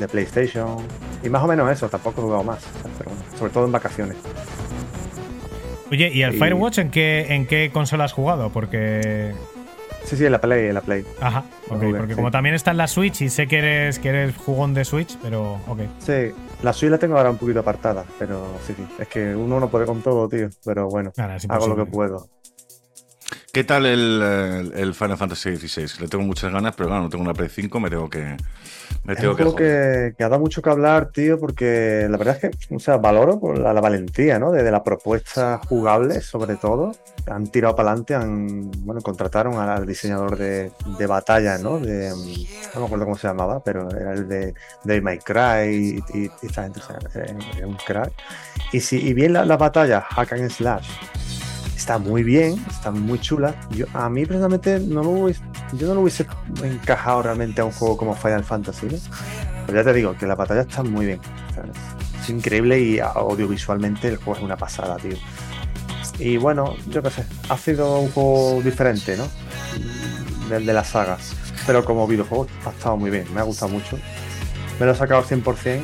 de 0.01 0.09
PlayStation. 0.09 0.77
Y 1.23 1.29
más 1.29 1.43
o 1.43 1.47
menos 1.47 1.71
eso, 1.71 1.89
tampoco 1.89 2.21
he 2.21 2.25
jugado 2.25 2.45
más. 2.45 2.61
Pero 2.99 3.11
bueno, 3.11 3.23
sobre 3.39 3.53
todo 3.53 3.65
en 3.67 3.73
vacaciones. 3.73 4.17
Oye, 5.91 6.11
¿y 6.13 6.23
el 6.23 6.35
y- 6.35 6.39
Firewatch 6.39 6.79
en 6.79 6.91
qué, 6.91 7.27
en 7.35 7.47
qué 7.47 7.71
consola 7.73 8.05
has 8.05 8.13
jugado? 8.13 8.51
Porque. 8.51 9.35
Sí, 10.05 10.17
sí, 10.17 10.25
en 10.27 10.33
la 10.33 10.41
Play, 10.41 10.67
en 10.67 10.75
la 10.75 10.81
Play. 10.81 11.05
Ajá, 11.21 11.45
ok, 11.69 11.77
Jugué, 11.81 11.95
porque 11.99 12.13
sí. 12.15 12.17
como 12.17 12.31
también 12.33 12.55
está 12.57 12.73
en 12.73 12.77
la 12.79 12.89
Switch 12.89 13.21
y 13.23 13.29
sé 13.29 13.47
que 13.47 13.59
eres, 13.59 13.99
que 14.01 14.09
eres 14.09 14.35
jugón 14.37 14.75
de 14.75 14.85
Switch, 14.85 15.17
pero 15.23 15.61
ok. 15.69 15.81
Sí, 16.01 16.33
la 16.63 16.73
suya 16.73 16.91
la 16.93 16.99
tengo 16.99 17.17
ahora 17.17 17.31
un 17.31 17.39
poquito 17.39 17.61
apartada, 17.61 18.05
pero 18.19 18.47
sí, 18.67 18.75
sí. 18.77 18.87
Es 18.99 19.09
que 19.09 19.35
uno 19.35 19.59
no 19.61 19.69
puede 19.71 19.87
con 19.87 20.01
todo, 20.03 20.29
tío. 20.29 20.49
Pero 20.65 20.89
bueno, 20.89 21.13
Nada, 21.17 21.37
hago 21.49 21.67
lo 21.67 21.77
que 21.77 21.91
puedo. 21.91 22.29
¿Qué 23.53 23.65
tal 23.65 23.85
el, 23.87 24.23
el- 24.23 24.73
el 24.75 24.95
Final 24.95 25.17
Fantasy 25.19 25.57
XVI? 25.57 26.01
Le 26.01 26.09
tengo 26.09 26.25
muchas 26.25 26.53
ganas, 26.53 26.75
pero 26.75 26.89
claro, 26.89 27.03
no 27.05 27.09
tengo 27.11 27.23
una 27.25 27.35
Play 27.35 27.49
5, 27.51 27.81
me 27.81 27.91
tengo 27.91 28.09
que. 28.09 28.37
Me 29.05 29.15
Es 29.15 29.19
tengo 29.19 29.33
un 29.33 29.37
que 29.37 29.43
juego 29.43 29.59
joder. 29.59 30.11
que, 30.11 30.17
que 30.17 30.25
ha 30.25 30.29
dado 30.29 30.41
mucho 30.41 30.63
que 30.63 30.71
hablar, 30.71 31.11
tío, 31.11 31.39
porque 31.39 32.07
la 32.09 32.17
verdad 32.17 32.39
es 32.43 32.57
que, 32.67 32.75
o 32.75 32.79
sea, 32.79 32.99
valoro 32.99 33.41
por 33.41 33.59
la, 33.59 33.73
la 33.73 33.81
valentía, 33.81 34.39
¿no? 34.39 34.53
De, 34.53 34.63
de 34.63 34.71
la 34.71 34.85
propuesta 34.85 35.61
jugable, 35.69 36.21
sobre 36.21 36.57
todo. 36.57 36.93
Han 37.27 37.47
tirado 37.49 37.75
para 37.77 37.91
adelante, 37.91 38.15
han, 38.15 38.71
bueno, 38.85 39.01
contrataron 39.01 39.55
al, 39.59 39.69
al 39.71 39.87
diseñador 39.87 40.37
de, 40.37 40.71
de 40.99 41.07
batalla, 41.07 41.59
¿no? 41.59 41.79
De, 41.79 42.11
no 42.75 42.81
me 42.81 42.87
acuerdo 42.87 43.05
cómo 43.05 43.17
se 43.17 43.27
llamaba, 43.29 43.63
pero 43.63 43.89
era 43.91 44.13
el 44.13 44.29
de 44.29 44.55
Devil 44.85 45.03
May 45.03 45.19
Cry 45.19 46.03
y, 46.13 46.19
y- 46.19 46.31
y 46.43 46.47
esta 46.47 46.63
gente, 46.65 46.81
o 46.81 46.83
sea, 46.83 46.99
era, 47.15 47.67
un 47.67 47.77
crack. 47.87 48.13
Y, 48.73 48.81
si, 48.81 48.99
y 48.99 49.15
bien 49.15 49.33
la, 49.33 49.45
la 49.45 49.57
batalla, 49.57 50.01
Hack 50.01 50.33
and 50.33 50.51
Slash, 50.51 50.89
está 51.77 51.99
muy 51.99 52.23
bien, 52.23 52.65
está 52.71 52.91
muy 52.91 53.19
chula. 53.21 53.55
Yo, 53.71 53.87
a 53.95 54.09
mí 54.09 54.25
personalmente 54.25 54.81
no 54.81 55.03
lo 55.03 55.11
hubiese, 55.11 55.43
yo 55.73 55.89
no 55.89 55.95
lo 55.95 56.01
hubiese 56.03 56.27
encajado 56.63 57.23
realmente 57.23 57.61
a 57.61 57.65
un 57.65 57.73
juego 57.73 57.97
como 57.97 58.15
Final 58.15 58.45
Fantasy. 58.45 58.87
¿no? 58.87 58.99
Pero 59.67 59.79
ya 59.79 59.85
te 59.85 59.93
digo 59.93 60.17
que 60.17 60.27
la 60.27 60.35
batalla 60.35 60.63
está 60.63 60.83
muy 60.83 61.07
bien. 61.07 61.21
Es, 62.21 62.29
increíble 62.29 62.81
y 62.81 63.01
audiovisualmente 63.01 64.09
el 64.09 64.17
juego 64.17 64.37
es 64.37 64.45
una 64.45 64.57
pasada, 64.57 64.97
tío. 64.97 65.17
Y 66.19 66.37
bueno, 66.37 66.77
yo 66.89 67.03
qué 67.03 67.11
sé, 67.11 67.25
ha 67.49 67.59
sido 67.59 67.99
un 67.99 68.11
juego 68.13 68.61
diferente, 68.63 69.17
¿no? 69.17 69.27
Del 70.49 70.65
de 70.65 70.73
la 70.73 70.85
saga. 70.85 71.19
Pero 71.67 71.85
como 71.85 72.07
videojuego 72.07 72.47
ha 72.65 72.71
estado 72.71 72.97
muy 72.97 73.11
bien, 73.11 73.27
me 73.35 73.41
ha 73.41 73.45
gustado 73.45 73.73
mucho. 73.73 73.99
Me 74.79 74.87
lo 74.87 74.93
he 74.93 74.95
sacado 74.95 75.21
al 75.21 75.27
100%. 75.27 75.81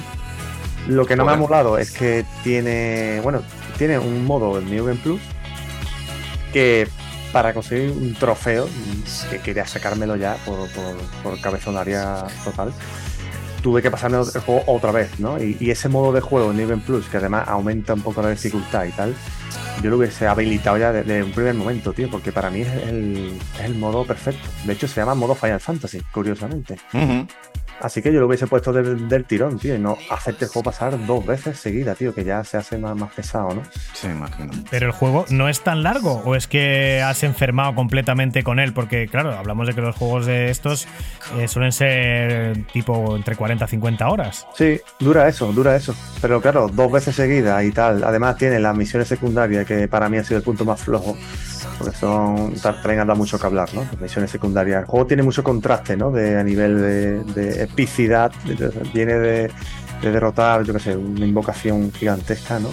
Lo 0.88 1.06
que 1.06 1.16
no 1.16 1.24
me 1.24 1.32
ha 1.32 1.36
molado 1.36 1.76
es 1.76 1.90
que 1.90 2.24
tiene, 2.44 3.20
bueno, 3.22 3.42
tiene 3.76 3.98
un 3.98 4.24
modo 4.24 4.58
en 4.58 4.70
New 4.70 4.86
Game 4.86 5.00
Plus 5.02 5.20
que 6.52 6.88
para 7.32 7.52
conseguir 7.52 7.90
un 7.90 8.14
trofeo, 8.14 8.68
que 9.30 9.38
quería 9.40 9.66
sacármelo 9.66 10.16
ya 10.16 10.36
por, 10.44 10.68
por, 11.22 11.40
cabezonaria 11.40 12.24
total, 12.44 12.72
tuve 13.62 13.82
que 13.82 13.90
pasarme 13.90 14.18
el 14.18 14.40
juego 14.40 14.62
otra 14.66 14.92
vez, 14.92 15.18
¿no? 15.20 15.42
Y, 15.42 15.70
ese 15.70 15.88
modo 15.88 16.12
de 16.12 16.20
juego 16.20 16.50
en 16.50 16.68
Game 16.68 16.82
Plus, 16.84 17.06
que 17.06 17.18
además 17.18 17.46
aumenta 17.48 17.94
un 17.94 18.02
poco 18.02 18.22
la 18.22 18.30
dificultad 18.30 18.84
y 18.84 18.92
tal, 18.92 19.14
yo 19.82 19.90
lo 19.90 19.98
hubiese 19.98 20.26
habilitado 20.26 20.78
ya 20.78 20.92
desde 20.92 21.22
un 21.22 21.32
primer 21.32 21.54
momento, 21.54 21.92
tío, 21.92 22.10
porque 22.10 22.32
para 22.32 22.50
mí 22.50 22.62
es 22.62 22.72
el, 22.88 23.38
es 23.58 23.64
el 23.64 23.74
modo 23.74 24.06
perfecto. 24.06 24.48
De 24.64 24.72
hecho, 24.72 24.88
se 24.88 25.00
llama 25.00 25.14
modo 25.14 25.34
Final 25.34 25.60
Fantasy, 25.60 26.00
curiosamente. 26.12 26.78
Ujú. 26.92 27.26
Así 27.80 28.02
que 28.02 28.12
yo 28.12 28.20
lo 28.20 28.26
hubiese 28.26 28.46
puesto 28.46 28.72
del, 28.72 29.08
del 29.08 29.24
tirón, 29.24 29.58
tío, 29.58 29.74
y 29.74 29.78
no 29.78 29.96
hacerte 30.10 30.46
el 30.46 30.50
juego 30.50 30.64
pasar 30.64 31.06
dos 31.06 31.24
veces 31.24 31.58
seguida, 31.58 31.94
tío, 31.94 32.14
que 32.14 32.24
ya 32.24 32.42
se 32.44 32.56
hace 32.56 32.78
más, 32.78 32.96
más 32.96 33.12
pesado, 33.12 33.54
¿no? 33.54 33.62
Sí, 33.92 34.08
imagino. 34.08 34.52
Pero 34.70 34.86
el 34.86 34.92
juego 34.92 35.24
no 35.30 35.48
es 35.48 35.62
tan 35.62 35.82
largo, 35.82 36.22
o 36.24 36.34
es 36.34 36.46
que 36.46 37.02
has 37.02 37.22
enfermado 37.22 37.74
completamente 37.74 38.42
con 38.42 38.58
él, 38.58 38.72
porque 38.72 39.06
claro, 39.08 39.32
hablamos 39.32 39.66
de 39.66 39.74
que 39.74 39.80
los 39.80 39.96
juegos 39.96 40.26
de 40.26 40.50
estos 40.50 40.86
eh, 41.36 41.48
suelen 41.48 41.72
ser 41.72 42.64
tipo 42.72 43.16
entre 43.16 43.36
40 43.36 43.64
y 43.64 43.68
50 43.68 44.08
horas. 44.08 44.46
Sí, 44.54 44.80
dura 44.98 45.28
eso, 45.28 45.52
dura 45.52 45.76
eso. 45.76 45.94
Pero 46.20 46.40
claro, 46.40 46.68
dos 46.68 46.90
veces 46.90 47.14
seguidas 47.14 47.62
y 47.64 47.72
tal. 47.72 48.02
Además 48.04 48.36
tiene 48.36 48.58
las 48.58 48.76
misiones 48.76 49.08
secundarias, 49.08 49.66
que 49.66 49.88
para 49.88 50.08
mí 50.08 50.16
ha 50.18 50.24
sido 50.24 50.38
el 50.38 50.44
punto 50.44 50.64
más 50.64 50.80
flojo. 50.80 51.16
Porque 51.78 51.96
son. 51.96 52.54
También 52.54 53.06
da 53.06 53.14
mucho 53.14 53.38
que 53.38 53.46
hablar, 53.46 53.72
¿no? 53.74 53.82
Las 53.82 54.00
misiones 54.00 54.30
secundarias. 54.30 54.80
El 54.80 54.86
juego 54.86 55.06
tiene 55.06 55.22
mucho 55.22 55.42
contraste, 55.44 55.96
¿no? 55.96 56.10
De, 56.10 56.38
a 56.38 56.42
nivel 56.42 56.80
de, 56.80 57.24
de 57.24 57.62
epicidad. 57.62 58.32
Viene 58.92 59.14
de, 59.14 59.50
de 60.02 60.12
derrotar, 60.12 60.64
yo 60.64 60.72
qué 60.72 60.80
sé, 60.80 60.96
una 60.96 61.26
invocación 61.26 61.92
gigantesca, 61.92 62.58
¿no? 62.58 62.70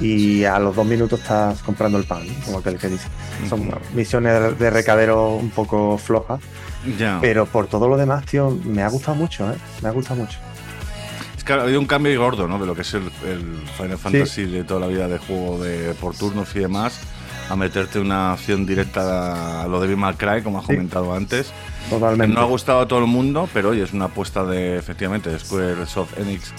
Y 0.00 0.44
a 0.44 0.58
los 0.58 0.74
dos 0.74 0.86
minutos 0.86 1.20
estás 1.20 1.62
comprando 1.62 1.98
el 1.98 2.04
pan, 2.04 2.26
¿no? 2.26 2.34
como 2.44 2.58
aquel 2.58 2.78
que 2.78 2.88
dice. 2.88 3.08
Son 3.48 3.70
misiones 3.94 4.58
de 4.58 4.70
recadero 4.70 5.34
un 5.36 5.50
poco 5.50 5.98
flojas. 5.98 6.40
Ya. 6.98 7.18
Pero 7.20 7.46
por 7.46 7.66
todo 7.66 7.88
lo 7.88 7.96
demás, 7.96 8.24
tío, 8.24 8.50
me 8.64 8.82
ha 8.82 8.88
gustado 8.88 9.16
mucho, 9.16 9.50
¿eh? 9.50 9.56
Me 9.82 9.88
ha 9.88 9.92
gustado 9.92 10.20
mucho. 10.20 10.38
Es 11.36 11.44
que 11.44 11.52
ha 11.52 11.62
habido 11.62 11.80
un 11.80 11.86
cambio 11.86 12.18
gordo, 12.20 12.48
¿no? 12.48 12.58
De 12.58 12.66
lo 12.66 12.74
que 12.74 12.82
es 12.82 12.94
el, 12.94 13.10
el 13.26 13.62
Final 13.76 13.98
Fantasy 13.98 14.44
de 14.46 14.64
toda 14.64 14.80
la 14.80 14.86
vida 14.86 15.08
de 15.08 15.18
juego 15.18 15.62
de 15.62 15.94
por 15.94 16.14
turnos 16.14 16.54
y 16.54 16.60
demás. 16.60 17.00
A 17.50 17.56
meterte 17.56 17.98
una 17.98 18.32
acción 18.32 18.64
directa 18.64 19.62
a 19.62 19.66
lo 19.68 19.80
de 19.80 19.94
May 19.96 20.14
Cry, 20.14 20.42
como 20.42 20.58
has 20.60 20.66
Sí. 20.66 20.74
comentado 20.74 21.12
antes. 21.14 21.52
Totalmente. 21.88 22.32
no 22.34 22.40
ha 22.42 22.44
gustado 22.44 22.80
a 22.80 22.86
todo 22.88 23.00
el 23.00 23.06
mundo, 23.06 23.48
pero 23.52 23.70
oye, 23.70 23.82
es 23.82 23.92
una 23.92 24.04
apuesta 24.04 24.44
de, 24.44 24.76
efectivamente, 24.76 25.28
de 25.30 25.38
Squaresoft 25.40 26.16
Enix 26.18 26.52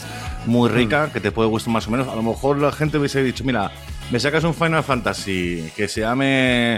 muy 0.45 0.69
rica, 0.69 1.09
que 1.13 1.21
te 1.21 1.31
puede 1.31 1.47
gustar 1.47 1.71
más 1.73 1.87
o 1.87 1.91
menos. 1.91 2.07
A 2.09 2.15
lo 2.15 2.23
mejor 2.23 2.57
la 2.57 2.71
gente 2.73 2.97
hubiese 2.97 3.23
dicho, 3.23 3.43
mira, 3.45 3.71
me 4.11 4.19
sacas 4.19 4.43
un 4.43 4.53
Final 4.53 4.83
Fantasy 4.83 5.71
que 5.75 5.87
se 5.87 6.01
llame 6.01 6.75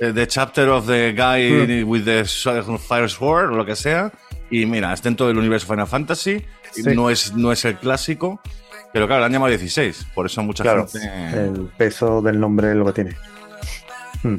eh, 0.00 0.12
The 0.14 0.26
Chapter 0.28 0.68
of 0.68 0.86
the 0.86 1.12
Guy 1.12 1.82
with 1.82 2.04
the 2.04 2.24
Fire 2.78 3.08
Sword, 3.10 3.50
o 3.52 3.56
lo 3.56 3.66
que 3.66 3.74
sea, 3.74 4.12
y 4.48 4.64
mira, 4.66 4.92
es 4.92 5.02
dentro 5.02 5.26
del 5.26 5.38
universo 5.38 5.66
Final 5.66 5.88
Fantasy, 5.88 6.44
Sí. 6.70 6.82
no, 6.94 7.10
es, 7.10 7.34
no 7.34 7.50
es 7.50 7.64
el 7.64 7.76
clásico, 7.78 8.40
pero 8.92 9.06
claro, 9.08 9.20
le 9.20 9.26
han 9.26 9.32
llamado 9.32 9.48
16, 9.50 10.06
por 10.14 10.26
eso 10.26 10.40
mucha 10.44 10.62
Claro, 10.62 10.86
gente... 10.86 11.40
el 11.46 11.68
peso 11.76 12.20
del 12.22 12.38
nombre 12.38 12.70
es 12.70 12.76
lo 12.76 12.84
que 12.84 12.92
tiene. 12.92 13.16
Hmm. 14.22 14.36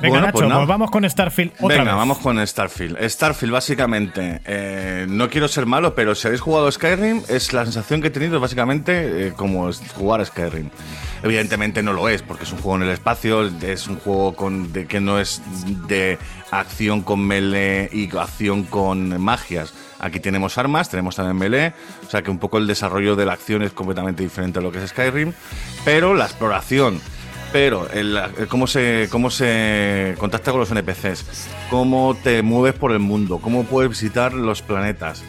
Venga, 0.00 0.18
Bueno, 0.18 0.26
Nacho, 0.26 0.38
pues 0.38 0.52
pues, 0.52 0.68
vamos 0.68 0.90
con 0.90 1.08
Starfield 1.08 1.52
otra 1.60 1.68
Venga, 1.68 1.84
vez. 1.92 1.94
vamos 1.94 2.18
con 2.18 2.46
Starfield. 2.46 2.98
Starfield, 3.08 3.52
básicamente, 3.52 4.40
eh, 4.44 5.06
no 5.08 5.30
quiero 5.30 5.46
ser 5.46 5.66
malo, 5.66 5.94
pero 5.94 6.14
si 6.14 6.26
habéis 6.26 6.40
jugado 6.40 6.70
Skyrim, 6.70 7.22
es 7.28 7.52
la 7.52 7.64
sensación 7.64 8.00
que 8.02 8.08
he 8.08 8.10
tenido, 8.10 8.40
básicamente, 8.40 9.28
eh, 9.28 9.32
como 9.34 9.70
jugar 9.96 10.20
a 10.20 10.24
Skyrim. 10.24 10.68
Evidentemente 11.22 11.82
no 11.82 11.92
lo 11.92 12.08
es, 12.08 12.22
porque 12.22 12.42
es 12.44 12.52
un 12.52 12.58
juego 12.58 12.76
en 12.76 12.82
el 12.82 12.90
espacio, 12.90 13.46
es 13.46 13.86
un 13.86 13.96
juego 13.96 14.34
con, 14.34 14.72
de, 14.72 14.86
que 14.86 15.00
no 15.00 15.20
es 15.20 15.40
de 15.86 16.18
acción 16.50 17.02
con 17.02 17.24
melee 17.24 17.88
y 17.92 18.14
acción 18.16 18.64
con 18.64 19.20
magias. 19.22 19.72
Aquí 20.00 20.20
tenemos 20.20 20.58
armas, 20.58 20.90
tenemos 20.90 21.16
también 21.16 21.36
melee, 21.38 21.72
o 22.06 22.10
sea 22.10 22.20
que 22.20 22.30
un 22.30 22.38
poco 22.38 22.58
el 22.58 22.66
desarrollo 22.66 23.16
de 23.16 23.24
la 23.24 23.32
acción 23.32 23.62
es 23.62 23.72
completamente 23.72 24.22
diferente 24.22 24.58
a 24.58 24.62
lo 24.62 24.70
que 24.70 24.82
es 24.82 24.90
Skyrim, 24.90 25.32
pero 25.84 26.12
la 26.14 26.24
exploración 26.26 27.00
pero 27.54 27.86
cómo, 28.48 28.66
se, 28.66 29.06
cómo 29.12 29.30
se 29.30 30.16
contacta 30.18 30.50
con 30.50 30.58
los 30.58 30.72
NPCs, 30.72 31.24
cómo 31.70 32.16
te 32.20 32.42
mueves 32.42 32.74
por 32.74 32.90
el 32.90 32.98
mundo, 32.98 33.38
cómo 33.38 33.62
puedes 33.62 33.88
visitar 33.88 34.32
los 34.32 34.60
planetas, 34.60 35.22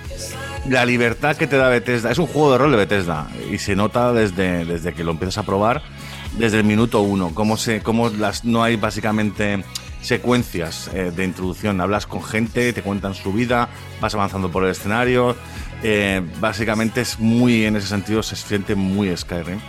la 0.67 0.87
libertad 0.87 1.37
que 1.37 1.45
te 1.45 1.55
da 1.55 1.69
Bethesda. 1.69 2.09
Es 2.09 2.17
un 2.17 2.25
juego 2.25 2.53
de 2.53 2.57
rol 2.57 2.71
de 2.71 2.77
Bethesda 2.77 3.27
y 3.51 3.59
se 3.59 3.75
nota 3.75 4.11
desde, 4.11 4.65
desde 4.65 4.95
que 4.95 5.03
lo 5.03 5.11
empiezas 5.11 5.37
a 5.37 5.43
probar, 5.43 5.83
desde 6.35 6.57
el 6.57 6.63
minuto 6.63 7.01
uno, 7.01 7.29
cómo, 7.35 7.57
se, 7.57 7.81
cómo 7.83 8.09
las, 8.09 8.43
no 8.43 8.63
hay 8.63 8.75
básicamente 8.75 9.63
secuencias 10.01 10.89
eh, 10.95 11.11
de 11.15 11.25
introducción. 11.25 11.79
Hablas 11.79 12.07
con 12.07 12.23
gente, 12.23 12.73
te 12.73 12.81
cuentan 12.81 13.13
su 13.13 13.33
vida, 13.33 13.69
vas 14.01 14.15
avanzando 14.15 14.49
por 14.49 14.63
el 14.63 14.71
escenario. 14.71 15.35
eh, 15.83 16.23
básicamente 16.39 17.01
es 17.01 17.19
muy, 17.19 17.65
en 17.65 17.75
ese 17.75 17.85
sentido, 17.85 18.23
se 18.23 18.35
siente 18.35 18.73
muy 18.73 19.15
Skyrim. 19.15 19.59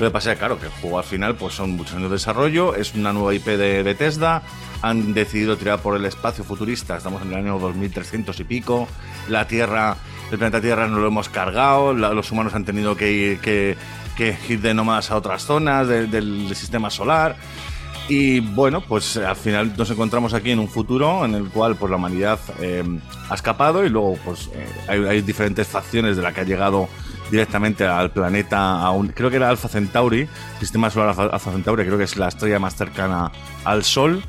Lo 0.00 0.06
que 0.08 0.10
pasa 0.10 0.32
es 0.32 0.38
claro, 0.38 0.58
que 0.58 0.66
el 0.66 0.72
juego 0.72 0.98
al 0.98 1.04
final 1.04 1.36
pues 1.36 1.54
son 1.54 1.70
muchos 1.76 1.94
años 1.94 2.10
de 2.10 2.16
desarrollo, 2.16 2.74
es 2.74 2.94
una 2.94 3.12
nueva 3.12 3.34
IP 3.34 3.44
de 3.46 3.82
Bethesda, 3.82 4.42
han 4.80 5.14
decidido 5.14 5.56
tirar 5.56 5.78
por 5.80 5.96
el 5.96 6.04
espacio 6.06 6.42
futurista, 6.44 6.96
estamos 6.96 7.22
en 7.22 7.28
el 7.28 7.34
año 7.34 7.58
2300 7.58 8.40
y 8.40 8.44
pico, 8.44 8.88
la 9.28 9.46
Tierra, 9.46 9.96
el 10.32 10.38
planeta 10.38 10.60
Tierra 10.60 10.88
no 10.88 10.98
lo 10.98 11.06
hemos 11.06 11.28
cargado, 11.28 11.94
la- 11.94 12.12
los 12.14 12.32
humanos 12.32 12.54
han 12.54 12.64
tenido 12.64 12.96
que 12.96 13.12
ir, 13.12 13.38
que, 13.38 13.76
que 14.16 14.36
ir 14.48 14.60
de 14.60 14.74
nómadas 14.74 15.10
a 15.12 15.16
otras 15.16 15.44
zonas 15.44 15.86
de- 15.86 16.06
del 16.08 16.52
sistema 16.56 16.90
solar. 16.90 17.36
Y 18.08 18.40
bueno, 18.40 18.80
pues 18.80 19.16
al 19.18 19.36
final 19.36 19.72
nos 19.76 19.88
encontramos 19.90 20.34
aquí 20.34 20.50
en 20.50 20.58
un 20.58 20.68
futuro 20.68 21.24
en 21.24 21.34
el 21.36 21.48
cual 21.50 21.76
pues 21.76 21.88
la 21.88 21.96
humanidad 21.96 22.40
eh, 22.60 22.82
ha 23.30 23.34
escapado 23.34 23.84
y 23.84 23.88
luego 23.90 24.18
pues 24.24 24.50
eh, 24.54 24.66
hay, 24.88 25.04
hay 25.04 25.20
diferentes 25.22 25.68
facciones 25.68 26.16
de 26.16 26.22
la 26.22 26.32
que 26.32 26.40
ha 26.40 26.44
llegado 26.44 26.88
directamente 27.32 27.86
al 27.86 28.10
planeta, 28.10 28.86
a 28.86 28.92
creo 29.14 29.30
que 29.30 29.36
era 29.36 29.48
Alpha 29.48 29.66
Centauri, 29.66 30.28
sistema 30.60 30.90
solar 30.90 31.18
Alpha, 31.18 31.50
Centauri, 31.50 31.82
creo 31.86 31.96
que 31.96 32.04
es 32.04 32.18
la 32.18 32.28
estrella 32.28 32.58
más 32.58 32.76
cercana 32.76 33.32
al 33.64 33.84
Sol. 33.84 34.22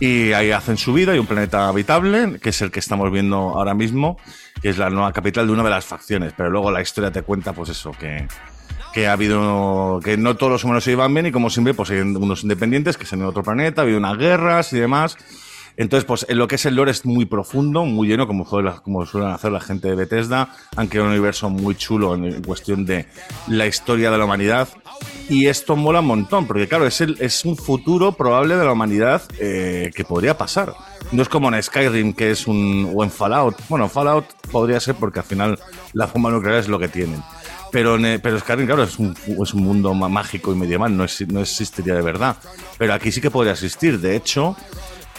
Y 0.00 0.32
ahí 0.32 0.52
hacen 0.52 0.78
su 0.78 0.94
vida 0.94 1.14
y 1.14 1.18
un 1.18 1.26
planeta 1.26 1.68
habitable, 1.68 2.38
que 2.40 2.48
es 2.48 2.62
el 2.62 2.70
que 2.70 2.78
estamos 2.78 3.12
viendo 3.12 3.36
ahora 3.36 3.74
mismo, 3.74 4.16
que 4.62 4.70
es 4.70 4.78
la 4.78 4.88
nueva 4.88 5.12
capital 5.12 5.46
de 5.46 5.52
una 5.52 5.62
de 5.62 5.70
las 5.70 5.84
facciones. 5.84 6.32
Pero 6.36 6.48
luego 6.48 6.70
la 6.70 6.80
historia 6.80 7.10
te 7.10 7.20
cuenta, 7.22 7.52
pues 7.52 7.68
eso, 7.68 7.90
que, 7.92 8.26
que 8.94 9.08
ha 9.08 9.12
habido 9.12 10.00
que 10.02 10.16
no 10.16 10.36
todos 10.36 10.52
los 10.52 10.64
humanos 10.64 10.84
se 10.84 10.92
llevan 10.92 11.12
bien 11.12 11.26
y 11.26 11.32
como 11.32 11.50
siempre 11.50 11.74
pues 11.74 11.90
hay 11.90 11.98
unos 11.98 12.44
independientes 12.44 12.96
que 12.96 13.04
se 13.04 13.14
han 13.14 13.20
ido 13.20 13.26
a 13.26 13.30
otro 13.30 13.42
planeta, 13.42 13.82
ha 13.82 13.84
habido 13.84 13.98
unas 13.98 14.16
guerras 14.16 14.72
y 14.72 14.78
demás. 14.78 15.18
Entonces, 15.80 16.04
pues 16.04 16.26
en 16.28 16.36
lo 16.38 16.48
que 16.48 16.56
es 16.56 16.66
el 16.66 16.74
lore 16.74 16.90
es 16.90 17.06
muy 17.06 17.24
profundo, 17.24 17.84
muy 17.84 18.08
lleno, 18.08 18.26
como, 18.26 18.44
suele- 18.44 18.80
como 18.82 19.06
suelen 19.06 19.30
hacer 19.30 19.52
la 19.52 19.60
gente 19.60 19.88
de 19.88 19.94
Bethesda. 19.94 20.48
Han 20.76 20.88
creado 20.88 21.06
un 21.06 21.12
universo 21.12 21.48
muy 21.48 21.76
chulo 21.76 22.16
en, 22.16 22.24
en 22.24 22.42
cuestión 22.42 22.84
de 22.84 23.06
la 23.46 23.64
historia 23.66 24.10
de 24.10 24.18
la 24.18 24.24
humanidad. 24.24 24.68
Y 25.28 25.46
esto 25.46 25.76
mola 25.76 26.00
un 26.00 26.06
montón, 26.06 26.46
porque 26.48 26.66
claro, 26.66 26.84
es, 26.86 27.00
el, 27.00 27.16
es 27.20 27.44
un 27.44 27.56
futuro 27.56 28.10
probable 28.12 28.56
de 28.56 28.64
la 28.64 28.72
humanidad 28.72 29.22
eh, 29.38 29.92
que 29.94 30.04
podría 30.04 30.36
pasar. 30.36 30.74
No 31.12 31.22
es 31.22 31.28
como 31.28 31.48
en 31.54 31.62
Skyrim, 31.62 32.12
que 32.12 32.32
es 32.32 32.48
un. 32.48 32.92
o 32.94 33.04
en 33.04 33.10
Fallout. 33.10 33.54
Bueno, 33.68 33.88
Fallout 33.88 34.26
podría 34.50 34.80
ser 34.80 34.96
porque 34.96 35.20
al 35.20 35.24
final 35.24 35.58
la 35.92 36.06
bomba 36.06 36.30
nuclear 36.30 36.56
es 36.56 36.66
lo 36.68 36.78
que 36.80 36.88
tienen. 36.88 37.22
Pero, 37.70 37.94
en, 37.96 38.04
eh, 38.06 38.18
pero 38.18 38.38
Skyrim, 38.40 38.66
claro, 38.66 38.82
es 38.82 38.98
un, 38.98 39.14
es 39.26 39.54
un 39.54 39.62
mundo 39.62 39.94
mágico 39.94 40.52
y 40.52 40.56
medieval, 40.56 40.96
no, 40.96 41.04
es- 41.04 41.28
no 41.28 41.40
existiría 41.40 41.94
de 41.94 42.02
verdad. 42.02 42.36
Pero 42.78 42.94
aquí 42.94 43.12
sí 43.12 43.20
que 43.20 43.30
podría 43.30 43.52
existir. 43.52 44.00
De 44.00 44.16
hecho, 44.16 44.56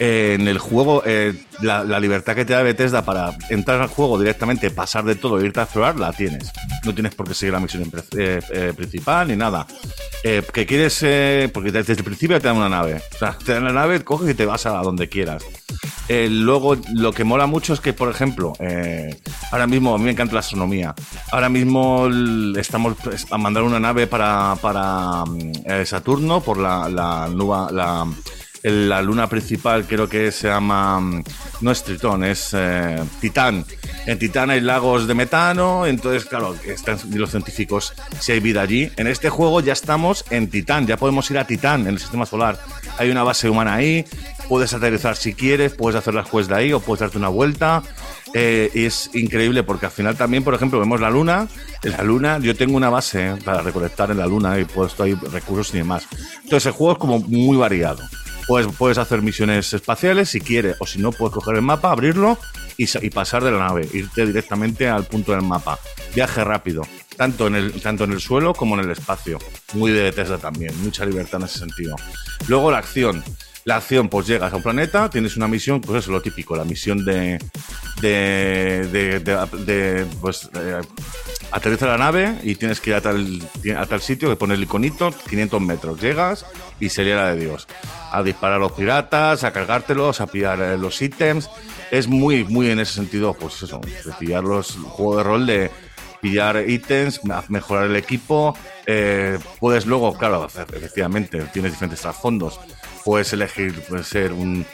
en 0.00 0.48
el 0.48 0.58
juego, 0.58 1.02
eh, 1.04 1.34
la, 1.60 1.84
libertad 2.00 2.34
que 2.34 2.46
te 2.46 2.54
da 2.54 2.62
Bethesda 2.62 3.04
para 3.04 3.36
entrar 3.50 3.82
al 3.82 3.88
juego 3.88 4.18
directamente, 4.18 4.70
pasar 4.70 5.04
de 5.04 5.14
todo 5.14 5.38
e 5.38 5.44
irte 5.44 5.60
a 5.60 5.64
explorar, 5.64 5.98
la 5.98 6.10
tienes. 6.12 6.50
No 6.84 6.94
tienes 6.94 7.14
por 7.14 7.28
qué 7.28 7.34
seguir 7.34 7.52
la 7.52 7.60
misión 7.60 7.82
eh, 8.16 8.40
eh, 8.50 8.72
principal 8.74 9.28
ni 9.28 9.36
nada. 9.36 9.66
Eh, 10.24 10.42
que 10.52 10.64
quieres, 10.64 10.98
eh, 11.02 11.50
porque 11.52 11.70
desde 11.70 11.92
el 11.92 12.02
principio 12.02 12.40
te 12.40 12.48
dan 12.48 12.56
una 12.56 12.70
nave. 12.70 13.02
O 13.14 13.18
sea, 13.18 13.36
te 13.44 13.52
dan 13.52 13.64
la 13.64 13.72
nave, 13.72 14.02
coges 14.02 14.30
y 14.30 14.34
te 14.34 14.46
vas 14.46 14.64
a 14.64 14.70
donde 14.82 15.10
quieras. 15.10 15.44
Eh, 16.08 16.28
luego, 16.30 16.76
lo 16.94 17.12
que 17.12 17.24
mola 17.24 17.46
mucho 17.46 17.74
es 17.74 17.80
que, 17.80 17.92
por 17.92 18.08
ejemplo, 18.10 18.54
eh, 18.58 19.20
ahora 19.52 19.66
mismo 19.66 19.94
a 19.94 19.98
mí 19.98 20.04
me 20.04 20.10
encanta 20.12 20.34
la 20.34 20.40
astronomía. 20.40 20.94
Ahora 21.30 21.50
mismo 21.50 22.08
estamos 22.58 22.96
a 23.30 23.38
mandar 23.38 23.62
una 23.62 23.78
nave 23.78 24.06
para, 24.06 24.56
para 24.62 25.24
mm, 25.26 25.52
eh, 25.66 25.84
Saturno 25.84 26.40
por 26.40 26.56
la, 26.58 26.88
la, 26.88 27.28
nueva- 27.28 28.08
la 28.62 29.00
luna 29.02 29.28
principal, 29.28 29.86
creo 29.86 30.08
que 30.08 30.30
se 30.32 30.48
llama. 30.48 31.00
mm, 31.00 31.22
No 31.60 31.70
es 31.70 31.82
Tritón, 31.84 32.24
es 32.24 32.50
eh, 32.54 33.02
Titán. 33.20 33.64
En 34.06 34.18
Titán 34.18 34.50
hay 34.50 34.60
lagos 34.60 35.06
de 35.06 35.14
metano, 35.14 35.86
entonces, 35.86 36.24
claro, 36.24 36.54
están 36.66 36.98
los 37.14 37.30
científicos 37.30 37.92
si 38.18 38.32
hay 38.32 38.40
vida 38.40 38.62
allí. 38.62 38.90
En 38.96 39.06
este 39.06 39.28
juego 39.28 39.60
ya 39.60 39.72
estamos 39.74 40.24
en 40.30 40.48
Titán, 40.48 40.86
ya 40.86 40.96
podemos 40.96 41.30
ir 41.30 41.38
a 41.38 41.46
Titán, 41.46 41.82
en 41.82 41.88
el 41.88 41.98
sistema 41.98 42.24
solar. 42.26 42.58
Hay 42.98 43.10
una 43.10 43.22
base 43.22 43.48
humana 43.50 43.74
ahí, 43.74 44.04
puedes 44.48 44.72
aterrizar 44.72 45.16
si 45.16 45.34
quieres, 45.34 45.72
puedes 45.72 45.98
hacer 45.98 46.14
las 46.14 46.28
quests 46.28 46.48
de 46.48 46.54
ahí 46.56 46.72
o 46.72 46.80
puedes 46.80 47.00
darte 47.00 47.18
una 47.18 47.28
vuelta. 47.28 47.82
Eh, 48.32 48.70
y 48.74 48.84
es 48.84 49.10
increíble 49.14 49.64
porque 49.64 49.86
al 49.86 49.92
final 49.92 50.16
también, 50.16 50.44
por 50.44 50.54
ejemplo, 50.54 50.78
vemos 50.78 51.00
la 51.00 51.10
luna. 51.10 51.48
En 51.82 51.92
la 51.92 52.02
luna, 52.02 52.38
yo 52.38 52.54
tengo 52.54 52.76
una 52.76 52.88
base 52.88 53.34
para 53.44 53.60
recolectar 53.60 54.10
en 54.10 54.18
la 54.18 54.26
luna 54.26 54.58
y 54.58 54.64
puesto 54.64 55.02
ahí 55.02 55.14
recursos 55.14 55.74
y 55.74 55.78
demás. 55.78 56.06
Entonces, 56.44 56.66
el 56.66 56.72
juego 56.72 56.92
es 56.92 56.98
como 56.98 57.18
muy 57.20 57.56
variado. 57.56 58.02
Puedes, 58.50 58.66
puedes 58.76 58.98
hacer 58.98 59.22
misiones 59.22 59.72
espaciales 59.72 60.30
si 60.30 60.40
quieres, 60.40 60.74
o 60.80 60.84
si 60.84 60.98
no, 60.98 61.12
puedes 61.12 61.32
coger 61.32 61.54
el 61.54 61.62
mapa, 61.62 61.92
abrirlo 61.92 62.36
y, 62.76 62.86
y 63.00 63.10
pasar 63.10 63.44
de 63.44 63.52
la 63.52 63.58
nave, 63.58 63.88
irte 63.92 64.26
directamente 64.26 64.88
al 64.88 65.04
punto 65.04 65.30
del 65.30 65.42
mapa. 65.42 65.78
Viaje 66.16 66.42
rápido, 66.42 66.82
tanto 67.16 67.46
en, 67.46 67.54
el, 67.54 67.80
tanto 67.80 68.02
en 68.02 68.10
el 68.10 68.20
suelo 68.20 68.52
como 68.52 68.74
en 68.74 68.86
el 68.86 68.90
espacio. 68.90 69.38
Muy 69.74 69.92
de 69.92 70.02
Bethesda 70.02 70.38
también, 70.38 70.74
mucha 70.82 71.06
libertad 71.06 71.40
en 71.40 71.46
ese 71.46 71.60
sentido. 71.60 71.94
Luego 72.48 72.72
la 72.72 72.78
acción. 72.78 73.22
La 73.64 73.76
acción, 73.76 74.08
pues 74.08 74.26
llegas 74.26 74.52
a 74.52 74.56
un 74.56 74.62
planeta, 74.62 75.10
tienes 75.10 75.36
una 75.36 75.46
misión, 75.46 75.80
pues 75.82 75.98
eso 75.98 76.10
es 76.10 76.14
lo 76.14 76.22
típico, 76.22 76.56
la 76.56 76.64
misión 76.64 77.04
de. 77.04 77.38
de. 78.00 78.88
de, 78.90 79.20
de- 79.20 79.46
de, 79.64 80.06
pues. 80.20 80.48
eh, 80.54 80.80
aterriza 81.52 81.86
la 81.86 81.98
nave 81.98 82.38
y 82.42 82.54
tienes 82.54 82.80
que 82.80 82.90
ir 82.90 82.96
a 82.96 83.00
tal, 83.00 83.42
a 83.76 83.84
tal 83.86 84.00
sitio 84.00 84.28
que 84.30 84.36
pone 84.36 84.54
el 84.54 84.62
iconito, 84.62 85.10
500 85.28 85.60
metros. 85.60 86.00
Llegas 86.00 86.46
y 86.78 86.88
sería 86.88 87.16
la 87.16 87.34
de 87.34 87.40
Dios. 87.44 87.66
A 88.12 88.22
disparar 88.22 88.56
a 88.56 88.60
los 88.60 88.72
piratas, 88.72 89.44
a 89.44 89.52
cargártelos, 89.52 90.20
a 90.20 90.26
pillar 90.26 90.60
eh, 90.60 90.78
los 90.78 91.00
ítems. 91.02 91.50
Es 91.90 92.06
muy, 92.08 92.44
muy 92.44 92.70
en 92.70 92.78
ese 92.80 92.94
sentido, 92.94 93.34
pues 93.34 93.62
eso, 93.62 93.80
de 93.80 94.12
pillar 94.18 94.44
los 94.44 94.70
juego 94.76 95.16
de 95.18 95.22
rol 95.24 95.46
de 95.46 95.70
pillar 96.22 96.68
ítems, 96.68 97.24
me- 97.24 97.34
mejorar 97.48 97.86
el 97.86 97.96
equipo. 97.96 98.56
eh, 98.86 99.38
puedes 99.58 99.86
luego, 99.86 100.14
claro, 100.16 100.46
efectivamente, 100.46 101.40
tienes 101.52 101.72
diferentes 101.72 102.00
trasfondos. 102.00 102.58
Puedes 103.04 103.32
elegir, 103.32 103.80
puede 103.88 104.04
ser 104.04 104.32
un, 104.32 104.64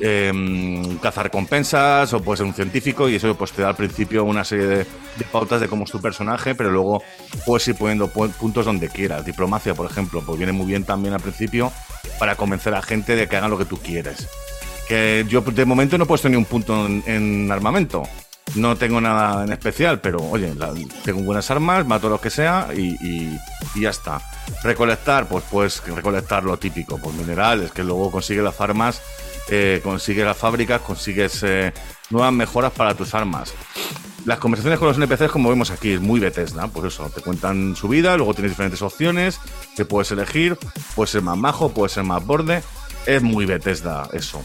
eh, 0.00 0.30
un 0.32 0.98
cazarrecompensas 1.02 2.12
o 2.12 2.20
puedes 2.22 2.38
ser 2.38 2.46
un 2.46 2.54
científico 2.54 3.08
y 3.08 3.16
eso 3.16 3.34
pues 3.36 3.52
te 3.52 3.62
da 3.62 3.68
al 3.68 3.76
principio 3.76 4.24
una 4.24 4.44
serie 4.44 4.66
de, 4.66 4.86
pautas 5.32 5.60
de 5.60 5.68
cómo 5.68 5.84
es 5.84 5.90
tu 5.90 6.00
personaje, 6.00 6.54
pero 6.54 6.70
luego 6.70 7.02
puedes 7.46 7.66
ir 7.68 7.74
poniendo 7.76 8.12
pu- 8.12 8.30
puntos 8.32 8.66
donde 8.66 8.88
quieras. 8.88 9.24
Diplomacia, 9.24 9.74
por 9.74 9.90
ejemplo, 9.90 10.22
pues 10.24 10.36
viene 10.38 10.52
muy 10.52 10.66
bien 10.66 10.84
también 10.84 11.14
al 11.14 11.20
principio 11.20 11.72
para 12.18 12.36
convencer 12.36 12.74
a 12.74 12.82
gente 12.82 13.16
de 13.16 13.28
que 13.28 13.36
hagan 13.36 13.50
lo 13.50 13.58
que 13.58 13.64
tú 13.64 13.78
quieres. 13.78 14.28
Que 14.86 15.24
yo 15.28 15.40
de 15.40 15.64
momento 15.64 15.96
no 15.96 16.04
he 16.04 16.06
puesto 16.06 16.28
ni 16.28 16.36
un 16.36 16.44
punto 16.44 16.86
en 16.86 17.50
armamento. 17.50 18.02
No 18.56 18.76
tengo 18.76 19.00
nada 19.00 19.44
en 19.44 19.52
especial, 19.52 20.00
pero 20.00 20.18
oye, 20.18 20.52
tengo 21.04 21.22
buenas 21.22 21.50
armas, 21.50 21.86
mato 21.86 22.08
lo 22.08 22.20
que 22.20 22.30
sea 22.30 22.68
y, 22.74 23.38
ya 23.74 23.90
está. 23.90 24.20
Recolectar, 24.62 25.26
pues 25.26 25.44
puedes 25.50 25.84
recolectar 25.84 26.44
lo 26.44 26.56
típico, 26.56 26.98
pues 26.98 27.14
minerales, 27.16 27.72
que 27.72 27.82
luego 27.82 28.10
consigues 28.10 28.44
las 28.44 28.60
armas, 28.60 29.02
eh, 29.48 29.80
consigues 29.82 30.24
las 30.24 30.36
fábricas, 30.36 30.82
consigues 30.82 31.42
eh, 31.42 31.72
nuevas 32.10 32.32
mejoras 32.32 32.72
para 32.72 32.94
tus 32.94 33.14
armas. 33.14 33.52
Las 34.24 34.38
conversaciones 34.38 34.78
con 34.78 34.88
los 34.88 34.96
NPCs, 34.96 35.30
como 35.30 35.50
vemos 35.50 35.70
aquí, 35.70 35.92
es 35.92 36.00
muy 36.00 36.18
Bethesda. 36.18 36.68
Por 36.68 36.86
eso, 36.86 37.10
te 37.10 37.20
cuentan 37.20 37.76
su 37.76 37.88
vida, 37.88 38.16
luego 38.16 38.32
tienes 38.32 38.52
diferentes 38.52 38.80
opciones 38.80 39.38
que 39.76 39.84
puedes 39.84 40.10
elegir. 40.12 40.56
Puede 40.94 41.08
ser 41.08 41.22
más 41.22 41.36
majo, 41.36 41.74
puede 41.74 41.90
ser 41.90 42.04
más 42.04 42.24
borde. 42.24 42.62
Es 43.04 43.22
muy 43.22 43.44
Bethesda 43.44 44.08
eso. 44.14 44.42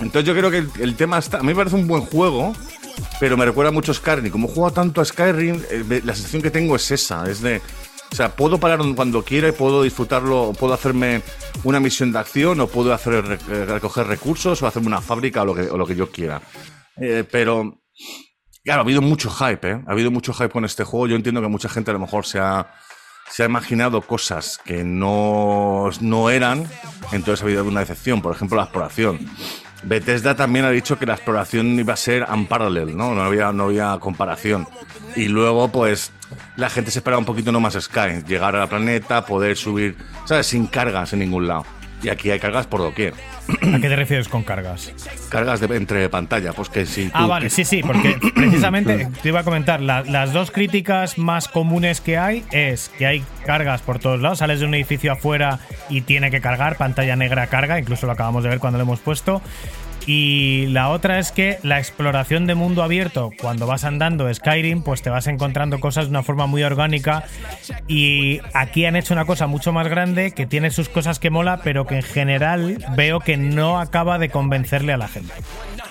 Entonces 0.00 0.24
yo 0.24 0.34
creo 0.34 0.50
que 0.50 0.82
el 0.82 0.96
tema 0.96 1.18
está... 1.18 1.38
A 1.38 1.42
mí 1.42 1.48
me 1.48 1.54
parece 1.54 1.76
un 1.76 1.86
buen 1.86 2.02
juego, 2.02 2.52
pero 3.20 3.36
me 3.36 3.44
recuerda 3.44 3.70
mucho 3.70 3.92
a 3.92 3.94
Skyrim. 3.94 4.30
Como 4.30 4.48
he 4.48 4.52
jugado 4.52 4.74
tanto 4.74 5.00
a 5.00 5.04
Skyrim, 5.04 5.62
eh, 5.70 6.02
la 6.04 6.14
sensación 6.14 6.42
que 6.42 6.50
tengo 6.50 6.76
es 6.76 6.90
esa. 6.90 7.28
Es 7.30 7.40
de... 7.40 7.60
O 8.12 8.16
sea, 8.16 8.36
puedo 8.36 8.58
parar 8.58 8.78
cuando 8.94 9.24
quiera 9.24 9.48
y 9.48 9.52
puedo 9.52 9.82
disfrutarlo, 9.82 10.52
puedo 10.58 10.72
hacerme 10.72 11.22
una 11.64 11.80
misión 11.80 12.12
de 12.12 12.20
acción, 12.20 12.60
o 12.60 12.68
puedo 12.68 12.94
hacer 12.94 13.38
eh, 13.48 13.64
recoger 13.64 14.06
recursos, 14.06 14.62
o 14.62 14.66
hacerme 14.68 14.86
una 14.86 15.00
fábrica, 15.00 15.42
o 15.42 15.46
lo 15.46 15.54
que, 15.54 15.62
o 15.62 15.76
lo 15.76 15.86
que 15.86 15.96
yo 15.96 16.10
quiera. 16.10 16.40
Eh, 16.96 17.24
pero 17.28 17.80
Claro, 18.64 18.80
ha 18.80 18.84
habido 18.84 19.02
mucho 19.02 19.28
hype, 19.30 19.70
¿eh? 19.70 19.82
Ha 19.86 19.92
habido 19.92 20.10
mucho 20.10 20.32
hype 20.32 20.48
con 20.48 20.64
este 20.64 20.84
juego. 20.84 21.06
Yo 21.06 21.16
entiendo 21.16 21.42
que 21.42 21.48
mucha 21.48 21.68
gente 21.68 21.90
a 21.90 21.94
lo 21.94 22.00
mejor 22.00 22.24
se 22.24 22.38
ha, 22.38 22.72
se 23.28 23.42
ha 23.42 23.46
imaginado 23.46 24.00
cosas 24.00 24.58
que 24.64 24.84
no, 24.84 25.90
no 26.00 26.30
eran, 26.30 26.66
entonces 27.12 27.42
ha 27.42 27.44
habido 27.44 27.62
una 27.64 27.80
decepción. 27.80 28.22
Por 28.22 28.34
ejemplo, 28.34 28.56
la 28.56 28.62
exploración. 28.64 29.18
Bethesda 29.84 30.34
también 30.34 30.64
ha 30.64 30.70
dicho 30.70 30.98
que 30.98 31.06
la 31.06 31.14
exploración 31.14 31.78
iba 31.78 31.94
a 31.94 31.96
ser 31.96 32.26
unparalleled, 32.30 32.94
¿no? 32.94 33.14
No 33.14 33.22
había, 33.22 33.52
no 33.52 33.64
había 33.64 33.96
comparación. 34.00 34.66
Y 35.16 35.28
luego, 35.28 35.68
pues, 35.68 36.12
la 36.56 36.70
gente 36.70 36.90
se 36.90 36.98
esperaba 36.98 37.18
un 37.18 37.24
poquito 37.24 37.52
no 37.52 37.60
más 37.60 37.74
Sky, 37.74 38.22
llegar 38.26 38.56
al 38.56 38.68
planeta, 38.68 39.24
poder 39.24 39.56
subir, 39.56 39.96
¿sabes? 40.24 40.46
Sin 40.46 40.66
cargas 40.66 41.12
en 41.12 41.20
ningún 41.20 41.46
lado. 41.46 41.64
Y 42.04 42.10
aquí 42.10 42.30
hay 42.30 42.38
cargas 42.38 42.66
por 42.66 42.80
doquier. 42.80 43.14
¿A 43.48 43.80
qué 43.80 43.88
te 43.88 43.96
refieres 43.96 44.28
con 44.28 44.42
cargas? 44.42 44.92
Cargas 45.30 45.58
de, 45.60 45.74
entre 45.74 46.08
pantalla, 46.10 46.52
pues 46.52 46.68
que 46.68 46.84
si 46.84 47.10
Ah, 47.14 47.22
tú- 47.22 47.28
vale, 47.28 47.48
sí, 47.50 47.64
sí, 47.64 47.80
porque 47.82 48.16
precisamente 48.34 49.08
te 49.22 49.28
iba 49.30 49.40
a 49.40 49.44
comentar, 49.44 49.80
la- 49.80 50.02
las 50.02 50.32
dos 50.34 50.50
críticas 50.50 51.16
más 51.18 51.48
comunes 51.48 52.00
que 52.02 52.18
hay 52.18 52.44
es 52.52 52.90
que 52.98 53.06
hay 53.06 53.24
cargas 53.46 53.80
por 53.80 53.98
todos 53.98 54.20
lados, 54.20 54.38
sales 54.40 54.60
de 54.60 54.66
un 54.66 54.74
edificio 54.74 55.12
afuera 55.12 55.58
y 55.88 56.02
tiene 56.02 56.30
que 56.30 56.40
cargar, 56.42 56.76
pantalla 56.76 57.16
negra 57.16 57.46
carga, 57.46 57.78
incluso 57.78 58.04
lo 58.06 58.12
acabamos 58.12 58.42
de 58.44 58.50
ver 58.50 58.58
cuando 58.58 58.78
lo 58.78 58.82
hemos 58.84 59.00
puesto. 59.00 59.40
Y 60.06 60.66
la 60.66 60.90
otra 60.90 61.18
es 61.18 61.32
que 61.32 61.58
la 61.62 61.78
exploración 61.78 62.46
de 62.46 62.54
mundo 62.54 62.82
abierto, 62.82 63.30
cuando 63.40 63.66
vas 63.66 63.84
andando 63.84 64.32
Skyrim, 64.32 64.82
pues 64.82 65.02
te 65.02 65.10
vas 65.10 65.26
encontrando 65.26 65.80
cosas 65.80 66.06
de 66.06 66.10
una 66.10 66.22
forma 66.22 66.46
muy 66.46 66.62
orgánica. 66.62 67.24
Y 67.88 68.40
aquí 68.52 68.84
han 68.84 68.96
hecho 68.96 69.14
una 69.14 69.24
cosa 69.24 69.46
mucho 69.46 69.72
más 69.72 69.88
grande, 69.88 70.32
que 70.32 70.46
tiene 70.46 70.70
sus 70.70 70.88
cosas 70.88 71.18
que 71.18 71.30
mola, 71.30 71.60
pero 71.62 71.86
que 71.86 71.96
en 71.96 72.02
general 72.02 72.84
veo 72.96 73.20
que 73.20 73.36
no 73.36 73.80
acaba 73.80 74.18
de 74.18 74.28
convencerle 74.28 74.92
a 74.92 74.96
la 74.96 75.08
gente. 75.08 75.32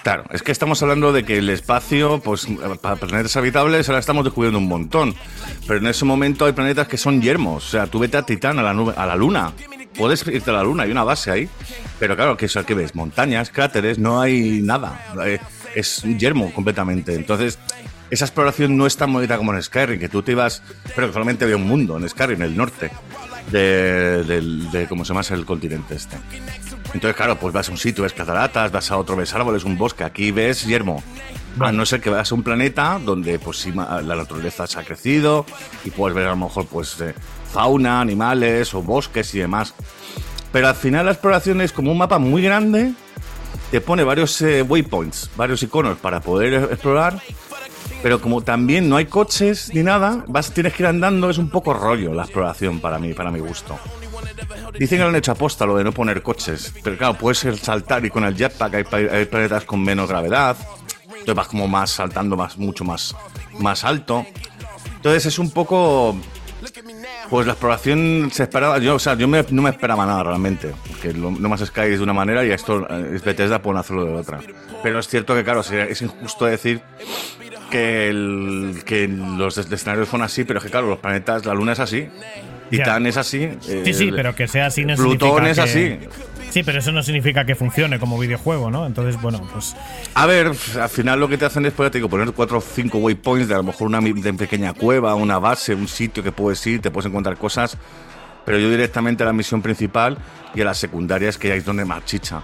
Claro, 0.04 0.26
es 0.32 0.44
que 0.44 0.52
estamos 0.52 0.82
hablando 0.84 1.14
de 1.14 1.24
que 1.24 1.38
el 1.38 1.50
espacio, 1.50 2.20
pues 2.20 2.46
para 2.82 2.98
planetas 2.98 3.38
habitables 3.38 3.88
ahora 3.88 4.00
estamos 4.00 4.26
descubriendo 4.26 4.60
un 4.60 4.68
montón. 4.68 5.16
Pero 5.66 5.80
en 5.80 5.88
ese 5.88 6.04
momento 6.04 6.46
hay 6.46 6.52
planetas 6.52 6.90
que 6.90 6.98
son 6.98 7.22
yermos. 7.22 7.66
O 7.66 7.70
sea, 7.70 7.88
tú 7.88 8.00
vete 8.00 8.18
a 8.18 8.24
Titán, 8.24 8.60
a 8.60 8.64
la, 8.64 8.74
nube, 8.74 8.94
a 8.98 9.06
la 9.06 9.16
Luna. 9.16 9.54
Puedes 9.98 10.26
irte 10.28 10.50
a 10.50 10.54
la 10.54 10.64
Luna, 10.64 10.84
hay 10.84 10.92
una 10.92 11.04
base 11.04 11.32
ahí. 11.32 11.50
Pero 12.00 12.16
claro, 12.16 12.36
que 12.38 12.46
eso 12.48 12.66
que 12.66 12.74
ves, 12.74 12.96
montañas, 12.96 13.50
cráteres, 13.50 14.00
no 14.00 14.20
hay 14.22 14.62
nada. 14.62 15.00
Eh, 15.26 15.40
Es 15.76 16.04
un 16.04 16.20
yermo 16.20 16.52
completamente. 16.54 17.16
Entonces, 17.16 17.58
esa 18.12 18.26
exploración 18.26 18.78
no 18.78 18.86
es 18.86 18.96
tan 18.96 19.12
bonita 19.12 19.38
como 19.38 19.54
en 19.54 19.62
Skyrim, 19.64 20.00
que 20.00 20.10
tú 20.10 20.22
te 20.22 20.34
ibas, 20.34 20.62
pero 20.96 21.08
que 21.08 21.14
solamente 21.14 21.46
había 21.46 21.58
un 21.58 21.68
mundo 21.68 21.98
en 21.98 22.08
Skyrim, 22.08 22.42
en 22.44 22.50
el 22.50 22.58
norte 22.58 22.92
de, 23.52 24.24
de 24.24 24.88
¿cómo 24.88 25.04
se 25.04 25.14
llama? 25.14 25.26
El 25.30 25.46
continente 25.46 25.96
este. 25.96 26.18
Entonces, 26.94 27.16
claro, 27.16 27.40
pues 27.40 27.54
vas 27.54 27.70
a 27.70 27.72
un 27.72 27.78
sitio, 27.78 28.04
ves 28.04 28.14
cataratas, 28.14 28.72
vas 28.72 28.92
a 28.92 28.98
otro, 28.98 29.16
ves 29.16 29.34
árboles, 29.34 29.64
un 29.64 29.78
bosque. 29.78 30.04
Aquí 30.04 30.32
ves 30.32 30.66
yermo. 30.66 31.02
A 31.60 31.72
no 31.72 31.86
ser 31.86 32.02
que 32.02 32.10
vayas 32.10 32.32
a 32.32 32.36
un 32.36 32.44
planeta 32.44 33.00
donde 33.04 33.38
pues 33.40 33.66
la 33.76 34.16
naturaleza 34.16 34.66
se 34.68 34.80
ha 34.80 34.84
crecido 34.84 35.46
y 35.86 35.92
puedes 35.92 36.16
ver 36.16 36.28
a 36.28 36.32
lo 36.32 36.38
mejor 36.38 36.66
pues 36.68 37.00
eh, 37.02 37.14
fauna, 37.54 38.02
animales 38.02 38.74
o 38.74 38.82
bosques 38.82 39.34
y 39.36 39.40
demás. 39.40 39.74
Pero 40.52 40.68
al 40.68 40.76
final 40.76 41.06
la 41.06 41.12
exploración 41.12 41.62
es 41.62 41.72
como 41.72 41.92
un 41.92 41.98
mapa 41.98 42.20
muy 42.20 42.42
grande, 42.42 42.94
te 43.72 43.82
pone 43.82 44.04
varios 44.04 44.42
eh, 44.42 44.62
waypoints, 44.62 45.32
varios 45.36 45.64
iconos 45.64 45.98
para 45.98 46.20
poder 46.20 46.54
explorar, 46.72 47.20
pero 48.04 48.20
como 48.20 48.42
también 48.42 48.90
no 48.90 48.98
hay 48.98 49.06
coches 49.06 49.72
ni 49.74 49.82
nada, 49.82 50.26
vas, 50.28 50.52
tienes 50.52 50.74
que 50.74 50.84
ir 50.84 50.88
andando, 50.88 51.30
es 51.30 51.38
un 51.38 51.50
poco 51.50 51.74
rollo 51.74 52.14
la 52.14 52.24
exploración 52.24 52.80
para 52.80 53.00
mí, 53.00 53.14
para 53.14 53.32
mi 53.32 53.40
gusto. 53.40 53.78
Dicen 54.78 54.98
que 54.98 55.04
lo 55.04 55.10
han 55.10 55.16
hecho 55.16 55.32
aposta 55.32 55.66
lo 55.66 55.78
de 55.78 55.84
no 55.84 55.92
poner 55.92 56.22
coches, 56.22 56.74
pero 56.84 56.98
claro, 56.98 57.14
puedes 57.16 57.40
saltar 57.62 58.06
y 58.06 58.10
con 58.10 58.24
el 58.24 58.36
jetpack 58.36 58.94
hay, 58.94 59.06
hay 59.08 59.26
planetas 59.26 59.64
con 59.66 59.82
menos 59.82 60.10
gravedad, 60.10 60.58
entonces 61.08 61.36
vas 61.36 61.48
como 61.48 61.68
más 61.68 61.92
saltando 61.92 62.36
más, 62.36 62.58
mucho 62.58 62.84
más, 62.84 63.16
más 63.60 63.84
alto. 63.84 64.26
Entonces 64.98 65.26
es 65.26 65.40
un 65.40 65.52
poco 65.52 66.16
pues 67.30 67.46
la 67.48 67.54
exploración 67.54 68.30
se 68.32 68.44
esperaba, 68.44 68.78
yo, 68.80 68.96
o 68.96 69.00
sea, 69.00 69.16
yo 69.16 69.28
me- 69.28 69.46
no 69.50 69.62
me 69.62 69.70
esperaba 69.70 70.06
nada 70.06 70.24
realmente, 70.24 70.72
porque 70.88 71.14
lo, 71.14 71.32
No 71.32 71.50
más 71.50 71.62
Sky 71.62 71.82
es 71.82 71.98
de 71.98 72.04
una 72.04 72.14
manera 72.14 72.46
y 72.46 72.52
esto 72.52 72.88
eh, 72.90 73.12
es 73.16 73.24
Bethesda 73.24 73.62
pueden 73.62 73.80
hacerlo 73.80 74.06
de 74.06 74.14
otra. 74.14 74.40
Pero 74.84 75.00
es 75.00 75.08
cierto 75.08 75.34
que, 75.36 75.44
claro, 75.44 75.62
es 75.62 76.02
injusto 76.02 76.46
decir 76.46 76.82
que, 77.72 78.10
el- 78.10 78.84
que 78.86 79.08
los 79.08 79.58
escenarios 79.58 80.08
fueron 80.10 80.26
así, 80.26 80.44
pero 80.44 80.60
es 80.60 80.66
que, 80.66 80.72
claro, 80.72 80.88
los 80.90 81.00
planetas, 81.00 81.46
la 81.46 81.54
Luna 81.54 81.74
es 81.74 81.80
así, 81.80 82.08
Titán 82.70 83.06
es 83.06 83.18
así. 83.18 83.50
Sí, 83.62 83.94
sí, 83.94 84.08
eh, 84.08 84.14
pero 84.16 84.34
que 84.36 84.48
sea 84.48 84.66
así 84.68 84.84
no 84.84 84.96
Plutón 84.96 85.46
es 85.48 85.58
que- 85.58 85.62
así. 85.62 86.00
Sí, 86.54 86.62
pero 86.62 86.78
eso 86.78 86.92
no 86.92 87.02
significa 87.02 87.46
que 87.46 87.56
funcione 87.56 87.98
como 87.98 88.20
videojuego, 88.20 88.70
¿no? 88.70 88.86
Entonces, 88.86 89.20
bueno, 89.20 89.42
pues 89.52 89.76
A 90.14 90.28
ver, 90.28 90.52
al 90.80 90.90
final 90.90 91.20
lo 91.20 91.28
que 91.28 91.36
te 91.36 91.46
hacen 91.46 91.66
es, 91.66 91.74
pues, 91.74 91.88
ya 91.88 91.92
te 91.94 91.98
digo, 91.98 92.10
poner 92.10 92.32
cuatro 92.32 92.60
o 92.60 92.62
cinco 92.62 93.00
waypoints 93.00 93.48
de 93.48 93.56
a 93.56 93.58
lo 93.58 93.64
mejor 93.64 93.88
una 93.88 94.00
de 94.00 94.34
pequeña 94.36 94.72
cueva, 94.74 95.16
una 95.16 95.40
base, 95.40 95.74
un 95.74 95.88
sitio 95.88 96.22
que 96.22 96.32
puedes 96.32 96.64
ir, 96.68 96.80
te 96.80 96.92
puedes 96.92 97.10
encontrar 97.10 97.38
cosas, 97.38 97.76
pero 98.46 98.60
yo 98.60 98.70
directamente 98.70 99.24
a 99.24 99.26
la 99.26 99.34
misión 99.34 99.64
principal 99.64 100.20
y 100.54 100.62
a 100.62 100.66
las 100.66 100.78
secundarias 100.78 101.40
que 101.40 101.52
ahí 101.52 101.58
es 101.58 101.66
donde 101.66 101.86
más 101.86 102.06
chicha. 102.06 102.44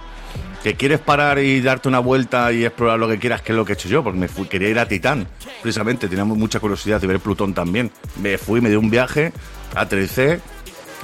Que 0.63 0.73
quieres 0.73 0.99
parar 0.99 1.37
y 1.37 1.61
darte 1.61 1.87
una 1.87 1.99
vuelta 1.99 2.51
y 2.51 2.65
explorar 2.65 2.97
lo 2.97 3.07
que 3.07 3.19
quieras, 3.19 3.43
que 3.43 3.51
es 3.51 3.55
lo 3.55 3.63
que 3.63 3.73
he 3.73 3.75
hecho 3.75 3.89
yo, 3.89 4.03
porque 4.03 4.17
me 4.17 4.27
fui, 4.27 4.47
quería 4.47 4.69
ir 4.69 4.79
a 4.79 4.87
Titán, 4.87 5.27
precisamente, 5.61 6.07
tenía 6.07 6.25
mucha 6.25 6.59
curiosidad 6.59 6.99
de 6.99 7.05
ver 7.05 7.19
Plutón 7.19 7.53
también. 7.53 7.91
Me 8.19 8.39
fui, 8.39 8.59
me 8.59 8.71
di 8.71 8.75
un 8.75 8.89
viaje, 8.89 9.33
aterricé, 9.75 10.41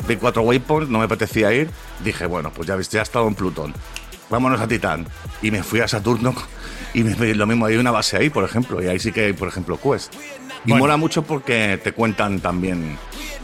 vi 0.07 0.15
cuatro 0.17 0.41
waypoints, 0.43 0.90
no 0.90 0.99
me 0.99 1.06
apetecía 1.06 1.53
ir, 1.53 1.69
dije, 2.03 2.25
bueno, 2.25 2.51
pues 2.53 2.67
ya 2.67 2.75
viste, 2.75 2.95
ya 2.95 3.01
he 3.01 3.03
estado 3.03 3.27
en 3.27 3.35
Plutón 3.35 3.74
vámonos 4.27 4.59
a 4.59 4.67
Titán. 4.67 5.06
Y 5.43 5.51
me 5.51 5.61
fui 5.61 5.82
a 5.82 5.88
Saturno 5.88 6.33
y 6.95 7.03
me, 7.03 7.15
me- 7.15 7.35
lo 7.35 7.45
mismo, 7.45 7.67
hay 7.67 7.75
una 7.77 7.91
base 7.91 8.17
ahí, 8.17 8.32
por 8.32 8.43
ejemplo, 8.43 8.82
y 8.82 8.88
ahí 8.88 8.98
sí 8.99 9.11
que 9.11 9.25
hay, 9.25 9.33
por 9.33 9.48
ejemplo, 9.48 9.80
Quest. 9.80 10.14
Y 10.65 10.69
Bueno. 10.72 10.77
mola 10.83 10.98
mucho 10.98 11.22
porque 11.22 11.80
te 11.83 11.91
cuentan 11.91 12.40
también 12.40 12.98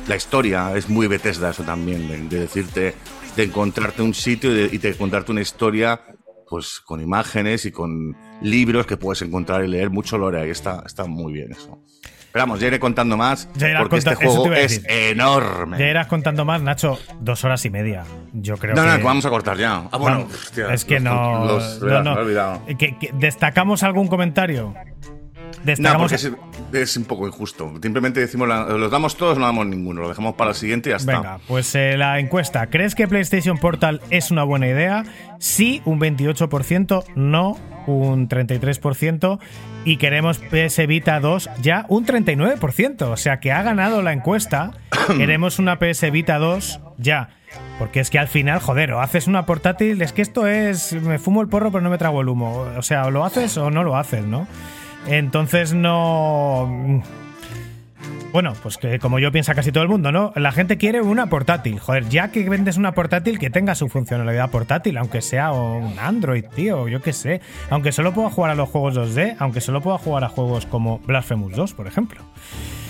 la 0.07 0.15
historia, 0.15 0.75
es 0.75 0.89
muy 0.89 1.05
Bethesda 1.05 1.51
eso 1.51 1.61
también, 1.61 2.07
de, 2.07 2.17
de 2.27 2.39
decirte, 2.41 2.95
de 3.35 3.43
encontrarte 3.43 4.01
un 4.01 4.15
sitio 4.15 4.51
y 4.51 4.55
de, 4.55 4.75
y 4.75 4.77
de 4.79 4.95
contarte 4.97 5.31
una 5.31 5.41
historia 5.41 6.01
pues 6.49 6.81
con 6.81 6.99
imágenes 6.99 7.65
y 7.65 7.71
con 7.71 8.17
libros 8.41 8.85
que 8.87 8.97
puedes 8.97 9.21
encontrar 9.21 9.63
y 9.63 9.67
leer 9.67 9.91
mucho 9.91 10.17
lore, 10.17 10.41
ahí 10.41 10.49
está, 10.49 10.81
está 10.85 11.05
muy 11.05 11.31
bien 11.31 11.51
eso. 11.51 11.77
Pero 12.31 12.43
vamos, 12.43 12.59
ya 12.61 12.67
iré 12.67 12.79
contando 12.79 13.17
más, 13.17 13.49
Ya 13.55 13.69
irás 13.69 13.81
porque 13.81 13.97
este 13.97 14.15
juego 14.15 14.53
es 14.53 14.81
enorme. 14.87 15.77
ya 15.77 15.87
irás 15.87 16.07
contando 16.07 16.45
más, 16.45 16.61
Nacho, 16.61 16.97
dos 17.19 17.43
horas 17.43 17.65
y 17.65 17.69
media. 17.69 18.03
Yo 18.33 18.55
creo 18.57 18.73
no, 18.75 18.83
que. 18.83 18.87
no, 18.89 18.97
que 18.97 19.03
vamos 19.03 19.25
a 19.25 19.29
cortar 19.29 19.57
ya. 19.57 19.83
Ah, 19.91 19.97
bueno, 19.97 20.19
Vamos, 20.19 20.33
hostia, 20.33 20.73
es 20.73 20.85
que 20.85 20.95
los- 20.95 21.03
no. 21.03 21.45
los- 21.45 21.79
no, 21.81 21.85
verás, 21.85 22.03
no. 22.05 22.11
me 22.15 22.17
he 22.19 22.23
olvidado. 22.23 22.65
¿Que- 22.77 22.97
que- 22.97 23.11
¿Destacamos 23.13 23.83
algún 23.83 24.07
comentario? 24.07 24.73
No, 24.73 25.55
Destacamos. 25.63 26.11
porque 26.11 26.31
es, 26.73 26.97
un 26.97 27.05
poco 27.05 27.27
injusto. 27.27 27.71
Simplemente 27.81 28.19
decimos, 28.19 28.47
la- 28.47 28.65
los 28.65 28.91
damos 28.91 29.15
todos, 29.17 29.37
no 29.37 29.45
damos 29.45 29.65
ninguno. 29.67 30.01
Lo 30.01 30.09
dejamos 30.09 30.35
para 30.35 30.51
el 30.51 30.55
siguiente 30.55 30.89
y 30.89 30.91
ya 30.91 30.97
está. 30.97 31.17
Venga, 31.17 31.39
pues 31.47 31.73
eh, 31.75 31.97
la 31.97 32.19
encuesta. 32.19 32.67
¿Crees 32.67 32.95
que 32.95 33.07
PlayStation 33.07 33.57
Portal 33.57 34.01
es 34.09 34.31
una 34.31 34.43
buena 34.43 34.67
idea? 34.67 35.03
Sí, 35.39 35.81
un 35.85 35.99
28%, 35.99 37.03
no, 37.15 37.57
un 37.87 38.29
33%. 38.29 39.39
Y 39.83 39.97
queremos 39.97 40.37
PS 40.37 40.85
Vita 40.85 41.19
2 41.19 41.49
ya 41.61 41.85
un 41.89 42.05
39%. 42.05 43.01
O 43.03 43.17
sea 43.17 43.39
que 43.39 43.51
ha 43.51 43.63
ganado 43.63 44.01
la 44.01 44.13
encuesta. 44.13 44.71
queremos 45.17 45.59
una 45.59 45.79
PS 45.79 46.11
Vita 46.11 46.37
2 46.37 46.79
ya. 46.97 47.29
Porque 47.79 47.99
es 47.99 48.09
que 48.09 48.19
al 48.19 48.27
final, 48.27 48.59
joder, 48.59 48.93
o 48.93 49.01
haces 49.01 49.27
una 49.27 49.45
portátil, 49.45 50.01
es 50.01 50.13
que 50.13 50.21
esto 50.21 50.45
es. 50.47 50.93
Me 50.93 51.17
fumo 51.19 51.41
el 51.41 51.47
porro, 51.49 51.71
pero 51.71 51.81
no 51.81 51.89
me 51.89 51.97
trago 51.97 52.21
el 52.21 52.29
humo. 52.29 52.65
O 52.77 52.81
sea, 52.83 53.05
o 53.05 53.11
lo 53.11 53.25
haces 53.25 53.57
o 53.57 53.71
no 53.71 53.83
lo 53.83 53.97
haces, 53.97 54.23
¿no? 54.23 54.47
Entonces 55.07 55.73
no. 55.73 57.03
Bueno, 58.31 58.53
pues 58.63 58.77
que 58.77 58.97
como 58.99 59.19
yo 59.19 59.29
piensa 59.33 59.53
casi 59.53 59.73
todo 59.73 59.83
el 59.83 59.89
mundo, 59.89 60.13
¿no? 60.13 60.31
La 60.37 60.53
gente 60.53 60.77
quiere 60.77 61.01
una 61.01 61.27
portátil. 61.27 61.79
Joder, 61.79 62.07
ya 62.07 62.29
que 62.31 62.47
vendes 62.47 62.77
una 62.77 62.93
portátil, 62.93 63.37
que 63.37 63.49
tenga 63.49 63.75
su 63.75 63.89
funcionalidad 63.89 64.49
portátil, 64.49 64.97
aunque 64.97 65.21
sea 65.21 65.51
un 65.51 65.99
Android, 65.99 66.45
tío, 66.55 66.87
yo 66.87 67.01
qué 67.01 67.11
sé. 67.11 67.41
Aunque 67.69 67.91
solo 67.91 68.13
pueda 68.13 68.29
jugar 68.29 68.51
a 68.51 68.55
los 68.55 68.69
juegos 68.69 68.95
2D, 68.95 69.35
aunque 69.37 69.59
solo 69.59 69.81
pueda 69.81 69.97
jugar 69.97 70.23
a 70.23 70.29
juegos 70.29 70.65
como 70.65 70.99
Blasphemous 70.99 71.53
2, 71.55 71.73
por 71.73 71.87
ejemplo. 71.87 72.21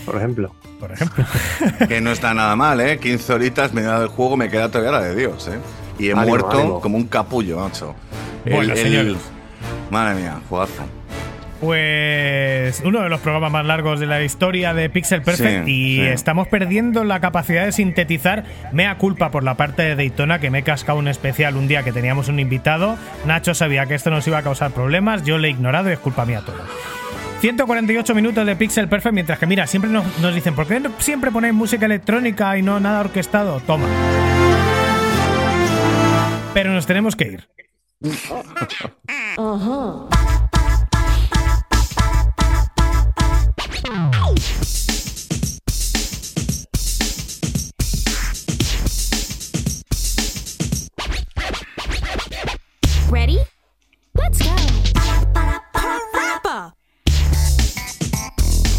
Por 0.05 0.15
ejemplo. 0.15 0.53
Por 0.79 0.91
ejemplo. 0.91 1.25
Que 1.87 2.01
no 2.01 2.11
está 2.11 2.35
nada 2.35 2.55
mal, 2.55 2.79
¿eh? 2.79 2.99
15 2.99 3.33
horitas 3.33 3.73
me 3.73 3.81
da 3.81 3.99
del 3.99 4.09
juego, 4.09 4.37
me 4.37 4.47
queda 4.49 4.69
todavía 4.69 4.91
la 4.91 5.01
de 5.01 5.15
Dios, 5.15 5.47
¿eh? 5.47 5.57
Y 5.97 6.09
he 6.09 6.11
Ánimo, 6.11 6.27
muerto 6.27 6.51
ánimo. 6.59 6.81
como 6.81 6.97
un 6.97 7.05
capullo, 7.07 7.59
macho. 7.59 7.95
Bueno, 8.45 8.75
señores. 8.75 9.17
Madre 9.89 10.19
mía, 10.21 10.39
jugazo. 10.49 10.83
Pues 11.61 12.81
uno 12.83 13.01
de 13.03 13.09
los 13.09 13.19
programas 13.21 13.51
más 13.51 13.65
largos 13.65 13.99
de 13.99 14.07
la 14.07 14.21
historia 14.23 14.73
de 14.73 14.89
Pixel 14.89 15.21
Perfect 15.21 15.65
Sí, 15.65 15.71
y 15.71 15.95
sí. 15.97 16.01
estamos 16.01 16.47
perdiendo 16.47 17.03
la 17.03 17.19
capacidad 17.19 17.65
de 17.65 17.71
sintetizar. 17.71 18.43
Mea 18.73 18.97
culpa 18.97 19.29
por 19.29 19.43
la 19.43 19.55
parte 19.55 19.83
de 19.83 19.95
Daytona 19.95 20.39
que 20.39 20.49
me 20.49 20.59
he 20.59 20.63
cascado 20.63 20.97
un 20.97 21.07
especial 21.07 21.55
un 21.55 21.67
día 21.67 21.83
que 21.83 21.91
teníamos 21.91 22.29
un 22.29 22.39
invitado. 22.39 22.97
Nacho 23.27 23.53
sabía 23.53 23.85
que 23.85 23.93
esto 23.93 24.09
nos 24.09 24.27
iba 24.27 24.39
a 24.39 24.41
causar 24.41 24.71
problemas, 24.71 25.23
yo 25.23 25.37
le 25.37 25.49
he 25.49 25.51
ignorado 25.51 25.89
y 25.89 25.93
es 25.93 25.99
culpa 25.99 26.25
mía 26.25 26.41
todo. 26.43 26.57
148 27.41 28.15
minutos 28.15 28.45
de 28.45 28.55
Pixel 28.55 28.87
Perfect, 28.87 29.13
mientras 29.13 29.37
que 29.39 29.45
mira, 29.45 29.67
siempre 29.67 29.89
nos, 29.91 30.17
nos 30.19 30.33
dicen, 30.33 30.55
¿por 30.55 30.65
qué 30.67 30.79
no 30.79 30.91
siempre 30.97 31.29
ponéis 31.31 31.53
música 31.53 31.85
electrónica 31.85 32.57
y 32.57 32.63
no 32.63 32.79
nada 32.79 32.99
orquestado? 33.01 33.59
Toma. 33.61 33.85
Pero 36.55 36.71
nos 36.71 36.87
tenemos 36.87 37.15
que 37.15 37.23
ir. 37.25 37.47
Ready? 53.11 53.39
Let's 54.13 54.39
go. 54.39 54.51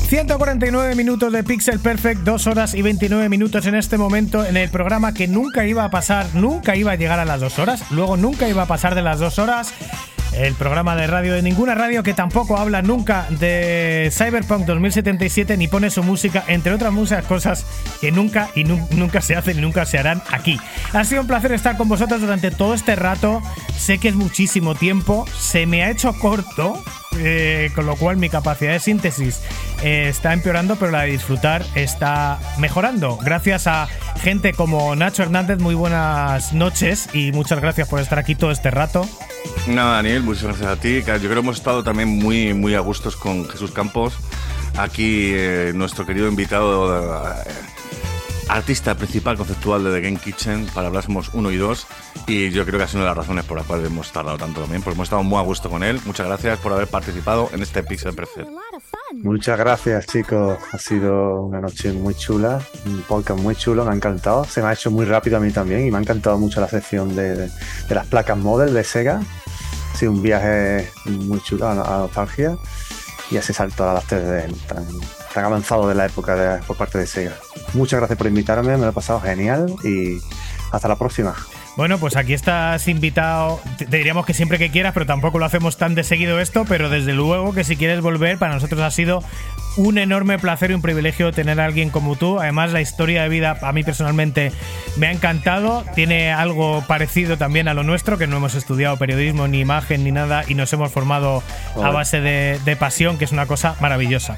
149 0.08 0.94
minutos 0.94 1.32
de 1.32 1.42
Pixel 1.44 1.78
Perfect, 1.80 2.20
2 2.20 2.46
horas 2.46 2.74
y 2.74 2.82
29 2.82 3.28
minutos 3.28 3.66
en 3.66 3.74
este 3.74 3.96
momento 3.96 4.44
en 4.44 4.56
el 4.56 4.70
programa 4.70 5.14
que 5.14 5.28
nunca 5.28 5.66
iba 5.66 5.84
a 5.84 5.90
pasar, 5.90 6.26
nunca 6.34 6.76
iba 6.76 6.92
a 6.92 6.96
llegar 6.96 7.18
a 7.18 7.24
las 7.24 7.40
2 7.40 7.58
horas, 7.58 7.90
luego 7.90 8.16
nunca 8.16 8.48
iba 8.48 8.62
a 8.62 8.66
pasar 8.66 8.94
de 8.94 9.02
las 9.02 9.18
2 9.18 9.38
horas. 9.38 9.72
El 10.34 10.54
programa 10.54 10.96
de 10.96 11.06
radio 11.06 11.34
de 11.34 11.42
ninguna 11.42 11.74
radio 11.74 12.02
que 12.02 12.14
tampoco 12.14 12.56
habla 12.56 12.80
nunca 12.80 13.26
de 13.28 14.10
Cyberpunk 14.10 14.64
2077 14.64 15.58
ni 15.58 15.68
pone 15.68 15.90
su 15.90 16.02
música, 16.02 16.42
entre 16.48 16.72
otras 16.72 16.90
muchas 16.90 17.24
cosas 17.26 17.66
que 18.00 18.10
nunca 18.10 18.48
y 18.54 18.64
nu- 18.64 18.88
nunca 18.92 19.20
se 19.20 19.36
hacen 19.36 19.58
y 19.58 19.60
nunca 19.60 19.84
se 19.84 19.98
harán 19.98 20.22
aquí. 20.32 20.58
Ha 20.94 21.04
sido 21.04 21.20
un 21.20 21.26
placer 21.26 21.52
estar 21.52 21.76
con 21.76 21.88
vosotros 21.88 22.22
durante 22.22 22.50
todo 22.50 22.72
este 22.72 22.96
rato. 22.96 23.42
Sé 23.76 23.98
que 23.98 24.08
es 24.08 24.14
muchísimo 24.14 24.74
tiempo, 24.74 25.26
se 25.38 25.66
me 25.66 25.84
ha 25.84 25.90
hecho 25.90 26.14
corto, 26.18 26.82
eh, 27.18 27.70
con 27.74 27.86
lo 27.86 27.96
cual 27.96 28.16
mi 28.16 28.28
capacidad 28.28 28.72
de 28.72 28.80
síntesis 28.80 29.40
eh, 29.82 30.08
está 30.08 30.32
empeorando, 30.32 30.76
pero 30.76 30.90
la 30.90 31.02
de 31.02 31.12
disfrutar 31.12 31.64
está 31.74 32.38
mejorando. 32.58 33.18
Gracias 33.18 33.66
a 33.66 33.88
gente 34.20 34.52
como 34.52 34.94
Nacho 34.96 35.22
Hernández, 35.22 35.58
muy 35.58 35.74
buenas 35.74 36.52
noches 36.52 37.08
y 37.12 37.32
muchas 37.32 37.60
gracias 37.60 37.88
por 37.88 38.00
estar 38.00 38.18
aquí 38.18 38.34
todo 38.34 38.50
este 38.50 38.70
rato. 38.70 39.08
Nada, 39.66 39.94
Daniel, 39.96 40.22
muchas 40.22 40.44
gracias 40.44 40.68
a 40.68 40.76
ti. 40.76 41.02
Yo 41.02 41.04
creo 41.04 41.34
que 41.34 41.38
hemos 41.38 41.56
estado 41.56 41.82
también 41.82 42.08
muy, 42.08 42.54
muy 42.54 42.74
a 42.74 42.80
gustos 42.80 43.16
con 43.16 43.48
Jesús 43.48 43.72
Campos. 43.72 44.14
Aquí 44.76 45.32
eh, 45.34 45.72
nuestro 45.74 46.06
querido 46.06 46.28
invitado, 46.28 47.24
artista 48.48 48.94
principal 48.96 49.36
conceptual 49.36 49.84
de 49.84 49.92
The 49.92 50.00
Game 50.00 50.18
Kitchen 50.18 50.66
para 50.74 50.88
Blasphemous 50.88 51.30
1 51.32 51.50
y 51.50 51.56
2. 51.56 51.86
Y 52.26 52.50
yo 52.50 52.64
creo 52.64 52.78
que 52.78 52.84
ha 52.84 52.88
sido 52.88 53.00
una 53.00 53.10
de 53.10 53.16
las 53.16 53.26
razones 53.26 53.44
por 53.44 53.56
las 53.56 53.66
cuales 53.66 53.86
hemos 53.86 54.12
tardado 54.12 54.38
tanto 54.38 54.60
también, 54.60 54.82
porque 54.82 54.94
hemos 54.94 55.06
estado 55.06 55.22
muy 55.22 55.38
a 55.38 55.42
gusto 55.42 55.70
con 55.70 55.82
él. 55.82 56.00
Muchas 56.04 56.26
gracias 56.26 56.58
por 56.58 56.72
haber 56.72 56.88
participado 56.88 57.50
en 57.52 57.62
este 57.62 57.82
Pixel 57.82 58.14
Perfect. 58.14 58.48
Muchas 59.14 59.58
gracias, 59.58 60.06
chicos. 60.06 60.58
Ha 60.72 60.78
sido 60.78 61.42
una 61.42 61.60
noche 61.60 61.92
muy 61.92 62.14
chula, 62.14 62.60
un 62.86 63.02
podcast 63.02 63.40
muy 63.40 63.54
chulo, 63.54 63.84
me 63.84 63.90
ha 63.90 63.94
encantado. 63.94 64.44
Se 64.44 64.62
me 64.62 64.68
ha 64.68 64.72
hecho 64.72 64.90
muy 64.90 65.04
rápido 65.04 65.36
a 65.36 65.40
mí 65.40 65.50
también 65.50 65.86
y 65.86 65.90
me 65.90 65.98
ha 65.98 66.00
encantado 66.00 66.38
mucho 66.38 66.60
la 66.60 66.68
sección 66.68 67.14
de, 67.14 67.50
las 67.88 68.06
placas 68.06 68.38
model 68.38 68.72
de 68.74 68.84
Sega. 68.84 69.20
Ha 69.92 69.96
sido 69.96 70.12
un 70.12 70.22
viaje 70.22 70.90
muy 71.04 71.40
chulo 71.42 71.66
a, 71.66 71.72
a 71.72 71.98
nostalgia 71.98 72.56
y 73.30 73.36
ese 73.36 73.52
salto 73.52 73.88
a 73.88 73.94
las 73.94 74.06
3D 74.06 74.54
tan, 74.66 74.86
tan 75.32 75.44
avanzado 75.44 75.88
de 75.88 75.94
la 75.94 76.06
época 76.06 76.60
por 76.66 76.76
parte 76.76 76.98
de 76.98 77.06
Sega. 77.06 77.36
Muchas 77.74 77.98
gracias 77.98 78.18
por 78.18 78.26
invitarme, 78.26 78.76
me 78.76 78.82
lo 78.84 78.88
he 78.88 78.92
pasado 78.92 79.20
genial 79.20 79.74
y 79.84 80.20
hasta 80.70 80.88
la 80.88 80.96
próxima. 80.96 81.34
Bueno, 81.74 81.96
pues 81.98 82.16
aquí 82.16 82.34
estás 82.34 82.86
invitado. 82.86 83.60
Te 83.78 83.86
diríamos 83.86 84.26
que 84.26 84.34
siempre 84.34 84.58
que 84.58 84.70
quieras, 84.70 84.92
pero 84.92 85.06
tampoco 85.06 85.38
lo 85.38 85.46
hacemos 85.46 85.78
tan 85.78 85.94
de 85.94 86.04
seguido 86.04 86.38
esto. 86.38 86.66
Pero 86.68 86.90
desde 86.90 87.14
luego 87.14 87.54
que 87.54 87.64
si 87.64 87.76
quieres 87.76 88.02
volver, 88.02 88.36
para 88.36 88.52
nosotros 88.54 88.80
ha 88.82 88.90
sido 88.90 89.24
un 89.76 89.96
enorme 89.96 90.38
placer 90.38 90.70
y 90.70 90.74
un 90.74 90.82
privilegio 90.82 91.32
tener 91.32 91.60
a 91.60 91.64
alguien 91.64 91.88
como 91.88 92.16
tú. 92.16 92.40
Además, 92.40 92.72
la 92.72 92.82
historia 92.82 93.22
de 93.22 93.30
vida 93.30 93.56
a 93.62 93.72
mí 93.72 93.84
personalmente 93.84 94.52
me 94.96 95.06
ha 95.06 95.12
encantado. 95.12 95.82
Tiene 95.94 96.30
algo 96.30 96.84
parecido 96.86 97.38
también 97.38 97.68
a 97.68 97.74
lo 97.74 97.84
nuestro, 97.84 98.18
que 98.18 98.26
no 98.26 98.36
hemos 98.36 98.54
estudiado 98.54 98.98
periodismo 98.98 99.48
ni 99.48 99.60
imagen 99.60 100.04
ni 100.04 100.12
nada 100.12 100.44
y 100.46 100.54
nos 100.54 100.70
hemos 100.74 100.92
formado 100.92 101.42
a 101.82 101.90
base 101.90 102.20
de, 102.20 102.60
de 102.66 102.76
pasión, 102.76 103.16
que 103.16 103.24
es 103.24 103.32
una 103.32 103.46
cosa 103.46 103.76
maravillosa. 103.80 104.36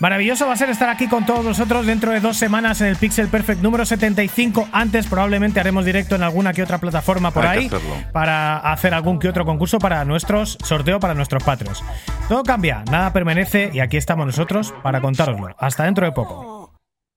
Maravilloso 0.00 0.48
va 0.48 0.54
a 0.54 0.56
ser 0.56 0.68
estar 0.68 0.88
aquí 0.88 1.06
con 1.06 1.24
todos 1.26 1.44
vosotros 1.44 1.86
dentro 1.86 2.10
de 2.10 2.18
dos 2.18 2.36
semanas 2.36 2.80
en 2.80 2.88
el 2.88 2.96
Pixel 2.96 3.28
Perfect 3.28 3.62
número 3.62 3.86
75. 3.86 4.68
Antes 4.72 5.06
probablemente 5.06 5.60
haremos 5.60 5.84
directo 5.84 6.16
en 6.16 6.24
alguna 6.24 6.52
que 6.52 6.64
otra 6.64 6.71
plataforma 6.78 7.30
por 7.30 7.46
Hay 7.46 7.70
ahí 7.70 7.70
para 8.12 8.58
hacer 8.58 8.94
algún 8.94 9.18
que 9.18 9.28
otro 9.28 9.44
concurso 9.44 9.78
para 9.78 10.04
nuestros 10.04 10.58
sorteo 10.62 11.00
para 11.00 11.14
nuestros 11.14 11.42
patrios. 11.42 11.82
Todo 12.28 12.42
cambia, 12.42 12.84
nada 12.90 13.12
permanece 13.12 13.70
y 13.72 13.80
aquí 13.80 13.96
estamos 13.96 14.26
nosotros 14.26 14.74
para 14.82 15.00
contároslo. 15.00 15.54
Hasta 15.58 15.84
dentro 15.84 16.06
de 16.06 16.12
poco. 16.12 16.72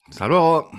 Hasta 0.09 0.27
luego. 0.27 0.69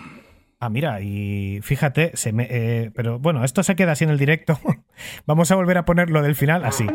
Ah, 0.59 0.71
mira, 0.71 1.01
y 1.01 1.61
fíjate, 1.63 2.13
se 2.15 2.33
me, 2.33 2.47
eh, 2.51 2.91
pero 2.95 3.19
bueno, 3.19 3.45
esto 3.45 3.63
se 3.63 3.77
queda 3.77 3.93
así 3.93 4.05
en 4.05 4.11
el 4.11 4.19
directo. 4.19 4.59
Vamos 5.27 5.51
a 5.51 5.55
volver 5.55 5.79
a 5.79 5.85
ponerlo 5.85 6.23
del 6.23 6.35
final 6.35 6.65
así. 6.65 6.87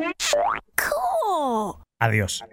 Adiós. 1.99 2.43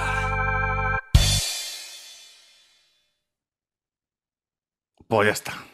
Pues 5.10 5.26
ya 5.26 5.32
está. 5.32 5.69